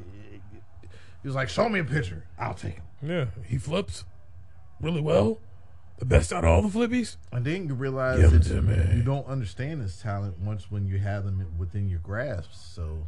he 1.21 1.27
was 1.27 1.35
like 1.35 1.49
show 1.49 1.69
me 1.69 1.79
a 1.79 1.83
picture 1.83 2.25
I'll 2.39 2.53
take 2.53 2.75
him 2.75 2.83
Yeah, 3.01 3.25
he 3.45 3.57
flips 3.57 4.03
really 4.81 5.01
well. 5.01 5.39
The 5.99 6.05
best 6.05 6.33
out 6.33 6.43
of 6.43 6.49
all 6.49 6.61
the 6.63 6.69
flippies. 6.79 7.17
and 7.31 7.45
then 7.45 7.67
you 7.67 7.75
realize 7.75 8.19
Give 8.19 8.43
that 8.43 8.61
me. 8.63 8.95
you 8.97 9.03
don't 9.03 9.27
understand 9.27 9.81
his 9.81 9.97
talent 10.01 10.39
once 10.39 10.71
when 10.71 10.87
you 10.87 10.97
have 10.97 11.23
them 11.25 11.45
within 11.59 11.87
your 11.87 11.99
grasp 11.99 12.51
so 12.53 13.07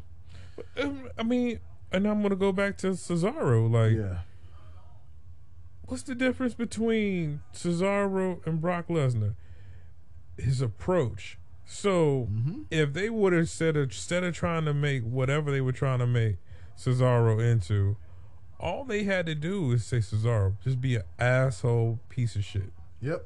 Um, 0.79 1.09
I 1.17 1.23
mean, 1.23 1.59
and 1.91 2.05
I'm 2.07 2.21
gonna 2.21 2.35
go 2.35 2.51
back 2.51 2.77
to 2.77 2.87
Cesaro. 2.91 3.69
Like, 3.71 3.97
yeah 3.97 4.19
what's 5.85 6.03
the 6.03 6.15
difference 6.15 6.53
between 6.53 7.41
Cesaro 7.53 8.45
and 8.47 8.61
Brock 8.61 8.87
Lesnar? 8.87 9.33
His 10.37 10.61
approach. 10.61 11.37
So 11.65 12.27
mm-hmm. 12.31 12.61
if 12.69 12.93
they 12.93 13.09
would 13.09 13.33
have 13.33 13.49
said 13.49 13.77
instead 13.77 14.23
of 14.23 14.35
trying 14.35 14.65
to 14.65 14.73
make 14.73 15.03
whatever 15.03 15.51
they 15.51 15.61
were 15.61 15.71
trying 15.71 15.99
to 15.99 16.07
make 16.07 16.37
Cesaro 16.77 17.39
into, 17.39 17.97
all 18.59 18.83
they 18.83 19.03
had 19.03 19.25
to 19.25 19.35
do 19.35 19.71
is 19.71 19.85
say 19.85 19.97
Cesaro, 19.97 20.55
just 20.63 20.79
be 20.79 20.95
an 20.95 21.03
asshole 21.19 21.99
piece 22.09 22.35
of 22.35 22.43
shit. 22.43 22.71
yep 23.01 23.25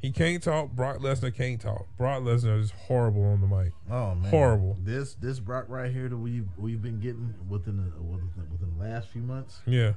He 0.00 0.10
can't 0.10 0.42
talk. 0.42 0.70
Brock 0.72 0.98
Lesnar 0.98 1.34
can't 1.34 1.60
talk. 1.60 1.86
Brock 1.96 2.22
Lesnar 2.22 2.60
is 2.60 2.70
horrible 2.70 3.24
on 3.24 3.40
the 3.40 3.46
mic. 3.46 3.72
Oh 3.90 4.14
man, 4.14 4.30
Horrible. 4.30 4.76
This 4.80 5.14
this 5.14 5.40
Brock 5.40 5.66
right 5.68 5.92
here 5.92 6.08
that 6.08 6.16
we 6.16 6.42
we've 6.56 6.82
been 6.82 7.00
getting 7.00 7.34
within 7.48 7.76
the, 7.76 8.02
within 8.02 8.78
the 8.78 8.84
last 8.84 9.08
few 9.08 9.22
months. 9.22 9.60
Yeah. 9.66 9.92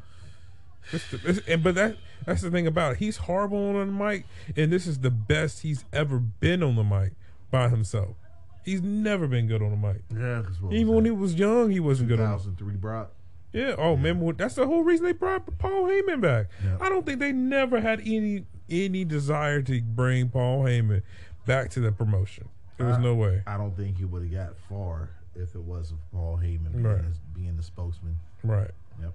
And 1.48 1.64
but 1.64 1.76
that 1.76 1.98
that's 2.26 2.42
the 2.42 2.52
thing 2.52 2.68
about 2.68 2.94
it. 2.94 2.98
He's 3.00 3.18
horrible 3.18 3.76
on 3.76 3.76
the 3.76 3.86
mic, 4.06 4.26
and 4.56 4.72
this 4.72 4.88
is 4.88 5.00
the 5.00 5.12
best 5.12 5.62
he's 5.62 5.86
ever 5.94 6.20
been 6.20 6.64
on 6.64 6.76
the 6.76 6.84
mic 6.84 7.14
by 7.52 7.70
himself. 7.70 8.16
He's 8.64 8.82
never 8.82 9.28
been 9.28 9.48
good 9.48 9.62
on 9.62 9.72
the 9.72 9.78
mic. 9.78 10.02
Yeah, 10.14 10.44
Even 10.72 10.94
when 10.96 11.06
he 11.06 11.12
was 11.12 11.36
young, 11.36 11.72
he 11.72 11.80
wasn't 11.80 12.10
good 12.10 12.20
on. 12.20 12.32
2003 12.38 12.76
Brock. 12.76 13.12
Yeah. 13.54 13.76
Oh, 13.78 13.92
remember 13.92 14.26
when- 14.26 14.36
that's 14.36 14.56
the 14.56 14.68
whole 14.68 14.84
reason 14.84 15.06
they 15.06 15.14
brought 15.14 15.46
Paul 15.58 15.86
Heyman 15.86 16.20
back. 16.20 16.48
Yeah. 16.64 16.78
I 16.82 16.90
don't 16.90 17.06
think 17.06 17.20
they 17.20 17.32
never 17.32 17.80
had 17.80 18.02
any 18.02 18.46
any 18.70 19.06
desire 19.06 19.62
to 19.62 19.82
bring 19.82 20.28
Paul 20.30 20.64
Heyman 20.66 21.02
back 21.46 21.70
to 21.72 21.80
the 21.80 21.92
promotion. 21.94 22.50
There 22.78 22.88
was 22.88 22.98
I- 22.98 23.02
no 23.02 23.16
way. 23.16 23.42
I 23.48 23.56
don't 23.58 23.76
think 23.78 23.98
he 23.98 24.04
would 24.06 24.24
have 24.24 24.32
got 24.32 24.58
far 24.70 25.10
if 25.36 25.56
it 25.56 25.62
wasn't 25.62 26.02
for 26.02 26.18
Paul 26.18 26.38
Heyman 26.44 26.74
being, 26.74 26.84
Right. 26.84 27.04
his- 27.06 27.20
being 27.34 27.56
the 27.56 27.64
spokesman. 27.64 28.18
Right. 28.44 28.72
Yep. 29.02 29.14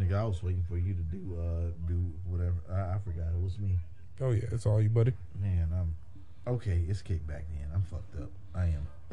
Nigga, 0.00 0.14
I 0.16 0.24
was 0.24 0.42
waiting 0.42 0.64
for 0.68 0.76
you 0.78 0.94
to 0.94 1.02
do 1.02 1.36
uh 1.38 1.70
do 1.86 2.00
whatever. 2.26 2.54
I, 2.70 2.94
I 2.94 2.98
forgot 3.04 3.28
it 3.28 3.42
was 3.42 3.58
me. 3.58 3.78
Oh 4.20 4.30
yeah, 4.30 4.44
it's 4.52 4.66
all 4.66 4.80
you, 4.80 4.88
buddy. 4.88 5.12
Man, 5.40 5.68
I'm 5.72 5.94
okay. 6.54 6.84
It's 6.88 7.02
kicked 7.02 7.26
back 7.26 7.44
in. 7.50 7.66
I'm 7.74 7.82
fucked 7.82 8.16
up. 8.20 8.30
I 8.54 8.64
am. 8.66 8.86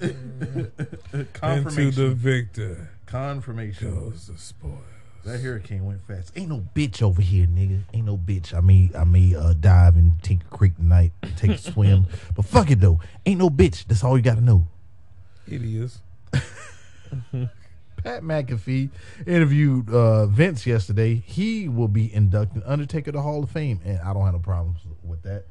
Into 0.00 1.24
Confirmation. 1.34 2.02
the 2.08 2.14
victor 2.14 2.90
Confirmation. 3.06 3.94
goes 3.94 4.26
the 4.26 4.38
spoil. 4.38 4.78
That 5.24 5.40
hurricane 5.40 5.84
went 5.84 6.00
fast. 6.06 6.32
Ain't 6.34 6.48
no 6.48 6.64
bitch 6.74 7.02
over 7.02 7.20
here, 7.20 7.46
nigga. 7.46 7.80
Ain't 7.92 8.06
no 8.06 8.16
bitch. 8.16 8.54
I 8.54 8.60
may 8.60 8.90
I 8.96 9.04
may 9.04 9.34
uh, 9.34 9.52
dive 9.52 9.96
in 9.96 10.12
Tinker 10.22 10.46
Creek 10.48 10.76
tonight, 10.76 11.12
take 11.36 11.50
a 11.50 11.58
swim. 11.72 12.06
But 12.34 12.46
fuck 12.46 12.70
it 12.70 12.80
though. 12.80 13.00
Ain't 13.26 13.38
no 13.38 13.50
bitch. 13.50 13.86
That's 13.86 14.02
all 14.02 14.16
you 14.16 14.22
gotta 14.22 14.40
know. 14.40 14.66
It 15.46 15.62
is. 15.62 15.98
Pat 18.02 18.22
McAfee 18.22 18.90
interviewed 19.26 19.90
uh, 19.90 20.26
Vince 20.26 20.66
yesterday. 20.66 21.22
He 21.26 21.68
will 21.68 21.88
be 21.88 22.12
inducted 22.12 22.62
Undertaker 22.66 23.12
to 23.12 23.20
Hall 23.20 23.42
of 23.42 23.50
Fame, 23.50 23.80
and 23.84 23.98
I 24.00 24.12
don't 24.12 24.24
have 24.24 24.34
no 24.34 24.40
problems 24.40 24.80
with 25.02 25.22
that. 25.22 25.44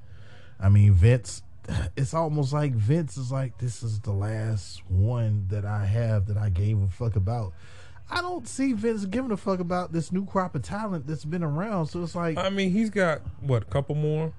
I 0.59 0.69
mean, 0.69 0.93
Vince. 0.93 1.43
It's 1.95 2.15
almost 2.15 2.51
like 2.51 2.73
Vince 2.73 3.15
is 3.15 3.31
like 3.31 3.59
this 3.59 3.83
is 3.83 3.99
the 3.99 4.11
last 4.11 4.81
one 4.89 5.45
that 5.49 5.65
I 5.65 5.85
have 5.85 6.25
that 6.25 6.37
I 6.37 6.49
gave 6.49 6.81
a 6.81 6.87
fuck 6.87 7.15
about. 7.15 7.53
I 8.09 8.21
don't 8.21 8.47
see 8.47 8.73
Vince 8.73 9.05
giving 9.05 9.29
a 9.31 9.37
fuck 9.37 9.59
about 9.59 9.91
this 9.93 10.11
new 10.11 10.25
crop 10.25 10.55
of 10.55 10.63
talent 10.63 11.05
that's 11.05 11.25
been 11.25 11.43
around. 11.43 11.85
So 11.85 12.01
it's 12.01 12.15
like, 12.15 12.39
I 12.39 12.49
mean, 12.49 12.71
he's 12.71 12.89
got 12.89 13.21
what? 13.39 13.61
A 13.61 13.65
couple 13.65 13.93
more. 13.93 14.33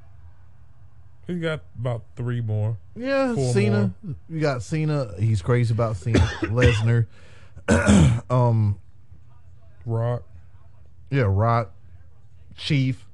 He's 1.28 1.40
got 1.40 1.60
about 1.78 2.02
three 2.16 2.40
more. 2.40 2.76
yeah, 2.96 3.34
Cena. 3.52 3.92
You 4.28 4.40
got 4.40 4.64
Cena. 4.64 5.12
He's 5.20 5.40
crazy 5.40 5.72
about 5.72 5.96
Cena. 5.96 6.18
Lesnar. 6.42 7.06
um, 8.30 8.78
Rock. 9.86 10.22
Yeah, 11.10 11.24
Rock, 11.26 11.72
Chief. 12.56 13.04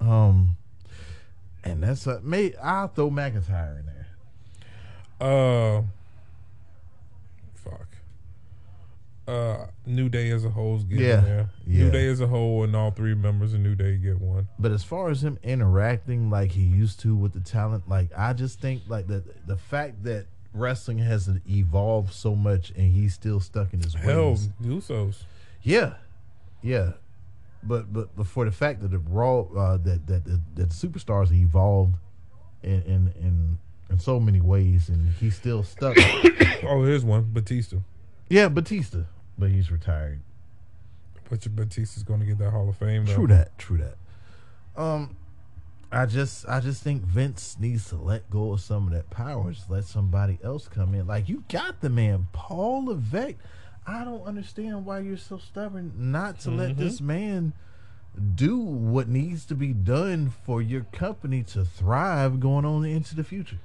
Um, 0.00 0.56
and 1.64 1.82
that's 1.82 2.06
a 2.06 2.20
may 2.20 2.54
I'll 2.62 2.88
throw 2.88 3.10
McIntyre 3.10 3.80
in 3.80 3.86
there. 3.86 4.06
Uh, 5.20 5.82
fuck. 7.54 7.88
Uh, 9.26 9.66
New 9.84 10.08
Day 10.08 10.30
as 10.30 10.44
a 10.44 10.50
whole 10.50 10.76
is 10.76 10.84
getting 10.84 11.04
Yeah, 11.04 11.20
there. 11.20 11.50
New. 11.66 11.90
Day 11.90 12.06
as 12.06 12.20
a 12.20 12.28
whole, 12.28 12.62
and 12.62 12.76
all 12.76 12.92
three 12.92 13.14
members 13.14 13.54
of 13.54 13.60
New 13.60 13.74
Day 13.74 13.96
get 13.96 14.20
one. 14.20 14.46
But 14.58 14.70
as 14.70 14.84
far 14.84 15.10
as 15.10 15.24
him 15.24 15.38
interacting 15.42 16.30
like 16.30 16.52
he 16.52 16.62
used 16.62 17.00
to 17.00 17.16
with 17.16 17.32
the 17.32 17.40
talent, 17.40 17.88
like 17.88 18.10
I 18.16 18.34
just 18.34 18.60
think 18.60 18.82
like 18.86 19.08
the 19.08 19.24
the 19.46 19.56
fact 19.56 20.04
that 20.04 20.26
wrestling 20.56 20.98
has 20.98 21.28
evolved 21.48 22.12
so 22.12 22.34
much 22.34 22.70
and 22.70 22.92
he's 22.92 23.14
still 23.14 23.40
stuck 23.40 23.72
in 23.72 23.80
his 23.82 23.94
Hell, 23.94 24.30
ways. 24.30 24.48
Usos. 24.62 25.24
Yeah, 25.62 25.94
yeah. 26.62 26.92
But 27.62 27.92
but 27.92 28.14
but 28.16 28.26
for 28.26 28.44
the 28.44 28.52
fact 28.52 28.80
that 28.82 28.90
the 28.90 28.98
raw 28.98 29.40
uh, 29.40 29.76
that 29.78 30.06
that 30.06 30.24
that, 30.24 30.40
that 30.54 30.68
superstars 30.70 31.32
evolved 31.32 31.94
in 32.62 32.82
in 32.82 33.12
in 33.20 33.58
in 33.90 33.98
so 33.98 34.18
many 34.20 34.40
ways 34.40 34.88
and 34.88 35.10
he's 35.14 35.36
still 35.36 35.62
stuck. 35.62 35.96
Oh, 36.62 36.82
here's 36.84 37.04
one. 37.04 37.28
Batista. 37.32 37.76
yeah, 38.30 38.48
Batista, 38.48 39.00
but 39.38 39.50
he's 39.50 39.70
retired. 39.70 40.20
But 41.28 41.44
your 41.44 41.52
Batista's 41.52 42.02
going 42.02 42.20
to 42.20 42.26
get 42.26 42.38
that 42.38 42.50
Hall 42.50 42.68
of 42.68 42.76
Fame. 42.76 43.04
Though. 43.04 43.14
True 43.14 43.26
that. 43.28 43.58
True 43.58 43.78
that. 43.78 44.82
Um, 44.82 45.16
I 45.92 46.06
just 46.06 46.48
I 46.48 46.60
just 46.60 46.82
think 46.82 47.02
Vince 47.02 47.56
needs 47.60 47.88
to 47.90 47.96
let 47.96 48.28
go 48.30 48.52
of 48.52 48.60
some 48.60 48.86
of 48.86 48.92
that 48.92 49.08
power. 49.10 49.52
Just 49.52 49.70
let 49.70 49.84
somebody 49.84 50.38
else 50.42 50.68
come 50.68 50.94
in. 50.94 51.06
Like 51.06 51.28
you 51.28 51.44
got 51.48 51.80
the 51.80 51.90
man, 51.90 52.26
Paul 52.32 52.86
Levesque. 52.86 53.36
I 53.86 54.04
don't 54.04 54.22
understand 54.22 54.84
why 54.84 54.98
you're 54.98 55.16
so 55.16 55.38
stubborn 55.38 55.92
not 55.96 56.40
to 56.40 56.50
let 56.50 56.70
mm-hmm. 56.70 56.80
this 56.80 57.00
man 57.00 57.52
do 58.34 58.58
what 58.58 59.08
needs 59.08 59.44
to 59.46 59.54
be 59.54 59.72
done 59.72 60.32
for 60.44 60.60
your 60.60 60.84
company 60.92 61.42
to 61.44 61.64
thrive 61.64 62.40
going 62.40 62.64
on 62.64 62.84
into 62.84 63.14
the 63.14 63.22
future. 63.22 63.58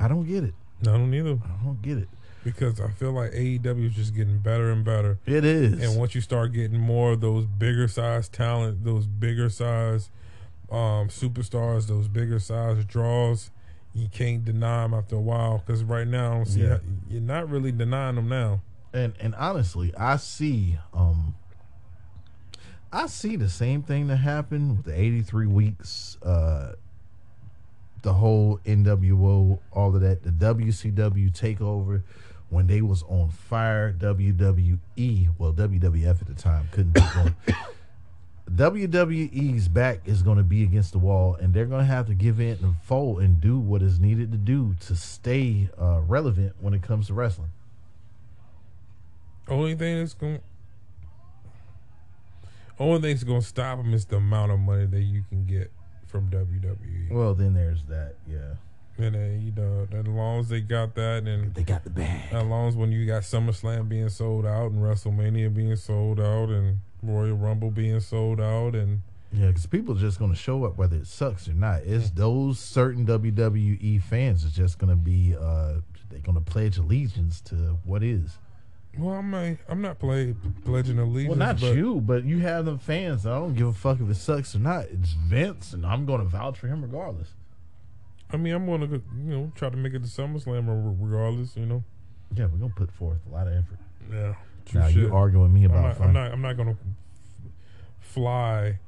I 0.00 0.08
don't 0.08 0.26
get 0.26 0.42
it. 0.42 0.54
No, 0.82 0.94
I 0.94 0.98
don't 0.98 1.14
either. 1.14 1.38
I 1.44 1.64
don't 1.64 1.82
get 1.82 1.98
it. 1.98 2.08
because 2.44 2.80
I 2.80 2.90
feel 2.90 3.12
like 3.12 3.32
AEW 3.32 3.86
is 3.86 3.94
just 3.94 4.14
getting 4.14 4.38
better 4.38 4.70
and 4.70 4.84
better. 4.84 5.18
It 5.26 5.44
is. 5.44 5.80
And 5.82 5.98
once 5.98 6.14
you 6.14 6.20
start 6.20 6.52
getting 6.52 6.78
more 6.78 7.12
of 7.12 7.20
those 7.20 7.46
bigger 7.46 7.88
size 7.88 8.28
talent, 8.28 8.84
those 8.84 9.06
bigger 9.06 9.50
size 9.50 10.10
um, 10.70 11.08
superstars, 11.08 11.86
those 11.86 12.08
bigger 12.08 12.38
size 12.38 12.84
draws, 12.84 13.50
you 13.94 14.08
can't 14.08 14.44
deny 14.44 14.82
them 14.82 14.94
after 14.94 15.16
a 15.16 15.20
while. 15.20 15.62
Because 15.64 15.82
right 15.84 16.06
now, 16.06 16.44
see 16.44 16.62
Yeah. 16.62 16.78
you're 17.08 17.20
not 17.20 17.48
really 17.48 17.72
denying 17.72 18.16
them 18.16 18.28
now. 18.28 18.60
and 18.92 19.14
and 19.20 19.34
honestly, 19.34 19.94
I 19.96 20.16
see 20.16 20.78
um 20.94 21.34
I 22.92 23.06
see 23.06 23.36
the 23.36 23.48
same 23.50 23.82
thing 23.82 24.06
that 24.06 24.16
happened 24.16 24.76
with 24.78 24.86
the 24.86 24.98
83 24.98 25.46
weeks 25.46 26.16
uh 26.22 26.72
the 28.02 28.14
whole 28.14 28.60
NWO 28.64 29.58
all 29.72 29.94
of 29.94 30.00
that 30.02 30.22
the 30.22 30.30
WCW 30.30 31.30
takeover 31.32 32.02
when 32.48 32.66
they 32.66 32.80
was 32.80 33.02
on 33.02 33.28
fire 33.28 33.92
WWE 33.92 35.28
well 35.36 35.52
WWF 35.52 36.20
at 36.22 36.26
the 36.26 36.34
time 36.34 36.68
couldn't 36.72 36.92
be 36.94 37.00
WWE's 38.48 39.68
back 39.68 40.00
is 40.06 40.22
going 40.22 40.38
to 40.38 40.42
be 40.42 40.62
against 40.62 40.92
the 40.92 40.98
wall, 40.98 41.34
and 41.34 41.52
they're 41.52 41.66
going 41.66 41.80
to 41.80 41.92
have 41.92 42.06
to 42.06 42.14
give 42.14 42.40
in 42.40 42.58
and 42.62 42.76
fold 42.82 43.20
and 43.20 43.40
do 43.40 43.58
what 43.58 43.82
is 43.82 44.00
needed 44.00 44.32
to 44.32 44.38
do 44.38 44.74
to 44.80 44.96
stay 44.96 45.68
uh, 45.80 46.00
relevant 46.00 46.54
when 46.60 46.72
it 46.72 46.82
comes 46.82 47.08
to 47.08 47.14
wrestling. 47.14 47.50
Only 49.46 49.74
thing 49.74 49.98
that's 49.98 50.14
going, 50.14 50.40
only 52.78 53.00
thing 53.00 53.14
that's 53.14 53.24
going 53.24 53.40
to 53.40 53.46
stop 53.46 53.78
them 53.78 53.92
is 53.92 54.06
the 54.06 54.16
amount 54.16 54.52
of 54.52 54.60
money 54.60 54.86
that 54.86 55.02
you 55.02 55.24
can 55.28 55.44
get 55.46 55.70
from 56.06 56.30
WWE. 56.30 57.10
Well, 57.10 57.34
then 57.34 57.54
there's 57.54 57.82
that. 57.84 58.14
Yeah, 58.26 58.54
And 58.98 59.14
then 59.14 59.42
you 59.42 59.52
know, 59.52 59.86
as 59.92 60.06
long 60.06 60.40
as 60.40 60.48
they 60.48 60.60
got 60.60 60.94
that, 60.96 61.24
and 61.26 61.54
they 61.54 61.62
got 61.62 61.84
the 61.84 61.90
bag. 61.90 62.32
as 62.32 62.44
long 62.44 62.68
as 62.68 62.76
when 62.76 62.90
you 62.90 63.06
got 63.06 63.22
SummerSlam 63.22 63.88
being 63.88 64.08
sold 64.08 64.44
out 64.44 64.72
and 64.72 64.82
WrestleMania 64.82 65.54
being 65.54 65.76
sold 65.76 66.18
out 66.20 66.48
and 66.48 66.80
Royal 67.02 67.36
Rumble 67.36 67.70
being 67.70 68.00
sold 68.00 68.40
out 68.40 68.74
and 68.74 69.02
Yeah, 69.32 69.46
because 69.48 69.66
people 69.66 69.96
are 69.96 70.00
just 70.00 70.18
going 70.18 70.32
to 70.32 70.36
show 70.36 70.64
up 70.64 70.76
whether 70.76 70.96
it 70.96 71.06
sucks 71.06 71.46
or 71.48 71.54
not. 71.54 71.82
It's 71.84 72.10
those 72.10 72.58
certain 72.58 73.06
WWE 73.06 74.02
fans 74.02 74.42
is 74.44 74.52
just 74.52 74.78
going 74.78 74.90
to 74.90 74.96
be 74.96 75.36
uh 75.38 75.74
they're 76.10 76.18
going 76.20 76.42
to 76.42 76.50
pledge 76.50 76.78
allegiance 76.78 77.40
to 77.42 77.78
what 77.84 78.02
is. 78.02 78.38
well, 78.96 79.14
I'm 79.14 79.30
not, 79.30 79.56
I'm 79.68 79.82
not 79.82 79.98
play, 79.98 80.34
pledging 80.64 80.98
allegiance. 80.98 81.28
Well, 81.28 81.38
not 81.38 81.60
but 81.60 81.76
you, 81.76 82.00
but 82.00 82.24
you 82.24 82.38
have 82.40 82.64
them 82.64 82.78
fans. 82.78 83.26
I 83.26 83.38
don't 83.38 83.54
give 83.54 83.66
a 83.68 83.72
fuck 83.74 84.00
if 84.00 84.08
it 84.08 84.14
sucks 84.16 84.54
or 84.54 84.58
not. 84.58 84.86
It's 84.86 85.12
Vince, 85.12 85.74
and 85.74 85.84
I'm 85.84 86.06
going 86.06 86.20
to 86.20 86.26
vouch 86.26 86.58
for 86.58 86.66
him 86.66 86.80
regardless. 86.82 87.28
I 88.30 88.36
mean, 88.36 88.54
I'm 88.54 88.66
gonna 88.66 88.86
you 88.86 89.00
know 89.16 89.52
try 89.54 89.70
to 89.70 89.76
make 89.76 89.94
it 89.94 90.02
to 90.02 90.08
SummerSlam 90.08 90.66
re- 90.66 90.96
regardless. 90.98 91.56
You 91.56 91.66
know. 91.66 91.84
Yeah, 92.34 92.46
we're 92.46 92.58
going 92.58 92.72
to 92.72 92.76
put 92.76 92.92
forth 92.92 93.18
a 93.30 93.34
lot 93.34 93.46
of 93.46 93.54
effort. 93.54 93.78
Yeah. 94.12 94.34
Now 94.74 94.86
you 94.88 95.14
arguing 95.14 95.44
with 95.44 95.52
me 95.52 95.64
I'm 95.64 95.70
about 95.70 95.82
not, 95.82 95.96
fun. 95.96 96.06
I'm 96.08 96.12
not. 96.12 96.32
I'm 96.32 96.42
not 96.42 96.56
gonna 96.58 96.76
fly 98.00 98.78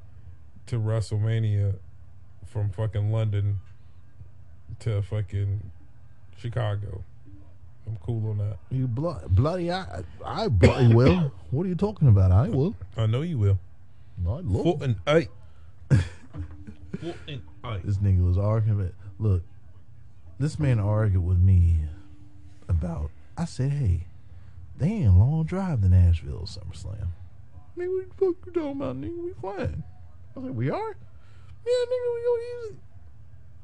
to 0.66 0.78
WrestleMania 0.78 1.76
from 2.46 2.70
fucking 2.70 3.10
London 3.10 3.60
to 4.80 5.00
fucking 5.00 5.70
Chicago. 6.36 7.02
I'm 7.86 7.96
cool 7.96 8.30
on 8.30 8.38
that. 8.38 8.58
You 8.70 8.86
blo- 8.86 9.22
bloody, 9.30 9.72
I, 9.72 10.02
I 10.24 10.48
bloody 10.48 10.94
will. 10.94 11.32
What 11.50 11.64
are 11.64 11.68
you 11.68 11.74
talking 11.74 12.08
about? 12.08 12.30
I 12.30 12.48
will. 12.48 12.74
I 12.96 13.06
know 13.06 13.22
you 13.22 13.38
will. 13.38 13.58
I 14.26 14.40
will. 14.42 14.62
Four 14.62 14.78
and 14.82 14.96
eight. 15.08 15.28
Four 15.90 17.14
and 17.26 17.40
eight. 17.64 17.86
This 17.86 17.96
nigga 17.98 18.26
was 18.26 18.36
arguing. 18.36 18.92
Look, 19.20 19.42
this 20.38 20.58
man 20.58 20.80
argued 20.80 21.24
with 21.24 21.38
me 21.38 21.80
about. 22.68 23.10
I 23.36 23.44
said, 23.44 23.72
"Hey, 23.72 24.06
they 24.78 24.86
ain't 24.86 25.08
a 25.08 25.12
long 25.12 25.44
drive 25.44 25.82
to 25.82 25.88
Nashville 25.90 26.46
SummerSlam." 26.46 27.08
Nigga, 27.76 27.94
what 27.94 28.08
the 28.08 28.14
fuck 28.14 28.46
you 28.46 28.52
talking 28.52 28.70
about? 28.72 28.96
Nigga, 28.96 29.22
we 29.22 29.32
flying. 29.34 29.84
I 30.34 30.38
was 30.38 30.48
like, 30.48 30.56
"We 30.56 30.70
are." 30.70 30.96
Yeah, 31.66 31.84
nigga, 31.86 32.14
we 32.14 32.24
gonna 32.24 32.42
use 32.42 32.70
it. 32.70 32.76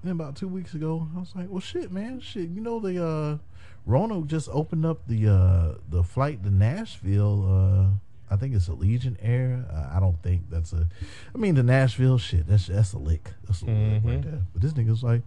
Then 0.04 0.12
about 0.12 0.36
two 0.36 0.48
weeks 0.48 0.74
ago, 0.74 1.08
I 1.16 1.20
was 1.20 1.34
like, 1.34 1.48
"Well, 1.48 1.60
shit, 1.60 1.90
man, 1.90 2.20
shit. 2.20 2.50
You 2.50 2.60
know 2.60 2.78
the 2.78 3.02
uh, 3.02 3.38
Roanoke 3.86 4.26
just 4.26 4.50
opened 4.52 4.84
up 4.84 5.06
the 5.06 5.28
uh 5.28 5.74
the 5.88 6.02
flight 6.02 6.42
to 6.44 6.50
Nashville. 6.50 7.46
Uh, 7.48 8.34
I 8.34 8.36
think 8.36 8.54
it's 8.54 8.68
Allegiant 8.68 9.16
Air. 9.22 9.64
Uh, 9.72 9.96
I 9.96 10.00
don't 10.00 10.22
think 10.22 10.50
that's 10.50 10.74
a. 10.74 10.86
I 11.34 11.38
mean, 11.38 11.54
the 11.54 11.62
Nashville 11.62 12.18
shit. 12.18 12.46
That's 12.46 12.66
that's 12.66 12.92
a 12.92 12.98
lick. 12.98 13.32
That's 13.46 13.62
a 13.62 13.66
lick 13.66 14.02
right 14.04 14.22
there. 14.22 14.42
But 14.52 14.60
this 14.60 14.74
nigga's 14.74 15.02
like, 15.02 15.22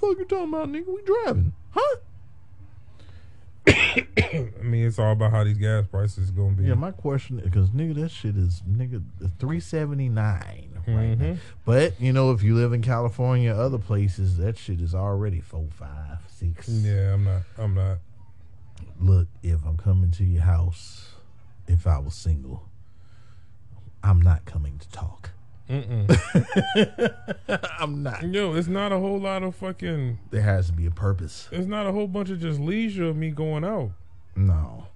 "Fuck 0.00 0.18
you 0.18 0.24
talking 0.24 0.48
about, 0.48 0.68
nigga? 0.68 0.86
We 0.86 1.02
driving, 1.02 1.52
huh?" 1.70 1.96
I 3.68 4.62
mean, 4.62 4.86
it's 4.86 4.98
all 4.98 5.12
about 5.12 5.32
how 5.32 5.42
these 5.44 5.58
gas 5.58 5.86
prices 5.86 6.30
gonna 6.30 6.52
be. 6.52 6.64
Yeah, 6.64 6.74
my 6.74 6.92
question 6.92 7.38
because 7.42 7.70
nigga, 7.70 7.96
that 7.96 8.10
shit 8.10 8.36
is 8.36 8.62
nigga 8.68 9.02
three 9.38 9.58
seventy 9.60 10.08
nine 10.08 10.70
right 10.86 11.18
now. 11.18 11.24
Mhm. 11.26 11.38
But 11.64 12.00
you 12.00 12.12
know, 12.12 12.30
if 12.30 12.42
you 12.44 12.54
live 12.54 12.72
in 12.72 12.82
California, 12.82 13.52
other 13.52 13.78
places, 13.78 14.36
that 14.36 14.56
shit 14.56 14.80
is 14.80 14.94
already 14.94 15.40
four, 15.40 15.66
five, 15.70 16.18
six. 16.28 16.68
yeah, 16.68 17.14
I'm 17.14 17.24
not. 17.24 17.42
I'm 17.58 17.74
not. 17.74 17.98
Look, 19.00 19.26
if 19.42 19.64
I'm 19.66 19.76
coming 19.76 20.10
to 20.12 20.24
your 20.24 20.42
house, 20.42 21.14
if 21.66 21.86
I 21.86 21.98
was 21.98 22.14
single, 22.14 22.68
I'm 24.04 24.20
not 24.20 24.44
coming 24.44 24.78
to 24.78 24.88
talk. 24.90 25.30
Mm-mm. 25.68 26.06
I'm 27.80 28.02
not. 28.02 28.22
Yo, 28.22 28.54
it's 28.54 28.68
not 28.68 28.92
a 28.92 28.98
whole 28.98 29.18
lot 29.18 29.42
of 29.42 29.56
fucking. 29.56 30.18
There 30.30 30.42
has 30.42 30.66
to 30.68 30.72
be 30.72 30.86
a 30.86 30.90
purpose. 30.90 31.48
It's 31.50 31.66
not 31.66 31.86
a 31.86 31.92
whole 31.92 32.06
bunch 32.06 32.30
of 32.30 32.40
just 32.40 32.60
leisure 32.60 33.06
of 33.06 33.16
me 33.16 33.30
going 33.30 33.64
out. 33.64 33.90
No, 34.36 34.86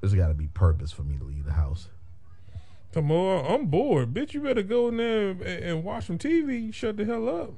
there's 0.00 0.14
got 0.14 0.28
to 0.28 0.34
be 0.34 0.48
purpose 0.48 0.92
for 0.92 1.02
me 1.02 1.16
to 1.16 1.24
leave 1.24 1.44
the 1.44 1.52
house. 1.52 1.88
Tomorrow, 2.92 3.54
I'm 3.54 3.66
bored. 3.66 4.12
Bitch, 4.12 4.34
you 4.34 4.40
better 4.40 4.62
go 4.62 4.88
in 4.88 4.96
there 4.96 5.30
and, 5.30 5.42
and 5.42 5.84
watch 5.84 6.06
some 6.06 6.18
TV. 6.18 6.72
Shut 6.72 6.96
the 6.96 7.04
hell 7.04 7.28
up. 7.28 7.52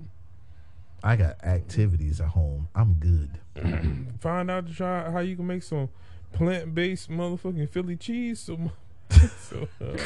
I 1.02 1.16
got 1.16 1.42
activities 1.42 2.20
at 2.20 2.28
home. 2.28 2.68
I'm 2.74 2.94
good. 2.94 3.38
Find 4.20 4.50
out 4.50 4.66
to 4.66 4.74
try 4.74 5.10
how 5.10 5.20
you 5.20 5.36
can 5.36 5.46
make 5.46 5.62
some 5.62 5.88
plant 6.32 6.74
based 6.74 7.10
motherfucking 7.10 7.70
Philly 7.70 7.96
cheese. 7.96 8.40
So, 8.40 8.70
so 9.40 9.68
uh, 9.80 9.96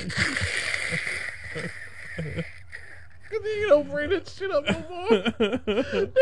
You 2.18 3.68
don't 3.68 3.90
bring 3.90 4.10
that 4.10 4.28
shit 4.28 4.50
up 4.50 4.64
no 4.64 4.84
more. 4.88 5.08
nigga, 5.08 6.12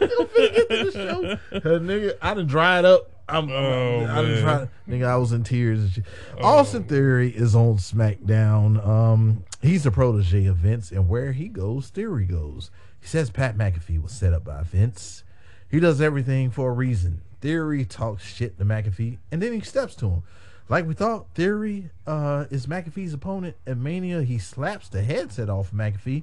nigga 0.00 0.28
finna 0.30 0.54
get 0.54 0.68
to 0.70 0.84
the 0.84 0.92
show. 0.92 1.60
Nigga, 1.78 2.14
I 2.22 2.34
done 2.34 2.46
dried 2.46 2.84
up. 2.86 3.10
I'm, 3.28 3.50
Oh, 3.50 4.00
I 4.04 4.06
done 4.22 4.30
man. 4.32 4.42
tried. 4.42 4.68
Nigga, 4.88 5.06
I 5.06 5.16
was 5.16 5.32
in 5.32 5.44
tears 5.44 5.80
and 5.80 5.92
shit. 5.92 6.04
Austin 6.40 6.84
Theory 6.84 7.28
is 7.30 7.54
on 7.54 7.76
SmackDown. 7.76 8.86
Um, 8.86 9.44
he's 9.60 9.84
a 9.84 9.90
protege 9.90 10.46
of 10.46 10.56
Vince, 10.56 10.90
and 10.90 11.08
where 11.08 11.32
he 11.32 11.48
goes, 11.48 11.88
Theory 11.88 12.24
goes. 12.26 12.70
He 13.00 13.06
says 13.06 13.28
Pat 13.30 13.58
McAfee 13.58 14.02
was 14.02 14.12
set 14.12 14.32
up 14.32 14.44
by 14.44 14.62
Vince. 14.62 15.24
He 15.70 15.78
does 15.80 16.00
everything 16.00 16.50
for 16.50 16.70
a 16.70 16.72
reason. 16.74 17.20
Theory 17.42 17.84
talks 17.84 18.24
shit 18.24 18.56
to 18.58 18.64
McAfee, 18.64 19.18
and 19.30 19.42
then 19.42 19.52
he 19.52 19.60
steps 19.60 19.94
to 19.96 20.08
him. 20.08 20.22
Like 20.68 20.86
we 20.86 20.94
thought, 20.94 21.26
Theory 21.34 21.90
uh, 22.06 22.46
is 22.50 22.66
McAfee's 22.66 23.12
opponent 23.12 23.56
at 23.66 23.76
Mania. 23.76 24.22
He 24.22 24.38
slaps 24.38 24.88
the 24.88 25.02
headset 25.02 25.50
off 25.50 25.72
of 25.72 25.78
McAfee. 25.78 26.22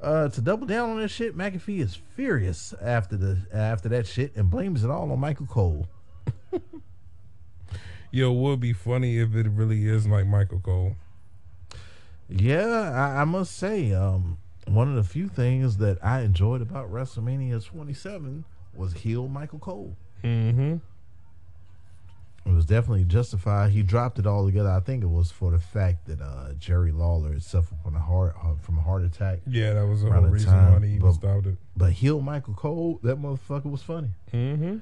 Uh, 0.00 0.28
to 0.28 0.40
double 0.40 0.66
down 0.66 0.90
on 0.90 1.00
that 1.00 1.08
shit, 1.08 1.36
McAfee 1.36 1.80
is 1.80 1.98
furious 2.14 2.74
after 2.80 3.16
the 3.16 3.38
after 3.52 3.88
that 3.88 4.06
shit 4.06 4.36
and 4.36 4.50
blames 4.50 4.84
it 4.84 4.90
all 4.90 5.10
on 5.10 5.18
Michael 5.18 5.46
Cole. 5.46 5.88
yo, 8.10 8.30
would 8.32 8.60
be 8.60 8.72
funny 8.72 9.18
if 9.18 9.34
it 9.34 9.48
really 9.48 9.88
is 9.88 10.06
like 10.06 10.26
Michael 10.26 10.60
Cole. 10.60 10.94
Yeah, 12.28 12.92
I, 12.94 13.22
I 13.22 13.24
must 13.24 13.56
say, 13.56 13.92
um, 13.92 14.38
one 14.66 14.88
of 14.88 14.96
the 14.96 15.02
few 15.02 15.28
things 15.28 15.78
that 15.78 15.98
I 16.04 16.20
enjoyed 16.20 16.60
about 16.60 16.92
WrestleMania 16.92 17.64
27 17.64 18.44
was 18.74 18.92
heel 18.92 19.28
Michael 19.28 19.58
Cole. 19.58 19.96
Mm-hmm. 20.22 20.76
It 22.48 22.54
was 22.54 22.64
definitely 22.64 23.04
justified. 23.04 23.70
He 23.72 23.82
dropped 23.82 24.18
it 24.18 24.26
all 24.26 24.46
together. 24.46 24.70
I 24.70 24.80
think 24.80 25.02
it 25.02 25.08
was 25.08 25.30
for 25.30 25.50
the 25.50 25.58
fact 25.58 26.06
that 26.06 26.20
uh, 26.20 26.54
Jerry 26.58 26.92
Lawler 26.92 27.38
suffered 27.40 27.78
from 27.84 27.94
a 27.94 28.00
heart 28.00 28.36
uh, 28.42 28.54
from 28.60 28.78
a 28.78 28.80
heart 28.80 29.04
attack. 29.04 29.40
Yeah, 29.46 29.74
that 29.74 29.86
was 29.86 30.02
the 30.02 30.10
whole 30.10 30.22
reason 30.22 30.50
time, 30.50 30.80
why 30.80 30.86
he 30.86 30.94
even 30.94 31.00
but- 31.02 31.12
stopped 31.12 31.46
it. 31.46 31.56
But 31.76 31.92
heel 31.92 32.20
Michael 32.20 32.54
Cole, 32.54 32.98
that 33.02 33.20
motherfucker 33.20 33.70
was 33.70 33.82
funny. 33.82 34.08
Mm-hmm. 34.32 34.78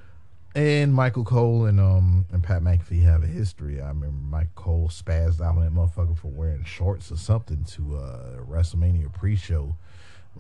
And 0.55 0.95
Michael 0.95 1.25
Cole 1.25 1.67
and 1.67 1.79
um 1.79 2.25
and 2.33 2.43
Pat 2.43 2.63
McAfee 2.63 3.03
have 3.03 3.23
a 3.23 3.27
history. 3.27 3.81
I 3.83 3.89
remember 3.89 4.09
Michael 4.13 4.53
Cole 4.55 4.89
spazzed 4.89 5.41
out 5.43 5.57
on 5.59 5.61
that 5.63 5.75
motherfucker 5.75 6.17
for 6.17 6.29
wearing 6.29 6.65
shorts 6.65 7.13
or 7.13 7.17
something 7.19 7.65
to 7.65 7.97
uh 7.97 8.37
WrestleMania 8.49 9.13
pre-show. 9.13 9.77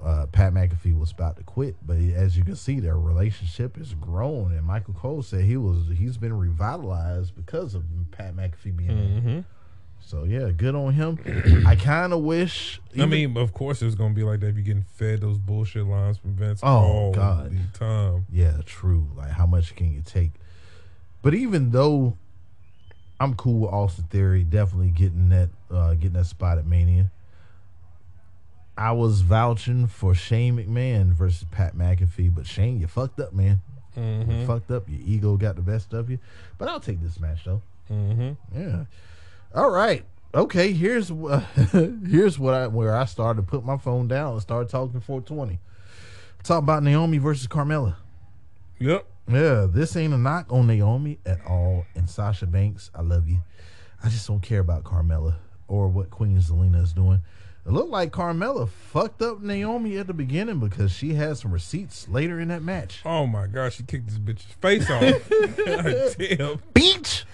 Uh, 0.02 0.26
Pat 0.26 0.52
McAfee 0.52 0.98
was 0.98 1.10
about 1.10 1.36
to 1.36 1.42
quit, 1.42 1.74
but 1.84 1.96
as 1.96 2.36
you 2.36 2.44
can 2.44 2.54
see, 2.56 2.80
their 2.80 2.98
relationship 2.98 3.76
has 3.76 3.94
grown. 3.94 4.52
And 4.52 4.64
Michael 4.64 4.94
Cole 4.94 5.22
said 5.22 5.44
he 5.44 5.56
was 5.56 5.78
he's 5.96 6.16
been 6.16 6.36
revitalized 6.36 7.34
because 7.34 7.74
of 7.74 7.84
Pat 8.12 8.36
McAfee 8.36 8.76
being 8.76 8.88
there. 8.88 9.20
Mm-hmm. 9.20 9.40
So 10.00 10.22
yeah, 10.24 10.50
good 10.50 10.74
on 10.76 10.92
him. 10.92 11.18
I 11.66 11.74
kind 11.74 12.12
of 12.12 12.20
wish. 12.20 12.80
I 12.98 13.06
mean, 13.06 13.36
of 13.36 13.52
course, 13.52 13.82
it's 13.82 13.94
gonna 13.96 14.14
be 14.14 14.22
like 14.22 14.40
that 14.40 14.48
if 14.48 14.54
you're 14.54 14.64
getting 14.64 14.84
fed 14.94 15.20
those 15.20 15.38
bullshit 15.38 15.86
lines 15.86 16.18
from 16.18 16.36
Vince 16.36 16.60
Oh, 16.62 16.68
all 16.68 17.12
God. 17.12 17.50
the 17.50 17.78
time. 17.78 18.26
Yeah, 18.30 18.58
true. 18.64 19.08
Like, 19.16 19.30
how 19.30 19.46
much 19.46 19.74
can 19.74 19.92
you 19.92 20.02
take? 20.04 20.32
But 21.22 21.34
even 21.34 21.70
though 21.70 22.16
I'm 23.18 23.34
cool 23.34 23.60
with 23.60 23.70
Austin 23.72 24.04
Theory, 24.04 24.44
definitely 24.44 24.90
getting 24.90 25.30
that 25.30 25.48
uh, 25.70 25.94
getting 25.94 26.12
that 26.12 26.26
spot 26.26 26.58
at 26.58 26.66
Mania. 26.66 27.10
I 28.76 28.92
was 28.92 29.22
vouching 29.22 29.86
for 29.86 30.14
Shane 30.14 30.56
McMahon 30.56 31.12
versus 31.12 31.46
Pat 31.50 31.74
McAfee, 31.76 32.34
but 32.34 32.46
Shane, 32.46 32.78
you 32.80 32.86
fucked 32.86 33.18
up, 33.20 33.32
man. 33.32 33.60
You 33.96 34.46
fucked 34.46 34.70
up. 34.70 34.86
Your 34.88 35.00
ego 35.06 35.36
got 35.38 35.56
the 35.56 35.62
best 35.62 35.94
of 35.94 36.10
you. 36.10 36.18
But 36.58 36.68
I'll 36.68 36.80
take 36.80 37.00
this 37.02 37.18
match 37.18 37.44
though. 37.46 37.62
Mm-hmm. 37.90 38.32
Yeah. 38.60 38.84
All 39.54 39.70
right. 39.70 40.04
Okay. 40.34 40.72
Here's 40.72 41.08
wh- 41.08 41.40
here's 42.06 42.38
what 42.38 42.52
I 42.52 42.66
where 42.66 42.94
I 42.94 43.06
started 43.06 43.40
to 43.40 43.46
put 43.48 43.64
my 43.64 43.78
phone 43.78 44.06
down 44.06 44.34
and 44.34 44.42
start 44.42 44.68
talking 44.68 45.00
420. 45.00 45.58
Talk 46.42 46.58
about 46.62 46.82
Naomi 46.82 47.16
versus 47.16 47.46
Carmella. 47.46 47.96
Yep. 48.78 49.06
Yeah, 49.28 49.66
this 49.68 49.96
ain't 49.96 50.12
a 50.14 50.18
knock 50.18 50.52
on 50.52 50.66
Naomi 50.66 51.18
at 51.24 51.44
all. 51.46 51.86
And 51.94 52.08
Sasha 52.08 52.46
Banks, 52.46 52.90
I 52.94 53.00
love 53.00 53.26
you. 53.28 53.38
I 54.04 54.08
just 54.10 54.28
don't 54.28 54.42
care 54.42 54.60
about 54.60 54.84
Carmella 54.84 55.36
or 55.68 55.88
what 55.88 56.10
Queen 56.10 56.38
Zelina 56.38 56.82
is 56.82 56.92
doing. 56.92 57.22
It 57.66 57.72
looked 57.72 57.90
like 57.90 58.12
Carmella 58.12 58.68
fucked 58.68 59.20
up 59.22 59.42
Naomi 59.42 59.98
at 59.98 60.06
the 60.06 60.14
beginning 60.14 60.60
because 60.60 60.92
she 60.92 61.14
had 61.14 61.36
some 61.36 61.50
receipts 61.50 62.08
later 62.08 62.38
in 62.38 62.46
that 62.48 62.62
match. 62.62 63.00
Oh 63.04 63.26
my 63.26 63.48
gosh, 63.48 63.76
she 63.76 63.82
kicked 63.82 64.06
this 64.06 64.18
bitch's 64.18 64.52
face 64.60 64.88
off. 64.88 65.00
God 65.66 65.84
damn. 66.16 66.58
Bitch. 66.72 67.24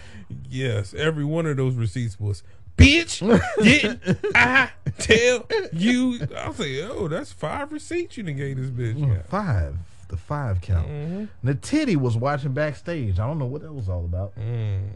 Yes, 0.49 0.95
every 0.95 1.27
one 1.27 1.45
of 1.45 1.59
those 1.59 1.75
receipts 1.75 2.19
was, 2.19 2.43
bitch, 2.79 3.21
didn't 3.63 4.01
I 4.35 4.71
tell 4.97 5.45
you? 5.75 6.19
I 6.35 6.49
was 6.49 6.59
like, 6.59 6.71
oh, 6.85 7.09
that's 7.09 7.31
five 7.31 7.71
receipts 7.71 8.17
you 8.17 8.23
done 8.23 8.37
gave 8.37 8.57
this 8.57 8.71
bitch. 8.71 9.07
Yeah. 9.07 9.21
Five. 9.29 9.77
The 10.09 10.17
five 10.17 10.63
count. 10.63 10.89
Mm-hmm. 10.89 11.53
Titty 11.61 11.97
was 11.97 12.17
watching 12.17 12.55
backstage. 12.55 13.19
I 13.19 13.27
don't 13.27 13.39
know 13.39 13.47
what 13.47 13.61
that 13.63 13.73
was 13.73 13.91
all 13.91 14.05
about. 14.07 14.33
Mm. 14.39 14.89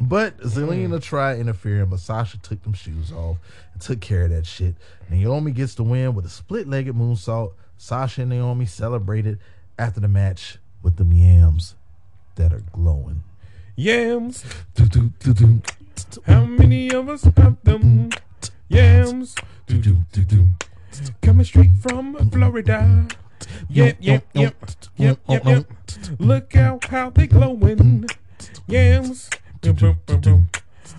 But 0.00 0.38
Zelina 0.40 0.98
mm. 0.98 1.02
tried 1.02 1.38
interfering, 1.38 1.86
but 1.86 2.00
Sasha 2.00 2.38
took 2.38 2.62
them 2.62 2.74
shoes 2.74 3.10
off 3.12 3.38
and 3.72 3.80
took 3.80 4.00
care 4.00 4.24
of 4.24 4.30
that 4.30 4.46
shit. 4.46 4.74
Naomi 5.10 5.52
gets 5.52 5.74
the 5.74 5.82
win 5.82 6.14
with 6.14 6.26
a 6.26 6.30
split 6.30 6.68
legged 6.68 6.94
moonsault. 6.94 7.52
Sasha 7.78 8.22
and 8.22 8.30
Naomi 8.30 8.66
celebrated 8.66 9.38
after 9.78 10.00
the 10.00 10.08
match 10.08 10.58
with 10.82 10.96
the 10.96 11.04
yams 11.04 11.74
that 12.36 12.52
are 12.52 12.62
glowing. 12.72 13.22
Yams. 13.74 14.44
How 16.26 16.44
many 16.44 16.90
of 16.92 17.08
us 17.08 17.24
have 17.24 17.62
them? 17.62 18.10
Yams. 18.68 19.34
Coming 21.22 21.44
straight 21.44 21.72
from 21.80 22.30
Florida. 22.30 23.06
Yep, 23.68 23.96
yep, 24.00 24.26
yep, 24.32 24.54
yep, 24.96 25.18
yep, 25.28 25.44
yep. 25.44 25.66
Look 26.18 26.56
out 26.56 26.84
how 26.86 27.10
they 27.10 27.26
glowing. 27.26 28.06
Yams. 28.66 29.28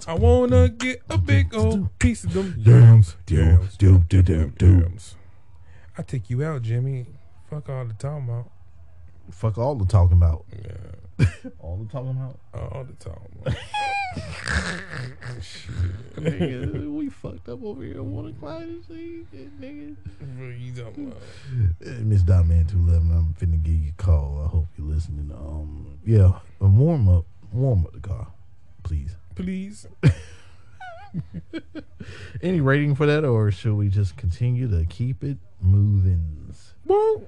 I 0.07 0.13
wanna 0.13 0.69
get 0.69 1.01
a 1.09 1.17
big 1.17 1.53
old 1.55 1.97
piece 1.99 2.23
of 2.23 2.33
them 2.33 2.55
yams. 2.57 3.15
Yams. 3.27 3.77
Yams. 3.79 5.15
I 5.97 6.01
take 6.01 6.29
you 6.29 6.43
out, 6.43 6.61
Jimmy. 6.61 7.07
Fuck 7.49 7.69
all 7.69 7.85
the 7.85 7.93
talking 7.93 8.25
about. 8.29 8.51
Fuck 9.31 9.57
all 9.57 9.75
the 9.75 9.85
talking 9.85 10.17
about. 10.17 10.45
all 11.59 11.77
the 11.77 11.91
talking 11.91 12.11
about. 12.11 12.39
All 12.53 12.83
the 12.83 12.93
talking 12.93 13.31
about. 13.41 13.55
nigga, 16.17 16.91
we 16.91 17.09
fucked 17.09 17.49
up 17.49 17.63
over 17.63 17.83
here 17.83 18.01
one 18.03 18.27
o'clock 18.27 18.61
nigga. 18.61 19.95
What 20.37 20.57
you 20.57 20.73
talking 20.73 21.07
about? 21.07 21.21
Uh, 21.85 22.01
Miss 22.01 22.21
Diamond 22.21 22.69
two 22.69 22.77
eleven, 22.77 23.11
I'm 23.11 23.35
finna 23.39 23.61
give 23.61 23.73
you 23.73 23.91
a 23.97 24.01
call. 24.01 24.43
I 24.45 24.49
hope 24.49 24.67
you're 24.77 24.87
listening. 24.87 25.31
Um, 25.31 25.97
yeah, 26.05 26.39
a 26.61 26.65
warm 26.67 27.09
up, 27.09 27.25
warm 27.51 27.85
up 27.85 27.93
the 27.93 27.99
car, 27.99 28.27
please. 28.87 29.15
Please. 29.35 29.85
Any 32.41 32.61
rating 32.61 32.95
for 32.95 33.05
that, 33.05 33.25
or 33.25 33.51
should 33.51 33.73
we 33.73 33.89
just 33.89 34.15
continue 34.15 34.69
to 34.69 34.85
keep 34.85 35.23
it 35.23 35.37
moving? 35.61 36.53
Won't. 36.85 37.27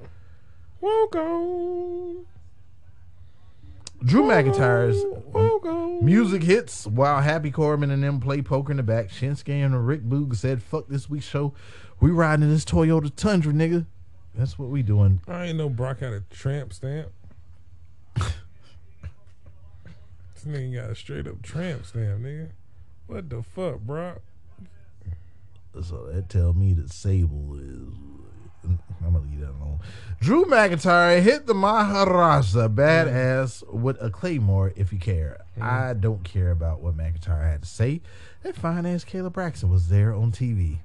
Won't 0.80 1.12
go. 1.12 2.26
Drew 4.02 4.24
McIntyre's 4.24 5.04
music 6.02 6.44
hits 6.44 6.88
while 6.88 7.22
Happy 7.22 7.52
Corbin 7.52 7.92
and 7.92 8.02
them 8.02 8.22
play 8.22 8.42
poker 8.42 8.72
in 8.72 8.78
the 8.78 8.84
back. 8.84 9.10
Shinsuke 9.10 9.66
and 9.66 9.86
Rick 9.86 10.04
Boog 10.04 10.38
said, 10.38 10.64
"Fuck 10.64 10.88
this 10.88 11.10
week's 11.10 11.26
show. 11.26 11.54
We 12.00 12.12
riding 12.12 12.44
in 12.44 12.50
this 12.50 12.64
Toyota 12.64 13.14
Tundra, 13.14 13.52
nigga. 13.52 13.86
That's 14.34 14.58
what 14.58 14.70
we 14.70 14.84
doing." 14.84 15.20
I 15.28 15.48
ain't 15.48 15.58
know 15.58 15.68
Brock 15.68 16.00
had 16.00 16.14
a 16.14 16.22
tramp 16.30 16.72
stamp. 16.72 17.10
this 20.44 20.54
nigga 20.54 20.82
got 20.82 20.90
a 20.92 20.96
straight 20.96 21.28
up 21.28 21.42
tramp 21.42 21.86
stamp, 21.86 22.22
nigga. 22.22 22.50
What 23.08 23.30
the 23.30 23.42
fuck, 23.42 23.80
bro? 23.80 24.22
So 25.82 26.10
that 26.12 26.30
tell 26.30 26.54
me 26.54 26.74
that 26.74 26.92
Sable 26.92 27.56
is. 27.56 27.94
I'm 28.66 28.80
gonna 29.14 29.20
leave 29.20 29.40
that 29.40 29.52
alone. 29.52 29.80
Drew 30.20 30.44
McIntyre 30.46 31.22
hit 31.22 31.48
the 31.48 31.54
Maharaja 31.54 32.68
badass 32.68 33.66
with 33.74 34.02
a 34.02 34.10
claymore. 34.10 34.74
If 34.76 34.92
you 34.92 35.00
care, 35.00 35.46
I 35.62 35.94
don't 35.94 36.24
care 36.24 36.52
about 36.52 36.82
what 36.82 36.98
McIntyre 36.98 37.50
had 37.50 37.62
to 37.62 37.68
say. 37.68 38.02
That 38.44 38.56
fine 38.56 38.86
ass 38.86 39.06
Kayla 39.06 39.32
Braxton 39.32 39.70
was 39.70 39.88
there 39.88 40.14
on 40.14 40.32
TV. 40.32 40.80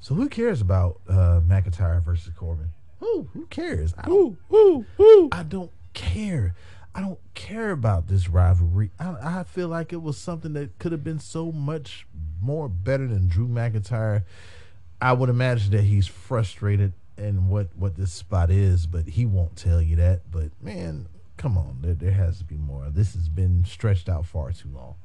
So 0.00 0.14
who 0.14 0.28
cares 0.28 0.60
about 0.60 1.00
uh, 1.08 1.40
McIntyre 1.46 2.02
versus 2.02 2.32
Corbin? 2.34 2.70
Who? 3.00 3.28
Who 3.34 3.46
cares? 3.46 3.92
I 3.98 4.06
don't, 4.06 4.38
Woo, 4.48 4.86
woo. 4.96 5.28
I 5.32 5.42
don't 5.42 5.70
care. 5.92 6.54
I 6.98 7.00
don't 7.00 7.20
care 7.34 7.70
about 7.70 8.08
this 8.08 8.28
rivalry. 8.28 8.90
I, 8.98 9.14
I 9.22 9.42
feel 9.44 9.68
like 9.68 9.92
it 9.92 10.02
was 10.02 10.18
something 10.18 10.54
that 10.54 10.80
could 10.80 10.90
have 10.90 11.04
been 11.04 11.20
so 11.20 11.52
much 11.52 12.08
more 12.42 12.68
better 12.68 13.06
than 13.06 13.28
Drew 13.28 13.46
McIntyre. 13.46 14.24
I 15.00 15.12
would 15.12 15.28
imagine 15.28 15.70
that 15.76 15.82
he's 15.82 16.08
frustrated 16.08 16.92
in 17.16 17.46
what 17.46 17.68
what 17.76 17.94
this 17.94 18.12
spot 18.12 18.50
is, 18.50 18.88
but 18.88 19.06
he 19.06 19.26
won't 19.26 19.54
tell 19.54 19.80
you 19.80 19.94
that. 19.94 20.22
But 20.28 20.50
man, 20.60 21.06
come 21.36 21.56
on, 21.56 21.78
there, 21.82 21.94
there 21.94 22.10
has 22.10 22.38
to 22.38 22.44
be 22.44 22.56
more. 22.56 22.88
This 22.90 23.14
has 23.14 23.28
been 23.28 23.64
stretched 23.64 24.08
out 24.08 24.26
far 24.26 24.50
too 24.50 24.70
long. 24.74 24.96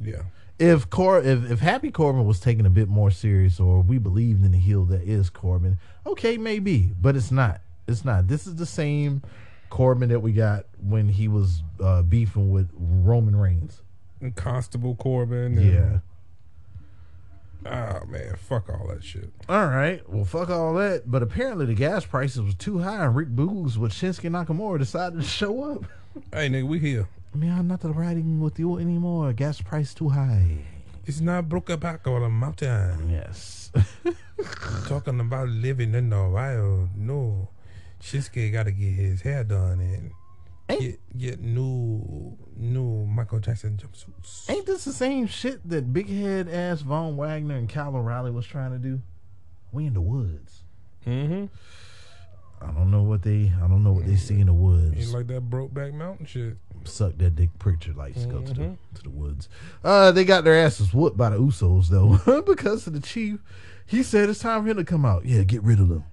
Yeah. 0.00 0.22
If 0.58 0.90
Cor 0.90 1.20
if, 1.20 1.48
if 1.48 1.60
Happy 1.60 1.92
Corbin 1.92 2.26
was 2.26 2.40
taken 2.40 2.66
a 2.66 2.70
bit 2.70 2.88
more 2.88 3.12
serious, 3.12 3.60
or 3.60 3.82
we 3.82 3.98
believed 3.98 4.44
in 4.44 4.50
the 4.50 4.58
heel 4.58 4.84
that 4.86 5.02
is 5.02 5.30
Corbin, 5.30 5.78
okay, 6.04 6.38
maybe, 6.38 6.92
but 7.00 7.14
it's 7.14 7.30
not. 7.30 7.60
It's 7.86 8.04
not. 8.04 8.26
This 8.26 8.48
is 8.48 8.56
the 8.56 8.66
same 8.66 9.22
Corbin 9.70 10.08
that 10.10 10.20
we 10.20 10.32
got 10.32 10.66
when 10.80 11.08
he 11.08 11.28
was 11.28 11.62
uh, 11.82 12.02
beefing 12.02 12.50
with 12.50 12.70
Roman 12.74 13.36
Reigns. 13.36 13.82
And 14.20 14.34
Constable 14.34 14.94
Corbin. 14.94 15.58
And, 15.58 15.72
Yeah. 15.72 15.98
Ah, 17.64 18.00
man. 18.06 18.36
Fuck 18.36 18.68
all 18.70 18.86
that 18.88 19.02
shit. 19.02 19.32
All 19.48 19.66
right. 19.66 20.08
Well, 20.08 20.24
fuck 20.24 20.50
all 20.50 20.74
that. 20.74 21.10
But 21.10 21.22
apparently 21.22 21.66
the 21.66 21.74
gas 21.74 22.04
prices 22.04 22.40
was 22.42 22.54
too 22.54 22.78
high, 22.78 23.04
and 23.04 23.16
Rick 23.16 23.28
Boogs 23.30 23.76
with 23.76 23.92
Shinsuke 23.92 24.30
Nakamura 24.30 24.78
decided 24.78 25.20
to 25.20 25.26
show 25.26 25.72
up. 25.72 25.84
Hey, 26.32 26.48
nigga, 26.48 26.64
we 26.64 26.78
here. 26.78 27.08
I 27.34 27.38
mean, 27.38 27.50
I'm 27.52 27.66
not 27.66 27.82
riding 27.84 28.40
with 28.40 28.58
you 28.58 28.78
anymore. 28.78 29.32
Gas 29.32 29.60
price 29.60 29.92
too 29.92 30.10
high. 30.10 30.58
It's 31.06 31.20
not 31.20 31.48
broke 31.48 31.78
back 31.80 32.06
on 32.06 32.22
a 32.22 32.28
mountain. 32.28 33.10
Yes. 33.10 33.70
Talking 34.86 35.20
about 35.20 35.48
living 35.48 35.94
in 35.94 36.10
the 36.10 36.28
wild. 36.28 36.90
No. 36.96 37.48
Shinsuke 38.02 38.52
got 38.52 38.64
to 38.64 38.72
get 38.72 38.92
his 38.92 39.22
hair 39.22 39.44
done 39.44 39.80
and 39.80 40.12
get 40.80 41.00
get 41.16 41.40
new 41.40 42.36
new 42.56 43.06
Michael 43.06 43.40
Jackson 43.40 43.76
jumpsuits. 43.76 44.48
Ain't 44.50 44.66
this 44.66 44.84
the 44.84 44.92
same 44.92 45.26
shit 45.26 45.68
that 45.68 45.92
big 45.92 46.08
head 46.08 46.48
ass 46.48 46.80
Von 46.80 47.16
Wagner 47.16 47.56
and 47.56 47.68
Kyle 47.68 47.96
O'Reilly 47.96 48.30
was 48.30 48.46
trying 48.46 48.72
to 48.72 48.78
do? 48.78 49.00
We 49.72 49.86
in 49.86 49.94
the 49.94 50.00
woods. 50.00 50.62
Mm-hmm. 51.06 51.46
I 52.62 52.72
don't 52.72 52.90
know 52.90 53.02
what 53.02 53.22
they. 53.22 53.52
I 53.62 53.68
don't 53.68 53.84
know 53.84 53.92
what 53.92 54.06
they 54.06 54.16
see 54.16 54.40
in 54.40 54.46
the 54.46 54.52
Ain't 54.52 54.60
woods. 54.60 55.14
like 55.14 55.26
that 55.26 55.50
Brokeback 55.50 55.92
Mountain 55.92 56.26
shit. 56.26 56.56
Suck 56.84 57.18
that 57.18 57.36
dick, 57.36 57.50
preacher 57.58 57.92
lights. 57.92 58.24
Go 58.26 58.40
to 58.40 58.54
the 58.54 58.76
to 58.94 59.02
the 59.02 59.10
woods. 59.10 59.48
Uh, 59.84 60.10
they 60.12 60.24
got 60.24 60.44
their 60.44 60.56
asses 60.56 60.94
whooped 60.94 61.16
by 61.16 61.30
the 61.30 61.38
Usos 61.38 61.88
though 61.88 62.42
because 62.46 62.86
of 62.86 62.92
the 62.94 63.00
chief. 63.00 63.40
He 63.84 64.02
said 64.02 64.28
it's 64.28 64.40
time 64.40 64.62
for 64.62 64.70
him 64.70 64.76
to 64.78 64.84
come 64.84 65.04
out. 65.04 65.26
Yeah, 65.26 65.42
get 65.42 65.62
rid 65.62 65.80
of 65.80 65.88
them. 65.88 66.04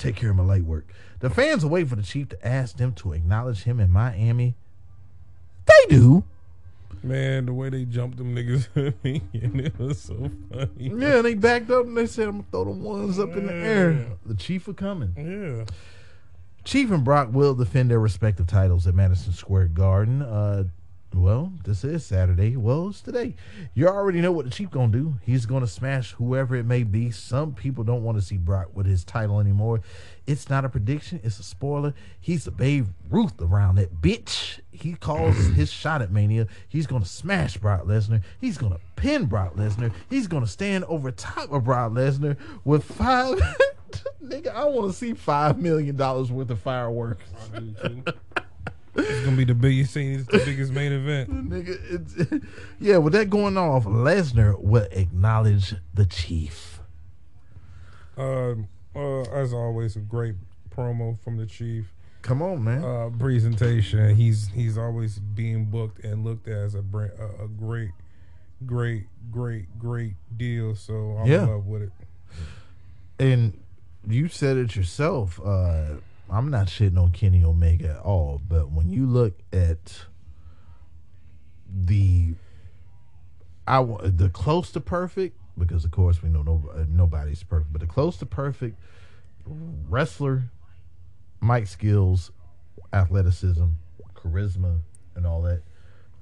Take 0.00 0.16
care 0.16 0.30
of 0.30 0.36
my 0.36 0.42
light 0.42 0.64
work. 0.64 0.90
The 1.18 1.28
fans 1.28 1.62
are 1.62 1.68
waiting 1.68 1.90
for 1.90 1.96
the 1.96 2.02
chief 2.02 2.30
to 2.30 2.46
ask 2.46 2.78
them 2.78 2.94
to 2.94 3.12
acknowledge 3.12 3.64
him 3.64 3.78
in 3.78 3.90
Miami. 3.90 4.56
They 5.66 5.94
do. 5.94 6.24
Man, 7.02 7.44
the 7.44 7.52
way 7.52 7.68
they 7.68 7.84
jumped 7.84 8.16
them 8.16 8.34
niggas, 8.34 8.68
and 8.74 9.60
it 9.60 9.78
was 9.78 10.00
so 10.00 10.30
funny. 10.50 10.70
Yeah, 10.76 11.20
they 11.20 11.34
backed 11.34 11.70
up 11.70 11.84
and 11.84 11.96
they 11.96 12.06
said, 12.06 12.28
I'm 12.28 12.38
gonna 12.38 12.46
throw 12.50 12.64
the 12.64 12.70
ones 12.70 13.18
up 13.18 13.36
in 13.36 13.46
the 13.46 13.52
air. 13.52 14.06
The 14.24 14.34
Chief 14.34 14.66
are 14.68 14.72
coming. 14.72 15.12
Yeah. 15.16 15.66
Chief 16.64 16.90
and 16.90 17.04
Brock 17.04 17.28
will 17.32 17.54
defend 17.54 17.90
their 17.90 18.00
respective 18.00 18.46
titles 18.46 18.86
at 18.86 18.94
Madison 18.94 19.34
Square 19.34 19.68
Garden. 19.68 20.22
Uh, 20.22 20.64
Well, 21.14 21.52
this 21.64 21.82
is 21.82 22.06
Saturday. 22.06 22.56
Well, 22.56 22.88
it's 22.88 23.00
today. 23.00 23.34
You 23.74 23.88
already 23.88 24.20
know 24.20 24.30
what 24.30 24.44
the 24.44 24.50
Chief 24.50 24.70
gonna 24.70 24.92
do. 24.92 25.14
He's 25.22 25.44
gonna 25.44 25.66
smash 25.66 26.12
whoever 26.12 26.54
it 26.54 26.64
may 26.64 26.84
be. 26.84 27.10
Some 27.10 27.52
people 27.52 27.82
don't 27.82 28.04
want 28.04 28.16
to 28.16 28.22
see 28.22 28.36
Brock 28.36 28.68
with 28.74 28.86
his 28.86 29.02
title 29.04 29.40
anymore. 29.40 29.80
It's 30.28 30.48
not 30.48 30.64
a 30.64 30.68
prediction. 30.68 31.20
It's 31.24 31.40
a 31.40 31.42
spoiler. 31.42 31.94
He's 32.20 32.44
the 32.44 32.52
Babe 32.52 32.86
Ruth 33.10 33.40
around 33.40 33.74
that 33.76 34.00
bitch. 34.00 34.60
He 34.70 34.94
calls 34.94 35.36
his 35.56 35.70
shot 35.72 36.00
at 36.00 36.12
Mania. 36.12 36.46
He's 36.68 36.86
gonna 36.86 37.04
smash 37.04 37.56
Brock 37.56 37.82
Lesnar. 37.86 38.22
He's 38.40 38.56
gonna 38.56 38.78
pin 38.94 39.26
Brock 39.26 39.56
Lesnar. 39.56 39.92
He's 40.08 40.28
gonna 40.28 40.46
stand 40.46 40.84
over 40.84 41.10
top 41.10 41.50
of 41.50 41.64
Brock 41.64 41.90
Lesnar 41.92 42.36
with 42.64 42.84
five. 42.84 43.40
Nigga, 44.24 44.54
I 44.54 44.64
want 44.66 44.92
to 44.92 44.96
see 44.96 45.14
five 45.14 45.58
million 45.58 45.96
dollars 45.96 46.30
worth 46.30 46.50
of 46.50 46.60
fireworks. 46.60 47.24
I 48.96 49.00
do 49.00 49.06
too. 49.06 49.12
it's 49.12 49.24
gonna 49.24 49.36
be 49.36 49.44
the 49.44 49.54
biggest 49.54 49.92
scene. 49.92 50.12
It's 50.20 50.26
the 50.28 50.38
biggest 50.38 50.72
main 50.72 50.92
event. 50.92 51.30
Nigga, 51.50 52.44
yeah, 52.80 52.96
with 52.98 53.12
that 53.14 53.30
going 53.30 53.56
off, 53.56 53.84
Lesnar 53.84 54.58
will 54.60 54.86
acknowledge 54.92 55.74
the 55.94 56.06
chief. 56.06 56.80
Uh, 58.18 58.54
uh, 58.94 59.20
as 59.32 59.52
always, 59.52 59.96
a 59.96 60.00
great 60.00 60.34
promo 60.74 61.18
from 61.22 61.36
the 61.36 61.46
chief. 61.46 61.92
Come 62.22 62.42
on, 62.42 62.62
man. 62.64 62.84
Uh, 62.84 63.10
presentation. 63.18 64.14
He's 64.14 64.48
he's 64.48 64.76
always 64.76 65.18
being 65.18 65.66
booked 65.66 66.04
and 66.04 66.24
looked 66.24 66.48
at 66.48 66.54
as 66.58 66.74
a 66.74 66.82
bra- 66.82 67.08
a, 67.18 67.44
a 67.44 67.48
great, 67.48 67.90
great, 68.66 69.04
great, 69.30 69.78
great 69.78 70.14
deal. 70.36 70.74
So 70.74 71.16
I'm 71.18 71.26
Yeah. 71.30 71.44
in 71.44 71.48
love 71.50 71.66
with 71.66 71.82
it. 71.82 71.92
and 73.18 73.58
you 74.06 74.28
said 74.28 74.56
it 74.58 74.76
yourself. 74.76 75.40
Uh, 75.42 75.94
I'm 76.30 76.50
not 76.50 76.68
shitting 76.68 76.98
on 76.98 77.12
Kenny 77.12 77.42
Omega 77.44 77.90
at 77.90 77.98
all, 77.98 78.40
but 78.46 78.70
when 78.70 78.90
you 78.90 79.06
look 79.06 79.38
at 79.52 80.04
the, 81.68 82.34
I 83.66 83.82
the 83.82 84.30
close 84.32 84.70
to 84.72 84.80
perfect, 84.80 85.36
because 85.58 85.84
of 85.84 85.90
course 85.90 86.22
we 86.22 86.28
know 86.28 86.42
no, 86.42 86.70
uh, 86.74 86.84
nobody's 86.88 87.42
perfect, 87.42 87.72
but 87.72 87.80
the 87.80 87.86
close 87.86 88.16
to 88.18 88.26
perfect 88.26 88.78
wrestler, 89.46 90.44
Mike 91.40 91.66
skills, 91.66 92.30
athleticism, 92.92 93.66
charisma, 94.14 94.80
and 95.14 95.26
all 95.26 95.42
that. 95.42 95.62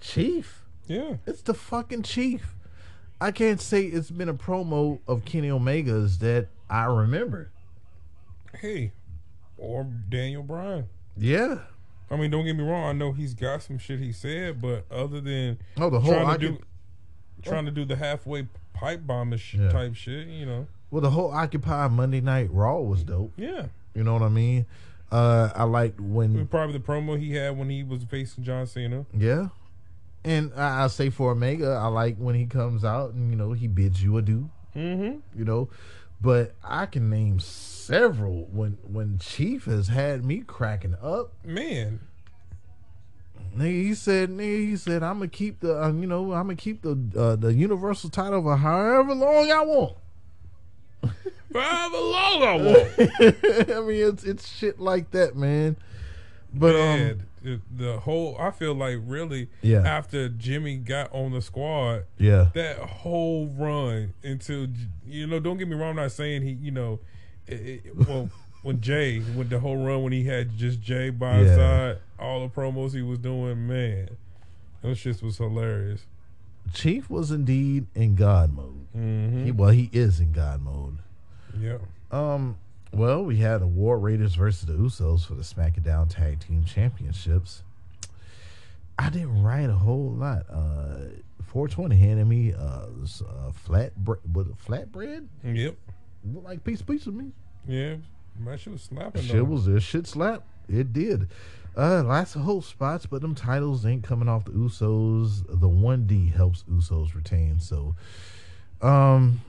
Chief. 0.01 0.65
Yeah. 0.87 1.17
It's 1.27 1.43
the 1.43 1.55
fucking 1.55 2.03
chief. 2.03 2.55
I 3.21 3.31
can't 3.33 3.61
say 3.61 3.85
it's 3.85 4.11
been 4.11 4.29
a 4.29 4.35
promo 4.35 5.01
of 5.07 5.25
Kenny 5.25 5.51
Omega's 5.51 6.19
that 6.19 6.49
I 6.71 6.85
remember. 6.85 7.51
Hey, 8.61 8.93
or 9.59 9.85
Daniel 10.09 10.43
Bryan. 10.43 10.87
Yeah. 11.17 11.59
I 12.11 12.17
mean, 12.17 12.31
don't 12.31 12.45
get 12.47 12.57
me 12.57 12.65
wrong. 12.65 12.85
I 12.85 12.93
know 12.93 13.13
he's 13.13 13.35
got 13.35 13.63
some 13.63 13.77
shit 13.79 13.99
he 13.99 14.13
said, 14.13 14.63
but 14.63 14.87
other 14.91 15.21
than 15.21 15.59
Oh, 15.77 15.91
the 15.91 16.01
whole 16.01 16.15
trying 16.15 16.39
to 16.39 16.49
do 16.49 16.59
trying 17.43 17.65
to 17.67 17.71
do 17.71 17.85
the 17.85 17.97
halfway 17.97 18.49
pipe 18.73 19.07
bomb 19.07 19.37
sh- 19.37 19.55
Yeah. 19.55 19.69
type 19.71 19.95
shit, 19.95 20.27
you 20.29 20.47
know. 20.47 20.67
well, 20.91 21.03
the 21.03 21.11
whole 21.11 21.31
Occupy 21.31 21.89
Monday 21.89 22.21
Night 22.21 22.49
Raw 22.51 22.79
was 22.81 23.05
dope. 23.05 23.33
Yeah. 23.37 23.67
You 23.95 24.05
know 24.05 24.15
what 24.15 24.23
I 24.23 24.29
mean? 24.29 24.65
Uh, 25.11 25.51
I 25.55 25.65
liked 25.65 26.01
when 26.01 26.47
Probably 26.47 26.73
the 26.79 26.85
promo 26.85 27.19
he 27.19 27.33
had 27.35 27.57
when 27.59 27.69
he 27.71 27.83
was 27.83 28.05
facing 28.05 28.45
John 28.45 28.67
Cena. 28.67 29.05
yeah, 29.17 29.49
and 30.25 30.53
I, 30.55 30.85
I 30.85 30.87
say 30.89 31.09
for 31.11 31.33
Omega, 31.33 31.71
I 31.83 31.87
like 31.87 32.17
when 32.19 32.35
he 32.35 32.45
comes 32.47 32.85
out 32.85 33.15
and 33.15 33.31
you 33.31 33.37
know 33.37 33.53
he 33.53 33.69
bids 33.69 34.03
you 34.03 34.19
adieu. 34.19 34.51
Mm-hmm. 34.77 35.39
You 35.39 35.45
know, 35.47 35.69
but 36.21 36.55
I 36.63 36.85
can 36.87 37.09
name 37.11 37.39
several 37.89 38.47
when 38.53 38.73
when 38.83 39.19
Chief 39.19 39.65
has 39.65 39.89
had 39.89 40.25
me 40.25 40.43
cracking 40.47 40.95
up. 41.03 41.33
Man, 41.45 42.01
he 43.57 43.95
said, 43.95 44.31
he 44.39 44.77
said, 44.77 45.03
I'm 45.03 45.19
gonna 45.19 45.29
keep 45.29 45.61
the, 45.61 45.83
uh, 45.83 45.93
you 45.93 46.07
know, 46.07 46.33
I'm 46.33 46.45
gonna 46.45 46.57
keep 46.57 46.83
the 46.83 46.99
uh, 47.17 47.37
the 47.37 47.53
universal 47.55 48.11
title 48.11 48.43
for 48.43 48.57
however 48.57 49.15
long 49.15 49.51
I 49.51 49.65
want. 49.65 49.97
for 51.03 51.61
however 51.61 51.97
long 51.97 52.43
I 52.43 52.57
want. 52.57 53.71
I 53.73 53.81
mean, 53.81 54.07
it's 54.07 54.25
it's 54.25 54.49
shit 54.49 54.79
like 54.79 55.11
that, 55.13 55.35
man. 55.35 55.77
But 56.53 56.75
um, 56.77 56.81
Man, 56.81 57.27
the, 57.43 57.61
the 57.75 58.01
whole 58.01 58.37
I 58.39 58.51
feel 58.51 58.75
like 58.75 58.99
really 59.03 59.49
Yeah. 59.63 59.81
after 59.81 60.29
Jimmy 60.29 60.77
got 60.77 61.13
on 61.13 61.33
the 61.33 61.41
squad, 61.41 62.05
yeah, 62.19 62.51
that 62.55 62.79
whole 62.79 63.47
run 63.47 64.13
until 64.23 64.67
you 65.07 65.27
know, 65.27 65.41
don't 65.41 65.57
get 65.57 65.69
me 65.69 65.75
wrong, 65.75 65.91
I'm 65.91 65.97
not 65.97 66.13
saying 66.13 66.43
he, 66.43 66.53
you 66.53 66.71
know, 66.71 67.01
it, 67.49 67.83
it, 67.87 67.97
well. 68.09 68.31
When 68.63 68.81
Jay, 68.81 69.21
when 69.21 69.49
the 69.49 69.61
whole 69.61 69.77
run, 69.77 70.03
when 70.03 70.13
he 70.13 70.25
had 70.25 70.59
just 70.59 70.81
Jay 70.81 71.11
by 71.11 71.35
his 71.37 71.51
Yeah. 71.51 71.57
side, 71.93 71.99
all 72.19 72.41
the 72.41 72.53
promos 72.53 72.93
he 72.93 73.03
was 73.03 73.21
doing, 73.21 73.69
man, 73.69 74.09
those 74.83 74.99
shits 74.99 75.23
was 75.23 75.39
hilarious. 75.39 76.05
Chief 76.75 77.09
was 77.09 77.31
indeed 77.31 77.87
in 77.95 78.17
God 78.17 78.53
mode. 78.53 78.85
Mm-hmm. 78.97 79.45
He, 79.45 79.53
well, 79.53 79.71
he 79.71 79.89
is 79.93 80.19
in 80.19 80.33
God 80.33 80.61
mode. 80.61 80.99
Yeah, 81.59 81.79
Um, 82.11 82.57
well, 82.93 83.25
we 83.25 83.37
had 83.37 83.59
the 83.61 83.67
War 83.69 83.97
Raiders 83.97 84.35
versus 84.35 84.67
the 84.67 84.75
Usos 84.75 85.25
for 85.25 85.35
the 85.35 85.43
SmackDown 85.45 86.11
Tag 86.11 86.41
Team 86.41 86.65
Championships. 86.65 87.63
I 88.99 89.09
didn't 89.09 89.41
write 89.43 89.71
a 89.71 89.75
whole 89.75 90.11
lot. 90.11 90.47
Uh, 90.51 91.15
420 91.45 91.97
handed 91.97 92.27
me 92.27 92.53
uh, 92.53 92.87
s- 93.05 93.23
uh 93.23 93.53
flat 93.53 93.95
bre- 93.97 94.15
with 94.33 94.49
a 94.49 94.55
flatbread. 94.71 95.29
yep, 95.45 95.77
like 96.35 96.59
a 96.59 96.61
piece 96.61 97.07
of 97.07 97.15
me. 97.15 97.33
yeah. 97.67 97.97
Man, 98.39 98.57
she 98.57 98.71
was 98.71 98.83
slapping. 98.83 99.23
Shit 99.23 99.45
was 99.47 99.67
there. 99.67 99.81
Shit 99.81 100.07
slap. 100.07 100.45
It 100.69 100.93
did. 100.93 101.29
Uh, 101.77 102.05
lots 102.05 102.37
of 102.37 102.43
hope 102.43 102.63
spots, 102.63 103.05
but 103.05 103.21
them 103.21 103.35
titles 103.35 103.85
ain't 103.85 104.05
coming 104.05 104.29
off 104.29 104.45
the 104.45 104.53
Usos. 104.53 105.43
The 105.49 105.69
one 105.69 106.07
D 106.07 106.29
helps 106.29 106.63
Usos 106.71 107.15
retain. 107.17 107.59
So, 107.59 107.97
um, 108.81 109.41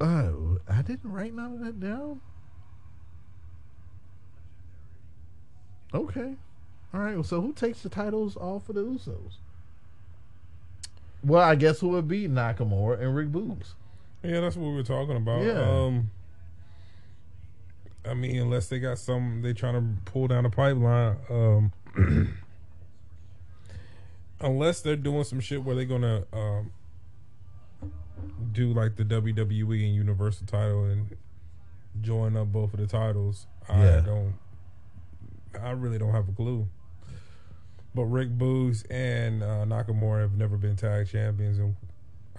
uh, 0.00 0.30
I 0.68 0.80
didn't 0.82 1.12
write 1.12 1.34
none 1.34 1.52
of 1.54 1.60
that 1.60 1.78
down. 1.78 2.20
Okay, 5.92 6.36
all 6.94 7.00
right. 7.00 7.24
So 7.24 7.40
who 7.40 7.52
takes 7.52 7.82
the 7.82 7.88
titles 7.88 8.36
off 8.36 8.68
of 8.68 8.74
the 8.76 8.82
Usos? 8.82 9.34
Well, 11.22 11.42
I 11.42 11.54
guess 11.54 11.80
who 11.80 11.88
would 11.88 12.06
be 12.08 12.28
Nakamura 12.28 13.00
and 13.00 13.14
Rick 13.14 13.28
Boogs. 13.28 13.74
Yeah, 14.22 14.40
that's 14.40 14.56
what 14.56 14.68
we 14.68 14.74
were 14.74 14.82
talking 14.82 15.16
about. 15.16 15.44
Yeah. 15.44 15.60
Um, 15.60 16.10
I 18.08 18.14
mean, 18.14 18.38
unless 18.40 18.68
they 18.68 18.78
got 18.78 18.98
some, 18.98 19.42
they 19.42 19.52
trying 19.52 19.74
to 19.74 20.10
pull 20.10 20.28
down 20.28 20.44
the 20.44 20.50
pipeline. 20.50 21.16
Um, 21.28 21.72
unless 24.40 24.80
they're 24.80 24.96
doing 24.96 25.24
some 25.24 25.40
shit 25.40 25.62
where 25.62 25.74
they're 25.74 25.84
gonna 25.84 26.24
um, 26.32 26.72
do 28.52 28.72
like 28.72 28.96
the 28.96 29.04
WWE 29.04 29.84
and 29.84 29.94
Universal 29.94 30.46
title 30.46 30.84
and 30.84 31.16
join 32.00 32.36
up 32.36 32.48
both 32.48 32.72
of 32.74 32.80
the 32.80 32.86
titles. 32.86 33.46
Yeah. 33.68 33.98
I 33.98 34.00
don't. 34.00 34.34
I 35.60 35.70
really 35.70 35.98
don't 35.98 36.12
have 36.12 36.28
a 36.28 36.32
clue. 36.32 36.68
But 37.94 38.04
Rick 38.04 38.36
Boogs 38.38 38.84
and 38.90 39.42
uh, 39.42 39.64
Nakamura 39.64 40.20
have 40.20 40.34
never 40.34 40.56
been 40.56 40.76
tag 40.76 41.08
champions, 41.08 41.58
and 41.58 41.74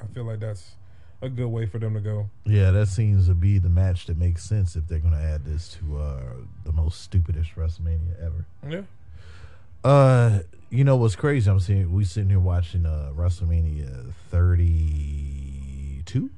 I 0.02 0.06
feel 0.14 0.24
like 0.24 0.40
that's 0.40 0.76
a 1.22 1.30
good 1.30 1.48
way 1.48 1.66
for 1.66 1.80
them 1.80 1.94
to 1.96 2.00
go. 2.00 2.30
Yeah, 2.46 2.72
that 2.72 2.88
seems 2.88 3.28
to 3.28 3.34
be 3.34 3.58
the 3.60 3.70
match 3.70 4.06
that 4.08 4.18
makes 4.18 4.44
sense 4.44 4.76
if 4.76 4.88
they're 4.88 5.00
going 5.00 5.14
to 5.14 5.20
add 5.20 5.46
this 5.46 5.70
to 5.80 5.98
uh, 6.00 6.22
the 6.64 6.72
most 6.72 7.02
stupidest 7.02 7.56
WrestleMania 7.56 8.20
ever. 8.22 8.46
Yeah. 8.68 8.82
Uh, 9.84 10.40
you 10.70 10.84
know 10.84 10.96
what's 10.98 11.16
crazy? 11.16 11.50
I'm 11.50 11.60
seeing 11.60 11.92
we 11.92 12.04
sitting 12.06 12.30
here 12.30 12.40
watching 12.40 12.86
uh, 12.86 13.12
WrestleMania 13.16 14.14
32. 14.30 16.30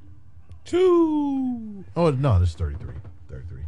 Two, 0.64 1.84
Oh 1.96 2.10
no, 2.10 2.38
this 2.38 2.50
is 2.50 2.54
33. 2.54 2.94
33. 3.28 3.62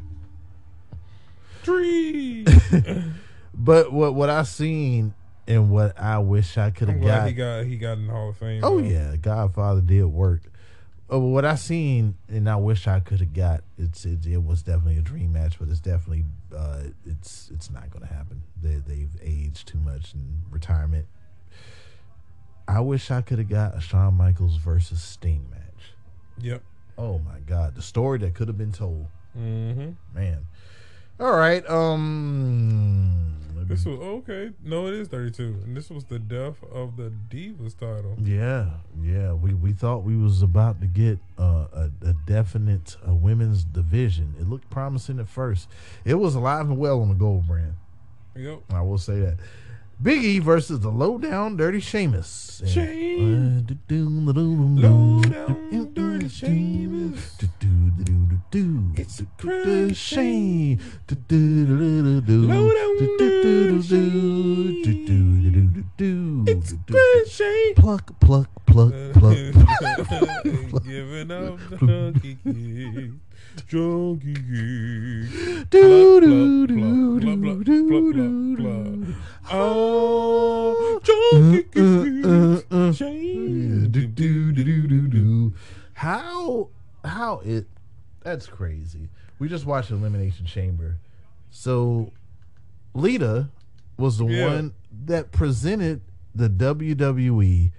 three. 1.63 2.47
But 3.57 3.93
what 3.93 4.15
what 4.15 4.31
I 4.31 4.43
seen 4.43 5.15
and 5.47 5.71
what 5.71 5.99
I 5.99 6.19
wish 6.19 6.59
I 6.59 6.71
could 6.71 6.89
have 6.89 7.01
got. 7.01 7.29
he 7.29 7.35
got 7.35 7.65
he 7.65 7.77
got 7.77 7.99
in 7.99 8.09
the 8.09 8.13
Hall 8.13 8.31
of 8.31 8.37
Fame. 8.37 8.65
Oh 8.65 8.81
though. 8.81 8.87
yeah, 8.87 9.15
Godfather 9.17 9.81
did 9.81 10.05
work. 10.07 10.43
Uh, 11.15 11.19
what 11.21 11.45
I 11.45 11.55
seen 11.55 12.17
and 12.29 12.49
I 12.49 12.57
wish 12.57 12.89
I 12.89 12.99
could 13.01 13.21
have 13.21 13.33
got 13.35 13.63
it's 13.79 14.05
it, 14.05 14.27
it 14.27 14.43
was 14.43 14.63
definitely 14.63 14.99
a 14.99 15.03
dream 15.03 15.33
match, 15.33 15.59
but 15.59 15.69
it's 15.69 15.81
definitely 15.81 16.25
uh, 16.57 16.85
it's 17.07 17.51
it's 17.55 17.71
not 17.71 17.91
going 17.91 18.07
to 18.07 18.13
happen. 18.13 18.43
They 18.61 18.77
they've 18.77 19.11
aged 19.23 19.69
too 19.69 19.79
much 19.79 20.15
in 20.15 20.41
retirement. 20.51 21.07
I 22.67 22.81
wish 22.81 23.11
I 23.11 23.21
could 23.21 23.39
have 23.39 23.49
got 23.49 23.77
a 23.77 23.81
Shawn 23.81 24.15
Michaels 24.15 24.57
versus 24.57 25.03
Sting 25.03 25.47
match. 25.51 25.93
Yep. 26.41 26.63
Oh 26.97 27.19
my 27.19 27.39
God, 27.47 27.75
the 27.75 27.83
story 27.83 28.19
that 28.21 28.35
could 28.35 28.49
have 28.49 28.59
been 28.59 28.73
told, 28.73 29.07
Mm-hmm. 29.39 29.91
man. 30.15 30.47
All 31.21 31.33
right, 31.33 31.69
um, 31.71 33.37
This 33.69 33.85
was 33.85 33.99
okay. 33.99 34.51
No, 34.65 34.89
it 34.89 34.95
is 34.95 35.09
32, 35.09 35.61
and 35.65 35.77
this 35.77 35.89
was 35.89 36.05
the 36.05 36.19
death 36.19 36.57
of 36.73 36.97
the 36.97 37.13
Divas 37.31 37.79
title. 37.79 38.17
Yeah, 38.21 38.71
yeah. 39.01 39.33
We 39.33 39.55
we 39.55 39.73
thought 39.73 40.03
we 40.03 40.17
was 40.17 40.43
about 40.43 40.81
to 40.81 40.87
get 40.87 41.19
uh, 41.39 41.67
a, 41.73 41.91
a 42.05 42.15
definite 42.27 42.97
uh, 43.09 43.15
women's 43.15 43.63
division. 43.65 44.35
It 44.41 44.49
looked 44.49 44.69
promising 44.71 45.21
at 45.21 45.29
first. 45.29 45.69
It 46.05 46.15
was 46.15 46.35
alive 46.35 46.69
and 46.69 46.79
well 46.79 47.01
on 47.01 47.09
the 47.09 47.15
gold 47.15 47.47
brand. 47.47 47.75
Yep. 48.37 48.63
I 48.71 48.81
will 48.83 48.99
say 48.99 49.21
that. 49.21 49.37
Biggie 50.03 50.41
versus 50.41 50.81
the 50.81 50.91
low 50.91 51.19
down 51.19 51.57
dirty 51.57 51.81
Sheamus. 51.81 52.61
And- 52.61 52.69
Shame. 52.69 53.63
Do-do, 53.67 54.33
do-do, 54.33 54.81
Low 54.81 55.21
down 55.23 55.93
dirty 55.95 56.29
Sheamus. 56.29 57.37
It's 58.97 59.21
a 59.21 59.95
shame. 59.95 60.79
Low 61.29 62.69
down 62.69 62.97
dirty 62.99 63.83
It's 66.47 66.73
a 66.73 67.29
shame. 67.29 67.75
Pluck, 67.77 68.19
pluck, 68.21 68.49
pluck, 68.67 68.93
pluck. 69.15 69.37
Giving 70.85 71.31
up 71.31 71.59
junkie 71.81 72.37
kid. 72.45 73.21
Junkie 73.69 74.35
kid. 74.35 75.71
Do, 75.71 76.21
do, 76.21 76.67
do, 76.67 77.21
do, 77.21 78.13
do, 78.13 78.57
do. 78.57 79.15
Oh, 79.51 81.01
junkie 81.03 81.67
Uh, 81.77 82.77
uh, 82.77 82.93
kid. 82.93 83.85
uh. 83.85 83.89
Do, 83.89 84.07
do, 84.07 84.53
do, 84.53 84.87
do, 84.89 85.09
do. 85.09 85.55
How 85.95 86.69
how 87.05 87.41
it 87.45 87.67
that's 88.23 88.47
crazy. 88.47 89.09
We 89.39 89.49
just 89.49 89.67
watched 89.67 89.91
Elimination 89.91 90.47
Chamber. 90.47 90.97
So 91.51 92.13
Lita 92.95 93.51
was 93.99 94.19
the 94.19 94.27
Yeah. 94.27 94.47
one 94.47 94.75
that 95.07 95.31
presented 95.33 96.01
the 96.35 96.49
WWE 96.49 97.71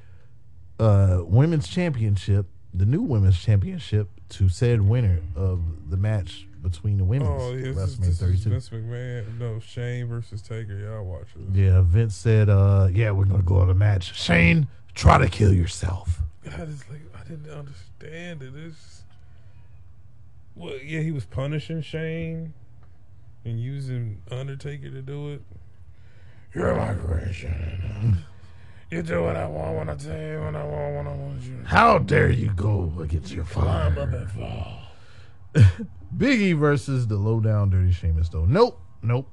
uh 0.80 1.22
women's 1.26 1.68
championship, 1.68 2.48
the 2.74 2.86
new 2.86 3.02
women's 3.02 3.40
championship 3.40 4.10
to 4.30 4.50
said 4.50 4.82
winner 4.82 5.20
of 5.36 5.90
the 5.90 5.98
match 5.98 6.48
between 6.62 6.98
the 6.98 7.04
women's 7.06 7.30
Oh, 7.30 7.52
is, 7.54 7.76
WrestleMania 7.78 8.00
this 8.00 8.08
is 8.10 8.20
32. 8.20 8.50
Vince 8.50 8.70
McMahon. 8.70 9.40
No, 9.40 9.60
Shane 9.60 10.08
versus 10.08 10.42
Taker. 10.42 10.78
Y'all 10.80 11.04
watch 11.06 11.28
this. 11.36 11.56
Yeah, 11.56 11.82
Vince 11.82 12.16
said, 12.16 12.50
uh, 12.50 12.88
yeah, 12.92 13.12
we're 13.12 13.26
gonna 13.26 13.44
go 13.44 13.58
on 13.60 13.70
a 13.70 13.74
match. 13.76 14.16
Shane, 14.16 14.68
try 14.96 15.18
to 15.20 15.30
kill 15.30 15.54
yourself. 15.54 16.22
God, 16.44 16.70
it's 16.70 16.90
like 16.90 17.02
I 17.16 17.24
didn't 17.28 17.52
understand 17.52 18.42
it. 18.42 18.54
It's 18.56 19.04
well, 20.56 20.76
yeah, 20.84 21.02
he 21.02 21.12
was 21.12 21.26
punishing 21.26 21.82
Shane 21.82 22.54
and 23.44 23.60
using 23.60 24.22
Undertaker 24.32 24.90
to 24.90 25.02
do 25.02 25.34
it. 25.34 25.42
You're 26.54 26.74
my 26.76 26.94
creation. 26.94 28.24
You 28.92 29.02
do 29.02 29.24
what 29.24 29.36
I 29.36 29.48
want 29.48 29.78
when 29.78 29.90
I 29.90 29.96
tell 29.96 30.20
you 30.20 30.40
when 30.42 30.56
I 30.56 30.64
want 30.64 30.96
when 30.96 31.08
I 31.08 31.16
want 31.16 31.42
you. 31.42 31.60
How 31.66 31.98
dare 31.98 32.30
you 32.30 32.52
go 32.54 32.92
against 33.00 33.32
your 33.32 33.46
Climb 33.46 33.98
up 33.98 34.12
father? 34.12 34.18
and 34.18 34.32
fall. 34.32 34.82
Biggie 36.18 36.58
versus 36.58 37.08
the 37.08 37.16
low 37.18 37.40
down 37.40 37.70
dirty 37.72 37.92
Sheamus 37.92 38.30
though. 38.30 38.46
Nope, 38.46 38.80
nope. 39.02 39.30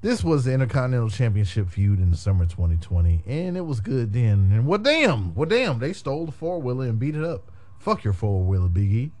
This 0.00 0.24
was 0.24 0.44
the 0.44 0.52
Intercontinental 0.52 1.10
Championship 1.10 1.68
feud 1.70 2.00
in 2.00 2.10
the 2.10 2.16
summer 2.16 2.44
2020, 2.44 3.22
and 3.24 3.56
it 3.56 3.60
was 3.60 3.78
good 3.78 4.12
then. 4.12 4.50
And 4.52 4.66
what 4.66 4.82
damn, 4.82 5.32
what 5.36 5.48
damn, 5.48 5.78
they 5.78 5.92
stole 5.92 6.26
the 6.26 6.32
four 6.32 6.60
wheeler 6.60 6.86
and 6.86 6.98
beat 6.98 7.14
it 7.14 7.22
up. 7.22 7.52
Fuck 7.78 8.02
your 8.02 8.12
four 8.12 8.42
wheeler, 8.42 8.68
Biggie. 8.68 9.12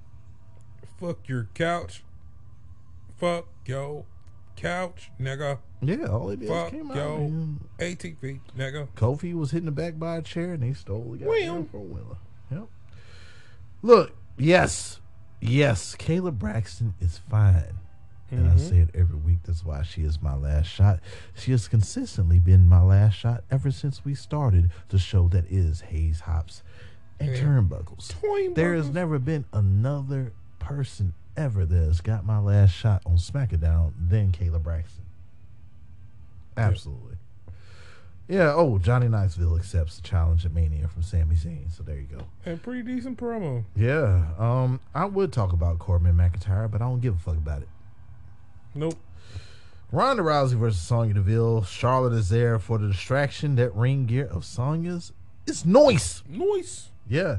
Fuck 0.98 1.28
your 1.28 1.48
couch. 1.54 2.02
Fuck 3.16 3.46
yo 3.64 4.06
couch, 4.56 5.12
nigga. 5.20 5.58
Yeah, 5.82 6.06
all 6.06 6.28
he 6.28 6.36
did 6.36 6.48
Fuck 6.48 6.70
came 6.70 6.90
out. 6.90 6.96
yo 6.96 7.18
man. 7.18 7.60
ATV, 7.78 8.40
nigga. 8.56 8.88
Kofi 8.96 9.34
was 9.34 9.50
hitting 9.50 9.66
the 9.66 9.72
back 9.72 9.98
by 9.98 10.16
a 10.16 10.22
chair, 10.22 10.52
and 10.52 10.62
they 10.62 10.72
stole 10.74 11.16
the 11.18 11.24
goddamn 11.24 11.66
four 11.66 11.80
wheeler. 11.80 12.16
Yep. 12.50 12.68
Look, 13.82 14.12
yes, 14.38 15.00
yes, 15.40 15.96
Kayla 15.96 16.32
Braxton 16.38 16.94
is 17.00 17.18
fine. 17.18 17.78
And 18.30 18.46
I 18.46 18.54
mm-hmm. 18.54 18.58
say 18.66 18.78
it 18.78 18.88
every 18.94 19.18
week. 19.18 19.40
That's 19.44 19.62
why 19.62 19.82
she 19.82 20.02
is 20.02 20.22
my 20.22 20.34
last 20.34 20.66
shot. 20.66 21.00
She 21.34 21.50
has 21.50 21.68
consistently 21.68 22.38
been 22.38 22.66
my 22.66 22.80
last 22.80 23.14
shot 23.14 23.44
ever 23.50 23.70
since 23.70 24.06
we 24.06 24.14
started 24.14 24.70
the 24.88 24.98
show 24.98 25.28
that 25.28 25.44
is 25.50 25.82
Hayes 25.82 26.20
Hops 26.20 26.62
and 27.20 27.36
Yeah. 27.36 27.42
Turnbuckles. 27.42 28.54
There 28.54 28.74
has 28.74 28.88
never 28.88 29.18
been 29.18 29.44
another 29.52 30.32
person 30.58 31.12
ever 31.36 31.66
that 31.66 31.76
has 31.76 32.00
got 32.00 32.24
my 32.24 32.38
last 32.38 32.70
shot 32.70 33.02
on 33.04 33.16
SmackDown 33.16 33.92
than 33.98 34.32
Kayla 34.32 34.62
Braxton. 34.62 35.04
Absolutely. 36.56 37.16
Yeah. 38.28 38.52
Oh, 38.54 38.78
Johnny 38.78 39.08
Knoxville 39.08 39.56
accepts 39.56 39.96
the 39.96 40.02
challenge 40.02 40.46
at 40.46 40.52
Mania 40.52 40.88
from 40.88 41.02
Sami 41.02 41.34
Zayn. 41.34 41.70
So 41.74 41.82
there 41.82 41.96
you 41.96 42.06
go. 42.06 42.24
And 42.46 42.62
pretty 42.62 42.82
decent 42.82 43.18
promo. 43.18 43.64
Yeah. 43.76 44.26
Um, 44.38 44.80
I 44.94 45.04
would 45.04 45.32
talk 45.32 45.52
about 45.52 45.78
Corbin 45.78 46.14
McIntyre, 46.14 46.70
but 46.70 46.80
I 46.80 46.84
don't 46.86 47.00
give 47.00 47.16
a 47.16 47.18
fuck 47.18 47.36
about 47.36 47.62
it. 47.62 47.68
Nope. 48.74 48.98
Ronda 49.90 50.22
Rousey 50.22 50.54
versus 50.54 50.80
Sonya 50.80 51.14
Deville. 51.14 51.64
Charlotte 51.64 52.14
is 52.14 52.30
there 52.30 52.58
for 52.58 52.78
the 52.78 52.88
distraction. 52.88 53.56
That 53.56 53.74
ring 53.74 54.06
gear 54.06 54.26
of 54.26 54.44
Sonya's 54.44 55.12
is 55.46 55.66
noise. 55.66 56.22
Noise. 56.26 56.88
Yeah. 57.06 57.38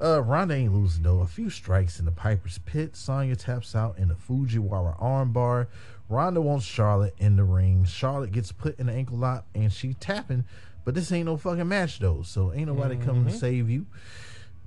Uh, 0.00 0.22
Ronda 0.22 0.54
ain't 0.54 0.72
losing 0.72 1.02
though. 1.02 1.20
A 1.20 1.26
few 1.26 1.50
strikes 1.50 1.98
in 1.98 2.06
the 2.06 2.10
Piper's 2.10 2.56
Pit. 2.64 2.96
Sonya 2.96 3.36
taps 3.36 3.74
out 3.74 3.98
in 3.98 4.08
the 4.08 4.14
Fujiwara 4.14 4.98
armbar. 4.98 5.66
Ronda 6.10 6.40
wants 6.42 6.66
Charlotte 6.66 7.14
in 7.18 7.36
the 7.36 7.44
ring. 7.44 7.84
Charlotte 7.84 8.32
gets 8.32 8.52
put 8.52 8.78
in 8.78 8.86
the 8.86 8.92
ankle 8.92 9.16
lock 9.16 9.46
and 9.54 9.72
she 9.72 9.94
tapping, 9.94 10.44
but 10.84 10.94
this 10.94 11.10
ain't 11.12 11.26
no 11.26 11.36
fucking 11.36 11.68
match 11.68 12.00
though. 12.00 12.22
So 12.22 12.52
ain't 12.52 12.66
nobody 12.66 12.96
coming 12.96 13.24
to 13.26 13.30
save 13.32 13.70
you. 13.70 13.86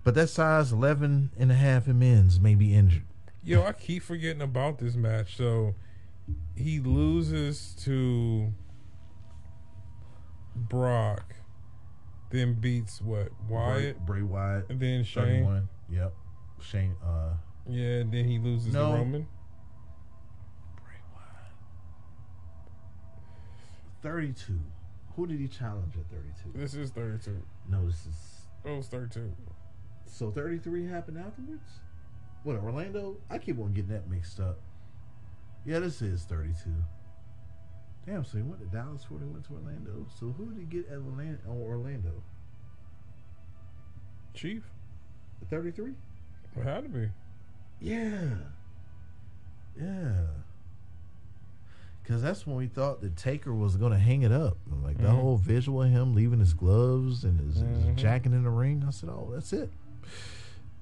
But 0.05 0.15
that 0.15 0.27
size 0.29 0.71
11 0.71 1.31
and 1.37 1.51
a 1.51 1.55
half 1.55 1.87
in 1.87 1.99
men's 1.99 2.39
may 2.39 2.55
be 2.55 2.73
injured. 2.73 3.03
Yo, 3.43 3.61
I 3.63 3.73
keep 3.73 4.03
forgetting 4.03 4.41
about 4.41 4.79
this 4.79 4.95
match. 4.95 5.35
So 5.37 5.75
he 6.55 6.79
loses 6.79 7.75
to 7.83 8.53
Brock, 10.55 11.35
then 12.31 12.53
beats 12.53 13.01
what 13.01 13.29
Wyatt, 13.49 14.05
Bray, 14.05 14.19
Bray 14.19 14.21
Wyatt. 14.23 14.69
and 14.69 14.79
then 14.79 15.03
Shane. 15.03 15.43
31. 15.43 15.69
Yep. 15.89 16.13
Shane, 16.61 16.95
uh, 17.05 17.33
Yeah, 17.67 17.99
and 18.01 18.11
then 18.13 18.25
he 18.25 18.39
loses 18.39 18.73
No. 18.73 18.91
to 18.91 18.97
Roman. 18.97 19.27
Bray 20.75 20.93
Wyatt. 21.13 21.51
32. 24.03 24.59
Who 25.15 25.25
did 25.27 25.39
he 25.39 25.47
challenge 25.47 25.93
at 25.95 26.09
32? 26.11 26.59
This 26.59 26.73
is 26.73 26.91
thirty-two. 26.91 27.41
No, 27.69 27.85
this 27.85 28.05
is. 28.05 28.47
Oh, 28.65 28.77
it's 28.77 28.87
thirty-two. 28.87 29.31
So 30.05 30.29
33 30.29 30.87
happened 30.87 31.17
afterwards? 31.17 31.67
What, 32.43 32.57
Orlando? 32.57 33.17
I 33.29 33.37
keep 33.37 33.59
on 33.59 33.73
getting 33.73 33.91
that 33.91 34.09
mixed 34.09 34.39
up. 34.39 34.59
Yeah, 35.65 35.79
this 35.79 36.01
is 36.01 36.23
32. 36.23 36.53
Damn, 38.05 38.25
so 38.25 38.37
he 38.37 38.43
went 38.43 38.59
to 38.59 38.67
Dallas 38.67 39.03
before 39.03 39.19
he 39.19 39.25
went 39.25 39.45
to 39.45 39.53
Orlando. 39.53 40.05
So 40.19 40.35
who 40.37 40.51
did 40.51 40.59
he 40.59 40.65
get 40.65 40.87
at 40.89 40.97
Orlando? 40.97 41.39
Oh, 41.47 41.53
Orlando? 41.53 42.21
Chief. 44.33 44.63
33? 45.49 45.93
It 46.57 46.63
had 46.63 46.83
to 46.83 46.89
be. 46.89 47.09
Yeah. 47.79 48.35
Yeah. 49.79 50.25
Because 52.03 52.21
that's 52.21 52.45
when 52.45 52.57
we 52.57 52.67
thought 52.67 52.99
that 53.01 53.15
Taker 53.15 53.53
was 53.53 53.77
going 53.77 53.93
to 53.93 53.97
hang 53.97 54.23
it 54.23 54.31
up. 54.31 54.57
Like 54.83 54.97
the 54.97 55.05
Mhm. 55.07 55.11
whole 55.21 55.37
visual 55.37 55.81
of 55.83 55.89
him 55.89 56.13
leaving 56.13 56.39
his 56.39 56.53
gloves 56.53 57.23
and 57.23 57.39
his, 57.39 57.63
Mhm. 57.63 57.75
his 57.93 57.95
jacket 58.01 58.33
in 58.33 58.43
the 58.43 58.49
ring. 58.49 58.83
I 58.85 58.89
said, 58.91 59.07
oh, 59.09 59.29
that's 59.33 59.53
it. 59.53 59.71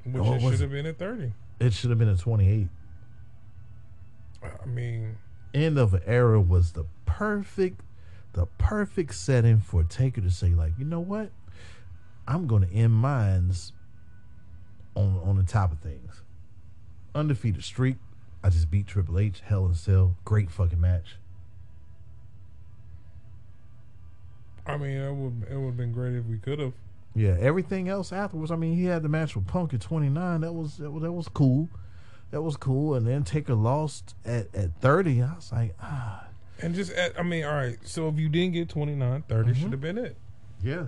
Which 0.03 0.15
Oh, 0.23 0.33
it 0.33 0.41
should 0.41 0.59
have 0.61 0.71
been 0.71 0.87
at 0.87 0.97
thirty. 0.97 1.33
It 1.59 1.73
should 1.73 1.91
have 1.91 1.99
been 1.99 2.09
a 2.09 2.17
28. 2.17 2.69
I 4.43 4.65
mean, 4.65 5.17
End 5.53 5.77
of 5.77 5.93
an 5.93 6.01
era 6.05 6.39
was 6.41 6.71
the 6.71 6.85
perfect, 7.05 7.81
the 8.33 8.45
perfect 8.57 9.13
setting 9.13 9.59
for 9.59 9.83
Taker 9.83 10.21
to 10.21 10.31
say, 10.31 10.55
like, 10.55 10.73
you 10.79 10.85
know 10.85 11.01
what? 11.01 11.29
I'm 12.27 12.47
going 12.47 12.61
to 12.67 12.73
end 12.73 12.93
mines 12.93 13.73
on 14.95 15.17
on 15.17 15.35
the 15.35 15.43
top 15.43 15.71
of 15.73 15.79
things. 15.79 16.23
Undefeated 17.13 17.63
streak. 17.63 17.97
I 18.43 18.49
just 18.49 18.71
beat 18.71 18.87
Triple 18.87 19.19
H, 19.19 19.41
Hell 19.45 19.65
in 19.67 19.75
Cell. 19.75 20.15
Great 20.25 20.49
fucking 20.49 20.81
match. 20.81 21.17
I 24.65 24.77
mean, 24.77 24.97
it 24.97 25.13
would 25.13 25.43
it 25.49 25.55
would 25.57 25.67
have 25.67 25.77
been 25.77 25.91
great 25.91 26.13
if 26.15 26.25
we 26.25 26.37
could 26.37 26.59
have. 26.59 26.73
Yeah, 27.15 27.35
everything 27.39 27.89
else 27.89 28.13
afterwards. 28.13 28.51
I 28.51 28.55
mean, 28.55 28.75
he 28.75 28.85
had 28.85 29.03
the 29.03 29.09
match 29.09 29.35
with 29.35 29.47
Punk 29.47 29.73
at 29.73 29.81
29. 29.81 30.41
That 30.41 30.53
was 30.53 30.77
that 30.77 30.91
was, 30.91 31.03
that 31.03 31.11
was 31.11 31.27
cool. 31.27 31.67
That 32.31 32.41
was 32.41 32.55
cool. 32.55 32.95
And 32.95 33.05
then 33.05 33.23
Taker 33.23 33.55
lost 33.55 34.15
at, 34.23 34.53
at 34.55 34.73
30. 34.79 35.21
I 35.21 35.35
was 35.35 35.51
like, 35.51 35.75
ah, 35.81 36.25
And 36.61 36.73
just, 36.73 36.93
at, 36.93 37.19
I 37.19 37.23
mean, 37.23 37.43
all 37.43 37.51
right. 37.53 37.77
So 37.83 38.07
if 38.07 38.17
you 38.17 38.29
didn't 38.29 38.53
get 38.53 38.69
29, 38.69 39.23
30 39.27 39.49
Mm-hmm. 39.51 39.61
should 39.61 39.71
have 39.73 39.81
been 39.81 39.97
it. 39.97 40.15
yeah. 40.63 40.85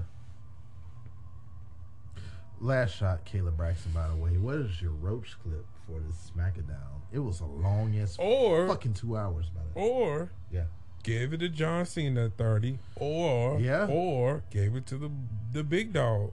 Last 2.64 2.96
shot, 2.96 3.26
Kayla 3.26 3.56
Braxton. 3.56 3.92
By 3.92 4.08
the 4.08 4.16
way, 4.16 4.38
what 4.38 4.56
is 4.56 4.82
your 4.82 4.92
roach 4.92 5.36
clip 5.44 5.66
for 5.86 6.00
this 6.00 6.32
SmackDown? 6.34 7.02
It 7.12 7.20
was 7.20 7.42
a 7.42 7.46
long 7.46 7.98
ass, 8.00 8.16
Or 8.18 8.68
fucking 8.70 8.94
two 8.94 9.18
hours. 9.18 9.48
By 9.50 9.60
the 9.74 9.80
way, 9.80 9.86
or 9.90 10.32
yeah. 10.50 10.64
give 11.04 11.34
it 11.34 11.40
to 11.40 11.50
John 11.50 11.86
Cena 11.86 12.26
at 12.26 12.38
30, 12.38 12.80
or 12.96 13.60
Yeah. 13.60 13.88
or 13.88 14.44
gave 14.50 14.76
it 14.78 14.86
to 14.88 14.98
the 14.98 15.12
the 15.52 15.64
big 15.64 15.92
dog. 15.92 16.32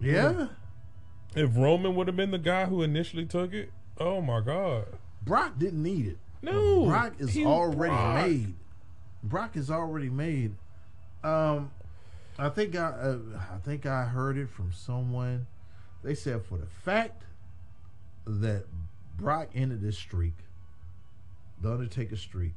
Yeah, 0.00 0.48
If 1.36 1.56
Roman 1.56 1.94
would 1.94 2.08
have 2.08 2.16
been 2.16 2.32
the 2.32 2.38
guy 2.38 2.66
who 2.66 2.82
initially 2.82 3.24
took 3.24 3.52
it, 3.54 3.70
oh 3.98 4.20
my 4.20 4.40
god. 4.40 4.86
Brock 5.22 5.56
didn't 5.56 5.82
need 5.84 6.06
it. 6.08 6.18
No, 6.42 6.86
Brock 6.86 7.14
is 7.18 7.36
already 7.38 7.90
Brock. 7.94 8.26
made. 8.26 8.54
Brock 9.22 9.56
is 9.56 9.70
already 9.70 10.10
made 10.10 10.56
Um, 11.22 11.70
I 12.38 12.48
think 12.48 12.76
I, 12.76 12.86
uh, 12.86 13.18
I 13.54 13.58
think 13.58 13.86
I 13.86 14.04
heard 14.04 14.36
it 14.36 14.48
from 14.48 14.72
someone. 14.72 15.46
They 16.02 16.14
said 16.14 16.44
for 16.44 16.58
the 16.58 16.66
fact 16.66 17.22
that 18.26 18.64
Brock 19.16 19.50
ended 19.54 19.80
this 19.80 19.96
streak, 19.96 20.34
the 21.60 21.72
Undertaker 21.72 22.16
streak, 22.16 22.52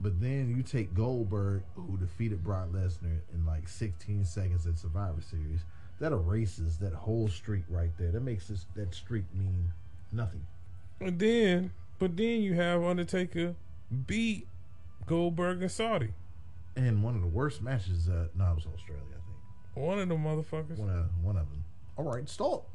but 0.00 0.20
then 0.20 0.54
you 0.54 0.62
take 0.62 0.94
Goldberg, 0.94 1.62
who 1.74 1.96
defeated 1.96 2.44
Brock 2.44 2.68
Lesnar 2.72 3.20
in 3.32 3.46
like 3.46 3.68
16 3.68 4.24
seconds 4.24 4.66
at 4.66 4.78
Survivor 4.78 5.22
Series, 5.22 5.60
that 6.00 6.12
erases 6.12 6.76
that 6.78 6.92
whole 6.92 7.28
streak 7.28 7.64
right 7.68 7.90
there. 7.98 8.10
That 8.10 8.22
makes 8.22 8.48
this 8.48 8.66
that 8.74 8.94
streak 8.94 9.24
mean 9.34 9.72
nothing. 10.12 10.44
And 11.00 11.18
then, 11.18 11.72
but 11.98 12.16
then 12.16 12.42
you 12.42 12.54
have 12.54 12.82
Undertaker 12.82 13.54
beat 14.06 14.46
Goldberg 15.06 15.62
and 15.62 15.70
Saudi. 15.70 16.12
And 16.76 17.02
one 17.02 17.14
of 17.14 17.20
the 17.20 17.26
worst 17.28 17.62
matches. 17.62 18.08
Uh, 18.08 18.26
no, 18.34 18.50
it 18.50 18.54
was 18.56 18.66
Australia, 18.74 19.04
I 19.10 19.14
think. 19.14 19.86
One 19.86 19.98
of 19.98 20.08
them 20.08 20.24
motherfuckers. 20.24 20.78
One 20.78 20.90
of 20.90 21.06
one 21.22 21.36
of 21.36 21.48
them. 21.50 21.64
All 21.96 22.04
right, 22.04 22.28
stop. 22.28 22.68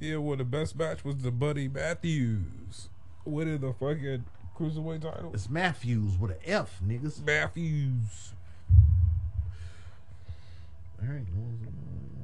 Yeah, 0.00 0.16
well, 0.16 0.36
the 0.36 0.44
best 0.44 0.78
match 0.78 1.04
was 1.04 1.16
the 1.16 1.30
Buddy 1.30 1.68
Matthews. 1.68 2.88
What 3.24 3.46
is 3.46 3.60
the 3.60 3.72
fucking 3.72 4.24
cruiserweight 4.56 5.00
title? 5.02 5.30
It's 5.34 5.48
Matthews 5.50 6.18
with 6.18 6.32
an 6.32 6.36
F, 6.44 6.80
niggas. 6.86 7.24
Matthews. 7.24 8.32
All 11.02 11.08
right, 11.08 11.22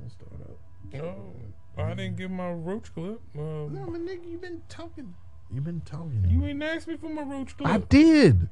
let's 0.02 0.14
start 0.14 0.40
up. 0.42 0.58
Oh, 1.02 1.82
I 1.82 1.94
didn't 1.94 2.16
give 2.16 2.30
my 2.30 2.50
roach 2.52 2.92
clip. 2.94 3.20
No, 3.34 3.66
Um, 3.66 3.72
but 3.90 4.00
nigga, 4.00 4.30
you 4.30 4.38
been 4.38 4.62
talking. 4.68 5.14
You 5.52 5.60
been 5.60 5.80
talking. 5.82 6.24
you 6.28 6.44
ain't 6.46 6.62
asked 6.62 6.86
me 6.88 6.96
for 6.96 7.08
my 7.08 7.22
roach 7.22 7.56
clip. 7.56 7.68
I 7.68 7.78
did. 7.78 8.48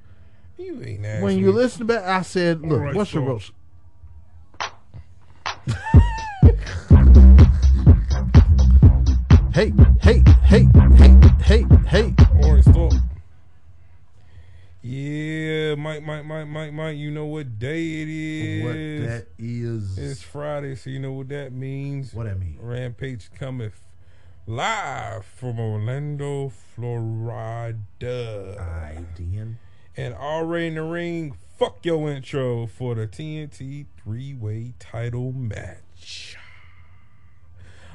You 0.59 0.83
ain't 0.85 1.05
asked 1.05 1.23
When 1.23 1.39
you 1.39 1.53
listen 1.53 1.87
back, 1.87 2.05
I 2.05 2.23
said, 2.23 2.61
"Look, 2.63 2.81
right, 2.81 2.95
what's 2.95 3.13
your 3.13 3.23
so- 3.25 3.29
roast?" 3.29 3.53
hey, 9.55 9.73
hey, 10.01 10.23
hey, 10.45 10.67
hey, 10.97 11.17
hey, 11.43 11.65
hey. 11.87 12.15
All 12.43 12.55
right, 12.55 12.65
stop. 12.65 12.93
Yeah, 14.85 15.77
Mike, 15.77 16.03
Mike, 16.03 16.25
Mike, 16.25 16.49
Mike, 16.49 16.73
Mike. 16.73 16.97
You 16.97 17.11
know 17.13 17.27
what 17.27 17.59
day 17.59 18.03
it 18.03 18.09
is? 18.09 18.65
What 18.65 18.73
that 19.09 19.27
is? 19.39 19.99
It's 19.99 20.23
Friday, 20.23 20.75
so 20.75 20.91
you 20.91 20.99
know 20.99 21.13
what 21.13 21.29
that 21.29 21.53
means. 21.53 22.13
what 22.13 22.25
that 22.25 22.39
mean? 22.39 22.59
Rampage 22.61 23.31
cometh 23.39 23.81
live 24.47 25.25
from 25.25 25.61
Orlando, 25.61 26.49
Florida. 26.49 27.77
I 28.59 29.05
did. 29.15 29.57
And 29.97 30.15
already 30.15 30.69
in 30.69 30.75
the 30.75 30.83
ring, 30.83 31.37
fuck 31.59 31.85
your 31.85 32.11
intro 32.11 32.67
for 32.67 32.95
the 32.95 33.07
TNT 33.07 33.87
three 34.03 34.35
way 34.35 34.75
title 34.79 35.33
match. 35.33 36.37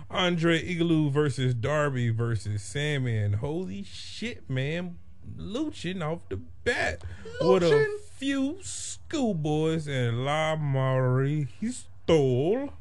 Andrade 0.10 0.64
El 0.64 0.88
Idolo 0.88 1.12
versus 1.12 1.54
Darby 1.54 2.10
versus 2.10 2.62
Sandman. 2.62 3.34
Holy 3.34 3.84
shit, 3.84 4.50
man. 4.50 4.98
Luchin 5.36 6.02
off 6.02 6.20
the 6.30 6.38
bat. 6.64 7.04
With 7.42 7.64
a 7.64 8.00
few 8.14 8.60
schoolboys 8.62 9.88
and 9.88 10.24
La 10.24 10.56
Marie 10.56 11.48
He 11.60 11.72
stole 11.72 12.72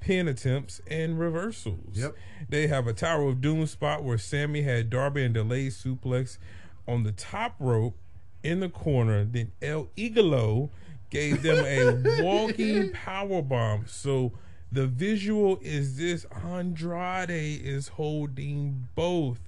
pin 0.00 0.28
attempts 0.28 0.80
and 0.86 1.18
reversals. 1.18 1.94
Yep. 1.94 2.14
They 2.48 2.66
have 2.66 2.86
a 2.86 2.92
Tower 2.92 3.30
of 3.30 3.40
Doom 3.40 3.66
spot 3.66 4.04
where 4.04 4.18
Sammy 4.18 4.62
had 4.62 4.90
Darby 4.90 5.24
and 5.24 5.34
delayed 5.34 5.72
suplex 5.72 6.38
on 6.86 7.02
the 7.02 7.12
top 7.12 7.56
rope 7.58 7.96
in 8.44 8.60
the 8.60 8.68
corner. 8.68 9.24
Then 9.24 9.50
El 9.60 9.88
Idolo 9.96 10.70
gave 11.10 11.42
them 11.42 11.64
a 11.64 12.22
walking 12.22 12.92
power 13.04 13.42
bomb. 13.42 13.86
So 13.88 14.32
the 14.70 14.86
visual 14.86 15.58
is 15.62 15.96
this 15.96 16.26
Andrade 16.44 17.30
is 17.30 17.88
holding 17.88 18.88
both 18.94 19.40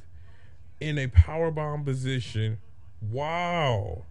in 0.80 0.98
a 0.98 1.06
power 1.08 1.50
bomb 1.50 1.84
position. 1.84 2.58
Wow. 3.00 4.04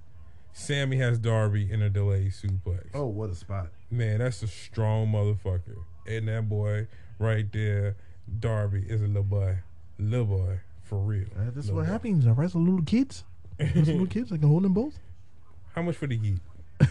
Sammy 0.53 0.97
has 0.97 1.19
Darby 1.19 1.69
in 1.69 1.81
a 1.81 1.89
delayed 1.89 2.31
suplex. 2.31 2.85
Oh, 2.93 3.07
what 3.07 3.29
a 3.29 3.35
spot! 3.35 3.71
Man, 3.91 4.19
that's 4.19 4.41
a 4.41 4.47
strong 4.47 5.07
motherfucker. 5.07 5.83
And 6.07 6.29
that 6.29 6.47
boy 6.47 6.87
right 7.19 7.51
there, 7.51 7.97
Darby, 8.39 8.85
is 8.87 9.01
a 9.01 9.07
little 9.07 9.23
boy. 9.23 9.57
Little 9.99 10.25
boy. 10.25 10.59
For 10.83 10.97
real. 10.99 11.27
Uh, 11.35 11.49
this 11.53 11.65
is 11.65 11.71
what 11.71 11.85
boy. 11.85 11.91
happens. 11.91 12.25
I 12.27 12.31
wrestle 12.31 12.61
little 12.61 12.83
kids. 12.83 13.25
Wrestle 13.59 13.83
little 13.83 14.07
kids. 14.07 14.31
I 14.31 14.37
can 14.37 14.47
hold 14.47 14.63
them 14.63 14.73
both. 14.73 14.99
How 15.73 15.81
much 15.81 15.95
for 15.95 16.07
the 16.07 16.17
heat? 16.17 16.39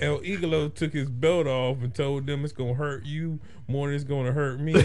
El 0.00 0.18
Idolo 0.20 0.74
took 0.74 0.92
his 0.92 1.08
belt 1.08 1.46
off 1.46 1.82
and 1.82 1.94
told 1.94 2.26
them 2.26 2.44
it's 2.44 2.52
gonna 2.52 2.74
hurt 2.74 3.04
you 3.04 3.38
more 3.68 3.86
than 3.86 3.94
it's 3.94 4.04
gonna 4.04 4.32
hurt 4.32 4.58
me 4.58 4.74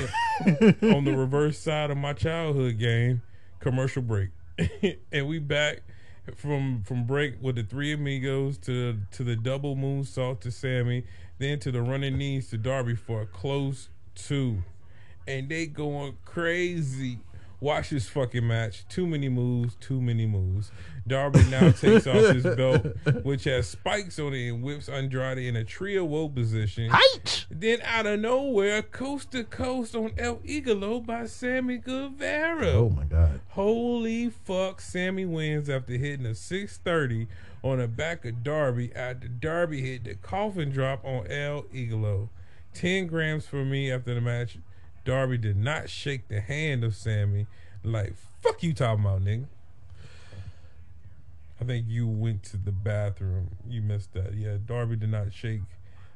on 0.84 1.06
the 1.06 1.16
reverse 1.16 1.58
side 1.58 1.90
of 1.90 1.98
my 1.98 2.14
childhood 2.14 2.78
game. 2.78 3.22
Commercial 3.60 4.04
break, 4.04 4.30
and 5.12 5.28
we 5.28 5.40
back 5.40 5.82
from 6.36 6.84
from 6.84 7.06
break 7.06 7.42
with 7.42 7.56
the 7.56 7.64
three 7.64 7.94
amigos 7.94 8.60
to 8.60 9.00
to 9.12 9.24
the 9.24 9.36
double 9.36 9.76
moonsault 9.76 10.42
to 10.42 10.52
Sammy, 10.52 11.04
then 11.40 11.60
to 11.60 11.72
the 11.72 11.82
running 11.82 12.18
knees 12.18 12.50
to 12.52 12.58
Darby 12.58 12.94
for 12.94 13.22
a 13.22 13.26
close 13.26 13.90
two, 14.14 14.62
and 15.28 15.50
they 15.50 15.66
going 15.66 16.16
crazy. 16.26 17.18
Watch 17.60 17.90
this 17.90 18.08
fucking 18.08 18.46
match. 18.46 18.88
Too 18.88 19.08
many 19.08 19.30
moves, 19.30 19.76
too 19.80 20.00
many 20.00 20.28
moves. 20.28 20.72
Darby 21.08 21.44
now 21.50 21.72
takes 21.72 22.06
off 22.06 22.36
his 22.36 22.44
belt, 22.44 22.86
which 23.24 23.46
has 23.46 23.68
spikes 23.68 24.20
on 24.20 24.34
it, 24.34 24.50
and 24.50 24.62
whips 24.62 24.88
Andrade 24.88 25.40
in 25.40 25.56
a 25.56 25.64
Tree 25.64 25.96
of 25.96 26.06
Woe 26.06 26.30
position. 26.30 26.90
Height. 26.92 27.48
Then 27.50 27.80
out 27.84 28.06
of 28.06 28.20
nowhere, 28.20 28.84
coast 28.84 29.32
to 29.32 29.44
coast 29.44 29.96
on 29.96 30.12
El 30.20 30.36
Idolo 30.38 31.04
by 31.04 31.26
Sammy 31.26 31.78
Guevara. 31.78 32.74
Oh 32.74 32.90
my 32.90 33.06
God. 33.06 33.42
Holy 33.50 34.30
fuck, 34.30 34.80
Sammy 34.80 35.26
wins 35.26 35.68
after 35.68 35.94
hitting 35.94 36.28
a 36.28 36.36
630 36.36 37.28
on 37.64 37.80
the 37.80 37.88
back 37.88 38.24
of 38.24 38.44
Darby 38.44 38.94
after 38.96 39.28
Darby 39.28 39.82
hit 39.82 40.04
the 40.04 40.14
coffin 40.16 40.70
drop 40.70 41.04
on 41.04 41.26
El 41.32 41.64
Idolo. 41.64 42.30
10 42.76 43.08
grams 43.08 43.48
for 43.48 43.66
me 43.66 43.92
after 43.92 44.14
the 44.14 44.22
match. 44.22 44.60
Darby 45.08 45.38
did 45.38 45.56
not 45.56 45.90
shake 45.90 46.28
the 46.28 46.42
hand 46.42 46.84
of 46.84 46.94
Sammy. 46.94 47.48
Like, 47.82 48.14
fuck 48.42 48.62
you 48.62 48.74
talking 48.74 49.06
about, 49.06 49.24
nigga. 49.24 49.46
I 51.62 51.64
think 51.64 51.86
you 51.88 52.06
went 52.10 52.44
to 52.44 52.58
the 52.58 52.74
bathroom. 52.74 53.56
You 53.70 53.82
missed 53.82 54.14
that. 54.16 54.34
Yeah, 54.34 54.58
Darby 54.64 54.98
did 54.98 55.10
not 55.10 55.34
shake 55.34 55.62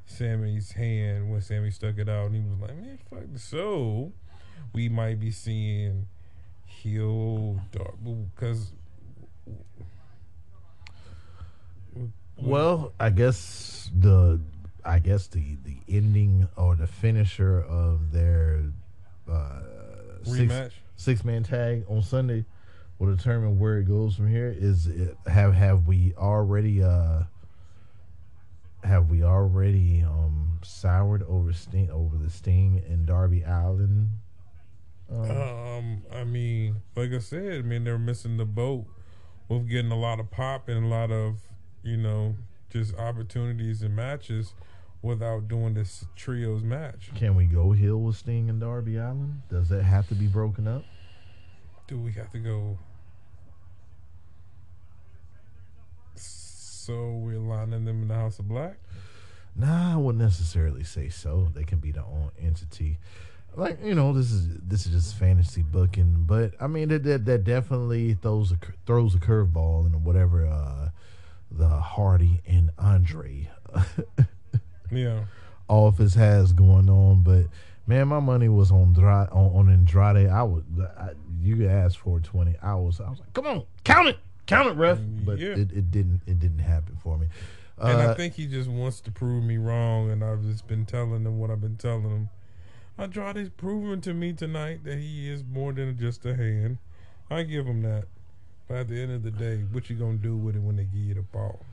Sammy's 0.05 0.73
hand 0.73 1.31
when 1.31 1.41
Sammy 1.41 1.71
stuck 1.71 1.99
it 1.99 2.09
out. 2.09 2.25
And 2.27 2.35
he 2.35 2.41
was 2.41 2.59
like, 2.59 2.75
man, 2.75 2.99
fuck. 3.09 3.23
So, 3.37 4.11
we 4.73 4.89
might 4.89 5.21
be 5.21 5.31
seeing 5.31 6.07
heel 6.65 7.61
Darby. 7.71 8.25
Because. 8.35 8.73
Well, 12.35 12.91
I 12.99 13.09
guess 13.09 13.89
the 13.97 14.41
I 14.83 14.99
guess 14.99 15.27
the 15.27 15.57
the 15.63 15.77
ending 15.87 16.49
or 16.57 16.75
the 16.75 16.87
finisher 16.87 17.61
of 17.61 18.11
their 18.11 18.63
uh, 19.32 20.24
six 20.24 20.53
Rematch? 20.53 20.72
six 20.95 21.24
man 21.26 21.43
tag 21.43 21.85
on 21.90 22.01
Sunday 22.01 22.45
will 23.00 23.16
determine 23.16 23.58
where 23.58 23.80
it 23.80 23.85
goes 23.85 24.16
from 24.16 24.30
here. 24.30 24.53
Is 24.56 24.88
it, 24.88 25.18
have 25.27 25.53
have 25.53 25.88
we 25.88 26.14
already 26.18 26.84
uh 26.84 27.24
have 28.84 29.10
we 29.10 29.24
already 29.24 30.03
um 30.03 30.60
soured 30.64 31.24
over 31.24 31.53
Sting 31.53 31.90
over 31.92 32.18
the 32.18 32.30
Sting 32.30 32.82
and 32.88 33.06
Darby 33.06 33.42
Allin? 33.43 34.10
Um, 35.10 36.03
I 36.14 36.24
mean, 36.24 36.77
like 36.95 37.11
I 37.11 37.19
said, 37.19 37.60
I 37.60 37.61
mean 37.64 37.84
they're 37.84 38.00
missing 38.00 38.38
the 38.38 38.45
boat 38.45 38.85
with 39.50 39.68
getting 39.68 39.92
a 39.92 40.00
lot 40.00 40.19
of 40.19 40.32
pop 40.32 40.69
and 40.69 40.85
a 40.85 40.88
lot 40.88 41.11
of 41.11 41.40
you 41.84 41.98
know 41.98 42.35
just 42.69 42.95
opportunities 42.95 43.82
and 43.82 43.95
matches 43.95 44.53
without 45.01 45.47
doing 45.47 45.73
this 45.73 46.05
trios 46.15 46.63
match. 46.63 47.11
Can 47.15 47.35
we 47.35 47.45
go 47.45 47.71
heel 47.71 47.97
with 47.97 48.17
Sting 48.17 48.49
and 48.49 48.59
Darby 48.59 48.97
Allin? 48.97 49.41
Does 49.49 49.69
that 49.69 49.83
have 49.83 50.07
to 50.09 50.15
be 50.15 50.27
broken 50.27 50.67
up? 50.67 50.83
Do 51.88 51.97
we 51.97 52.11
have 52.13 52.31
to 52.31 52.39
go? 52.39 52.77
So 56.15 57.11
we're 57.15 57.39
lining 57.39 57.85
them 57.85 58.03
in 58.03 58.07
the 58.07 58.15
House 58.15 58.39
of 58.39 58.47
Black. 58.47 58.77
Nah, 59.55 59.93
I 59.93 59.97
wouldn't 59.97 60.23
necessarily 60.23 60.83
say 60.83 61.09
so. 61.09 61.49
They 61.53 61.63
can 61.63 61.80
be 61.80 61.91
their 61.91 62.03
own 62.03 62.31
entity. 62.41 62.97
Like 63.55 63.80
you 63.83 63.93
know, 63.93 64.13
this 64.13 64.31
is 64.31 64.47
this 64.63 64.85
is 64.85 64.93
just 64.93 65.15
fantasy 65.15 65.61
booking, 65.61 66.23
but 66.25 66.53
I 66.61 66.67
mean 66.67 66.88
that 66.88 67.03
that, 67.03 67.25
that 67.25 67.43
definitely 67.43 68.13
throws 68.13 68.53
a 68.53 68.57
throws 68.85 69.13
a 69.13 69.17
curveball 69.17 69.88
in 69.88 70.03
whatever 70.05 70.47
uh, 70.47 70.89
the 71.51 71.67
Hardy 71.67 72.41
and 72.47 72.71
Andre 72.77 73.49
Yeah. 74.91 75.21
office 75.67 76.13
has 76.15 76.53
going 76.53 76.89
on. 76.89 77.23
But 77.23 77.45
man, 77.87 78.07
my 78.09 78.19
money 78.19 78.49
was 78.49 78.71
on 78.71 78.93
Dra- 78.93 79.29
on, 79.31 79.67
on 79.67 79.69
Andrade. 79.73 80.27
I 80.29 80.43
was 80.43 80.63
I, 80.97 81.09
you 81.41 81.67
asked 81.67 81.97
for 81.97 82.19
twenty. 82.19 82.55
I 82.61 82.75
was 82.75 82.99
I 83.01 83.09
was 83.09 83.19
like, 83.19 83.33
come 83.33 83.47
on, 83.47 83.63
count 83.83 84.09
it, 84.09 84.17
count 84.47 84.67
it, 84.69 84.73
ref. 84.73 84.99
But 85.25 85.39
Yeah. 85.39 85.49
it, 85.53 85.71
it 85.71 85.91
didn't 85.91 86.21
it 86.27 86.39
didn't 86.39 86.59
happen 86.59 86.97
for 87.01 87.17
me. 87.17 87.27
And 87.77 87.99
I 87.99 88.05
Uh, 88.07 88.13
think 88.15 88.35
he 88.35 88.45
just 88.45 88.69
wants 88.69 89.01
to 89.01 89.11
prove 89.11 89.43
me 89.43 89.57
wrong, 89.57 90.11
and 90.11 90.23
I've 90.23 90.43
just 90.43 90.67
been 90.67 90.85
telling 90.85 91.23
him 91.25 91.39
what 91.39 91.49
I've 91.49 91.61
been 91.61 91.77
telling 91.77 92.09
him. 92.09 92.29
Andrade's 92.97 93.49
proven 93.49 94.01
to 94.01 94.13
me 94.13 94.33
tonight 94.33 94.83
that 94.83 94.99
he 94.99 95.27
is 95.27 95.43
more 95.43 95.73
than 95.73 95.97
just 95.97 96.23
a 96.25 96.35
hand. 96.35 96.77
I 97.31 97.41
give 97.43 97.65
him 97.65 97.81
that. 97.81 98.03
But 98.67 98.77
at 98.77 98.87
the 98.89 99.01
end 99.01 99.11
of 99.13 99.23
the 99.23 99.31
day, 99.31 99.63
what 99.71 99.89
you 99.89 99.95
gonna 99.95 100.17
do 100.17 100.35
with 100.37 100.55
it 100.55 100.61
when 100.61 100.75
they 100.75 100.83
give 100.83 101.01
you 101.01 101.13
the 101.15 101.21
ball? 101.23 101.65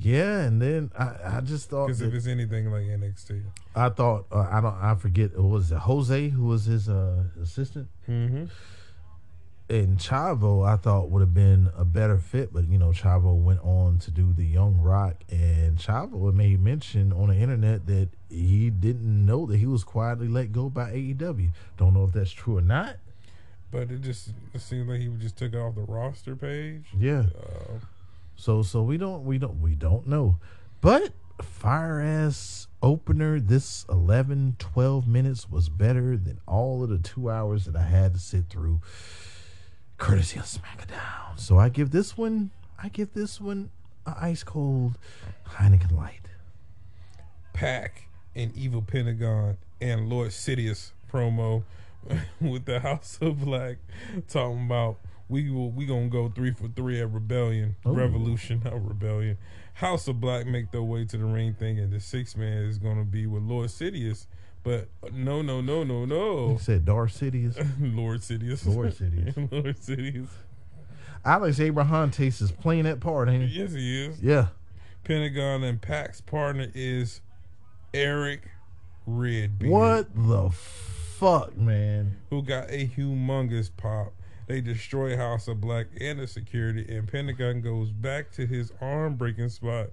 Yeah, 0.00 0.42
and 0.42 0.62
then 0.62 0.92
I, 0.96 1.38
I 1.38 1.40
just 1.40 1.70
thought 1.70 1.86
Because 1.86 2.02
if 2.02 2.14
it's 2.14 2.26
anything 2.28 2.70
like 2.70 2.84
NXT, 2.84 3.42
I 3.74 3.88
thought 3.88 4.26
uh, 4.30 4.46
I 4.50 4.60
don't 4.60 4.74
I 4.74 4.94
forget 4.94 5.32
it 5.32 5.42
was 5.42 5.72
it 5.72 5.78
Jose 5.78 6.28
who 6.28 6.44
was 6.44 6.66
his 6.66 6.88
uh, 6.88 7.24
assistant 7.42 7.88
mm-hmm. 8.08 8.44
and 9.68 9.98
Chavo 9.98 10.66
I 10.66 10.76
thought 10.76 11.10
would 11.10 11.20
have 11.20 11.34
been 11.34 11.70
a 11.76 11.84
better 11.84 12.18
fit, 12.18 12.52
but 12.52 12.68
you 12.68 12.78
know 12.78 12.90
Chavo 12.90 13.34
went 13.34 13.60
on 13.64 13.98
to 14.00 14.12
do 14.12 14.32
the 14.32 14.44
Young 14.44 14.80
Rock, 14.80 15.16
and 15.30 15.76
Chavo 15.78 16.32
made 16.32 16.60
mention 16.60 17.12
on 17.12 17.28
the 17.30 17.34
internet 17.34 17.86
that 17.86 18.10
he 18.30 18.70
didn't 18.70 19.26
know 19.26 19.46
that 19.46 19.56
he 19.56 19.66
was 19.66 19.82
quietly 19.82 20.28
let 20.28 20.52
go 20.52 20.68
by 20.70 20.92
AEW. 20.92 21.50
Don't 21.76 21.94
know 21.94 22.04
if 22.04 22.12
that's 22.12 22.30
true 22.30 22.58
or 22.58 22.62
not. 22.62 22.98
but 23.72 23.90
it 23.90 24.00
just 24.00 24.30
it 24.54 24.60
seems 24.60 24.88
like 24.88 25.00
he 25.00 25.08
just 25.18 25.36
took 25.36 25.54
it 25.54 25.58
off 25.58 25.74
the 25.74 25.82
roster 25.82 26.36
page. 26.36 26.84
Yeah. 26.96 27.24
Uh, 27.36 27.78
So 28.38 28.62
so 28.62 28.82
we 28.82 28.96
don't 28.96 29.24
we 29.24 29.36
don't 29.36 29.60
we 29.60 29.74
don't 29.74 30.06
know. 30.06 30.36
But 30.80 31.12
fire 31.42 32.00
ass 32.00 32.68
opener 32.80 33.40
this 33.40 33.84
11 33.88 34.56
12 34.60 35.08
minutes 35.08 35.50
was 35.50 35.68
better 35.68 36.16
than 36.16 36.40
all 36.46 36.84
of 36.84 36.88
the 36.88 36.98
2 36.98 37.28
hours 37.28 37.64
that 37.64 37.74
I 37.74 37.82
had 37.82 38.14
to 38.14 38.20
sit 38.20 38.48
through 38.48 38.80
courtesy 39.98 40.38
of 40.38 40.44
SmackDown. 40.44 41.36
So 41.36 41.58
I 41.58 41.68
give 41.68 41.90
this 41.90 42.16
one 42.16 42.50
I 42.80 42.88
give 42.88 43.12
this 43.12 43.40
one 43.40 43.70
a 44.06 44.14
ice 44.16 44.44
cold 44.44 44.96
Heineken 45.56 45.96
light. 45.96 46.30
Pac 47.52 48.06
and 48.36 48.56
Evil 48.56 48.82
Pentagon 48.82 49.58
and 49.80 50.08
Lord 50.08 50.28
Sidious 50.28 50.92
promo 51.12 51.64
with 52.40 52.66
the 52.66 52.78
House 52.78 53.18
of 53.20 53.44
Black 53.44 53.78
talking 54.28 54.66
about 54.66 54.98
we 55.28 55.50
will 55.50 55.70
we 55.70 55.86
gonna 55.86 56.08
go 56.08 56.28
three 56.28 56.52
for 56.52 56.68
three 56.68 57.00
at 57.00 57.12
Rebellion, 57.12 57.76
Ooh. 57.86 57.92
Revolution, 57.92 58.62
not 58.64 58.86
Rebellion. 58.86 59.38
House 59.74 60.08
of 60.08 60.20
Black 60.20 60.46
make 60.46 60.72
their 60.72 60.82
way 60.82 61.04
to 61.04 61.16
the 61.16 61.24
ring 61.24 61.54
thinking 61.58 61.90
the 61.90 62.00
six 62.00 62.36
man 62.36 62.64
is 62.64 62.78
gonna 62.78 63.04
be 63.04 63.26
with 63.26 63.42
Lord 63.42 63.68
Sidious, 63.68 64.26
but 64.62 64.88
no 65.12 65.42
no 65.42 65.60
no 65.60 65.84
no 65.84 66.04
no. 66.04 66.48
He 66.52 66.58
said 66.58 66.84
Darth 66.84 67.20
Sidious. 67.20 67.56
Lord 67.96 68.20
Sidious. 68.20 68.66
Lord 68.66 68.92
Sidious. 68.92 69.36
Lord 69.52 69.76
Sidious. 69.76 70.28
Alex 71.24 71.58
Abrahantes 71.58 72.40
is 72.40 72.52
playing 72.52 72.84
that 72.84 73.00
part, 73.00 73.28
ain't 73.28 73.48
he? 73.48 73.60
Yes 73.60 73.72
he 73.72 74.06
is. 74.06 74.22
Yeah. 74.22 74.48
Pentagon 75.04 75.64
and 75.64 75.80
Pac's 75.80 76.20
partner 76.20 76.68
is 76.74 77.20
Erick 77.94 78.48
Redbeard. 79.06 79.70
What 79.70 80.14
the 80.14 80.50
fuck, 80.50 81.56
man? 81.56 82.16
who 82.30 82.42
got 82.42 82.70
a 82.70 82.86
humongous 82.86 83.70
pop. 83.76 84.12
They 84.48 84.60
destroy 84.60 85.16
House 85.16 85.46
of 85.46 85.60
Black 85.60 85.86
and 86.00 86.18
the 86.18 86.26
security, 86.26 86.84
and 86.96 87.06
Pentagon 87.06 87.60
goes 87.60 87.90
back 87.92 88.32
to 88.32 88.46
his 88.46 88.72
arm 88.80 89.14
breaking 89.16 89.50
spot. 89.50 89.88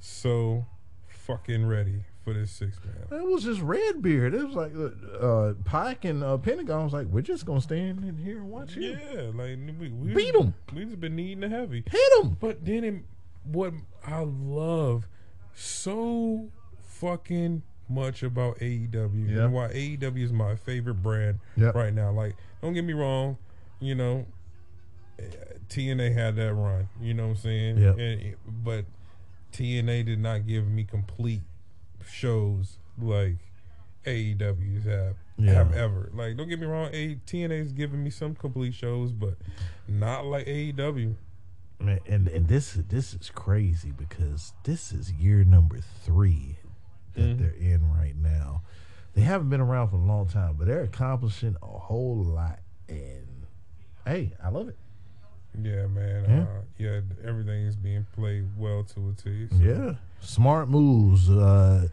So 0.00 0.66
fucking 1.06 1.66
ready 1.66 2.04
for 2.24 2.32
this 2.32 2.50
six 2.50 2.78
man. 2.84 3.20
It 3.20 3.26
was 3.26 3.44
just 3.44 3.60
red 3.60 4.00
beard. 4.00 4.32
It 4.34 4.46
was 4.46 4.54
like 4.56 4.72
uh, 5.20 5.52
Pike 5.64 6.04
and 6.06 6.24
uh, 6.24 6.38
Pentagon 6.38 6.84
was 6.84 6.92
like, 6.94 7.06
we're 7.08 7.20
just 7.20 7.44
gonna 7.44 7.60
stand 7.60 8.02
in 8.04 8.16
here 8.16 8.38
and 8.38 8.48
watch 8.50 8.76
you 8.76 8.92
Yeah, 9.12 9.22
like 9.34 9.58
we, 9.78 9.90
we 9.90 10.14
Beat 10.14 10.34
'em. 10.34 10.54
We 10.74 10.84
just 10.86 11.00
been 11.00 11.16
needing 11.16 11.40
the 11.40 11.48
heavy. 11.50 11.84
hit 11.90 12.24
him. 12.24 12.36
But 12.40 12.64
then 12.64 12.84
it, 12.84 12.94
what 13.44 13.74
I 14.06 14.20
love 14.20 15.06
so 15.54 16.48
fucking 16.82 17.62
much 17.88 18.22
about 18.22 18.58
AEW 18.60 19.30
Yeah. 19.34 19.44
and 19.44 19.52
why 19.52 19.68
AEW 19.68 20.22
is 20.22 20.32
my 20.32 20.54
favorite 20.56 21.02
brand 21.02 21.40
Yep. 21.56 21.74
right 21.74 21.92
now. 21.92 22.10
Like, 22.10 22.36
don't 22.62 22.72
get 22.74 22.84
me 22.84 22.92
wrong, 22.92 23.36
you 23.80 23.94
know, 23.94 24.26
TNA 25.68 26.14
had 26.14 26.36
that 26.36 26.54
run. 26.54 26.88
You 27.00 27.14
know 27.14 27.24
what 27.24 27.30
I'm 27.30 27.36
saying? 27.36 27.78
Yep. 27.78 27.98
And 27.98 28.34
but 28.64 28.84
TNA 29.52 30.06
did 30.06 30.18
not 30.20 30.46
give 30.46 30.66
me 30.68 30.84
complete 30.84 31.42
shows 32.08 32.78
like 33.00 33.36
AEW's 34.04 34.84
have 34.84 35.16
Yeah. 35.36 35.52
have 35.54 35.72
ever. 35.72 36.10
Like, 36.14 36.36
don't 36.36 36.48
get 36.48 36.58
me 36.60 36.66
wrong, 36.66 36.90
A 36.92 37.16
TNA's 37.26 37.72
giving 37.72 38.02
me 38.02 38.10
some 38.10 38.34
complete 38.34 38.74
shows, 38.74 39.12
but 39.12 39.36
not 39.86 40.24
like 40.26 40.46
AEW. 40.46 41.14
Man, 41.80 42.00
and 42.06 42.26
and 42.28 42.48
this 42.48 42.72
this 42.88 43.14
is 43.14 43.30
crazy 43.30 43.92
because 43.96 44.52
this 44.64 44.92
is 44.92 45.12
year 45.12 45.44
number 45.44 45.78
three 45.80 46.56
that 47.14 47.20
Mhm. 47.22 47.38
they're 47.38 47.50
in 47.52 47.92
right 47.92 48.16
now. 48.16 48.62
They 49.14 49.20
haven't 49.22 49.48
been 49.48 49.60
around 49.60 49.88
for 49.90 49.96
a 49.96 50.00
long 50.04 50.26
time, 50.28 50.56
but 50.56 50.66
they're 50.66 50.82
accomplishing 50.82 51.56
a 51.62 51.66
whole 51.66 52.22
lot. 52.22 52.60
And 52.88 53.27
hey, 54.08 54.32
I 54.42 54.48
love 54.48 54.68
it. 54.68 54.76
Yeah, 55.60 55.86
man. 55.86 56.24
Yeah. 56.28 56.42
Uh, 56.42 56.46
yeah, 56.78 57.00
everything 57.28 57.66
is 57.66 57.76
being 57.76 58.06
played 58.14 58.44
well 58.56 58.84
to 58.94 59.08
a 59.10 59.12
T. 59.22 59.48
so- 59.50 59.56
Yeah, 59.56 59.94
smart 60.20 60.68
moves. 60.68 61.28
Uh, 61.30 61.88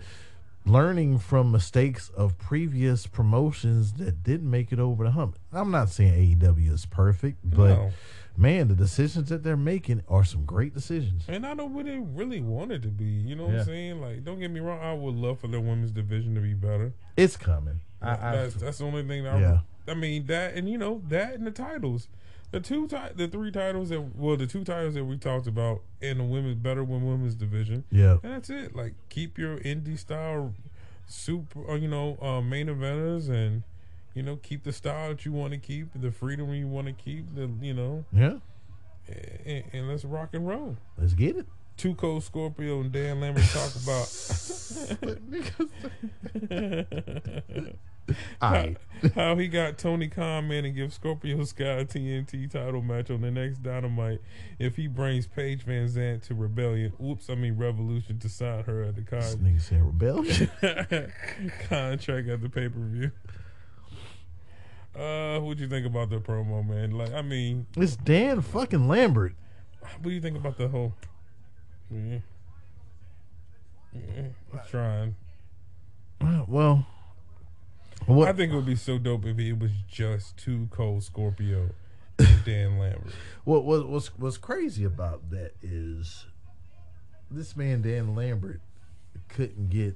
learning 0.67 1.19
from 1.19 1.51
mistakes 1.51 2.09
of 2.09 2.37
previous 2.39 3.05
promotions 3.05 3.93
that 3.93 4.23
didn't 4.23 4.49
make 4.49 4.71
it 4.71 4.79
over 4.79 5.03
the 5.03 5.11
hump. 5.11 5.37
I'm 5.53 5.69
not 5.71 5.89
saying 5.89 6.13
AEW 6.39 6.71
is 6.73 6.85
perfect, 6.87 7.37
but 7.43 7.69
No. 7.75 7.91
man, 8.35 8.67
the 8.67 8.75
decisions 8.75 9.29
that 9.29 9.43
they're 9.43 9.55
making 9.57 10.01
are 10.07 10.23
some 10.23 10.43
great 10.43 10.73
decisions. 10.73 11.23
And 11.27 11.45
I 11.45 11.53
know 11.53 11.65
what 11.67 11.85
they 11.85 11.99
really 11.99 12.41
wanted 12.41 12.81
to 12.83 12.87
be. 12.89 13.05
You 13.05 13.35
know 13.35 13.43
what 13.45 13.53
Yeah. 13.53 13.59
I'm 13.59 13.65
saying? 13.65 14.01
Like, 14.01 14.23
don't 14.23 14.39
get 14.39 14.49
me 14.49 14.59
wrong. 14.59 14.79
I 14.79 14.93
would 14.93 15.13
love 15.15 15.39
for 15.39 15.47
the 15.47 15.59
women's 15.61 15.91
division 15.91 16.33
to 16.35 16.41
be 16.41 16.55
better. 16.55 16.93
It's 17.15 17.37
coming. 17.37 17.81
I, 18.01 18.11
I, 18.11 18.35
that's, 18.35 18.55
that's 18.55 18.77
the 18.79 18.85
only 18.85 19.03
thing 19.07 19.23
that 19.23 19.39
Yeah. 19.39 19.59
I, 19.87 19.93
mean 19.93 20.25
that, 20.27 20.53
and 20.53 20.69
you 20.69 20.77
know 20.77 21.01
that, 21.07 21.33
and 21.33 21.45
the 21.45 21.51
titles, 21.51 22.07
the 22.51 22.59
two, 22.59 22.87
ti- 22.87 23.13
the 23.15 23.27
three 23.27 23.51
titles 23.51 23.89
that, 23.89 24.15
well, 24.15 24.37
the 24.37 24.47
two 24.47 24.63
titles 24.63 24.95
that 24.95 25.05
we 25.05 25.17
talked 25.17 25.47
about 25.47 25.81
in 26.01 26.19
the 26.19 26.23
women's 26.23 26.55
better 26.55 26.83
when 26.83 27.05
women's 27.05 27.35
division. 27.35 27.83
yeah, 27.91 28.17
And 28.23 28.33
that's 28.33 28.49
it. 28.49 28.75
Like 28.75 28.93
keep 29.09 29.37
your 29.37 29.57
indie 29.59 29.97
style 29.97 30.53
super, 31.07 31.71
uh, 31.71 31.75
you 31.75 31.87
know, 31.87 32.17
uh, 32.21 32.41
main 32.41 32.67
eventers, 32.67 33.29
and 33.29 33.63
you 34.13 34.23
know, 34.23 34.37
keep 34.37 34.63
the 34.63 34.71
style 34.71 35.09
that 35.09 35.25
you 35.25 35.31
want 35.31 35.51
to 35.51 35.59
keep, 35.59 35.89
the 35.95 36.11
freedom 36.11 36.53
you 36.53 36.67
want 36.67 36.87
to 36.87 36.93
keep, 36.93 37.35
the 37.35 37.49
you 37.61 37.73
know, 37.73 38.05
yeah. 38.13 38.37
and, 39.45 39.63
and 39.73 39.89
let's 39.89 40.05
rock 40.05 40.29
and 40.33 40.47
roll. 40.47 40.77
Let's 40.97 41.13
get 41.13 41.35
it. 41.35 41.45
Two 41.77 41.93
Cold 41.95 42.23
Scorpio 42.23 42.79
and 42.79 42.91
Dan 42.91 43.19
Lambert 43.19 43.43
talk 43.51 43.75
about 43.75 44.07
All 48.41 48.51
right. 48.51 48.77
how 49.15 49.35
he 49.35 49.47
got 49.47 49.77
Tony 49.77 50.07
Khan 50.07 50.47
man 50.47 50.65
and 50.65 50.75
give 50.75 50.93
Scorpio 50.93 51.43
Sky 51.43 51.63
a 51.63 51.85
TNT 51.85 52.49
title 52.49 52.81
match 52.81 53.09
on 53.09 53.21
the 53.21 53.31
next 53.31 53.63
Dynamite 53.63 54.21
if 54.59 54.75
he 54.75 54.87
brings 54.87 55.27
Paige 55.27 55.65
VanZant 55.65 56.23
to 56.27 56.35
Rebellion. 56.35 56.93
Oops, 57.03 57.29
I 57.29 57.35
mean 57.35 57.57
Revolution 57.57 58.19
to 58.19 58.29
sign 58.29 58.63
her 58.63 58.83
at 58.83 58.95
the 58.95 59.01
contract. 59.01 59.43
This 59.43 59.53
nigga 59.53 59.61
said 59.61 59.81
rebellion. 59.83 60.51
contract 61.69 62.29
at 62.29 62.41
the 62.41 62.49
pay 62.49 62.69
per 62.69 62.79
view. 62.79 63.11
Uh, 64.95 65.39
what 65.39 65.57
you 65.59 65.67
think 65.67 65.85
about 65.85 66.09
the 66.09 66.19
promo, 66.19 66.65
man? 66.65 66.91
Like, 66.91 67.11
I 67.11 67.21
mean, 67.21 67.67
it's 67.75 67.97
Dan 67.97 68.41
fucking 68.41 68.87
Lambert. 68.87 69.33
what 69.81 70.03
do 70.03 70.09
you 70.11 70.21
think 70.21 70.37
about 70.37 70.57
the 70.57 70.69
whole? 70.69 70.93
Yeah. 71.91 72.19
Yeah, 73.93 74.23
I'm 74.53 74.59
trying. 74.69 75.15
Uh, 76.21 76.43
Well, 78.07 78.27
I 78.27 78.33
think 78.33 78.51
it 78.51 78.55
would 78.55 78.65
be 78.65 78.75
so 78.75 78.97
dope 78.97 79.25
if 79.25 79.39
it 79.39 79.53
was 79.59 79.71
just 79.89 80.37
two 80.37 80.67
cold 80.71 81.03
Scorpio 81.03 81.69
and 82.19 82.43
Dan 82.45 82.77
Lambert. 82.77 83.11
What 83.43 83.65
what 83.65 83.87
what's 83.89 84.07
what's 84.17 84.37
crazy 84.37 84.83
about 84.83 85.29
that 85.31 85.53
is 85.61 86.25
this 87.31 87.55
man 87.55 87.81
Dan 87.81 88.15
Lambert 88.15 88.61
couldn't 89.29 89.69
get 89.69 89.95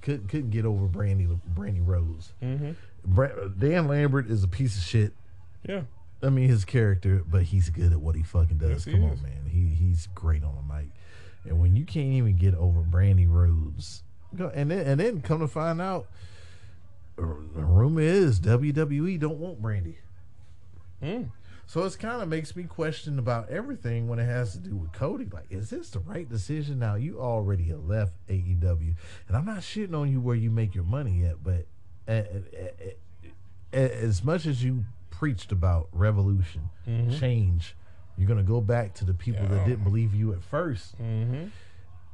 couldn't 0.00 0.28
couldn't 0.28 0.50
get 0.50 0.64
over 0.64 0.86
Brandi 0.86 1.38
Brandi 1.54 1.82
Rhodes. 1.84 2.32
Mm-hmm. 2.42 2.72
Bra- 3.04 3.48
Dan 3.58 3.88
Lambert 3.88 4.30
is 4.30 4.44
a 4.44 4.48
piece 4.48 4.76
of 4.76 4.82
shit. 4.84 5.12
Yeah. 5.68 5.82
I 6.22 6.30
mean 6.30 6.48
his 6.48 6.64
character, 6.64 7.22
but 7.28 7.42
he's 7.44 7.70
good 7.70 7.92
at 7.92 8.00
what 8.00 8.14
he 8.16 8.22
fucking 8.22 8.58
does. 8.58 8.86
Yes, 8.86 8.94
Come 8.94 9.04
is. 9.04 9.18
on, 9.18 9.22
man. 9.22 9.50
He 9.50 9.66
he's 9.74 10.08
great 10.14 10.44
on 10.44 10.54
the 10.56 10.74
mic. 10.74 10.88
And 11.44 11.60
when 11.60 11.76
you 11.76 11.84
can't 11.84 12.12
even 12.12 12.36
get 12.36 12.54
over 12.54 12.80
Brandi 12.80 13.26
Rhodes, 13.28 14.02
go- 14.36 14.52
and 14.54 14.70
then 14.70 14.86
and 14.86 15.00
then 15.00 15.20
come 15.22 15.40
to 15.40 15.48
find 15.48 15.80
out, 15.80 16.06
the 17.22 17.64
rumor 17.64 18.00
is 18.00 18.40
WWE 18.40 19.18
don't 19.18 19.38
want 19.38 19.60
Brandi. 19.60 19.96
Mm. 21.02 21.30
So 21.66 21.84
it's 21.84 21.96
kind 21.96 22.22
of 22.22 22.28
makes 22.28 22.56
me 22.56 22.64
question 22.64 23.18
about 23.18 23.50
everything 23.50 24.08
when 24.08 24.18
it 24.18 24.24
has 24.24 24.52
to 24.52 24.58
do 24.58 24.74
with 24.74 24.92
Cody. 24.92 25.26
Like, 25.30 25.46
is 25.50 25.68
this 25.68 25.90
the 25.90 25.98
right 25.98 26.26
decision? 26.28 26.78
Now 26.78 26.94
you 26.94 27.20
already 27.20 27.64
have 27.64 27.84
left 27.84 28.14
AEW, 28.28 28.94
and 29.28 29.36
I'm 29.36 29.44
not 29.44 29.58
shitting 29.58 29.94
on 29.94 30.10
you 30.10 30.18
where 30.20 30.34
you 30.34 30.50
make 30.50 30.74
your 30.74 30.84
money 30.84 31.20
yet, 31.20 31.44
but 31.44 31.66
a- 32.08 32.42
a- 32.54 32.96
a- 33.74 34.02
as 34.02 34.24
much 34.24 34.46
as 34.46 34.64
you 34.64 34.86
preached 35.10 35.52
about 35.52 35.88
revolution, 35.92 36.70
mm-hmm. 36.86 37.18
change, 37.18 37.76
you're 38.16 38.28
gonna 38.28 38.42
go 38.42 38.62
back 38.62 38.94
to 38.94 39.04
the 39.04 39.12
people 39.12 39.42
Yeah. 39.42 39.48
that 39.56 39.66
didn't 39.66 39.84
believe 39.84 40.14
you 40.14 40.32
at 40.32 40.42
first. 40.42 40.96
Mm-hmm. 41.00 41.48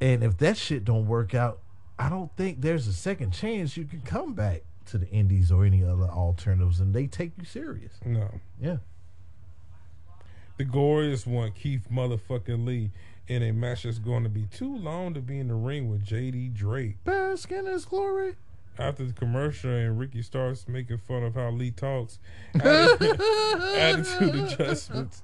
And 0.01 0.25
if 0.25 0.37
that 0.39 0.57
shit 0.57 0.85
don't 0.85 1.07
work 1.07 1.33
out, 1.33 1.61
I 1.97 2.09
don't 2.09 2.35
think 2.37 2.61
there's 2.61 2.89
a 2.89 2.93
second 2.93 3.31
chance 3.31 3.77
you 3.77 3.85
can 3.85 4.01
come 4.01 4.35
back 4.35 4.63
to 4.87 4.99
the 4.99 5.09
Indies 5.11 5.51
or 5.51 5.65
any 5.65 5.83
other 5.85 6.05
alternatives 6.05 6.81
and 6.81 6.95
they 6.95 7.07
take 7.07 7.33
you 7.39 7.45
serious. 7.45 7.93
No. 8.05 8.29
Yeah. 8.61 8.79
The 10.57 10.65
Glorious 10.65 11.27
one, 11.27 11.53
Keith 11.53 11.89
motherfucking 11.91 12.65
Lee 12.65 12.91
in 13.27 13.43
a 13.43 13.53
match 13.53 13.83
that's 13.83 13.99
going 13.99 14.23
to 14.23 14.29
be 14.29 14.45
too 14.45 14.77
long 14.77 15.15
to 15.15 15.21
be 15.21 15.39
in 15.39 15.49
the 15.49 15.55
ring 15.55 15.89
with 15.91 16.05
JD 16.07 16.55
Drake. 16.55 17.03
Bask 17.05 17.51
in 17.51 17.67
his 17.67 17.85
glory. 17.85 18.37
After 18.79 19.05
the 19.05 19.13
commercial 19.13 19.71
and 19.71 19.99
Ricky 19.99 20.23
starts 20.23 20.67
making 20.67 20.99
fun 20.99 21.23
of 21.23 21.35
how 21.35 21.51
Lee 21.51 21.71
talks, 21.71 22.19
atti- 22.55 23.77
attitude 23.79 24.35
adjustments 24.35 25.23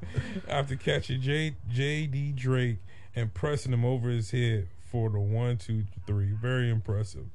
after 0.48 0.76
catching 0.76 1.20
J- 1.20 1.56
JD 1.72 2.36
Drake 2.36 2.78
and 3.16 3.34
pressing 3.34 3.72
him 3.72 3.84
over 3.84 4.08
his 4.08 4.30
head 4.30 4.68
for 4.90 5.10
the 5.10 5.18
one, 5.18 5.56
two, 5.58 5.84
three. 6.06 6.32
Very 6.32 6.70
impressive. 6.70 7.26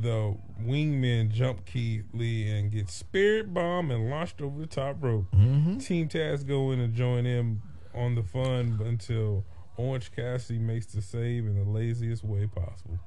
The 0.00 0.36
wingman 0.60 1.30
jump 1.30 1.66
Keith 1.66 2.06
Lee 2.12 2.50
and 2.50 2.70
get 2.70 2.90
spirit 2.90 3.54
bomb 3.54 3.90
and 3.90 4.10
launched 4.10 4.40
over 4.40 4.60
the 4.60 4.66
top 4.66 4.96
rope. 5.00 5.26
Mm-hmm. 5.34 5.78
Team 5.78 6.08
Taz 6.08 6.46
go 6.46 6.72
in 6.72 6.80
and 6.80 6.94
join 6.94 7.24
him 7.24 7.62
on 7.94 8.14
the 8.14 8.22
fun 8.22 8.80
until 8.84 9.44
Orange 9.76 10.10
Cassidy 10.14 10.58
makes 10.58 10.86
the 10.86 11.00
save 11.00 11.46
in 11.46 11.54
the 11.54 11.64
laziest 11.64 12.24
way 12.24 12.46
possible. 12.46 12.98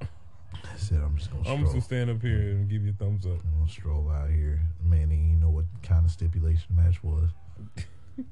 I 0.00 0.76
said 0.76 1.00
I'm 1.02 1.16
just 1.16 1.30
gonna 1.30 1.48
I'm 1.48 1.60
just 1.60 1.72
gonna 1.72 1.82
stand 1.82 2.10
up 2.10 2.22
here 2.22 2.50
and 2.50 2.68
give 2.68 2.82
you 2.82 2.90
a 2.90 3.04
thumbs 3.04 3.26
up. 3.26 3.38
I'm 3.44 3.58
gonna 3.58 3.70
stroll 3.70 4.10
out 4.10 4.30
here. 4.30 4.60
Man, 4.82 5.10
he 5.10 5.16
didn't 5.16 5.40
know 5.40 5.50
what 5.50 5.64
kind 5.82 6.04
of 6.04 6.10
stipulation 6.10 6.74
match 6.74 7.02
was. 7.02 7.30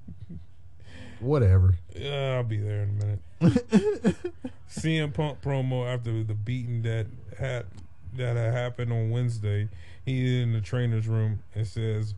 Whatever. 1.20 1.76
Yeah, 1.94 2.36
I'll 2.36 2.44
be 2.44 2.58
there 2.58 2.82
in 2.82 2.88
a 2.90 2.92
minute. 2.92 4.16
CM 4.70 5.12
Punk 5.12 5.42
promo 5.42 5.86
after 5.86 6.22
the 6.22 6.34
beating 6.34 6.82
that 6.82 7.06
had 7.38 7.66
that 8.14 8.36
had 8.36 8.52
happened 8.52 8.92
on 8.92 9.10
Wednesday. 9.10 9.68
He 10.04 10.42
in 10.42 10.52
the 10.52 10.60
trainer's 10.60 11.06
room 11.06 11.42
and 11.54 11.66
says, 11.66 12.14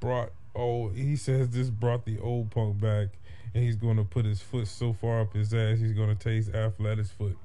"Brought 0.00 0.30
oh," 0.54 0.88
he 0.90 1.16
says 1.16 1.50
this 1.50 1.70
brought 1.70 2.04
the 2.04 2.18
old 2.18 2.50
Punk 2.50 2.80
back, 2.80 3.08
and 3.54 3.62
he's 3.62 3.76
going 3.76 3.96
to 3.96 4.04
put 4.04 4.24
his 4.24 4.40
foot 4.40 4.68
so 4.68 4.92
far 4.92 5.20
up 5.20 5.34
his 5.34 5.52
ass 5.54 5.78
he's 5.78 5.92
going 5.92 6.08
to 6.08 6.14
taste 6.14 6.54
Athletic's 6.54 7.10
foot. 7.10 7.36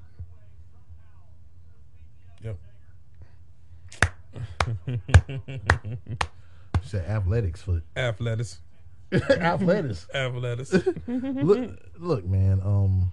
Yep. 2.42 2.58
You 6.82 6.88
said 6.88 7.06
athletics 7.06 7.62
foot. 7.62 7.82
Athletics. 7.96 8.60
athletics. 9.12 10.06
Athletics. 10.14 10.72
look, 11.06 11.70
look, 11.98 12.24
man. 12.24 12.60
Um, 12.62 13.12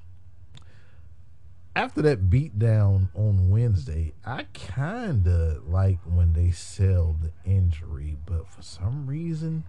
after 1.75 2.01
that 2.03 2.29
beatdown 2.29 3.09
on 3.15 3.49
Wednesday, 3.49 4.13
I 4.25 4.45
kinda 4.53 5.59
like 5.65 5.99
when 6.05 6.33
they 6.33 6.51
sell 6.51 7.15
the 7.21 7.31
injury, 7.49 8.17
but 8.25 8.47
for 8.49 8.61
some 8.61 9.05
reason, 9.07 9.63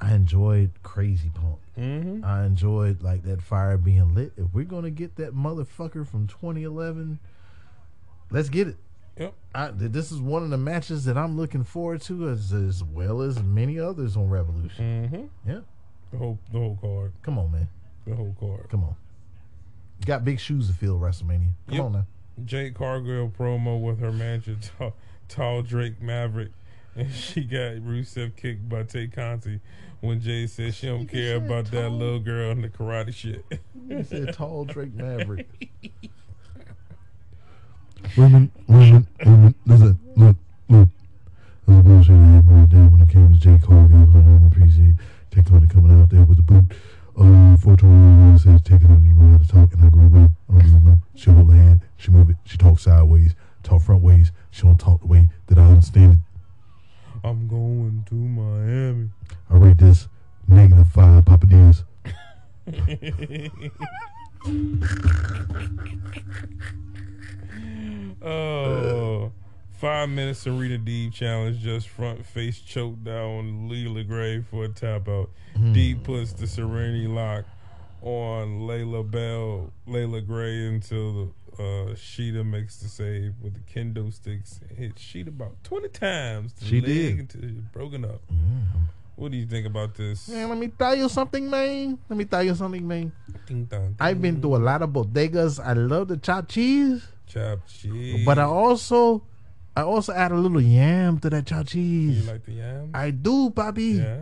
I 0.00 0.14
enjoyed 0.14 0.70
Crazy 0.82 1.30
Punk. 1.34 1.58
mm-hmm. 1.78 2.24
I 2.24 2.44
enjoyed 2.44 3.02
like 3.02 3.22
that 3.24 3.40
fire 3.42 3.76
being 3.78 4.14
lit. 4.14 4.32
If 4.36 4.52
we're 4.52 4.64
gonna 4.64 4.90
get 4.90 5.16
that 5.16 5.34
motherfucker 5.34 6.06
from 6.06 6.26
2011, 6.26 7.18
let's 8.30 8.48
get 8.48 8.68
it. 8.68 8.76
Yep. 9.18 9.34
I, 9.54 9.68
this 9.72 10.10
is 10.10 10.20
one 10.20 10.42
of 10.42 10.50
the 10.50 10.56
matches 10.56 11.04
that 11.04 11.18
I'm 11.18 11.36
looking 11.36 11.64
forward 11.64 12.00
to, 12.02 12.28
as 12.30 12.52
as 12.52 12.82
well 12.82 13.20
as 13.20 13.42
many 13.42 13.78
others 13.78 14.16
on 14.16 14.28
Revolution. 14.28 15.08
Mm-hmm. 15.12 15.50
Yeah, 15.50 15.60
The 16.10 16.18
whole 16.18 16.38
the 16.50 16.58
whole 16.58 16.78
card. 16.80 17.12
come 17.22 17.38
on, 17.38 17.52
man, 17.52 17.68
The 18.06 18.14
whole 18.16 18.34
card. 18.40 18.68
come 18.70 18.84
on. 18.84 18.96
Got 20.04 20.24
big 20.24 20.40
shoes 20.40 20.68
to 20.68 20.74
fill 20.74 20.98
WrestleMania. 20.98 21.52
Come 21.68 21.74
Yep. 21.76 21.80
on 21.84 21.92
now. 21.92 22.06
Jade 22.44 22.74
Cargill 22.74 23.28
promo 23.30 23.80
with 23.80 24.00
her 24.00 24.10
manager, 24.12 24.56
tall, 24.78 24.94
tall 25.28 25.62
Drake 25.62 26.00
Maverick, 26.02 26.50
and 26.96 27.12
she 27.12 27.42
got 27.44 27.76
Rusev 27.76 28.34
kicked 28.36 28.68
by 28.68 28.82
Tay 28.84 29.06
Conti 29.08 29.60
when 30.00 30.20
Jay 30.20 30.46
said 30.46 30.74
she 30.74 30.86
don't 30.88 31.06
care 31.06 31.36
said 31.38 31.46
about 31.46 31.66
that 31.66 31.90
little 31.90 32.18
girl 32.18 32.50
and 32.50 32.64
the 32.64 32.68
karate 32.68 33.14
shit. 33.14 33.44
He 33.88 34.02
said 34.02 34.32
tall 34.34 34.64
Drake 34.64 34.94
Maverick. 34.94 35.46
Wait 38.16 38.24
a 38.24 38.28
minute, 38.28 38.50
wait 38.66 38.76
a 38.76 38.92
minute, 38.92 39.06
wait 39.20 39.26
a 39.26 39.30
minute. 39.30 39.54
Listen, 39.66 39.98
look, 40.16 40.36
look. 40.68 40.88
There's 41.66 41.78
a 41.78 41.82
bullshit 41.82 42.08
that 42.08 42.14
happened 42.26 42.60
right 42.60 42.70
there 42.70 42.84
when 42.86 43.00
it 43.02 43.08
came 43.08 43.32
to 43.32 43.38
J. 43.38 43.58
Cole. 43.64 43.76
I 43.78 43.82
was 44.04 44.14
on 44.16 44.50
appreciate 44.52 44.94
Take 45.30 45.46
Carter 45.46 45.66
coming 45.66 46.02
out 46.02 46.10
there 46.10 46.24
with 46.24 46.36
the 46.38 46.42
boot. 46.42 46.64
Uh, 47.14 47.56
421 47.58 48.38
says 48.38 48.62
Take 48.62 48.82
know 48.82 49.32
how 49.32 49.38
to 49.38 49.46
talk, 49.48 49.72
and 49.74 49.84
I 49.84 49.86
agree 49.88 50.06
with. 50.06 50.30
I 50.48 50.62
don't 50.62 50.84
know. 50.84 50.96
She 51.14 51.30
hold 51.30 51.50
her 51.52 51.56
hand, 51.56 51.80
she 51.96 52.10
move 52.10 52.30
it, 52.30 52.36
she 52.44 52.56
talk 52.56 52.78
sideways, 52.78 53.34
talk 53.62 53.82
front 53.82 54.02
ways. 54.02 54.32
She 54.50 54.62
don't 54.62 54.78
talk 54.78 55.00
the 55.00 55.06
way 55.06 55.28
that 55.46 55.58
I 55.58 55.62
understand 55.62 56.12
it. 56.14 56.18
I'm 57.24 57.48
going 57.48 58.04
to 58.08 58.14
Miami. 58.14 59.10
I 59.50 59.56
rate 59.56 59.78
this 59.78 60.08
negative 60.48 60.88
five 60.88 61.24
Papa 61.24 61.46
Diaz. 61.46 61.84
Oh, 68.24 69.32
five 69.82 70.08
minutes 70.08 70.38
Serena 70.38 70.78
Deeb 70.78 71.12
challenge, 71.12 71.58
just 71.58 71.88
front 71.88 72.24
face 72.24 72.60
choke 72.60 73.02
down 73.02 73.68
Leila 73.68 74.04
Grey 74.04 74.40
for 74.40 74.62
a 74.64 74.68
tap 74.68 75.08
out. 75.08 75.28
Deeb 75.58 76.04
puts 76.04 76.32
the 76.34 76.46
Serenity 76.46 77.08
lock 77.08 77.44
on 78.00 78.60
Layla 78.60 79.08
Bell, 79.10 79.72
Leila 79.88 80.20
Grey 80.20 80.68
until 80.68 81.32
the 81.58 81.62
uh, 81.90 81.94
Sheeta 81.96 82.44
makes 82.44 82.76
the 82.76 82.86
save 82.88 83.34
with 83.42 83.54
the 83.54 83.60
kendo 83.74 84.14
sticks. 84.14 84.60
Hit 84.72 84.96
Sheeta 85.00 85.30
about 85.30 85.56
20 85.64 85.88
times. 85.88 86.54
She 86.62 86.80
did. 86.80 87.18
Until 87.18 87.42
it's 87.42 87.58
broken 87.72 88.04
up. 88.04 88.20
What 89.16 89.32
do 89.32 89.36
you 89.36 89.46
think 89.46 89.66
about 89.66 89.96
this? 89.96 90.28
Man, 90.28 90.48
let 90.48 90.58
me 90.58 90.68
tell 90.68 90.94
you 90.94 91.08
something, 91.08 91.50
man. 91.50 91.98
Let 92.08 92.16
me 92.16 92.24
tell 92.24 92.44
you 92.44 92.54
something, 92.54 92.86
man. 92.86 93.10
Ding 93.46 93.64
dong, 93.64 93.96
I've 93.98 94.22
been 94.22 94.40
to 94.42 94.54
a 94.54 94.58
lot 94.58 94.80
of 94.82 94.90
bodegas. 94.90 95.58
I 95.58 95.72
love 95.72 96.06
the 96.06 96.18
chopped 96.18 96.50
cheese, 96.50 97.04
Chopped 97.26 97.68
cheese. 97.68 98.24
but 98.24 98.38
I 98.38 98.44
also, 98.44 99.22
I 99.76 99.82
also 99.82 100.12
add 100.12 100.32
a 100.32 100.36
little 100.36 100.60
yam 100.60 101.18
to 101.20 101.30
that 101.30 101.46
chopped 101.46 101.70
cheese. 101.70 102.24
You 102.26 102.30
like 102.32 102.44
the 102.44 102.52
yams? 102.52 102.90
I 102.94 103.10
do, 103.10 103.50
Bobby. 103.50 103.84
yeah. 104.04 104.18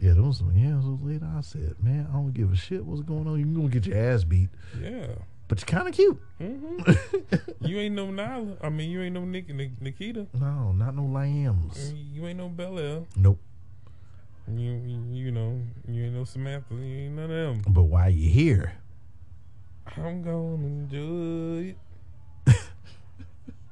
Yeah, 0.00 0.14
those 0.14 0.38
some 0.38 0.56
yams 0.56 0.84
was 0.84 0.98
later. 1.00 1.28
I 1.36 1.42
said, 1.42 1.76
man, 1.80 2.08
I 2.10 2.14
don't 2.14 2.32
give 2.32 2.52
a 2.52 2.56
shit 2.56 2.84
what's 2.84 3.02
going 3.02 3.28
on. 3.28 3.38
You're 3.38 3.54
gonna 3.54 3.68
get 3.68 3.86
your 3.86 3.96
ass 3.96 4.24
beat, 4.24 4.48
Yeah. 4.80 5.06
but 5.46 5.60
you're 5.60 5.66
kind 5.78 5.86
of 5.88 5.94
cute. 5.94 6.20
hmm 6.38 6.78
you 7.60 7.78
ain't 7.78 7.94
no 7.94 8.06
Nyla. 8.08 8.56
I 8.64 8.68
mean, 8.70 8.90
you 8.90 9.00
ain't 9.02 9.14
no 9.14 9.24
Nick, 9.24 9.48
Nik- 9.54 9.80
Nikita. 9.80 10.26
No, 10.34 10.72
not 10.72 10.96
no 10.96 11.04
lambs. 11.04 11.92
You 12.12 12.26
ain't 12.26 12.38
no 12.38 12.48
Bella. 12.48 13.04
Nope. 13.14 13.38
You, 14.48 14.72
you 14.72 15.04
you 15.12 15.30
know 15.30 15.60
you 15.86 16.06
ain't 16.06 16.14
no 16.14 16.24
Samantha. 16.24 16.74
You 16.74 17.04
ain't 17.06 17.14
none 17.14 17.30
of 17.30 17.30
them. 17.30 17.62
But 17.72 17.84
why 17.84 18.08
you 18.08 18.28
here? 18.28 18.72
I'm 19.96 20.22
gonna 20.24 20.66
enjoy 20.66 21.68
it. 21.70 21.76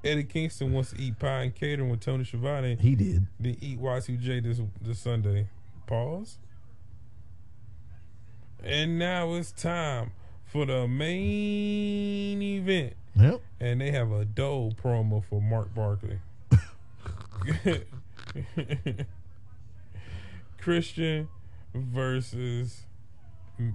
Eddie 0.03 0.25
Kingston 0.25 0.73
wants 0.73 0.91
to 0.93 1.01
eat 1.01 1.19
pie 1.19 1.43
and 1.43 1.55
catering 1.55 1.91
with 1.91 2.01
Tony 2.01 2.25
Schiavone. 2.25 2.77
He 2.81 2.95
did. 2.95 3.27
Then 3.39 3.57
eat 3.61 3.81
Y2J 3.81 4.43
this 4.43 4.61
this 4.81 4.99
Sunday. 4.99 5.49
Pause. 5.87 6.39
And 8.62 8.99
now 8.99 9.35
it's 9.35 9.53
time 9.53 10.12
for 10.47 10.65
the 10.67 10.87
main 10.89 12.41
event. 12.43 12.95
Yep. 13.17 13.41
and 13.59 13.81
they 13.81 13.91
have 13.91 14.12
a 14.12 14.25
dull 14.25 14.70
promo 14.73 15.23
for 15.25 15.43
Mark 15.43 15.75
Barkley. 15.75 16.20
Christian 20.61 21.29
versus 21.75 22.83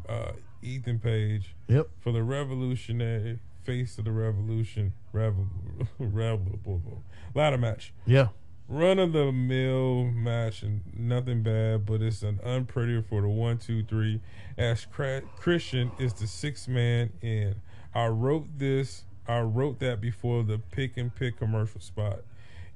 uh, 0.08 0.32
Ethan 0.62 1.00
Page 1.00 1.54
Yep. 1.68 1.90
for 2.00 2.12
the 2.12 2.24
revolutionary 2.24 3.40
face 3.66 3.98
of 3.98 4.06
the 4.06 4.11
revolution. 4.11 4.94
Revel, 5.11 5.48
revel, 6.00 7.03
ladder 7.34 7.58
match. 7.58 7.94
Yeah. 8.06 8.27
Run 8.68 8.98
of 8.98 9.14
the 9.14 9.32
mill 9.32 10.06
match 10.06 10.64
and 10.64 10.82
nothing 10.98 11.44
bad, 11.44 11.85
but 11.85 12.02
it's 12.02 12.24
an 12.24 12.40
unpretty 12.44 13.00
for 13.08 13.22
the 13.22 13.27
one, 13.27 13.60
two, 13.60 13.84
three. 13.84 14.22
As 14.58 14.85
Cra- 14.85 15.22
Christian 15.38 15.92
is 16.00 16.14
the 16.14 16.26
sixth 16.26 16.68
man 16.68 17.11
in. 17.22 17.56
I 17.94 18.08
wrote 18.08 18.48
this. 18.58 19.03
I 19.27 19.42
wrote 19.42 19.80
that 19.80 20.02
before 20.02 20.44
the 20.44 20.58
pick 20.58 20.98
and 20.98 21.14
pick 21.14 21.38
commercial 21.38 21.80
spot. 21.82 22.22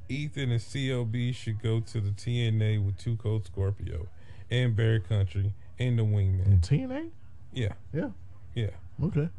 Ethan 0.10 0.52
and 0.52 0.60
CLB 0.60 1.34
should 1.36 1.62
go 1.62 1.80
to 1.80 2.00
the 2.02 2.12
TNA 2.12 2.84
with 2.84 2.98
Two 2.98 3.16
Cold 3.16 3.46
Scorpio 3.46 4.08
and 4.52 4.76
Bear 4.76 5.00
Country 5.00 5.54
and 5.80 5.98
the 6.00 6.04
Wingman. 6.04 6.46
And 6.46 6.62
TNA. 6.62 7.10
Yeah, 7.54 7.74
Yeah. 7.94 8.10
yeah. 8.56 8.70
Okay. 9.04 9.30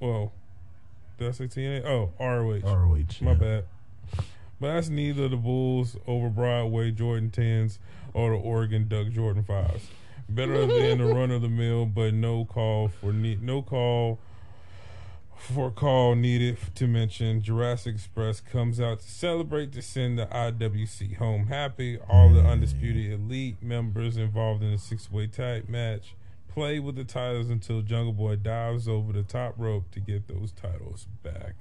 Well, 0.00 0.32
did 1.22 1.28
I 1.28 1.32
say 1.32 1.44
TNA? 1.46 1.84
Oh, 1.84 2.12
ROH. 2.18 2.60
ROH. 2.64 3.24
My 3.24 3.32
yeah. 3.32 3.34
bad. 3.34 3.64
But 4.60 4.74
that's 4.74 4.88
neither 4.88 5.28
the 5.28 5.36
Bulls 5.36 5.96
over 6.06 6.28
Broadway 6.28 6.90
Jordan 6.90 7.30
10s 7.30 7.78
or 8.12 8.30
the 8.30 8.36
Oregon 8.36 8.88
Duck 8.88 9.08
Jordan 9.10 9.44
5s. 9.44 9.82
Better 10.28 10.66
than 10.66 10.98
the 10.98 11.06
run 11.06 11.30
of 11.30 11.42
the 11.42 11.48
mill, 11.48 11.86
but 11.86 12.14
no 12.14 12.44
call 12.44 12.88
for 12.88 13.12
ne- 13.12 13.38
no 13.40 13.62
call 13.62 14.18
For 15.36 15.72
call 15.72 16.14
needed 16.14 16.58
to 16.76 16.86
mention, 16.86 17.42
Jurassic 17.42 17.96
Express 17.96 18.40
comes 18.40 18.80
out 18.80 19.00
to 19.00 19.10
celebrate 19.10 19.72
to 19.72 19.82
send 19.82 20.18
the 20.18 20.26
IWC 20.26 21.16
home 21.16 21.46
happy. 21.46 21.98
All 22.08 22.30
the 22.30 22.42
mm. 22.42 22.50
undisputed 22.50 23.12
elite 23.12 23.60
members 23.60 24.16
involved 24.16 24.62
in 24.62 24.70
the 24.70 24.78
six-way 24.78 25.26
tag 25.26 25.68
match 25.68 26.14
play 26.52 26.78
with 26.78 26.96
the 26.96 27.04
titles 27.04 27.48
until 27.48 27.80
Jungle 27.80 28.12
Boy 28.12 28.36
dives 28.36 28.86
over 28.86 29.12
the 29.12 29.22
top 29.22 29.54
rope 29.56 29.90
to 29.92 30.00
get 30.00 30.28
those 30.28 30.52
titles 30.52 31.06
back. 31.22 31.54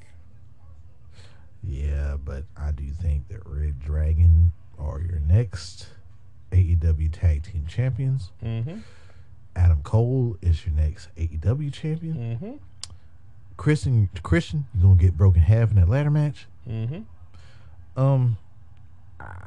Yeah, 1.64 2.18
but 2.24 2.46
I 2.58 2.72
do 2.72 2.90
think 2.90 3.28
that 3.30 3.42
Red 3.46 3.80
Dragon 3.80 4.52
are 4.78 5.00
your 5.00 5.20
next 5.20 5.88
AEW 6.52 7.10
Tag 7.12 7.44
Team 7.44 7.66
Champions. 7.68 8.32
Mm-hmm. 8.44 8.80
Adam 9.56 9.82
Cole 9.84 10.38
is 10.42 10.66
your 10.66 10.76
next 10.76 11.10
AEW 11.16 11.72
champion. 11.74 12.16
Mm-hmm. 12.16 12.52
Christian, 13.58 14.10
Christian, 14.24 14.66
you're 14.74 14.84
gonna 14.84 14.96
get 14.96 15.16
broken 15.16 15.42
half 15.42 15.70
in 15.70 15.76
that 15.76 15.90
ladder 15.90 16.10
match. 16.10 16.48
Mm-hmm. 16.68 17.02
Um, 18.02 18.38
I, 18.38 18.41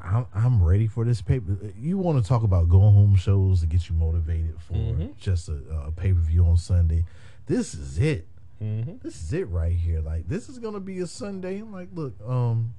I'm- 0.02 0.26
I'm 0.34 0.62
ready 0.62 0.86
for 0.86 1.04
this 1.04 1.20
paper. 1.22 1.56
You 1.78 1.98
want 1.98 2.22
to 2.22 2.28
talk 2.28 2.42
about 2.42 2.68
going 2.68 2.94
home 2.94 3.16
shows 3.16 3.60
to 3.60 3.66
get 3.66 3.88
you 3.88 3.94
motivated 3.94 4.60
for 4.60 4.74
Mhm. 4.74 5.16
just 5.16 5.48
a, 5.48 5.56
a 5.86 5.90
pay 5.92 6.12
per 6.12 6.20
view 6.20 6.44
on 6.46 6.56
Sunday? 6.56 7.04
This 7.46 7.74
is 7.74 7.98
it. 7.98 8.28
Mm-hmm. 8.62 8.98
This 9.02 9.22
is 9.22 9.32
it 9.32 9.48
right 9.48 9.74
here. 9.74 10.00
Like 10.00 10.28
this 10.28 10.48
is 10.48 10.58
gonna 10.58 10.80
be 10.80 11.00
a 11.00 11.06
Sunday. 11.06 11.58
I'm 11.58 11.72
like, 11.72 11.88
look, 11.92 12.14
um, 12.26 12.74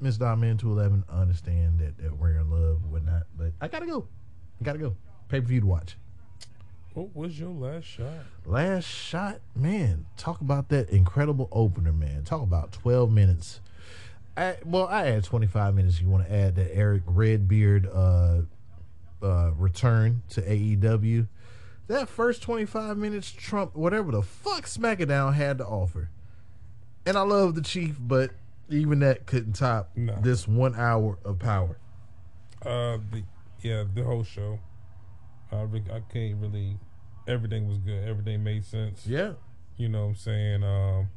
Miss 0.00 0.16
Diamond 0.18 0.60
two 0.60 0.70
eleven. 0.70 1.04
I 1.08 1.20
understand 1.22 1.78
that 1.78 1.96
that 1.98 2.18
we're 2.18 2.36
in 2.38 2.50
love, 2.50 2.84
whatnot, 2.90 3.22
but 3.36 3.52
I 3.60 3.68
gotta 3.68 3.86
go. 3.86 4.06
I 4.60 4.64
gotta 4.64 4.78
go. 4.78 4.96
Pay 5.28 5.40
per 5.40 5.46
view 5.46 5.60
to 5.60 5.66
watch. 5.66 5.96
What 6.94 7.16
was 7.16 7.40
your 7.40 7.48
last 7.50 7.84
shot? 7.86 8.12
Last 8.44 8.84
shot, 8.84 9.40
man. 9.56 10.04
Talk 10.18 10.42
about 10.42 10.68
that 10.68 10.90
incredible 10.90 11.48
opener, 11.50 11.92
man. 11.92 12.24
Talk 12.24 12.42
about 12.42 12.70
twelve 12.72 13.10
minutes. 13.10 13.60
I, 14.36 14.56
well, 14.64 14.86
I 14.86 15.08
add 15.08 15.24
twenty 15.24 15.46
five 15.46 15.74
minutes. 15.74 16.00
You 16.00 16.08
want 16.08 16.26
to 16.26 16.32
add 16.34 16.56
that 16.56 16.74
Erick 16.74 17.02
Redbeard 17.06 17.86
uh, 17.86 18.42
uh, 19.22 19.50
return 19.56 20.22
to 20.30 20.42
AEW? 20.42 21.28
That 21.88 22.08
first 22.08 22.42
twenty 22.42 22.64
five 22.64 22.96
minutes 22.96 23.30
trump 23.30 23.74
whatever 23.76 24.10
the 24.12 24.22
fuck 24.22 24.64
SmackDown 24.64 25.34
had 25.34 25.58
to 25.58 25.66
offer. 25.66 26.10
And 27.04 27.16
I 27.18 27.22
love 27.22 27.54
the 27.56 27.62
Chief, 27.62 27.96
but 28.00 28.30
even 28.70 29.00
that 29.00 29.26
couldn't 29.26 29.52
top 29.54 29.90
No. 29.96 30.16
this 30.22 30.48
one 30.48 30.74
hour 30.76 31.18
of 31.24 31.38
power. 31.38 31.76
Uh, 32.64 32.98
the 33.10 33.24
yeah, 33.60 33.84
the 33.92 34.02
whole 34.04 34.24
show. 34.24 34.58
I 35.50 35.62
re- 35.62 35.82
I 35.92 36.00
can't 36.12 36.36
really. 36.40 36.78
Everything 37.28 37.68
was 37.68 37.78
good. 37.78 38.08
Everything 38.08 38.42
made 38.42 38.64
sense. 38.64 39.06
Yeah, 39.06 39.34
You 39.76 39.88
know 39.88 40.02
what 40.02 40.08
I'm 40.08 40.14
saying? 40.16 40.64
Um, 40.64 41.08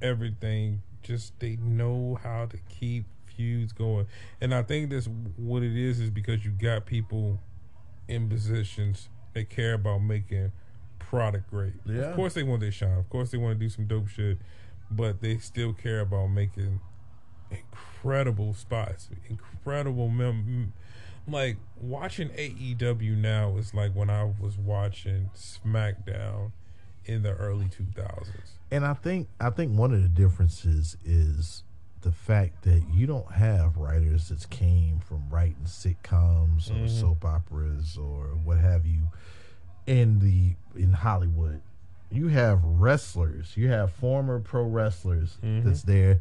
everything 0.00 0.82
just 1.04 1.38
they 1.38 1.56
know 1.56 2.18
how 2.22 2.46
to 2.46 2.58
keep 2.68 3.04
feuds 3.26 3.72
going, 3.72 4.06
and 4.40 4.54
I 4.54 4.62
think 4.62 4.90
that's 4.90 5.08
what 5.36 5.62
it 5.62 5.76
is. 5.76 6.00
Is 6.00 6.10
because 6.10 6.44
you 6.44 6.50
got 6.50 6.86
people 6.86 7.40
in 8.08 8.28
positions 8.28 9.08
that 9.34 9.50
care 9.50 9.74
about 9.74 9.98
making 9.98 10.52
product 10.98 11.50
great. 11.50 11.74
Yeah. 11.84 12.10
Of 12.10 12.16
course 12.16 12.34
they 12.34 12.42
want 12.42 12.60
their 12.60 12.72
shine. 12.72 12.98
Of 12.98 13.08
course 13.08 13.30
they 13.30 13.38
want 13.38 13.58
to 13.58 13.64
do 13.64 13.68
some 13.68 13.86
dope 13.86 14.08
shit, 14.08 14.38
but 14.90 15.20
they 15.20 15.38
still 15.38 15.72
care 15.72 16.00
about 16.00 16.28
making 16.28 16.80
incredible 17.50 18.54
spots, 18.54 19.08
incredible 19.28 20.08
mem- 20.08 20.72
like 21.26 21.56
watching 21.80 22.28
AEW 22.30 23.16
now 23.16 23.56
is 23.56 23.72
like 23.74 23.92
when 23.94 24.10
I 24.10 24.24
was 24.24 24.58
watching 24.58 25.30
SmackDown 25.34 26.52
in 27.06 27.22
the 27.22 27.32
early 27.32 27.66
2000s. 27.66 28.26
And 28.74 28.84
I 28.84 28.94
think 28.94 29.28
I 29.38 29.50
think 29.50 29.78
one 29.78 29.94
of 29.94 30.02
the 30.02 30.08
differences 30.08 30.96
is 31.04 31.62
the 32.00 32.10
fact 32.10 32.64
that 32.64 32.82
you 32.92 33.06
don't 33.06 33.30
have 33.30 33.76
writers 33.76 34.30
that 34.30 34.50
came 34.50 34.98
from 34.98 35.30
writing 35.30 35.64
sitcoms 35.64 36.70
or 36.70 36.74
mm-hmm. 36.74 36.88
soap 36.88 37.24
operas 37.24 37.96
or 37.96 38.30
what 38.42 38.58
have 38.58 38.84
you 38.84 39.02
in 39.86 40.18
the 40.18 40.56
in 40.76 40.92
Hollywood. 40.92 41.62
You 42.10 42.26
have 42.28 42.64
wrestlers, 42.64 43.56
you 43.56 43.68
have 43.68 43.92
former 43.92 44.40
pro 44.40 44.64
wrestlers 44.64 45.38
mm-hmm. 45.40 45.64
that's 45.64 45.82
there. 45.82 46.20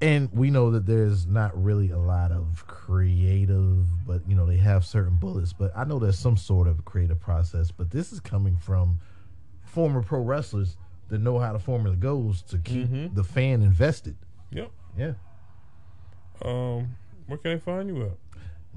And 0.00 0.32
we 0.32 0.50
know 0.50 0.70
that 0.70 0.86
there's 0.86 1.26
not 1.26 1.60
really 1.60 1.90
a 1.90 1.98
lot 1.98 2.30
of 2.30 2.68
creative, 2.68 4.06
but 4.06 4.22
you 4.28 4.36
know, 4.36 4.46
they 4.46 4.58
have 4.58 4.84
certain 4.84 5.16
bullets. 5.16 5.52
But 5.52 5.72
I 5.76 5.82
know 5.82 5.98
there's 5.98 6.20
some 6.20 6.36
sort 6.36 6.68
of 6.68 6.84
creative 6.84 7.18
process. 7.18 7.72
But 7.72 7.90
this 7.90 8.12
is 8.12 8.20
coming 8.20 8.56
from 8.56 9.00
former 9.64 10.02
pro 10.02 10.20
wrestlers 10.20 10.76
that 11.10 11.20
know 11.20 11.38
how 11.38 11.52
the 11.52 11.58
formula 11.58 11.96
goes 11.96 12.42
to 12.42 12.58
keep 12.58 12.88
the 13.14 13.24
fan 13.24 13.62
invested. 13.62 14.16
Yep. 14.52 14.70
Yeah. 14.96 15.12
Um, 16.44 16.96
where 17.26 17.38
can 17.38 17.52
they 17.52 17.58
find 17.58 17.88
you 17.88 18.02
at? 18.04 18.16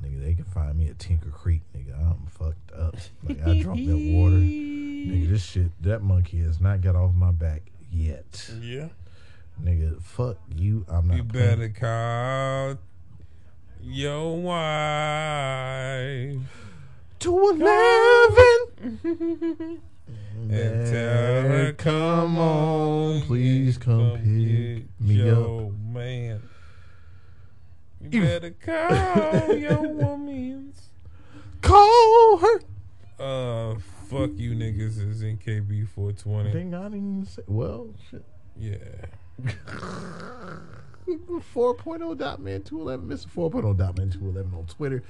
Nigga, 0.04 0.22
they 0.24 0.34
can 0.34 0.44
find 0.46 0.78
me 0.78 0.88
at 0.90 1.00
Tinker 1.00 1.30
Creek, 1.30 1.62
nigga. 1.76 1.96
I'm 1.98 2.26
fucked 2.28 2.72
up. 2.74 2.96
Like 3.24 3.42
I 3.48 3.60
drunk 3.62 3.86
that 3.88 3.98
water. 3.98 4.36
Nigga, 4.36 5.30
this 5.30 5.44
shit, 5.44 5.72
that 5.84 6.02
monkey 6.02 6.40
has 6.42 6.60
not 6.62 6.82
got 6.82 6.96
off 6.96 7.14
my 7.14 7.32
back 7.32 7.62
yet. 7.92 8.50
Yeah. 8.62 8.90
Nigga, 9.64 10.02
fuck 10.02 10.38
you. 10.56 10.86
I'm 10.90 11.08
not 11.08 11.18
You 11.18 11.24
playing. 11.24 11.60
better 11.60 11.70
call 11.70 12.78
your 13.82 14.38
wife 14.42 16.38
to 17.20 17.50
eleven. 17.50 19.82
and 20.08 20.88
tell 20.88 21.42
her 21.44 21.74
come 21.74 22.38
on, 22.38 23.22
please 23.22 23.78
come 23.78 24.12
pick 24.18 24.24
get 24.24 25.00
me 25.00 25.16
your 25.16 25.68
up. 25.68 25.74
man. 25.80 26.42
You 28.02 28.22
better 28.22 28.52
call 28.52 29.54
your 29.58 29.82
woman's. 29.94 30.90
Call 31.62 32.38
her. 32.38 32.60
Uh, 33.18 33.76
fuck 34.10 34.32
you 34.36 34.52
niggas 34.54 35.00
is 35.00 35.22
in 35.22 35.38
KB 35.38 35.88
420. 35.88 36.52
Dang, 36.52 36.74
I 36.76 36.84
didn't 36.90 37.26
say. 37.28 37.44
Well, 37.48 37.94
shit. 38.10 38.26
Yeah. 38.58 38.78
4.0 41.08 42.18
dot 42.18 42.40
man 42.40 42.62
211 42.64 43.08
mr 43.10 43.28
4.0 43.28 43.78
dot 43.78 43.98
man 43.98 44.10
211 44.10 44.54
on 44.58 44.66
twitter 44.68 45.04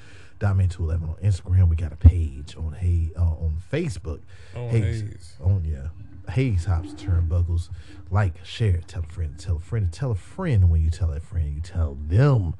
dot 0.44 0.58
man 0.58 0.68
211 0.68 1.08
on 1.08 1.32
instagram. 1.32 1.70
We 1.70 1.78
got 1.78 1.94
a 1.94 1.96
page 1.96 2.58
on 2.58 2.74
hey 2.74 3.12
uh, 3.18 3.22
on 3.22 3.56
facebook. 3.72 4.20
On 4.54 4.68
Hayes. 4.68 5.38
on 5.42 5.64
yeah. 5.64 5.88
Hayes 6.34 6.66
hops 6.66 6.90
turnbuckles. 6.96 7.70
Like 8.12 8.44
share 8.44 8.82
tell 8.86 9.04
a 9.04 9.08
friend. 9.08 9.40
Tell 9.40 9.56
a 9.56 9.60
friend. 9.60 9.90
Tell 9.90 10.12
a 10.12 10.16
friend 10.16 10.70
when 10.70 10.82
you 10.82 10.90
tell 10.90 11.08
that 11.12 11.24
friend. 11.24 11.56
You 11.56 11.62
tell 11.62 11.96
them 11.96 12.56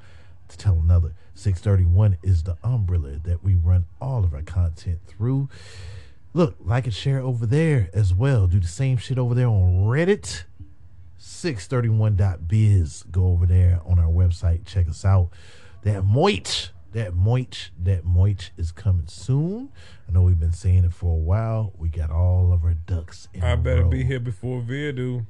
to 0.48 0.56
tell 0.56 0.78
another. 0.82 1.12
631 1.34 2.16
is 2.22 2.44
the 2.44 2.56
umbrella 2.64 3.18
that 3.22 3.44
we 3.44 3.54
run 3.54 3.84
all 4.00 4.24
of 4.24 4.32
our 4.32 4.40
content 4.40 5.00
through. 5.06 5.50
Look 6.32 6.56
like 6.60 6.86
and 6.86 6.94
share 6.94 7.20
over 7.20 7.44
there 7.44 7.90
as 7.92 8.14
well. 8.14 8.46
Do 8.46 8.60
the 8.60 8.66
same 8.66 8.96
shit 8.96 9.18
over 9.18 9.34
there 9.34 9.48
on 9.48 9.84
reddit. 9.84 10.44
631.biz. 11.20 13.02
Go 13.10 13.26
over 13.26 13.44
there 13.44 13.82
on 13.84 13.98
our 13.98 14.10
website. 14.10 14.64
Check 14.64 14.88
us 14.88 15.04
out. 15.04 15.28
That 15.82 16.02
Moich, 16.02 16.70
that 16.94 17.12
Moich, 17.12 17.70
that 17.82 18.04
Moich 18.04 18.50
is 18.56 18.70
coming 18.70 19.08
soon. 19.08 19.70
I 20.08 20.12
know 20.12 20.22
we've 20.22 20.38
been 20.38 20.52
saying 20.52 20.84
it 20.84 20.92
for 20.92 21.12
a 21.12 21.20
while. 21.20 21.72
We 21.76 21.88
got 21.88 22.10
all 22.10 22.52
of 22.52 22.64
our 22.64 22.74
ducks 22.74 23.28
in 23.34 23.42
I 23.42 23.56
better 23.56 23.82
row. 23.82 23.90
be 23.90 24.04
here 24.04 24.20
before 24.20 24.60
Veer 24.62 24.92
do. 24.92 25.26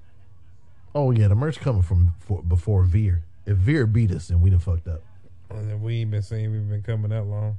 Oh, 0.95 1.11
yeah, 1.11 1.27
the 1.27 1.35
merch 1.35 1.59
coming 1.59 1.83
from 1.83 2.13
for, 2.21 2.43
before 2.43 2.85
Veer. 2.85 3.25
If 3.47 3.57
Veer 3.57 3.87
beat 3.87 4.11
us, 4.11 4.29
then 4.29 4.43
we 4.43 4.51
done 4.51 4.59
fucked 4.59 4.87
up. 4.87 5.03
And 5.51 5.71
then 5.71 5.83
we 5.83 5.97
ain't 6.03 6.11
been 6.11 6.23
saying 6.23 6.53
we've 6.53 6.69
been 6.69 6.83
coming 6.83 7.11
that 7.11 7.25
long. 7.25 7.57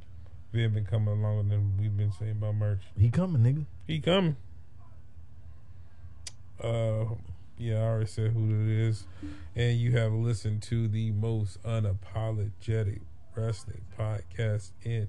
Veer 0.53 0.69
been 0.69 0.85
coming 0.85 1.22
longer 1.22 1.50
than 1.50 1.75
we've 1.80 1.98
been 1.98 2.11
saying 2.11 2.34
about 2.34 2.56
merch. 2.56 2.82
He 2.98 3.09
coming, 3.09 3.42
nigga. 3.42 3.66
He 3.88 4.00
coming. 4.00 4.35
Uh, 6.64 7.06
yeah, 7.58 7.80
I 7.80 7.84
already 7.85 8.06
said 8.06 8.32
who 8.32 8.50
it 8.51 8.69
is, 8.69 9.06
and 9.56 9.80
you 9.80 9.93
have 9.93 10.14
listened 10.14 10.61
to 10.64 10.88
the 10.88 11.11
most 11.11 11.61
unapologetic 11.64 13.01
wrestling 13.35 13.81
podcast 13.97 14.72
in. 14.83 15.07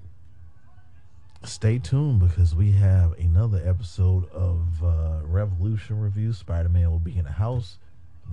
Stay 1.45 1.79
tuned 1.79 2.21
because 2.21 2.55
we 2.55 2.73
have 2.73 3.13
another 3.19 3.63
episode 3.65 4.29
of 4.31 4.67
uh, 4.83 5.21
Revolution 5.23 6.01
Review. 6.01 6.33
Spider 6.33 6.69
Man 6.69 6.91
will 6.91 6.99
be 6.99 7.17
in 7.17 7.25
the 7.25 7.31
house. 7.33 7.79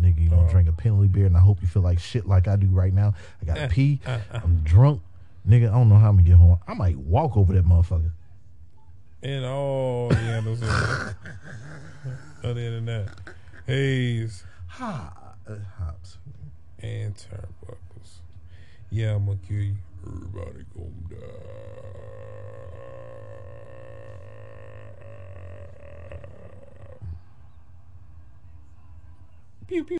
Nigga, 0.01 0.23
you 0.23 0.29
gonna 0.29 0.47
Oh. 0.47 0.49
drink 0.49 0.67
a 0.67 0.71
penalty 0.71 1.07
beer, 1.07 1.25
and 1.27 1.37
I 1.37 1.39
hope 1.41 1.61
you 1.61 1.67
feel 1.67 1.83
like 1.83 1.99
shit 1.99 2.25
like 2.25 2.47
I 2.47 2.55
do 2.55 2.67
right 2.67 2.93
now. 2.93 3.13
I 3.41 3.45
gotta 3.45 3.67
pee. 3.67 3.99
uh, 4.05 4.19
uh. 4.31 4.39
I'm 4.43 4.61
drunk. 4.63 5.01
Nigga, 5.47 5.67
I 5.69 5.73
don't 5.73 5.89
know 5.89 5.97
how 5.97 6.09
I'm 6.09 6.15
gonna 6.15 6.27
get 6.27 6.37
home. 6.37 6.57
I 6.67 6.73
might 6.73 6.97
walk 6.97 7.37
over 7.37 7.53
that 7.53 7.65
motherfucker. 7.65 8.11
And 9.21 9.45
all 9.45 10.09
the 10.09 10.15
handles 10.15 10.61
in 10.61 10.67
there. 10.67 11.17
Other 12.43 12.71
than 12.71 12.85
that, 12.85 13.09
Hayes 13.67 14.43
Ha, 14.67 15.13
hops. 15.77 16.17
and 16.79 17.15
turnbuckles. 17.15 17.77
Yeah, 18.93 19.15
I'm 19.15 19.25
gonna 19.25 19.39
kill 19.47 19.57
you. 19.57 19.75
Everybody 20.05 20.65
gonna 20.75 20.91
die. 21.09 21.17
Pew 29.67 29.83
pew. 29.83 29.91